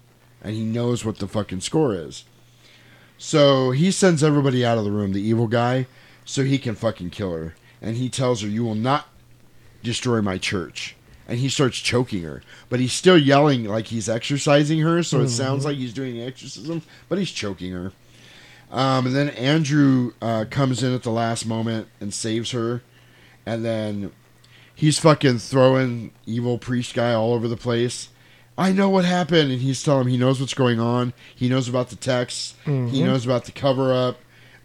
and 0.44 0.54
he 0.56 0.64
knows 0.64 1.06
what 1.06 1.20
the 1.20 1.28
fucking 1.28 1.62
score 1.62 1.94
is. 1.96 2.24
So 3.24 3.70
he 3.70 3.92
sends 3.92 4.24
everybody 4.24 4.66
out 4.66 4.80
of 4.80 4.84
the 4.84 4.90
room, 4.92 5.14
the 5.14 5.22
evil 5.22 5.46
guy, 5.46 5.86
so 6.26 6.44
he 6.44 6.58
can 6.58 6.74
fucking 6.74 7.12
kill 7.12 7.34
her. 7.36 7.54
And 7.80 7.96
he 7.96 8.10
tells 8.10 8.42
her, 8.42 8.48
You 8.48 8.64
will 8.64 8.74
not 8.74 9.10
destroy 9.84 10.24
my 10.24 10.40
church. 10.40 10.96
And 11.28 11.38
he 11.38 11.48
starts 11.48 11.78
choking 11.78 12.24
her. 12.24 12.42
But 12.68 12.80
he's 12.80 12.94
still 12.94 13.20
yelling 13.20 13.66
like 13.66 13.86
he's 13.88 14.10
exorcising 14.10 14.80
her, 14.80 15.04
so 15.04 15.22
it 15.22 15.30
sounds 15.30 15.62
Mhm. 15.62 15.66
like 15.68 15.78
he's 15.78 15.94
doing 15.94 16.18
an 16.20 16.28
exorcism, 16.28 16.82
but 17.08 17.20
he's 17.20 17.30
choking 17.30 17.72
her. 17.74 17.92
Um, 18.72 19.06
and 19.06 19.16
then 19.16 19.30
Andrew 19.30 20.14
uh, 20.20 20.46
comes 20.50 20.82
in 20.82 20.92
at 20.92 21.04
the 21.04 21.12
last 21.12 21.46
moment 21.46 21.90
and 22.00 22.12
saves 22.12 22.52
her. 22.52 22.82
And 23.46 23.64
then 23.64 24.12
he's 24.74 24.98
fucking 24.98 25.38
throwing 25.38 26.10
evil 26.26 26.58
priest 26.58 26.96
guy 26.96 27.14
all 27.14 27.34
over 27.36 27.48
the 27.48 27.56
place. 27.56 28.10
I 28.58 28.72
know 28.72 28.90
what 28.90 29.06
happened, 29.06 29.52
and 29.52 29.62
he's 29.62 29.82
telling 29.82 30.04
him 30.06 30.12
he 30.12 30.18
knows 30.18 30.40
what's 30.40 30.54
going 30.54 30.80
on. 30.80 31.14
He 31.36 31.50
knows 31.50 31.68
about 31.68 31.90
the 31.90 31.96
texts. 31.96 32.54
He 32.66 32.72
Mhm. 32.72 33.06
knows 33.06 33.26
about 33.26 33.46
the 33.46 33.52
cover 33.52 33.94
up. 33.94 34.20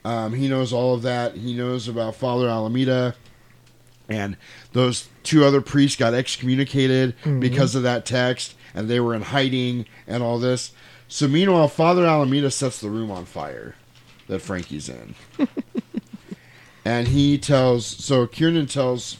Um, 0.04 0.34
he 0.34 0.48
knows 0.48 0.72
all 0.72 0.94
of 0.94 1.02
that. 1.02 1.36
He 1.36 1.54
knows 1.54 1.88
about 1.88 2.14
Father 2.16 2.46
Alameida, 2.48 3.14
and 4.08 4.36
those 4.72 5.08
two 5.22 5.44
other 5.44 5.60
priests 5.60 5.96
got 5.96 6.14
excommunicated 6.14 7.14
Mhm. 7.24 7.40
because 7.40 7.74
of 7.74 7.82
that 7.84 8.04
text, 8.06 8.54
and 8.74 8.88
they 8.88 9.00
were 9.00 9.14
in 9.14 9.22
hiding 9.22 9.86
and 10.06 10.22
all 10.22 10.38
this. 10.38 10.72
So 11.08 11.26
meanwhile, 11.28 11.68
Father 11.68 12.02
Alameida 12.04 12.52
sets 12.52 12.80
the 12.80 12.90
room 12.90 13.10
on 13.10 13.24
fire 13.24 13.74
that 14.28 14.40
Frankie's 14.42 14.88
in, 14.88 15.14
and 16.84 17.08
he 17.08 17.38
tells. 17.38 17.86
So 17.86 18.26
Kiernan 18.26 18.66
tells 18.66 19.16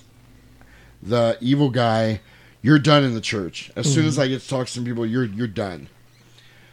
the 1.03 1.37
evil 1.41 1.71
guy, 1.71 2.21
"You're 2.63 2.79
done 2.79 3.05
in 3.05 3.15
the 3.15 3.21
church. 3.21 3.71
As 3.77 3.93
soon 3.93 4.07
as 4.07 4.17
Mhm. 4.17 4.23
I 4.23 4.29
get 4.29 4.43
to 4.43 4.49
talk 4.49 4.67
to 4.67 4.73
some 4.73 4.85
people, 4.85 5.07
you're 5.07 5.25
you're 5.25 5.47
done." 5.47 5.89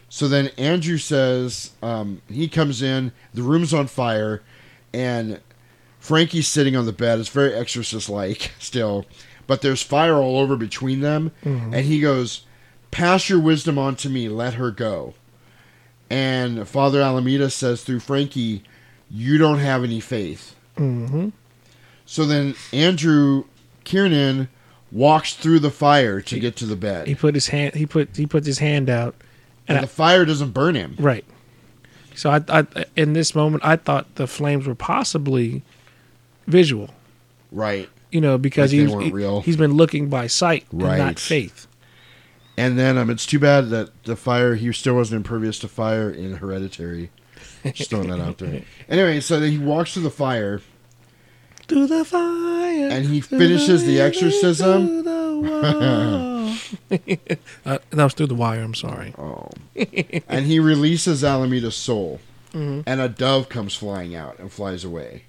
So 0.09 0.27
then 0.27 0.49
Andrew 0.57 0.97
says 0.97 1.71
um, 1.81 2.21
he 2.29 2.47
comes 2.47 2.81
in, 2.81 3.11
the 3.33 3.41
room's 3.41 3.73
on 3.73 3.87
fire, 3.87 4.41
and 4.93 5.39
Frankie's 5.99 6.47
sitting 6.47 6.75
on 6.75 6.85
the 6.85 6.91
bed. 6.93 7.19
It's 7.19 7.29
very 7.29 7.53
exorcist 7.53 8.09
like 8.09 8.51
still, 8.59 9.05
but 9.47 9.61
there's 9.61 9.81
fire 9.81 10.15
all 10.17 10.39
over 10.39 10.55
between 10.55 10.99
them, 11.01 11.31
Mhm. 11.43 11.73
and 11.75 11.85
he 11.85 11.99
goes, 11.99 12.41
"Pass 12.91 13.27
your 13.29 13.39
wisdom 13.39 13.77
on 13.79 13.95
to 13.97 14.09
me. 14.09 14.29
Let 14.29 14.53
her 14.55 14.69
go." 14.71 15.15
And 16.09 16.67
Father 16.67 16.99
Alameida 17.01 17.51
says 17.51 17.81
through 17.83 18.01
Frankie, 18.01 18.63
"You 19.09 19.37
don't 19.39 19.59
have 19.59 19.83
any 19.83 19.99
faith." 19.99 20.55
Mm-hmm. 20.77 21.29
So 22.05 22.25
then 22.25 22.53
Andrew 22.71 23.45
Kiernan 23.83 24.47
walks 24.93 25.33
through 25.33 25.59
the 25.59 25.71
fire 25.71 26.21
to 26.21 26.39
get 26.39 26.55
to 26.57 26.65
the 26.65 26.75
bed. 26.75 27.07
He 27.07 27.15
put 27.15 27.33
his 27.35 27.47
hand. 27.47 27.73
He 27.75 27.85
put 27.85 28.15
he 28.15 28.25
put 28.25 28.45
his 28.45 28.59
hand 28.59 28.89
out, 28.89 29.15
and 29.67 29.79
I- 29.79 29.81
the 29.81 29.87
fire 29.87 30.23
doesn't 30.23 30.51
burn 30.51 30.75
him. 30.75 30.95
Right. 30.99 31.25
So 32.15 32.29
I, 32.29 32.41
I 32.47 32.65
in 32.95 33.13
this 33.13 33.33
moment 33.33 33.65
I 33.65 33.75
thought 33.75 34.15
the 34.15 34.27
flames 34.27 34.67
were 34.67 34.75
possibly 34.75 35.63
visual. 36.47 36.91
Right. 37.51 37.89
You 38.11 38.21
know 38.21 38.37
because 38.37 38.71
Like 38.73 38.87
he, 39.01 39.05
he, 39.05 39.11
real. 39.11 39.41
he's 39.41 39.57
been 39.57 39.73
looking 39.73 40.09
by 40.09 40.27
sight 40.27 40.65
and 40.71 40.83
Right. 40.83 40.97
not 40.99 41.17
faith. 41.19 41.67
And 42.55 42.77
then 42.77 42.99
um, 42.99 43.09
it's 43.09 43.25
too 43.25 43.39
bad 43.39 43.69
that 43.71 43.89
the 44.03 44.15
fire 44.15 44.53
he 44.53 44.71
still 44.73 44.93
wasn't 44.95 45.17
impervious 45.17 45.57
to 45.59 45.67
fire 45.67 46.11
in 46.11 46.35
Hereditary. 46.35 47.09
Just 47.73 47.89
throwing 47.89 48.09
that 48.09 48.19
out 48.19 48.37
there. 48.37 48.61
Anyway, 48.89 49.19
so 49.21 49.39
then 49.39 49.51
he 49.51 49.57
walks 49.57 49.93
through 49.93 50.03
the 50.03 50.11
fire 50.11 50.61
Through 51.73 51.87
the 51.87 52.05
fire. 52.05 52.87
and 52.89 53.05
he 53.05 53.21
finishes 53.21 53.85
the 53.85 53.99
exorcism. 53.99 55.07
uh, 56.45 56.55
that 57.89 58.03
was 58.03 58.13
through 58.13 58.27
the 58.27 58.35
wire. 58.35 58.61
I'm 58.61 58.75
sorry. 58.75 59.13
Oh. 59.17 59.49
and 60.27 60.45
he 60.45 60.59
releases 60.59 61.23
Alameida's 61.23 61.75
soul, 61.75 62.19
Mhm. 62.53 62.83
and 62.85 63.01
a 63.01 63.09
dove 63.09 63.49
comes 63.49 63.75
flying 63.75 64.15
out 64.15 64.37
and 64.39 64.51
flies 64.51 64.83
away. 64.83 65.23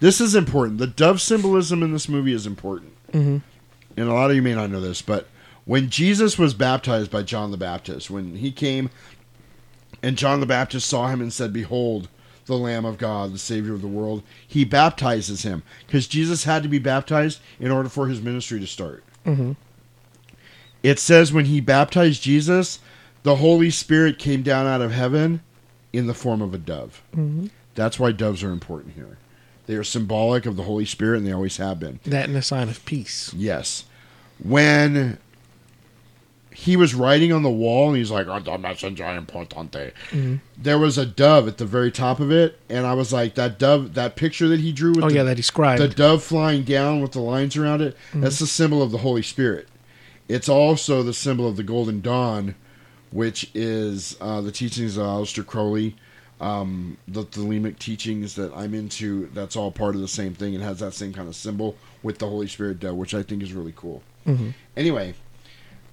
This 0.00 0.20
is 0.20 0.34
important. 0.34 0.78
The 0.78 0.86
dove 0.86 1.20
symbolism 1.20 1.82
in 1.82 1.92
this 1.92 2.08
movie 2.08 2.32
is 2.32 2.46
important. 2.46 2.92
Mhm. 3.12 3.42
And 3.96 4.08
a 4.08 4.12
lot 4.12 4.30
of 4.30 4.36
you 4.36 4.42
may 4.42 4.54
not 4.54 4.70
know 4.70 4.80
this, 4.80 5.02
but 5.02 5.28
when 5.64 5.90
Jesus 5.90 6.38
was 6.38 6.54
baptized 6.54 7.10
by 7.10 7.22
John 7.22 7.50
the 7.50 7.56
Baptist, 7.56 8.10
when 8.10 8.36
he 8.36 8.50
came 8.52 8.90
and 10.02 10.16
John 10.16 10.40
the 10.40 10.46
Baptist 10.46 10.88
saw 10.88 11.08
him 11.08 11.20
and 11.20 11.32
said, 11.32 11.52
Behold, 11.52 12.08
the 12.50 12.58
Lamb 12.58 12.84
of 12.84 12.98
God, 12.98 13.32
the 13.32 13.38
Savior 13.38 13.72
of 13.72 13.80
the 13.80 13.88
world, 13.88 14.22
he 14.46 14.64
baptizes 14.64 15.42
him 15.42 15.62
because 15.86 16.06
Jesus 16.06 16.44
had 16.44 16.62
to 16.62 16.68
be 16.68 16.78
baptized 16.78 17.40
in 17.58 17.70
order 17.70 17.88
for 17.88 18.08
his 18.08 18.20
ministry 18.20 18.60
to 18.60 18.66
start. 18.66 19.02
Mm-hmm. 19.24 19.52
It 20.82 20.98
says 20.98 21.32
when 21.32 21.46
he 21.46 21.60
baptized 21.60 22.22
Jesus, 22.22 22.80
the 23.22 23.36
Holy 23.36 23.70
Spirit 23.70 24.18
came 24.18 24.42
down 24.42 24.66
out 24.66 24.80
of 24.80 24.92
heaven 24.92 25.42
in 25.92 26.06
the 26.06 26.14
form 26.14 26.42
of 26.42 26.52
a 26.52 26.58
dove. 26.58 27.02
Mm-hmm. 27.12 27.46
That's 27.74 27.98
why 27.98 28.12
doves 28.12 28.42
are 28.42 28.52
important 28.52 28.94
here. 28.94 29.18
They 29.66 29.74
are 29.76 29.84
symbolic 29.84 30.46
of 30.46 30.56
the 30.56 30.64
Holy 30.64 30.84
Spirit, 30.84 31.18
and 31.18 31.26
they 31.26 31.32
always 31.32 31.58
have 31.58 31.78
been. 31.78 32.00
That 32.04 32.28
and 32.28 32.36
a 32.36 32.42
sign 32.42 32.68
of 32.68 32.84
peace. 32.84 33.32
Yes. 33.34 33.84
When 34.42 35.18
he 36.60 36.76
was 36.76 36.94
writing 36.94 37.32
on 37.32 37.42
the 37.42 37.50
wall, 37.50 37.88
and 37.88 37.96
he's 37.96 38.10
like, 38.10 38.26
"Oh, 38.28 38.38
the 38.38 38.58
messenger 38.58 39.04
importante," 39.04 39.92
Mhm. 40.12 40.40
there 40.58 40.78
was 40.78 40.98
a 40.98 41.06
dove 41.06 41.48
at 41.48 41.56
the 41.56 41.64
very 41.64 41.90
top 41.90 42.20
of 42.20 42.30
it, 42.30 42.58
and 42.68 42.86
I 42.86 42.92
was 42.92 43.12
like, 43.14 43.34
"That 43.36 43.58
dove, 43.58 43.94
that 43.94 44.14
picture 44.14 44.46
that 44.48 44.60
he 44.60 44.70
drew 44.70 44.92
with 44.92 45.04
Oh, 45.04 45.08
the, 45.08 45.14
yeah, 45.14 45.22
that 45.22 45.38
he 45.38 45.42
scribed. 45.42 45.80
the 45.80 45.88
dove 45.88 46.22
flying 46.22 46.62
down 46.64 47.00
with 47.00 47.12
the 47.12 47.20
lines 47.20 47.56
around 47.56 47.80
it. 47.80 47.96
Mhm. 48.12 48.20
That's 48.20 48.38
the 48.38 48.46
symbol 48.46 48.82
of 48.82 48.90
the 48.90 48.98
Holy 48.98 49.22
Spirit. 49.22 49.68
It's 50.28 50.48
also 50.50 51.02
the 51.02 51.14
symbol 51.14 51.48
of 51.48 51.56
the 51.56 51.62
Golden 51.62 52.02
Dawn, 52.02 52.54
which 53.10 53.50
is 53.54 54.16
uh, 54.20 54.40
the 54.42 54.52
teachings 54.52 54.96
of 54.98 55.04
Aleister 55.06 55.44
Crowley, 55.46 55.96
um, 56.42 56.98
the 57.08 57.24
Thelemic 57.24 57.78
teachings 57.78 58.34
that 58.34 58.52
I'm 58.54 58.74
into. 58.74 59.30
That's 59.32 59.56
all 59.56 59.70
part 59.72 59.94
of 59.94 60.02
the 60.02 60.08
same 60.08 60.34
thing 60.34 60.54
and 60.54 60.62
has 60.62 60.78
that 60.80 60.92
same 60.92 61.12
kind 61.14 61.26
of 61.26 61.34
symbol 61.34 61.76
with 62.02 62.18
the 62.18 62.28
Holy 62.28 62.46
Spirit 62.48 62.80
dove, 62.80 62.96
which 62.96 63.14
I 63.14 63.22
think 63.22 63.42
is 63.42 63.52
really 63.54 63.72
cool. 63.74 64.02
Mhm. 64.26 64.52
Anyway, 64.76 65.14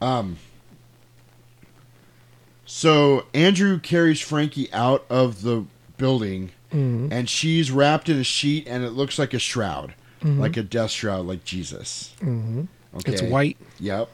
um, 0.02 0.36
so 2.68 3.26
Andrew 3.34 3.80
carries 3.80 4.20
Frankie 4.22 4.72
out 4.72 5.06
of 5.10 5.42
the 5.42 5.64
building, 5.98 6.52
Mhm. 6.72 7.08
and 7.12 7.28
she's 7.30 7.72
wrapped 7.72 8.10
in 8.10 8.18
a 8.20 8.24
sheet, 8.24 8.68
and 8.68 8.84
it 8.84 8.92
looks 8.92 9.18
like 9.18 9.34
a 9.34 9.40
shroud, 9.40 9.94
Mhm. 10.22 10.38
like 10.38 10.56
a 10.58 10.62
death 10.64 10.92
shroud, 10.92 11.26
like 11.26 11.44
Jesus. 11.44 12.12
Mm-hmm. 12.22 12.64
Okay. 12.98 13.14
It's 13.14 13.22
white. 13.24 13.58
Yep. 13.80 14.10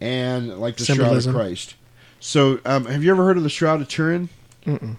And 0.00 0.58
like 0.58 0.76
the 0.76 0.84
Symbolism. 0.84 1.32
shroud 1.32 1.34
of 1.34 1.46
Christ. 1.48 1.74
So, 2.20 2.60
um, 2.64 2.86
have 2.86 3.02
you 3.04 3.10
ever 3.10 3.24
heard 3.24 3.36
of 3.36 3.42
the 3.42 3.48
shroud 3.48 3.80
of 3.80 3.88
Turin? 3.88 4.28
Mm-mm. 4.66 4.96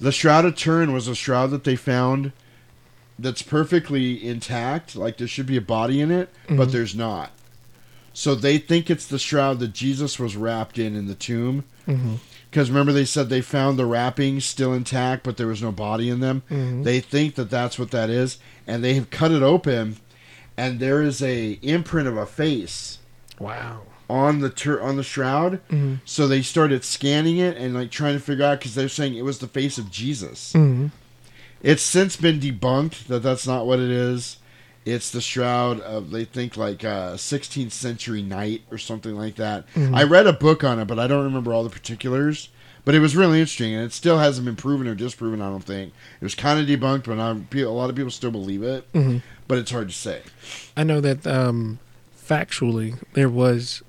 The 0.00 0.12
shroud 0.12 0.44
of 0.44 0.54
Turin 0.56 0.92
was 0.92 1.08
a 1.08 1.14
shroud 1.14 1.50
that 1.50 1.64
they 1.64 1.76
found 1.76 2.32
that's 3.18 3.42
perfectly 3.42 4.24
intact. 4.26 4.96
Like 4.96 5.16
there 5.18 5.28
should 5.28 5.46
be 5.46 5.56
a 5.56 5.60
body 5.60 6.00
in 6.00 6.10
it, 6.10 6.28
but 6.48 6.68
Mhm. 6.68 6.72
there's 6.72 6.94
not. 6.94 7.30
So 8.14 8.34
they 8.34 8.56
think 8.58 8.88
it's 8.88 9.06
the 9.06 9.18
shroud 9.18 9.58
that 9.58 9.72
Jesus 9.74 10.18
was 10.18 10.36
wrapped 10.36 10.78
in 10.78 10.94
in 10.96 11.06
the 11.08 11.14
tomb. 11.14 11.64
Mhm. 11.86 12.18
Because 12.50 12.70
remember, 12.70 12.92
they 12.92 13.04
said 13.04 13.28
they 13.28 13.40
found 13.40 13.76
the 13.78 13.84
wrappings 13.84 14.44
still 14.44 14.72
intact, 14.72 15.24
but 15.24 15.36
there 15.36 15.48
was 15.48 15.60
no 15.60 15.72
body 15.72 16.08
in 16.08 16.20
them. 16.20 16.42
Mhm. 16.50 16.84
They 16.84 17.00
think 17.00 17.34
that 17.34 17.50
that's 17.50 17.78
what 17.78 17.90
that 17.90 18.08
is, 18.10 18.38
and 18.66 18.82
they 18.84 18.94
have 18.94 19.10
cut 19.10 19.32
it 19.32 19.42
open, 19.42 19.96
and 20.56 20.78
there 20.78 21.02
is 21.02 21.20
a 21.20 21.58
imprint 21.62 22.06
of 22.06 22.16
a 22.16 22.26
face 22.26 22.98
Wow. 23.40 23.80
on 24.08 24.38
the 24.40 24.50
tur- 24.50 24.80
on 24.80 24.96
the 24.96 25.02
shroud. 25.02 25.58
Mhm. 25.68 25.98
So 26.04 26.28
they 26.28 26.42
started 26.42 26.84
scanning 26.84 27.38
it 27.38 27.56
and 27.56 27.74
like 27.74 27.90
trying 27.90 28.14
to 28.14 28.20
figure 28.20 28.44
out 28.44 28.60
because 28.60 28.76
they're 28.76 28.88
saying 28.88 29.16
it 29.16 29.24
was 29.24 29.38
the 29.38 29.48
face 29.48 29.76
of 29.76 29.90
Jesus. 29.90 30.52
Mhm. 30.54 30.92
It's 31.60 31.82
since 31.82 32.14
been 32.14 32.38
debunked 32.38 33.08
that 33.08 33.24
that's 33.24 33.46
not 33.48 33.66
what 33.66 33.80
it 33.80 33.90
is. 33.90 34.36
It's 34.84 35.10
the 35.10 35.20
shroud 35.20 35.80
of 35.80 36.10
they 36.10 36.24
think 36.26 36.56
like 36.58 36.84
a 36.84 37.14
16th 37.16 37.72
century 37.72 38.20
knight 38.22 38.62
or 38.70 38.76
something 38.78 39.16
like 39.16 39.36
that. 39.36 39.64
Mhm. 39.74 39.96
I 39.96 40.02
read 40.02 40.26
a 40.26 40.32
book 40.32 40.62
on 40.62 40.78
it, 40.78 40.84
but 40.86 40.98
I 40.98 41.06
don't 41.06 41.24
remember 41.24 41.52
all 41.54 41.64
the 41.64 41.70
particulars. 41.70 42.48
But 42.84 42.94
it 42.94 43.00
was 43.00 43.16
really 43.16 43.40
interesting, 43.40 43.72
and 43.74 43.82
it 43.82 43.94
still 43.94 44.18
hasn't 44.18 44.44
been 44.44 44.56
proven 44.56 44.86
or 44.86 44.94
disproven. 44.94 45.40
I 45.40 45.48
don't 45.48 45.64
think 45.64 45.94
it 46.20 46.24
was 46.24 46.34
kind 46.34 46.60
of 46.60 46.66
debunked, 46.66 47.04
but 47.04 47.48
pe- 47.48 47.62
a 47.62 47.70
lot 47.70 47.88
of 47.88 47.96
people 47.96 48.10
still 48.10 48.30
believe 48.30 48.62
it. 48.62 48.84
Mhm. 48.92 49.22
But 49.48 49.56
it's 49.56 49.70
hard 49.70 49.88
to 49.88 49.94
say. 49.94 50.20
I 50.76 50.84
know 50.84 51.00
that 51.00 51.26
um, 51.26 51.78
factually 52.28 52.96
there 53.14 53.30
was 53.30 53.82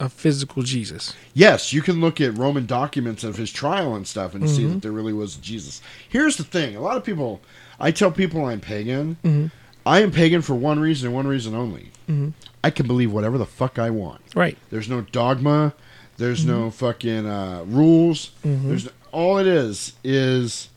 a 0.00 0.08
physical 0.08 0.62
Jesus. 0.62 1.12
Yes, 1.34 1.74
you 1.74 1.82
can 1.82 2.00
look 2.00 2.22
at 2.22 2.36
Roman 2.36 2.64
documents 2.64 3.22
of 3.22 3.36
his 3.36 3.52
trial 3.52 3.94
and 3.94 4.06
stuff 4.06 4.34
and 4.34 4.48
see 4.48 4.62
Mhm. 4.64 4.72
that 4.74 4.82
there 4.82 4.92
really 4.92 5.12
was 5.12 5.34
Jesus. 5.36 5.82
Here's 6.08 6.38
the 6.38 6.44
thing: 6.44 6.74
a 6.74 6.80
lot 6.80 6.96
of 6.96 7.04
people, 7.04 7.42
I 7.78 7.90
tell 7.90 8.10
people 8.10 8.46
I'm 8.46 8.60
pagan. 8.60 9.18
Mhm. 9.22 9.50
I 9.84 10.00
am 10.00 10.10
pagan 10.12 10.42
for 10.42 10.54
one 10.54 10.78
reason 10.78 11.08
and 11.08 11.14
one 11.14 11.26
reason 11.26 11.54
only. 11.54 11.90
Mhm. 12.08 12.32
I 12.62 12.70
can 12.70 12.86
believe 12.86 13.12
whatever 13.12 13.36
the 13.38 13.46
fuck 13.46 13.78
I 13.78 13.90
want. 13.90 14.20
Right. 14.34 14.56
There's 14.70 14.88
no 14.88 15.00
dogma. 15.00 15.74
There's 16.18 16.44
no 16.44 16.70
fucking 16.70 17.26
uh, 17.26 17.64
rules. 17.66 18.30
Mhm. 18.44 18.68
There's 18.68 18.88
all 19.10 19.38
it 19.38 19.46
is 19.46 19.94
is 20.04 20.68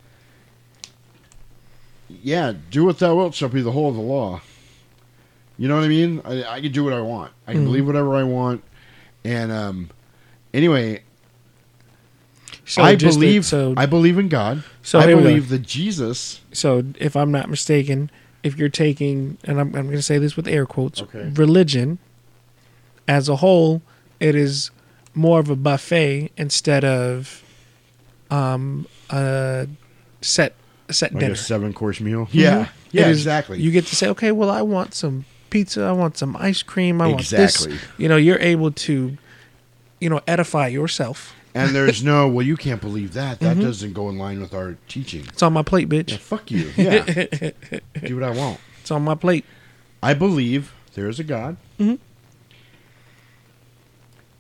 yeah, 2.24 2.54
do 2.72 2.86
what 2.86 3.00
thou 3.00 3.16
wilt 3.16 3.34
shall 3.36 3.50
be 3.50 3.62
the 3.62 3.72
whole 3.72 3.90
of 3.90 3.96
the 3.96 4.02
law. 4.02 4.42
You 5.58 5.68
know 5.68 5.76
what 5.76 5.84
I 5.86 5.88
mean? 5.88 6.22
I, 6.26 6.44
I 6.44 6.62
can 6.62 6.72
do 6.72 6.84
what 6.84 6.94
I 6.94 7.02
want. 7.02 7.32
I 7.48 7.54
can 7.54 7.62
Mhm. 7.62 7.66
believe 7.66 7.88
whatever 7.88 8.16
I 8.16 8.24
want. 8.24 8.64
And 9.24 9.52
um, 9.52 9.90
anyway, 10.54 11.02
So 12.66 12.82
I 12.82 12.96
believe 12.96 13.46
so- 13.46 13.74
I 13.78 13.86
believe 13.86 14.18
in 14.18 14.28
God. 14.28 14.64
So 14.82 15.00
I 15.00 15.08
here 15.08 15.16
we 15.18 15.24
go. 15.24 15.30
believe 15.30 15.50
that 15.50 15.62
Jesus. 15.64 16.42
So 16.52 16.84
if 17.00 17.16
I'm 17.16 17.32
not 17.32 17.50
mistaken, 17.50 18.10
if 18.46 18.58
you're 18.58 18.70
taking, 18.70 19.38
and 19.44 19.60
I'm, 19.60 19.68
I'm 19.76 19.86
going 19.88 19.92
to 19.96 20.02
say 20.02 20.18
this 20.20 20.36
with 20.38 20.48
air 20.48 20.66
quotes, 20.68 21.02
Okay. 21.02 21.32
religion 21.34 21.98
as 23.08 23.28
a 23.28 23.38
whole, 23.38 23.82
it 24.20 24.36
is 24.36 24.70
more 25.16 25.40
of 25.40 25.50
a 25.50 25.56
buffet 25.56 26.32
instead 26.38 26.86
of 26.86 27.44
um, 28.30 28.88
a 29.10 29.68
set 30.22 30.54
a 30.88 30.94
set 30.94 31.14
Like 31.14 31.22
dinner. 31.22 31.34
a 31.34 31.38
seven 31.38 31.74
course 31.74 32.00
meal. 32.00 32.28
Mhm. 32.28 32.34
Yeah. 32.34 32.62
It 32.62 32.68
Yeah, 32.92 33.08
is- 33.08 33.18
exactly. 33.18 33.60
You 33.60 33.72
get 33.72 33.88
to 33.88 33.96
say, 33.96 34.08
okay, 34.10 34.32
well, 34.32 34.52
I 34.52 34.62
want 34.62 34.94
some 34.94 35.26
pizza, 35.50 35.82
I 35.84 35.92
want 35.94 36.18
some 36.18 36.36
ice 36.38 36.62
cream, 36.62 37.02
I 37.02 37.10
Exactly. 37.10 37.72
want 37.72 37.82
this. 37.82 37.90
You 37.98 38.08
know, 38.10 38.18
you're 38.18 38.40
able 38.40 38.72
to, 38.72 39.18
you 40.00 40.10
know, 40.10 40.22
edify 40.28 40.68
yourself. 40.68 41.34
And 41.56 41.70
there's 41.76 42.04
no, 42.04 42.28
well, 42.28 42.46
you 42.46 42.56
can't 42.58 42.82
believe 42.82 43.14
that. 43.14 43.40
That 43.40 43.58
Mhm. 43.58 43.62
doesn't 43.62 43.94
go 43.94 44.10
in 44.10 44.18
line 44.20 44.40
with 44.42 44.54
our 44.54 44.78
teaching. 44.88 45.24
It's 45.30 45.42
on 45.42 45.54
my 45.54 45.64
plate, 45.64 45.90
bitch. 45.90 46.12
Yeah, 46.12 46.18
fuck 46.18 46.52
you. 46.52 46.72
Yeah. 46.78 47.04
Do 48.06 48.16
what 48.16 48.24
I 48.24 48.30
want. 48.32 48.60
It's 48.82 48.92
on 48.92 49.04
my 49.04 49.16
plate. 49.16 49.46
I 50.04 50.14
believe 50.14 50.74
there 50.94 51.08
is 51.10 51.20
a 51.20 51.24
God. 51.24 51.58
Mhm. 51.80 51.98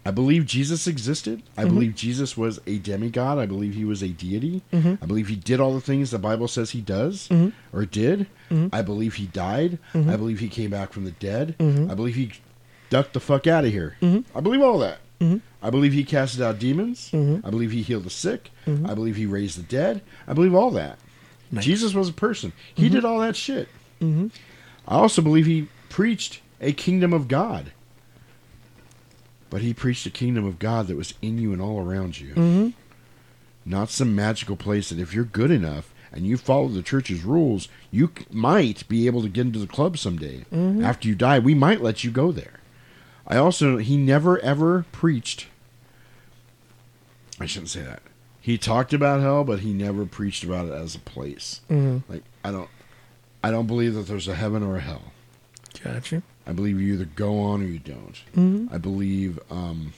I 0.07 0.11
believe 0.11 0.45
Jesus 0.45 0.85
existed. 0.85 1.41
I 1.57 1.63
Mhm. 1.63 1.69
believe 1.69 1.95
Jesus 1.95 2.37
was 2.37 2.59
a 2.67 2.77
demigod. 2.77 3.39
I 3.39 3.47
believe 3.47 3.73
he 3.73 3.85
was 3.85 4.03
a 4.03 4.09
deity. 4.09 4.61
Mhm. 4.71 4.99
I 5.01 5.05
believe 5.07 5.29
he 5.29 5.35
did 5.35 5.59
all 5.59 5.73
the 5.73 5.81
things 5.81 6.11
the 6.11 6.19
Bible 6.19 6.47
says 6.47 6.71
he 6.71 6.81
does 6.81 7.27
Mhm. 7.31 7.53
or 7.73 7.85
did. 7.85 8.27
Mhm. 8.51 8.69
I 8.71 8.83
believe 8.83 9.15
he 9.15 9.25
died. 9.25 9.79
Mhm. 9.95 10.11
I 10.13 10.15
believe 10.15 10.39
he 10.39 10.47
came 10.47 10.69
back 10.69 10.93
from 10.93 11.05
the 11.05 11.11
dead. 11.11 11.55
Mhm. 11.59 11.89
I 11.89 11.95
believe 11.95 12.13
he 12.15 12.33
ducked 12.91 13.13
the 13.13 13.19
fuck 13.19 13.47
out 13.47 13.65
of 13.65 13.71
here. 13.71 13.95
I 14.35 14.41
believe 14.41 14.61
all 14.61 14.77
that. 14.79 14.99
I 15.65 15.71
believe 15.71 15.93
he 15.93 16.03
casted 16.03 16.43
out 16.43 16.59
demons. 16.59 17.09
Mhm. 17.11 17.41
I 17.43 17.49
believe 17.49 17.71
he 17.71 17.81
healed 17.81 18.03
the 18.03 18.11
sick. 18.11 18.51
Mhm. 18.67 18.87
I 18.87 18.93
believe 18.93 19.15
he 19.15 19.25
raised 19.25 19.57
the 19.57 19.63
dead. 19.63 20.01
I 20.27 20.33
believe 20.33 20.53
all 20.53 20.69
that. 20.71 20.99
Nice. 21.51 21.65
Jesus 21.65 21.95
was 21.95 22.07
a 22.09 22.13
person. 22.13 22.53
He 22.75 22.87
Mhm. 22.87 22.91
did 22.91 23.05
all 23.05 23.19
that 23.21 23.35
shit. 23.35 23.67
Mhm. 23.99 24.29
I 24.87 24.95
also 24.95 25.23
believe 25.23 25.47
he 25.47 25.67
preached 25.89 26.41
a 26.61 26.71
kingdom 26.71 27.13
of 27.13 27.27
God. 27.27 27.71
But 29.49 29.61
he 29.63 29.73
preached 29.73 30.05
a 30.05 30.11
kingdom 30.11 30.45
of 30.45 30.59
God 30.59 30.85
that 30.87 30.97
was 30.97 31.15
in 31.21 31.39
you 31.39 31.51
and 31.51 31.61
all 31.61 31.79
around 31.79 32.19
you. 32.19 32.33
Mhm. 32.35 32.73
Not 33.65 33.89
some 33.89 34.15
magical 34.15 34.55
place 34.55 34.89
that 34.89 34.99
if 34.99 35.15
you're 35.15 35.23
good 35.23 35.49
enough 35.49 35.91
and 36.11 36.27
you 36.27 36.37
follow 36.37 36.67
the 36.67 36.83
church's 36.83 37.23
rules, 37.23 37.67
you 37.91 38.11
c- 38.15 38.25
might 38.31 38.87
be 38.87 39.07
able 39.07 39.23
to 39.23 39.29
get 39.29 39.47
into 39.47 39.57
the 39.59 39.65
club 39.65 39.97
someday. 39.97 40.45
Mhm. 40.53 40.83
After 40.83 41.07
you 41.07 41.15
die, 41.15 41.39
we 41.39 41.55
might 41.55 41.81
let 41.81 42.03
you 42.03 42.11
go 42.11 42.31
there. 42.31 42.59
I 43.27 43.37
also, 43.37 43.77
he 43.77 43.97
never 43.97 44.37
ever 44.41 44.85
preached. 44.91 45.47
I 47.39 47.45
shouldn't 47.45 47.69
say 47.69 47.81
that. 47.81 48.01
He 48.39 48.57
talked 48.57 48.93
about 48.93 49.21
hell, 49.21 49.43
but 49.43 49.59
he 49.61 49.73
never 49.73 50.05
preached 50.05 50.43
about 50.43 50.67
it 50.67 50.73
as 50.73 50.95
a 50.95 50.99
place. 50.99 51.61
Mhm. 51.69 52.03
Like 52.07 52.23
I 52.43 52.51
don't, 52.51 52.69
I 53.43 53.51
don't 53.51 53.67
believe 53.67 53.93
that 53.95 54.07
there's 54.07 54.27
a 54.27 54.35
heaven 54.35 54.63
or 54.63 54.77
a 54.77 54.81
hell. 54.81 55.11
Gotcha. 55.83 56.21
I 56.47 56.51
believe 56.53 56.79
you 56.79 56.93
either 56.93 57.05
go 57.05 57.39
on 57.39 57.61
or 57.61 57.65
you 57.65 57.79
don't. 57.79 58.15
Mhm. 58.35 58.71
I 58.73 58.77
believe 58.77 59.39
um, 59.49 59.93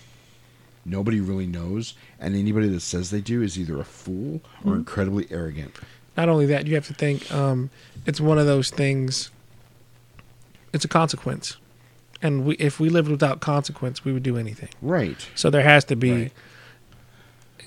nobody 0.86 1.20
really 1.20 1.46
knows, 1.46 1.94
and 2.20 2.36
anybody 2.36 2.70
that 2.70 2.80
says 2.80 3.10
they 3.12 3.22
do 3.22 3.42
is 3.42 3.60
either 3.60 3.80
a 3.80 3.84
fool 3.84 4.42
or 4.64 4.74
Mhm. 4.74 4.78
incredibly 4.78 5.28
arrogant. 5.30 5.76
Not 6.16 6.30
only 6.30 6.46
that, 6.48 6.66
you 6.68 6.74
have 6.76 6.88
to 6.88 6.94
think 6.94 7.32
um, 7.32 7.70
it's 8.06 8.20
one 8.22 8.38
of 8.40 8.46
those 8.48 8.70
things. 8.72 9.30
It's 10.74 10.84
a 10.86 10.88
consequence, 10.88 11.58
and 12.22 12.46
we, 12.46 12.56
if 12.56 12.80
we 12.80 12.90
lived 12.90 13.10
without 13.10 13.40
consequence, 13.40 14.04
we 14.04 14.12
would 14.14 14.24
do 14.24 14.38
anything. 14.38 14.70
Right. 14.82 15.28
So 15.36 15.50
there 15.50 15.64
has 15.64 15.84
to 15.86 15.96
be. 15.96 16.12
Right. 16.12 16.32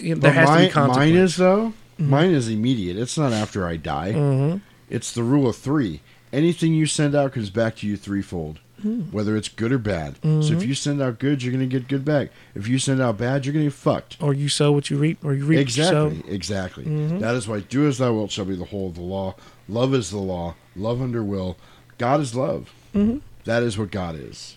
You 0.01 0.15
know, 0.15 0.21
But 0.21 0.29
there 0.29 0.33
has 0.33 0.49
mine, 0.49 0.61
to 0.63 0.67
be 0.67 0.73
consequence. 0.73 0.97
mine 0.97 1.17
is 1.17 1.37
though. 1.37 1.73
Mhm. 2.01 2.09
Mine 2.09 2.31
is 2.31 2.49
immediate. 2.49 2.97
It's 2.97 3.19
not 3.19 3.33
after 3.33 3.67
I 3.67 3.77
die. 3.77 4.13
Mhm. 4.17 4.61
It's 4.89 5.13
the 5.13 5.23
rule 5.23 5.49
of 5.49 5.57
three. 5.57 6.01
Anything 6.33 6.75
you 6.75 6.87
send 6.87 7.15
out 7.15 7.33
comes 7.33 7.51
back 7.51 7.77
to 7.77 7.87
you 7.87 7.97
threefold, 7.97 8.59
Mm. 8.85 9.13
whether 9.13 9.37
it's 9.37 9.49
good 9.49 9.73
or 9.73 9.79
bad. 9.79 10.15
So 10.23 10.53
if 10.55 10.65
you 10.65 10.75
send 10.75 11.03
out 11.03 11.19
good, 11.19 11.43
you're 11.43 11.53
going 11.53 11.69
to 11.69 11.79
get 11.79 11.89
good 11.89 12.05
back. 12.05 12.31
If 12.55 12.67
you 12.69 12.79
send 12.79 13.03
out 13.03 13.19
bad, 13.19 13.45
you're 13.45 13.53
going 13.53 13.65
to 13.67 13.71
get 13.71 13.77
fucked. 13.77 14.17
Or 14.21 14.33
you 14.33 14.49
sow 14.49 14.73
what 14.73 14.89
you 14.91 14.97
reap, 14.97 15.19
or 15.25 15.35
you 15.35 15.45
reap 15.45 15.59
exactly, 15.61 16.01
what 16.03 16.15
you 16.15 16.23
sow. 16.23 16.29
exactly. 16.33 16.85
Mhm. 16.85 17.21
That 17.21 17.35
is 17.35 17.47
why 17.49 17.61
do 17.61 17.87
as 17.87 17.99
thou 17.99 18.13
wilt 18.15 18.31
shall 18.31 18.45
be 18.47 18.55
the 18.57 18.65
whole 18.67 18.89
of 18.89 18.95
the 18.95 19.03
law. 19.03 19.35
Love 19.69 19.93
is 19.95 20.11
the 20.11 20.19
law. 20.19 20.55
Love 20.77 21.03
under 21.03 21.23
will. 21.23 21.57
God 21.99 22.21
is 22.21 22.35
love. 22.35 22.71
Mhm. 22.95 23.21
That 23.45 23.63
is 23.63 23.77
what 23.77 23.91
God 23.91 24.15
is. 24.17 24.57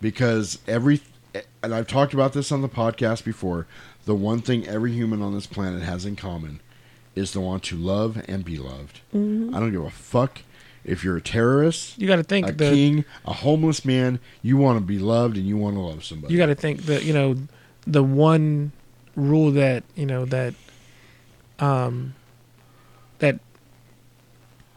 Because 0.00 0.58
every, 0.68 1.00
and 1.64 1.74
I've 1.74 1.86
talked 1.88 2.14
about 2.14 2.32
this 2.32 2.52
on 2.52 2.62
the 2.62 2.68
podcast 2.68 3.24
before. 3.24 3.66
The 4.04 4.14
one 4.14 4.40
thing 4.40 4.66
every 4.66 4.92
human 4.92 5.22
on 5.22 5.34
this 5.34 5.46
planet 5.46 5.82
has 5.82 6.04
in 6.04 6.16
common 6.16 6.60
is 7.14 7.32
the 7.32 7.40
want 7.40 7.62
to 7.64 7.76
love 7.76 8.22
and 8.28 8.44
be 8.44 8.56
loved. 8.58 9.00
Mhm. 9.14 9.54
I 9.54 9.60
don't 9.60 9.72
give 9.72 9.82
a 9.82 9.90
fuck 9.90 10.40
if 10.84 11.02
you're 11.04 11.16
a 11.16 11.20
terrorist. 11.22 11.98
You 11.98 12.06
got 12.06 12.16
to 12.16 12.22
think 12.24 12.48
a 12.48 12.52
the 12.52 12.70
king, 12.70 13.04
a 13.24 13.32
homeless 13.32 13.84
man. 13.84 14.18
You 14.42 14.56
want 14.56 14.78
to 14.78 14.84
be 14.84 14.98
loved 14.98 15.36
and 15.36 15.46
you 15.46 15.56
want 15.56 15.76
to 15.76 15.80
love 15.80 16.04
somebody. 16.04 16.32
you 16.34 16.38
got 16.38 16.46
to 16.46 16.54
think 16.54 16.82
that 16.82 17.04
you 17.04 17.12
know 17.14 17.36
the 17.86 18.02
one 18.02 18.72
rule 19.16 19.50
that 19.52 19.84
you 19.94 20.06
know 20.06 20.24
that 20.26 20.54
um 21.60 22.14
that 23.20 23.38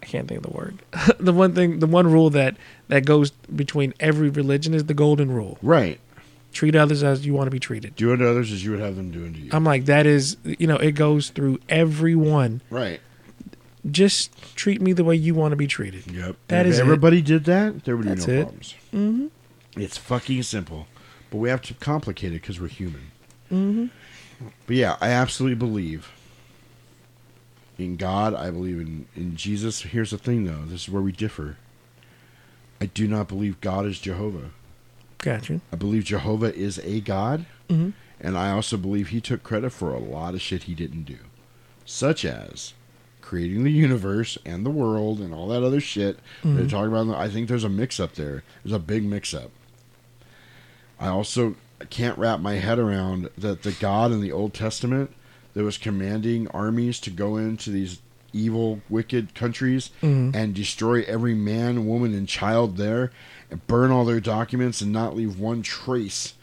I 0.02 0.06
can't 0.06 0.28
think 0.28 0.46
of 0.46 0.52
the 0.52 0.56
word. 0.58 0.78
the 1.20 1.34
one 1.34 1.54
thing, 1.54 1.80
the 1.80 1.88
one 1.88 2.08
rule 2.12 2.30
that 2.30 2.56
that 2.88 3.06
goes 3.06 3.32
between 3.32 3.94
every 4.00 4.30
religion 4.30 4.74
is 4.74 4.86
the 4.86 4.94
golden 4.94 5.32
rule. 5.32 5.58
Right. 5.62 6.00
Treat 6.54 6.76
others 6.76 7.04
as 7.04 7.26
you 7.26 7.34
want 7.34 7.48
to 7.48 7.52
be 7.52 7.60
treated. 7.60 7.96
Do 7.96 8.12
unto 8.12 8.26
others 8.28 8.52
as 8.52 8.64
you 8.64 8.72
would 8.72 8.80
have 8.80 8.96
them 8.96 9.12
do 9.12 9.26
unto 9.26 9.40
you. 9.40 9.50
I'm 9.54 9.64
like 9.64 9.86
that 9.86 10.06
is 10.06 10.38
you 10.44 10.66
know 10.68 10.78
it 10.78 10.94
goes 10.94 11.30
through 11.30 11.60
everyone. 11.70 12.62
Right. 12.70 13.00
Just 13.90 14.56
treat 14.56 14.82
me 14.82 14.92
the 14.94 15.04
way 15.04 15.16
you 15.16 15.34
want 15.36 15.52
to 15.52 15.56
be 15.56 15.68
treated. 15.68 16.12
Yep. 16.12 16.36
That 16.48 16.66
if 16.66 16.74
is 16.74 16.80
it. 16.80 16.82
everybody 16.82 17.22
did 17.22 17.46
that, 17.46 17.86
there 17.86 17.96
would 17.96 18.06
be 18.08 18.16
no 18.16 18.34
it. 18.34 18.42
problems. 18.44 18.76
Mhm. 18.94 19.30
It's 19.76 19.98
fucking 19.98 20.44
simple, 20.44 20.88
but 21.30 21.38
we 21.38 21.50
have 21.50 21.62
to 21.64 21.74
complicate 21.76 22.32
it 22.32 22.42
because 22.42 22.60
we're 22.60 22.68
human. 22.70 23.12
Mhm. 23.52 23.90
But 24.66 24.76
yeah, 24.76 24.98
I 25.00 25.10
absolutely 25.10 25.56
believe 25.56 26.10
in 27.78 27.96
God. 27.98 28.34
I 28.34 28.50
believe 28.50 28.80
in 28.80 29.06
in 29.16 29.36
Jesus. 29.36 29.82
Here's 29.84 30.12
the 30.12 30.18
thing, 30.18 30.46
though. 30.46 30.66
This 30.66 30.84
is 30.84 30.90
where 30.90 31.02
we 31.02 31.12
differ. 31.12 31.58
I 32.82 32.86
do 32.88 33.08
not 33.08 33.28
believe 33.28 33.62
God 33.62 33.86
is 33.86 34.00
Jehovah. 34.00 34.52
Gotcha. 35.20 35.62
I 35.72 35.76
believe 35.76 36.04
Jehovah 36.04 36.54
is 36.56 36.80
a 36.84 37.00
God, 37.02 37.46
Mhm. 37.70 37.94
and 38.22 38.38
I 38.38 38.52
also 38.52 38.78
believe 38.78 39.10
he 39.10 39.22
took 39.22 39.44
credit 39.44 39.72
for 39.72 39.94
a 39.94 40.00
lot 40.00 40.34
of 40.36 40.42
shit 40.42 40.64
he 40.64 40.76
didn't 40.76 41.04
do, 41.04 41.18
such 41.86 42.24
as 42.26 42.74
creating 43.22 43.64
the 43.64 43.72
universe 43.72 44.38
and 44.46 44.66
the 44.66 44.70
world 44.70 45.20
and 45.20 45.34
all 45.34 45.48
that 45.50 45.64
other 45.64 45.82
shit 45.82 46.20
they're 46.44 46.64
Mhm. 46.66 46.70
talking 46.70 46.92
about. 46.94 47.16
I 47.20 47.28
think 47.30 47.48
there's 47.50 47.64
a 47.66 47.70
mix 47.70 48.00
up 48.00 48.16
there. 48.16 48.44
There's 48.64 48.74
a 48.76 48.80
big 48.80 49.04
mix 49.04 49.34
up. 49.34 49.52
I 51.00 51.08
also 51.10 51.56
can't 51.90 52.18
wrap 52.18 52.40
my 52.40 52.56
head 52.56 52.80
around 52.80 53.30
that 53.38 53.64
the 53.64 53.72
God 53.74 54.12
in 54.12 54.22
the 54.22 54.32
Old 54.32 54.54
Testament 54.54 55.12
that 55.54 55.64
was 55.64 55.78
commanding 55.78 56.48
armies 56.50 57.00
to 57.02 57.10
go 57.10 57.38
into 57.38 57.70
these 57.70 58.00
evil, 58.34 58.82
wicked 58.90 59.34
countries 59.36 59.90
Mhm. 60.02 60.34
and 60.36 60.54
destroy 60.54 61.02
every 61.04 61.34
man, 61.34 61.86
woman, 61.88 62.14
and 62.14 62.28
child 62.28 62.78
there 62.78 63.12
and 63.50 63.66
burn 63.68 63.92
all 63.92 64.06
their 64.06 64.20
documents 64.20 64.82
and 64.82 64.92
not 64.92 65.16
leave 65.16 65.40
one 65.40 65.62
trace 65.62 66.34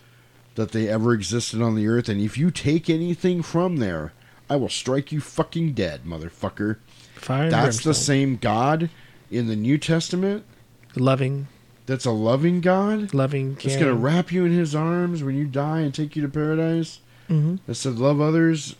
that 0.55 0.73
they 0.73 0.89
ever 0.89 1.13
existed 1.13 1.61
on 1.61 1.75
the 1.75 1.87
earth. 1.89 2.09
And 2.09 2.21
if 2.21 2.39
you 2.39 2.51
take 2.51 2.89
anything 2.89 3.43
from 3.43 3.77
there, 3.77 4.13
I 4.49 4.57
will 4.57 4.69
strike 4.69 5.11
you 5.13 5.21
fucking 5.21 5.73
dead, 5.73 6.05
motherfucker. 6.05 6.77
Fire 7.15 7.51
That's 7.51 7.83
the 7.83 7.95
same 7.95 8.37
God 8.37 8.91
in 9.31 9.47
the 9.49 9.57
New 9.57 9.79
Testament. 9.79 10.45
Loving. 10.95 11.49
That's 11.87 12.05
a 12.07 12.11
loving 12.11 12.61
God. 12.61 13.13
Loving. 13.13 13.55
That's 13.55 13.77
going 13.77 13.87
to 13.89 13.95
wrap 13.95 14.33
you 14.33 14.45
in 14.45 14.53
his 14.53 14.75
arms 14.75 15.23
when 15.23 15.35
you 15.35 15.45
die 15.47 15.81
and 15.81 15.93
take 15.93 16.17
you 16.17 16.23
to 16.23 16.29
paradise. 16.29 17.01
Mhm. 17.29 17.59
That 17.67 17.75
said, 17.75 17.99
love 17.99 18.21
others 18.21 18.77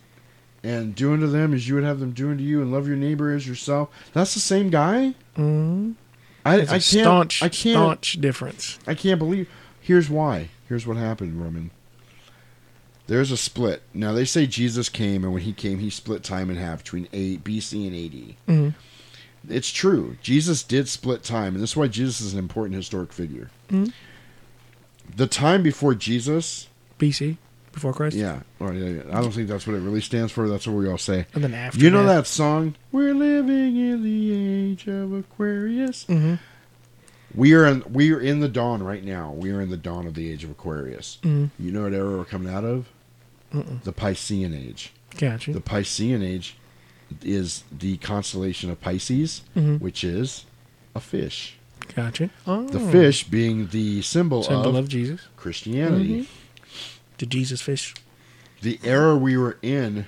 and 0.63 0.95
do 0.95 1.13
unto 1.13 1.27
them 1.27 1.53
as 1.53 1.67
you 1.67 1.75
would 1.75 1.83
have 1.83 1.99
them 1.99 2.11
do 2.11 2.31
unto 2.31 2.43
you, 2.43 2.61
and 2.61 2.71
love 2.71 2.87
your 2.87 2.97
neighbor 2.97 3.31
as 3.33 3.47
yourself. 3.47 3.89
That's 4.13 4.33
the 4.33 4.39
same 4.39 4.69
guy. 4.71 5.13
Mhm. 5.37 5.93
I, 6.45 6.57
It's 6.57 6.69
a 6.71 6.75
I 6.75 6.77
can't. 6.77 6.83
staunch, 6.83 7.41
I 7.43 7.49
can't. 7.49 7.73
staunch 7.75 8.13
difference. 8.21 8.77
I 8.85 8.93
can't 8.93 9.19
believe. 9.19 9.49
Here's 9.81 10.09
why. 10.09 10.49
Here's 10.69 10.85
what 10.87 10.97
happened, 10.97 11.41
Roman. 11.41 11.71
There's 13.07 13.31
a 13.31 13.37
split. 13.37 13.83
Now 13.93 14.13
they 14.13 14.25
say 14.25 14.47
Jesus 14.47 14.89
came, 14.89 15.23
and 15.23 15.31
when 15.33 15.43
he 15.43 15.53
came, 15.53 15.79
he 15.79 15.89
split 15.89 16.23
time 16.23 16.49
in 16.49 16.55
half 16.57 16.79
between 16.79 17.07
A, 17.13 17.37
BC 17.37 17.85
and 17.87 17.95
AD. 17.95 18.35
Mhm. 18.47 18.73
It's 19.47 19.71
true. 19.71 20.17
Jesus 20.23 20.63
did 20.63 20.87
split 20.87 21.23
time, 21.23 21.53
and 21.53 21.61
this 21.61 21.71
is 21.71 21.75
why 21.77 21.87
Jesus 21.87 22.19
is 22.21 22.33
an 22.33 22.39
important 22.39 22.75
historic 22.75 23.13
figure. 23.13 23.51
Mhm. 23.69 23.93
The 25.15 25.27
time 25.27 25.61
before 25.61 25.93
Jesus, 25.93 26.67
BC, 26.97 27.37
before 27.75 27.93
Christ. 27.93 28.15
yeah, 28.17 28.39
well, 28.57 28.73
yeah, 28.73 29.03
yeah. 29.05 29.17
I 29.17 29.21
don't 29.21 29.31
think 29.31 29.47
that's 29.47 29.67
what 29.67 29.75
it 29.75 29.79
really 29.81 30.01
stands 30.01 30.31
for. 30.31 30.49
That's 30.49 30.65
what 30.65 30.73
we 30.75 30.89
all 30.89 30.97
say. 30.97 31.27
And 31.35 31.43
then 31.43 31.53
after 31.53 31.77
you 31.79 31.91
know 31.91 32.03
that- 32.05 32.15
that 32.21 32.27
song? 32.27 32.73
We're 32.91 33.13
living 33.13 33.75
in 33.77 34.01
the 34.03 34.71
age 34.71 34.87
of 34.87 35.13
Aquarius. 35.13 36.05
Mhm. 36.09 36.39
We 37.35 37.53
are 37.53 37.65
in 37.65 37.83
we 37.91 38.11
are 38.13 38.19
in 38.19 38.39
the 38.39 38.47
dawn 38.47 38.81
right 38.81 39.03
now. 39.03 39.31
We 39.33 39.51
are 39.51 39.61
in 39.61 39.69
the 39.69 39.77
dawn 39.77 40.07
of 40.07 40.13
the 40.15 40.31
age 40.31 40.43
of 40.43 40.49
Aquarius. 40.49 41.17
Mhm. 41.21 41.51
You 41.59 41.71
know 41.71 41.83
what 41.83 41.93
era 41.93 42.17
we're 42.17 42.25
coming 42.25 42.51
out 42.53 42.63
of? 42.63 42.87
Mm-mm. 43.53 43.83
The 43.83 43.93
Piscean 43.93 44.53
age. 44.57 44.91
Gotcha. 45.17 45.53
The 45.53 45.61
Piscean 45.61 46.23
age 46.23 46.55
is 47.23 47.63
the 47.77 47.97
constellation 47.97 48.69
of 48.69 48.81
Pisces, 48.81 49.41
Mhm. 49.55 49.79
which 49.79 50.03
is 50.03 50.45
a 50.95 50.99
fish. 50.99 51.55
Gotcha. 51.95 52.29
Oh. 52.47 52.67
The 52.67 52.79
fish 52.79 53.25
being 53.25 53.67
the 53.67 54.01
symbol, 54.01 54.41
Symbol 54.43 54.69
of, 54.69 54.85
of 54.85 54.89
Jesus. 54.89 55.21
Christianity. 55.37 56.21
Mhm. 56.23 56.25
The 57.17 57.25
Jesus 57.25 57.61
fish. 57.61 57.93
The 58.61 58.79
era 58.83 59.15
we 59.15 59.37
were 59.37 59.57
in 59.61 60.05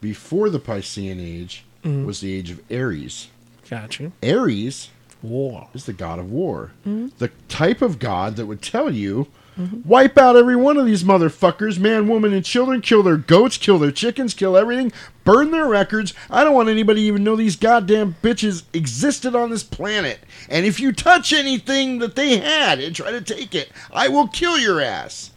before 0.00 0.50
the 0.50 0.60
Piscean 0.60 1.20
age 1.20 1.64
Mhm. 1.84 2.04
was 2.06 2.20
the 2.20 2.32
age 2.34 2.50
of 2.50 2.60
Aries. 2.70 3.28
Gotcha. 3.68 4.12
Aries 4.22 4.88
War. 5.22 5.68
is 5.74 5.84
the 5.86 5.92
god 5.92 6.18
of 6.18 6.30
war. 6.30 6.72
Mhm. 6.86 7.10
The 7.18 7.30
type 7.48 7.80
of 7.82 7.98
god 7.98 8.36
that 8.36 8.46
would 8.46 8.60
tell 8.62 8.90
you, 8.92 9.26
Mhm. 9.58 9.84
wipe 9.86 10.18
out 10.18 10.36
every 10.36 10.56
one 10.56 10.76
of 10.76 10.84
these 10.86 11.02
motherfuckers, 11.04 11.78
man, 11.78 12.08
woman, 12.08 12.32
and 12.34 12.44
children, 12.44 12.80
kill 12.82 13.02
their 13.02 13.16
goats, 13.16 13.56
kill 13.56 13.78
their 13.78 13.90
chickens, 13.92 14.34
kill 14.34 14.56
everything, 14.56 14.92
burn 15.24 15.50
their 15.50 15.66
records. 15.68 16.12
I 16.28 16.42
don't 16.44 16.54
want 16.54 16.68
anybody 16.68 17.02
to 17.02 17.06
even 17.06 17.24
know 17.24 17.36
these 17.36 17.56
goddamn 17.56 18.16
bitches 18.22 18.64
existed 18.74 19.34
on 19.34 19.50
this 19.50 19.62
planet. 19.62 20.18
And 20.50 20.66
if 20.66 20.78
you 20.80 20.92
touch 20.92 21.32
anything 21.32 22.00
that 22.00 22.16
they 22.16 22.38
had 22.38 22.80
and 22.80 22.94
try 22.94 23.10
to 23.12 23.20
take 23.20 23.54
it, 23.54 23.70
I 23.92 24.08
will 24.08 24.26
kill 24.28 24.58
your 24.58 24.80
ass. 24.80 25.30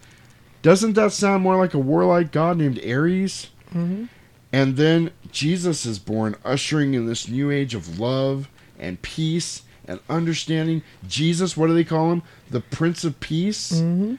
Doesn't 0.62 0.94
that 0.94 1.12
sound 1.14 1.44
more 1.44 1.58
like 1.58 1.74
a 1.74 1.80
warlike 1.80 2.32
god 2.32 2.58
named 2.58 2.80
Ares? 2.86 3.50
Mm-hmm. 3.70 4.06
And 4.52 4.78
then 4.78 5.12
Jesus 5.32 5.86
is 5.86 6.00
born, 6.00 6.36
ushering 6.46 6.94
in 6.94 7.06
this 7.06 7.28
new 7.28 7.52
age 7.52 7.76
of 7.76 8.00
love 8.00 8.50
and 8.80 9.02
peace 9.02 9.64
and 9.88 10.00
understanding. 10.10 10.82
Jesus, 11.08 11.56
what 11.58 11.68
do 11.68 11.74
they 11.74 11.84
call 11.84 12.12
him? 12.12 12.24
The 12.50 12.62
Prince 12.62 13.04
of 13.04 13.20
Peace, 13.20 13.74
Mm-hmm. 13.74 14.16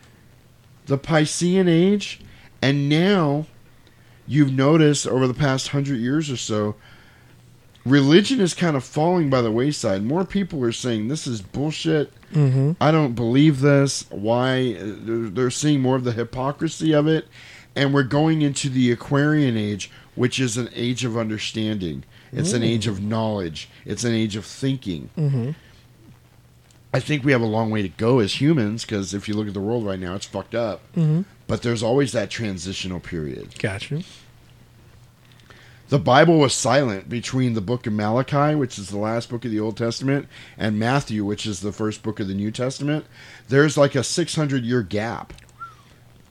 the 0.86 0.98
Piscean 0.98 1.69
age. 1.69 2.20
And 2.60 2.89
now 2.89 3.47
you've 4.27 4.52
noticed 4.52 5.06
over 5.06 5.27
the 5.27 5.35
past 5.35 5.69
hundred 5.69 5.98
years 5.98 6.31
or 6.31 6.36
so, 6.36 6.74
religion 7.90 8.40
is 8.40 8.55
kind 8.55 8.77
of 8.77 8.85
falling 8.85 9.31
by 9.31 9.40
the 9.43 9.51
wayside. 9.52 10.02
More 10.05 10.24
people 10.24 10.62
are 10.65 10.73
saying 10.73 11.09
this 11.09 11.27
is 11.27 11.40
bullshit. 11.40 12.12
Mhm. 12.32 12.77
I 12.81 12.90
don't 12.90 13.15
believe 13.15 13.60
this. 13.60 14.05
Why? 14.10 14.77
They're, 14.78 15.51
seeing 15.51 15.81
more 15.81 15.97
of 15.97 16.05
the 16.05 16.12
hypocrisy 16.12 16.93
of 16.93 17.06
it. 17.06 17.27
And 17.77 17.94
we're 17.94 18.02
going 18.02 18.43
into 18.43 18.69
the 18.69 18.90
Aquarian 18.90 19.56
age, 19.56 19.90
which 20.15 20.40
is 20.40 20.56
an 20.56 20.69
age 20.74 21.05
of 21.05 21.16
understanding. 21.16 22.02
It's 22.32 22.52
an 22.52 22.62
Mm. 22.62 22.66
age 22.66 22.86
of 22.86 23.01
knowledge. 23.02 23.69
It's 23.86 24.05
an 24.05 24.12
age 24.12 24.36
of 24.36 24.44
thinking. 24.44 25.09
Mm-hmm. 25.16 25.51
I 26.93 27.01
think 27.01 27.24
we 27.24 27.32
have 27.32 27.40
a 27.43 27.47
long 27.47 27.70
way 27.70 27.82
to 27.82 27.89
go 27.89 28.19
as 28.19 28.40
humans 28.40 28.85
because 28.85 29.12
if 29.15 29.28
you 29.28 29.35
look 29.35 29.47
at 29.47 29.55
the 29.55 29.60
world 29.60 29.85
right 29.85 29.98
now, 30.01 30.15
it's 30.15 30.27
fucked 30.27 30.55
up. 30.55 30.81
Mhm. 30.97 31.24
But 31.47 31.62
there's 31.62 31.82
always 31.82 32.12
that 32.12 32.31
transitional 32.31 33.01
period. 33.01 33.59
Gotcha. 33.59 34.02
The 35.89 35.98
Bible 35.98 36.39
was 36.39 36.52
silent 36.52 37.09
between 37.09 37.55
the 37.55 37.60
book 37.62 37.86
of 37.86 37.94
Malachi, 37.94 38.55
which 38.55 38.78
is 38.78 38.90
the 38.90 38.98
last 38.98 39.31
book 39.31 39.44
of 39.47 39.51
the 39.51 39.60
Old 39.60 39.77
Testament, 39.77 40.27
and 40.59 40.78
Matthew, 40.78 41.24
which 41.24 41.47
is 41.47 41.60
the 41.60 41.73
first 41.73 42.02
book 42.02 42.20
of 42.20 42.28
the 42.28 42.35
New 42.35 42.51
Testament. 42.51 43.06
There's 43.48 43.78
like 43.78 43.94
a 43.94 44.05
600 44.05 44.65
year 44.65 44.82
gap. 44.82 45.32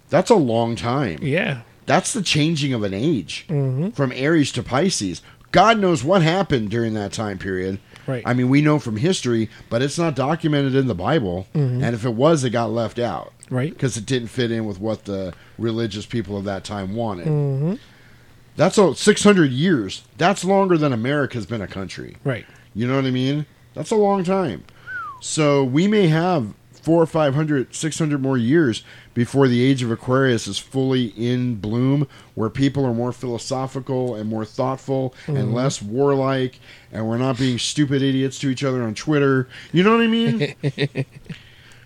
That's 0.09 0.29
a 0.29 0.35
long 0.35 0.75
time. 0.75 1.19
Yeah. 1.21 1.61
That's 1.87 2.13
the 2.13 2.21
changing 2.21 2.73
of 2.73 2.83
an 2.83 2.93
age 2.93 3.45
Mhm. 3.49 3.95
from 3.95 4.11
Aries 4.13 4.51
to 4.53 4.63
Pisces. 4.63 5.21
God 5.51 5.79
knows 5.79 6.03
what 6.03 6.21
happened 6.21 6.69
during 6.69 6.93
that 6.93 7.13
time 7.13 7.37
period. 7.37 7.79
Right. 8.05 8.21
I 8.25 8.33
mean, 8.33 8.49
we 8.49 8.61
know 8.61 8.77
from 8.79 8.97
history, 8.97 9.49
but 9.69 9.81
it's 9.81 9.97
not 9.97 10.15
documented 10.15 10.75
in 10.75 10.87
the 10.87 10.95
Bible. 10.95 11.47
Mhm. 11.55 11.81
And 11.81 11.95
if 11.95 12.05
it 12.05 12.13
was, 12.13 12.43
it 12.43 12.51
got 12.51 12.71
left 12.71 12.99
out. 12.99 13.33
Right. 13.49 13.71
Because 13.73 13.97
it 13.97 14.05
didn't 14.05 14.27
fit 14.27 14.51
in 14.51 14.65
with 14.65 14.79
what 14.79 15.05
the 15.05 15.33
religious 15.57 16.05
people 16.05 16.37
of 16.37 16.43
that 16.45 16.63
time 16.63 16.93
wanted. 16.95 17.27
Mm-hmm. 17.27 17.73
That's 18.57 18.77
all 18.77 18.93
600 18.95 19.51
years. 19.51 20.03
That's 20.17 20.43
longer 20.43 20.77
than 20.77 20.91
America's 20.91 21.45
been 21.45 21.61
a 21.61 21.67
country. 21.67 22.17
Right. 22.25 22.45
You 22.75 22.87
know 22.87 22.95
what 22.97 23.05
I 23.05 23.11
mean? 23.11 23.45
That's 23.73 23.91
a 23.91 23.95
long 23.95 24.23
time. 24.25 24.65
So 25.21 25.63
we 25.63 25.87
may 25.87 26.07
have 26.07 26.53
four 26.73 27.01
or 27.01 27.05
500, 27.05 27.73
600 27.75 28.21
more 28.21 28.37
years 28.37 28.81
before 29.13 29.47
the 29.47 29.61
age 29.63 29.83
of 29.83 29.91
Aquarius 29.91 30.47
is 30.47 30.57
fully 30.57 31.07
in 31.17 31.55
bloom, 31.55 32.07
where 32.33 32.49
people 32.49 32.85
are 32.85 32.93
more 32.93 33.11
philosophical 33.11 34.15
and 34.15 34.29
more 34.29 34.45
thoughtful 34.45 35.13
and 35.27 35.37
Mhm. 35.49 35.53
less 35.53 35.81
warlike, 35.81 36.59
and 36.91 37.07
we're 37.07 37.17
not 37.17 37.37
being 37.37 37.59
stupid 37.59 38.01
idiots 38.01 38.39
to 38.39 38.49
each 38.49 38.63
other 38.63 38.83
on 38.83 38.93
Twitter. 38.93 39.47
You 39.73 39.83
know 39.83 39.91
what 39.97 40.03
I 40.03 40.07
mean? 40.07 40.55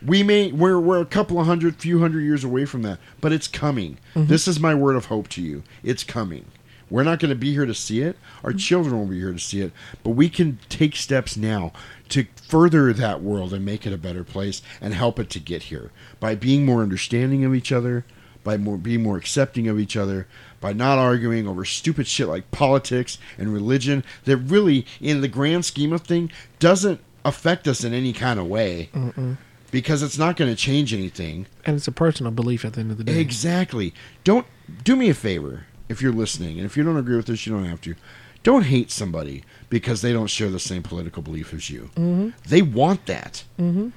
we 0.06 0.24
may 0.24 0.51
we're 0.51 0.80
we're 0.80 1.01
a 1.01 1.06
couple 1.06 1.40
of 1.40 1.45
hundred, 1.48 1.75
few 1.77 2.00
hundred 2.00 2.22
years 2.22 2.43
away 2.43 2.66
from 2.66 2.82
that, 2.83 3.00
but 3.22 3.32
it's 3.32 3.48
coming. 3.48 3.98
Mhm. 4.16 4.27
This 4.27 4.48
is 4.48 4.59
my 4.59 4.75
word 4.75 4.95
of 4.95 5.06
hope 5.06 5.27
to 5.30 5.41
you. 5.41 5.64
It's 5.83 6.03
coming. 6.03 6.45
We're 6.91 7.03
not 7.03 7.19
going 7.19 7.29
to 7.29 7.35
be 7.35 7.53
here 7.53 7.65
to 7.65 7.73
see 7.73 8.01
it. 8.01 8.17
Our 8.43 8.51
mm-hmm. 8.51 8.57
children 8.57 8.99
will 8.99 9.05
be 9.05 9.19
here 9.19 9.31
to 9.31 9.39
see 9.39 9.61
it, 9.61 9.71
but 10.03 10.11
we 10.11 10.29
can 10.29 10.59
take 10.69 10.95
steps 10.95 11.37
now 11.37 11.71
to 12.09 12.25
further 12.47 12.91
that 12.91 13.21
world 13.23 13.53
and 13.53 13.65
make 13.65 13.87
it 13.87 13.93
a 13.93 13.97
better 13.97 14.25
place 14.25 14.61
and 14.81 14.93
help 14.93 15.17
it 15.17 15.29
to 15.31 15.39
get 15.39 15.63
here 15.63 15.91
by 16.19 16.35
being 16.35 16.65
more 16.65 16.83
understanding 16.83 17.45
of 17.45 17.55
each 17.55 17.71
other, 17.71 18.03
by 18.43 18.57
more 18.57 18.77
being 18.77 19.01
more 19.01 19.15
accepting 19.15 19.69
of 19.69 19.79
each 19.79 19.95
other, 19.95 20.27
by 20.59 20.73
not 20.73 20.97
arguing 20.97 21.47
over 21.47 21.63
stupid 21.63 22.07
shit 22.07 22.27
like 22.27 22.51
politics 22.51 23.17
and 23.37 23.53
religion 23.53 24.03
that 24.25 24.37
really 24.37 24.85
in 24.99 25.21
the 25.21 25.29
grand 25.29 25.63
scheme 25.63 25.93
of 25.93 26.01
thing 26.01 26.29
doesn't 26.59 26.99
affect 27.23 27.67
us 27.67 27.85
in 27.85 27.93
any 27.93 28.11
kind 28.11 28.37
of 28.39 28.47
way 28.47 28.89
Mm-mm. 28.93 29.37
because 29.71 30.03
it's 30.03 30.17
not 30.17 30.35
going 30.35 30.51
to 30.51 30.57
change 30.57 30.93
anything. 30.93 31.45
And 31.65 31.77
it's 31.77 31.87
a 31.87 31.93
personal 31.93 32.33
belief 32.33 32.65
at 32.65 32.73
the 32.73 32.81
end 32.81 32.91
of 32.91 32.97
the 32.97 33.05
day. 33.05 33.19
Exactly. 33.19 33.93
Don't 34.25 34.45
do 34.83 34.97
me 34.97 35.09
a 35.09 35.13
favor 35.13 35.65
if 35.91 36.01
you're 36.01 36.11
listening, 36.13 36.57
and 36.57 36.65
if 36.65 36.75
you 36.77 36.83
don't 36.83 36.97
agree 36.97 37.15
with 37.17 37.27
this, 37.27 37.45
you 37.45 37.53
don't 37.53 37.65
have 37.65 37.81
to. 37.81 37.95
Don't 38.43 38.63
hate 38.63 38.89
somebody 38.89 39.43
because 39.69 40.01
they 40.01 40.13
don't 40.13 40.27
share 40.27 40.49
the 40.49 40.59
same 40.59 40.81
political 40.81 41.21
belief 41.21 41.53
as 41.53 41.69
you. 41.69 41.89
Mhm. 41.95 42.33
They 42.47 42.61
want 42.63 43.05
that. 43.05 43.43
Mm-hmm. 43.59 43.89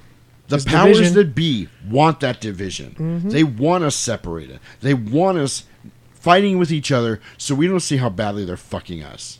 The 0.47 0.57
powers 0.67 0.97
division. 0.97 1.13
that 1.15 1.33
be 1.33 1.67
want 1.89 2.19
that 2.19 2.39
division. 2.39 2.95
Mhm. 2.99 3.31
They 3.31 3.43
want 3.43 3.83
us 3.83 3.95
separated. 3.95 4.59
They 4.81 4.93
want 4.93 5.39
us 5.39 5.63
fighting 6.13 6.59
with 6.59 6.71
each 6.71 6.91
other 6.91 7.19
so 7.37 7.55
we 7.55 7.67
don't 7.67 7.79
see 7.79 7.97
how 7.97 8.09
badly 8.09 8.45
they're 8.45 8.57
fucking 8.57 9.01
us. 9.01 9.39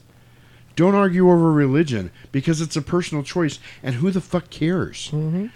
Don't 0.75 0.95
argue 0.95 1.29
over 1.29 1.51
religion 1.51 2.09
because 2.31 2.59
it's 2.59 2.75
a 2.75 2.81
personal 2.81 3.23
choice, 3.23 3.59
and 3.83 3.95
who 3.95 4.09
the 4.09 4.21
fuck 4.21 4.49
cares? 4.49 5.09
Mm-hmm. 5.13 5.47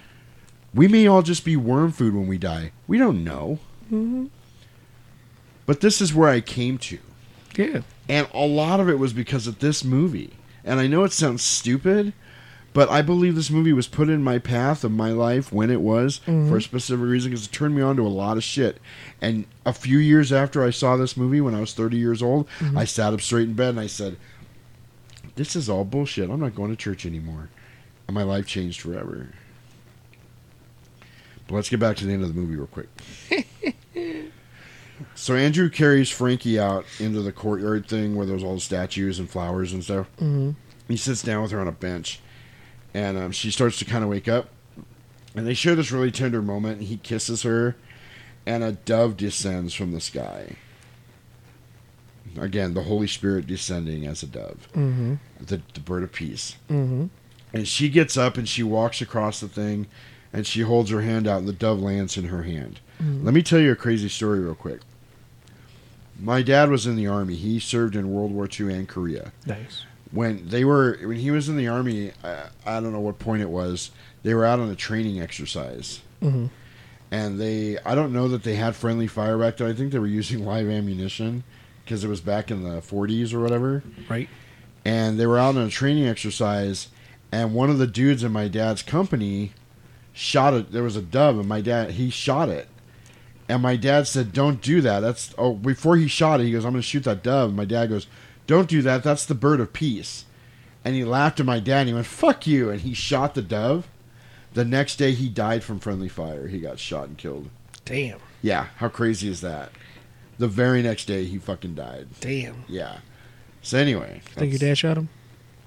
We 0.73 0.87
may 0.87 1.07
all 1.07 1.23
just 1.23 1.43
be 1.43 1.55
worm 1.57 1.91
food 1.91 2.13
when 2.13 2.27
we 2.27 2.37
die. 2.37 2.71
We 2.87 2.99
don't 2.99 3.23
know. 3.23 3.57
Mm-hmm. 5.69 5.72
But 5.72 5.81
this 5.81 6.01
is 6.01 6.14
where 6.14 6.30
I 6.30 6.41
came 6.41 6.77
to. 6.80 6.98
Yeah. 7.56 7.81
And 8.07 8.27
a 8.33 8.45
lot 8.45 8.80
of 8.80 8.89
it 8.89 8.98
was 8.99 9.14
because 9.14 9.48
of 9.48 9.59
this 9.59 9.83
movie. 9.83 10.31
And 10.64 10.80
I 10.80 10.88
know 10.88 11.03
it 11.03 11.11
sounds 11.11 11.41
stupid, 11.43 12.14
but 12.73 12.89
I 12.89 13.01
believe 13.01 13.35
this 13.35 13.49
movie 13.49 13.73
was 13.73 13.88
put 13.88 14.09
in 14.09 14.23
my 14.23 14.39
path 14.39 14.83
of 14.83 14.91
my 14.91 15.11
life 15.11 15.51
when 15.51 15.69
it 15.72 15.81
was 15.81 16.22
Mhm. 16.27 16.49
for 16.49 16.57
a 16.57 16.61
specific 16.61 17.06
reason 17.06 17.31
because 17.31 17.45
it 17.45 17.51
turned 17.51 17.75
me 17.75 17.81
on 17.81 17.95
to 17.98 18.01
a 18.03 18.07
lot 18.07 18.38
of 18.38 18.43
shit. 18.43 18.80
And 19.22 19.45
a 19.65 19.73
few 19.73 19.98
years 19.99 20.31
after 20.31 20.64
I 20.64 20.69
saw 20.72 20.95
this 20.98 21.15
movie, 21.17 21.41
when 21.41 21.56
I 21.56 21.59
was 21.59 21.73
30 21.73 21.98
years 21.98 22.22
old, 22.22 22.48
Mhm. 22.59 22.77
I 22.77 22.85
sat 22.85 23.14
up 23.14 23.22
straight 23.22 23.48
in 23.48 23.53
bed 23.53 23.69
and 23.69 23.80
I 23.80 23.88
said, 23.88 24.17
This 25.35 25.56
is 25.56 25.69
all 25.69 25.85
bullshit. 25.85 26.30
I'm 26.30 26.39
not 26.41 26.53
going 26.56 26.69
to 26.69 26.75
church 26.75 27.06
anymore. 27.06 27.49
And 28.07 28.15
my 28.15 28.23
life 28.23 28.45
changed 28.45 28.81
forever. 28.81 29.30
But 31.48 31.56
let's 31.56 31.69
get 31.69 31.80
back 31.80 31.95
to 31.98 32.06
the 32.06 32.11
end 32.14 32.23
of 32.23 32.33
the 32.33 32.39
movie 32.39 32.56
real 32.57 32.67
quick. 32.67 32.89
So 35.15 35.35
Andrew 35.35 35.69
carries 35.69 36.09
Frankie 36.09 36.59
out 36.59 36.85
into 36.99 37.21
the 37.21 37.31
courtyard 37.31 37.87
thing 37.87 38.15
where 38.15 38.25
there's 38.25 38.43
all 38.43 38.55
the 38.55 38.61
statues 38.61 39.19
and 39.19 39.29
flowers 39.29 39.71
and 39.73 39.83
stuff. 39.83 40.07
Mhm. 40.19 40.55
He 40.87 40.97
sits 40.97 41.21
down 41.21 41.41
with 41.43 41.51
her 41.51 41.59
on 41.59 41.67
a 41.67 41.71
bench, 41.71 42.19
and 42.93 43.17
um, 43.17 43.31
she 43.31 43.51
starts 43.51 43.77
to 43.79 43.85
kind 43.85 44.03
of 44.03 44.09
wake 44.09 44.27
up. 44.27 44.49
And 45.35 45.45
they 45.45 45.53
share 45.53 45.75
this 45.75 45.91
really 45.91 46.11
tender 46.11 46.41
moment. 46.41 46.79
And 46.79 46.87
he 46.87 46.97
kisses 46.97 47.43
her, 47.43 47.75
and 48.45 48.63
a 48.63 48.71
dove 48.71 49.15
descends 49.15 49.73
from 49.73 49.91
the 49.91 50.01
sky. 50.01 50.55
Again, 52.39 52.73
the 52.73 52.83
Holy 52.83 53.07
Spirit 53.07 53.47
descending 53.47 54.05
as 54.05 54.21
a 54.23 54.27
dove, 54.27 54.67
Mm-hmm. 54.73 55.15
the, 55.39 55.61
the 55.73 55.79
bird 55.79 56.03
of 56.03 56.11
peace. 56.11 56.57
Mm-hmm. 56.69 57.05
And 57.53 57.67
she 57.67 57.89
gets 57.89 58.15
up 58.17 58.37
and 58.37 58.47
she 58.47 58.61
walks 58.63 59.01
across 59.01 59.39
the 59.39 59.47
thing, 59.47 59.87
and 60.31 60.45
she 60.45 60.61
holds 60.61 60.91
her 60.91 61.01
hand 61.01 61.27
out, 61.27 61.39
and 61.39 61.47
the 61.47 61.53
dove 61.53 61.79
lands 61.79 62.17
in 62.17 62.25
her 62.25 62.43
hand. 62.43 62.79
Mhm. 63.01 63.23
Let 63.23 63.33
me 63.33 63.41
tell 63.41 63.59
you 63.59 63.71
a 63.71 63.75
crazy 63.75 64.09
story 64.09 64.39
real 64.39 64.53
quick. 64.55 64.81
My 66.22 66.41
dad 66.41 66.69
was 66.69 66.85
in 66.85 66.95
the 66.95 67.07
army. 67.07 67.35
He 67.35 67.59
served 67.59 67.95
in 67.95 68.11
World 68.11 68.31
War 68.31 68.48
II 68.48 68.73
and 68.73 68.88
Korea. 68.88 69.31
Nice. 69.45 69.85
when 70.11 70.48
they 70.49 70.65
were 70.65 70.98
when 71.03 71.17
he 71.17 71.30
was 71.31 71.48
in 71.49 71.56
the 71.57 71.67
army. 71.67 72.11
I, 72.23 72.45
I 72.65 72.80
don't 72.81 72.91
know 72.93 72.99
what 72.99 73.19
point 73.19 73.41
it 73.43 73.49
was. 73.49 73.91
They 74.23 74.33
were 74.33 74.45
out 74.45 74.59
on 74.59 74.69
a 74.69 74.75
training 74.75 75.22
exercise, 75.22 76.01
Mhm. 76.22 76.49
and 77.11 77.39
they 77.39 77.77
I 77.85 77.93
don't 77.95 78.11
know 78.14 78.27
that 78.27 78.43
they 78.43 78.56
had 78.56 78.75
friendly 78.75 79.06
fire 79.07 79.38
back 79.38 79.57
then. 79.57 79.67
I 79.69 79.73
think 79.73 79.91
they 79.91 79.99
were 79.99 80.07
using 80.22 80.43
live 80.45 80.67
ammunition 80.67 81.43
because 81.85 82.03
it 82.03 82.07
was 82.07 82.22
back 82.22 82.49
in 82.51 82.64
the 82.64 82.81
40s 82.81 83.33
or 83.33 83.39
whatever. 83.39 83.83
Right. 84.09 84.30
And 84.85 85.19
they 85.19 85.27
were 85.27 85.38
out 85.38 85.56
on 85.56 85.64
a 85.64 85.69
training 85.69 86.07
exercise, 86.07 86.88
and 87.31 87.53
one 87.53 87.69
of 87.69 87.77
the 87.77 87.88
dudes 87.88 88.23
in 88.23 88.31
my 88.31 88.48
dad's 88.48 88.81
company 88.81 89.51
shot 90.14 90.53
it. 90.56 90.72
There 90.72 90.83
was 90.83 90.95
a 90.95 91.01
dove, 91.01 91.38
and 91.38 91.48
my 91.48 91.61
dad 91.61 91.91
he 91.91 92.09
shot 92.09 92.49
it. 92.49 92.67
And 93.49 93.63
my 93.63 93.75
dad 93.75 94.07
said, 94.07 94.31
"Don't 94.31 94.61
do 94.61 94.79
that." 94.81 94.99
That's 94.99 95.33
oh. 95.37 95.53
Before 95.53 95.97
he 95.97 96.07
shot 96.07 96.39
it, 96.39 96.45
he 96.45 96.51
goes, 96.51 96.63
"I'm 96.63 96.71
going 96.71 96.81
to 96.81 96.87
shoot 96.87 97.03
that 97.03 97.23
dove." 97.23 97.49
And 97.49 97.57
my 97.57 97.65
dad 97.65 97.89
goes, 97.89 98.05
"Don't 98.45 98.69
do 98.69 98.81
that. 98.83 99.03
That's 99.03 99.25
the 99.25 99.35
bird 99.35 99.59
of 99.59 99.73
peace." 99.73 100.25
And 100.85 100.95
he 100.95 101.03
laughed 101.03 101.39
at 101.39 101.45
my 101.47 101.59
dad. 101.59 101.79
and 101.81 101.89
He 101.89 101.93
went, 101.95 102.05
"Fuck 102.05 102.45
you!" 102.45 102.69
And 102.69 102.81
he 102.81 102.93
shot 102.93 103.33
the 103.33 103.41
dove. 103.41 103.87
The 104.53 104.65
next 104.65 104.97
day, 104.97 105.11
he 105.11 105.29
died 105.29 105.63
from 105.63 105.79
friendly 105.79 106.09
fire. 106.09 106.47
He 106.47 106.59
got 106.59 106.79
shot 106.79 107.07
and 107.07 107.17
killed. 107.17 107.49
Damn. 107.85 108.19
Yeah, 108.41 108.67
how 108.77 108.87
crazy 108.87 109.27
is 109.29 109.41
that? 109.41 109.71
The 110.37 110.47
very 110.47 110.81
next 110.81 111.05
day, 111.05 111.25
he 111.25 111.37
fucking 111.37 111.75
died. 111.75 112.07
Damn. 112.21 112.63
Yeah. 112.67 112.99
So 113.61 113.77
anyway, 113.77 114.21
Think 114.35 114.51
your 114.51 114.59
dad 114.59 114.77
shot 114.77 114.97
him? 114.97 115.09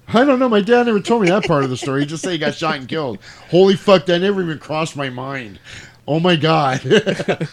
I 0.07 0.25
don't 0.25 0.39
know. 0.39 0.49
My 0.49 0.61
dad 0.61 0.85
never 0.85 0.99
told 0.99 1.21
me 1.21 1.29
that 1.29 1.45
part 1.45 1.63
of 1.63 1.69
the 1.69 1.77
story. 1.77 2.01
He 2.01 2.07
just 2.07 2.23
said 2.23 2.31
he 2.31 2.37
got 2.37 2.55
shot 2.55 2.75
and 2.75 2.87
killed. 2.87 3.19
Holy 3.49 3.75
fuck! 3.75 4.05
That 4.07 4.19
never 4.19 4.41
even 4.41 4.59
crossed 4.59 4.95
my 4.95 5.09
mind. 5.09 5.59
Oh 6.07 6.19
my 6.19 6.35
god. 6.35 6.81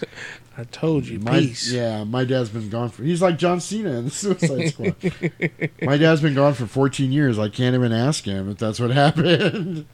I 0.58 0.64
told 0.64 1.06
you, 1.06 1.18
My, 1.20 1.38
peace. 1.38 1.70
yeah, 1.72 2.04
my 2.04 2.24
dad's 2.24 2.50
been 2.50 2.68
gone 2.68 2.90
for. 2.90 3.02
He's 3.02 3.22
like 3.22 3.38
John 3.38 3.60
Cena 3.60 3.90
in 3.92 4.06
the 4.06 4.10
Suicide 4.10 4.68
Squad. 4.68 5.70
my 5.82 5.96
dad's 5.96 6.20
been 6.20 6.34
gone 6.34 6.54
for 6.54 6.66
14 6.66 7.12
years. 7.12 7.38
I 7.38 7.48
can't 7.48 7.74
even 7.74 7.92
ask 7.92 8.24
him 8.24 8.50
if 8.50 8.58
that's 8.58 8.78
what 8.80 8.90
happened. 8.90 9.86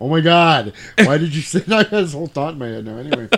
oh 0.00 0.08
my 0.08 0.20
god! 0.20 0.74
Why 0.98 1.16
did 1.16 1.34
you 1.34 1.40
say 1.42 1.60
that? 1.60 1.86
I 1.86 1.88
had 1.96 2.04
this 2.04 2.12
whole 2.12 2.26
thought 2.26 2.54
in 2.54 2.58
my 2.58 2.66
head 2.66 2.84
now. 2.84 2.96
Anyway. 2.98 3.28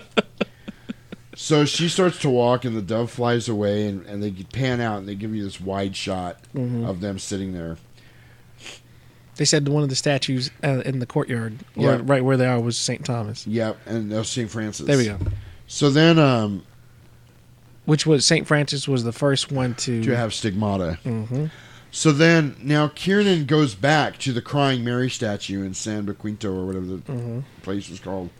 So 1.34 1.64
she 1.64 1.88
starts 1.88 2.18
to 2.20 2.30
walk, 2.30 2.64
and 2.64 2.76
the 2.76 2.82
dove 2.82 3.10
flies 3.10 3.48
away, 3.48 3.86
and, 3.86 4.04
and 4.06 4.22
they 4.22 4.30
pan 4.30 4.80
out, 4.80 4.98
and 4.98 5.08
they 5.08 5.14
give 5.14 5.34
you 5.34 5.42
this 5.44 5.60
wide 5.60 5.96
shot 5.96 6.38
Mhm. 6.54 6.86
of 6.88 7.00
them 7.00 7.18
sitting 7.18 7.52
there. 7.54 7.78
They 9.36 9.44
said 9.46 9.66
one 9.68 9.82
of 9.82 9.88
the 9.88 9.96
statues 9.96 10.50
uh, 10.62 10.82
in 10.84 10.98
the 10.98 11.06
courtyard, 11.06 11.58
or 11.76 11.84
Yeah. 11.84 12.00
right 12.04 12.22
where 12.22 12.36
they 12.36 12.46
are, 12.46 12.60
was 12.60 12.76
St. 12.76 13.04
Thomas. 13.04 13.46
Yep, 13.46 13.78
and 13.86 14.12
that 14.12 14.18
was 14.18 14.28
St. 14.28 14.50
Francis. 14.50 14.86
There 14.86 14.98
we 14.98 15.06
go. 15.06 15.18
So 15.66 15.90
then, 15.90 16.18
um, 16.18 16.62
Which 17.84 18.06
was 18.06 18.24
St. 18.24 18.46
Francis 18.46 18.86
was 18.86 19.02
the 19.04 19.12
first 19.12 19.50
one 19.50 19.74
to 19.76 20.04
to 20.04 20.16
have 20.16 20.32
stigmata. 20.32 20.98
Mhm. 21.04 21.50
So 21.90 22.12
then, 22.12 22.54
now 22.62 22.88
Kiernan 22.88 23.44
goes 23.46 23.74
back 23.74 24.18
to 24.18 24.32
the 24.32 24.40
Crying 24.40 24.84
Mary 24.84 25.10
statue 25.10 25.64
in 25.64 25.74
San 25.74 26.06
Jacinto 26.06 26.52
or 26.52 26.64
whatever 26.66 26.86
the 26.86 26.96
Mhm. 26.98 27.42
place 27.62 27.90
was 27.90 27.98
called, 28.00 28.30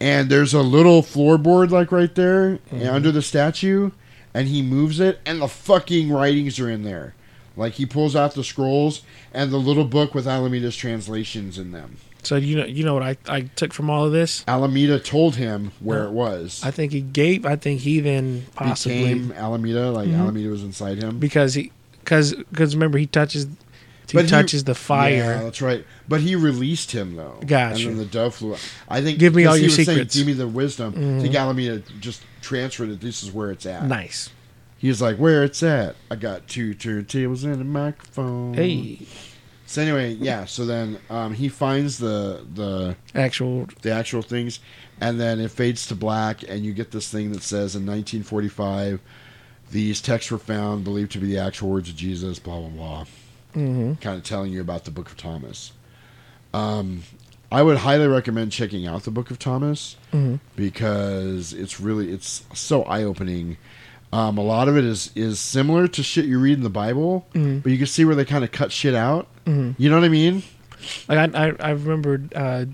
and 0.00 0.28
there's 0.28 0.52
a 0.52 0.60
little 0.62 1.02
floorboard 1.02 1.70
like 1.70 1.90
right 1.92 2.14
there 2.14 2.58
Mhm. 2.72 2.92
under 2.92 3.10
the 3.10 3.22
statue, 3.22 3.90
and 4.34 4.48
he 4.48 4.60
moves 4.62 5.00
it, 5.00 5.20
and 5.24 5.40
the 5.40 5.48
fucking 5.48 6.10
writings 6.10 6.60
are 6.60 6.68
in 6.68 6.82
there. 6.82 7.14
Like 7.56 7.74
he 7.74 7.86
pulls 7.86 8.16
out 8.16 8.34
the 8.34 8.44
scrolls 8.44 9.02
and 9.34 9.50
the 9.52 9.58
little 9.58 9.84
book 9.84 10.14
with 10.14 10.26
Alameida's 10.26 10.76
translations 10.76 11.58
in 11.58 11.72
them. 11.72 11.96
So 12.22 12.36
you 12.36 12.56
know, 12.56 12.64
you 12.64 12.84
know 12.84 12.94
what 12.94 13.02
I, 13.02 13.16
I 13.28 13.40
took 13.56 13.72
from 13.72 13.90
all 13.90 14.04
of 14.04 14.12
this. 14.12 14.44
Alameida 14.46 15.02
told 15.04 15.36
him 15.36 15.72
where 15.80 16.04
Uh, 16.04 16.08
it 16.08 16.12
was. 16.12 16.60
I 16.64 16.70
think 16.70 16.92
he 16.92 17.00
gave. 17.00 17.44
I 17.44 17.56
think 17.56 17.80
he 17.80 17.98
then 18.00 18.46
possibly 18.54 19.02
Became 19.14 19.30
Alameida, 19.32 19.92
like 19.92 20.08
Mhm. 20.08 20.18
Alameida 20.18 20.50
was 20.50 20.62
inside 20.62 20.98
him. 21.02 21.18
because 21.18 21.54
he 21.54 21.72
because 22.04 22.34
because 22.34 22.74
remember 22.76 22.98
he 22.98 23.06
touches 23.06 23.46
he 24.08 24.18
But 24.18 24.28
touches 24.28 24.64
the 24.64 24.74
fire. 24.74 25.14
Yeah, 25.14 25.42
that's 25.42 25.62
right. 25.62 25.84
But 26.08 26.20
he 26.20 26.36
released 26.36 26.90
him 26.92 27.16
though. 27.16 27.38
Gotcha. 27.46 27.76
And 27.88 27.90
then 27.92 27.96
the 27.98 28.04
dove 28.04 28.34
flew. 28.36 28.56
I 28.88 29.00
think. 29.00 29.18
Give 29.18 29.34
me 29.34 29.46
all 29.46 29.54
he 29.54 29.62
your 29.62 29.68
was 29.68 29.76
saying, 29.76 29.86
secrets. 29.86 30.14
Give 30.14 30.26
me 30.26 30.32
the 30.34 30.46
wisdom. 30.48 30.92
I 30.96 30.98
Mhm. 31.00 31.20
think 31.22 31.34
Alameida 31.34 31.82
just 32.00 32.20
transferred 32.42 32.90
it. 32.90 33.00
This 33.00 33.22
is 33.22 33.32
where 33.32 33.50
it's 33.50 33.64
at. 33.66 33.86
Nice. 33.88 34.28
He 34.82 34.88
was 34.88 35.00
like, 35.00 35.16
"Where 35.16 35.44
it's 35.44 35.62
at? 35.62 35.94
I 36.10 36.16
got 36.16 36.48
two 36.48 36.74
turntables 36.74 37.44
and 37.44 37.54
a 37.60 37.64
microphone." 37.64 38.52
Hey. 38.52 38.98
So 39.64 39.80
anyway, 39.80 40.14
yeah. 40.14 40.44
So 40.44 40.66
then 40.66 40.98
um, 41.08 41.32
he 41.34 41.48
finds 41.48 41.98
the 41.98 42.44
the 42.52 42.96
Actual 43.14 43.68
the 43.82 43.92
actual 43.92 44.22
things, 44.22 44.58
and 45.00 45.20
then 45.20 45.38
it 45.38 45.52
fades 45.52 45.86
to 45.86 45.94
black, 45.94 46.42
and 46.48 46.64
you 46.64 46.72
get 46.74 46.90
this 46.90 47.08
thing 47.08 47.30
that 47.30 47.42
says 47.44 47.76
in 47.76 47.86
1945, 47.86 49.00
these 49.70 50.00
texts 50.02 50.32
were 50.32 50.38
found 50.38 50.82
believed 50.82 51.12
to 51.12 51.18
be 51.18 51.28
the 51.28 51.38
actual 51.38 51.70
words 51.70 51.88
of 51.88 51.94
Jesus. 51.94 52.40
Blah 52.40 52.58
blah 52.58 52.68
blah. 52.68 53.04
Mhm. 53.54 54.00
Kind 54.00 54.18
of 54.18 54.24
telling 54.24 54.52
you 54.52 54.60
about 54.60 54.84
the 54.84 54.90
Book 54.90 55.08
of 55.10 55.16
Thomas. 55.16 55.70
Um, 56.52 57.04
I 57.52 57.62
would 57.62 57.78
highly 57.78 58.08
recommend 58.08 58.50
checking 58.50 58.86
out 58.86 59.04
the 59.04 59.10
Book 59.12 59.30
of 59.30 59.38
Thomas 59.38 59.96
Mhm. 60.12 60.40
because 60.56 61.52
it's 61.52 61.78
really 61.80 62.10
it's 62.10 62.42
so 62.52 62.82
eye 62.82 63.04
opening. 63.04 63.58
Um, 64.12 64.36
a 64.36 64.42
lot 64.42 64.68
of 64.68 64.76
it 64.76 64.84
is 64.84 65.10
is 65.14 65.40
similar 65.40 65.88
to 65.88 66.02
shit 66.02 66.26
you 66.26 66.38
read 66.38 66.58
in 66.58 66.62
the 66.62 66.68
Bible, 66.70 67.26
Mhm. 67.34 67.62
but 67.62 67.72
you 67.72 67.78
can 67.78 67.86
see 67.86 68.04
where 68.04 68.14
they 68.14 68.24
kind 68.26 68.44
of 68.44 68.52
cut 68.52 68.70
shit 68.70 68.94
out. 68.94 69.26
Mhm. 69.46 69.74
You 69.78 69.88
know 69.88 69.96
what 69.96 70.04
I 70.04 70.08
mean? 70.10 70.42
Like 71.08 71.34
I 71.34 71.46
I, 71.48 71.52
I 71.60 71.70
remembered 71.70 72.32
uh, 72.34 72.66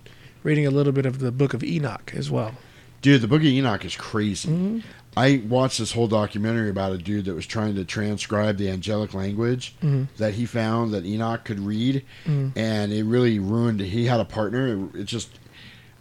reading 0.43 0.67
a 0.67 0.71
little 0.71 0.93
bit 0.93 1.07
of 1.07 1.21
the 1.21 1.31
Book 1.31 1.55
of 1.55 1.63
Enoch 1.63 2.13
as 2.17 2.31
well. 2.31 2.55
Dude, 3.03 3.21
the 3.21 3.29
Book 3.29 3.41
of 3.43 3.47
Enoch 3.47 3.85
is 3.85 3.95
crazy. 3.95 4.49
Mhm. 4.49 4.83
I 5.17 5.43
watched 5.49 5.79
this 5.79 5.93
whole 5.93 6.07
documentary 6.09 6.71
about 6.71 6.93
a 6.93 6.99
dude 6.99 7.25
that 7.27 7.35
was 7.35 7.47
trying 7.47 7.75
to 7.77 7.85
transcribe 7.85 8.57
the 8.57 8.69
angelic 8.71 9.15
language 9.15 9.75
Mhm. 9.83 10.09
that 10.19 10.35
he 10.35 10.45
found 10.47 10.93
that 10.93 11.05
Enoch 11.07 11.45
could 11.45 11.61
read, 11.61 12.03
Mhm. 12.27 12.53
and 12.57 12.93
it 12.93 13.05
really 13.05 13.39
ruined. 13.39 13.81
He 13.81 14.07
had 14.07 14.21
a 14.21 14.25
partner. 14.25 14.89
It, 14.95 15.01
it 15.01 15.05
just 15.07 15.29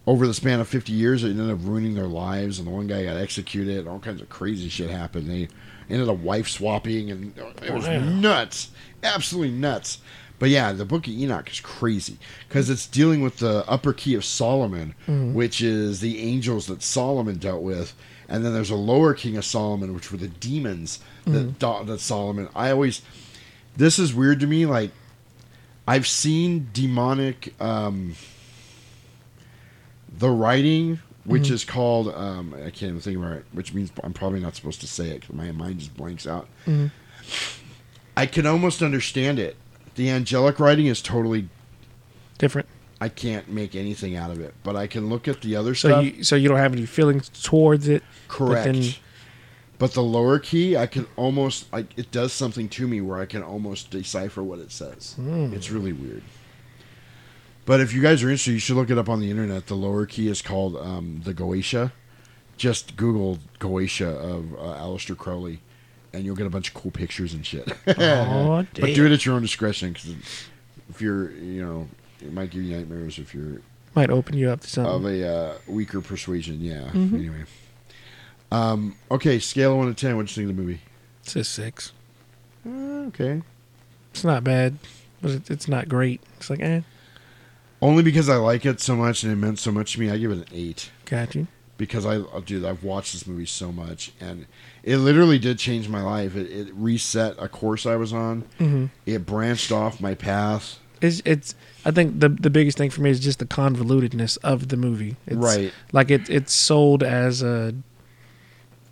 over 0.07 0.25
the 0.25 0.33
span 0.33 0.59
of 0.59 0.67
fifty 0.67 0.93
years, 0.93 1.23
it 1.23 1.29
ended 1.31 1.51
up 1.51 1.59
ruining 1.61 1.93
their 1.93 2.07
lives, 2.07 2.57
and 2.57 2.67
the 2.67 2.71
one 2.71 2.87
guy 2.87 3.03
got 3.03 3.17
executed. 3.17 3.79
and 3.79 3.87
All 3.89 3.99
kinds 3.99 4.21
of 4.21 4.29
crazy 4.29 4.69
shit 4.69 4.89
happened. 4.89 5.29
They 5.29 5.49
ended 5.89 6.09
up 6.09 6.17
wife 6.17 6.47
swapping, 6.47 7.11
and 7.11 7.37
it 7.61 7.73
was 7.73 7.85
Wow. 7.85 7.99
nuts, 7.99 8.69
absolutely 9.03 9.51
nuts. 9.55 9.99
But 10.39 10.49
yeah, 10.49 10.71
the 10.71 10.85
Book 10.85 11.07
of 11.07 11.13
Enoch 11.13 11.49
is 11.51 11.59
crazy 11.59 12.17
because 12.47 12.69
it's 12.69 12.85
dealing 12.87 13.21
with 13.21 13.37
the 13.37 13.65
upper 13.67 13.91
key 13.91 14.13
of 14.15 14.23
Solomon, 14.23 14.93
Mhm. 15.07 15.33
which 15.33 15.61
is 15.61 15.99
the 15.99 16.19
angels 16.19 16.67
that 16.67 16.83
Solomon 16.83 17.37
dealt 17.37 17.63
with, 17.63 17.93
and 18.29 18.45
then 18.45 18.53
there's 18.53 18.69
a 18.69 18.75
lower 18.75 19.13
king 19.13 19.35
of 19.35 19.43
Solomon, 19.45 19.93
which 19.95 20.11
were 20.11 20.17
the 20.17 20.27
demons 20.27 20.99
that 21.25 21.31
Mhm. 21.55 21.59
da- 21.59 21.83
that 21.83 21.99
Solomon. 22.01 22.47
I 22.55 22.69
always, 22.71 23.01
this 23.75 23.97
is 23.99 24.13
weird 24.13 24.39
to 24.41 24.47
me. 24.47 24.65
Like, 24.67 24.91
I've 25.87 26.07
seen 26.07 26.67
demonic, 26.71 27.53
um, 27.59 28.15
the 30.17 30.29
writing, 30.29 30.99
which 31.25 31.43
Mhm. 31.49 31.51
is 31.51 31.63
called 31.65 32.07
um, 32.15 32.53
I 32.55 32.69
can't 32.69 32.83
even 32.83 32.99
think 33.01 33.17
about 33.17 33.33
it, 33.33 33.45
which 33.51 33.73
means 33.73 33.91
I'm 34.03 34.13
probably 34.13 34.39
not 34.39 34.55
supposed 34.55 34.81
to 34.81 34.87
say 34.87 35.09
it 35.09 35.21
because 35.21 35.35
my 35.35 35.51
mind 35.51 35.79
just 35.79 35.95
blanks 35.95 36.25
out. 36.25 36.47
Mhm. 36.65 36.91
I 38.15 38.25
can 38.25 38.45
almost 38.45 38.81
understand 38.81 39.37
it. 39.39 39.55
The 39.95 40.09
angelic 40.09 40.59
writing 40.59 40.85
is 40.87 41.01
totally 41.01 41.49
Different. 42.37 42.67
I 43.01 43.09
can't 43.09 43.49
make 43.49 43.75
anything 43.75 44.15
out 44.15 44.29
of 44.31 44.39
it, 44.39 44.53
but 44.63 44.75
I 44.75 44.85
can 44.87 45.09
look 45.09 45.27
at 45.27 45.41
the 45.41 45.55
other 45.55 45.73
So 45.75 45.89
stuff. 45.89 46.03
you 46.05 46.23
so 46.23 46.35
you 46.35 46.47
don't 46.49 46.57
have 46.57 46.73
any 46.73 46.85
feelings 46.85 47.29
towards 47.43 47.87
it. 47.87 48.03
Correct. 48.27 48.65
But 48.65 48.73
then 48.73 48.93
But 49.79 49.93
the 49.93 50.01
lower 50.01 50.39
key, 50.39 50.75
I 50.75 50.87
can 50.87 51.05
almost 51.15 51.71
like 51.71 51.87
it 51.97 52.09
does 52.11 52.33
something 52.33 52.67
to 52.69 52.87
me 52.87 52.99
where 53.01 53.19
I 53.19 53.25
can 53.27 53.43
almost 53.43 53.91
decipher 53.91 54.41
what 54.43 54.57
it 54.57 54.71
says. 54.71 55.13
Hmm. 55.17 55.53
It's 55.53 55.69
really 55.69 55.93
weird. 55.93 56.23
But 57.67 57.81
if 57.81 57.93
you 57.93 58.01
guys 58.01 58.23
are 58.23 58.29
interested, 58.29 58.53
you 58.53 58.59
should 58.59 58.77
look 58.77 58.89
it 58.89 58.97
up 58.97 59.09
on 59.09 59.19
the 59.19 59.29
internet. 59.29 59.67
The 59.67 59.75
lower 59.75 60.05
key 60.05 60.29
is 60.29 60.41
called 60.41 60.77
um, 60.77 61.21
the 61.25 61.33
Goetia. 61.33 61.91
Just 62.55 62.95
Google 62.95 63.39
Goetia 63.59 64.07
of 64.07 64.53
uh, 64.53 64.81
Aleister 64.81 65.17
Crowley, 65.17 65.59
and 66.13 66.23
you'll 66.23 66.37
get 66.37 66.47
a 66.47 66.49
bunch 66.49 66.69
of 66.69 66.73
cool 66.75 66.91
pictures 66.91 67.33
and 67.33 67.45
shit. 67.45 67.69
Aw, 67.87 68.63
but 68.73 68.95
do 68.95 69.05
it 69.05 69.11
at 69.11 69.25
your 69.25 69.35
own 69.35 69.41
discretion, 69.41 69.91
because 69.91 70.15
if 70.89 71.01
you're, 71.01 71.29
you 71.31 71.61
know, 71.63 71.89
it 72.21 72.31
might 72.31 72.51
give 72.51 72.63
you 72.63 72.77
nightmares 72.77 73.19
if 73.19 73.35
you're 73.35 73.61
might 73.95 74.09
open 74.11 74.37
you 74.37 74.49
up 74.49 74.61
to 74.61 74.67
something. 74.69 74.93
of 74.93 75.05
a 75.05 75.27
uh, 75.27 75.57
weaker 75.67 75.99
persuasion. 75.99 76.61
Yeah. 76.61 76.89
Mhm. 76.93 77.13
Anyway. 77.15 77.43
Um, 78.49 78.95
okay, 79.11 79.39
scale 79.39 79.73
of 79.73 79.77
one 79.79 79.87
to 79.87 79.93
ten. 79.93 80.15
What'd 80.15 80.31
you 80.31 80.35
think 80.41 80.49
of 80.49 80.55
the 80.55 80.61
movie? 80.63 80.79
It's 81.23 81.35
a 81.35 81.43
six. 81.43 81.91
Uh, 82.65 82.69
okay. 83.09 83.41
It's 84.11 84.23
not 84.23 84.45
bad, 84.45 84.77
but 85.21 85.31
it, 85.31 85.51
it's 85.51 85.67
not 85.67 85.89
great. 85.89 86.21
It's 86.37 86.49
like 86.49 86.61
eh, 86.61 86.81
Only 87.81 88.01
because 88.03 88.27
I 88.29 88.37
like 88.37 88.65
it 88.65 88.79
so 88.81 88.95
much 88.95 89.23
and 89.23 89.31
it 89.31 89.35
meant 89.35 89.59
so 89.59 89.71
much 89.71 89.93
to 89.93 89.99
me, 89.99 90.09
I 90.09 90.17
give 90.17 90.31
it 90.31 90.37
an 90.39 90.45
eight. 90.53 90.91
got 91.05 91.35
you. 91.35 91.47
Because 91.77 92.07
I, 92.07 92.15
uh, 92.17 92.39
dude, 92.39 92.65
I've 92.65 92.83
watched 92.83 93.13
this 93.13 93.27
movie 93.27 93.45
so 93.45 93.71
much, 93.71 94.11
and 94.19 94.47
it 94.81 94.97
literally 94.97 95.37
did 95.37 95.59
change 95.59 95.87
my 95.87 96.01
life. 96.01 96.35
It, 96.35 96.49
it 96.51 96.73
reset 96.73 97.35
a 97.37 97.47
course 97.47 97.85
I 97.85 97.95
was 97.97 98.11
on. 98.13 98.45
Mhm. 98.59 98.89
It 99.05 99.27
branched 99.27 99.71
off 99.71 100.01
my 100.01 100.15
path. 100.15 100.79
It's 101.01 101.21
it's. 101.23 101.53
I 101.85 101.91
think 101.91 102.19
the 102.19 102.29
the 102.29 102.49
biggest 102.49 102.79
thing 102.79 102.89
for 102.89 103.01
me 103.01 103.11
is 103.11 103.19
just 103.19 103.37
the 103.37 103.45
convolutedness 103.45 104.39
of 104.43 104.69
the 104.69 104.77
movie. 104.77 105.17
It's, 105.27 105.35
Right. 105.35 105.71
Like 105.91 106.09
it 106.09 106.27
it's 106.31 106.51
sold 106.51 107.03
as 107.03 107.43
a 107.43 107.75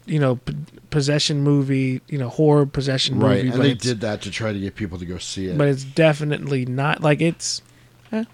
you 0.06 0.20
know 0.20 0.36
p- 0.36 0.56
possession 0.92 1.42
movie, 1.42 2.02
you 2.08 2.20
know 2.20 2.30
horror 2.30 2.68
possession 2.68 3.16
movie. 3.16 3.26
right, 3.28 3.42
and 3.46 3.54
but 3.54 3.64
they 3.64 3.74
did 3.74 4.02
that 4.02 4.22
to 4.22 4.30
try 4.30 4.54
to 4.54 4.60
get 4.60 4.76
people 4.76 5.00
to 5.00 5.06
go 5.08 5.18
see 5.18 5.48
it. 5.48 5.58
but 5.58 5.68
it's 5.68 5.84
definitely 5.84 6.68
not 6.68 7.02
like 7.02 7.20
it's. 7.22 7.64
eh, 8.12 8.26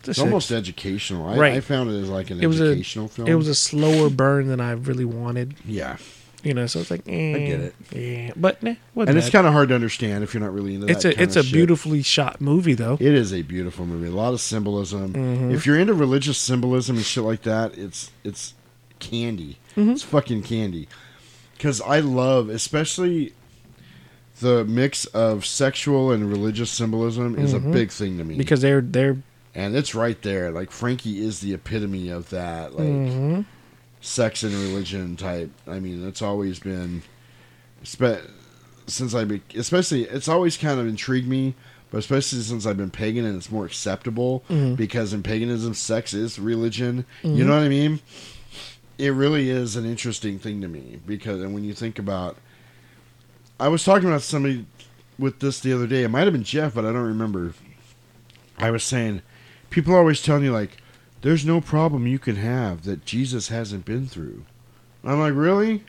it's, 0.00 0.16
six. 0.16 0.18
almost 0.18 0.50
educational. 0.50 1.28
I, 1.28 1.36
Right. 1.36 1.52
I 1.54 1.60
found 1.60 1.90
it 1.90 2.00
as 2.02 2.08
like 2.08 2.30
an 2.30 2.42
it 2.42 2.46
was 2.46 2.60
educational 2.60 3.06
a, 3.06 3.08
film. 3.08 3.28
It 3.28 3.34
was 3.34 3.48
a 3.48 3.54
slower 3.54 4.10
burn 4.10 4.48
than 4.48 4.60
I 4.60 4.72
really 4.72 5.04
wanted. 5.04 5.54
Yeah. 5.64 5.96
You 6.42 6.54
know, 6.54 6.66
so 6.66 6.78
it's 6.80 6.90
like, 6.90 7.02
eh, 7.06 7.34
I 7.34 7.38
get 7.46 7.60
it. 7.60 7.74
Yeah, 7.92 8.32
but 8.34 8.62
nah, 8.62 8.74
and 8.96 9.18
it's 9.18 9.28
kind 9.28 9.46
of 9.46 9.52
hard 9.52 9.68
to 9.68 9.74
understand 9.74 10.24
if 10.24 10.32
you're 10.32 10.42
not 10.42 10.54
really 10.54 10.74
into 10.74 10.86
It's 10.86 11.02
that 11.02 11.18
a 11.18 11.22
it's 11.22 11.34
kinda 11.34 11.40
a 11.40 11.42
shit. 11.42 11.52
beautifully 11.52 12.02
shot 12.02 12.40
movie 12.40 12.72
though. 12.72 12.94
It 12.98 13.12
is 13.12 13.34
a 13.34 13.42
beautiful 13.42 13.84
movie. 13.84 14.06
A 14.06 14.10
lot 14.10 14.32
of 14.32 14.40
symbolism. 14.40 15.12
Mhm. 15.12 15.52
If 15.52 15.66
you're 15.66 15.78
into 15.78 15.92
religious 15.92 16.38
symbolism 16.38 16.96
and 16.96 17.04
shit 17.04 17.24
like 17.24 17.42
that, 17.42 17.76
it's 17.76 18.10
it's 18.24 18.54
candy. 19.00 19.58
Mhm. 19.76 19.92
It's 19.92 20.02
fucking 20.02 20.42
candy. 20.44 20.88
Because 21.58 21.82
I 21.82 22.00
love, 22.00 22.48
especially 22.48 23.34
the 24.40 24.64
mix 24.64 25.04
of 25.06 25.44
sexual 25.44 26.10
and 26.10 26.30
religious 26.30 26.70
symbolism 26.70 27.38
is 27.38 27.52
a 27.52 27.58
Mhm. 27.60 27.72
big 27.72 27.90
thing 27.90 28.16
to 28.16 28.24
me. 28.24 28.36
because 28.36 28.62
they're 28.62 28.80
they're 28.80 29.18
and 29.54 29.74
it's 29.76 29.94
right 29.94 30.20
there. 30.22 30.50
Like 30.50 30.70
Frankie 30.70 31.24
is 31.24 31.40
the 31.40 31.54
epitome 31.54 32.08
of 32.08 32.30
that. 32.30 32.74
Like 32.74 32.86
Mhm. 32.88 33.44
sex 34.00 34.42
and 34.42 34.54
religion 34.54 35.16
type. 35.16 35.50
I 35.66 35.80
mean, 35.80 36.06
it's 36.06 36.22
always 36.22 36.58
been, 36.58 37.02
since 38.86 39.14
I, 39.14 39.24
be, 39.24 39.42
especially, 39.54 40.04
it's 40.04 40.28
always 40.28 40.56
kind 40.56 40.80
of 40.80 40.86
intrigued 40.86 41.28
me. 41.28 41.54
But 41.90 41.98
especially 41.98 42.40
since 42.42 42.66
I've 42.66 42.76
been 42.76 42.90
pagan 42.90 43.24
and 43.24 43.36
it's 43.36 43.50
more 43.50 43.64
acceptable 43.66 44.44
Mhm. 44.48 44.76
because 44.76 45.12
in 45.12 45.24
paganism, 45.24 45.74
sex 45.74 46.14
is 46.14 46.38
religion. 46.38 47.04
Mhm. 47.24 47.36
You 47.36 47.44
know 47.44 47.54
what 47.56 47.64
I 47.64 47.68
mean? 47.68 47.98
It 48.96 49.12
really 49.12 49.50
is 49.50 49.74
an 49.74 49.84
interesting 49.86 50.38
thing 50.38 50.60
to 50.60 50.68
me 50.68 51.00
because, 51.04 51.40
and 51.42 51.52
when 51.52 51.64
you 51.64 51.74
think 51.74 51.98
about, 51.98 52.36
I 53.58 53.66
was 53.66 53.82
talking 53.82 54.08
about 54.08 54.22
somebody 54.22 54.66
with 55.18 55.40
this 55.40 55.58
the 55.58 55.72
other 55.72 55.88
day. 55.88 56.04
It 56.04 56.10
might 56.10 56.24
have 56.24 56.32
been 56.32 56.44
Jeff, 56.44 56.74
but 56.74 56.84
I 56.84 56.92
don't 56.92 57.02
remember. 57.02 57.54
I 58.56 58.70
was 58.70 58.84
saying, 58.84 59.22
people 59.70 59.94
are 59.94 59.98
always 59.98 60.22
telling 60.22 60.44
you 60.44 60.52
like, 60.52 60.78
there's 61.22 61.44
no 61.44 61.60
problem 61.60 62.06
you 62.06 62.18
can 62.18 62.36
have 62.36 62.82
that 62.84 63.04
Jesus 63.04 63.48
hasn't 63.48 63.84
been 63.84 64.06
through. 64.06 64.44
I'm 65.04 65.20
like, 65.20 65.34
really? 65.34 65.84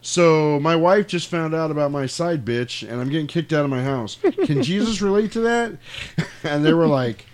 So 0.00 0.60
my 0.60 0.76
wife 0.76 1.08
just 1.08 1.28
found 1.28 1.54
out 1.54 1.70
about 1.70 1.90
my 1.90 2.06
side 2.06 2.44
bitch, 2.44 2.88
and 2.88 3.00
I'm 3.00 3.08
getting 3.08 3.26
kicked 3.26 3.52
out 3.52 3.64
of 3.64 3.70
my 3.70 3.82
house. 3.82 4.16
Can 4.44 4.62
Jesus 4.62 5.00
relate 5.08 5.32
to 5.32 5.40
that? 5.40 5.72
And 6.44 6.64
they 6.64 6.72
were 6.72 6.86
like, 6.86 7.26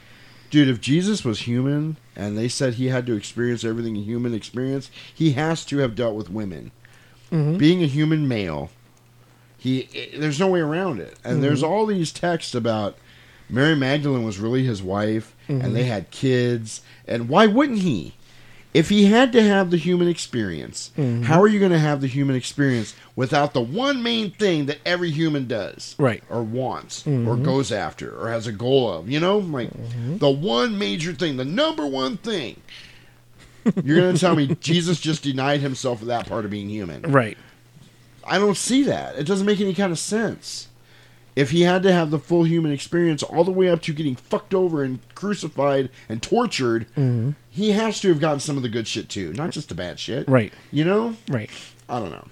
dude, 0.48 0.68
if 0.68 0.80
Jesus 0.80 1.24
was 1.26 1.40
human 1.40 1.98
and 2.16 2.38
they 2.38 2.48
said 2.48 2.74
he 2.74 2.86
had 2.86 3.04
to 3.06 3.14
experience 3.14 3.62
everything 3.64 3.96
a 3.98 4.00
human 4.00 4.32
experience, 4.32 4.90
he 5.14 5.32
has 5.32 5.62
to 5.66 5.78
have 5.78 5.94
dealt 5.94 6.14
with 6.16 6.30
women. 6.30 6.70
Mhm. 7.30 7.58
Being 7.58 7.82
a 7.82 7.86
human 7.86 8.26
male, 8.26 8.70
he 9.58 9.88
i 9.94 10.18
there's 10.18 10.40
no 10.40 10.48
way 10.48 10.60
around 10.60 11.00
it. 11.00 11.16
And 11.22 11.42
there's 11.42 11.62
Mhm. 11.62 11.68
all 11.68 11.84
these 11.86 12.12
texts 12.12 12.54
about 12.54 12.96
Mary 13.50 13.76
Magdalene 13.76 14.24
was 14.24 14.38
really 14.38 14.64
his 14.64 14.82
wife, 14.82 15.33
Mhm. 15.48 15.62
and 15.64 15.76
they 15.76 15.84
had 15.84 16.10
kids. 16.10 16.80
And 17.06 17.28
why 17.28 17.46
wouldn't 17.46 17.80
he? 17.80 18.14
If 18.72 18.88
he 18.88 19.04
had 19.04 19.30
to 19.32 19.42
have 19.42 19.70
the 19.70 19.76
human 19.76 20.08
experience, 20.08 20.90
Mhm. 20.98 21.22
how 21.24 21.40
are 21.40 21.46
you 21.46 21.60
going 21.60 21.70
to 21.70 21.78
have 21.78 22.00
the 22.00 22.08
human 22.08 22.34
experience 22.34 22.92
without 23.14 23.54
the 23.54 23.60
one 23.60 24.02
main 24.02 24.32
thing 24.32 24.66
that 24.66 24.78
every 24.84 25.12
human 25.12 25.46
does? 25.46 25.94
Right. 25.96 26.24
Or 26.28 26.42
wants, 26.42 27.06
or 27.06 27.10
Mhm. 27.36 27.44
goes 27.44 27.70
after, 27.70 28.10
or 28.20 28.30
has 28.30 28.48
a 28.48 28.52
goal 28.52 28.90
of? 28.92 29.08
You 29.08 29.20
know? 29.20 29.38
Like, 29.38 29.70
the 30.18 30.28
one 30.30 30.76
major 30.76 31.12
thing, 31.12 31.36
the 31.36 31.44
number 31.44 31.86
one 31.86 32.16
thing. 32.16 32.56
You're 33.84 34.00
going 34.00 34.14
to 34.14 34.20
tell 34.20 34.34
me 34.34 34.56
Jesus 34.60 34.98
just 35.00 35.22
denied 35.22 35.60
himself 35.60 36.02
of 36.02 36.08
that 36.08 36.26
part 36.28 36.44
of 36.44 36.50
being 36.50 36.68
human. 36.68 37.02
right. 37.02 37.38
I 38.26 38.38
don't 38.38 38.56
see 38.56 38.82
that. 38.84 39.16
It 39.16 39.24
doesn't 39.24 39.46
make 39.46 39.60
any 39.60 39.74
kind 39.74 39.92
of 39.92 39.98
sense. 39.98 40.68
If 41.36 41.50
he 41.50 41.62
had 41.62 41.82
to 41.82 41.92
have 41.92 42.10
the 42.10 42.18
full 42.18 42.44
human 42.44 42.70
experience 42.70 43.22
all 43.22 43.42
the 43.42 43.50
way 43.50 43.68
up 43.68 43.82
to 43.82 43.92
getting 43.92 44.14
fucked 44.14 44.54
over 44.54 44.84
and 44.84 45.00
crucified 45.16 45.90
and 46.08 46.22
tortured, 46.22 46.86
Mhm. 46.96 47.34
he 47.50 47.72
has 47.72 48.00
to 48.02 48.08
have 48.08 48.20
gotten 48.20 48.38
some 48.40 48.56
of 48.56 48.62
the 48.62 48.68
good 48.68 48.86
shit 48.86 49.08
too, 49.08 49.32
not 49.32 49.50
just 49.50 49.68
the 49.68 49.74
bad 49.74 49.98
shit. 49.98 50.28
Right. 50.28 50.52
You 50.70 50.84
know? 50.84 51.16
Right. 51.28 51.50
I 51.88 51.98
don't 51.98 52.10
know. 52.12 52.28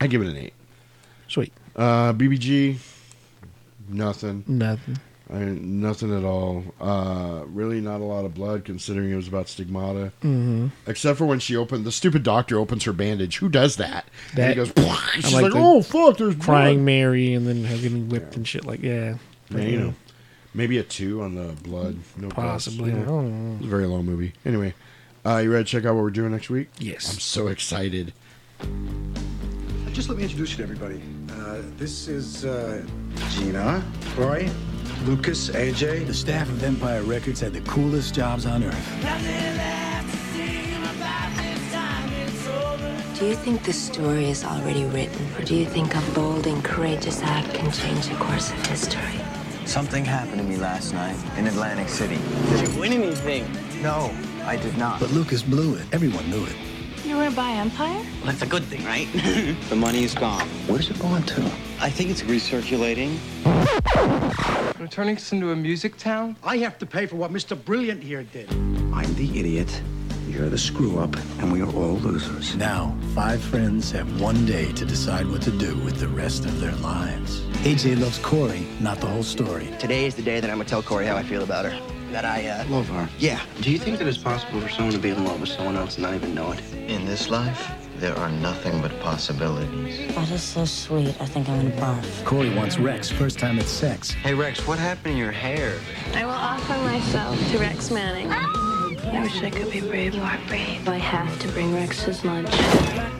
I 0.00 0.06
give 0.06 0.22
it 0.22 0.28
an 0.28 0.36
eight. 0.36 0.52
Sweet. 1.28 1.52
Uh, 1.74 2.12
BBG, 2.12 2.76
nothing. 3.88 4.44
Nothing. 4.46 4.98
I 5.34 5.38
nothing 5.44 6.16
at 6.16 6.22
all. 6.24 6.62
Uh, 6.80 7.42
really, 7.46 7.80
not 7.80 8.00
a 8.00 8.04
lot 8.04 8.24
of 8.24 8.34
blood 8.34 8.64
considering 8.64 9.10
it 9.10 9.16
was 9.16 9.26
about 9.26 9.48
stigmata. 9.48 10.12
Mhm. 10.22 10.70
Except 10.86 11.18
for 11.18 11.26
when 11.26 11.40
she 11.40 11.56
opened, 11.56 11.84
the 11.84 11.90
stupid 11.92 12.22
doctor 12.22 12.58
opens 12.58 12.84
her 12.84 12.92
bandage. 12.92 13.38
Who 13.38 13.48
does 13.48 13.76
that? 13.76 14.06
and 14.36 14.48
he 14.50 14.54
goes, 14.54 14.72
I 14.76 15.10
she's 15.16 15.34
like 15.34 15.42
like, 15.44 15.52
oh, 15.56 15.82
fuck, 15.82 16.18
there's 16.18 16.36
crying 16.36 16.76
blood." 16.78 16.84
Mary 16.86 17.32
and 17.34 17.46
then 17.48 17.64
her 17.64 17.76
getting 17.76 18.08
whipped 18.08 18.36
and 18.36 18.46
shit 18.46 18.64
like 18.64 18.82
yeah. 18.82 19.16
Yeah, 19.50 19.60
you 19.62 19.78
know, 19.78 19.94
maybe 20.54 20.78
a 20.78 20.82
two 20.82 21.22
on 21.22 21.34
the 21.34 21.52
blood. 21.62 21.96
No 22.16 22.28
guts. 22.28 22.34
Possibly. 22.36 22.90
Yeah. 22.92 23.02
I 23.02 23.04
don't 23.04 23.50
know. 23.50 23.56
It's 23.56 23.66
a 23.66 23.68
very 23.68 23.86
long 23.86 24.04
movie. 24.06 24.32
Anyway, 24.46 24.74
uh, 25.26 25.38
you 25.38 25.52
ready 25.52 25.64
to 25.64 25.68
check 25.70 25.84
out 25.84 25.94
what 25.94 26.02
we're 26.02 26.10
doing 26.10 26.30
next 26.32 26.48
week? 26.48 26.68
Yes. 26.78 27.12
I'm 27.12 27.18
so 27.20 27.48
excited. 27.48 28.12
Just 29.92 30.08
let 30.08 30.16
me 30.18 30.24
introduce 30.24 30.50
you 30.52 30.56
to 30.58 30.62
everybody. 30.64 31.00
Uh, 31.30 31.58
this 31.76 32.08
is 32.08 32.44
uh, 32.44 32.82
Gina, 33.30 33.84
Roy, 34.16 34.50
Lucas, 35.04 35.50
AJ. 35.50 36.06
The 36.06 36.14
staff 36.14 36.48
of 36.48 36.64
Empire 36.64 37.02
Records 37.02 37.38
had 37.38 37.52
the 37.52 37.60
coolest 37.62 38.14
jobs 38.14 38.46
on 38.46 38.64
earth. 38.64 38.74
Do 43.18 43.26
you 43.26 43.36
think 43.36 43.64
the 43.64 43.72
story 43.72 44.30
is 44.30 44.44
already 44.44 44.84
written, 44.86 45.26
or 45.36 45.44
do 45.44 45.54
you 45.54 45.66
think 45.66 45.94
a 45.94 46.00
bold 46.14 46.46
and 46.46 46.64
courageous 46.64 47.20
act 47.22 47.52
can 47.52 47.70
change 47.70 48.08
the 48.08 48.16
course 48.16 48.50
of 48.50 48.66
history? 48.66 49.20
Something 49.66 50.06
happened 50.06 50.38
to 50.38 50.42
me 50.42 50.56
last 50.56 50.94
night 50.94 51.16
in 51.36 51.46
Atlantic 51.48 51.90
City. 51.90 52.18
Did 52.48 52.66
you 52.66 52.80
win 52.80 52.94
anything? 52.94 53.46
No, 53.82 54.10
I 54.44 54.56
did 54.56 54.76
not. 54.78 55.00
But 55.00 55.10
Lucas 55.10 55.42
blew 55.42 55.74
it. 55.74 55.86
Everyone 55.92 56.28
knew 56.30 56.46
it. 56.46 56.56
You 57.14 57.20
were 57.20 57.30
by 57.30 57.52
Empire? 57.52 57.94
Well, 57.94 58.24
that's 58.24 58.42
a 58.42 58.46
good 58.46 58.64
thing, 58.64 58.84
right? 58.84 59.06
the 59.68 59.76
money 59.76 60.02
is 60.02 60.16
gone. 60.16 60.48
Where's 60.66 60.90
it 60.90 60.98
going 60.98 61.22
to? 61.22 61.42
I 61.78 61.88
think 61.88 62.10
it's 62.10 62.22
recirculating. 62.22 63.20
We're 64.80 64.88
turning 64.88 65.14
this 65.14 65.30
into 65.30 65.52
a 65.52 65.56
music 65.56 65.96
town? 65.96 66.34
I 66.42 66.56
have 66.56 66.76
to 66.78 66.86
pay 66.86 67.06
for 67.06 67.14
what 67.14 67.30
Mr. 67.30 67.56
Brilliant 67.56 68.02
here 68.02 68.24
did. 68.24 68.50
I'm 68.92 69.14
the 69.14 69.38
idiot. 69.38 69.80
You're 70.26 70.48
the 70.48 70.58
screw 70.58 70.98
up, 70.98 71.14
and 71.38 71.52
we 71.52 71.62
are 71.62 71.72
all 71.72 71.98
losers. 71.98 72.56
Now, 72.56 72.96
five 73.14 73.40
friends 73.40 73.92
have 73.92 74.20
one 74.20 74.44
day 74.44 74.72
to 74.72 74.84
decide 74.84 75.28
what 75.28 75.42
to 75.42 75.52
do 75.52 75.76
with 75.84 76.00
the 76.00 76.08
rest 76.08 76.44
of 76.46 76.60
their 76.60 76.74
lives. 76.78 77.42
AJ 77.62 78.00
loves 78.00 78.18
Corey, 78.18 78.66
not 78.80 79.00
the 79.00 79.06
whole 79.06 79.22
story. 79.22 79.68
Today 79.78 80.06
is 80.06 80.16
the 80.16 80.22
day 80.22 80.40
that 80.40 80.50
I'm 80.50 80.56
gonna 80.56 80.68
tell 80.68 80.82
Corey 80.82 81.06
how 81.06 81.16
I 81.16 81.22
feel 81.22 81.44
about 81.44 81.64
her. 81.64 81.80
That 82.14 82.24
I, 82.24 82.46
uh... 82.46 82.64
Love 82.68 82.88
her. 82.90 83.08
Yeah. 83.18 83.40
Do 83.60 83.72
you 83.72 83.78
think 83.80 83.98
that 83.98 84.06
it's 84.06 84.16
possible 84.16 84.60
for 84.60 84.68
someone 84.68 84.92
to 84.92 85.00
be 85.00 85.10
in 85.10 85.24
love 85.24 85.40
with 85.40 85.48
someone 85.48 85.74
else 85.74 85.96
and 85.96 86.04
not 86.04 86.14
even 86.14 86.32
know 86.32 86.52
it? 86.52 86.62
In 86.72 87.04
this 87.06 87.28
life, 87.28 87.72
there 87.96 88.16
are 88.16 88.30
nothing 88.30 88.80
but 88.80 88.96
possibilities. 89.00 90.14
That 90.14 90.30
is 90.30 90.40
so 90.40 90.64
sweet. 90.64 91.20
I 91.20 91.26
think 91.26 91.48
I'm 91.48 91.68
gonna 91.68 91.74
barf. 91.74 92.24
Corey 92.24 92.54
wants 92.54 92.78
Rex 92.78 93.10
first 93.10 93.40
time 93.40 93.58
at 93.58 93.66
sex. 93.66 94.12
Hey, 94.12 94.32
Rex, 94.32 94.64
what 94.64 94.78
happened 94.78 95.14
to 95.16 95.18
your 95.18 95.32
hair? 95.32 95.80
I 96.14 96.24
will 96.24 96.30
offer 96.30 96.74
myself 96.84 97.36
to 97.50 97.58
Rex 97.58 97.90
Manning. 97.90 98.30
I 98.30 99.20
wish 99.20 99.42
I 99.42 99.50
could 99.50 99.72
be 99.72 99.80
brave. 99.80 100.14
You 100.14 100.22
are 100.22 100.38
brave. 100.46 100.88
I 100.88 100.98
have 100.98 101.36
to 101.40 101.48
bring 101.48 101.74
Rex 101.74 102.04
his 102.04 102.24
lunch. 102.24 102.48
I'm 102.52 103.18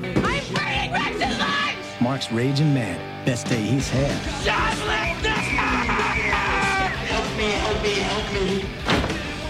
bringing 0.53 0.93
Rex 0.93 1.21
his 1.21 1.37
lunch! 1.41 2.01
Mark's 2.01 2.31
raging 2.31 2.73
mad. 2.73 3.27
Best 3.27 3.49
day 3.49 3.61
he's 3.61 3.91
had. 3.91 4.13
Help 7.15 7.37
me, 7.37 7.45
help 7.45 7.83
me, 7.83 7.91
help 7.91 8.33
me. 8.33 8.84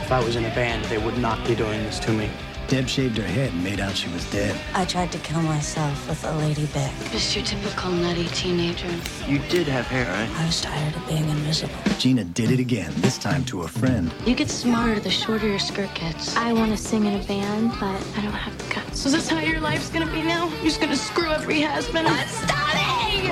If 0.05 0.13
I 0.13 0.23
was 0.23 0.37
in 0.37 0.45
a 0.45 0.55
band, 0.55 0.85
they 0.85 0.99
would 0.99 1.17
not 1.17 1.43
be 1.47 1.55
doing 1.55 1.83
this 1.83 1.99
to 2.01 2.13
me. 2.13 2.29
Deb 2.69 2.87
shaved 2.87 3.17
her 3.17 3.25
head 3.27 3.55
and 3.55 3.65
made 3.65 3.81
out 3.81 3.97
she 3.97 4.11
was 4.11 4.31
dead. 4.31 4.55
I 4.75 4.85
tried 4.85 5.11
to 5.13 5.19
kill 5.21 5.41
myself 5.41 6.07
with 6.07 6.23
a 6.25 6.33
lady 6.33 6.67
Bic. 6.67 6.93
Just 7.11 7.35
your 7.35 7.43
typical 7.43 7.91
nutty 7.91 8.27
teenager. 8.27 8.87
You 9.27 9.39
did 9.49 9.67
have 9.67 9.87
hair, 9.87 10.05
right? 10.05 10.29
I 10.39 10.45
was 10.45 10.61
tired 10.61 10.95
of 10.95 11.07
being 11.07 11.27
invisible. 11.27 11.75
Gina 11.99 12.23
did 12.23 12.51
it 12.51 12.61
again, 12.61 12.93
this 12.97 13.17
time 13.17 13.47
to 13.47 13.63
a 13.63 13.69
friend. 13.69 14.13
You 14.27 14.35
get 14.35 14.51
smarter 14.51 15.01
the 15.01 15.09
shorter 15.09 15.49
your 15.49 15.59
skirt 15.59 15.95
gets. 15.95 16.37
I 16.37 16.53
want 16.53 16.71
to 16.73 16.77
sing 16.77 17.07
in 17.07 17.19
a 17.19 17.25
band, 17.25 17.71
but 17.81 17.99
I 18.19 18.21
don't 18.21 18.33
have 18.33 18.59
the 18.59 18.75
guts. 18.75 19.01
So 19.01 19.07
is 19.07 19.15
this 19.15 19.29
how 19.31 19.41
your 19.41 19.61
life's 19.61 19.89
gonna 19.89 20.13
be 20.13 20.21
now? 20.21 20.49
You're 20.57 20.65
just 20.65 20.83
gonna 20.83 20.97
screw 20.97 21.31
every 21.31 21.63
has-been? 21.63 22.07
I'm 22.07 22.29
starting! 22.29 23.31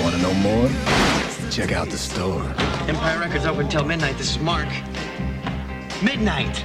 Want 0.00 0.14
to 0.14 0.22
know 0.22 0.34
more? 0.34 1.09
Check 1.50 1.72
out 1.72 1.90
the 1.90 1.98
store. 1.98 2.44
Empire 2.86 3.18
Records 3.18 3.44
open 3.44 3.68
till 3.68 3.84
midnight. 3.84 4.16
This 4.16 4.30
is 4.30 4.38
Mark. 4.38 4.68
Midnight! 6.00 6.64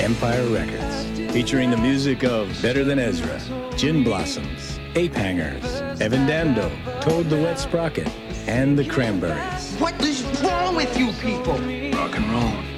Empire 0.00 0.46
Records, 0.46 1.32
featuring 1.34 1.70
the 1.70 1.76
music 1.76 2.24
of 2.24 2.48
Better 2.62 2.82
Than 2.82 2.98
Ezra, 2.98 3.38
Gin 3.76 4.02
Blossoms, 4.02 4.80
Ape 4.94 5.14
Hangers, 5.14 5.82
Evan 6.00 6.26
Dando, 6.26 6.70
Toad 7.02 7.28
the 7.28 7.36
Wet 7.36 7.58
Sprocket, 7.58 8.08
and 8.46 8.78
the 8.78 8.86
Cranberries. 8.86 9.76
What 9.76 10.02
is 10.02 10.22
wrong 10.42 10.74
with 10.74 10.96
you 10.98 11.12
people? 11.20 11.58
Rock 11.92 12.16
and 12.16 12.32
roll 12.32 12.68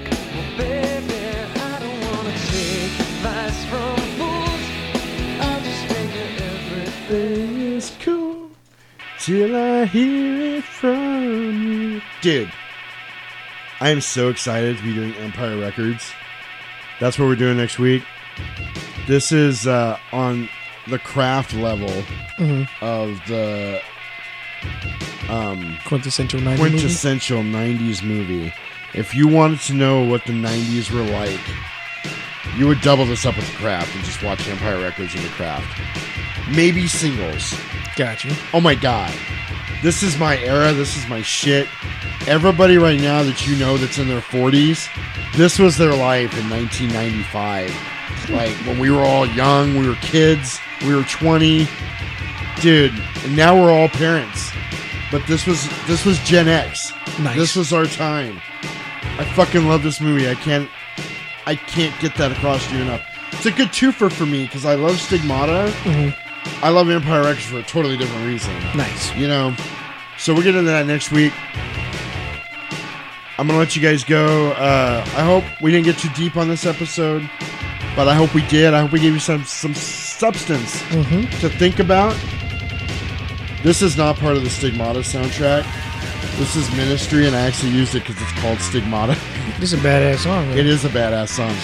till 9.30 9.54
I 9.54 9.84
hear 9.84 10.56
it 10.58 10.64
from 10.64 11.62
you. 11.72 12.02
Dude, 12.20 12.50
I 13.80 13.90
am 13.90 14.00
so 14.00 14.28
excited 14.28 14.76
to 14.76 14.82
be 14.82 14.92
doing 14.92 15.14
Empire 15.14 15.56
Records. 15.56 16.10
That's 16.98 17.16
what 17.16 17.26
we're 17.26 17.36
doing 17.36 17.56
next 17.56 17.78
week. 17.78 18.02
This 19.06 19.30
is 19.30 19.68
uh, 19.68 19.98
on 20.12 20.48
the 20.88 20.98
craft 20.98 21.54
level 21.54 21.92
Mhm. 22.38 22.68
of 22.80 23.20
the 23.28 23.80
um, 25.28 25.78
Quintessential 25.84 26.40
90s 26.40 26.58
movie? 26.58 26.70
quintessential 26.70 27.42
90s 27.44 28.02
movie. 28.02 28.52
If 28.94 29.14
you 29.14 29.28
wanted 29.28 29.60
to 29.60 29.74
know 29.74 30.02
what 30.02 30.24
the 30.24 30.32
90s 30.32 30.90
were 30.90 31.04
like, 31.04 31.38
you 32.56 32.66
would 32.66 32.80
double 32.80 33.06
this 33.06 33.24
up 33.26 33.36
with 33.36 33.50
the 33.50 33.56
craft 33.56 33.94
and 33.94 34.04
just 34.04 34.22
watch 34.22 34.46
Empire 34.48 34.80
Records 34.80 35.14
and 35.14 35.24
the 35.24 35.28
craft. 35.30 35.80
Maybe 36.54 36.86
singles. 36.86 37.54
Gotcha. 37.96 38.34
Oh 38.52 38.60
my 38.60 38.74
god. 38.74 39.14
This 39.82 40.02
is 40.02 40.18
my 40.18 40.36
era. 40.38 40.72
This 40.72 40.96
is 40.96 41.06
my 41.08 41.22
shit. 41.22 41.68
Everybody 42.26 42.76
right 42.76 43.00
now 43.00 43.22
that 43.22 43.46
you 43.46 43.56
know 43.56 43.76
that's 43.76 43.98
in 43.98 44.08
their 44.08 44.20
40s, 44.20 44.88
this 45.36 45.58
was 45.58 45.76
their 45.78 45.94
life 45.94 46.36
in 46.38 46.50
1995. 46.50 47.74
Like 48.30 48.54
when 48.66 48.78
we 48.78 48.90
were 48.90 49.00
all 49.00 49.26
young, 49.26 49.76
we 49.78 49.88
were 49.88 49.94
kids, 49.96 50.58
we 50.82 50.94
were 50.94 51.04
20. 51.04 51.66
Dude, 52.60 52.92
and 53.24 53.36
now 53.36 53.58
we're 53.58 53.72
all 53.72 53.88
parents. 53.88 54.50
But 55.10 55.26
this 55.26 55.46
was 55.46 55.66
this 55.86 56.04
was 56.04 56.18
Gen 56.20 56.46
X. 56.46 56.92
Nice. 57.18 57.36
This 57.36 57.56
was 57.56 57.72
our 57.72 57.86
time. 57.86 58.40
I 59.18 59.24
fucking 59.34 59.66
love 59.66 59.82
this 59.82 60.00
movie. 60.00 60.28
I 60.28 60.34
can't 60.34 60.70
I 61.46 61.54
can't 61.56 61.98
get 62.00 62.14
that 62.16 62.32
across 62.32 62.66
to 62.68 62.76
you 62.76 62.82
enough. 62.82 63.02
It's 63.32 63.46
a 63.46 63.50
good 63.50 63.68
twofer 63.68 64.10
for 64.12 64.26
me 64.26 64.44
because 64.44 64.64
I 64.66 64.74
love 64.74 64.98
Stigmata. 65.00 65.72
I 66.62 66.68
love 66.68 66.88
Empire 66.90 67.22
Records 67.22 67.46
for 67.46 67.58
a 67.58 67.62
totally 67.62 67.96
different 67.96 68.26
reason. 68.26 68.54
Nice. 68.76 69.14
You 69.16 69.28
know, 69.28 69.54
so 70.18 70.32
we'll 70.34 70.42
get 70.42 70.54
into 70.54 70.70
that 70.70 70.86
next 70.86 71.10
week. 71.12 71.32
I'm 73.38 73.46
gonna 73.46 73.58
let 73.58 73.74
you 73.74 73.80
guys 73.82 74.04
go. 74.04 74.50
Uh, 74.52 75.02
I 75.16 75.24
hope 75.24 75.44
we 75.62 75.70
didn't 75.70 75.86
get 75.86 75.96
too 75.98 76.10
deep 76.14 76.36
on 76.36 76.48
this 76.48 76.66
episode, 76.66 77.28
but 77.96 78.06
I 78.06 78.14
hope 78.14 78.34
we 78.34 78.42
did. 78.48 78.74
I 78.74 78.80
hope 78.82 78.92
we 78.92 79.00
gave 79.00 79.14
you 79.14 79.18
some 79.20 79.44
some 79.44 79.74
substance 79.74 80.82
Mhm. 80.82 81.40
to 81.40 81.48
think 81.48 81.78
about. 81.78 82.14
This 83.62 83.80
is 83.80 83.96
not 83.96 84.16
part 84.18 84.36
of 84.36 84.44
the 84.44 84.50
Stigmata 84.50 85.00
soundtrack. 85.00 85.64
This 86.38 86.54
is 86.56 86.70
Ministry, 86.76 87.26
and 87.26 87.34
I 87.36 87.40
actually 87.42 87.72
used 87.72 87.94
it 87.94 88.06
because 88.06 88.20
it's 88.20 88.32
called 88.40 88.58
Stigmata. 88.60 89.16
This 89.60 89.74
is 89.74 89.84
a 89.84 89.86
badass 89.86 90.18
song. 90.20 90.48
man. 90.48 90.58
It 90.58 90.66
is 90.66 90.84
a 90.86 90.88
badass 90.88 91.28
song. 91.28 91.54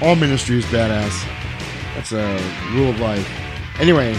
All 0.00 0.16
ministry 0.16 0.56
is 0.58 0.64
badass. 0.66 1.12
That's 1.94 2.12
a 2.12 2.26
rule 2.72 2.90
of 2.90 2.98
life. 2.98 3.28
Anyway, 3.78 4.14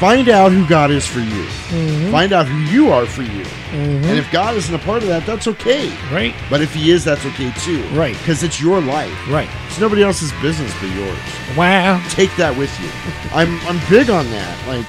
find 0.00 0.28
out 0.28 0.50
who 0.50 0.66
God 0.66 0.90
is 0.90 1.06
for 1.06 1.20
you. 1.20 1.44
Mhm. 1.70 2.10
Find 2.10 2.32
out 2.32 2.46
who 2.48 2.58
you 2.72 2.90
are 2.90 3.06
for 3.06 3.22
you. 3.22 3.44
Mhm. 3.72 4.04
And 4.04 4.18
if 4.18 4.28
God 4.32 4.56
isn't 4.56 4.74
a 4.74 4.78
part 4.78 5.02
of 5.02 5.08
that, 5.08 5.26
that's 5.26 5.46
okay. 5.46 5.92
Right. 6.12 6.34
But 6.50 6.60
if 6.60 6.74
He 6.74 6.90
is, 6.90 7.04
that's 7.04 7.24
okay 7.26 7.52
too. 7.60 7.82
Right. 7.92 8.18
Because 8.18 8.42
it's 8.42 8.60
your 8.60 8.80
life. 8.80 9.12
Right. 9.28 9.48
It's 9.68 9.78
nobody 9.78 10.02
else's 10.02 10.32
business 10.42 10.72
but 10.80 10.90
yours. 10.90 11.18
Wow. 11.56 12.00
Take 12.10 12.34
that 12.36 12.56
with 12.56 12.70
you. 12.80 12.88
I'm 13.32 13.60
I'm 13.68 13.80
big 13.88 14.10
on 14.10 14.28
that. 14.32 14.56
Like, 14.66 14.86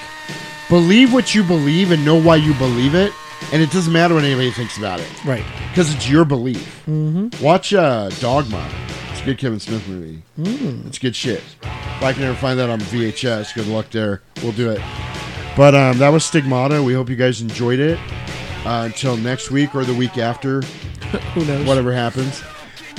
believe 0.67 1.13
what 1.13 1.35
you 1.35 1.43
believe 1.43 1.91
and 1.91 2.03
know 2.03 2.15
why 2.15 2.37
you 2.37 2.53
believe 2.55 2.95
it, 2.95 3.13
and 3.51 3.61
it 3.61 3.71
doesn't 3.71 3.91
matter 3.93 4.13
what 4.15 4.23
anybody 4.23 4.51
thinks 4.51 4.77
about 4.77 4.99
it. 4.99 5.25
Right. 5.25 5.43
Because 5.69 5.93
it's 5.93 6.09
your 6.09 6.25
belief. 6.25 6.83
Mm-hmm. 6.87 7.43
Watch 7.43 7.73
uh, 7.73 8.09
Dogma. 8.19 8.67
It's 9.11 9.21
a 9.21 9.25
good 9.25 9.37
Kevin 9.37 9.59
Smith 9.59 9.87
movie. 9.87 10.21
Mm. 10.39 10.85
It's 10.87 10.97
good 10.99 11.15
shit. 11.15 11.41
If 11.61 12.03
I 12.03 12.13
can 12.13 12.23
ever 12.23 12.35
find 12.35 12.57
that 12.59 12.69
on 12.69 12.79
VHS, 12.79 13.53
good 13.55 13.67
luck 13.67 13.89
there. 13.91 14.21
We'll 14.43 14.51
do 14.53 14.69
it. 14.69 14.81
But 15.57 15.75
um, 15.75 15.97
that 15.97 16.09
was 16.09 16.23
Stigmata. 16.25 16.81
We 16.81 16.93
hope 16.93 17.09
you 17.09 17.15
guys 17.15 17.41
enjoyed 17.41 17.79
it. 17.79 17.99
Uh, 18.65 18.83
until 18.85 19.15
next 19.17 19.51
week 19.51 19.73
or 19.75 19.83
the 19.85 19.93
week 19.93 20.17
after. 20.17 20.61
Who 21.33 21.45
knows? 21.45 21.65
Whatever 21.67 21.91
happens. 21.93 22.43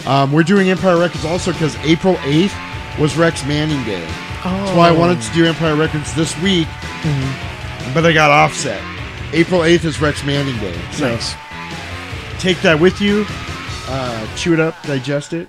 Um, 0.07 0.33
we're 0.33 0.43
doing 0.43 0.69
Empire 0.70 0.99
Records 0.99 1.25
also 1.25 1.52
because 1.52 1.77
April 1.85 2.15
8th 2.17 2.99
was 2.99 3.17
Rex 3.17 3.44
Manning 3.47 3.83
Day. 3.85 4.05
That's 4.43 4.77
why 4.77 4.89
I 4.89 4.93
wanted 4.93 5.20
to 5.20 5.33
do 5.33 5.44
Empire 5.47 5.77
Records 5.77 6.15
this 6.15 6.35
week, 6.41 6.67
Mm-hmm. 6.67 7.94
but 7.94 8.05
I 8.07 8.12
got 8.12 8.31
offset. 8.31 8.81
April 9.33 9.60
8th 9.60 9.84
is 9.84 10.00
Rex 10.00 10.25
Manning 10.25 10.59
Day. 10.59 10.76
So 10.92 11.09
Nice. 11.09 11.34
take 12.41 12.60
that 12.62 12.78
with 12.81 13.00
you. 13.00 13.25
Uh, 13.89 14.36
chew 14.36 14.55
it 14.55 14.60
up, 14.60 14.81
digest 14.83 15.33
it. 15.33 15.49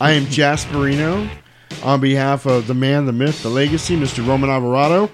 I 0.00 0.12
am 0.12 0.24
Jasperino 0.26 1.28
on 1.82 2.00
behalf 2.00 2.46
of 2.46 2.66
the 2.66 2.74
man, 2.74 3.04
the 3.06 3.12
myth, 3.12 3.42
the 3.42 3.50
legacy, 3.50 3.96
Mr. 3.96 4.26
Roman 4.26 4.48
Alvarado. 4.48 5.10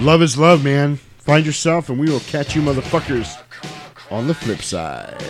Love 0.00 0.22
is 0.22 0.38
love, 0.38 0.62
man. 0.62 0.96
Find 0.96 1.44
yourself, 1.44 1.88
and 1.88 1.98
we 1.98 2.08
will 2.08 2.20
catch 2.20 2.54
you 2.54 2.62
motherfuckers 2.62 3.36
on 4.12 4.28
the 4.28 4.34
flip 4.34 4.62
side. 4.62 5.20